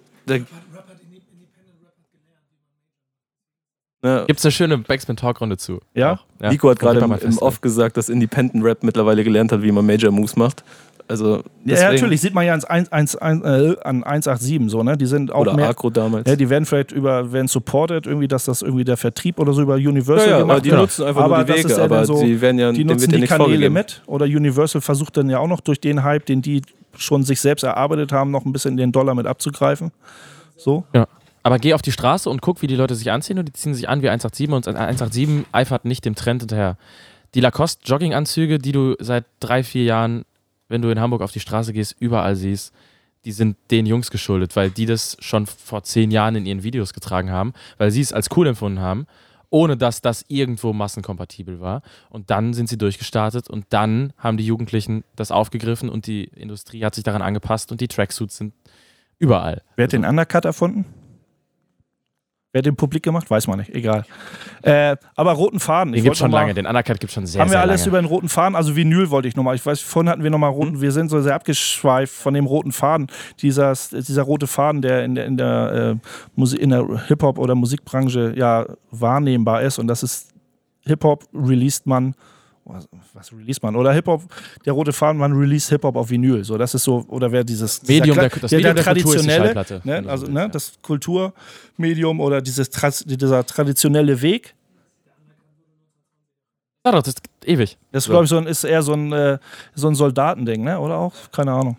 ja. 4.05 4.25
Gibt 4.27 4.39
es 4.39 4.45
eine 4.45 4.53
schöne 4.53 4.79
Backspin-Talk-Runde 4.79 5.57
zu? 5.57 5.81
Ja? 5.95 6.21
ja. 6.41 6.51
Nico 6.51 6.69
hat 6.69 6.79
gerade 6.79 7.01
im, 7.01 7.13
im 7.13 7.39
Off 7.39 7.63
gesagt, 7.63 7.97
dass 7.97 8.11
Independent 8.11 8.63
Rap 8.63 8.83
mittlerweile 8.83 9.25
gelernt 9.25 9.51
hat, 9.51 9.63
wie 9.63 9.73
man 9.73 9.87
Major 9.87 10.13
Moves 10.13 10.37
macht. 10.37 10.63
Also 11.07 11.43
ja, 11.67 11.93
natürlich, 11.93 12.23
sieht 12.23 12.33
man 12.33 12.47
ja 12.47 12.53
ans 12.53 12.65
1, 12.65 12.91
1, 12.91 13.17
1, 13.17 13.43
äh, 13.45 13.77
an 13.85 14.05
187 14.05 14.71
so, 14.71 14.83
ne? 14.83 14.97
Die 14.97 15.05
sind 15.05 15.31
auch 15.31 15.41
oder 15.41 15.55
mehr, 15.55 15.69
Acro 15.69 15.91
damals. 15.91 16.27
Ja, 16.29 16.35
die 16.35 16.49
werden 16.49 16.65
vielleicht 16.65 16.93
über, 16.93 17.31
werden 17.31 17.47
supported, 17.47 18.07
irgendwie, 18.07 18.27
dass 18.27 18.47
das 18.47 18.63
irgendwie 18.63 18.85
der 18.85 18.97
Vertrieb 18.97 19.39
oder 19.39 19.53
so 19.53 19.61
über 19.61 19.75
Universal 19.75 20.27
ja, 20.27 20.33
ja, 20.33 20.39
gemacht 20.41 20.65
die 20.65 20.71
wird. 20.71 20.81
nutzen 20.81 21.05
einfach 21.05 21.25
aber 21.25 21.37
nur 21.39 21.45
die 21.45 21.65
Wege, 21.65 21.83
aber 21.83 22.07
so, 22.07 22.17
sie 22.17 22.41
werden 22.41 22.59
ja, 22.59 22.73
die 22.73 22.85
nutzen 22.85 23.11
die 23.11 23.21
Kanäle 23.23 23.69
mit 23.69 24.03
oder 24.07 24.25
Universal 24.25 24.81
versucht 24.81 25.19
dann 25.19 25.29
ja 25.29 25.41
auch 25.41 25.47
noch 25.47 25.61
durch 25.61 25.79
den 25.79 26.03
Hype, 26.03 26.25
den 26.25 26.41
die 26.41 26.63
schon 26.97 27.23
sich 27.23 27.41
selbst 27.41 27.65
erarbeitet 27.65 28.13
haben, 28.13 28.31
noch 28.31 28.47
ein 28.47 28.53
bisschen 28.53 28.77
den 28.79 28.91
Dollar 28.91 29.15
mit 29.15 29.27
abzugreifen. 29.27 29.93
So. 30.57 30.85
Ja. 30.95 31.07
Aber 31.43 31.59
geh 31.59 31.75
auf 31.75 31.83
die 31.83 31.93
Straße 31.93 32.31
und 32.31 32.41
guck, 32.41 32.63
wie 32.63 32.67
die 32.67 32.77
Leute 32.77 32.95
sich 32.95 33.11
anziehen 33.11 33.39
und 33.39 33.47
die 33.47 33.53
ziehen 33.53 33.75
sich 33.75 33.91
an 33.91 34.01
wie 34.01 34.09
187 34.09 34.49
und 34.51 34.67
187 34.67 35.47
eifert 35.53 35.85
nicht 35.85 36.07
dem 36.07 36.15
Trend 36.15 36.41
hinterher. 36.41 36.79
Die 37.35 37.41
Lacoste 37.41 37.85
Jogginganzüge, 37.85 38.59
die 38.59 38.73
du 38.73 38.95
seit 38.99 39.25
drei, 39.41 39.63
vier 39.63 39.85
Jahren 39.85 40.25
wenn 40.69 40.83
du 40.83 40.91
in 40.91 41.01
Hamburg 41.01 41.23
auf 41.23 41.33
die 41.33 41.41
Straße 41.41 41.73
gehst, 41.73 41.97
überall 41.99 42.37
siehst, 42.37 42.73
die 43.25 43.33
sind 43.33 43.57
den 43.71 43.87
Jungs 43.87 44.11
geschuldet, 44.11 44.55
weil 44.57 44.71
die 44.71 44.87
das 44.87 45.17
schon 45.21 45.47
vor 45.47 45.83
zehn 45.83 46.11
Jahren 46.11 46.37
in 46.37 46.47
ihren 46.47 46.63
Videos 46.63 46.93
getragen 46.93 47.31
haben, 47.31 47.55
weil 47.79 47.91
sie 47.91 48.01
es 48.01 48.13
als 48.13 48.29
cool 48.37 48.47
empfunden 48.47 48.81
haben, 48.81 49.07
ohne 49.51 49.77
dass 49.77 50.01
das 50.01 50.25
irgendwo 50.29 50.73
massenkompatibel 50.73 51.61
war. 51.61 51.83
Und 52.11 52.31
dann 52.31 52.55
sind 52.55 52.69
sie 52.69 52.77
durchgestartet 52.77 53.49
und 53.49 53.67
dann 53.71 54.13
haben 54.19 54.37
die 54.37 54.47
Jugendlichen 54.47 55.05
das 55.17 55.31
aufgegriffen 55.31 55.89
und 55.89 56.07
die 56.07 56.25
Industrie 56.25 56.85
hat 56.85 56.95
sich 56.95 57.05
daran 57.05 57.23
angepasst 57.23 57.73
und 57.73 57.81
die 57.81 57.89
Tracksuits 57.89 58.37
sind 58.37 58.53
überall. 59.19 59.63
Wer 59.77 59.85
hat 59.85 59.93
den 59.93 60.05
Undercut 60.05 60.45
erfunden? 60.45 60.85
Wer 62.55 62.61
hat 62.61 62.67
den 62.67 62.77
publik 62.77 63.03
gemacht? 63.03 63.29
Weiß 63.29 63.49
man 63.49 63.59
nicht. 63.59 63.75
Egal. 63.75 64.05
Äh, 64.63 64.97
aber 65.17 65.33
roten 65.33 65.59
Faden. 65.59 65.93
Den 65.93 66.05
gibt 66.05 66.17
schon 66.17 66.31
mal, 66.31 66.43
lange. 66.43 66.55
Den 66.55 66.67
Undercut 66.67 67.01
gibt 67.01 67.13
schon 67.13 67.27
sehr, 67.27 67.41
Haben 67.41 67.51
wir 67.51 67.59
alles 67.59 67.81
lange. 67.81 67.89
über 67.89 68.01
den 68.01 68.07
roten 68.07 68.29
Faden? 68.29 68.55
Also 68.55 68.77
Vinyl 68.77 69.11
wollte 69.11 69.27
ich 69.27 69.35
nochmal. 69.35 69.57
Ich 69.57 69.67
weiß, 69.67 69.81
vorhin 69.81 70.09
hatten 70.09 70.23
wir 70.23 70.31
nochmal 70.31 70.51
roten. 70.51 70.75
Hm? 70.75 70.81
Wir 70.81 70.93
sind 70.93 71.09
so 71.09 71.21
sehr 71.21 71.35
abgeschweift 71.35 72.15
von 72.15 72.33
dem 72.33 72.47
roten 72.47 72.71
Faden. 72.71 73.09
Dieser, 73.43 73.73
dieser 73.73 74.23
rote 74.23 74.47
Faden, 74.47 74.83
der 74.83 75.05
in 75.05 75.17
der, 75.17 75.27
in 75.27 75.37
der, 75.37 75.99
äh, 76.37 76.67
der 76.69 77.07
Hip-Hop- 77.09 77.41
oder 77.41 77.57
Musikbranche 77.57 78.35
ja 78.37 78.67
wahrnehmbar 78.93 79.63
ist. 79.63 79.81
Und 79.81 79.89
das 79.89 80.05
ist 80.05 80.33
Hip-Hop 80.87 81.25
released 81.35 81.89
man 81.89 82.15
was, 82.65 82.89
was 83.13 83.33
release 83.33 83.61
man? 83.63 83.77
Oder 83.77 83.93
Hip-Hop, 83.93 84.23
der 84.65 84.73
rote 84.73 84.93
Faden, 84.93 85.19
man 85.19 85.33
release 85.33 85.69
Hip-Hop 85.69 85.97
auf 85.97 86.11
Vinyl. 86.11 86.45
So, 86.45 86.57
das 86.57 86.75
ist 86.75 86.85
so, 86.85 87.05
oder 87.09 87.31
wer 87.31 87.45
dieses 87.45 87.83
Medium, 87.87 88.17
der, 88.17 88.29
das 88.29 88.51
der, 88.51 88.59
Medium 88.59 88.75
der, 88.75 88.85
traditionelle, 88.85 89.65
die 89.65 89.89
ne, 89.89 90.05
also 90.07 90.27
ne, 90.27 90.49
das 90.49 90.73
Kulturmedium 90.83 92.21
oder 92.21 92.41
dieses, 92.41 92.71
dieser 92.71 93.45
traditionelle 93.47 94.21
Weg. 94.21 94.55
Ja, 96.87 96.93
doch, 96.93 97.03
das 97.03 97.15
ist 97.15 97.23
ewig. 97.45 97.79
Das 97.93 98.07
glaube 98.07 98.25
ich 98.25 98.31
so 98.31 98.39
ein, 98.39 98.47
ist 98.47 98.65
eher 98.65 98.83
so 98.83 98.93
ein, 98.93 99.13
äh, 99.13 99.39
so 99.75 99.89
ein 99.89 99.95
Soldatending, 99.95 100.65
ne? 100.65 100.79
Oder 100.79 100.97
auch? 100.97 101.15
Keine 101.33 101.53
Ahnung. 101.53 101.77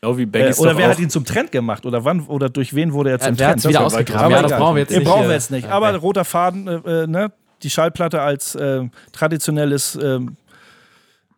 Genau 0.00 0.18
wie 0.18 0.24
äh, 0.24 0.54
oder 0.58 0.76
wer 0.76 0.88
hat 0.88 0.98
ihn 0.98 1.10
zum 1.10 1.24
Trend 1.24 1.50
gemacht? 1.50 1.86
Oder 1.86 2.04
wann 2.04 2.26
oder 2.26 2.50
durch 2.50 2.74
wen 2.74 2.92
wurde 2.92 3.10
er 3.10 3.20
zum 3.20 3.36
ja, 3.36 3.50
Trend? 3.50 3.66
Wieder 3.66 3.86
ausgegraben. 3.86 4.30
Ja, 4.32 4.42
das 4.42 4.52
brauchen 4.52 4.74
wir 4.74 4.82
jetzt 4.82 4.90
nicht. 4.90 5.04
brauchen 5.04 5.28
wir 5.28 5.32
jetzt 5.32 5.50
nicht. 5.50 5.68
Aber 5.68 5.90
okay. 5.90 5.96
roter 5.96 6.24
Faden, 6.24 6.66
äh, 6.66 7.04
äh 7.04 7.06
ne? 7.06 7.32
Die 7.64 7.70
Schallplatte 7.70 8.20
als 8.20 8.54
äh, 8.54 8.82
traditionelles 9.12 9.96
äh, 9.96 10.20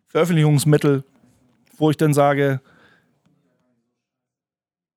Veröffentlichungsmittel, 0.09 1.03
wo 1.77 1.89
ich 1.89 1.97
dann 1.97 2.13
sage, 2.13 2.61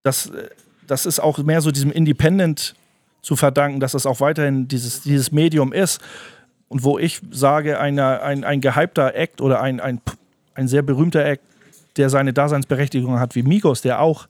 das, 0.03 0.27
äh, 0.27 0.49
das 0.87 1.07
ist 1.07 1.21
auch 1.21 1.39
mehr 1.39 1.61
so 1.61 1.71
diesem 1.71 1.93
Independent 1.93 2.75
zu 3.23 3.37
verdanken, 3.37 3.81
dass 3.81 3.95
es 3.95 4.07
auch 4.07 4.21
weiterhin 4.21 4.67
dieses, 4.69 5.03
dieses 5.03 5.31
Medium 5.33 5.73
ist. 5.73 6.01
Und 6.69 6.85
wo 6.85 6.99
ich 6.99 7.21
sage, 7.31 7.81
eine, 7.81 8.23
ein, 8.23 8.45
ein 8.45 8.61
gehypter 8.61 9.15
Act 9.15 9.41
oder 9.41 9.61
ein, 9.61 9.81
ein, 9.81 10.01
ein 10.55 10.69
sehr 10.69 10.83
berühmter 10.83 11.25
Act, 11.25 11.43
der 11.97 12.11
seine 12.11 12.33
Daseinsberechtigung 12.33 13.19
hat, 13.19 13.35
wie 13.35 13.43
Migos, 13.43 13.83
der 13.83 14.01
auch 14.01 14.27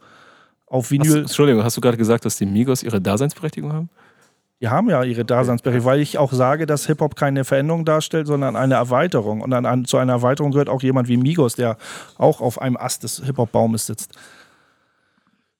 auf 0.66 0.90
Vinyl. 0.90 1.10
Hast, 1.10 1.16
Entschuldigung, 1.16 1.62
hast 1.62 1.76
du 1.76 1.80
gerade 1.80 1.98
gesagt, 1.98 2.24
dass 2.24 2.36
die 2.36 2.46
Migos 2.46 2.82
ihre 2.82 3.00
Daseinsberechtigung 3.00 3.72
haben? 3.72 3.90
Die 4.60 4.68
haben 4.68 4.90
ja 4.90 5.02
ihre 5.02 5.24
Daseinsberechtigung, 5.24 5.90
weil 5.90 6.00
ich 6.00 6.18
auch 6.18 6.32
sage, 6.32 6.66
dass 6.66 6.86
Hip-Hop 6.86 7.16
keine 7.16 7.44
Veränderung 7.44 7.86
darstellt, 7.86 8.26
sondern 8.26 8.56
eine 8.56 8.74
Erweiterung. 8.74 9.40
Und 9.40 9.50
dann 9.50 9.64
an, 9.64 9.86
zu 9.86 9.96
einer 9.96 10.12
Erweiterung 10.12 10.52
gehört 10.52 10.68
auch 10.68 10.82
jemand 10.82 11.08
wie 11.08 11.16
Migos, 11.16 11.54
der 11.54 11.78
auch 12.18 12.42
auf 12.42 12.60
einem 12.60 12.76
Ast 12.76 13.02
des 13.02 13.22
Hip-Hop-Baumes 13.24 13.86
sitzt. 13.86 14.14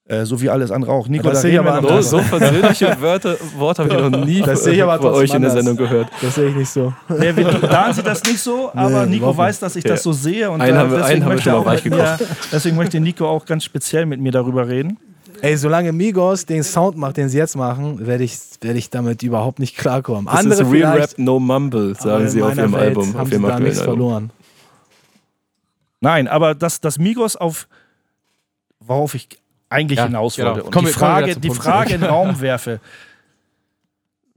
Äh, 0.05 0.25
so 0.25 0.41
wie 0.41 0.49
alles 0.49 0.71
andere 0.71 0.91
auch. 0.91 1.07
Nico, 1.07 1.29
das 1.29 1.41
sehe 1.41 1.53
ich 1.53 1.59
aber 1.59 1.81
so, 2.01 2.19
so 2.19 2.37
persönliche 2.37 2.99
Wörter, 2.99 3.37
Worte 3.55 3.83
habe 3.83 3.93
ich 3.93 4.11
noch 4.11 4.25
nie 4.25 4.41
das 4.41 4.63
sehe 4.63 4.73
ich 4.73 4.83
aber 4.83 4.97
bei 4.97 5.09
euch 5.09 5.33
in 5.33 5.41
der 5.41 5.51
Sendung 5.51 5.77
gehört. 5.77 6.09
Das 6.21 6.35
sehe 6.35 6.49
ich 6.49 6.55
nicht 6.55 6.69
so. 6.69 6.93
Nee, 7.07 7.33
da 7.61 7.93
sieht 7.93 8.05
das 8.05 8.21
nicht 8.23 8.39
so, 8.39 8.71
aber 8.73 9.05
nee, 9.05 9.13
Nico 9.13 9.35
weiß, 9.35 9.59
dass 9.59 9.75
ich 9.75 9.83
das 9.83 10.03
so 10.03 10.11
sehe. 10.11 10.51
Und 10.51 10.59
einen 10.59 10.77
haben, 10.77 10.89
deswegen, 10.89 11.23
einen 11.23 11.25
möchte 11.25 11.55
auch 11.55 11.65
mir, 11.65 12.19
deswegen 12.51 12.75
möchte 12.75 12.99
Nico 12.99 13.27
auch 13.27 13.45
ganz 13.45 13.63
speziell 13.63 14.05
mit 14.05 14.19
mir 14.19 14.31
darüber 14.31 14.67
reden. 14.67 14.97
Ey, 15.41 15.57
solange 15.57 15.91
Migos 15.91 16.45
den 16.45 16.63
Sound 16.63 16.97
macht, 16.97 17.17
den 17.17 17.27
sie 17.27 17.39
jetzt 17.39 17.55
machen, 17.55 18.05
werde 18.05 18.23
ich, 18.23 18.37
werd 18.61 18.77
ich 18.77 18.91
damit 18.91 19.23
überhaupt 19.23 19.57
nicht 19.57 19.75
klarkommen. 19.75 20.25
Das 20.25 20.35
Andere 20.35 20.61
ist 20.61 20.71
Real 20.71 20.99
Rap 20.99 21.17
No 21.17 21.39
Mumble, 21.39 21.95
sagen 21.95 22.29
sie 22.29 22.43
auf 22.43 22.55
ihrem 22.55 22.73
Welt 22.73 22.83
Album. 22.83 23.13
Haben 23.13 23.19
auf 23.21 23.31
ihrem 23.31 23.41
sie 23.41 23.47
da 23.47 23.59
nichts 23.59 23.79
Album. 23.79 23.95
verloren. 23.95 24.31
Nein, 25.99 26.27
aber 26.27 26.53
dass, 26.53 26.79
dass 26.79 26.99
Migos 26.99 27.35
auf, 27.35 27.67
worauf 28.79 29.15
ich 29.15 29.29
eigentlich 29.69 29.97
ja, 29.97 30.05
hinaus 30.05 30.35
genau. 30.35 30.49
wollte, 30.49 30.63
und 30.63 30.71
Komm, 30.71 30.85
die 30.85 30.91
Frage, 30.91 31.35
die 31.35 31.49
Frage 31.49 31.93
in 31.95 32.01
den 32.01 32.09
Raum 32.09 32.39
werfe, 32.41 32.79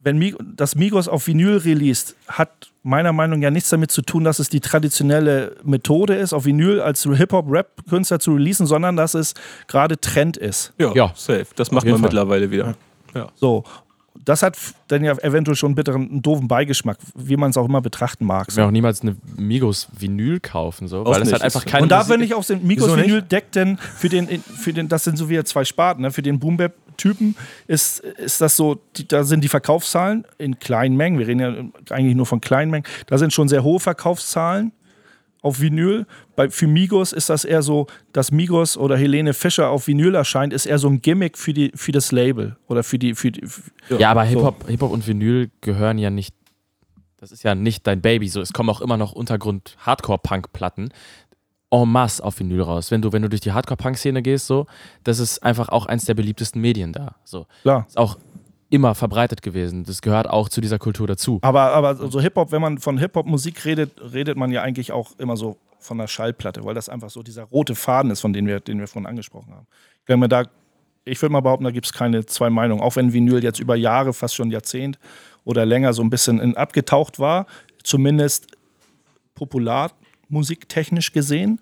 wenn 0.01 0.16
Mig 0.18 0.36
das 0.56 0.74
Migos 0.74 1.09
auf 1.09 1.26
Vinyl 1.26 1.59
released, 1.59 2.14
hat 2.28 2.70
meiner 2.85 3.12
Meinung 3.12 3.40
nach 3.40 3.44
ja 3.44 3.51
nichts 3.51 3.70
damit 3.70 3.90
zu 3.90 4.02
tun, 4.02 4.24
dass 4.24 4.39
es 4.39 4.51
die 4.51 4.61
traditionelle 4.61 5.56
Methode 5.65 6.15
ist, 6.15 6.32
auf 6.32 6.44
Vinyl 6.44 6.81
als 6.81 7.02
Hip-Hop-Rap-Künstler 7.02 8.20
zu 8.20 8.35
releasen, 8.35 8.66
sondern 8.66 8.94
dass 8.94 9.15
es 9.15 9.35
gerade 9.66 9.98
Trend 9.98 10.36
ist. 10.36 10.73
Ja, 10.78 10.93
ja, 10.94 11.12
safe. 11.15 11.47
Das 11.56 11.73
macht 11.73 11.86
man 11.86 11.94
Fall. 11.94 12.02
mittlerweile 12.02 12.51
wieder. 12.51 12.77
Ja. 13.15 13.28
So. 13.35 13.65
Das 14.24 14.43
hat 14.43 14.56
dann 14.89 15.02
ja 15.02 15.12
eventuell 15.19 15.56
schon 15.56 15.69
einen 15.69 15.74
bitteren, 15.74 16.09
einen 16.09 16.23
doofen 16.23 16.47
Beigeschmack, 16.47 16.98
wie 17.15 17.36
man 17.36 17.51
es 17.51 17.56
auch 17.56 17.66
immer 17.66 17.81
betrachten 17.81 18.24
mag. 18.24 18.47
Ich 18.48 18.56
will 18.56 18.65
auch 18.65 18.70
niemals 18.70 19.02
eine 19.02 19.16
Migos 19.36 19.89
Vinyl 19.98 20.40
kaufen, 20.40 20.86
so, 20.86 21.05
weil 21.05 21.20
es 21.20 21.32
halt 21.32 21.43
einfach 21.43 21.65
keine. 21.65 21.82
Und 21.82 21.89
da 21.90 22.05
finde 22.05 22.24
ich 22.24 22.35
auch 22.35 22.44
den 22.44 22.65
Migos 22.65 22.97
Vinyl 22.97 23.23
deckt 23.23 23.56
denn 23.56 23.77
für 23.77 24.09
den, 24.09 24.28
für 24.40 24.73
den, 24.73 24.89
das 24.89 25.05
sind 25.05 25.19
so 25.19 25.28
wie 25.28 25.43
zwei 25.44 25.65
Sparten, 25.65 26.02
ne? 26.02 26.11
für 26.11 26.23
den 26.23 26.39
Boom 26.39 26.56
Bap 26.56 26.74
Typen 26.97 27.37
ist, 27.66 28.01
ist 28.01 28.41
das 28.41 28.57
so, 28.57 28.81
die, 28.97 29.07
da 29.07 29.25
sind 29.25 29.43
die 29.43 29.49
Verkaufszahlen 29.49 30.27
in 30.39 30.59
kleinen 30.59 30.97
Mengen, 30.97 31.19
wir 31.19 31.27
reden 31.27 31.41
ja 31.41 31.95
eigentlich 31.95 32.16
nur 32.16 32.27
von 32.27 32.41
kleinen 32.41 32.71
Mengen, 32.71 32.87
da 33.07 33.19
sind 33.19 33.33
schon 33.33 33.49
sehr 33.49 33.62
hohe 33.62 33.81
Verkaufszahlen 33.81 34.73
auf 35.45 35.61
Vinyl. 35.61 36.07
Bei, 36.37 36.49
für 36.49 36.66
Migos 36.66 37.12
ist 37.12 37.29
das 37.29 37.45
eher 37.45 37.62
so, 37.62 37.87
dass 38.12 38.33
Migos 38.33 38.77
oder 38.77 38.97
Helene 38.97 39.35
Fischer 39.35 39.69
auf 39.69 39.87
Vinyl 39.87 40.15
erscheint, 40.15 40.53
ist 40.53 40.66
eher 40.66 40.79
so 40.79 40.89
ein 40.89 41.03
Gimmick 41.03 41.37
für, 41.37 41.53
die, 41.53 41.71
für 41.75 41.93
das 41.93 42.11
Label 42.12 42.57
oder 42.66 42.83
für 42.83 42.99
die. 42.99 43.15
Für 43.15 43.31
die 43.31 43.47
für, 43.47 43.99
ja, 43.99 44.11
aber 44.11 44.25
Hip-Hop 44.25 44.62
so. 44.62 44.69
Hip 44.69 44.81
-Hop 44.81 44.89
und 44.89 45.07
Vinyl 45.07 45.51
gehören 45.61 45.99
ja 45.99 46.11
nicht. 46.11 46.35
Das 47.19 47.31
ist 47.31 47.43
ja 47.43 47.55
nicht 47.55 47.87
dein 47.87 48.01
Baby. 48.01 48.29
So, 48.29 48.41
es 48.41 48.53
kommen 48.53 48.71
auch 48.71 48.81
immer 48.81 48.97
noch 48.97 49.12
Untergrund-Hardcore-Punk-Platten 49.12 50.91
en 51.82 51.88
masse 51.90 52.22
auf 52.22 52.38
Vinyl 52.38 52.62
raus. 52.62 52.90
Wenn 52.90 53.02
du, 53.02 53.12
wenn 53.12 53.22
du 53.22 53.28
durch 53.28 53.40
die 53.40 53.52
Hardcore-Punk-Szene 53.52 54.22
gehst, 54.22 54.46
so, 54.46 54.66
das 55.02 55.18
ist 55.18 55.42
einfach 55.42 55.68
auch 55.68 55.86
eins 55.86 56.05
der 56.05 56.14
beliebtesten 56.14 56.60
Medien 56.60 56.92
da. 56.92 57.16
So. 57.24 57.46
Klar. 57.62 57.86
Ist 57.88 57.98
auch 57.98 58.18
immer 58.70 58.94
verbreitet 58.94 59.42
gewesen. 59.42 59.84
Das 59.84 60.02
gehört 60.02 60.28
auch 60.28 60.48
zu 60.48 60.60
dieser 60.60 60.78
Kultur 60.78 61.06
dazu. 61.06 61.38
Aber, 61.42 61.72
aber 61.72 62.10
so 62.10 62.20
Hip-Hop, 62.20 62.51
wenn 62.52 62.60
man 62.60 62.78
von 62.78 62.98
Hip-Hop-Musik 62.98 63.64
redet, 63.64 63.92
redet 64.12 64.36
man 64.36 64.51
ja 64.51 64.62
eigentlich 64.62 64.92
auch 64.92 65.12
immer 65.18 65.36
so 65.36 65.56
von 65.78 65.98
der 65.98 66.09
Schallplatte, 66.09 66.64
weil 66.64 66.74
das 66.74 66.88
einfach 66.88 67.10
so 67.10 67.22
dieser 67.22 67.44
rote 67.44 67.74
Faden 67.74 68.10
ist, 68.10 68.20
von 68.20 68.32
dem 68.32 68.46
wir, 68.46 68.60
den 68.60 68.80
wir 68.80 68.88
vorhin 68.88 69.06
angesprochen 69.06 69.55
haben. 69.55 69.66
Wenn 70.06 70.18
man 70.18 70.30
da, 70.30 70.44
ich 71.05 71.20
würde 71.20 71.32
mal 71.32 71.40
behaupten, 71.40 71.64
da 71.64 71.70
gibt 71.70 71.86
es 71.86 71.92
keine 71.92 72.24
zwei 72.26 72.51
Meinungen. 72.51 72.82
Auch 72.82 72.96
wenn 72.96 73.12
Vinyl 73.12 73.42
jetzt 73.44 73.60
über 73.60 73.76
Jahre, 73.76 74.12
fast 74.12 74.34
schon 74.34 74.51
Jahrzehnt 74.51 74.98
oder 75.44 75.66
länger 75.66 75.92
so 75.92 76.02
ein 76.02 76.10
bisschen 76.10 76.40
in, 76.40 76.56
abgetaucht 76.56 77.18
war, 77.18 77.46
zumindest 77.82 78.46
popular 79.34 79.90
musiktechnisch 80.28 81.12
gesehen. 81.12 81.60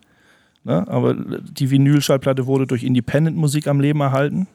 Ne? 0.65 0.87
Aber 0.89 1.15
die 1.15 1.71
Vinyl-Schallplatte 1.71 2.47
wurde 2.47 2.67
durch 2.67 2.85
Independent-Musik 2.85 3.67
am 3.67 3.81
Leben 3.81 4.01
erhalten. 4.01 4.47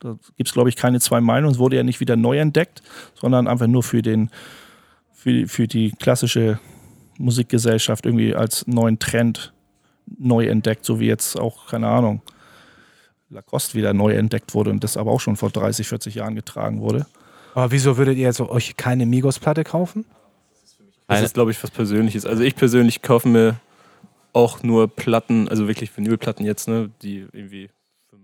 Da 0.00 0.16
gibt 0.36 0.48
es, 0.48 0.52
glaube 0.52 0.68
ich, 0.68 0.76
keine 0.76 1.00
zwei 1.00 1.20
Meinungen. 1.20 1.54
Es 1.54 1.58
wurde 1.58 1.76
ja 1.76 1.82
nicht 1.82 2.00
wieder 2.00 2.16
neu 2.16 2.38
entdeckt, 2.38 2.82
sondern 3.14 3.46
einfach 3.46 3.66
nur 3.66 3.82
für, 3.82 4.02
den, 4.02 4.30
für, 5.12 5.48
für 5.48 5.66
die 5.66 5.92
klassische 5.92 6.58
Musikgesellschaft 7.18 8.04
irgendwie 8.04 8.34
als 8.34 8.66
neuen 8.66 8.98
Trend 8.98 9.52
neu 10.18 10.46
entdeckt, 10.46 10.84
so 10.84 11.00
wie 11.00 11.06
jetzt 11.06 11.38
auch, 11.40 11.68
keine 11.68 11.88
Ahnung, 11.88 12.20
Lacoste 13.30 13.74
wieder 13.74 13.94
neu 13.94 14.14
entdeckt 14.14 14.54
wurde 14.54 14.70
und 14.70 14.84
das 14.84 14.96
aber 14.96 15.10
auch 15.10 15.20
schon 15.20 15.36
vor 15.36 15.50
30, 15.50 15.88
40 15.88 16.16
Jahren 16.16 16.34
getragen 16.34 16.80
wurde. 16.80 17.06
Aber 17.54 17.70
wieso 17.70 17.96
würdet 17.96 18.16
ihr 18.16 18.24
jetzt 18.24 18.40
euch 18.40 18.76
keine 18.76 19.06
Migos-Platte 19.06 19.64
kaufen? 19.64 20.04
Das 21.06 21.22
ist, 21.22 21.34
glaube 21.34 21.50
ich, 21.50 21.62
was 21.62 21.70
Persönliches. 21.70 22.24
Also 22.24 22.42
ich 22.42 22.56
persönlich 22.56 23.02
kaufe 23.02 23.28
mir 23.28 23.56
auch 24.32 24.62
nur 24.62 24.88
Platten, 24.88 25.48
also 25.48 25.68
wirklich 25.68 25.96
Vinylplatten 25.96 26.44
jetzt, 26.44 26.66
ne, 26.66 26.90
die 27.02 27.26
irgendwie 27.32 27.70
für, 28.08 28.16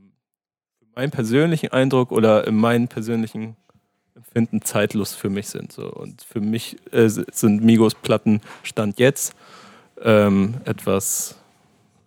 meinen 0.95 1.11
persönlichen 1.11 1.73
Eindruck 1.73 2.11
oder 2.11 2.47
in 2.47 2.57
meinen 2.57 2.89
persönlichen 2.89 3.57
Empfinden 4.15 4.63
zeitlos 4.63 5.15
für 5.15 5.31
mich 5.31 5.49
sind. 5.49 5.73
So. 5.73 5.91
Und 5.91 6.23
für 6.23 6.41
mich 6.41 6.77
äh, 6.93 7.09
sind 7.09 7.63
Migos-Platten 7.63 8.41
Stand 8.63 8.99
jetzt 8.99 9.35
ähm, 10.03 10.55
etwas 10.65 11.40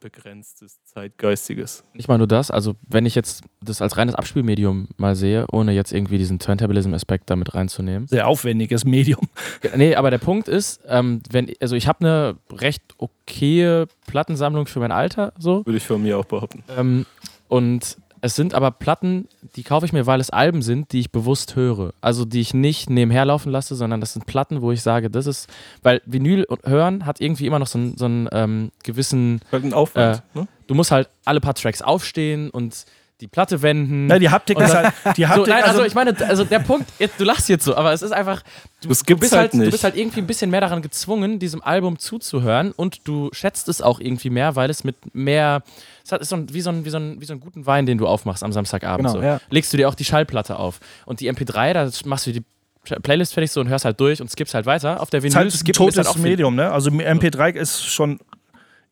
begrenztes, 0.03 0.83
zeitgeistiges. 0.83 1.83
Nicht 1.93 2.09
mal 2.09 2.17
nur 2.17 2.27
das, 2.27 2.51
also 2.51 2.75
wenn 2.87 3.05
ich 3.05 3.15
jetzt 3.15 3.43
das 3.61 3.81
als 3.81 3.97
reines 3.97 4.15
Abspielmedium 4.15 4.89
mal 4.97 5.15
sehe, 5.15 5.45
ohne 5.51 5.71
jetzt 5.71 5.93
irgendwie 5.93 6.17
diesen 6.17 6.39
Turntablism-Aspekt 6.39 7.29
damit 7.29 7.55
reinzunehmen. 7.55 8.07
Sehr 8.07 8.27
aufwendiges 8.27 8.83
Medium. 8.83 9.29
Nee, 9.75 9.95
aber 9.95 10.11
der 10.11 10.17
Punkt 10.17 10.49
ist, 10.49 10.81
ähm, 10.87 11.21
wenn, 11.31 11.51
also 11.61 11.75
ich 11.75 11.87
habe 11.87 12.01
eine 12.01 12.37
recht 12.51 12.83
okaye 12.97 13.87
Plattensammlung 14.05 14.67
für 14.67 14.79
mein 14.79 14.91
Alter, 14.91 15.33
so. 15.39 15.65
Würde 15.65 15.77
ich 15.77 15.87
von 15.87 16.03
mir 16.03 16.17
auch 16.17 16.25
behaupten. 16.25 16.63
Ähm, 16.77 17.05
und 17.47 17.97
es 18.23 18.37
sind 18.37 18.53
aber 18.53 18.71
Platten, 18.71 19.27
die 19.57 19.63
kaufe 19.63 19.85
ich 19.85 19.91
mir, 19.91 20.07
weil 20.07 20.21
es 20.21 20.29
Alben 20.29 20.61
sind, 20.61 20.93
die 20.93 21.01
ich 21.01 21.11
bewusst 21.11 21.57
höre. 21.57 21.93
Also 21.99 22.23
die 22.23 22.39
ich 22.39 22.53
nicht 22.53 22.89
nebenher 22.89 23.25
laufen 23.25 23.51
lasse, 23.51 23.75
sondern 23.75 23.99
das 23.99 24.13
sind 24.13 24.25
Platten, 24.25 24.61
wo 24.61 24.71
ich 24.71 24.81
sage, 24.81 25.09
das 25.09 25.27
ist, 25.27 25.49
weil 25.81 26.01
Vinyl 26.05 26.47
hören 26.63 27.05
hat 27.05 27.19
irgendwie 27.19 27.47
immer 27.47 27.59
noch 27.59 27.67
so 27.67 27.79
einen, 27.79 27.97
so 27.97 28.05
einen 28.05 28.29
ähm, 28.31 28.71
gewissen 28.81 29.41
halt 29.51 29.65
ein 29.65 29.73
Aufwand. 29.73 30.23
Äh, 30.35 30.39
ne? 30.39 30.47
Du 30.67 30.73
musst 30.73 30.91
halt 30.91 31.09
alle 31.25 31.41
paar 31.41 31.53
Tracks 31.53 31.81
aufstehen 31.81 32.49
und 32.49 32.85
die 33.21 33.27
Platte 33.27 33.61
wenden. 33.61 34.09
Ja, 34.09 34.19
die 34.19 34.29
Haptik 34.29 34.59
ist 34.59 34.73
halt. 34.73 34.93
Die 35.17 35.27
Haptik, 35.27 35.45
so, 35.45 35.51
nein, 35.51 35.63
also, 35.63 35.77
also, 35.77 35.83
ich 35.85 35.95
meine, 35.95 36.15
also 36.27 36.43
der 36.43 36.59
Punkt, 36.59 36.91
jetzt, 36.99 37.19
du 37.19 37.23
lachst 37.23 37.47
jetzt 37.49 37.63
so, 37.63 37.75
aber 37.75 37.93
es 37.93 38.01
ist 38.01 38.11
einfach. 38.11 38.41
Du, 38.81 38.89
das 38.89 39.05
gibt's 39.05 39.19
du 39.19 39.23
bist 39.23 39.33
halt, 39.33 39.41
halt 39.41 39.53
nicht. 39.53 39.67
du 39.67 39.71
bist 39.71 39.83
halt 39.83 39.95
irgendwie 39.95 40.19
ein 40.19 40.27
bisschen 40.27 40.49
mehr 40.49 40.61
daran 40.61 40.81
gezwungen, 40.81 41.39
diesem 41.39 41.63
Album 41.63 41.99
zuzuhören 41.99 42.71
und 42.71 43.07
du 43.07 43.29
schätzt 43.31 43.69
es 43.69 43.81
auch 43.81 43.99
irgendwie 43.99 44.29
mehr, 44.29 44.55
weil 44.55 44.69
es 44.69 44.83
mit 44.83 44.95
mehr 45.15 45.63
es 46.05 46.11
ist 46.11 46.29
so 46.29 46.35
ein, 46.35 46.53
wie, 46.53 46.61
so 46.61 46.69
ein, 46.69 46.83
wie, 46.83 46.89
so 46.89 46.97
ein, 46.97 47.21
wie 47.21 47.25
so 47.25 47.33
ein 47.33 47.39
guten 47.39 47.65
Wein, 47.65 47.85
den 47.85 47.97
du 47.97 48.07
aufmachst 48.07 48.43
am 48.43 48.51
Samstagabend. 48.51 49.07
Genau, 49.07 49.19
so. 49.19 49.23
ja. 49.23 49.39
Legst 49.49 49.71
du 49.71 49.77
dir 49.77 49.87
auch 49.87 49.95
die 49.95 50.03
Schallplatte 50.03 50.57
auf. 50.57 50.79
Und 51.05 51.21
die 51.21 51.31
MP3, 51.31 51.73
da 51.73 51.89
machst 52.05 52.27
du 52.27 52.33
die 52.33 52.43
Playlist 52.83 53.33
fertig 53.33 53.51
so 53.51 53.61
und 53.61 53.69
hörst 53.69 53.85
halt 53.85 53.99
durch 53.99 54.21
und 54.21 54.29
skippst 54.29 54.53
halt 54.53 54.65
weiter. 54.65 55.01
Auf 55.01 55.09
der 55.09 55.23
Vinyl 55.23 55.47
es 55.47 55.63
gibt 55.63 55.77
totes 55.77 55.97
halt 55.97 56.07
auch 56.07 56.17
Medium, 56.17 56.55
ne? 56.55 56.69
Also 56.71 56.89
MP3 56.89 57.53
ist 57.53 57.85
schon 57.85 58.19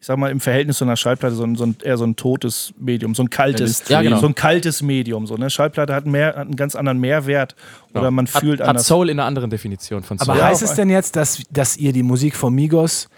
ich 0.01 0.07
sag 0.07 0.17
mal, 0.17 0.31
im 0.31 0.39
Verhältnis 0.39 0.79
zu 0.79 0.83
einer 0.83 0.97
Schallplatte 0.97 1.35
so 1.35 1.43
ein, 1.43 1.55
so 1.55 1.63
ein, 1.63 1.75
eher 1.83 1.95
so 1.95 2.05
ein 2.05 2.15
totes 2.15 2.73
Medium, 2.79 3.13
so 3.13 3.21
ein 3.21 3.29
kaltes, 3.29 3.87
ja, 3.87 4.01
genau. 4.01 4.17
so 4.17 4.25
ein 4.25 4.33
kaltes 4.33 4.81
Medium. 4.81 5.27
So, 5.27 5.35
ne? 5.35 5.51
Schallplatte 5.51 5.93
hat, 5.93 6.07
mehr, 6.07 6.29
hat 6.29 6.37
einen 6.37 6.55
ganz 6.55 6.75
anderen 6.75 6.97
Mehrwert 6.97 7.55
oder 7.93 8.09
man 8.09 8.25
hat, 8.25 8.41
fühlt 8.41 8.61
hat 8.61 8.69
anders. 8.69 8.85
Hat 8.85 8.87
Soul 8.87 9.11
in 9.11 9.19
einer 9.19 9.27
anderen 9.27 9.51
Definition 9.51 10.01
von 10.01 10.17
Soul. 10.17 10.31
Aber 10.31 10.43
heißt 10.43 10.63
es 10.63 10.73
denn 10.73 10.89
jetzt, 10.89 11.15
dass, 11.15 11.43
dass 11.51 11.77
ihr 11.77 11.93
die 11.93 12.01
Musik 12.01 12.35
von 12.35 12.51
Migos 12.51 13.09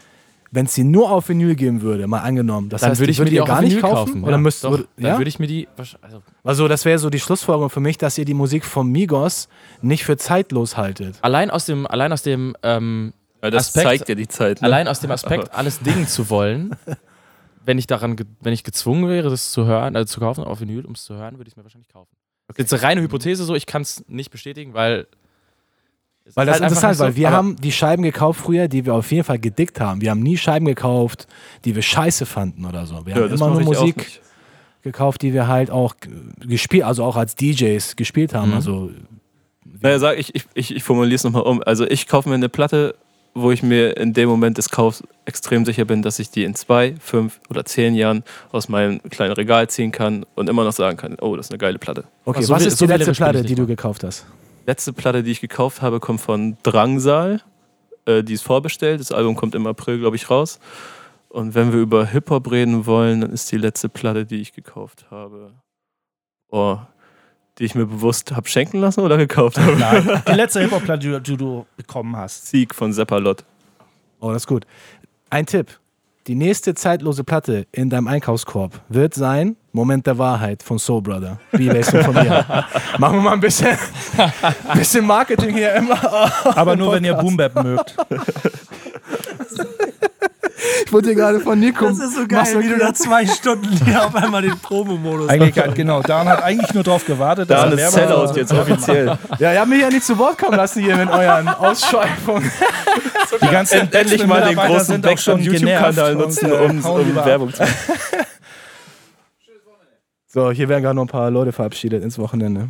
wenn 0.51 0.67
es 0.67 0.75
sie 0.75 0.83
nur 0.83 1.09
auf 1.09 1.29
Vinyl 1.29 1.55
geben 1.55 1.81
würde, 1.81 2.05
mal 2.05 2.19
angenommen, 2.19 2.69
das 2.69 2.81
dann 2.81 2.91
heißt, 2.91 2.99
würde 2.99 3.11
ich 3.11 3.17
mir 3.17 3.25
die 3.25 3.41
auch 3.41 3.47
gar 3.47 3.63
nicht 3.63 3.81
kaufen. 3.81 3.95
kaufen. 3.95 4.23
Oder 4.23 4.33
ja, 4.33 4.37
müsst, 4.37 4.63
doch, 4.63 4.77
ja? 4.77 4.85
Dann 4.97 5.17
würde 5.17 5.27
ich 5.27 5.39
mir 5.39 5.47
die. 5.47 5.67
Also, 5.75 6.21
also 6.43 6.67
das 6.67 6.85
wäre 6.85 6.99
so 6.99 7.09
die 7.09 7.19
Schlussfolgerung 7.19 7.71
für 7.71 7.79
mich, 7.79 7.97
dass 7.97 8.19
ihr 8.19 8.25
die 8.25 8.35
Musik 8.35 8.63
von 8.63 8.87
Migos 8.91 9.49
nicht 9.81 10.05
für 10.05 10.15
zeitlos 10.15 10.77
haltet. 10.77 11.15
Allein 11.21 11.49
aus 11.49 11.65
dem, 11.65 11.87
allein 11.87 12.13
aus 12.13 12.21
dem 12.21 12.55
ähm, 12.61 13.13
das 13.51 13.67
Aspekt, 13.67 13.85
zeigt 13.85 14.09
ja 14.09 14.15
die 14.15 14.27
Zeit. 14.27 14.61
Ne? 14.61 14.67
Allein 14.67 14.87
aus 14.87 14.99
dem 14.99 15.11
Aspekt, 15.11 15.53
alles 15.53 15.79
dingen 15.79 16.07
zu 16.07 16.29
wollen, 16.29 16.75
wenn 17.65 17.77
ich 17.77 17.87
daran, 17.87 18.15
wenn 18.41 18.53
ich 18.53 18.63
gezwungen 18.63 19.09
wäre, 19.09 19.29
das 19.29 19.51
zu 19.51 19.65
hören, 19.65 19.95
also 19.95 20.13
zu 20.13 20.19
kaufen 20.19 20.43
auf 20.43 20.59
Vinyl, 20.61 20.85
um 20.85 20.93
es 20.93 21.03
zu 21.03 21.15
hören, 21.15 21.37
würde 21.37 21.47
ich 21.47 21.53
es 21.53 21.57
mir 21.57 21.63
wahrscheinlich 21.63 21.89
kaufen. 21.89 22.15
Okay. 22.47 22.61
Jetzt 22.61 22.73
eine 22.73 22.83
reine 22.83 23.01
Hypothese 23.01 23.43
so, 23.45 23.55
ich 23.55 23.65
kann 23.65 23.81
es 23.81 24.03
nicht 24.07 24.31
bestätigen, 24.31 24.73
weil 24.73 25.07
weil 26.35 26.45
das 26.45 26.61
halt 26.61 26.71
ist 26.71 26.77
interessant, 26.77 26.97
so, 26.97 27.03
weil 27.03 27.15
wir 27.17 27.31
haben 27.31 27.57
die 27.57 27.71
Scheiben 27.73 28.01
gekauft 28.01 28.39
früher, 28.39 28.69
die 28.69 28.85
wir 28.85 28.93
auf 28.93 29.11
jeden 29.11 29.25
Fall 29.25 29.39
gedickt 29.39 29.81
haben. 29.81 29.99
Wir 29.99 30.09
haben 30.09 30.21
nie 30.21 30.37
Scheiben 30.37 30.65
gekauft, 30.65 31.27
die 31.65 31.75
wir 31.75 31.81
scheiße 31.81 32.25
fanden 32.25 32.65
oder 32.65 32.85
so. 32.85 33.05
Wir 33.05 33.15
ja, 33.15 33.23
haben 33.23 33.33
immer 33.33 33.49
nur 33.49 33.61
Musik 33.61 34.21
gekauft, 34.83 35.21
die 35.21 35.33
wir 35.33 35.47
halt 35.47 35.69
auch 35.69 35.95
gespielt, 36.39 36.83
also 36.83 37.03
auch 37.03 37.17
als 37.17 37.35
DJs 37.35 37.97
gespielt 37.97 38.33
haben. 38.33 38.49
Mhm. 38.49 38.55
Also 38.55 38.91
naja, 39.81 39.99
sag 39.99 40.17
ich, 40.17 40.33
ich, 40.33 40.45
ich, 40.53 40.75
ich 40.75 40.83
formuliere 40.83 41.15
es 41.15 41.25
nochmal 41.25 41.43
um. 41.43 41.61
Also 41.61 41.85
ich 41.85 42.07
kaufe 42.07 42.29
mir 42.29 42.35
eine 42.35 42.47
Platte, 42.47 42.95
wo 43.33 43.51
ich 43.51 43.63
mir 43.63 43.97
in 43.97 44.13
dem 44.13 44.29
Moment 44.29 44.57
des 44.57 44.69
Kaufs 44.69 45.03
extrem 45.25 45.65
sicher 45.65 45.85
bin, 45.85 46.01
dass 46.01 46.19
ich 46.19 46.29
die 46.29 46.43
in 46.43 46.55
zwei, 46.55 46.95
fünf 46.99 47.39
oder 47.49 47.65
zehn 47.65 47.95
Jahren 47.95 48.23
aus 48.51 48.69
meinem 48.69 49.01
kleinen 49.09 49.33
Regal 49.33 49.69
ziehen 49.69 49.91
kann 49.91 50.25
und 50.35 50.49
immer 50.49 50.63
noch 50.63 50.73
sagen 50.73 50.97
kann, 50.97 51.17
oh, 51.19 51.35
das 51.35 51.47
ist 51.47 51.51
eine 51.51 51.57
geile 51.57 51.79
Platte. 51.79 52.03
Okay, 52.25 52.39
also 52.39 52.53
was 52.53 52.63
so 52.63 52.67
ist 52.69 52.81
die 52.81 52.85
letzte 52.85 53.13
Platte, 53.13 53.43
die 53.43 53.55
du 53.55 53.65
gekauft 53.65 54.03
hast? 54.03 54.25
letzte 54.65 54.93
Platte, 54.93 55.23
die 55.23 55.31
ich 55.31 55.41
gekauft 55.41 55.81
habe, 55.81 55.99
kommt 55.99 56.21
von 56.21 56.57
Drangsal. 56.63 57.41
Äh, 58.05 58.23
die 58.23 58.33
ist 58.33 58.43
vorbestellt. 58.43 58.99
Das 58.99 59.11
Album 59.11 59.35
kommt 59.35 59.55
im 59.55 59.67
April, 59.67 59.99
glaube 59.99 60.15
ich, 60.15 60.29
raus. 60.29 60.59
Und 61.29 61.55
wenn 61.55 61.73
wir 61.73 61.79
über 61.79 62.05
Hip-Hop 62.05 62.51
reden 62.51 62.85
wollen, 62.85 63.21
dann 63.21 63.31
ist 63.31 63.51
die 63.51 63.57
letzte 63.57 63.89
Platte, 63.89 64.25
die 64.25 64.41
ich 64.41 64.53
gekauft 64.53 65.05
habe, 65.09 65.51
oh, 66.49 66.77
die 67.59 67.65
ich 67.65 67.75
mir 67.75 67.85
bewusst 67.85 68.31
habe 68.35 68.47
schenken 68.47 68.79
lassen 68.79 69.01
oder 69.01 69.17
gekauft 69.17 69.59
habe. 69.59 69.75
Nein, 69.77 70.21
die 70.27 70.33
letzte 70.33 70.61
Hip-Hop-Platte, 70.61 71.21
die, 71.21 71.37
du 71.37 71.65
bekommen 71.77 72.15
hast. 72.15 72.47
Sieg 72.47 72.73
von 72.73 72.93
Seppalot. 72.93 73.43
Oh, 74.19 74.31
das 74.31 74.43
ist 74.43 74.47
gut. 74.47 74.65
Ein 75.29 75.45
Tipp. 75.45 75.79
Die 76.27 76.35
nächste 76.35 76.73
zeitlose 76.73 77.25
Platte 77.25 77.67
in 77.73 77.89
deinem 77.89 78.07
Einkaufskorb 78.07 78.79
wird 78.87 79.13
sein 79.13 79.57
Moment 79.73 80.07
der 80.07 80.17
Wahrheit 80.17 80.63
von 80.63 80.79
Soul 80.79 81.01
Brother. 81.01 81.37
Wie 81.51 81.67
weißt 81.67 81.93
du 81.93 82.03
von 82.03 82.13
mir? 82.13 82.45
Machen 82.97 83.17
wir 83.17 83.21
mal 83.23 83.33
ein 83.33 83.39
bisschen, 83.41 83.77
bisschen 84.73 85.05
Marketing 85.05 85.53
hier 85.53 85.73
immer. 85.73 85.99
Aber 86.55 86.77
nur, 86.77 86.93
wenn 86.93 87.03
ihr 87.03 87.15
Boom 87.15 87.35
Bap 87.35 87.61
mögt. 87.61 87.97
Ich 90.85 90.93
wurde 90.93 91.07
hier 91.07 91.15
gerade 91.15 91.39
von 91.39 91.59
Nico. 91.59 91.87
Das 91.87 91.99
ist 91.99 92.15
so 92.15 92.27
geil, 92.27 92.45
wie 92.59 92.69
du 92.69 92.77
da 92.77 92.93
zwei 92.93 93.25
Stunden 93.25 93.69
hier 93.85 94.05
auf 94.05 94.15
einmal 94.15 94.41
den 94.41 94.57
Promo-Modus 94.59 95.29
Eigentlich, 95.29 95.57
hast. 95.57 95.75
genau. 95.75 96.01
Dan 96.01 96.27
hat 96.27 96.43
eigentlich 96.43 96.73
nur 96.73 96.83
darauf 96.83 97.05
gewartet. 97.05 97.49
Dan 97.49 97.71
ist 97.71 97.91
Sellout 97.91 98.33
jetzt 98.35 98.53
offiziell. 98.53 99.17
ja, 99.39 99.53
ihr 99.53 99.59
habt 99.59 99.69
mich 99.69 99.81
ja 99.81 99.89
nicht 99.89 100.03
zu 100.03 100.17
Wort 100.17 100.37
kommen 100.37 100.57
lassen 100.57 100.81
hier 100.83 100.95
mit 100.95 101.09
euren 101.09 101.47
Ausschweifungen. 101.47 102.51
Die 103.41 103.47
ganzen 103.47 103.91
endlich 103.91 104.25
mal 104.27 104.41
den 104.43 104.55
großen 104.55 105.01
Background 105.01 105.43
YouTube-Kanal 105.43 106.15
nutzen, 106.15 106.51
um, 106.51 106.85
um 106.85 107.15
Werbung 107.15 107.51
zu 107.53 107.61
machen. 107.63 107.73
So, 110.27 110.51
hier 110.51 110.69
werden 110.69 110.83
gerade 110.83 110.95
noch 110.95 111.03
ein 111.03 111.07
paar 111.07 111.29
Leute 111.31 111.51
verabschiedet 111.51 112.03
ins 112.03 112.17
Wochenende. 112.19 112.69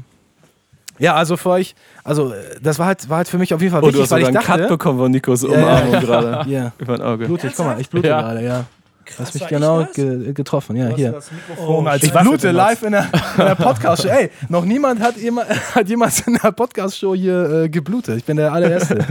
Ja, 1.03 1.15
also 1.15 1.35
für 1.35 1.49
euch, 1.49 1.75
also 2.05 2.34
das 2.61 2.80
war 2.80 2.85
halt, 2.85 3.09
war 3.09 3.17
halt 3.17 3.27
für 3.27 3.38
mich 3.38 3.53
auf 3.53 3.61
jeden 3.61 3.73
Fall 3.73 3.81
wichtig, 3.81 3.95
oh, 3.95 3.97
du 3.97 4.03
hast 4.03 4.11
weil 4.11 4.21
ich 4.21 4.27
einen 4.27 4.35
dachte, 4.35 4.61
Cut 4.61 4.69
bekommen 4.69 4.99
von 4.99 5.11
Nikos 5.11 5.43
Umarmung 5.43 5.67
ja, 5.67 5.85
ja. 5.91 5.99
gerade. 5.99 6.49
Ja. 6.49 6.71
Über 6.77 6.93
ein 6.93 7.01
Auge. 7.01 7.25
Blutig, 7.25 7.51
guck 7.57 7.65
mal, 7.65 7.81
ich 7.81 7.89
blute 7.89 8.07
ja. 8.07 8.21
gerade, 8.21 8.41
ja. 8.41 8.65
Du 9.05 9.19
hast 9.19 9.34
mich 9.34 9.45
genau 9.47 9.85
ge 9.93 10.31
getroffen, 10.31 10.77
ja, 10.77 10.88
hier. 10.95 11.19
Oh, 11.57 11.85
ich 12.01 12.13
blute 12.13 12.51
live 12.51 12.84
in 12.84 12.93
der, 12.93 13.09
der 13.38 13.55
Podcast-Show. 13.55 14.07
Ey, 14.17 14.30
noch 14.47 14.63
niemand 14.63 15.01
hat, 15.01 15.17
jemand, 15.17 15.49
hat 15.75 15.89
jemals 15.89 16.25
in 16.25 16.39
der 16.41 16.53
Podcast-Show 16.53 17.13
hier 17.15 17.63
äh, 17.63 17.69
geblutet. 17.69 18.19
Ich 18.19 18.23
bin 18.23 18.38
der 18.38 18.53
allererste. 18.53 19.05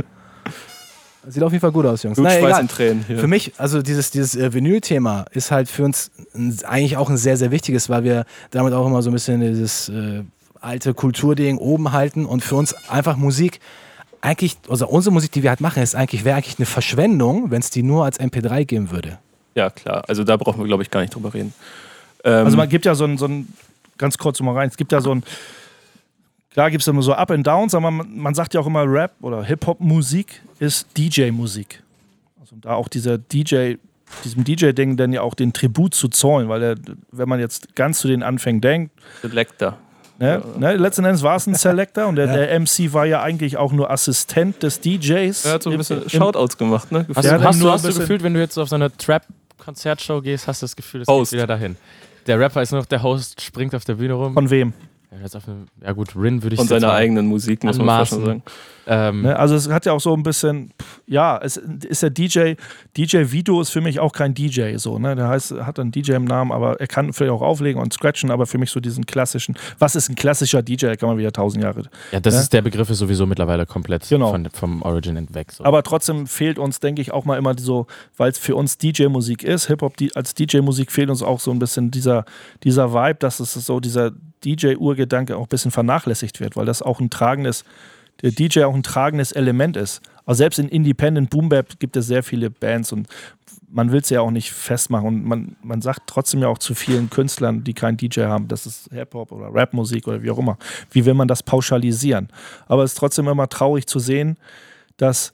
Sieht 1.29 1.43
auf 1.43 1.53
jeden 1.53 1.61
Fall 1.61 1.73
gut 1.73 1.85
aus, 1.85 2.03
Jungs. 2.03 2.17
Blut, 2.17 2.33
Schweiß 2.33 2.61
und 2.61 2.71
Tränen. 2.71 3.05
Hier. 3.07 3.19
Für 3.19 3.29
mich, 3.29 3.53
also 3.59 3.83
dieses, 3.83 4.11
dieses 4.11 4.35
äh, 4.35 4.55
Vinyl-Thema 4.55 5.27
ist 5.33 5.51
halt 5.51 5.69
für 5.69 5.85
uns 5.85 6.11
ein, 6.35 6.57
eigentlich 6.65 6.97
auch 6.97 7.11
ein 7.11 7.19
sehr, 7.19 7.37
sehr 7.37 7.51
wichtiges, 7.51 7.91
weil 7.91 8.03
wir 8.03 8.25
damit 8.51 8.73
auch 8.73 8.87
immer 8.87 9.03
so 9.03 9.11
ein 9.11 9.13
bisschen 9.13 9.43
dieses 9.43 9.91
äh, 9.91 10.23
alte 10.63 10.95
Kulturding 10.95 11.59
oben 11.59 11.93
halten 11.93 12.25
und 12.25 12.43
für 12.43 12.57
uns 12.57 12.75
einfach 12.89 13.17
Musik 13.17 13.61
eigentlich, 14.23 14.57
also 14.69 14.87
unsere 14.87 15.13
Musik, 15.13 15.33
die 15.33 15.43
wir 15.43 15.51
halt 15.51 15.61
machen, 15.61 15.83
ist 15.83 15.95
eigentlich, 15.95 16.25
wäre 16.25 16.37
eigentlich 16.37 16.59
eine 16.59 16.67
Verschwendung, 16.67 17.51
wenn 17.51 17.61
es 17.61 17.71
die 17.71 17.83
nur 17.83 18.05
als 18.05 18.19
MP3 18.19 18.65
geben 18.65 18.91
würde. 18.91 19.19
Ja, 19.55 19.69
klar. 19.69 20.05
Also 20.09 20.25
da 20.25 20.37
brauchen 20.37 20.61
wir, 20.61 20.67
glaube 20.67 20.83
ich, 20.83 20.91
gar 20.91 21.01
nicht 21.01 21.15
drüber 21.15 21.35
reden. 21.35 21.53
Ähm 22.25 22.47
also 22.47 22.57
man 22.57 22.69
gibt 22.69 22.87
ja 22.87 22.95
so 22.95 23.05
ein, 23.05 23.19
so 23.19 23.27
ein, 23.27 23.53
ganz 23.99 24.17
kurz 24.17 24.41
mal 24.41 24.55
rein, 24.55 24.69
es 24.69 24.77
gibt 24.77 24.93
ja 24.93 25.01
so 25.01 25.13
ein, 25.13 25.25
klar 26.53 26.71
gibt 26.71 26.83
es 26.83 26.89
immer 26.89 27.03
so 27.03 27.13
Up 27.13 27.33
and 27.33 27.47
Downs, 27.47 27.75
aber 27.75 27.91
man, 27.91 28.17
man 28.17 28.35
sagt 28.35 28.55
ja 28.55 28.61
auch 28.61 28.67
immer 28.67 28.85
Rap 28.87 29.13
oder 29.21 29.43
Hip-Hop-Musik 29.43 30.41
ist 30.61 30.87
DJ-Musik. 30.97 31.83
Also 32.41 32.57
da 32.61 32.75
auch 32.75 32.89
dieser 32.89 33.19
DJ, 33.19 33.75
diesem 34.25 34.45
DJ-Ding 34.45 34.97
dann 34.97 35.13
ja 35.13 35.23
auch 35.23 35.35
den 35.35 35.53
Tribut 35.53 35.95
zu 35.95 36.09
zollen, 36.09 36.49
weil 36.49 36.63
er, 36.63 36.75
wenn 37.11 37.29
man 37.29 37.41
jetzt 37.41 37.75
ganz 37.75 37.99
zu 37.99 38.07
den 38.07 38.23
Anfängen 38.23 38.61
denkt. 38.61 38.93
Selector. 39.21 39.77
Ne, 40.23 40.41
ne, 40.57 40.77
letzten 40.77 41.05
Endes 41.05 41.25
war 41.25 41.35
es 41.35 41.49
ein 41.49 41.57
Selector 41.57 42.07
und 42.07 42.15
der, 42.15 42.27
ja. 42.27 42.33
der, 42.47 42.61
MC 42.61 42.93
war 42.93 43.07
ja 43.07 43.23
eigentlich 43.23 43.57
auch 43.57 43.73
nur 43.73 43.91
Assistent 43.91 44.63
des 44.63 44.81
DJs. 44.81 45.45
Er 45.45 45.55
hat 45.55 45.65
so 45.65 45.71
ein 45.71 45.77
bisschen 45.77 46.01
im, 46.01 46.09
Shoutouts 46.09 46.57
gemacht, 46.57 46.93
ne? 46.93 47.05
Hast, 47.13 47.29
du, 47.29 47.43
hast, 47.43 47.61
du, 47.61 47.69
hast 47.69 47.85
du 47.85 47.93
gefühlt, 47.93 48.23
wenn 48.23 48.33
du 48.33 48.39
jetzt 48.39 48.57
auf 48.57 48.69
so 48.69 48.77
eine 48.77 48.97
Trap-Konzertshow 48.97 50.23
gehst, 50.23 50.47
hast 50.47 50.63
du 50.63 50.67
das 50.67 50.77
Gefühl, 50.77 51.01
es 51.01 51.09
geht 51.09 51.33
wieder 51.33 51.49
dahin. 51.49 51.77
Der 52.29 52.39
Rapper 52.39 52.63
ist 52.63 52.71
nur 52.71 52.83
noch 52.83 52.87
der 52.87 53.03
Host, 53.03 53.41
springt 53.41 53.75
auf 53.75 53.85
der 53.85 53.95
Bühne 53.95 54.15
rum. 54.15 54.35
Von 54.35 54.49
wem? 54.49 54.73
Ja, 55.83 55.93
gut, 55.93 56.17
Rin 56.17 56.43
würde 56.43 56.55
ich 56.55 56.61
Von 56.61 56.69
seiner 56.69 56.93
eigenen 56.93 57.27
Musik, 57.27 57.65
muss 57.65 57.79
man 57.79 58.07
schon 58.07 58.25
sagen. 58.25 58.43
Ähm 58.87 59.23
ne, 59.23 59.39
also 59.39 59.55
es 59.55 59.69
hat 59.69 59.87
ja 59.87 59.93
auch 59.93 60.01
so 60.01 60.15
ein 60.15 60.23
bisschen, 60.23 60.73
ja, 61.07 61.39
es 61.39 61.57
ist 61.57 62.03
der 62.03 62.11
DJ, 62.11 62.55
DJ 62.97 63.31
Vito 63.31 63.61
ist 63.61 63.71
für 63.71 63.81
mich 63.81 64.01
auch 64.01 64.13
kein 64.13 64.35
DJ 64.35 64.77
so, 64.77 64.99
ne? 64.99 65.15
Der 65.15 65.29
heißt, 65.29 65.53
hat 65.53 65.79
einen 65.79 65.93
DJ 65.93 66.13
im 66.13 66.25
Namen, 66.25 66.51
aber 66.51 66.81
er 66.81 66.87
kann 66.87 67.13
vielleicht 67.13 67.31
auch 67.31 67.43
auflegen 67.43 67.81
und 67.81 67.93
scratchen, 67.93 68.31
aber 68.31 68.47
für 68.47 68.59
mich 68.59 68.71
so 68.71 68.81
diesen 68.81 69.07
klassischen, 69.07 69.55
was 69.79 69.95
ist 69.95 70.09
ein 70.09 70.15
klassischer 70.15 70.63
DJ, 70.63 70.87
da 70.87 70.97
kann 70.97 71.11
man 71.11 71.19
wieder 71.19 71.33
tausend 71.33 71.63
Jahre. 71.63 71.83
Ja, 72.11 72.21
das 72.21 72.35
ne? 72.35 72.41
ist 72.41 72.53
der 72.53 72.63
Begriff 72.63 72.91
ist 72.91 72.99
sowieso 72.99 73.27
mittlerweile 73.27 73.67
komplett 73.67 74.09
genau. 74.09 74.31
von, 74.31 74.49
vom 74.51 74.83
Origin 74.83 75.17
entweg. 75.17 75.53
So. 75.53 75.65
Aber 75.65 75.83
trotzdem 75.83 76.27
fehlt 76.27 76.59
uns, 76.59 76.81
denke 76.81 77.03
ich, 77.03 77.13
auch 77.13 77.25
mal 77.25 77.37
immer 77.39 77.55
so, 77.59 77.87
weil 78.17 78.31
es 78.31 78.39
für 78.39 78.57
uns 78.57 78.79
DJ-Musik 78.79 79.45
ist, 79.45 79.67
Hip-Hop 79.67 79.95
als 80.15 80.35
DJ-Musik 80.35 80.91
fehlt 80.91 81.11
uns 81.11 81.23
auch 81.23 81.39
so 81.39 81.51
ein 81.51 81.59
bisschen 81.59 81.91
dieser, 81.91 82.25
dieser 82.65 82.93
Vibe, 82.93 83.19
dass 83.21 83.39
es 83.39 83.53
so 83.53 83.79
dieser 83.79 84.13
DJ-Urgedanke 84.45 85.37
auch 85.37 85.43
ein 85.43 85.49
bisschen 85.49 85.71
vernachlässigt 85.71 86.41
wird, 86.41 86.57
weil 86.57 86.67
das 86.67 86.83
auch 86.83 87.01
ein 87.01 87.11
tragendes 87.11 87.65
der 88.21 88.31
DJ 88.31 88.65
auch 88.65 88.75
ein 88.75 88.83
tragendes 88.83 89.33
Element 89.33 89.77
ist. 89.77 90.01
Aber 90.25 90.35
selbst 90.35 90.59
in 90.59 90.69
Independent 90.69 91.31
Boom 91.31 91.49
Bap 91.49 91.79
gibt 91.81 91.97
es 91.97 92.07
sehr 92.07 92.23
viele 92.23 92.51
Bands 92.51 92.93
und 92.93 93.09
man 93.69 93.91
will 93.91 94.01
es 94.01 94.11
ja 94.11 94.21
auch 94.21 94.31
nicht 94.31 94.53
festmachen. 94.53 95.07
Und 95.07 95.25
man, 95.25 95.57
man 95.63 95.81
sagt 95.81 96.03
trotzdem 96.07 96.41
ja 96.41 96.49
auch 96.49 96.59
zu 96.59 96.75
vielen 96.75 97.11
Künstlern, 97.11 97.65
die 97.65 97.73
keinen 97.73 97.97
DJ 97.97 98.23
haben, 98.23 98.47
das 98.49 98.67
ist 98.67 98.91
Hip-Hop 98.93 99.33
oder 99.33 99.49
Rapmusik 99.53 100.07
oder 100.07 100.23
wie 100.23 100.31
auch 100.31 100.39
immer. 100.39 100.59
Wie 100.91 101.05
will 101.05 101.15
man 101.15 101.27
das 101.27 101.43
pauschalisieren? 101.43 102.29
Aber 102.67 102.85
es 102.85 102.93
ist 102.93 102.99
trotzdem 102.99 103.29
immer 103.29 103.49
traurig 103.49 103.87
zu 103.87 103.99
sehen, 103.99 104.37
dass 104.99 105.33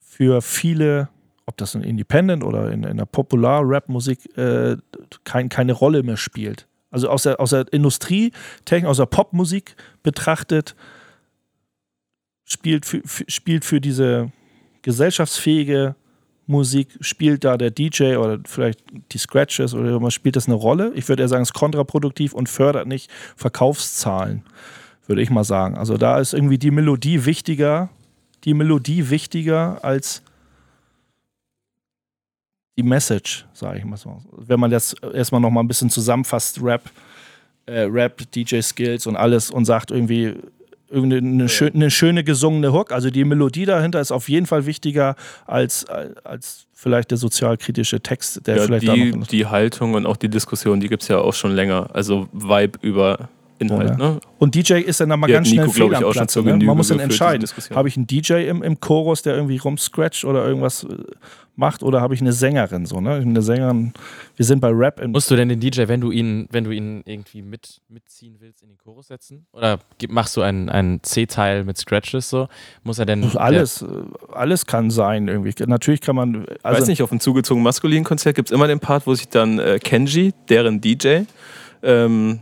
für 0.00 0.42
viele, 0.42 1.08
ob 1.46 1.56
das 1.56 1.74
in 1.74 1.82
Independent 1.82 2.42
oder 2.42 2.70
in, 2.72 2.82
in 2.82 2.96
der 2.96 3.06
Popular-Rap-Musik, 3.06 4.36
äh, 4.36 4.76
kein, 5.24 5.48
keine 5.48 5.72
Rolle 5.72 6.02
mehr 6.02 6.16
spielt. 6.16 6.66
Also 6.90 7.08
aus 7.08 7.22
der, 7.22 7.40
aus 7.40 7.50
der 7.50 7.72
Industrietechnik, 7.72 8.84
aus 8.84 8.96
der 8.96 9.06
Popmusik 9.06 9.76
betrachtet, 10.02 10.74
spielt 12.44 12.84
für, 12.84 13.02
spielt 13.06 13.64
für 13.64 13.80
diese 13.80 14.32
gesellschaftsfähige 14.82 15.94
Musik, 16.46 16.88
spielt 17.00 17.44
da 17.44 17.56
der 17.56 17.70
DJ 17.70 18.16
oder 18.16 18.40
vielleicht 18.44 18.80
die 19.12 19.18
Scratches 19.18 19.72
oder 19.72 20.02
was 20.02 20.14
spielt 20.14 20.34
das 20.34 20.46
eine 20.46 20.56
Rolle? 20.56 20.92
Ich 20.94 21.08
würde 21.08 21.22
eher 21.22 21.28
sagen, 21.28 21.42
es 21.42 21.50
ist 21.50 21.54
kontraproduktiv 21.54 22.32
und 22.32 22.48
fördert 22.48 22.88
nicht 22.88 23.08
Verkaufszahlen, 23.36 24.42
würde 25.06 25.22
ich 25.22 25.30
mal 25.30 25.44
sagen. 25.44 25.78
Also 25.78 25.96
da 25.96 26.18
ist 26.18 26.34
irgendwie 26.34 26.58
die 26.58 26.72
Melodie 26.72 27.24
wichtiger, 27.24 27.88
die 28.42 28.54
Melodie 28.54 29.10
wichtiger 29.10 29.84
als 29.84 30.22
die 32.80 32.88
Message, 32.88 33.46
sage 33.52 33.78
ich 33.78 33.84
mal 33.84 33.96
so. 33.96 34.18
Wenn 34.32 34.58
man 34.58 34.70
das 34.70 34.94
erstmal 35.14 35.40
noch 35.40 35.50
mal 35.50 35.60
ein 35.60 35.68
bisschen 35.68 35.90
zusammenfasst, 35.90 36.62
Rap, 36.62 36.82
äh, 37.66 37.80
Rap, 37.82 38.22
DJ-Skills 38.34 39.06
und 39.06 39.16
alles 39.16 39.50
und 39.50 39.64
sagt 39.64 39.90
irgendwie, 39.90 40.34
eine, 40.92 41.48
schön, 41.48 41.74
eine 41.74 41.90
schöne 41.90 42.24
gesungene 42.24 42.72
Hook. 42.72 42.90
Also 42.90 43.10
die 43.10 43.24
Melodie 43.24 43.64
dahinter 43.64 44.00
ist 44.00 44.10
auf 44.10 44.28
jeden 44.28 44.46
Fall 44.46 44.66
wichtiger 44.66 45.14
als, 45.46 45.86
als 46.24 46.66
vielleicht 46.72 47.12
der 47.12 47.18
sozialkritische 47.18 48.00
Text, 48.00 48.44
der 48.46 48.56
ja, 48.56 48.62
vielleicht 48.64 48.82
die, 48.82 49.10
da 49.10 49.16
noch 49.18 49.26
Die 49.28 49.46
Haltung 49.46 49.94
und 49.94 50.06
auch 50.06 50.16
die 50.16 50.28
Diskussion, 50.28 50.80
die 50.80 50.88
gibt 50.88 51.02
es 51.02 51.08
ja 51.08 51.18
auch 51.18 51.34
schon 51.34 51.52
länger. 51.52 51.90
Also 51.92 52.28
Vibe 52.32 52.78
über 52.82 53.28
Inhalt. 53.60 53.90
Oh, 53.98 54.02
ja. 54.02 54.10
ne? 54.12 54.20
Und 54.38 54.54
DJ 54.54 54.74
ist 54.74 55.00
dann 55.00 55.08
mal 55.08 55.26
ganz 55.26 55.48
schnell 55.48 55.66
Nico, 55.66 55.72
fehl 55.72 55.94
am 55.94 56.10
Platz. 56.10 56.34
Ne? 56.36 56.56
Man 56.56 56.76
muss 56.76 56.88
dann 56.88 56.98
entscheiden, 56.98 57.46
habe 57.74 57.88
ich 57.88 57.96
einen 57.96 58.06
DJ 58.06 58.48
im, 58.48 58.62
im 58.62 58.80
Chorus, 58.80 59.22
der 59.22 59.34
irgendwie 59.34 59.58
rumscratcht 59.58 60.24
oder 60.24 60.46
irgendwas 60.46 60.84
äh, 60.84 60.96
macht 61.56 61.82
oder 61.82 62.00
habe 62.00 62.14
ich 62.14 62.20
eine 62.20 62.32
Sängerin 62.32 62.86
so, 62.86 63.00
ne? 63.00 63.16
Eine 63.16 63.42
Sängerin, 63.42 63.92
wir 64.34 64.44
sind 64.44 64.60
bei 64.60 64.70
Rap. 64.70 65.06
Musst 65.06 65.30
du 65.30 65.36
denn 65.36 65.48
den 65.48 65.60
DJ, 65.60 65.86
wenn 65.86 66.00
du 66.00 66.10
ihn, 66.10 66.48
wenn 66.50 66.64
du 66.64 66.70
ihn 66.70 67.02
irgendwie 67.04 67.42
mit, 67.42 67.80
mitziehen 67.88 68.36
willst, 68.40 68.62
in 68.62 68.70
den 68.70 68.78
Chorus 68.78 69.08
setzen? 69.08 69.46
Oder 69.52 69.78
machst 70.08 70.36
du 70.36 70.40
einen, 70.40 70.68
einen 70.68 71.02
C-Teil 71.02 71.64
mit 71.64 71.76
Scratches 71.76 72.30
so? 72.30 72.48
Muss 72.82 72.98
er 72.98 73.06
denn. 73.06 73.36
Alles, 73.36 73.82
äh, 73.82 73.86
alles 74.32 74.66
kann 74.66 74.90
sein 74.90 75.28
irgendwie. 75.28 75.54
Natürlich 75.66 76.00
kann 76.00 76.16
man. 76.16 76.46
Also 76.62 76.76
ich 76.76 76.80
weiß 76.82 76.88
nicht, 76.88 77.02
auf 77.02 77.12
einem 77.12 77.20
zugezogenen 77.20 77.64
maskulinen 77.64 78.04
Konzert 78.04 78.34
gibt 78.34 78.50
es 78.50 78.54
immer 78.54 78.66
den 78.66 78.80
Part, 78.80 79.06
wo 79.06 79.14
sich 79.14 79.28
dann 79.28 79.58
äh, 79.58 79.78
Kenji, 79.78 80.32
deren 80.48 80.80
DJ, 80.80 81.22
ähm, 81.82 82.40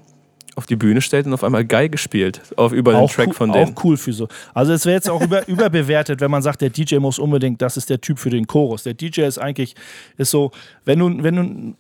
auf 0.59 0.67
die 0.67 0.75
Bühne 0.75 1.01
stellt 1.01 1.25
und 1.25 1.33
auf 1.33 1.45
einmal 1.45 1.65
Geige 1.65 1.97
spielt, 1.97 2.43
auf 2.57 2.73
über 2.73 2.93
den 2.93 3.07
Track 3.07 3.33
von 3.33 3.53
denen. 3.53 3.77
Auch 3.77 3.85
cool 3.85 3.97
für 3.97 4.13
so. 4.13 4.27
Also 4.53 4.73
es 4.73 4.85
wäre 4.85 4.97
jetzt 4.97 5.09
auch 5.09 5.23
über, 5.23 5.47
überbewertet, 5.49 6.21
wenn 6.21 6.33
man 6.33 6.43
sagt, 6.43 6.61
der 6.61 6.71
DJ 6.71 6.97
muss 6.97 7.21
unbedingt, 7.21 7.63
das 7.63 7.77
ist 7.77 7.89
der 7.89 8.01
Typ 8.01 8.19
für 8.19 8.29
den 8.29 8.49
Chorus. 8.49 8.83
Der 8.83 8.95
DJ 8.95 9.23
ist 9.23 9.39
eigentlich, 9.39 9.77
ist 10.17 10.33
so, 10.33 10.51
wenn 10.85 10.99
du, 10.99 11.23
wenn 11.23 11.37
du 11.37 11.77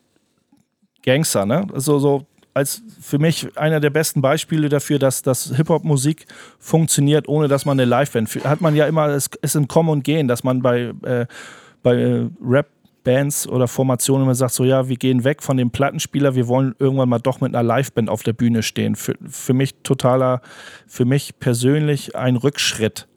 Gangster, 1.03 1.45
ne? 1.45 1.67
So, 1.75 1.99
so 1.99 2.25
als 2.55 2.83
für 3.01 3.19
mich 3.19 3.57
einer 3.57 3.81
der 3.81 3.91
besten 3.91 4.23
Beispiele 4.23 4.69
dafür, 4.69 5.01
dass, 5.01 5.23
dass 5.23 5.57
Hip-Hop-Musik 5.57 6.27
funktioniert, 6.61 7.29
ohne 7.29 7.49
dass 7.49 7.65
man 7.65 7.81
eine 7.81 7.89
Liveband 7.89 8.29
hat 8.45 8.61
man 8.61 8.77
ja 8.77 8.87
immer, 8.87 9.09
es 9.09 9.29
ist 9.43 9.57
ein 9.57 9.67
Kommen 9.67 9.89
und 9.89 10.05
Gehen, 10.05 10.29
dass 10.29 10.45
man 10.45 10.63
bei, 10.63 10.93
äh, 11.03 11.27
bei 11.83 11.97
äh, 11.97 12.27
Rap 12.41 12.69
Bands 13.05 13.49
oder 13.49 13.69
Formationen 13.69 14.25
immer 14.25 14.35
sagt, 14.35 14.53
so 14.53 14.65
ja, 14.65 14.89
wir 14.89 14.97
gehen 14.97 15.25
weg 15.25 15.43
von 15.43 15.57
dem 15.57 15.71
Plattenspieler, 15.71 16.35
wir 16.35 16.49
wollen 16.49 16.75
irgendwann 16.79 17.09
mal 17.09 17.19
doch 17.19 17.41
mit 17.41 17.55
einer 17.55 17.63
Liveband 17.63 18.11
auf 18.11 18.23
der 18.23 18.33
Bühne 18.33 18.63
stehen. 18.63 18.97
Für, 18.97 19.15
für 19.27 19.55
mich 19.55 19.75
totaler, 19.83 20.41
für 20.87 21.05
mich 21.05 21.39
persönlich 21.39 22.17
ein 22.17 22.37
Rückschritt. 22.37 23.09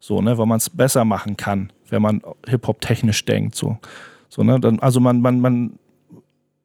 So, 0.00 0.22
ne, 0.22 0.38
weil 0.38 0.46
man 0.46 0.58
es 0.58 0.70
besser 0.70 1.04
machen 1.04 1.36
kann, 1.36 1.72
wenn 1.88 2.02
man 2.02 2.22
Hip-Hop 2.46 2.80
technisch 2.80 3.24
denkt. 3.24 3.56
So. 3.56 3.78
So, 4.28 4.42
ne, 4.42 4.60
dann, 4.60 4.78
also 4.80 5.00
man, 5.00 5.20
man, 5.20 5.40
man, 5.40 5.78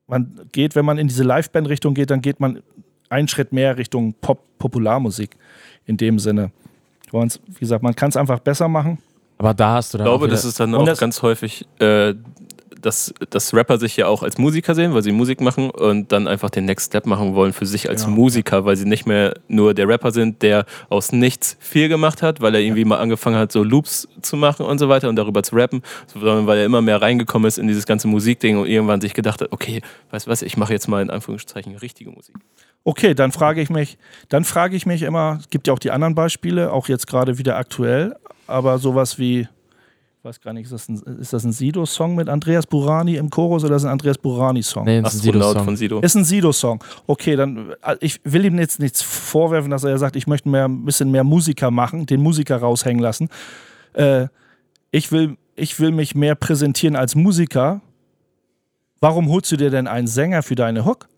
man 0.07 0.39
geht, 0.51 0.75
wenn 0.75 0.85
man 0.85 0.97
in 0.97 1.07
diese 1.07 1.23
Liveband-Richtung 1.23 1.93
geht, 1.93 2.11
dann 2.11 2.21
geht 2.21 2.39
man 2.39 2.61
einen 3.09 3.27
Schritt 3.27 3.51
mehr 3.51 3.77
Richtung 3.77 4.13
Pop-Popularmusik 4.21 5.37
in 5.85 5.97
dem 5.97 6.19
Sinne. 6.19 6.51
Wie 7.11 7.59
gesagt, 7.59 7.83
man 7.83 7.95
kann 7.95 8.09
es 8.09 8.17
einfach 8.17 8.39
besser 8.39 8.67
machen. 8.67 8.99
Aber 9.37 9.53
da 9.53 9.73
hast 9.73 9.93
du 9.93 9.97
dann. 9.97 10.07
Ich 10.07 10.11
glaube, 10.11 10.27
das 10.27 10.45
ist 10.45 10.59
dann 10.59 10.73
auch 10.75 10.97
ganz 10.97 11.21
häufig 11.21 11.65
äh, 11.79 12.13
dass, 12.81 13.13
dass 13.29 13.53
Rapper 13.53 13.77
sich 13.77 13.95
ja 13.97 14.07
auch 14.07 14.23
als 14.23 14.37
Musiker 14.37 14.75
sehen, 14.75 14.93
weil 14.93 15.03
sie 15.03 15.11
Musik 15.11 15.41
machen 15.41 15.69
und 15.69 16.11
dann 16.11 16.27
einfach 16.27 16.49
den 16.49 16.65
Next 16.65 16.87
Step 16.87 17.05
machen 17.05 17.35
wollen 17.35 17.53
für 17.53 17.65
sich 17.65 17.89
als 17.89 18.03
ja. 18.03 18.09
Musiker, 18.09 18.65
weil 18.65 18.75
sie 18.75 18.85
nicht 18.85 19.05
mehr 19.05 19.33
nur 19.47 19.73
der 19.73 19.87
Rapper 19.87 20.11
sind, 20.11 20.41
der 20.41 20.65
aus 20.89 21.11
nichts 21.11 21.57
viel 21.59 21.89
gemacht 21.89 22.21
hat, 22.21 22.41
weil 22.41 22.55
er 22.55 22.61
irgendwie 22.61 22.85
mal 22.85 22.99
angefangen 22.99 23.37
hat, 23.37 23.51
so 23.51 23.63
Loops 23.63 24.07
zu 24.21 24.37
machen 24.37 24.65
und 24.65 24.79
so 24.79 24.89
weiter 24.89 25.09
und 25.09 25.15
darüber 25.15 25.43
zu 25.43 25.55
rappen, 25.55 25.81
sondern 26.07 26.47
weil 26.47 26.59
er 26.59 26.65
immer 26.65 26.81
mehr 26.81 27.01
reingekommen 27.01 27.47
ist 27.47 27.57
in 27.57 27.67
dieses 27.67 27.85
ganze 27.85 28.07
Musikding 28.07 28.57
und 28.57 28.67
irgendwann 28.67 29.01
sich 29.01 29.13
gedacht 29.13 29.41
hat, 29.41 29.51
okay, 29.51 29.81
weißt 30.11 30.27
du 30.27 30.31
was, 30.31 30.41
ich 30.41 30.57
mache 30.57 30.73
jetzt 30.73 30.87
mal 30.87 31.01
in 31.01 31.09
Anführungszeichen 31.09 31.75
richtige 31.77 32.11
Musik. 32.11 32.35
Okay, 32.83 33.13
dann 33.13 33.31
frage 33.31 33.61
ich 33.61 33.69
mich, 33.69 33.97
dann 34.29 34.43
frage 34.43 34.75
ich 34.75 34.87
mich 34.87 35.03
immer, 35.03 35.37
es 35.39 35.49
gibt 35.49 35.67
ja 35.67 35.73
auch 35.73 35.79
die 35.79 35.91
anderen 35.91 36.15
Beispiele, 36.15 36.71
auch 36.73 36.87
jetzt 36.87 37.05
gerade 37.05 37.37
wieder 37.37 37.57
aktuell, 37.57 38.15
aber 38.47 38.79
sowas 38.79 39.19
wie 39.19 39.47
ich 40.21 40.25
weiß 40.25 40.39
gar 40.39 40.53
nicht, 40.53 40.65
ist 40.65 40.71
das 40.71 40.87
ein, 40.87 41.01
ist 41.19 41.33
das 41.33 41.43
ein 41.43 41.51
Sido-Song 41.51 42.13
mit 42.13 42.29
Andreas 42.29 42.67
Burani 42.67 43.15
im 43.15 43.31
Chorus 43.31 43.63
oder 43.63 43.75
ist 43.75 43.81
das 43.81 43.89
ein 43.89 43.93
Andreas 43.93 44.19
Burani-Song? 44.19 44.85
Nee, 44.85 44.99
ist 44.99 45.15
ein 45.15 45.19
Sido-Song. 45.19 45.65
von 45.65 45.75
Sido. 45.75 45.99
Ist 45.99 46.13
ein 46.13 46.23
Sido-Song. 46.23 46.83
Okay, 47.07 47.35
dann, 47.35 47.71
äh, 47.81 47.95
ich 48.01 48.19
will 48.23 48.45
ihm 48.45 48.59
jetzt 48.59 48.79
nichts 48.79 49.01
vorwerfen, 49.01 49.71
dass 49.71 49.83
er 49.83 49.97
sagt, 49.97 50.15
ich 50.15 50.27
möchte 50.27 50.47
mehr, 50.47 50.65
ein 50.65 50.85
bisschen 50.85 51.09
mehr 51.09 51.23
Musiker 51.23 51.71
machen, 51.71 52.05
den 52.05 52.21
Musiker 52.21 52.57
raushängen 52.57 53.01
lassen. 53.01 53.29
Äh, 53.93 54.27
ich, 54.91 55.11
will, 55.11 55.37
ich 55.55 55.79
will 55.79 55.91
mich 55.91 56.13
mehr 56.13 56.35
präsentieren 56.35 56.95
als 56.95 57.15
Musiker. 57.15 57.81
Warum 58.99 59.27
holst 59.27 59.51
du 59.51 59.57
dir 59.57 59.71
denn 59.71 59.87
einen 59.87 60.05
Sänger 60.05 60.43
für 60.43 60.53
deine 60.53 60.85
Hook? 60.85 61.09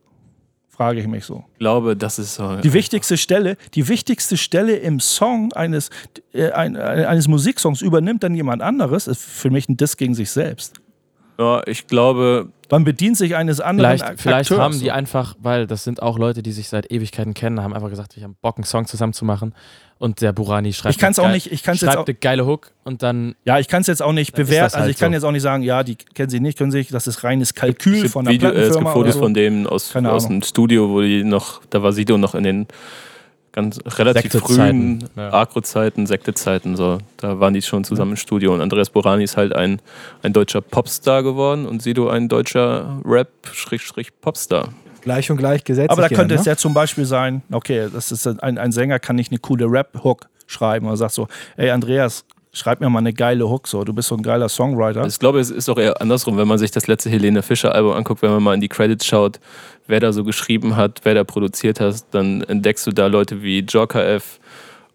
Frage 0.76 1.00
ich 1.00 1.08
mich 1.08 1.26
so. 1.26 1.44
Ich 1.54 1.60
glaube, 1.60 1.96
das 1.96 2.18
ist 2.18 2.36
so. 2.36 2.58
Die 2.58 2.74
wichtigste 2.74 3.16
Stelle, 3.16 3.58
die 3.76 3.88
wichtigste 3.88 4.38
Stelle 4.38 4.76
im 4.78 5.00
Song 5.00 5.54
eines, 5.54 5.92
äh, 6.34 6.50
ein, 6.52 6.76
eines 6.76 7.28
Musiksongs 7.28 7.82
übernimmt 7.82 8.24
dann 8.24 8.34
jemand 8.34 8.62
anderes, 8.64 9.08
ist 9.08 9.22
für 9.22 9.52
mich 9.52 9.70
ein 9.70 9.78
Diss 9.78 9.98
gegen 9.98 10.16
sich 10.16 10.32
selbst. 10.32 10.83
Ja, 11.38 11.62
ich 11.66 11.88
glaube. 11.88 12.50
Man 12.70 12.84
bedient 12.84 13.18
sich 13.18 13.36
eines 13.36 13.62
anderen 13.62 13.98
Vielleicht, 13.98 14.20
vielleicht 14.20 14.52
haben 14.52 14.80
die 14.80 14.92
einfach, 14.92 15.36
weil 15.40 15.68
das 15.68 15.84
sind 15.84 16.02
auch 16.02 16.18
Leute, 16.18 16.42
die 16.42 16.52
sich 16.52 16.70
seit 16.70 16.92
Ewigkeiten 16.92 17.36
kennen, 17.36 17.62
haben 17.62 17.74
einfach 17.74 17.90
gesagt, 17.90 18.18
ich 18.18 18.24
habe 18.24 18.34
Bock, 18.42 18.58
einen 18.58 18.64
Song 18.64 18.88
zusammen 18.88 19.14
zu 19.14 19.26
machen. 19.26 19.54
Und 20.00 20.22
der 20.22 20.34
Burani 20.34 20.74
schreibt, 20.74 20.96
ich 20.96 21.00
kann's 21.00 21.20
auch 21.20 21.30
nicht, 21.30 21.52
ich 21.52 21.64
kann's 21.64 21.80
schreibt 21.80 21.94
jetzt 21.94 21.98
auch, 22.00 22.06
eine 22.06 22.16
geile 22.16 22.46
Hook 22.46 22.72
und 22.84 23.04
dann. 23.04 23.36
Ja, 23.46 23.60
ich 23.60 23.68
kann 23.68 23.82
es 23.82 23.88
jetzt 23.88 24.02
auch 24.02 24.12
nicht 24.12 24.34
bewerten. 24.34 24.74
Halt 24.74 24.76
also 24.76 24.90
ich 24.90 24.98
kann 24.98 25.14
jetzt 25.14 25.24
auch 25.24 25.32
nicht 25.32 25.44
sagen, 25.44 25.64
ja, 25.64 25.84
die 25.84 25.96
kennen 25.96 26.30
sie 26.30 26.40
nicht, 26.40 26.58
können 26.58 26.72
sich, 26.72 26.90
das 26.90 27.08
ist 27.08 27.24
reines 27.24 27.54
Kalkül 27.54 28.10
von 28.10 28.26
der 28.26 28.34
Video, 28.34 28.50
Plattenfirma. 28.50 28.80
Es 28.80 28.84
gibt 28.84 28.94
Fotos 28.94 29.14
so. 29.14 29.20
von 29.20 29.34
dem 29.34 29.68
aus, 29.68 29.96
aus 29.96 30.28
dem 30.28 30.42
Studio, 30.42 30.90
wo 30.90 31.02
die 31.02 31.24
noch, 31.24 31.62
da 31.70 31.84
war 31.84 31.94
Sido 31.94 32.18
noch 32.18 32.36
in 32.36 32.44
den 32.44 32.68
ganz 33.54 33.80
relativ 33.86 34.34
frühen 34.34 35.08
ja. 35.16 35.32
Agro-Zeiten, 35.32 36.06
Sekte-Zeiten, 36.06 36.76
so. 36.76 36.98
Da 37.18 37.40
waren 37.40 37.54
die 37.54 37.62
schon 37.62 37.86
zusammen 37.86 38.12
im 38.12 38.18
Studio. 38.18 38.54
Und 38.54 38.60
Andreas 38.60 38.90
Borani 38.90 39.24
ist 39.24 39.38
halt 39.38 39.56
ein, 39.56 39.80
ein 40.22 40.34
deutscher 40.34 40.60
Popstar 40.60 41.24
geworden 41.24 41.66
und 41.66 41.82
Sido 41.82 42.10
ein 42.10 42.28
deutscher 42.28 43.00
Rap-Popstar. 43.06 44.70
Gleich 45.02 45.30
und 45.30 45.38
gleich 45.38 45.64
gesetzt. 45.64 45.92
Aber 45.92 46.02
da 46.02 46.10
könnte 46.10 46.34
ne? 46.34 46.40
es 46.40 46.46
ja 46.46 46.56
zum 46.58 46.74
Beispiel 46.74 47.06
sein, 47.06 47.44
okay, 47.52 47.88
das 47.94 48.12
ist 48.12 48.26
ein, 48.28 48.58
ein 48.58 48.72
Sänger 48.72 49.00
kann 49.00 49.16
nicht 49.16 49.32
eine 49.32 49.40
coole 49.40 49.66
Rap-Hook 49.66 50.28
schreiben 50.48 50.88
oder 50.88 50.98
sagt 50.98 51.14
so, 51.14 51.28
ey 51.56 51.70
Andreas, 51.70 52.26
schreib 52.54 52.80
mir 52.80 52.90
mal 52.90 53.00
eine 53.00 53.14
geile 53.14 53.50
Hook 53.50 53.68
so, 53.68 53.84
du 53.84 53.94
bist 53.94 54.08
so 54.08 54.16
ein 54.16 54.22
geiler 54.22 54.48
Songwriter. 54.48 55.06
Ich 55.06 55.20
glaube, 55.20 55.40
es 55.40 55.50
ist 55.50 55.70
auch 55.70 55.78
eher 55.78 56.00
andersrum, 56.00 56.38
wenn 56.38 56.48
man 56.48 56.60
sich 56.60 56.72
das 56.72 56.88
letzte 56.88 57.10
Helene 57.10 57.42
Fischer 57.42 57.74
Album 57.74 57.94
anguckt, 57.94 58.22
wenn 58.22 58.32
man 58.32 58.44
mal 58.44 58.54
in 58.54 58.62
die 58.62 58.70
Credits 58.70 59.06
schaut, 59.06 59.40
wer 59.88 60.00
da 60.00 60.14
so 60.14 60.24
geschrieben 60.24 60.76
hat, 60.76 61.02
wer 61.04 61.16
da 61.16 61.24
produziert 61.24 61.80
hat, 61.80 62.04
dann 62.12 62.42
entdeckst 62.44 62.86
du 62.86 62.92
da 62.92 63.08
Leute 63.08 63.42
wie 63.42 63.60
Joker 63.60 64.08
F 64.08 64.40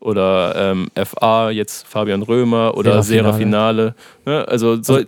oder 0.01 0.55
ähm, 0.57 0.89
FA, 0.95 1.51
jetzt 1.51 1.87
Fabian 1.87 2.23
Römer 2.23 2.77
oder 2.77 3.03
Sera 3.03 3.33
Finale. 3.33 3.95
Ne? 4.25 4.47
Also, 4.47 4.81
so, 4.81 4.95
also 4.95 5.07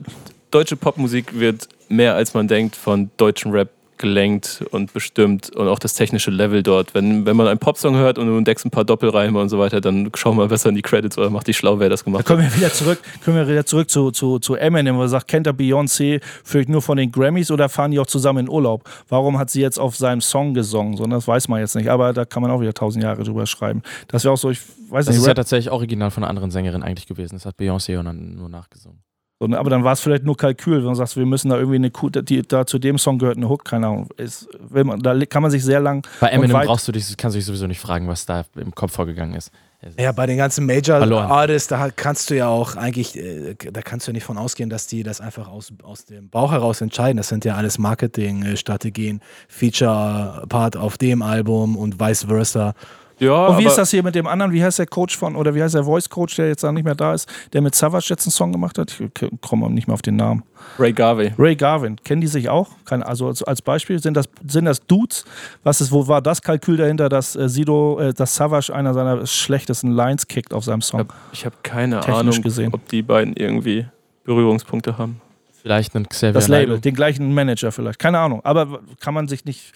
deutsche 0.51 0.77
Popmusik 0.77 1.39
wird 1.39 1.69
mehr 1.89 2.17
als 2.17 2.35
man 2.35 2.49
denkt 2.49 2.75
von 2.75 3.11
deutschen 3.17 3.53
Rap 3.53 3.71
gelenkt 4.01 4.65
und 4.71 4.93
bestimmt 4.93 5.55
und 5.55 5.69
auch 5.69 5.79
das 5.79 5.95
technische 5.95 6.31
Level 6.31 6.63
dort. 6.63 6.95
Wenn, 6.95 7.27
wenn 7.27 7.37
man 7.37 7.47
einen 7.47 7.59
Popsong 7.59 7.95
hört 7.95 8.19
und 8.19 8.27
du 8.27 8.37
entdeckst 8.37 8.65
ein 8.67 8.71
paar 8.71 8.85
Doppelreime 8.85 9.39
und 9.39 9.49
so 9.49 9.59
weiter, 9.59 9.81
dann 9.81 10.11
schau 10.15 10.33
mal 10.33 10.49
besser 10.49 10.71
in 10.71 10.75
die 10.75 10.83
Credits 10.83 11.17
oder 11.19 11.31
mach 11.31 11.45
dich 11.45 11.57
schlau, 11.57 11.79
wer 11.79 11.89
das 11.89 12.05
gemacht 12.05 12.25
da 12.25 12.35
kommen 12.35 12.45
hat. 12.45 12.53
Wir 12.53 12.59
wieder 12.59 12.73
zurück, 12.73 12.99
können 13.23 13.37
wir 13.37 13.47
wieder 13.47 13.65
zurück 13.65 13.89
zu, 13.91 14.11
zu, 14.11 14.39
zu 14.39 14.55
Eminem, 14.55 14.97
wo 14.97 15.03
er 15.03 15.09
sagt, 15.09 15.29
kennt 15.29 15.47
er 15.47 15.53
Beyoncé 15.53 16.21
vielleicht 16.45 16.69
nur 16.69 16.83
von 16.83 16.97
den 16.97 17.13
Grammys 17.13 17.51
oder 17.51 17.69
fahren 17.69 17.91
die 17.91 17.99
auch 17.99 18.07
zusammen 18.07 18.47
in 18.47 18.49
Urlaub? 18.49 18.89
Warum 19.09 19.39
hat 19.39 19.51
sie 19.51 19.61
jetzt 19.61 19.79
auf 19.79 19.97
seinem 19.97 20.21
Song 20.21 20.55
gesungen? 20.55 20.97
So, 20.97 21.07
das 21.07 21.29
weiß 21.29 21.49
man 21.49 21.61
jetzt 21.61 21.77
nicht, 21.77 21.89
aber 21.89 22.13
da 22.13 22.25
kann 22.25 22.43
man 22.43 22.51
auch 22.51 22.61
wieder 22.61 22.75
tausend 22.75 23.05
Jahre 23.05 23.23
drüber 23.23 23.47
schreiben. 23.47 23.83
Das 24.09 24.25
wäre 24.25 24.35
auch 24.35 24.39
so, 24.39 24.51
ich 24.51 24.61
weiß 24.61 25.07
das 25.07 25.09
nicht. 25.09 25.09
Das 25.09 25.17
ist 25.17 25.27
ja 25.27 25.35
tatsächlich 25.35 25.71
original 25.71 26.11
von 26.11 26.25
einer 26.25 26.31
anderen 26.31 26.51
Sängerin 26.51 26.83
eigentlich 26.83 27.07
gewesen. 27.07 27.37
Das 27.37 27.47
hat 27.47 27.57
Beyoncé 27.59 27.99
und 27.99 28.07
dann 28.07 28.35
nur 28.37 28.49
nachgesungen. 28.49 28.99
So, 29.43 29.47
ne, 29.47 29.59
aber 29.59 29.71
dann 29.71 29.85
war 29.85 29.95
es 29.95 30.01
vielleicht 30.01 30.25
nur 30.25 30.37
Kalkül, 30.37 30.79
wenn 30.79 30.85
man 30.85 30.95
sagt, 30.95 31.17
wir 31.17 31.25
müssen 31.25 31.49
da 31.49 31.57
irgendwie 31.57 31.77
eine 31.77 31.91
Kuh, 31.91 32.11
die, 32.11 32.43
da 32.43 32.67
zu 32.67 32.79
dem 32.79 32.99
Song 32.99 33.19
gehört 33.19 33.39
eine 33.39 33.49
Hook, 33.49 33.65
keine 33.65 33.87
Ahnung. 33.87 34.09
Ist, 34.19 34.49
man, 34.69 35.01
da 35.01 35.19
kann 35.25 35.41
man 35.41 35.51
sich 35.51 35.65
sehr 35.65 35.81
lang. 35.81 36.07
Bei 36.21 36.29
Eminem 36.29 36.61
brauchst 36.61 36.87
du 36.87 36.93
dich, 36.93 37.17
kannst 37.17 37.35
du 37.35 37.39
dich 37.39 37.47
sowieso 37.47 37.67
nicht 37.67 37.81
fragen, 37.81 38.07
was 38.07 38.27
da 38.27 38.45
im 38.57 38.75
Kopf 38.75 38.93
vorgegangen 38.93 39.35
ist. 39.35 39.51
Ja, 39.99 40.13
bei 40.13 40.27
den 40.27 40.37
ganzen 40.37 40.67
Major 40.67 40.99
Verloren. 40.99 41.31
Artists, 41.31 41.69
da 41.69 41.89
kannst 41.89 42.29
du 42.29 42.37
ja 42.37 42.49
auch 42.49 42.77
eigentlich, 42.77 43.17
äh, 43.17 43.55
da 43.55 43.81
kannst 43.81 44.07
du 44.07 44.11
ja 44.11 44.13
nicht 44.13 44.25
von 44.25 44.37
ausgehen, 44.37 44.69
dass 44.69 44.87
die 44.87 45.03
das 45.03 45.23
einfach 45.23 45.49
aus, 45.49 45.73
aus 45.83 46.05
dem 46.05 46.29
Bauch 46.29 46.53
heraus 46.53 46.83
entscheiden. 46.83 47.17
Das 47.17 47.29
sind 47.29 47.47
ja 47.47 47.55
alles 47.55 47.79
Marketingstrategien, 47.79 49.21
Feature-Part 49.49 50.77
auf 50.77 50.99
dem 50.99 51.23
Album 51.23 51.79
und 51.79 51.99
vice 51.99 52.25
versa. 52.25 52.75
Ja, 53.21 53.49
und 53.49 53.59
wie 53.59 53.67
ist 53.67 53.77
das 53.77 53.91
hier 53.91 54.03
mit 54.03 54.15
dem 54.15 54.27
anderen? 54.27 54.53
Wie 54.53 54.65
heißt 54.65 54.79
der 54.79 54.87
Coach 54.87 55.17
von, 55.17 55.37
oder 55.37 55.55
wie 55.55 55.63
heißt 55.63 55.75
der 55.75 55.85
Voice 55.85 56.09
Coach, 56.09 56.37
der 56.37 56.49
jetzt 56.49 56.65
da 56.65 56.73
nicht 56.73 56.85
mehr 56.85 56.95
da 56.95 57.13
ist, 57.13 57.29
der 57.53 57.61
mit 57.61 57.75
Savage 57.75 58.07
jetzt 58.09 58.27
einen 58.27 58.33
Song 58.33 58.51
gemacht 58.51 58.79
hat? 58.79 58.99
Ich 58.99 59.31
komme 59.43 59.71
nicht 59.71 59.87
mehr 59.87 59.95
auf 59.95 60.03
den 60.03 60.17
Namen. 60.17 60.43
Ray 60.79 60.93
Garvey. 60.93 61.33
Ray 61.39 61.55
Garvin. 61.55 61.97
Kennen 62.03 62.23
die 62.23 62.27
sich 62.27 62.49
auch? 62.49 62.71
also 62.89 63.33
als 63.47 63.63
Beispiel, 63.63 64.01
sind 64.01 64.15
das, 64.15 64.29
sind 64.47 64.65
das 64.65 64.85
Dudes? 64.87 65.25
Was 65.63 65.81
ist, 65.83 65.93
wo 65.93 66.09
war 66.09 66.23
das 66.23 66.41
Kalkül 66.41 66.79
dahinter, 66.79 67.09
dass 67.11 67.37
äh, 67.37 67.49
Sido, 67.49 68.01
äh, 68.01 68.15
dass 68.15 68.35
Savage 68.35 68.75
einer 68.75 68.95
seiner 68.95 69.27
schlechtesten 69.27 69.93
Lines 69.93 70.27
kickt 70.27 70.55
auf 70.55 70.65
seinem 70.65 70.81
Song? 70.81 71.07
Ich 71.33 71.45
habe 71.45 71.55
hab 71.55 71.63
keine 71.63 72.07
Ahnung, 72.07 72.41
gesehen. 72.41 72.73
ob 72.73 72.89
die 72.89 73.03
beiden 73.03 73.35
irgendwie 73.37 73.87
Berührungspunkte 74.25 74.97
haben. 74.97 75.21
Vielleicht 75.61 75.95
einen 75.95 76.09
Xavier 76.09 76.33
Das 76.33 76.49
Label, 76.49 76.81
den 76.81 76.95
gleichen 76.95 77.35
Manager 77.35 77.71
vielleicht. 77.71 77.99
Keine 77.99 78.19
Ahnung. 78.19 78.41
Aber 78.45 78.81
kann 78.99 79.13
man 79.13 79.29
sich 79.29 79.45
nicht 79.45 79.73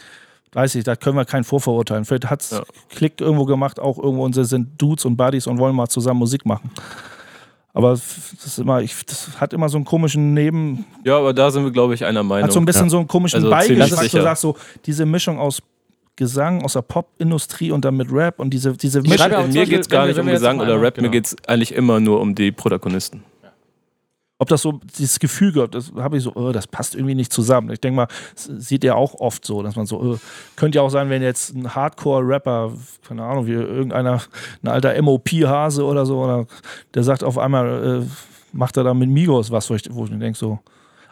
weiß 0.54 0.76
ich, 0.76 0.84
da 0.84 0.96
können 0.96 1.16
wir 1.16 1.24
keinen 1.24 1.44
vorverurteilen. 1.44 2.04
Vielleicht 2.04 2.30
hat 2.30 2.42
es 2.42 2.50
ja. 2.50 2.62
Klick 2.88 3.20
irgendwo 3.20 3.44
gemacht, 3.44 3.78
auch 3.78 3.98
irgendwo 3.98 4.24
unsere 4.24 4.46
sind 4.46 4.80
Dudes 4.80 5.04
und 5.04 5.16
Buddies 5.16 5.46
und 5.46 5.58
wollen 5.58 5.74
mal 5.74 5.88
zusammen 5.88 6.20
Musik 6.20 6.46
machen. 6.46 6.70
Aber 7.72 7.90
das, 7.90 8.32
ist 8.44 8.58
immer, 8.58 8.80
ich, 8.80 9.04
das 9.04 9.40
hat 9.40 9.52
immer 9.52 9.68
so 9.68 9.76
einen 9.76 9.84
komischen 9.84 10.32
Neben. 10.32 10.84
Ja, 11.02 11.18
aber 11.18 11.34
da 11.34 11.50
sind 11.50 11.64
wir, 11.64 11.72
glaube 11.72 11.94
ich, 11.94 12.04
einer 12.04 12.22
Meinung. 12.22 12.44
Hat 12.44 12.52
so 12.52 12.60
ein 12.60 12.64
bisschen 12.64 12.84
ja. 12.84 12.90
so 12.90 12.98
einen 12.98 13.08
komischen 13.08 13.38
also 13.38 13.50
Beigeschmack. 13.50 14.10
Du 14.10 14.22
sagst 14.22 14.42
so, 14.42 14.56
diese 14.86 15.04
Mischung 15.04 15.38
aus 15.38 15.60
Gesang, 16.14 16.62
aus 16.62 16.74
der 16.74 16.82
Popindustrie 16.82 17.72
und 17.72 17.84
dann 17.84 17.96
mit 17.96 18.12
Rap 18.12 18.38
und 18.38 18.50
diese, 18.50 18.74
diese 18.74 19.02
Mischung. 19.02 19.50
Mir 19.50 19.66
geht 19.66 19.80
es 19.80 19.88
gar 19.88 20.06
nicht 20.06 20.16
um 20.16 20.26
Gesang 20.26 20.60
oder 20.60 20.80
Rap, 20.80 20.94
genau. 20.94 21.08
mir 21.08 21.10
geht 21.10 21.26
es 21.26 21.36
eigentlich 21.48 21.74
immer 21.74 21.98
nur 21.98 22.20
um 22.20 22.36
die 22.36 22.52
Protagonisten 22.52 23.24
ob 24.38 24.48
das 24.48 24.62
so 24.62 24.80
dieses 24.98 25.20
Gefühl 25.20 25.52
gehört, 25.52 25.74
das 25.74 25.92
habe 25.96 26.16
ich 26.16 26.24
so, 26.24 26.32
oh, 26.34 26.50
das 26.50 26.66
passt 26.66 26.94
irgendwie 26.94 27.14
nicht 27.14 27.32
zusammen. 27.32 27.70
Ich 27.70 27.80
denke 27.80 27.96
mal, 27.96 28.08
sieht 28.34 28.82
ihr 28.82 28.96
auch 28.96 29.14
oft 29.14 29.44
so, 29.44 29.62
dass 29.62 29.76
man 29.76 29.86
so, 29.86 30.00
oh, 30.00 30.18
könnte 30.56 30.76
ja 30.76 30.82
auch 30.82 30.90
sein, 30.90 31.08
wenn 31.08 31.22
jetzt 31.22 31.54
ein 31.54 31.74
Hardcore-Rapper, 31.74 32.72
keine 33.06 33.22
Ahnung, 33.22 33.46
wie 33.46 33.52
irgendeiner, 33.52 34.22
ein 34.62 34.68
alter 34.68 35.00
MOP-Hase 35.00 35.84
oder 35.84 36.04
so, 36.04 36.22
oder 36.22 36.46
der 36.94 37.04
sagt 37.04 37.22
auf 37.22 37.38
einmal, 37.38 38.02
äh, 38.02 38.06
macht 38.52 38.76
er 38.76 38.84
da 38.84 38.92
mit 38.92 39.08
Migos 39.08 39.50
was, 39.50 39.70
wo 39.70 39.74
ich, 39.74 39.84
wo 39.90 40.04
ich 40.04 40.10
mir 40.10 40.18
denke, 40.18 40.38
so, 40.38 40.58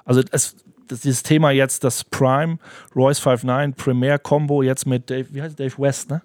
also 0.04 0.20
es, 0.32 0.56
das, 0.88 1.00
dieses 1.00 1.22
Thema 1.22 1.52
jetzt, 1.52 1.84
das 1.84 2.04
Prime, 2.04 2.58
Royce 2.94 3.24
59, 3.24 3.76
Premier-Combo 3.76 4.62
jetzt 4.62 4.86
mit 4.86 5.08
Dave, 5.08 5.26
wie 5.30 5.42
heißt 5.42 5.58
Dave 5.58 5.74
West, 5.78 6.10
ne? 6.10 6.22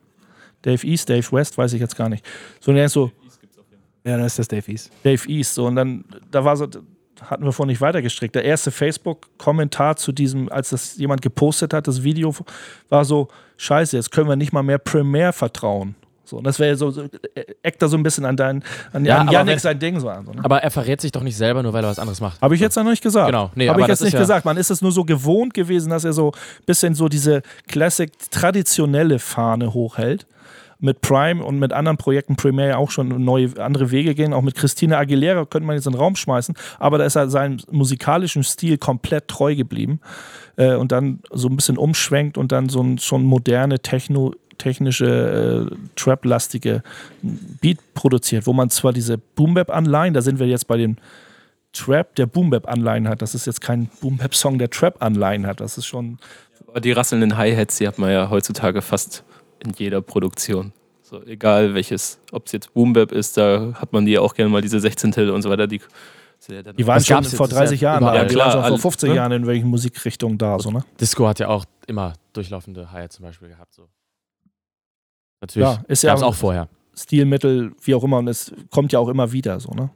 Dave 0.63 0.85
East, 0.85 1.09
Dave 1.09 1.31
West, 1.31 1.57
weiß 1.57 1.73
ich 1.73 1.79
jetzt 1.79 1.95
gar 1.95 2.09
nicht. 2.09 2.25
So, 2.59 2.71
und 2.71 2.77
ist 2.77 2.93
so, 2.93 3.11
ja, 4.07 4.15
dann 4.15 4.25
ist 4.25 4.39
das 4.39 4.47
Dave 4.47 4.71
East. 4.71 4.89
Dave 5.03 5.27
East. 5.27 5.53
So, 5.53 5.65
und 5.65 5.75
dann, 5.75 6.05
da 6.31 6.45
war 6.45 6.55
so, 6.55 6.67
hatten 7.21 7.43
wir 7.43 7.51
vorhin 7.51 7.71
nicht 7.71 7.81
weitergestrickt. 7.81 8.35
Der 8.35 8.45
erste 8.45 8.71
Facebook-Kommentar 8.71 9.97
zu 9.97 10.13
diesem, 10.13 10.49
als 10.49 10.69
das 10.69 10.97
jemand 10.97 11.21
gepostet 11.21 11.73
hat, 11.73 11.87
das 11.87 12.03
Video, 12.03 12.33
war 12.87 13.03
so: 13.03 13.27
Scheiße, 13.57 13.97
jetzt 13.97 14.11
können 14.11 14.29
wir 14.29 14.37
nicht 14.37 14.53
mal 14.53 14.63
mehr 14.63 14.77
Premiere 14.77 15.33
vertrauen. 15.33 15.95
So, 16.23 16.37
und 16.37 16.45
das 16.45 16.59
wäre 16.59 16.75
so, 16.75 16.91
so, 16.91 17.05
eckt 17.63 17.81
da 17.81 17.87
so 17.87 17.95
ein 17.95 18.03
bisschen 18.03 18.25
an 18.25 18.35
dein, 18.35 18.63
an, 18.91 19.05
ja, 19.05 19.19
an 19.19 19.29
Janik 19.29 19.61
sein 19.61 19.79
Ding 19.79 19.99
so 19.99 20.09
an. 20.09 20.25
So, 20.25 20.33
ne? 20.33 20.43
Aber 20.43 20.61
er 20.61 20.71
verrät 20.71 20.99
sich 20.99 21.11
doch 21.11 21.23
nicht 21.23 21.37
selber, 21.37 21.63
nur 21.63 21.71
weil 21.71 21.83
er 21.83 21.89
was 21.89 21.99
anderes 21.99 22.19
macht. 22.19 22.41
Habe 22.41 22.53
ich 22.55 22.61
jetzt 22.61 22.75
noch 22.75 22.83
nicht 22.83 23.01
gesagt. 23.01 23.27
Genau. 23.27 23.51
Nee, 23.55 23.69
Habe 23.69 23.81
ich 23.81 23.87
jetzt 23.87 24.03
nicht 24.03 24.13
ja 24.13 24.19
gesagt. 24.19 24.43
Man 24.45 24.57
ist 24.57 24.69
es 24.69 24.81
nur 24.81 24.91
so 24.91 25.05
gewohnt 25.05 25.53
gewesen, 25.53 25.89
dass 25.89 26.03
er 26.03 26.11
so 26.11 26.31
ein 26.31 26.65
bisschen 26.65 26.95
so 26.95 27.07
diese 27.07 27.43
Classic, 27.67 28.11
traditionelle 28.29 29.19
Fahne 29.19 29.73
hochhält 29.73 30.27
mit 30.79 31.01
Prime 31.01 31.43
und 31.43 31.59
mit 31.59 31.73
anderen 31.73 31.97
Projekten 31.97 32.35
Premiere 32.35 32.77
auch 32.77 32.91
schon 32.91 33.23
neue 33.23 33.51
andere 33.57 33.91
Wege 33.91 34.15
gehen. 34.15 34.33
Auch 34.33 34.41
mit 34.41 34.55
Christina 34.55 34.97
Aguilera 34.97 35.45
könnte 35.45 35.65
man 35.65 35.75
jetzt 35.75 35.87
in 35.87 35.93
den 35.93 35.99
Raum 35.99 36.15
schmeißen, 36.15 36.55
aber 36.79 36.97
da 36.97 37.05
ist 37.05 37.15
er 37.15 37.29
seinem 37.29 37.59
musikalischen 37.71 38.43
Stil 38.43 38.77
komplett 38.77 39.27
treu 39.27 39.55
geblieben 39.55 39.99
äh, 40.55 40.75
und 40.75 40.91
dann 40.91 41.19
so 41.31 41.47
ein 41.47 41.55
bisschen 41.55 41.77
umschwenkt 41.77 42.37
und 42.37 42.51
dann 42.51 42.69
so 42.69 42.81
ein 42.81 42.97
schon 42.99 43.23
moderne 43.23 43.79
Techno 43.79 44.33
technische, 44.57 45.69
äh, 45.71 45.75
Trap-lastige 45.95 46.81
Beat 47.21 47.77
produziert, 47.93 48.47
wo 48.47 48.53
man 48.53 48.69
zwar 48.69 48.93
diese 48.93 49.17
Boom-Bap-Anleihen, 49.17 50.13
da 50.13 50.21
sind 50.21 50.39
wir 50.39 50.47
jetzt 50.47 50.67
bei 50.67 50.77
den 50.77 50.97
Trap, 51.73 52.15
der 52.15 52.25
Boom-Bap-Anleihen 52.25 53.07
hat. 53.07 53.21
Das 53.21 53.35
ist 53.35 53.45
jetzt 53.45 53.61
kein 53.61 53.89
Boom-Bap-Song, 54.01 54.57
der 54.57 54.69
Trap-Anleihen 54.69 55.45
hat. 55.45 55.61
Das 55.61 55.77
ist 55.77 55.85
schon. 55.85 56.17
Die 56.83 56.91
rasselnden 56.91 57.37
Hi-Hats, 57.37 57.77
die 57.77 57.87
hat 57.87 57.97
man 57.97 58.11
ja 58.11 58.29
heutzutage 58.29 58.81
fast 58.81 59.23
in 59.63 59.73
jeder 59.73 60.01
Produktion. 60.01 60.73
So, 61.01 61.23
egal 61.23 61.73
welches, 61.73 62.19
ob 62.31 62.47
es 62.47 62.51
jetzt 62.51 62.73
Boom-Bap 62.73 63.11
ist, 63.11 63.37
da 63.37 63.73
hat 63.75 63.93
man 63.93 64.05
die 64.05 64.13
ja 64.13 64.21
auch 64.21 64.33
gerne 64.33 64.49
mal 64.49 64.61
diese 64.61 64.79
16 64.79 65.11
Till 65.13 65.29
und 65.29 65.41
so 65.41 65.49
weiter. 65.49 65.65
Die, 65.65 65.79
die 66.77 66.85
waren 66.85 67.03
schon 67.03 67.23
vor 67.23 67.47
30 67.47 67.79
Jahren 67.79 68.03
da, 68.03 68.15
ja, 68.15 68.25
die 68.25 68.35
klar, 68.35 68.53
waren 68.53 68.63
schon 68.63 68.79
vor 68.79 68.91
50 68.91 69.09
ne? 69.09 69.15
Jahren 69.15 69.31
in 69.31 69.47
welchen 69.47 69.69
Musikrichtungen 69.69 70.37
da. 70.37 70.59
So, 70.59 70.69
ne? 70.69 70.83
Disco 70.99 71.25
hat 71.27 71.39
ja 71.39 71.47
auch 71.47 71.65
immer 71.87 72.13
durchlaufende 72.33 72.91
Hi-Hats 72.91 73.15
zum 73.15 73.25
Beispiel 73.25 73.47
gehabt. 73.47 73.73
So. 73.73 73.87
Natürlich. 75.41 75.67
Ja, 75.67 75.83
ist 75.87 76.03
ja 76.03 76.15
auch 76.15 76.35
vorher. 76.35 76.67
Stilmittel, 76.93 77.73
wie 77.83 77.95
auch 77.95 78.03
immer, 78.03 78.17
und 78.17 78.27
es 78.27 78.51
kommt 78.69 78.91
ja 78.91 78.99
auch 78.99 79.07
immer 79.07 79.31
wieder 79.31 79.59
so, 79.59 79.71
ne? 79.71 79.89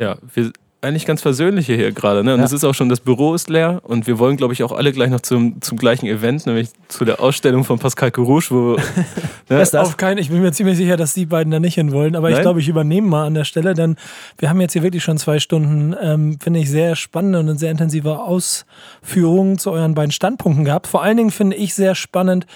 Ja, 0.00 0.18
wir 0.34 0.52
eigentlich 0.80 1.06
ganz 1.06 1.22
versöhnliche 1.22 1.74
hier 1.74 1.90
gerade, 1.90 2.22
ne? 2.22 2.34
Und 2.34 2.40
es 2.40 2.52
ja. 2.52 2.56
ist 2.56 2.64
auch 2.64 2.74
schon, 2.74 2.88
das 2.88 3.00
Büro 3.00 3.34
ist 3.34 3.50
leer 3.50 3.80
und 3.82 4.06
wir 4.06 4.18
wollen, 4.20 4.36
glaube 4.36 4.52
ich, 4.52 4.62
auch 4.62 4.70
alle 4.70 4.92
gleich 4.92 5.10
noch 5.10 5.20
zum, 5.20 5.60
zum 5.60 5.76
gleichen 5.76 6.06
Event, 6.06 6.46
nämlich 6.46 6.68
zu 6.86 7.04
der 7.04 7.20
Ausstellung 7.20 7.64
von 7.64 7.80
Pascal 7.80 8.12
Corouche, 8.12 8.50
wo. 8.50 8.76
ne? 9.48 9.58
das? 9.58 9.74
Auf 9.74 9.96
keinen, 9.96 10.18
ich 10.18 10.30
bin 10.30 10.40
mir 10.40 10.52
ziemlich 10.52 10.76
sicher, 10.76 10.96
dass 10.96 11.14
die 11.14 11.26
beiden 11.26 11.50
da 11.50 11.58
nicht 11.58 11.74
hin 11.74 11.90
wollen, 11.90 12.14
aber 12.14 12.28
Nein? 12.28 12.38
ich 12.38 12.42
glaube, 12.42 12.60
ich 12.60 12.68
übernehme 12.68 13.08
mal 13.08 13.26
an 13.26 13.34
der 13.34 13.44
Stelle, 13.44 13.74
denn 13.74 13.96
wir 14.38 14.48
haben 14.48 14.60
jetzt 14.60 14.72
hier 14.72 14.84
wirklich 14.84 15.02
schon 15.02 15.18
zwei 15.18 15.40
Stunden, 15.40 15.96
ähm, 16.00 16.38
finde 16.40 16.60
ich, 16.60 16.70
sehr 16.70 16.94
spannende 16.94 17.40
und 17.40 17.58
sehr 17.58 17.72
intensive 17.72 18.20
Ausführungen 18.20 19.58
zu 19.58 19.72
euren 19.72 19.94
beiden 19.94 20.12
Standpunkten 20.12 20.64
gehabt. 20.64 20.86
Vor 20.86 21.02
allen 21.02 21.16
Dingen 21.16 21.30
finde 21.32 21.56
ich 21.56 21.74
sehr 21.74 21.96
spannend, 21.96 22.46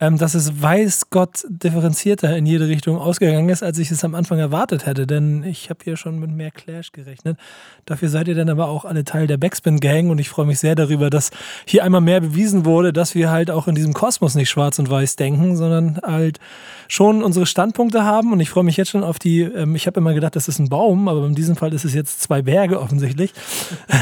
ähm, 0.00 0.16
dass 0.16 0.34
es 0.34 0.62
weiß 0.62 1.10
Gott 1.10 1.44
differenzierter 1.48 2.34
in 2.36 2.46
jede 2.46 2.68
Richtung 2.68 2.98
ausgegangen 2.98 3.48
ist, 3.50 3.62
als 3.62 3.78
ich 3.78 3.90
es 3.90 4.02
am 4.02 4.14
Anfang 4.14 4.38
erwartet 4.38 4.86
hätte. 4.86 5.06
Denn 5.06 5.44
ich 5.44 5.68
habe 5.68 5.80
hier 5.84 5.96
schon 5.96 6.18
mit 6.18 6.30
mehr 6.30 6.50
Clash 6.50 6.92
gerechnet. 6.92 7.38
Dafür 7.84 8.08
seid 8.08 8.26
ihr 8.28 8.34
dann 8.34 8.48
aber 8.48 8.68
auch 8.68 8.86
alle 8.86 9.04
Teil 9.04 9.26
der 9.26 9.36
Backspin-Gang 9.36 10.10
und 10.10 10.18
ich 10.18 10.30
freue 10.30 10.46
mich 10.46 10.58
sehr 10.58 10.74
darüber, 10.74 11.10
dass 11.10 11.30
hier 11.66 11.84
einmal 11.84 12.00
mehr 12.00 12.20
bewiesen 12.20 12.64
wurde, 12.64 12.92
dass 12.92 13.14
wir 13.14 13.30
halt 13.30 13.50
auch 13.50 13.68
in 13.68 13.74
diesem 13.74 13.92
Kosmos 13.92 14.34
nicht 14.34 14.48
schwarz 14.48 14.78
und 14.78 14.88
weiß 14.88 15.16
denken, 15.16 15.56
sondern 15.56 16.00
halt 16.02 16.40
schon 16.88 17.22
unsere 17.22 17.44
Standpunkte 17.44 18.02
haben. 18.02 18.32
Und 18.32 18.40
ich 18.40 18.48
freue 18.48 18.64
mich 18.64 18.78
jetzt 18.78 18.90
schon 18.90 19.04
auf 19.04 19.18
die, 19.18 19.42
ähm, 19.42 19.76
ich 19.76 19.86
habe 19.86 20.00
immer 20.00 20.14
gedacht, 20.14 20.34
das 20.34 20.48
ist 20.48 20.58
ein 20.58 20.70
Baum, 20.70 21.08
aber 21.08 21.26
in 21.26 21.34
diesem 21.34 21.56
Fall 21.56 21.74
ist 21.74 21.84
es 21.84 21.92
jetzt 21.92 22.22
zwei 22.22 22.40
Berge 22.40 22.80
offensichtlich. 22.80 23.34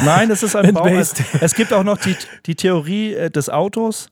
Nein, 0.04 0.30
es 0.30 0.44
ist 0.44 0.54
ein 0.54 0.74
Baum. 0.74 0.86
Es, 0.88 1.14
es, 1.40 1.54
gibt 1.54 1.72
auch 1.72 1.82
noch 1.82 1.98
die, 1.98 2.16
die 2.46 2.54
Theorie 2.54 3.14
äh, 3.14 3.30
des 3.30 3.50
Autos. 3.50 4.10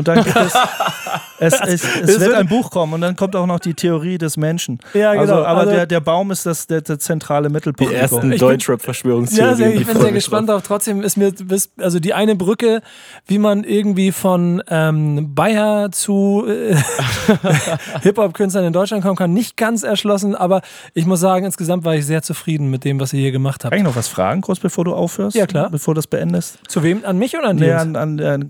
Und 0.00 0.08
dann 0.08 0.24
gibt 0.24 0.34
es, 0.34 0.54
es, 1.38 1.60
es, 1.60 1.84
es 1.84 2.20
wird 2.20 2.32
ein 2.32 2.46
Buch 2.46 2.70
kommen 2.70 2.94
und 2.94 3.02
dann 3.02 3.16
kommt 3.16 3.36
auch 3.36 3.44
noch 3.44 3.60
die 3.60 3.74
Theorie 3.74 4.16
des 4.16 4.38
Menschen. 4.38 4.78
Ja, 4.94 5.12
genau. 5.12 5.20
Also, 5.20 5.34
aber 5.44 5.60
also, 5.60 5.72
der, 5.72 5.84
der 5.84 6.00
Baum 6.00 6.30
ist 6.30 6.46
das, 6.46 6.66
der, 6.66 6.80
der 6.80 6.98
zentrale 6.98 7.50
Mittelpunkt. 7.50 7.92
Die 7.92 7.96
ersten 7.96 8.30
Deutschrap-Verschwörungstheorien. 8.30 9.74
Ja, 9.74 9.80
ich 9.80 9.86
bin 9.86 10.00
sehr 10.00 10.12
gespannt 10.12 10.48
darauf. 10.48 10.62
Trotzdem 10.62 11.02
ist 11.02 11.18
mir, 11.18 11.34
also 11.78 12.00
die 12.00 12.14
eine 12.14 12.34
Brücke, 12.34 12.80
wie 13.26 13.36
man 13.36 13.64
irgendwie 13.64 14.10
von 14.10 14.62
ähm, 14.68 15.34
Bayer 15.34 15.92
zu 15.92 16.46
äh, 16.48 16.74
Hip-Hop-Künstlern 18.00 18.64
in 18.64 18.72
Deutschland 18.72 19.02
kommen 19.02 19.16
kann, 19.16 19.34
nicht 19.34 19.58
ganz 19.58 19.82
erschlossen, 19.82 20.34
aber 20.34 20.62
ich 20.94 21.04
muss 21.04 21.20
sagen, 21.20 21.44
insgesamt 21.44 21.84
war 21.84 21.94
ich 21.94 22.06
sehr 22.06 22.22
zufrieden 22.22 22.70
mit 22.70 22.86
dem, 22.86 22.98
was 23.00 23.12
ihr 23.12 23.20
hier 23.20 23.32
gemacht 23.32 23.64
habt. 23.64 23.72
Kann 23.72 23.80
ich 23.80 23.84
noch 23.84 23.96
was 23.96 24.08
fragen, 24.08 24.40
kurz 24.40 24.60
bevor 24.60 24.86
du 24.86 24.94
aufhörst? 24.94 25.36
Ja, 25.36 25.46
klar. 25.46 25.68
Bevor 25.68 25.92
du 25.92 25.98
das 25.98 26.06
beendest? 26.06 26.58
Zu 26.68 26.82
wem? 26.82 27.04
An 27.04 27.18
mich 27.18 27.36
oder 27.36 27.48
an 27.48 27.58
dir? 27.58 27.66
Nee, 27.66 27.72
an, 27.72 27.96
an, 27.96 28.20
an 28.20 28.48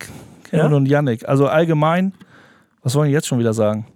ja? 0.52 0.66
und 0.66 0.86
Yannick. 0.86 1.28
Also 1.28 1.47
allgemein, 1.48 2.12
was 2.82 2.94
wollen 2.94 3.09
die 3.09 3.14
jetzt 3.14 3.27
schon 3.27 3.39
wieder 3.39 3.55
sagen? 3.55 3.86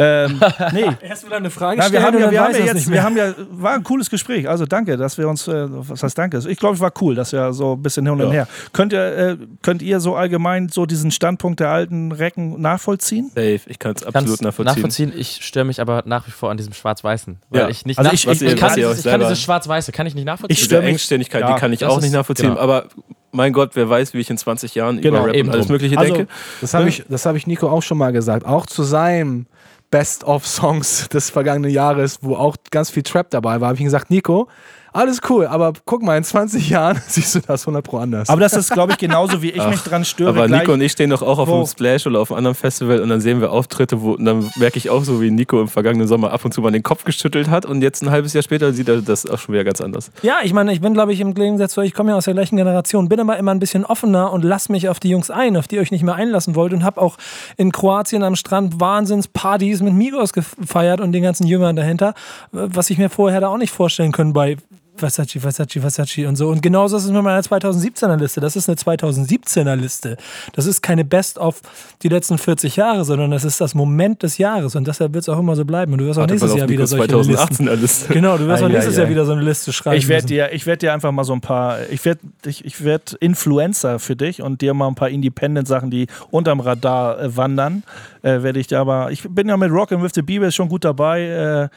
Ähm, 0.00 0.40
nee. 0.72 0.84
Erst 1.00 1.26
wieder 1.26 1.36
eine 1.38 1.50
Frage 1.50 1.82
stellen. 1.82 1.92
Wir 1.92 2.02
haben 2.02 2.18
ja, 2.18 2.30
wir 2.30 2.40
haben 2.40 2.54
ja 2.54 2.64
jetzt, 2.66 2.88
wir 2.88 3.02
haben 3.02 3.16
ja, 3.16 3.34
war 3.50 3.72
ein 3.72 3.82
cooles 3.82 4.08
Gespräch. 4.08 4.48
Also 4.48 4.64
danke, 4.64 4.96
dass 4.96 5.18
wir 5.18 5.28
uns, 5.28 5.48
äh, 5.48 5.66
was 5.68 6.04
heißt 6.04 6.16
danke? 6.16 6.40
Ich 6.48 6.58
glaube, 6.58 6.76
es 6.76 6.80
war 6.80 6.92
cool, 7.00 7.16
dass 7.16 7.32
wir 7.32 7.52
so 7.52 7.72
ein 7.72 7.82
bisschen 7.82 8.06
hin 8.06 8.14
und 8.14 8.20
ja. 8.20 8.30
her. 8.30 8.48
Könnt 8.72 8.92
ihr, 8.92 9.00
äh, 9.00 9.36
könnt 9.60 9.82
ihr 9.82 9.98
so 9.98 10.14
allgemein 10.14 10.68
so 10.68 10.86
diesen 10.86 11.10
Standpunkt 11.10 11.58
der 11.58 11.70
alten 11.70 12.12
Recken 12.12 12.60
nachvollziehen? 12.60 13.30
Safe, 13.34 13.60
ich 13.66 13.78
kann 13.80 13.94
es 13.96 14.04
absolut 14.04 14.40
nachvollziehen. 14.40 14.76
nachvollziehen. 14.76 15.12
Ich 15.16 15.40
störe 15.42 15.64
mich 15.64 15.80
aber 15.80 16.04
nach 16.06 16.28
wie 16.28 16.30
vor 16.30 16.52
an 16.52 16.56
diesem 16.56 16.74
Schwarz-Weißen. 16.74 17.40
Ja. 17.52 17.68
ich 17.68 17.84
nicht 17.84 17.98
also 17.98 18.12
ich, 18.12 18.24
ich, 18.24 18.40
ich, 18.42 18.56
kann, 18.56 18.74
dieses, 18.76 18.98
ich 19.00 19.04
kann 19.04 19.18
dieses 19.18 19.42
Schwarz-Weiße, 19.42 19.90
kann 19.90 20.06
ich 20.06 20.14
nicht 20.14 20.26
nachvollziehen. 20.26 20.54
Ich 20.54 20.62
störe 20.62 20.84
Engständigkeit, 20.84 21.40
ja, 21.40 21.54
die 21.54 21.60
kann 21.60 21.72
ich 21.72 21.84
auch 21.84 22.00
nicht 22.00 22.12
nachvollziehen. 22.12 22.50
Genau. 22.50 22.60
Aber 22.60 22.86
mein 23.32 23.52
Gott, 23.52 23.70
wer 23.74 23.88
weiß, 23.88 24.14
wie 24.14 24.18
ich 24.18 24.30
in 24.30 24.38
20 24.38 24.74
Jahren 24.74 25.00
genau, 25.00 25.24
über 25.24 25.34
Rap 25.34 25.46
und 25.46 25.50
alles 25.50 25.68
Mögliche 25.68 25.98
also, 25.98 26.14
denke. 26.14 26.32
Das 26.60 26.74
habe 26.74 26.88
ich, 26.88 27.04
hab 27.10 27.36
ich 27.36 27.46
Nico 27.46 27.68
auch 27.68 27.82
schon 27.82 27.98
mal 27.98 28.12
gesagt. 28.12 28.46
Auch 28.46 28.66
zu 28.66 28.82
seinem 28.82 29.46
Best-of-Songs 29.90 31.08
des 31.08 31.30
vergangenen 31.30 31.70
Jahres, 31.70 32.18
wo 32.22 32.36
auch 32.36 32.56
ganz 32.70 32.90
viel 32.90 33.02
Trap 33.02 33.30
dabei 33.30 33.60
war, 33.60 33.68
habe 33.68 33.78
ich 33.78 33.84
gesagt, 33.84 34.10
Nico, 34.10 34.48
alles 34.92 35.20
cool, 35.28 35.46
aber 35.46 35.72
guck 35.84 36.02
mal, 36.02 36.16
in 36.16 36.24
20 36.24 36.68
Jahren 36.70 37.00
siehst 37.08 37.34
du 37.34 37.40
das 37.40 37.62
100 37.62 37.84
Pro 37.84 37.98
anders. 37.98 38.28
Aber 38.28 38.40
das 38.40 38.54
ist, 38.54 38.72
glaube 38.72 38.92
ich, 38.92 38.98
genauso 38.98 39.42
wie 39.42 39.50
ich 39.50 39.60
Ach, 39.60 39.70
mich 39.70 39.80
dran 39.80 40.04
störe. 40.04 40.30
Aber 40.30 40.48
Nico 40.48 40.72
und 40.72 40.80
ich 40.80 40.92
stehen 40.92 41.10
doch 41.10 41.22
auch 41.22 41.38
auf 41.38 41.48
einem 41.48 41.66
Splash 41.66 42.06
oder 42.06 42.20
auf 42.20 42.30
einem 42.30 42.38
anderen 42.38 42.54
Festival 42.54 43.00
und 43.00 43.08
dann 43.08 43.20
sehen 43.20 43.40
wir 43.40 43.52
Auftritte, 43.52 44.00
wo 44.02 44.12
und 44.12 44.24
dann 44.24 44.50
merke 44.56 44.78
ich 44.78 44.90
auch 44.90 45.04
so, 45.04 45.20
wie 45.20 45.30
Nico 45.30 45.60
im 45.60 45.68
vergangenen 45.68 46.08
Sommer 46.08 46.32
ab 46.32 46.44
und 46.44 46.52
zu 46.52 46.60
mal 46.60 46.70
den 46.70 46.82
Kopf 46.82 47.04
geschüttelt 47.04 47.48
hat 47.50 47.66
und 47.66 47.82
jetzt 47.82 48.02
ein 48.02 48.10
halbes 48.10 48.32
Jahr 48.32 48.42
später 48.42 48.72
sieht 48.72 48.88
er 48.88 49.02
das 49.02 49.26
auch 49.26 49.38
schon 49.38 49.54
wieder 49.54 49.64
ganz 49.64 49.80
anders. 49.80 50.10
Ja, 50.22 50.38
ich 50.42 50.52
meine, 50.52 50.72
ich 50.72 50.80
bin, 50.80 50.94
glaube 50.94 51.12
ich, 51.12 51.20
im 51.20 51.34
Gegensatz 51.34 51.74
zu 51.74 51.80
euch, 51.80 51.88
ich 51.88 51.94
komme 51.94 52.10
ja 52.10 52.16
aus 52.16 52.24
der 52.24 52.34
gleichen 52.34 52.56
Generation, 52.56 53.08
bin 53.08 53.20
aber 53.20 53.36
immer 53.36 53.52
ein 53.52 53.58
bisschen 53.58 53.84
offener 53.84 54.32
und 54.32 54.44
lass 54.44 54.68
mich 54.68 54.88
auf 54.88 55.00
die 55.00 55.10
Jungs 55.10 55.30
ein, 55.30 55.56
auf 55.56 55.68
die 55.68 55.76
ihr 55.76 55.82
euch 55.82 55.90
nicht 55.90 56.02
mehr 56.02 56.14
einlassen 56.14 56.54
wollt 56.54 56.72
und 56.72 56.84
habe 56.84 57.00
auch 57.00 57.16
in 57.56 57.72
Kroatien 57.72 58.22
am 58.22 58.36
Strand 58.36 58.80
Wahnsinnspartys 58.80 59.80
mit 59.82 59.94
Migos 59.94 60.32
gefeiert 60.32 61.00
und 61.00 61.12
den 61.12 61.22
ganzen 61.22 61.46
Jüngern 61.46 61.76
dahinter, 61.76 62.14
was 62.52 62.90
ich 62.90 62.98
mir 62.98 63.10
vorher 63.10 63.40
da 63.40 63.48
auch 63.48 63.58
nicht 63.58 63.72
vorstellen 63.72 64.12
können 64.12 64.32
bei 64.32 64.56
Versace, 64.98 65.40
Versace, 65.40 65.80
Versace 65.80 66.26
und 66.26 66.36
so. 66.36 66.48
Und 66.48 66.62
genauso 66.62 66.96
ist 66.96 67.04
es 67.04 67.10
mit 67.10 67.22
meiner 67.22 67.40
2017er 67.40 68.16
Liste. 68.16 68.40
Das 68.40 68.56
ist 68.56 68.68
eine 68.68 68.76
2017er 68.76 69.76
Liste. 69.76 70.16
Das 70.54 70.66
ist 70.66 70.82
keine 70.82 71.04
Best 71.04 71.38
of 71.38 71.60
die 72.02 72.08
letzten 72.08 72.38
40 72.38 72.76
Jahre, 72.76 73.04
sondern 73.04 73.30
das 73.30 73.44
ist 73.44 73.60
das 73.60 73.74
Moment 73.74 74.22
des 74.22 74.38
Jahres. 74.38 74.76
Und 74.76 74.86
deshalb 74.86 75.14
wird 75.14 75.22
es 75.22 75.28
auch 75.28 75.38
immer 75.38 75.56
so 75.56 75.64
bleiben. 75.64 75.92
Und 75.92 75.98
du 75.98 76.06
wirst 76.06 76.18
auch 76.18 76.26
nächstes 76.26 76.54
Jahr 76.54 76.68
wieder 76.68 76.86
solche 76.86 77.14
2018er 77.14 77.74
Liste. 77.74 78.12
Genau, 78.18 78.36
du 78.36 78.46
wirst 78.46 78.62
auch 78.62 78.68
nächstes 78.68 78.96
Jahr 78.96 79.08
wieder 79.08 79.24
so 79.24 79.32
eine 79.32 79.42
Liste 79.42 79.72
schreiben. 79.72 79.96
Ich 79.96 80.08
werde 80.08 80.26
dir, 80.26 80.50
werd 80.64 80.82
dir 80.82 80.92
einfach 80.92 81.12
mal 81.12 81.24
so 81.24 81.32
ein 81.32 81.40
paar, 81.40 81.78
ich 81.90 82.04
werde 82.04 82.20
ich, 82.44 82.64
ich 82.64 82.84
werd 82.84 83.12
Influencer 83.14 83.98
für 83.98 84.16
dich 84.16 84.42
und 84.42 84.60
dir 84.60 84.74
mal 84.74 84.88
ein 84.88 84.94
paar 84.94 85.08
Independent-Sachen, 85.08 85.90
die 85.90 86.06
unterm 86.30 86.60
Radar 86.60 87.20
äh, 87.20 87.36
wandern, 87.36 87.82
äh, 88.22 88.42
werde 88.42 88.60
ich 88.60 88.66
dir 88.66 88.80
aber, 88.80 89.10
ich 89.10 89.22
bin 89.28 89.48
ja 89.48 89.56
mit 89.56 89.70
Rockin' 89.70 90.02
with 90.02 90.12
the 90.14 90.22
Bieber 90.22 90.50
schon 90.50 90.68
gut 90.68 90.84
dabei. 90.84 91.22
Äh, 91.22 91.68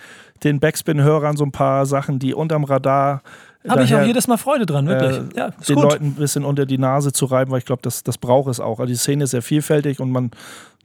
den 0.44 0.60
Backspin-Hörern 0.60 1.38
so 1.38 1.44
ein 1.44 1.52
paar 1.52 1.86
Sachen, 1.86 2.20
die 2.20 2.34
unterm 2.34 2.64
Radar. 2.64 3.22
Habe 3.68 3.84
ich 3.84 3.94
auch 3.94 4.02
jedes 4.02 4.28
Mal 4.28 4.38
Freude 4.38 4.66
dran, 4.66 4.88
wirklich. 4.88 5.18
Äh, 5.18 5.38
ja, 5.38 5.50
den 5.50 5.76
gut. 5.76 5.84
Leuten 5.84 6.06
ein 6.06 6.16
bisschen 6.16 6.44
unter 6.44 6.66
die 6.66 6.80
Nase 6.80 7.12
zu 7.12 7.26
reiben, 7.26 7.52
weil 7.52 7.60
ich 7.60 7.66
glaube, 7.66 7.84
das, 7.84 8.04
das 8.04 8.18
braucht 8.18 8.50
es 8.50 8.60
auch. 8.60 8.80
Also 8.80 8.92
die 8.92 8.98
Szene 8.98 9.26
ist 9.26 9.32
sehr 9.32 9.44
vielfältig 9.44 10.00
und 10.00 10.12
man 10.12 10.32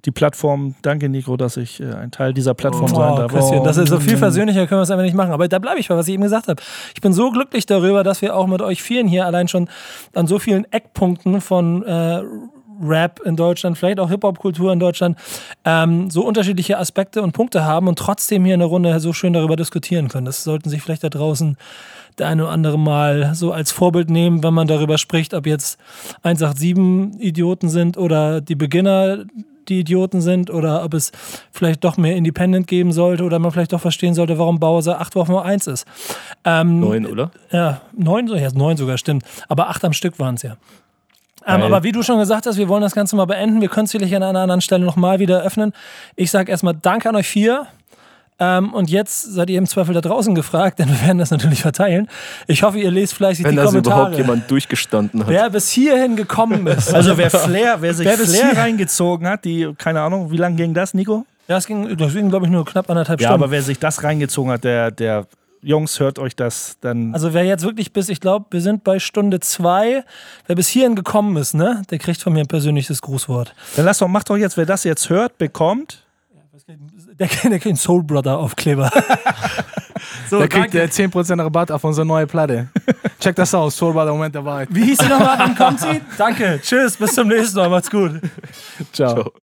die 0.05 0.12
Plattform, 0.12 0.77
danke 0.83 1.09
Nico, 1.09 1.37
dass 1.37 1.57
ich 1.57 1.81
äh, 1.81 1.93
ein 1.93 2.11
Teil 2.11 2.33
dieser 2.33 2.55
Plattform 2.55 2.93
oh, 2.93 2.97
sein 2.97 3.16
darf. 3.16 3.33
Oh, 3.35 3.65
das 3.65 3.77
ist 3.77 3.89
so 3.89 3.99
viel 3.99 4.16
versöhnlicher, 4.16 4.66
können 4.66 4.78
wir 4.78 4.85
es 4.85 4.91
einfach 4.91 5.05
nicht 5.05 5.16
machen. 5.16 5.33
Aber 5.33 5.49
da 5.49 5.59
bleibe 5.59 5.81
ich 5.81 5.89
bei, 5.89 5.97
was 5.97 6.07
ich 6.07 6.15
eben 6.15 6.23
gesagt 6.23 6.49
habe. 6.49 6.62
Ich 6.95 7.01
bin 7.01 7.12
so 7.12 7.31
glücklich 7.31 7.66
darüber, 7.66 8.05
dass 8.05 8.23
wir 8.23 8.37
auch 8.37 8.47
mit 8.47 8.62
euch 8.62 8.83
vielen 8.83 9.09
hier 9.09 9.27
allein 9.27 9.49
schon 9.49 9.69
an 10.15 10.27
so 10.27 10.39
vielen 10.39 10.70
Eckpunkten 10.70 11.41
von 11.41 11.83
äh, 11.83 12.23
Rap 12.81 13.20
in 13.24 13.36
Deutschland, 13.36 13.78
vielleicht 13.78 14.01
auch 14.01 14.11
Hip-Hop-Kultur 14.11 14.73
in 14.73 14.81
Deutschland, 14.81 15.19
ähm, 15.65 16.11
so 16.11 16.24
unterschiedliche 16.24 16.78
Aspekte 16.78 17.23
und 17.23 17.32
Punkte 17.32 17.65
haben 17.65 17.89
und 17.89 17.98
trotzdem 17.98 18.44
hier 18.44 18.55
eine 18.55 18.65
Runde 18.65 18.98
so 19.01 19.12
schön 19.12 19.32
darüber 19.32 19.57
diskutieren 19.57 20.09
können. 20.09 20.27
Das 20.27 20.44
sollten 20.44 20.70
sich 20.70 20.82
vielleicht 20.82 21.05
da 21.05 21.09
draußen 21.09 21.57
der 22.19 22.28
eine 22.28 22.44
oder 22.44 22.53
andere 22.53 22.78
mal 22.78 23.35
so 23.35 23.53
als 23.53 23.73
Vorbild 23.73 24.09
nehmen, 24.09 24.43
wenn 24.43 24.55
man 24.55 24.66
darüber 24.66 24.97
spricht, 24.98 25.35
ob 25.35 25.47
jetzt 25.47 25.78
187 26.23 27.20
Idioten 27.20 27.69
sind 27.69 27.98
oder 27.98 28.40
die 28.40 28.55
Beginner 28.55 29.24
die 29.69 29.81
Idioten 29.81 30.20
sind 30.20 30.51
oder 30.51 30.85
ob 30.85 30.94
es 30.94 31.12
vielleicht 31.51 31.85
doch 31.85 31.97
mehr 31.97 32.16
Independent 32.16 32.66
geben 32.66 32.93
sollte 32.93 33.24
oder 33.24 33.39
man 33.39 33.51
vielleicht 33.51 33.73
doch 33.73 33.81
verstehen 33.81 34.15
sollte, 34.15 34.39
warum 34.39 34.61
Bowser 34.61 35.01
acht 35.01 35.15
Wochen 35.16 35.32
nur 35.32 35.44
eins 35.44 35.66
ist. 35.66 35.86
Ähm, 36.44 36.81
neun, 36.81 37.07
oder? 37.07 37.31
Ja, 37.51 37.81
neun, 37.97 38.28
ja, 38.28 38.48
neun 38.55 38.77
sogar, 38.77 38.97
stimmt. 38.98 39.24
Aber 39.48 39.69
acht 39.69 39.85
am 39.85 39.93
Stück 39.93 40.19
waren 40.19 40.36
es 40.36 40.43
ja. 40.43 40.57
Ähm, 41.47 41.62
aber 41.62 41.82
wie 41.85 41.93
du 41.93 42.02
schon 42.02 42.18
gesagt 42.18 42.47
hast, 42.47 42.56
wir 42.56 42.68
wollen 42.68 42.82
das 42.82 42.94
Ganze 42.94 43.14
mal 43.14 43.24
beenden. 43.24 43.60
Wir 43.60 43.68
können 43.68 43.85
es 43.85 43.93
sicherlich 43.93 44.14
an 44.16 44.23
einer 44.23 44.40
anderen 44.40 44.60
Stelle 44.60 44.85
nochmal 44.85 45.20
wieder 45.20 45.43
öffnen. 45.43 45.73
Ich 46.16 46.31
sage 46.31 46.51
erstmal 46.51 46.74
Danke 46.74 47.09
an 47.09 47.16
euch 47.16 47.28
vier. 47.28 47.66
Ähm, 48.39 48.74
und 48.74 48.90
jetzt 48.90 49.23
seid 49.23 49.48
ihr 49.48 49.56
im 49.56 49.66
Zweifel 49.66 49.94
da 49.94 50.01
draußen 50.01 50.35
gefragt, 50.35 50.78
denn 50.78 50.89
wir 50.89 51.01
werden 51.02 51.18
das 51.18 51.31
natürlich 51.31 51.62
verteilen. 51.62 52.09
Ich 52.47 52.62
hoffe, 52.62 52.78
ihr 52.78 52.90
lest 52.90 53.14
fleißig 53.14 53.44
Wenn 53.44 53.52
die 53.52 53.62
Kommentare. 53.62 53.74
Wenn 53.77 53.82
das 53.82 53.97
überhaupt 53.97 54.16
jemand 54.18 54.51
durchgestanden 54.51 55.20
hat. 55.20 55.28
Wer 55.28 55.48
bis 55.51 55.70
hierhin 55.70 56.16
gekommen 56.16 56.66
ist. 56.66 56.94
Also 56.97 57.18
wer 57.18 57.31
Flair, 57.31 57.77
wer 57.81 57.93
sich 57.93 58.06
wer 58.06 58.16
Flair 58.16 58.56
reingezogen 58.56 59.28
hat, 59.28 59.44
die, 59.44 59.70
keine 59.77 60.01
Ahnung, 60.01 60.31
wie 60.31 60.39
lange 60.39 60.56
ging 60.56 60.73
das, 60.73 60.94
Nico? 60.94 61.27
Ja, 61.47 61.59
es 61.59 61.66
ging, 61.66 61.94
das 61.97 62.12
ging, 62.12 62.31
glaube 62.31 62.47
ich, 62.47 62.52
nur 62.52 62.64
knapp 62.64 62.89
anderthalb 62.89 63.20
ja, 63.20 63.28
Stunden. 63.28 63.40
Ja, 63.40 63.44
aber 63.44 63.51
wer 63.52 63.62
sich 63.62 63.78
das 63.78 64.02
reingezogen 64.02 64.51
hat, 64.51 64.64
der, 64.64 64.90
der 64.90 65.27
Jungs, 65.67 65.99
hört 65.99 66.21
euch 66.21 66.37
das 66.37 66.77
dann. 66.81 67.13
Also 67.13 67.35
wer 67.35 67.45
jetzt 67.45 67.65
wirklich 67.65 67.93
bis, 67.93 68.09
ich 68.09 68.21
glaube, 68.21 68.47
wir 68.51 68.61
sind 68.61 68.85
bei 68.85 69.01
Stunde 69.01 69.41
zwei, 69.41 70.05
wer 70.47 70.55
bis 70.55 70.69
hierhin 70.69 70.95
gekommen 70.95 71.37
ist, 71.37 71.55
ne, 71.55 71.83
der 71.91 71.99
kriegt 71.99 72.23
von 72.23 72.33
mir 72.33 72.41
ein 72.41 72.47
persönliches 72.47 73.03
Grußwort. 73.03 73.53
Dann 73.75 73.85
lass 73.85 73.99
doch, 73.99 74.07
mach 74.07 74.23
doch 74.23 74.37
jetzt, 74.37 74.57
wer 74.57 74.65
das 74.65 74.85
jetzt 74.85 75.11
hört, 75.11 75.39
bekommt. 75.39 76.05
Der, 77.19 77.27
der 77.27 77.29
kriegt 77.29 77.67
einen 77.67 77.77
Soul 77.77 78.05
Brother 78.05 78.39
Aufkleber. 78.39 78.91
So, 80.29 80.41
da 80.41 80.49
kriegt 80.49 80.75
ihr 80.75 80.89
10% 80.91 81.43
Rabatt 81.43 81.71
auf 81.71 81.85
unsere 81.85 82.07
neue 82.07 82.27
Platte. 82.27 82.69
Check 83.21 83.37
das 83.37 83.55
aus, 83.55 83.77
Soul 83.77 83.95
der 83.95 84.07
Moment 84.07 84.35
der 84.35 84.45
Wahrheit. 84.45 84.69
Wie 84.71 84.85
hieß 84.85 84.99
sie 84.99 85.09
nochmal? 85.09 85.55
Kommt 85.55 85.81
sie? 85.81 86.01
Danke. 86.19 86.61
Tschüss, 86.63 86.97
bis 86.97 87.15
zum 87.15 87.29
nächsten 87.29 87.57
Mal. 87.57 87.71
Macht's 87.71 87.91
gut. 87.91 88.21
Ciao. 88.93 89.15
Ciao. 89.15 89.33